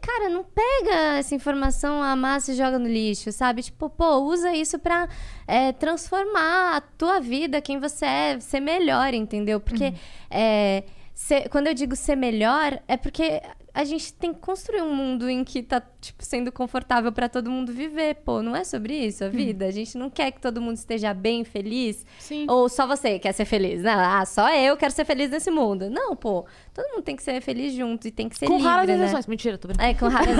cara, 0.00 0.28
não 0.28 0.44
pega 0.44 1.18
essa 1.18 1.34
informação, 1.34 2.02
amassa 2.02 2.52
e 2.52 2.56
joga 2.56 2.78
no 2.78 2.88
lixo, 2.88 3.32
sabe? 3.32 3.62
Tipo, 3.62 3.90
pô, 3.90 4.18
usa 4.18 4.52
isso 4.54 4.78
pra 4.78 5.08
é, 5.46 5.72
transformar 5.72 6.76
a 6.76 6.80
tua 6.80 7.20
vida, 7.20 7.60
quem 7.60 7.78
você 7.80 8.04
é, 8.06 8.40
ser 8.40 8.60
melhor, 8.60 9.12
entendeu? 9.12 9.58
Porque 9.60 9.92
é, 10.30 10.84
ser- 11.14 11.48
quando 11.48 11.66
eu 11.66 11.74
digo 11.74 11.96
ser 11.96 12.16
melhor, 12.16 12.80
é 12.86 12.96
porque 12.96 13.42
a 13.76 13.84
gente 13.84 14.10
tem 14.14 14.32
que 14.32 14.40
construir 14.40 14.80
um 14.80 14.94
mundo 14.94 15.28
em 15.28 15.44
que 15.44 15.62
tá, 15.62 15.82
tipo, 16.00 16.24
sendo 16.24 16.50
confortável 16.50 17.12
pra 17.12 17.28
todo 17.28 17.50
mundo 17.50 17.74
viver. 17.74 18.14
Pô, 18.24 18.40
não 18.40 18.56
é 18.56 18.64
sobre 18.64 18.94
isso 18.94 19.22
a 19.22 19.28
vida. 19.28 19.66
A 19.66 19.70
gente 19.70 19.98
não 19.98 20.08
quer 20.08 20.30
que 20.30 20.40
todo 20.40 20.62
mundo 20.62 20.78
esteja 20.78 21.12
bem, 21.12 21.44
feliz. 21.44 22.06
Sim. 22.18 22.46
Ou 22.48 22.70
só 22.70 22.86
você 22.86 23.18
quer 23.18 23.32
ser 23.32 23.44
feliz? 23.44 23.82
Não, 23.82 24.00
ah, 24.00 24.24
só 24.24 24.48
eu 24.48 24.78
quero 24.78 24.94
ser 24.94 25.04
feliz 25.04 25.28
nesse 25.30 25.50
mundo. 25.50 25.90
Não, 25.90 26.16
pô. 26.16 26.46
Todo 26.72 26.88
mundo 26.92 27.02
tem 27.02 27.16
que 27.16 27.22
ser 27.22 27.38
feliz 27.42 27.74
junto 27.74 28.08
e 28.08 28.10
tem 28.10 28.30
que 28.30 28.38
ser 28.38 28.46
Com 28.46 28.54
livre, 28.54 28.66
raras 28.66 28.88
né? 28.88 28.96
exceções. 28.96 29.26
Mentira, 29.26 29.58
tô 29.58 29.68
brincando. 29.68 29.90
É, 29.90 29.94
com 29.94 30.08
raras 30.08 30.36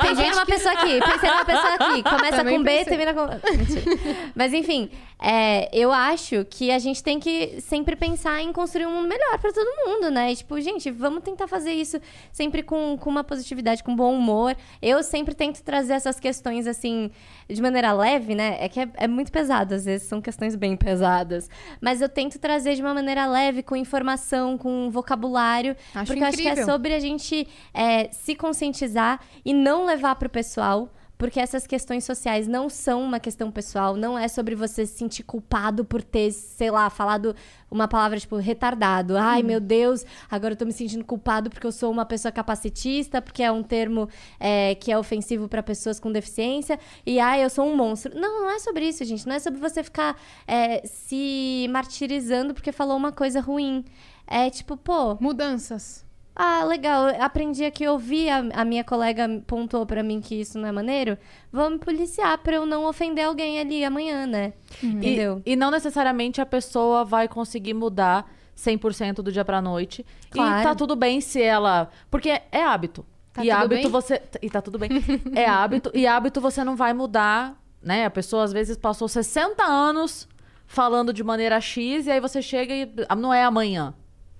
Pensei 0.00 0.30
numa 0.30 0.46
pessoa 0.46 0.74
aqui, 0.74 1.00
pensei 1.00 1.30
numa 1.30 1.44
pessoa 1.44 1.74
aqui. 1.74 2.02
Começa 2.04 2.36
Também 2.36 2.56
com 2.56 2.62
B 2.62 2.70
e 2.70 2.84
pensei. 2.84 2.96
termina 2.96 3.14
com... 3.14 3.26
Mentira. 3.56 4.30
Mas 4.34 4.52
enfim, 4.52 4.90
é, 5.20 5.68
eu 5.72 5.92
acho 5.92 6.44
que 6.44 6.70
a 6.70 6.78
gente 6.78 7.02
tem 7.02 7.18
que 7.18 7.60
sempre 7.60 7.96
pensar 7.96 8.40
em 8.40 8.52
construir 8.52 8.86
um 8.86 8.92
mundo 8.92 9.08
melhor 9.08 9.38
pra 9.38 9.52
todo 9.52 9.66
mundo, 9.86 10.10
né? 10.10 10.32
E, 10.32 10.36
tipo, 10.36 10.60
gente, 10.60 10.90
vamos 10.90 11.22
tentar 11.22 11.46
fazer 11.46 11.72
isso 11.72 12.00
sempre 12.32 12.62
com, 12.62 12.96
com 12.98 13.10
uma 13.10 13.24
positividade, 13.24 13.82
com 13.82 13.94
bom 13.94 14.14
humor. 14.14 14.56
Eu 14.80 15.02
sempre 15.02 15.34
tento 15.34 15.62
trazer 15.62 15.94
essas 15.94 16.18
questões, 16.18 16.66
assim, 16.66 17.10
de 17.48 17.60
maneira 17.60 17.92
leve, 17.92 18.34
né? 18.34 18.56
É 18.60 18.68
que 18.68 18.80
é, 18.80 18.88
é 18.94 19.08
muito 19.08 19.30
pesado, 19.30 19.74
às 19.74 19.84
vezes 19.84 20.08
são 20.08 20.20
questões 20.20 20.54
bem 20.54 20.76
pesadas. 20.76 21.48
Mas 21.80 22.00
eu 22.00 22.08
tento 22.08 22.38
trazer 22.38 22.74
de 22.74 22.82
uma 22.82 22.94
maneira 22.94 23.26
leve, 23.26 23.62
com 23.62 23.76
informação, 23.76 24.56
com 24.56 24.90
vocabulário. 24.90 25.76
Acho 25.94 26.06
porque 26.06 26.22
eu 26.22 26.26
acho 26.26 26.36
que 26.36 26.48
é 26.48 26.50
incrível. 26.52 26.72
sobre 26.72 26.94
a 26.94 27.00
gente 27.00 27.48
é, 27.74 28.08
se 28.10 28.34
conscientizar 28.34 29.20
e 29.44 29.52
não 29.52 29.84
levar 29.84 30.14
pro 30.16 30.28
pessoal. 30.28 30.88
Porque 31.22 31.38
essas 31.38 31.68
questões 31.68 32.02
sociais 32.02 32.48
não 32.48 32.68
são 32.68 33.00
uma 33.00 33.20
questão 33.20 33.48
pessoal, 33.48 33.94
não 33.94 34.18
é 34.18 34.26
sobre 34.26 34.56
você 34.56 34.84
se 34.84 34.98
sentir 34.98 35.22
culpado 35.22 35.84
por 35.84 36.02
ter, 36.02 36.32
sei 36.32 36.68
lá, 36.68 36.90
falado 36.90 37.36
uma 37.70 37.86
palavra 37.86 38.18
tipo 38.18 38.34
retardado. 38.38 39.16
Ai, 39.16 39.40
meu 39.40 39.60
Deus, 39.60 40.04
agora 40.28 40.54
eu 40.54 40.56
tô 40.56 40.64
me 40.64 40.72
sentindo 40.72 41.04
culpado 41.04 41.48
porque 41.48 41.64
eu 41.64 41.70
sou 41.70 41.92
uma 41.92 42.04
pessoa 42.04 42.32
capacitista, 42.32 43.22
porque 43.22 43.40
é 43.40 43.52
um 43.52 43.62
termo 43.62 44.08
é, 44.40 44.74
que 44.74 44.90
é 44.90 44.98
ofensivo 44.98 45.46
pra 45.46 45.62
pessoas 45.62 46.00
com 46.00 46.10
deficiência. 46.10 46.76
E 47.06 47.20
ai, 47.20 47.44
eu 47.44 47.50
sou 47.50 47.68
um 47.68 47.76
monstro. 47.76 48.18
Não, 48.18 48.40
não 48.40 48.50
é 48.50 48.58
sobre 48.58 48.88
isso, 48.88 49.04
gente. 49.04 49.24
Não 49.24 49.36
é 49.36 49.38
sobre 49.38 49.60
você 49.60 49.84
ficar 49.84 50.20
é, 50.44 50.84
se 50.84 51.68
martirizando 51.70 52.52
porque 52.52 52.72
falou 52.72 52.96
uma 52.96 53.12
coisa 53.12 53.40
ruim. 53.40 53.84
É 54.26 54.50
tipo, 54.50 54.76
pô, 54.76 55.16
Mudanças. 55.20 56.04
Ah, 56.34 56.64
legal. 56.64 57.08
Eu 57.10 57.22
aprendi 57.22 57.64
aqui, 57.64 57.86
ouvi 57.86 58.28
a, 58.28 58.38
a 58.54 58.64
minha 58.64 58.82
colega 58.82 59.28
pontuou 59.46 59.84
pra 59.84 60.02
mim 60.02 60.20
que 60.20 60.40
isso 60.40 60.58
não 60.58 60.66
é 60.68 60.72
maneiro. 60.72 61.18
Vou 61.52 61.68
me 61.70 61.78
policiar 61.78 62.38
pra 62.38 62.54
eu 62.56 62.66
não 62.66 62.86
ofender 62.86 63.24
alguém 63.26 63.60
ali 63.60 63.84
amanhã, 63.84 64.26
né? 64.26 64.52
Entendeu? 64.82 65.42
E, 65.44 65.52
e 65.52 65.56
não 65.56 65.70
necessariamente 65.70 66.40
a 66.40 66.46
pessoa 66.46 67.04
vai 67.04 67.28
conseguir 67.28 67.74
mudar 67.74 68.30
100% 68.56 69.16
do 69.16 69.30
dia 69.32 69.44
pra 69.44 69.60
noite. 69.60 70.04
E 70.28 70.30
Claro. 70.30 70.62
tá 70.62 70.74
tudo 70.74 70.96
bem 70.96 71.20
se 71.20 71.40
ela. 71.42 71.90
Porque 72.10 72.40
é 72.50 72.62
hábito. 72.62 73.04
Tá 73.32 73.42
e 73.44 73.48
tudo 73.48 73.56
hábito 73.58 73.82
bem? 73.82 73.90
você. 73.90 74.22
E 74.40 74.50
tá 74.50 74.60
tudo 74.62 74.78
bem. 74.78 74.90
é 75.34 75.46
hábito. 75.46 75.90
E 75.94 76.06
hábito 76.06 76.40
você 76.40 76.62
não 76.64 76.76
vai 76.76 76.92
mudar, 76.92 77.54
né? 77.82 78.04
A 78.06 78.10
pessoa 78.10 78.44
às 78.44 78.52
vezes 78.52 78.76
passou 78.76 79.08
60 79.08 79.62
anos 79.62 80.28
falando 80.66 81.12
de 81.12 81.22
maneira 81.22 81.60
X 81.60 82.06
e 82.06 82.10
aí 82.10 82.20
você 82.20 82.40
chega 82.40 82.74
e. 82.74 82.90
ah, 83.08 83.14
Não 83.16 83.32
é 83.32 83.44
amanhã. 83.44 83.94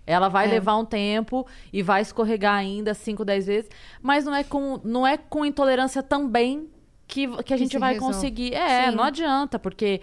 Ela 0.07 0.29
vai 0.29 0.47
É. 0.47 0.51
levar 0.51 0.77
um 0.77 0.85
tempo 0.85 1.47
e 1.73 1.83
vai 1.83 2.03
escorregar 2.03 2.55
ainda 2.55 2.93
5, 2.95 3.25
10 3.25 3.47
vezes. 3.47 3.71
Mas 4.01 4.25
não 4.25 4.35
é 4.35 4.43
com, 4.43 4.81
não 4.85 5.07
é 5.07 5.17
com 5.17 5.45
intolerância 5.45 6.03
também 6.03 6.69
que, 7.07 7.29
que 7.43 7.55
a 7.55 7.57
gente 7.57 7.79
vai 7.79 7.95
resolve. 7.95 8.15
conseguir. 8.15 8.55
É, 8.55 8.91
Sim. 8.91 8.97
não 8.97 9.05
adianta, 9.05 9.59
porque. 9.59 10.01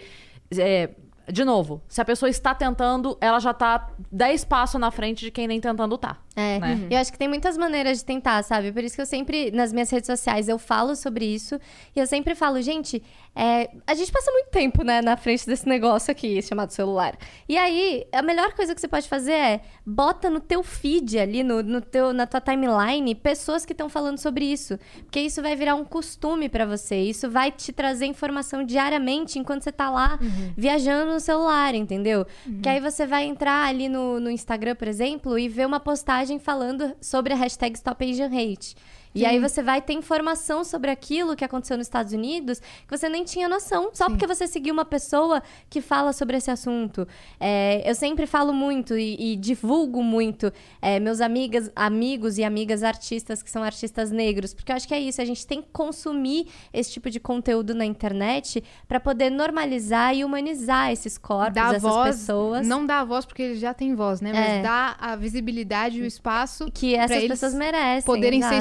é, 0.56 0.90
de 1.30 1.44
novo, 1.44 1.80
se 1.86 2.00
a 2.00 2.04
pessoa 2.04 2.28
está 2.28 2.52
tentando, 2.54 3.16
ela 3.20 3.38
já 3.38 3.54
tá 3.54 3.90
10 4.10 4.44
passos 4.46 4.80
na 4.80 4.90
frente 4.90 5.20
de 5.20 5.30
quem 5.30 5.46
nem 5.46 5.60
tentando 5.60 5.96
tá. 5.96 6.16
É, 6.36 6.60
né? 6.60 6.86
eu 6.88 6.98
acho 6.98 7.10
que 7.10 7.18
tem 7.18 7.26
muitas 7.26 7.56
maneiras 7.56 7.98
de 7.98 8.04
tentar, 8.04 8.42
sabe? 8.44 8.70
Por 8.70 8.84
isso 8.84 8.94
que 8.94 9.02
eu 9.02 9.06
sempre, 9.06 9.50
nas 9.50 9.72
minhas 9.72 9.90
redes 9.90 10.06
sociais, 10.06 10.48
eu 10.48 10.58
falo 10.58 10.94
sobre 10.94 11.24
isso. 11.24 11.58
E 11.94 11.98
eu 11.98 12.06
sempre 12.06 12.36
falo, 12.36 12.62
gente, 12.62 13.02
é, 13.34 13.68
a 13.86 13.94
gente 13.94 14.12
passa 14.12 14.30
muito 14.30 14.48
tempo, 14.48 14.84
né, 14.84 15.02
na 15.02 15.16
frente 15.16 15.44
desse 15.44 15.68
negócio 15.68 16.10
aqui, 16.10 16.40
chamado 16.40 16.70
celular. 16.70 17.18
E 17.48 17.58
aí, 17.58 18.06
a 18.12 18.22
melhor 18.22 18.52
coisa 18.54 18.74
que 18.74 18.80
você 18.80 18.86
pode 18.86 19.08
fazer 19.08 19.32
é, 19.32 19.60
bota 19.84 20.30
no 20.30 20.38
teu 20.38 20.62
feed 20.62 21.18
ali, 21.18 21.42
no, 21.42 21.62
no 21.62 21.80
teu, 21.80 22.12
na 22.12 22.26
tua 22.26 22.40
timeline, 22.40 23.12
pessoas 23.16 23.66
que 23.66 23.72
estão 23.72 23.88
falando 23.88 24.18
sobre 24.18 24.44
isso. 24.44 24.78
Porque 25.02 25.20
isso 25.20 25.42
vai 25.42 25.56
virar 25.56 25.74
um 25.74 25.84
costume 25.84 26.48
pra 26.48 26.64
você. 26.64 26.96
Isso 26.96 27.28
vai 27.28 27.50
te 27.50 27.72
trazer 27.72 28.06
informação 28.06 28.64
diariamente 28.64 29.38
enquanto 29.38 29.62
você 29.62 29.72
tá 29.72 29.90
lá 29.90 30.18
viajando 30.56 31.12
no 31.12 31.20
celular, 31.20 31.74
entendeu? 31.74 32.24
Que 32.62 32.68
aí 32.68 32.80
você 32.80 33.04
vai 33.06 33.24
entrar 33.24 33.66
ali 33.66 33.88
no, 33.88 34.20
no 34.20 34.30
Instagram, 34.30 34.76
por 34.76 34.86
exemplo, 34.86 35.38
e 35.38 35.48
ver 35.48 35.66
uma 35.66 35.80
postagem 35.80 36.19
falando 36.38 36.94
sobre 37.00 37.32
a 37.32 37.36
hashtag 37.36 37.76
Stop 37.78 38.02
Asian 38.02 38.30
Hate. 38.30 38.74
E 39.14 39.26
aí 39.26 39.38
você 39.40 39.62
vai 39.62 39.82
ter 39.82 39.92
informação 39.92 40.62
sobre 40.62 40.90
aquilo 40.90 41.34
que 41.34 41.44
aconteceu 41.44 41.76
nos 41.76 41.86
Estados 41.86 42.12
Unidos 42.12 42.60
que 42.60 42.96
você 42.96 43.08
nem 43.08 43.24
tinha 43.24 43.48
noção, 43.48 43.90
só 43.92 44.08
porque 44.08 44.26
você 44.26 44.46
seguiu 44.46 44.72
uma 44.72 44.84
pessoa 44.84 45.42
que 45.68 45.80
fala 45.80 46.12
sobre 46.12 46.36
esse 46.36 46.50
assunto. 46.50 47.06
É, 47.38 47.82
eu 47.88 47.94
sempre 47.94 48.26
falo 48.26 48.52
muito 48.52 48.96
e, 48.96 49.32
e 49.32 49.36
divulgo 49.36 50.02
muito 50.02 50.52
é, 50.80 51.00
meus 51.00 51.20
amigas, 51.20 51.70
amigos 51.74 52.38
e 52.38 52.44
amigas 52.44 52.82
artistas 52.82 53.42
que 53.42 53.50
são 53.50 53.62
artistas 53.62 54.10
negros, 54.10 54.54
porque 54.54 54.70
eu 54.70 54.76
acho 54.76 54.86
que 54.86 54.94
é 54.94 55.00
isso, 55.00 55.20
a 55.20 55.24
gente 55.24 55.46
tem 55.46 55.60
que 55.60 55.68
consumir 55.72 56.46
esse 56.72 56.92
tipo 56.92 57.10
de 57.10 57.18
conteúdo 57.18 57.74
na 57.74 57.84
internet 57.84 58.62
para 58.86 59.00
poder 59.00 59.30
normalizar 59.30 60.14
e 60.14 60.24
humanizar 60.24 60.92
esses 60.92 61.18
corpos, 61.18 61.54
Dá 61.54 61.68
essas 61.68 61.82
voz, 61.82 62.16
pessoas. 62.16 62.66
não 62.66 62.86
dá 62.86 63.00
a 63.00 63.04
voz 63.04 63.24
porque 63.26 63.42
eles 63.42 63.60
já 63.60 63.74
têm 63.74 63.94
voz, 63.94 64.20
né? 64.20 64.32
Mas 64.32 64.48
É. 64.48 64.62
dá 64.62 64.96
a 64.98 65.16
visibilidade 65.16 65.98
e 65.98 66.02
o 66.02 66.06
espaço 66.06 66.70
que 66.72 66.94
essas 66.94 67.24
pessoas 67.24 67.54
merecem. 67.54 68.02
poderem 68.06 68.40
ser 68.40 68.46
exato. 68.48 68.60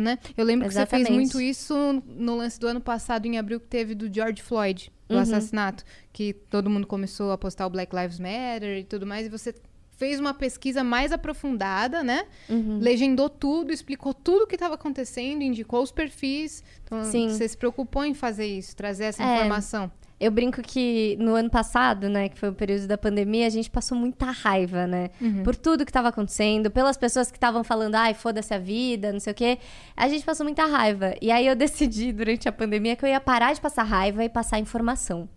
Né? 0.00 0.18
Eu 0.36 0.44
lembro 0.44 0.66
que 0.68 0.74
você 0.74 0.86
fez 0.86 1.02
Exatamente. 1.02 1.20
muito 1.34 1.40
isso 1.40 2.02
no 2.06 2.36
lance 2.36 2.58
do 2.58 2.66
ano 2.66 2.80
passado, 2.80 3.26
em 3.26 3.36
abril, 3.38 3.60
que 3.60 3.66
teve 3.66 3.94
do 3.94 4.12
George 4.12 4.42
Floyd, 4.42 4.90
do 5.08 5.14
Uhum. 5.14 5.20
assassinato, 5.20 5.84
que 6.12 6.32
todo 6.32 6.70
mundo 6.70 6.86
começou 6.86 7.30
a 7.32 7.38
postar 7.38 7.66
o 7.66 7.70
Black 7.70 7.94
Lives 7.94 8.18
Matter 8.18 8.78
e 8.78 8.84
tudo 8.84 9.06
mais, 9.06 9.26
e 9.26 9.28
você 9.28 9.54
fez 9.96 10.20
uma 10.20 10.34
pesquisa 10.34 10.84
mais 10.84 11.10
aprofundada, 11.10 12.02
né? 12.02 12.26
Uhum. 12.50 12.78
Legendou 12.80 13.30
tudo, 13.30 13.72
explicou 13.72 14.12
tudo 14.12 14.42
o 14.44 14.46
que 14.46 14.54
estava 14.56 14.74
acontecendo, 14.74 15.42
indicou 15.42 15.82
os 15.82 15.90
perfis. 15.90 16.62
Então, 16.84 17.02
Sim. 17.04 17.30
você 17.30 17.48
se 17.48 17.56
preocupou 17.56 18.04
em 18.04 18.12
fazer 18.12 18.46
isso, 18.46 18.76
trazer 18.76 19.04
essa 19.04 19.22
É. 19.22 19.36
informação. 19.36 19.90
Eu 20.18 20.30
brinco 20.30 20.62
que 20.62 21.14
no 21.20 21.34
ano 21.34 21.50
passado, 21.50 22.08
né, 22.08 22.30
que 22.30 22.38
foi 22.38 22.48
o 22.48 22.54
período 22.54 22.86
da 22.86 22.96
pandemia, 22.96 23.46
a 23.46 23.50
gente 23.50 23.70
passou 23.70 23.98
muita 23.98 24.26
raiva, 24.30 24.86
né? 24.86 25.10
Por 25.44 25.54
tudo 25.54 25.84
que 25.84 25.90
estava 25.90 26.08
acontecendo, 26.08 26.70
pelas 26.70 26.96
pessoas 26.96 27.30
que 27.30 27.36
estavam 27.36 27.62
falando, 27.62 27.96
ai, 27.96 28.14
foda-se 28.14 28.54
a 28.54 28.58
vida, 28.58 29.12
não 29.12 29.20
sei 29.20 29.32
o 29.32 29.36
quê. 29.36 29.58
A 29.94 30.08
gente 30.08 30.24
passou 30.24 30.44
muita 30.44 30.64
raiva. 30.64 31.14
E 31.20 31.30
aí 31.30 31.46
eu 31.46 31.54
decidi 31.54 32.12
durante 32.16 32.48
a 32.48 32.52
pandemia 32.52 32.96
que 32.96 33.04
eu 33.04 33.08
ia 33.10 33.20
parar 33.20 33.52
de 33.52 33.60
passar 33.60 33.82
raiva 33.82 34.24
e 34.24 34.28
passar 34.28 34.58
informação. 34.58 35.28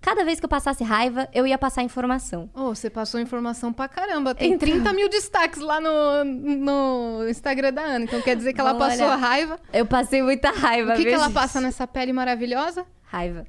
Cada 0.00 0.22
vez 0.22 0.38
que 0.38 0.44
eu 0.44 0.50
passasse 0.50 0.84
raiva, 0.84 1.26
eu 1.32 1.46
ia 1.46 1.56
passar 1.56 1.82
informação. 1.82 2.50
Oh, 2.54 2.74
você 2.74 2.90
passou 2.90 3.18
informação 3.20 3.72
pra 3.72 3.88
caramba. 3.88 4.34
Tem 4.34 4.52
Então. 4.52 4.68
30 4.68 4.92
mil 4.92 5.08
destaques 5.08 5.60
lá 5.60 5.80
no, 5.80 6.24
no 6.24 7.28
Instagram 7.28 7.72
da 7.72 7.82
Ana. 7.82 8.04
Então 8.04 8.20
quer 8.20 8.36
dizer 8.36 8.52
que 8.52 8.60
ela 8.60 8.74
Vamos 8.74 8.86
passou 8.98 9.08
raiva. 9.16 9.58
Eu 9.72 9.86
passei 9.86 10.22
muita 10.22 10.50
raiva. 10.50 10.92
O 10.92 10.96
que, 10.96 11.04
que 11.04 11.08
ela 11.14 11.30
passa 11.30 11.58
nessa 11.58 11.86
pele 11.86 12.12
maravilhosa? 12.12 12.84
Raiva. 13.06 13.46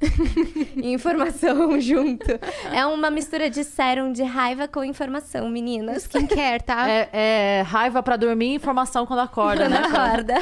E 0.76 0.91
informação 0.94 1.80
junto. 1.82 2.32
É 2.72 2.86
uma 2.86 3.10
mistura 3.10 3.49
de 3.49 3.64
sérum 3.64 4.11
de 4.11 4.23
raiva 4.23 4.68
com 4.68 4.84
informação, 4.84 5.49
meninas. 5.49 6.03
Skincare, 6.03 6.61
tá? 6.64 6.88
É, 6.90 7.10
é 7.11 7.61
raiva 7.61 8.03
pra 8.03 8.15
dormir 8.15 8.52
e 8.52 8.56
informação 8.56 9.06
quando 9.06 9.19
acorda, 9.19 9.68
né? 9.68 9.80
Na 9.80 9.90
corda. 9.90 10.36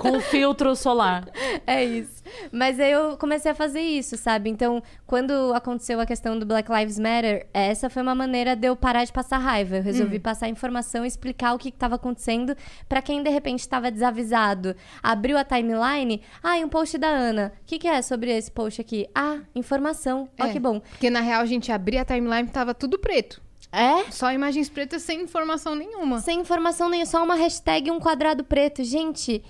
Com 0.00 0.20
filtro 0.20 0.74
solar. 0.74 1.24
É 1.66 1.84
isso. 1.84 2.21
Mas 2.50 2.78
aí 2.80 2.92
eu 2.92 3.16
comecei 3.16 3.50
a 3.50 3.54
fazer 3.54 3.80
isso, 3.80 4.16
sabe? 4.16 4.50
Então, 4.50 4.82
quando 5.06 5.52
aconteceu 5.54 6.00
a 6.00 6.06
questão 6.06 6.38
do 6.38 6.46
Black 6.46 6.70
Lives 6.72 6.98
Matter, 6.98 7.46
essa 7.52 7.88
foi 7.90 8.02
uma 8.02 8.14
maneira 8.14 8.54
de 8.56 8.66
eu 8.68 8.76
parar 8.76 9.04
de 9.04 9.12
passar 9.12 9.38
raiva. 9.38 9.76
Eu 9.76 9.82
resolvi 9.82 10.18
passar 10.18 10.48
informação 10.48 11.04
e 11.04 11.08
explicar 11.08 11.54
o 11.54 11.58
que 11.58 11.68
estava 11.68 11.96
acontecendo 11.96 12.56
pra 12.88 13.02
quem 13.02 13.22
de 13.22 13.30
repente 13.30 13.60
estava 13.60 13.90
desavisado. 13.90 14.74
Abriu 15.02 15.36
a 15.38 15.44
timeline, 15.44 16.22
ah, 16.42 16.56
um 16.56 16.68
post 16.68 16.98
da 16.98 17.08
Ana. 17.08 17.52
O 17.62 17.66
que, 17.66 17.78
que 17.78 17.88
é 17.88 18.00
sobre 18.02 18.30
esse 18.36 18.50
post 18.50 18.80
aqui? 18.80 19.08
Ah, 19.14 19.38
informação. 19.54 20.28
Ó, 20.40 20.44
É. 20.46 20.52
que 20.52 20.58
bom. 20.60 20.80
Porque 20.80 21.10
na 21.10 21.20
real 21.20 21.40
a 21.42 21.46
gente 21.46 21.70
abria 21.72 22.02
a 22.02 22.04
timeline 22.04 22.48
e 22.48 22.52
tava 22.52 22.74
tudo 22.74 22.98
preto. 22.98 23.40
É? 23.74 24.10
Só 24.10 24.30
imagens 24.30 24.68
pretas 24.68 25.00
sem 25.02 25.22
informação 25.22 25.74
nenhuma. 25.74 26.20
Sem 26.20 26.40
informação 26.40 26.90
nenhuma, 26.90 27.06
só 27.06 27.24
uma 27.24 27.34
hashtag 27.36 27.88
e 27.88 27.90
um 27.90 27.98
quadrado 27.98 28.44
preto. 28.44 28.84
Gente, 28.84 29.42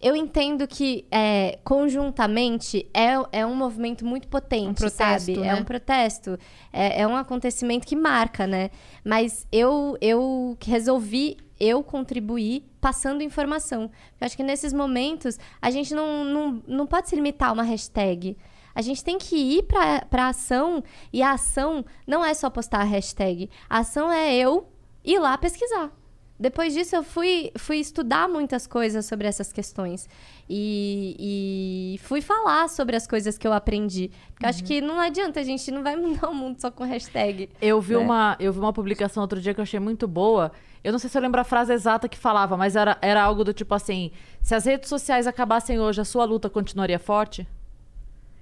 eu 0.00 0.14
entendo 0.14 0.66
que 0.66 1.04
é, 1.10 1.58
conjuntamente 1.64 2.88
é, 2.94 3.14
é 3.40 3.46
um 3.46 3.54
movimento 3.54 4.04
muito 4.04 4.28
potente, 4.28 4.68
Um 4.68 4.74
protesto, 4.74 5.34
sabe? 5.34 5.36
né? 5.38 5.48
É 5.48 5.54
um 5.54 5.64
protesto. 5.64 6.38
É, 6.72 7.02
é 7.02 7.06
um 7.06 7.16
acontecimento 7.16 7.86
que 7.86 7.96
marca, 7.96 8.46
né? 8.46 8.70
Mas 9.04 9.46
eu, 9.50 9.96
eu 10.00 10.56
resolvi 10.64 11.36
eu 11.60 11.82
contribuir 11.82 12.64
passando 12.80 13.22
informação. 13.22 13.90
Eu 14.20 14.26
acho 14.26 14.36
que 14.36 14.44
nesses 14.44 14.72
momentos 14.72 15.38
a 15.60 15.70
gente 15.70 15.92
não, 15.92 16.24
não, 16.24 16.62
não 16.66 16.86
pode 16.86 17.08
se 17.08 17.16
limitar 17.16 17.50
a 17.50 17.52
uma 17.52 17.64
hashtag. 17.64 18.36
A 18.74 18.80
gente 18.80 19.02
tem 19.02 19.18
que 19.18 19.34
ir 19.34 19.64
pra, 19.64 20.02
pra 20.02 20.28
ação 20.28 20.84
e 21.12 21.20
a 21.20 21.32
ação 21.32 21.84
não 22.06 22.24
é 22.24 22.32
só 22.32 22.48
postar 22.48 22.82
a 22.82 22.84
hashtag. 22.84 23.50
A 23.68 23.78
ação 23.78 24.12
é 24.12 24.32
eu 24.36 24.68
ir 25.04 25.18
lá 25.18 25.36
pesquisar. 25.36 25.90
Depois 26.38 26.72
disso, 26.72 26.94
eu 26.94 27.02
fui, 27.02 27.50
fui 27.56 27.78
estudar 27.78 28.28
muitas 28.28 28.66
coisas 28.66 29.04
sobre 29.06 29.26
essas 29.26 29.52
questões. 29.52 30.08
E, 30.48 31.16
e 31.18 31.98
fui 31.98 32.20
falar 32.20 32.68
sobre 32.68 32.94
as 32.94 33.06
coisas 33.08 33.36
que 33.36 33.46
eu 33.46 33.52
aprendi. 33.52 34.10
Porque 34.30 34.44
eu 34.44 34.48
acho 34.48 34.64
que 34.64 34.80
não 34.80 35.00
adianta, 35.00 35.40
a 35.40 35.42
gente 35.42 35.68
não 35.72 35.82
vai 35.82 35.96
mudar 35.96 36.28
o 36.28 36.34
mundo 36.34 36.60
só 36.60 36.70
com 36.70 36.84
hashtag. 36.84 37.50
Eu 37.60 37.80
vi, 37.80 37.94
né? 37.94 37.98
uma, 37.98 38.36
eu 38.38 38.52
vi 38.52 38.60
uma 38.60 38.72
publicação 38.72 39.20
outro 39.20 39.40
dia 39.40 39.52
que 39.52 39.58
eu 39.58 39.64
achei 39.64 39.80
muito 39.80 40.06
boa. 40.06 40.52
Eu 40.84 40.92
não 40.92 40.98
sei 41.00 41.10
se 41.10 41.18
eu 41.18 41.22
lembro 41.22 41.40
a 41.40 41.44
frase 41.44 41.72
exata 41.72 42.08
que 42.08 42.16
falava, 42.16 42.56
mas 42.56 42.76
era, 42.76 42.96
era 43.02 43.20
algo 43.20 43.42
do 43.42 43.52
tipo 43.52 43.74
assim: 43.74 44.12
se 44.40 44.54
as 44.54 44.64
redes 44.64 44.88
sociais 44.88 45.26
acabassem 45.26 45.80
hoje, 45.80 46.00
a 46.00 46.04
sua 46.04 46.24
luta 46.24 46.48
continuaria 46.48 47.00
forte? 47.00 47.48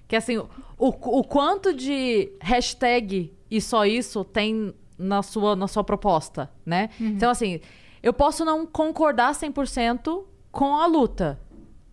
Que 0.06 0.16
assim, 0.16 0.36
o, 0.36 0.48
o 0.78 1.24
quanto 1.24 1.73
de 1.73 2.31
hashtag 2.40 3.32
e 3.51 3.60
só 3.60 3.86
isso 3.86 4.23
tem 4.23 4.74
na 4.98 5.23
sua, 5.23 5.56
na 5.56 5.66
sua 5.66 5.82
proposta, 5.82 6.51
né? 6.64 6.90
Então, 7.01 7.31
assim, 7.31 7.60
eu 8.07 8.12
posso 8.12 8.45
não 8.45 8.65
concordar 8.65 9.33
100% 9.33 10.23
com 10.53 10.77
a 10.77 10.87
luta, 10.87 11.41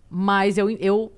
mas 0.07 0.59
eu, 0.59 0.69
eu 0.69 1.11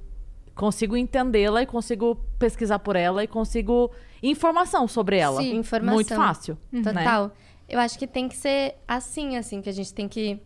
consigo 0.55 0.95
entendê-la 0.95 1.63
e 1.63 1.65
consigo 1.65 2.15
pesquisar 2.39 2.80
por 2.80 2.95
ela 2.95 3.22
e 3.22 3.27
consigo 3.27 3.91
informação 4.23 4.88
sobre 4.88 5.17
ela. 5.17 5.41
Sim, 5.41 5.57
informação. 5.57 5.95
Muito 5.95 6.15
fácil. 6.15 6.57
né? 6.72 6.81
Total. 6.81 7.31
Eu 7.67 7.77
acho 7.80 7.99
que 7.99 8.07
tem 8.07 8.30
que 8.30 8.38
ser 8.38 8.76
assim, 8.88 9.35
assim, 9.35 9.61
que 9.61 9.67
a 9.67 9.73
gente 9.73 9.93
tem 9.93 10.07
que 10.07 10.39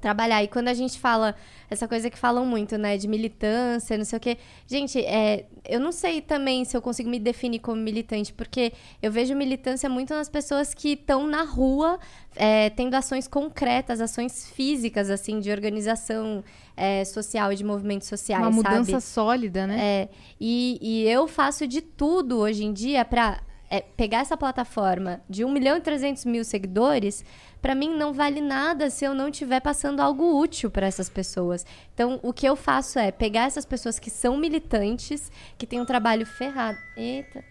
trabalhar. 0.00 0.42
E 0.42 0.48
quando 0.48 0.68
a 0.68 0.74
gente 0.74 0.98
fala 0.98 1.34
essa 1.70 1.86
coisa 1.86 2.08
que 2.08 2.18
falam 2.18 2.46
muito, 2.46 2.78
né, 2.78 2.96
de 2.96 3.06
militância, 3.06 3.96
não 3.98 4.04
sei 4.04 4.16
o 4.16 4.20
quê. 4.20 4.38
Gente, 4.66 4.98
é, 5.04 5.46
eu 5.68 5.78
não 5.78 5.92
sei 5.92 6.20
também 6.20 6.64
se 6.64 6.76
eu 6.76 6.80
consigo 6.80 7.10
me 7.10 7.18
definir 7.18 7.58
como 7.58 7.80
militante, 7.80 8.32
porque 8.32 8.72
eu 9.02 9.12
vejo 9.12 9.34
militância 9.34 9.88
muito 9.88 10.14
nas 10.14 10.28
pessoas 10.28 10.72
que 10.72 10.92
estão 10.92 11.26
na 11.26 11.42
rua, 11.42 11.98
é, 12.36 12.70
tendo 12.70 12.94
ações 12.94 13.28
concretas, 13.28 14.00
ações 14.00 14.48
físicas, 14.50 15.10
assim, 15.10 15.40
de 15.40 15.50
organização 15.50 16.42
é, 16.76 17.04
social 17.04 17.52
e 17.52 17.56
de 17.56 17.64
movimentos 17.64 18.08
sociais, 18.08 18.42
Uma 18.42 18.50
mudança 18.50 18.92
sabe? 18.92 19.02
sólida, 19.02 19.66
né? 19.66 19.78
É, 19.80 20.08
e, 20.40 20.78
e 20.80 21.08
eu 21.08 21.26
faço 21.26 21.66
de 21.66 21.82
tudo 21.82 22.38
hoje 22.38 22.64
em 22.64 22.72
dia 22.72 23.04
pra 23.04 23.40
é, 23.70 23.80
pegar 23.80 24.20
essa 24.20 24.36
plataforma 24.36 25.20
de 25.28 25.44
1 25.44 25.50
milhão 25.50 25.76
e 25.76 25.80
300 25.80 26.24
mil 26.24 26.44
seguidores, 26.44 27.24
pra 27.60 27.74
mim 27.74 27.94
não 27.96 28.12
vale 28.12 28.40
nada 28.40 28.90
se 28.90 29.04
eu 29.04 29.14
não 29.14 29.28
estiver 29.28 29.60
passando 29.60 30.00
algo 30.00 30.38
útil 30.40 30.70
pra 30.70 30.86
essas 30.86 31.08
pessoas. 31.08 31.64
Então, 31.94 32.18
o 32.22 32.32
que 32.32 32.46
eu 32.46 32.56
faço 32.56 32.98
é 32.98 33.10
pegar 33.10 33.46
essas 33.46 33.64
pessoas 33.64 33.98
que 33.98 34.10
são 34.10 34.36
militantes, 34.36 35.30
que 35.56 35.66
têm 35.66 35.80
um 35.80 35.84
trabalho 35.84 36.26
ferrado. 36.26 36.78
Eita. 36.96 37.44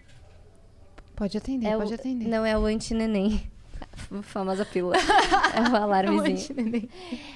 Pode 1.14 1.36
atender, 1.36 1.66
É 1.66 1.76
pode 1.76 1.92
o, 1.92 1.94
atender. 1.94 2.28
Não, 2.28 2.46
é 2.46 2.56
o 2.56 2.64
anti-neném. 2.64 3.42
Famosa 4.22 4.64
pílula. 4.64 4.96
é 5.54 5.70
o 5.70 5.76
alarmezinho. 5.76 6.88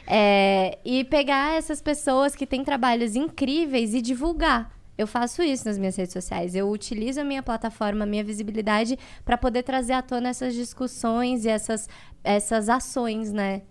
É, 0.06 0.78
e 0.84 1.04
pegar 1.04 1.56
essas 1.56 1.82
pessoas 1.82 2.34
que 2.34 2.46
têm 2.46 2.64
trabalhos 2.64 3.16
incríveis 3.16 3.94
e 3.94 4.00
divulgar. 4.00 4.70
Eu 5.02 5.06
faço 5.06 5.42
isso 5.42 5.66
nas 5.66 5.78
minhas 5.78 5.96
redes 5.96 6.12
sociais. 6.12 6.54
Eu 6.54 6.70
utilizo 6.70 7.20
a 7.20 7.24
minha 7.24 7.42
plataforma, 7.42 8.04
a 8.04 8.06
minha 8.06 8.24
visibilidade 8.24 8.98
para 9.24 9.36
poder 9.36 9.62
trazer 9.62 9.92
à 9.94 10.02
tona 10.02 10.28
essas 10.28 10.54
discussões 10.54 11.44
e 11.44 11.48
essas, 11.48 11.88
essas 12.22 12.68
ações, 12.68 13.32
né, 13.32 13.62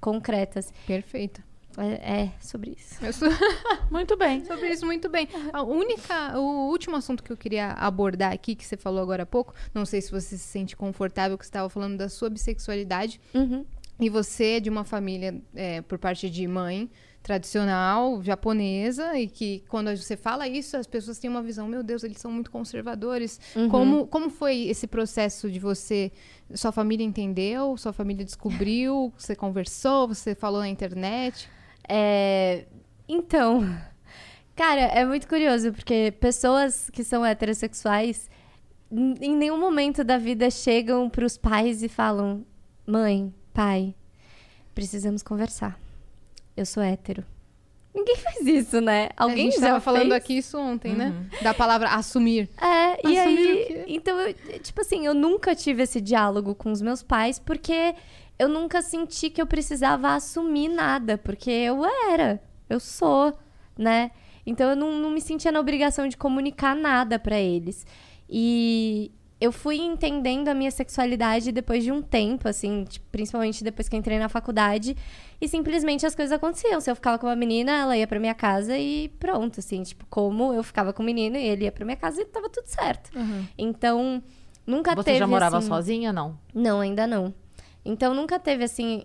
concretas. 0.00 0.72
Perfeito. 0.86 1.42
É, 1.78 2.22
é 2.22 2.32
sobre 2.40 2.76
isso. 2.76 3.12
Sou... 3.12 3.28
Muito 3.90 4.16
bem. 4.16 4.44
Sobre 4.44 4.68
isso, 4.70 4.84
muito 4.84 5.08
bem. 5.08 5.28
A 5.52 5.62
única, 5.62 6.38
o 6.38 6.68
último 6.68 6.96
assunto 6.96 7.22
que 7.22 7.30
eu 7.30 7.36
queria 7.36 7.72
abordar 7.72 8.32
aqui, 8.32 8.54
que 8.54 8.66
você 8.66 8.76
falou 8.76 9.00
agora 9.00 9.22
há 9.22 9.26
pouco, 9.26 9.54
não 9.72 9.86
sei 9.86 10.00
se 10.00 10.10
você 10.10 10.36
se 10.36 10.44
sente 10.44 10.76
confortável, 10.76 11.38
que 11.38 11.44
você 11.44 11.48
estava 11.48 11.68
falando 11.68 11.96
da 11.96 12.08
sua 12.08 12.28
bissexualidade. 12.28 13.20
Uhum. 13.32 13.64
E 14.00 14.08
você 14.08 14.56
é 14.56 14.60
de 14.60 14.70
uma 14.70 14.82
família, 14.82 15.40
é, 15.54 15.82
por 15.82 15.98
parte 15.98 16.28
de 16.28 16.46
mãe, 16.48 16.90
tradicional, 17.30 18.20
japonesa, 18.24 19.16
e 19.16 19.28
que 19.28 19.62
quando 19.68 19.96
você 19.96 20.16
fala 20.16 20.48
isso, 20.48 20.76
as 20.76 20.84
pessoas 20.84 21.16
têm 21.16 21.30
uma 21.30 21.40
visão, 21.40 21.68
meu 21.68 21.80
Deus, 21.80 22.02
eles 22.02 22.18
são 22.18 22.32
muito 22.32 22.50
conservadores. 22.50 23.40
Como, 23.70 24.08
como 24.08 24.30
foi 24.30 24.62
esse 24.62 24.88
processo 24.88 25.48
de 25.48 25.60
você. 25.60 26.10
Sua 26.54 26.72
família 26.72 27.04
entendeu? 27.04 27.76
Sua 27.76 27.92
família 27.92 28.24
descobriu? 28.24 29.12
Você 29.16 29.36
conversou? 29.36 30.08
Você 30.08 30.34
falou 30.34 30.58
na 30.58 30.68
internet? 30.68 31.48
É, 31.88 32.66
Então, 33.08 33.64
cara, 34.56 34.80
é 34.80 35.04
muito 35.06 35.28
curioso, 35.28 35.72
porque 35.72 36.12
pessoas 36.18 36.90
que 36.90 37.04
são 37.04 37.24
heterossexuais 37.24 38.28
em 38.90 39.36
nenhum 39.36 39.60
momento 39.60 40.02
da 40.02 40.18
vida 40.18 40.50
chegam 40.50 41.08
pros 41.08 41.38
pais 41.38 41.84
e 41.84 41.88
falam: 41.88 42.44
Mãe, 42.84 43.32
pai, 43.54 43.94
precisamos 44.74 45.22
conversar. 45.22 45.78
Eu 46.60 46.66
sou 46.66 46.82
hétero. 46.82 47.24
Ninguém 47.94 48.16
faz 48.20 48.46
isso, 48.46 48.80
né? 48.80 49.08
Alguém 49.16 49.48
a 49.48 49.50
gente 49.50 49.60
já 49.60 49.68
tava 49.68 49.80
falando 49.80 50.02
fez? 50.10 50.12
aqui 50.12 50.36
isso 50.38 50.58
ontem, 50.58 50.94
né? 50.94 51.26
Da 51.42 51.54
palavra 51.54 51.88
assumir. 51.88 52.50
É, 52.60 53.08
e 53.08 53.18
Assumir 53.18 53.46
o 53.46 53.48
aí. 53.50 53.64
quê? 53.64 53.84
Então, 53.88 54.20
eu, 54.20 54.34
tipo 54.60 54.80
assim, 54.82 55.06
eu 55.06 55.14
nunca 55.14 55.54
tive 55.54 55.82
esse 55.82 56.00
diálogo 56.00 56.54
com 56.54 56.70
os 56.70 56.82
meus 56.82 57.02
pais 57.02 57.38
porque 57.38 57.94
eu 58.38 58.48
nunca 58.48 58.82
senti 58.82 59.30
que 59.30 59.40
eu 59.40 59.46
precisava 59.46 60.14
assumir 60.14 60.68
nada, 60.68 61.16
porque 61.18 61.50
eu 61.50 61.82
era, 62.10 62.40
eu 62.68 62.78
sou, 62.78 63.32
né? 63.76 64.10
Então 64.46 64.68
eu 64.70 64.76
não, 64.76 64.92
não 64.92 65.10
me 65.10 65.20
sentia 65.20 65.50
na 65.50 65.60
obrigação 65.60 66.08
de 66.08 66.16
comunicar 66.16 66.74
nada 66.76 67.18
pra 67.18 67.38
eles. 67.40 67.86
E 68.28 69.10
eu 69.40 69.50
fui 69.50 69.78
entendendo 69.78 70.48
a 70.48 70.54
minha 70.54 70.70
sexualidade 70.70 71.50
depois 71.50 71.82
de 71.82 71.90
um 71.90 72.02
tempo, 72.02 72.46
assim, 72.46 72.84
tipo, 72.84 73.06
principalmente 73.10 73.64
depois 73.64 73.88
que 73.88 73.96
eu 73.96 73.98
entrei 73.98 74.18
na 74.18 74.28
faculdade. 74.28 74.94
E 75.40 75.48
simplesmente 75.48 76.04
as 76.04 76.14
coisas 76.14 76.30
aconteciam. 76.32 76.80
Se 76.80 76.90
eu 76.90 76.94
ficava 76.94 77.18
com 77.18 77.26
uma 77.26 77.34
menina, 77.36 77.72
ela 77.72 77.96
ia 77.96 78.06
pra 78.06 78.20
minha 78.20 78.34
casa 78.34 78.76
e 78.76 79.08
pronto, 79.18 79.60
assim, 79.60 79.82
tipo, 79.82 80.04
como 80.10 80.52
eu 80.52 80.62
ficava 80.62 80.92
com 80.92 81.02
o 81.02 81.06
menino 81.06 81.36
e 81.38 81.46
ele 81.46 81.64
ia 81.64 81.72
pra 81.72 81.86
minha 81.86 81.96
casa 81.96 82.20
e 82.20 82.24
tava 82.26 82.50
tudo 82.50 82.66
certo. 82.66 83.10
Então, 83.56 84.22
nunca 84.66 84.94
Você 84.94 85.04
teve. 85.04 85.18
já 85.18 85.26
morava 85.26 85.56
assim... 85.58 85.68
sozinha, 85.68 86.12
não? 86.12 86.38
Não, 86.54 86.80
ainda 86.80 87.06
não. 87.06 87.34
Então 87.82 88.12
nunca 88.12 88.38
teve 88.38 88.64
assim. 88.64 89.04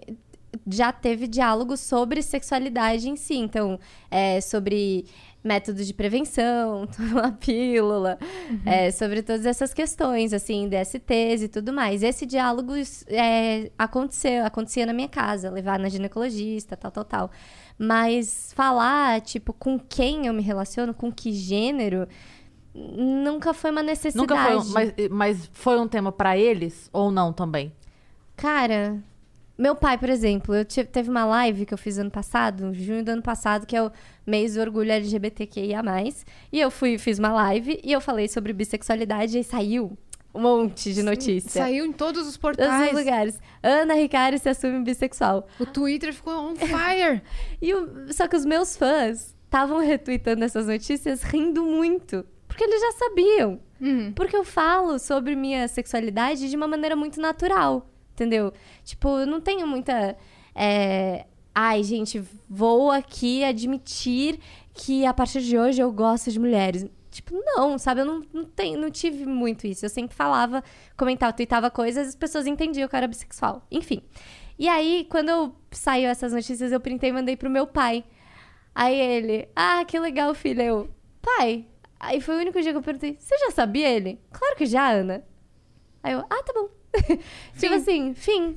Já 0.67 0.91
teve 0.91 1.27
diálogo 1.27 1.77
sobre 1.77 2.21
sexualidade 2.21 3.09
em 3.09 3.15
si. 3.15 3.35
Então, 3.35 3.79
é, 4.11 4.41
sobre 4.41 5.05
métodos 5.45 5.85
de 5.85 5.93
prevenção, 5.93 6.87
tomar 6.97 7.33
pílula, 7.37 8.17
é, 8.65 8.89
sobre 8.91 9.21
todas 9.21 9.45
essas 9.45 9.73
questões, 9.73 10.33
assim, 10.33 10.67
DSTs 10.67 11.43
e 11.43 11.47
tudo 11.47 11.71
mais. 11.71 12.01
Esse 12.01 12.25
diálogo 12.25 12.73
é, 13.07 13.69
aconteceu, 13.77 14.43
acontecia 14.45 14.85
na 14.85 14.91
minha 14.93 15.07
casa, 15.07 15.49
levar 15.51 15.77
na 15.77 15.87
ginecologista, 15.87 16.75
tal, 16.75 16.91
tal, 16.91 17.05
tal. 17.05 17.31
Mas 17.77 18.51
falar, 18.55 19.21
tipo, 19.21 19.53
com 19.53 19.77
quem 19.79 20.25
eu 20.27 20.33
me 20.33 20.41
relaciono, 20.41 20.93
com 20.93 21.11
que 21.11 21.31
gênero, 21.31 22.07
nunca 22.73 23.53
foi 23.53 23.71
uma 23.71 23.83
necessidade. 23.83 24.27
Nunca 24.27 24.43
foi, 24.43 24.57
um- 24.57 24.73
mas, 24.73 24.93
mas 25.11 25.49
foi 25.53 25.79
um 25.79 25.87
tema 25.87 26.11
pra 26.11 26.37
eles 26.37 26.89
ou 26.91 27.11
não 27.11 27.31
também? 27.31 27.71
Cara, 28.35 28.97
meu 29.57 29.75
pai, 29.75 29.97
por 29.97 30.09
exemplo, 30.09 30.53
eu 30.55 30.65
tive, 30.65 30.87
teve 30.89 31.09
uma 31.09 31.23
live 31.25 31.65
que 31.65 31.73
eu 31.73 31.77
fiz 31.77 31.97
ano 31.97 32.11
passado, 32.11 32.73
junho 32.73 33.03
do 33.03 33.09
ano 33.09 33.21
passado, 33.21 33.65
que 33.65 33.75
é 33.75 33.81
o 33.83 33.91
mês 34.25 34.55
do 34.55 34.61
orgulho 34.61 34.91
LGBTQIA+. 34.91 35.81
E 36.51 36.59
eu 36.59 36.69
fui, 36.69 36.97
fiz 36.97 37.19
uma 37.19 37.31
live 37.31 37.79
e 37.83 37.91
eu 37.91 38.01
falei 38.01 38.27
sobre 38.27 38.51
bissexualidade 38.53 39.37
e 39.39 39.43
saiu 39.43 39.97
um 40.33 40.41
monte 40.41 40.93
de 40.93 41.01
notícia. 41.01 41.61
Saiu 41.61 41.85
em 41.85 41.93
todos 41.93 42.27
os 42.27 42.37
Todos 42.37 42.57
portais. 42.57 42.91
os 42.91 42.97
lugares. 42.99 43.39
Ana 43.63 43.93
Ricari 43.93 44.37
se 44.37 44.49
assume 44.49 44.83
bissexual. 44.83 45.47
O 45.57 45.65
Twitter 45.65 46.13
ficou 46.13 46.33
on 46.33 46.55
fire. 46.55 47.21
E 47.61 47.73
o- 47.73 48.11
só 48.13 48.27
que 48.27 48.35
os 48.35 48.45
meus 48.45 48.75
fãs 48.75 49.33
estavam 49.45 49.79
retweetando 49.79 50.43
essas 50.43 50.67
notícias 50.67 51.23
rindo 51.23 51.63
muito. 51.63 52.25
Porque 52.49 52.63
eles 52.65 52.81
já 52.81 52.91
sabiam. 52.91 53.59
Uhum. 53.79 54.11
Porque 54.13 54.35
eu 54.35 54.43
falo 54.43 54.99
sobre 54.99 55.35
minha 55.35 55.67
sexualidade 55.69 56.49
de 56.49 56.55
uma 56.57 56.67
maneira 56.67 56.95
muito 56.97 57.19
natural. 57.21 57.89
Entendeu? 58.15 58.53
Tipo, 58.83 59.19
eu 59.19 59.27
não 59.27 59.41
tenho 59.41 59.67
muita. 59.67 60.17
é, 60.55 61.25
Ai, 61.53 61.83
gente, 61.83 62.21
vou 62.49 62.91
aqui 62.91 63.43
admitir 63.43 64.39
que 64.73 65.05
a 65.05 65.13
partir 65.13 65.41
de 65.41 65.57
hoje 65.57 65.81
eu 65.81 65.91
gosto 65.91 66.31
de 66.31 66.39
mulheres. 66.39 66.85
Tipo, 67.11 67.33
não, 67.45 67.77
sabe? 67.77 68.01
Eu 68.01 68.05
não, 68.05 68.21
não, 68.33 68.43
tenho, 68.43 68.79
não 68.79 68.89
tive 68.89 69.25
muito 69.25 69.67
isso. 69.67 69.85
Eu 69.85 69.89
sempre 69.89 70.15
falava, 70.15 70.63
comentava, 70.97 71.31
tweetava 71.31 71.71
coisas, 71.71 72.09
as 72.09 72.15
pessoas 72.15 72.45
entendiam 72.47 72.89
que 72.89 72.95
eu 72.95 72.97
era 72.97 73.07
bissexual. 73.07 73.65
Enfim. 73.71 74.01
E 74.59 74.67
aí, 74.67 75.07
quando 75.09 75.29
eu 75.29 75.55
saiu 75.71 76.09
essas 76.09 76.33
notícias, 76.33 76.71
eu 76.71 76.79
printei 76.79 77.09
e 77.09 77.13
mandei 77.13 77.37
pro 77.37 77.49
meu 77.49 77.67
pai. 77.67 78.03
Aí 78.73 78.99
ele, 78.99 79.47
ah, 79.55 79.83
que 79.85 79.97
legal, 79.99 80.33
filha. 80.33 80.63
Eu, 80.63 80.89
pai. 81.21 81.65
Aí 81.99 82.19
foi 82.19 82.35
o 82.35 82.39
único 82.39 82.61
dia 82.61 82.71
que 82.71 82.77
eu 82.77 82.81
perguntei, 82.81 83.17
você 83.19 83.37
já 83.37 83.51
sabia 83.51 83.89
ele? 83.89 84.19
Claro 84.31 84.55
que 84.57 84.65
já, 84.65 84.89
Ana. 84.89 85.23
Aí 86.03 86.13
eu, 86.13 86.19
ah, 86.19 86.43
tá 86.43 86.53
bom. 86.53 86.69
tipo 87.57 87.73
assim, 87.73 88.13
fim. 88.13 88.55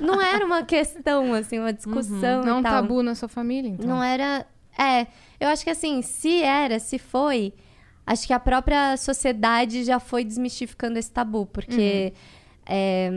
Não 0.00 0.20
era 0.20 0.44
uma 0.44 0.62
questão, 0.62 1.34
assim, 1.34 1.58
uma 1.58 1.72
discussão 1.72 2.42
Não 2.42 2.48
é 2.48 2.54
um 2.54 2.62
tal. 2.62 2.72
tabu 2.72 3.02
na 3.02 3.14
sua 3.14 3.28
família, 3.28 3.68
então. 3.68 3.86
Não 3.86 4.02
era. 4.02 4.46
É, 4.78 5.06
eu 5.40 5.48
acho 5.48 5.64
que 5.64 5.70
assim, 5.70 6.02
se 6.02 6.42
era, 6.42 6.78
se 6.78 6.98
foi, 6.98 7.52
acho 8.06 8.26
que 8.26 8.32
a 8.32 8.40
própria 8.40 8.96
sociedade 8.96 9.84
já 9.84 9.98
foi 9.98 10.24
desmistificando 10.24 10.98
esse 10.98 11.10
tabu, 11.10 11.46
porque 11.46 12.12
é, 12.64 13.10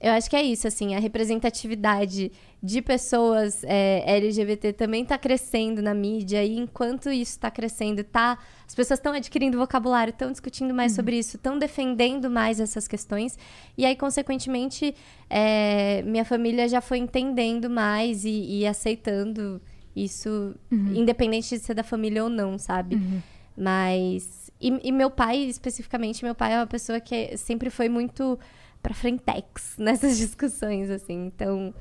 eu 0.00 0.12
acho 0.12 0.28
que 0.28 0.36
é 0.36 0.42
isso, 0.42 0.68
assim, 0.68 0.94
a 0.94 0.98
representatividade 1.00 2.30
de 2.66 2.82
pessoas 2.82 3.62
é, 3.62 4.02
LGBT 4.16 4.72
também 4.72 5.04
está 5.04 5.16
crescendo 5.16 5.80
na 5.80 5.94
mídia, 5.94 6.42
e 6.44 6.56
enquanto 6.56 7.08
isso 7.10 7.32
está 7.32 7.48
crescendo, 7.48 8.02
tá, 8.02 8.36
as 8.66 8.74
pessoas 8.74 8.98
estão 8.98 9.12
adquirindo 9.12 9.56
vocabulário, 9.56 10.10
estão 10.10 10.32
discutindo 10.32 10.74
mais 10.74 10.92
sobre 10.92 11.16
isso, 11.16 11.36
estão 11.36 11.58
defendendo 11.58 12.28
mais 12.28 12.58
essas 12.58 12.88
questões, 12.88 13.38
e 13.78 13.86
aí, 13.86 13.94
consequentemente, 13.94 14.96
é, 15.30 16.02
minha 16.02 16.24
família 16.24 16.68
já 16.68 16.80
foi 16.80 16.98
entendendo 16.98 17.70
mais 17.70 18.24
e, 18.24 18.58
e 18.58 18.66
aceitando 18.66 19.62
isso, 19.94 20.54
independente 20.70 21.56
de 21.56 21.62
ser 21.62 21.74
da 21.74 21.84
família 21.84 22.24
ou 22.24 22.28
não, 22.28 22.58
sabe? 22.58 22.96
Mas. 23.56 24.50
E, 24.60 24.88
e 24.88 24.92
meu 24.92 25.10
pai, 25.10 25.38
especificamente, 25.38 26.24
meu 26.24 26.34
pai 26.34 26.54
é 26.54 26.58
uma 26.58 26.66
pessoa 26.66 27.00
que 27.00 27.36
sempre 27.36 27.70
foi 27.70 27.88
muito 27.88 28.38
pra 28.82 28.92
frentex 28.92 29.76
nessas 29.78 30.18
discussões, 30.18 30.90
assim. 30.90 31.26
Então, 31.26 31.72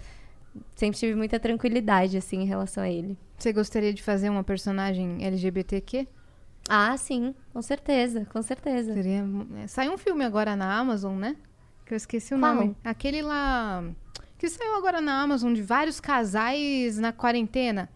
sempre 0.75 0.97
tive 0.99 1.15
muita 1.15 1.39
tranquilidade, 1.39 2.17
assim, 2.17 2.41
em 2.41 2.45
relação 2.45 2.83
a 2.83 2.89
ele. 2.89 3.17
Você 3.37 3.51
gostaria 3.53 3.93
de 3.93 4.01
fazer 4.01 4.29
uma 4.29 4.43
personagem 4.43 5.23
LGBTQ? 5.25 6.07
Ah, 6.67 6.95
sim, 6.97 7.35
com 7.53 7.61
certeza, 7.61 8.25
com 8.25 8.41
certeza. 8.41 8.93
Seria... 8.93 9.23
é, 9.63 9.67
Saiu 9.67 9.93
um 9.93 9.97
filme 9.97 10.23
agora 10.23 10.55
na 10.55 10.77
Amazon, 10.77 11.15
né? 11.17 11.35
Que 11.85 11.93
eu 11.93 11.97
esqueci 11.97 12.33
o 12.33 12.39
Qual? 12.39 12.55
nome. 12.55 12.75
Aquele 12.83 13.21
lá... 13.21 13.83
Que 14.37 14.49
saiu 14.49 14.75
agora 14.75 14.99
na 14.99 15.21
Amazon, 15.21 15.53
de 15.53 15.61
vários 15.61 15.99
casais 15.99 16.97
na 16.97 17.13
quarentena. 17.13 17.89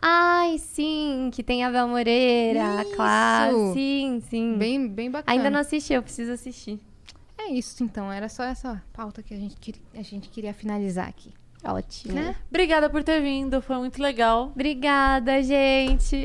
Ai, 0.00 0.58
sim, 0.58 1.30
que 1.32 1.42
tem 1.42 1.64
a 1.64 1.70
Bel 1.70 1.86
Moreira, 1.86 2.82
Isso! 2.82 2.94
Clara. 2.96 3.52
Sim, 3.74 4.22
sim. 4.28 4.56
Bem, 4.58 4.88
bem 4.88 5.10
bacana. 5.10 5.36
Ainda 5.36 5.50
não 5.50 5.60
assisti, 5.60 5.92
eu 5.92 6.02
preciso 6.02 6.32
assistir. 6.32 6.80
É 7.38 7.50
isso, 7.50 7.82
então. 7.84 8.10
Era 8.10 8.28
só 8.28 8.42
essa 8.44 8.82
pauta 8.92 9.22
que 9.22 9.34
a 9.34 9.36
gente, 9.36 9.56
queria- 9.56 9.82
a 9.94 10.02
gente 10.02 10.28
queria 10.28 10.54
finalizar 10.54 11.08
aqui. 11.08 11.32
Ótimo. 11.64 12.14
Né? 12.14 12.34
Obrigada 12.50 12.90
por 12.90 13.02
ter 13.04 13.20
vindo, 13.20 13.62
foi 13.62 13.76
muito 13.76 14.02
legal. 14.02 14.50
Obrigada, 14.54 15.42
gente. 15.42 16.16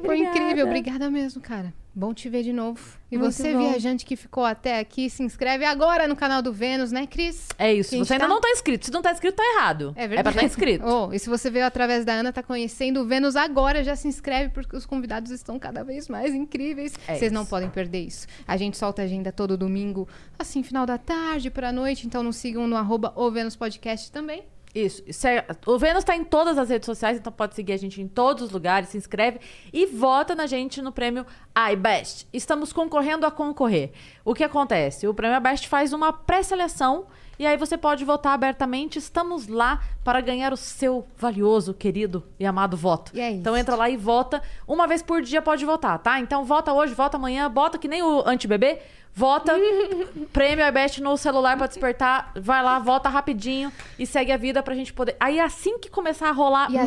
Foi 0.00 0.14
Obrigada. 0.16 0.38
incrível. 0.38 0.66
Obrigada 0.66 1.10
mesmo, 1.10 1.40
cara. 1.40 1.72
Bom 1.98 2.12
te 2.12 2.28
ver 2.28 2.42
de 2.42 2.52
novo. 2.52 2.78
E 3.10 3.16
Muito 3.16 3.32
você, 3.32 3.54
bom. 3.54 3.58
viajante 3.70 4.04
que 4.04 4.16
ficou 4.16 4.44
até 4.44 4.78
aqui, 4.78 5.08
se 5.08 5.22
inscreve 5.22 5.64
agora 5.64 6.06
no 6.06 6.14
canal 6.14 6.42
do 6.42 6.52
Vênus, 6.52 6.92
né, 6.92 7.06
Cris? 7.06 7.48
É 7.58 7.72
isso, 7.72 7.96
você 7.96 8.12
ainda 8.12 8.26
tá- 8.26 8.28
não 8.28 8.38
tá 8.38 8.50
inscrito. 8.50 8.84
Se 8.84 8.92
não 8.92 9.00
tá 9.00 9.12
inscrito, 9.12 9.36
tá 9.38 9.42
errado. 9.56 9.94
É 9.96 10.04
É 10.04 10.08
verdade. 10.08 10.22
pra 10.24 10.30
estar 10.32 10.44
inscrito. 10.44 10.84
Oh, 10.86 11.10
e 11.10 11.18
se 11.18 11.26
você 11.30 11.48
veio 11.50 11.64
através 11.64 12.04
da 12.04 12.12
Ana, 12.12 12.34
tá 12.34 12.42
conhecendo 12.42 13.00
o 13.00 13.06
Vênus 13.06 13.34
agora, 13.34 13.82
já 13.82 13.96
se 13.96 14.06
inscreve, 14.08 14.50
porque 14.50 14.76
os 14.76 14.84
convidados 14.84 15.30
estão 15.30 15.58
cada 15.58 15.82
vez 15.82 16.06
mais 16.06 16.34
incríveis. 16.34 16.92
É 17.08 17.14
Vocês 17.16 17.32
não 17.32 17.42
isso. 17.42 17.50
podem 17.50 17.70
perder 17.70 18.00
isso. 18.00 18.26
A 18.46 18.58
gente 18.58 18.76
solta 18.76 19.00
a 19.00 19.06
agenda 19.06 19.32
todo 19.32 19.56
domingo, 19.56 20.06
assim, 20.38 20.62
final 20.62 20.84
da 20.84 20.98
tarde 20.98 21.50
pra 21.50 21.72
noite. 21.72 22.06
Então 22.06 22.22
nos 22.22 22.36
sigam 22.36 22.66
no 22.66 22.76
arroba 22.76 23.10
o 23.16 23.30
Vênus 23.30 23.56
Podcast 23.56 24.12
também. 24.12 24.44
Isso. 24.78 25.02
Se- 25.10 25.42
O 25.66 25.78
Vênus 25.78 26.04
tá 26.04 26.14
em 26.14 26.22
todas 26.22 26.58
as 26.58 26.68
redes 26.68 26.84
sociais, 26.84 27.16
então 27.16 27.32
pode 27.32 27.54
seguir 27.54 27.72
a 27.72 27.76
gente 27.78 28.02
em 28.02 28.06
todos 28.06 28.42
os 28.42 28.50
lugares, 28.50 28.90
se 28.90 28.98
inscreve 28.98 29.40
e 29.72 29.86
vota 29.86 30.34
na 30.34 30.46
gente 30.46 30.82
no 30.82 30.92
prêmio 30.92 31.24
iBest. 31.72 32.28
Estamos 32.30 32.74
concorrendo 32.74 33.24
a 33.24 33.30
concorrer. 33.30 33.92
O 34.22 34.34
que 34.34 34.44
acontece? 34.44 35.08
O 35.08 35.14
prêmio 35.14 35.38
iBest 35.38 35.66
faz 35.66 35.94
uma 35.94 36.12
pré-seleção 36.12 37.06
e 37.38 37.46
aí 37.46 37.56
você 37.56 37.76
pode 37.76 38.04
votar 38.04 38.32
abertamente. 38.32 38.98
Estamos 38.98 39.46
lá 39.48 39.80
para 40.02 40.20
ganhar 40.20 40.52
o 40.52 40.56
seu 40.56 41.06
valioso, 41.16 41.74
querido 41.74 42.24
e 42.38 42.46
amado 42.46 42.76
voto. 42.76 43.12
E 43.14 43.20
é 43.20 43.30
isso. 43.30 43.40
Então 43.40 43.56
entra 43.56 43.74
lá 43.74 43.88
e 43.90 43.96
vota. 43.96 44.42
Uma 44.66 44.86
vez 44.86 45.02
por 45.02 45.22
dia 45.22 45.42
pode 45.42 45.64
votar, 45.64 45.98
tá? 45.98 46.18
Então 46.20 46.44
vota 46.44 46.72
hoje, 46.72 46.94
vota 46.94 47.16
amanhã, 47.16 47.50
bota 47.50 47.78
que 47.78 47.88
nem 47.88 48.02
o 48.02 48.22
anti-bebê. 48.26 48.80
Vota, 49.14 49.52
prêmio 50.32 50.66
iBest 50.66 51.00
no 51.00 51.16
celular 51.16 51.56
pra 51.56 51.66
despertar. 51.66 52.32
Vai 52.36 52.62
lá, 52.62 52.78
vota 52.78 53.08
rapidinho 53.08 53.72
e 53.98 54.06
segue 54.06 54.30
a 54.30 54.36
vida 54.36 54.62
pra 54.62 54.74
gente 54.74 54.92
poder. 54.92 55.16
Aí 55.18 55.40
assim 55.40 55.78
que 55.78 55.90
começar 55.90 56.28
a 56.28 56.32
rolar 56.32 56.70
E 56.70 56.78
assim? 56.78 56.86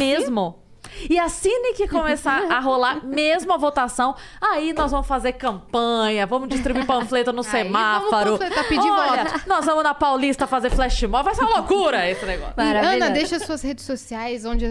E 1.10 1.18
assim 1.20 1.50
que 1.74 1.88
começar 1.88 2.52
a 2.52 2.60
rolar 2.60 3.06
mesmo 3.06 3.54
a 3.54 3.58
votação, 3.58 4.16
aí 4.42 4.74
nós 4.74 4.92
vamos 4.92 5.08
fazer 5.08 5.34
campanha, 5.34 6.26
vamos 6.26 6.50
distribuir 6.50 6.86
panfleto 6.86 7.32
no 7.32 7.42
Aí 7.46 7.46
semáforo. 7.46 8.38
vamos 8.38 8.68
pedir 8.68 8.90
Olha, 8.90 9.24
voto. 9.24 9.48
Nós 9.48 9.66
vamos 9.66 9.84
na 9.84 9.94
Paulista 9.94 10.48
fazer 10.48 10.70
flash 10.72 11.04
mob, 11.04 11.24
vai 11.24 11.36
ser 11.36 11.44
uma 11.44 11.58
loucura 11.58 12.10
esse 12.10 12.26
negócio. 12.26 12.54
E. 12.58 12.62
Ana, 12.62 13.10
deixa 13.10 13.40
suas 13.40 13.62
redes 13.62 13.86
sociais, 13.86 14.46
onde, 14.46 14.66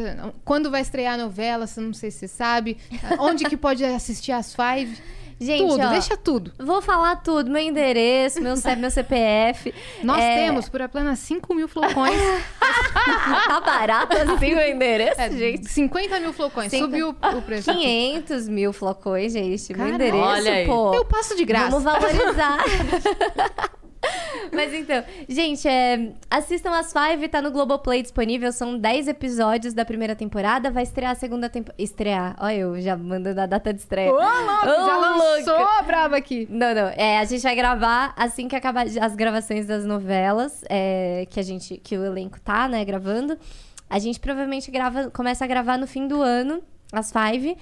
quando 0.45 0.71
vai 0.71 0.81
estrear 0.81 1.15
a 1.15 1.17
novela, 1.17 1.67
se 1.67 1.81
não 1.81 1.93
sei 1.93 2.11
se 2.11 2.19
você 2.21 2.29
sabe, 2.29 2.79
onde 3.19 3.45
que 3.45 3.57
pode 3.57 3.85
assistir 3.85 4.33
as 4.33 4.55
five. 4.55 5.18
Gente, 5.41 5.69
tudo, 5.69 5.83
ó, 5.85 5.89
deixa 5.91 6.17
tudo. 6.17 6.53
Vou 6.59 6.83
falar 6.83 7.17
tudo, 7.17 7.49
meu 7.51 7.63
endereço, 7.63 8.41
meu, 8.41 8.55
meu 8.79 8.91
CPF. 8.91 9.73
Nós 10.03 10.21
É, 10.21 10.47
temos 10.47 10.69
por 10.69 10.83
apenas 10.83 11.19
5 11.21 11.55
mil 11.55 11.69
flocões. 11.69 12.19
Tá 13.49 13.61
barato 13.61 14.15
assim 14.17 14.55
o 14.55 14.61
endereço, 14.61 15.21
É, 15.21 15.31
gente. 15.31 15.71
50 15.71 16.21
mil 16.21 16.33
flocões. 16.33 16.71
Cinco- 16.71 16.85
Subiu 16.87 17.11
o 17.11 17.15
preço. 17.43 17.73
500 17.73 18.49
mil 18.49 18.73
flocões, 18.73 19.33
gente. 19.33 19.69
Meu 19.73 19.87
Caramba. 19.87 19.95
endereço, 19.95 20.25
Olha 20.25 20.53
aí. 20.53 20.67
pô. 20.67 20.95
Eu 20.95 21.05
passo 21.05 21.37
de 21.37 21.45
graça. 21.45 21.71
Vamos 21.71 21.85
valorizar. 21.85 22.59
Mas 24.53 24.73
então, 24.73 25.03
gente, 25.29 25.67
é, 25.69 26.13
assistam 26.31 26.71
as 26.71 26.93
Five, 26.93 27.29
tá 27.29 27.41
no 27.43 27.51
Globoplay 27.51 28.03
disponível. 28.03 28.51
São 28.53 28.79
10 28.79 29.09
episódios 29.09 29.75
da 29.75 29.85
primeira 29.85 30.15
temporada. 30.17 30.71
Vai 30.71 30.83
estrear 30.83 31.13
a 31.13 31.15
segunda 31.15 31.49
temporada. 31.49 31.83
Estrear. 31.83 32.37
Olha, 32.41 32.57
eu 32.57 32.81
já 32.81 32.97
mandando 32.97 33.41
a 33.41 33.47
data 33.47 33.73
de 33.73 33.81
estreia. 33.81 34.11
Ô, 34.11 34.15
louco, 34.15 34.27
já 34.67 34.97
Ô, 34.97 35.01
lançou 35.01 35.57
louca. 35.57 35.79
a 35.79 35.83
brava 35.83 36.17
aqui. 36.17 36.47
Não, 36.51 36.75
não. 36.75 36.89
É, 36.97 37.19
a 37.19 37.25
gente 37.25 37.43
vai 37.43 37.55
gravar 37.55 38.13
assim 38.17 38.49
que 38.49 38.57
acabar 38.57 38.87
as 38.87 39.15
gravações 39.15 39.67
das 39.67 39.85
novelas, 39.85 40.65
é, 40.69 41.27
que 41.31 41.39
a 41.39 41.43
gente, 41.43 41.77
que 41.79 41.97
o 41.97 42.05
elenco 42.05 42.41
tá, 42.41 42.69
né, 42.69 42.85
gravando. 42.85 43.39
A 43.89 43.99
gente 43.99 44.21
provavelmente 44.21 44.71
grava, 44.71 45.11
começa 45.11 45.45
a 45.45 45.49
gravar 45.49 45.79
no 45.79 45.87
fim 45.87 46.07
do 46.07 46.21
ano, 46.21 46.63
as 46.93 47.13
Five. 47.13 47.57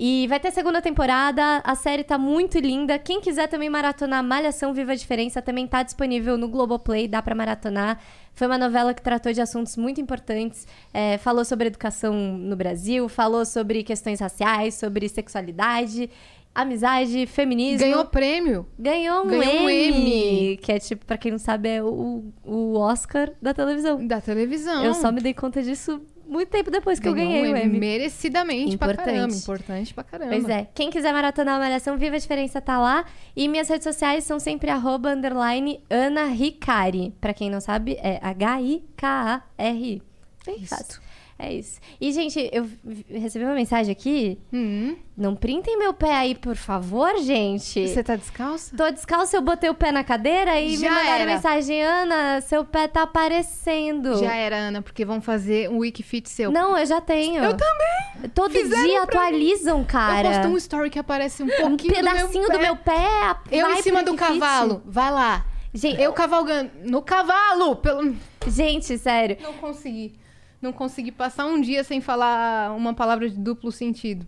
E 0.00 0.28
vai 0.28 0.38
ter 0.38 0.52
segunda 0.52 0.80
temporada, 0.80 1.60
a 1.64 1.74
série 1.74 2.04
tá 2.04 2.16
muito 2.16 2.56
linda. 2.60 2.96
Quem 3.00 3.20
quiser 3.20 3.48
também 3.48 3.68
maratonar 3.68 4.22
Malhação 4.22 4.72
Viva 4.72 4.92
a 4.92 4.94
Diferença 4.94 5.42
também 5.42 5.66
tá 5.66 5.82
disponível 5.82 6.38
no 6.38 6.46
Globoplay, 6.46 7.08
dá 7.08 7.20
pra 7.20 7.34
maratonar. 7.34 7.98
Foi 8.32 8.46
uma 8.46 8.56
novela 8.56 8.94
que 8.94 9.02
tratou 9.02 9.32
de 9.32 9.40
assuntos 9.40 9.76
muito 9.76 10.00
importantes, 10.00 10.68
é, 10.94 11.18
falou 11.18 11.44
sobre 11.44 11.66
educação 11.66 12.14
no 12.14 12.54
Brasil, 12.54 13.08
falou 13.08 13.44
sobre 13.44 13.82
questões 13.82 14.20
raciais, 14.20 14.74
sobre 14.76 15.08
sexualidade, 15.08 16.08
amizade, 16.54 17.26
feminismo. 17.26 17.80
Ganhou 17.80 18.04
prêmio. 18.04 18.66
Ganhou 18.78 19.24
um, 19.24 19.26
Ganhou 19.26 19.62
um 19.64 19.68
Emmy, 19.68 19.88
Emmy. 19.88 20.56
Que 20.58 20.70
é 20.70 20.78
tipo, 20.78 21.04
pra 21.04 21.18
quem 21.18 21.32
não 21.32 21.40
sabe, 21.40 21.70
é 21.70 21.82
o, 21.82 22.22
o 22.44 22.78
Oscar 22.78 23.32
da 23.42 23.52
televisão. 23.52 24.06
Da 24.06 24.20
televisão. 24.20 24.84
Eu 24.84 24.94
só 24.94 25.10
me 25.10 25.20
dei 25.20 25.34
conta 25.34 25.60
disso 25.60 26.00
muito 26.28 26.48
tempo 26.50 26.70
depois 26.70 27.00
que 27.00 27.08
eu 27.08 27.14
Ganhou 27.14 27.32
ganhei 27.32 27.50
um 27.50 27.54
o 27.54 27.56
Emmy. 27.56 27.78
Merecidamente 27.78 28.76
pra 28.76 28.92
Importante. 28.92 29.06
caramba. 29.06 29.34
Importante 29.34 29.94
pra 29.94 30.04
caramba. 30.04 30.30
Pois 30.30 30.48
é. 30.48 30.68
Quem 30.74 30.90
quiser 30.90 31.12
maratonar 31.12 31.56
a 31.56 31.58
Malhação 31.58 31.96
Viva 31.96 32.16
a 32.16 32.18
Diferença 32.18 32.60
tá 32.60 32.78
lá. 32.78 33.04
E 33.34 33.48
minhas 33.48 33.68
redes 33.68 33.84
sociais 33.84 34.24
são 34.24 34.38
sempre 34.38 34.70
arroba, 34.70 35.10
underline, 35.10 35.82
Ana 35.88 36.24
Ricari. 36.24 37.14
Pra 37.20 37.32
quem 37.32 37.50
não 37.50 37.60
sabe, 37.60 37.96
é 38.02 38.18
H-I-K-A-R-I. 38.22 40.02
Bem 40.46 40.66
fácil. 40.66 41.00
É 41.40 41.52
isso. 41.54 41.78
E, 42.00 42.10
gente, 42.10 42.50
eu 42.52 42.68
recebi 43.08 43.44
uma 43.44 43.54
mensagem 43.54 43.92
aqui. 43.92 44.36
Hum, 44.52 44.96
Não 45.16 45.36
printem 45.36 45.78
meu 45.78 45.94
pé 45.94 46.12
aí, 46.12 46.34
por 46.34 46.56
favor, 46.56 47.16
gente. 47.18 47.86
você 47.88 48.02
tá 48.02 48.16
descalça? 48.16 48.76
Tô 48.76 48.90
descalça, 48.90 49.36
eu 49.36 49.40
botei 49.42 49.70
o 49.70 49.74
pé 49.74 49.92
na 49.92 50.02
cadeira 50.02 50.60
e 50.60 50.76
Já 50.76 50.88
me 50.90 50.94
mandaram 50.96 51.22
era. 51.22 51.26
mensagem, 51.32 51.80
Ana, 51.80 52.40
seu 52.40 52.64
pé 52.64 52.88
tá 52.88 53.02
aparecendo. 53.04 54.18
Já 54.18 54.34
era, 54.34 54.56
Ana, 54.56 54.82
porque 54.82 55.04
vão 55.04 55.20
fazer 55.20 55.70
um 55.70 55.78
Wikifit 55.78 56.28
seu. 56.28 56.50
Não, 56.50 56.76
eu 56.76 56.84
já 56.86 57.00
tenho. 57.00 57.42
Eu 57.42 57.56
também. 57.56 58.30
Todo 58.34 58.50
Fizeram 58.52 58.82
dia 58.82 59.02
atualizam, 59.04 59.84
cara. 59.84 60.28
Eu 60.28 60.32
posto 60.32 60.48
um 60.48 60.56
story 60.56 60.90
que 60.90 60.98
aparece 60.98 61.42
um 61.42 61.46
Um 61.46 61.50
pouquinho 61.50 61.94
pedacinho 61.94 62.46
do 62.46 62.52
do 62.52 62.58
meu 62.58 62.60
meu 62.60 62.76
pé. 62.76 62.92
pé. 62.96 63.22
a- 63.22 63.36
Eu 63.52 63.68
vai 63.68 63.78
em 63.78 63.82
cima 63.82 64.02
do 64.02 64.10
Wikifit. 64.12 64.40
cavalo. 64.40 64.82
Vai 64.84 65.10
lá. 65.12 65.46
Gente, 65.72 66.00
Eu 66.00 66.12
cavalgando. 66.12 66.70
No 66.84 67.00
cavalo! 67.02 67.76
Pelo... 67.76 68.16
gente, 68.48 68.98
sério. 68.98 69.36
Não 69.40 69.52
consegui. 69.52 70.14
Não 70.60 70.72
consegui 70.72 71.12
passar 71.12 71.46
um 71.46 71.60
dia 71.60 71.84
sem 71.84 72.00
falar 72.00 72.74
uma 72.76 72.92
palavra 72.94 73.28
de 73.28 73.36
duplo 73.38 73.70
sentido. 73.72 74.26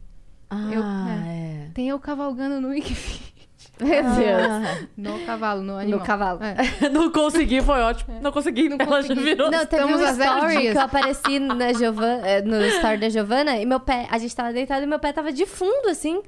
Eu- 0.73 0.83
Ah, 0.83 1.25
é. 1.27 1.69
Tem 1.75 1.89
eu 1.89 1.99
cavalgando 1.99 2.61
no 2.61 2.69
Wikifit. 2.69 3.31
Meu 3.81 4.03
Deus. 4.03 4.49
Ah. 4.51 4.79
No 4.97 5.19
cavalo, 5.25 5.63
no 5.63 5.77
animal. 5.77 6.01
No 6.01 6.05
cavalo. 6.07 6.41
É. 6.43 6.57
Não 6.91 7.11
consegui, 7.11 7.61
foi 7.63 7.81
ótimo. 7.81 8.21
Não 8.21 8.31
consegui. 8.33 8.69
Não 8.69 8.77
Ela 8.79 8.87
consegui. 8.99 9.15
já 9.15 9.21
virou. 9.23 9.51
Não, 9.51 9.67
teve 9.67 9.83
Estamos 9.85 10.01
um 10.01 10.23
story 10.23 10.57
que 10.59 10.67
eu 10.79 10.81
apareci 10.81 11.39
na 11.39 11.73
Giovana, 11.73 12.27
eh, 12.29 12.43
no 12.43 12.63
story 12.67 12.99
da 12.99 13.09
Giovana 13.09 13.57
e 13.59 13.65
meu 13.67 13.81
pé, 13.81 14.07
a 14.11 14.19
gente 14.19 14.35
tava 14.37 14.53
deitado 14.53 14.83
e 14.83 14.87
meu 14.87 14.99
pé 14.99 15.13
tava 15.13 15.33
de 15.33 15.47
fundo, 15.47 15.89
assim. 15.89 16.21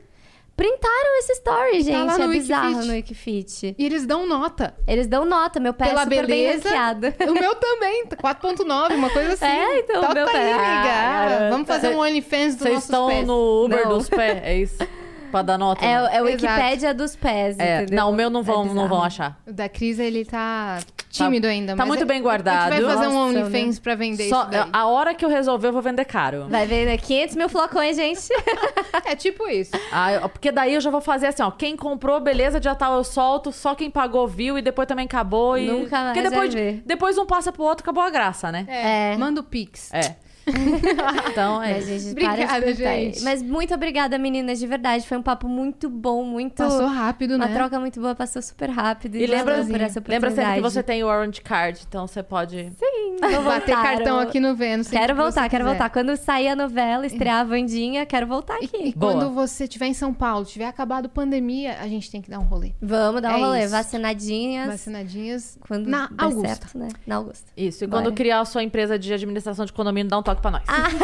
Printaram 0.63 1.19
esse 1.19 1.33
story, 1.33 1.71
tá 1.79 1.83
gente. 1.83 2.05
lá 2.07 2.15
é 2.15 2.19
no 2.19 2.29
bizarro 2.29 2.67
Wikifit. 2.69 2.87
no 2.87 2.93
Wikifit. 2.95 3.75
E 3.77 3.85
eles 3.85 4.07
dão 4.07 4.29
nota. 4.29 4.75
Eles 4.87 5.09
dão 5.09 5.25
nota, 5.25 5.59
meu 5.59 5.75
pé 5.75 5.87
Pela 5.87 6.03
é 6.03 6.05
super 6.05 6.25
beleza. 6.27 6.63
bem 6.63 6.73
ranqueado. 6.79 7.15
O 7.29 7.35
meu 7.35 7.55
também, 7.57 8.05
4.9, 8.07 8.95
uma 8.95 9.11
coisa 9.11 9.33
assim. 9.35 9.45
É, 9.45 9.79
então, 9.81 10.01
Toca 10.03 10.15
meu 10.15 10.27
aí, 10.29 10.33
pé. 10.33 10.53
amiga. 10.53 10.93
Ah. 10.93 11.49
Vamos 11.51 11.67
fazer 11.67 11.89
um 11.89 11.99
OnlyFans 11.99 12.55
dos 12.55 12.63
Vocês 12.63 12.75
nossos 12.75 12.85
estão 12.91 13.09
pés. 13.09 13.27
no 13.27 13.65
Uber 13.65 13.83
Não. 13.89 13.99
dos 13.99 14.09
pés, 14.09 14.41
é 14.45 14.55
isso? 14.57 14.79
Pra 15.33 15.43
dar 15.43 15.59
nota? 15.59 15.85
É, 15.85 15.99
não? 15.99 16.07
é 16.09 16.23
o 16.23 16.29
Exato. 16.29 16.45
Wikipédia 16.45 16.95
dos 16.95 17.17
pés, 17.17 17.59
É, 17.59 17.79
entendeu? 17.83 17.97
não, 17.97 18.11
o 18.11 18.15
meu 18.15 18.31
não 18.31 18.43
vão, 18.43 18.63
É 18.63 18.65
não 18.67 18.69
bizarro. 18.75 18.89
vão 18.89 19.03
achar. 19.03 19.39
O 19.47 19.53
da 19.53 19.69
Cris, 19.69 19.99
ele 19.99 20.25
tá 20.25 20.79
tímido 21.11 21.47
ainda. 21.47 21.73
tá 21.73 21.77
mas 21.79 21.89
muito 21.89 22.03
é- 22.03 22.07
bem 22.07 22.23
guardado. 22.23 22.73
A 22.73 22.77
gente 22.77 22.85
vai 22.85 22.95
fazer 22.97 23.09
um 23.09 23.13
Nossa, 23.15 23.39
OnlyFans 23.41 23.79
pra 23.81 23.95
vender 23.95 24.29
Só, 24.29 24.43
isso 24.43 24.51
daí. 24.51 24.69
a 24.73 24.87
hora 24.87 25.15
que 25.15 25.25
eu 25.25 25.29
resolver, 25.29 25.69
eu 25.69 25.73
vou 25.73 25.83
vender 25.83 26.05
caro. 26.05 26.47
Vai 26.49 26.67
ver, 26.67 26.87
né? 26.87 26.97
500 26.97 27.35
mil 27.37 27.49
flocões, 27.49 27.97
gente. 27.97 28.21
É 29.05 29.17
tipo 29.17 29.49
isso. 29.49 29.73
Ah, 29.91 30.13
eu- 30.13 30.29
porque 30.29 30.53
daí 30.53 30.75
eu 30.75 30.81
já 30.81 30.91
vou 30.91 31.01
fazer 31.01 31.27
assim, 31.27 31.43
ó. 31.43 31.51
Quem 31.51 31.77
comprou, 31.77 32.21
beleza, 32.21 32.61
já 32.63 32.75
tá, 32.75 32.91
eu 32.91 33.03
solto. 33.05 33.51
Só 33.51 33.75
quem 33.75 33.91
pagou 33.91 34.29
viu 34.29 34.57
e 34.59 34.63
depois 34.63 34.87
também 34.87 35.07
acabou. 35.07 35.57
E... 35.59 35.67
Nunca 35.67 35.97
mais 35.99 36.13
Porque 36.15 36.29
depois, 36.29 36.53
vai 36.55 36.63
ver. 36.63 36.83
depois 36.87 37.19
um 37.19 37.27
passa 37.27 37.51
pro 37.51 37.63
outro, 37.65 37.83
acabou 37.83 38.03
a 38.03 38.11
graça, 38.11 38.53
né? 38.53 38.65
É. 38.69 39.15
É. 39.15 39.17
Manda 39.17 39.41
o 39.41 39.45
Pix. 39.45 39.93
É. 39.93 40.17
então, 41.31 41.63
é. 41.63 41.75
Mas, 41.75 41.87
gente, 41.87 42.11
Obrigada, 42.13 42.75
gente. 42.75 43.23
Mas 43.23 43.43
muito 43.43 43.75
obrigada, 43.75 44.19
meninas, 44.19 44.59
de 44.59 44.67
verdade. 44.67 45.07
Foi 45.07 45.17
um 45.19 45.23
papo 45.23 45.49
muito 45.49 45.89
bom, 45.89 46.25
muito... 46.25 46.57
Passou 46.57 46.87
rápido, 46.87 47.37
Uma 47.37 47.47
né? 47.47 47.55
troca 47.55 47.79
muito 47.79 48.01
boa, 48.01 48.15
passou 48.15 48.43
super 48.43 48.71
rápido. 48.71 49.17
E 49.17 49.27
lembra, 49.27 49.55
valeu 49.57 49.71
por 49.71 49.81
essa 49.81 50.03
lembra 50.07 50.31
sempre 50.31 50.55
que 50.55 50.61
você 50.61 50.83
tem 50.83 51.03
o 51.03 51.07
Orange 51.07 51.41
Card, 51.41 51.81
então 51.89 52.07
você 52.07 52.23
pode. 52.23 52.73
Sim, 52.79 53.17
vou 53.21 53.43
Bater 53.45 53.75
cartão 53.75 54.19
aqui 54.19 54.41
no 54.41 54.55
Vênus. 54.55 54.89
Quero 54.89 55.15
que 55.15 55.21
voltar, 55.21 55.43
você 55.45 55.49
quero 55.49 55.65
quiser. 55.65 55.77
voltar. 55.77 55.91
Quando 55.91 56.17
sair 56.17 56.49
a 56.49 56.57
novela, 56.57 57.07
estrear 57.07 57.41
a 57.41 57.45
Vandinha, 57.45 58.07
quero 58.07 58.27
voltar 58.27 58.59
E, 58.61 58.65
aqui. 58.65 58.89
e 58.89 58.95
Boa. 58.95 59.13
quando 59.13 59.31
você 59.33 59.65
estiver 59.65 59.87
em 59.87 59.95
São 59.95 60.13
Paulo, 60.15 60.45
tiver 60.45 60.67
acabado 60.67 61.07
a 61.07 61.09
pandemia, 61.09 61.77
a 61.81 61.87
gente 61.89 62.11
tem 62.11 62.21
que 62.23 62.31
dar 62.31 62.39
um 62.39 62.45
rolê. 62.45 62.73
Vamos 62.81 63.21
dar 63.23 63.35
um 63.37 63.39
É 63.39 63.41
rolê. 63.47 63.61
isso. 63.65 63.71
Vacinadinhas. 63.71 64.67
Vacinadinhas. 64.67 65.59
Quando 65.67 65.87
na 65.89 66.07
der 66.09 66.25
Augusta. 66.25 66.49
certo, 66.49 66.79
né? 66.79 66.89
Na 67.07 67.17
Augusta. 67.17 67.47
Isso. 67.57 67.85
E 67.85 67.87
Bora. 67.87 68.03
quando 68.05 68.15
criar 68.15 68.41
a 68.41 68.45
sua 68.45 68.63
empresa 68.63 68.99
de 68.99 69.13
administração 69.13 69.65
de 69.65 69.73
condomínio, 69.73 70.09
dá 70.11 70.19
um 70.19 70.23
toque 70.23 70.32
pra 70.41 70.51
nós. 70.51 70.63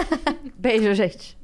Beijo, 0.59 0.95
gente. 0.95 1.37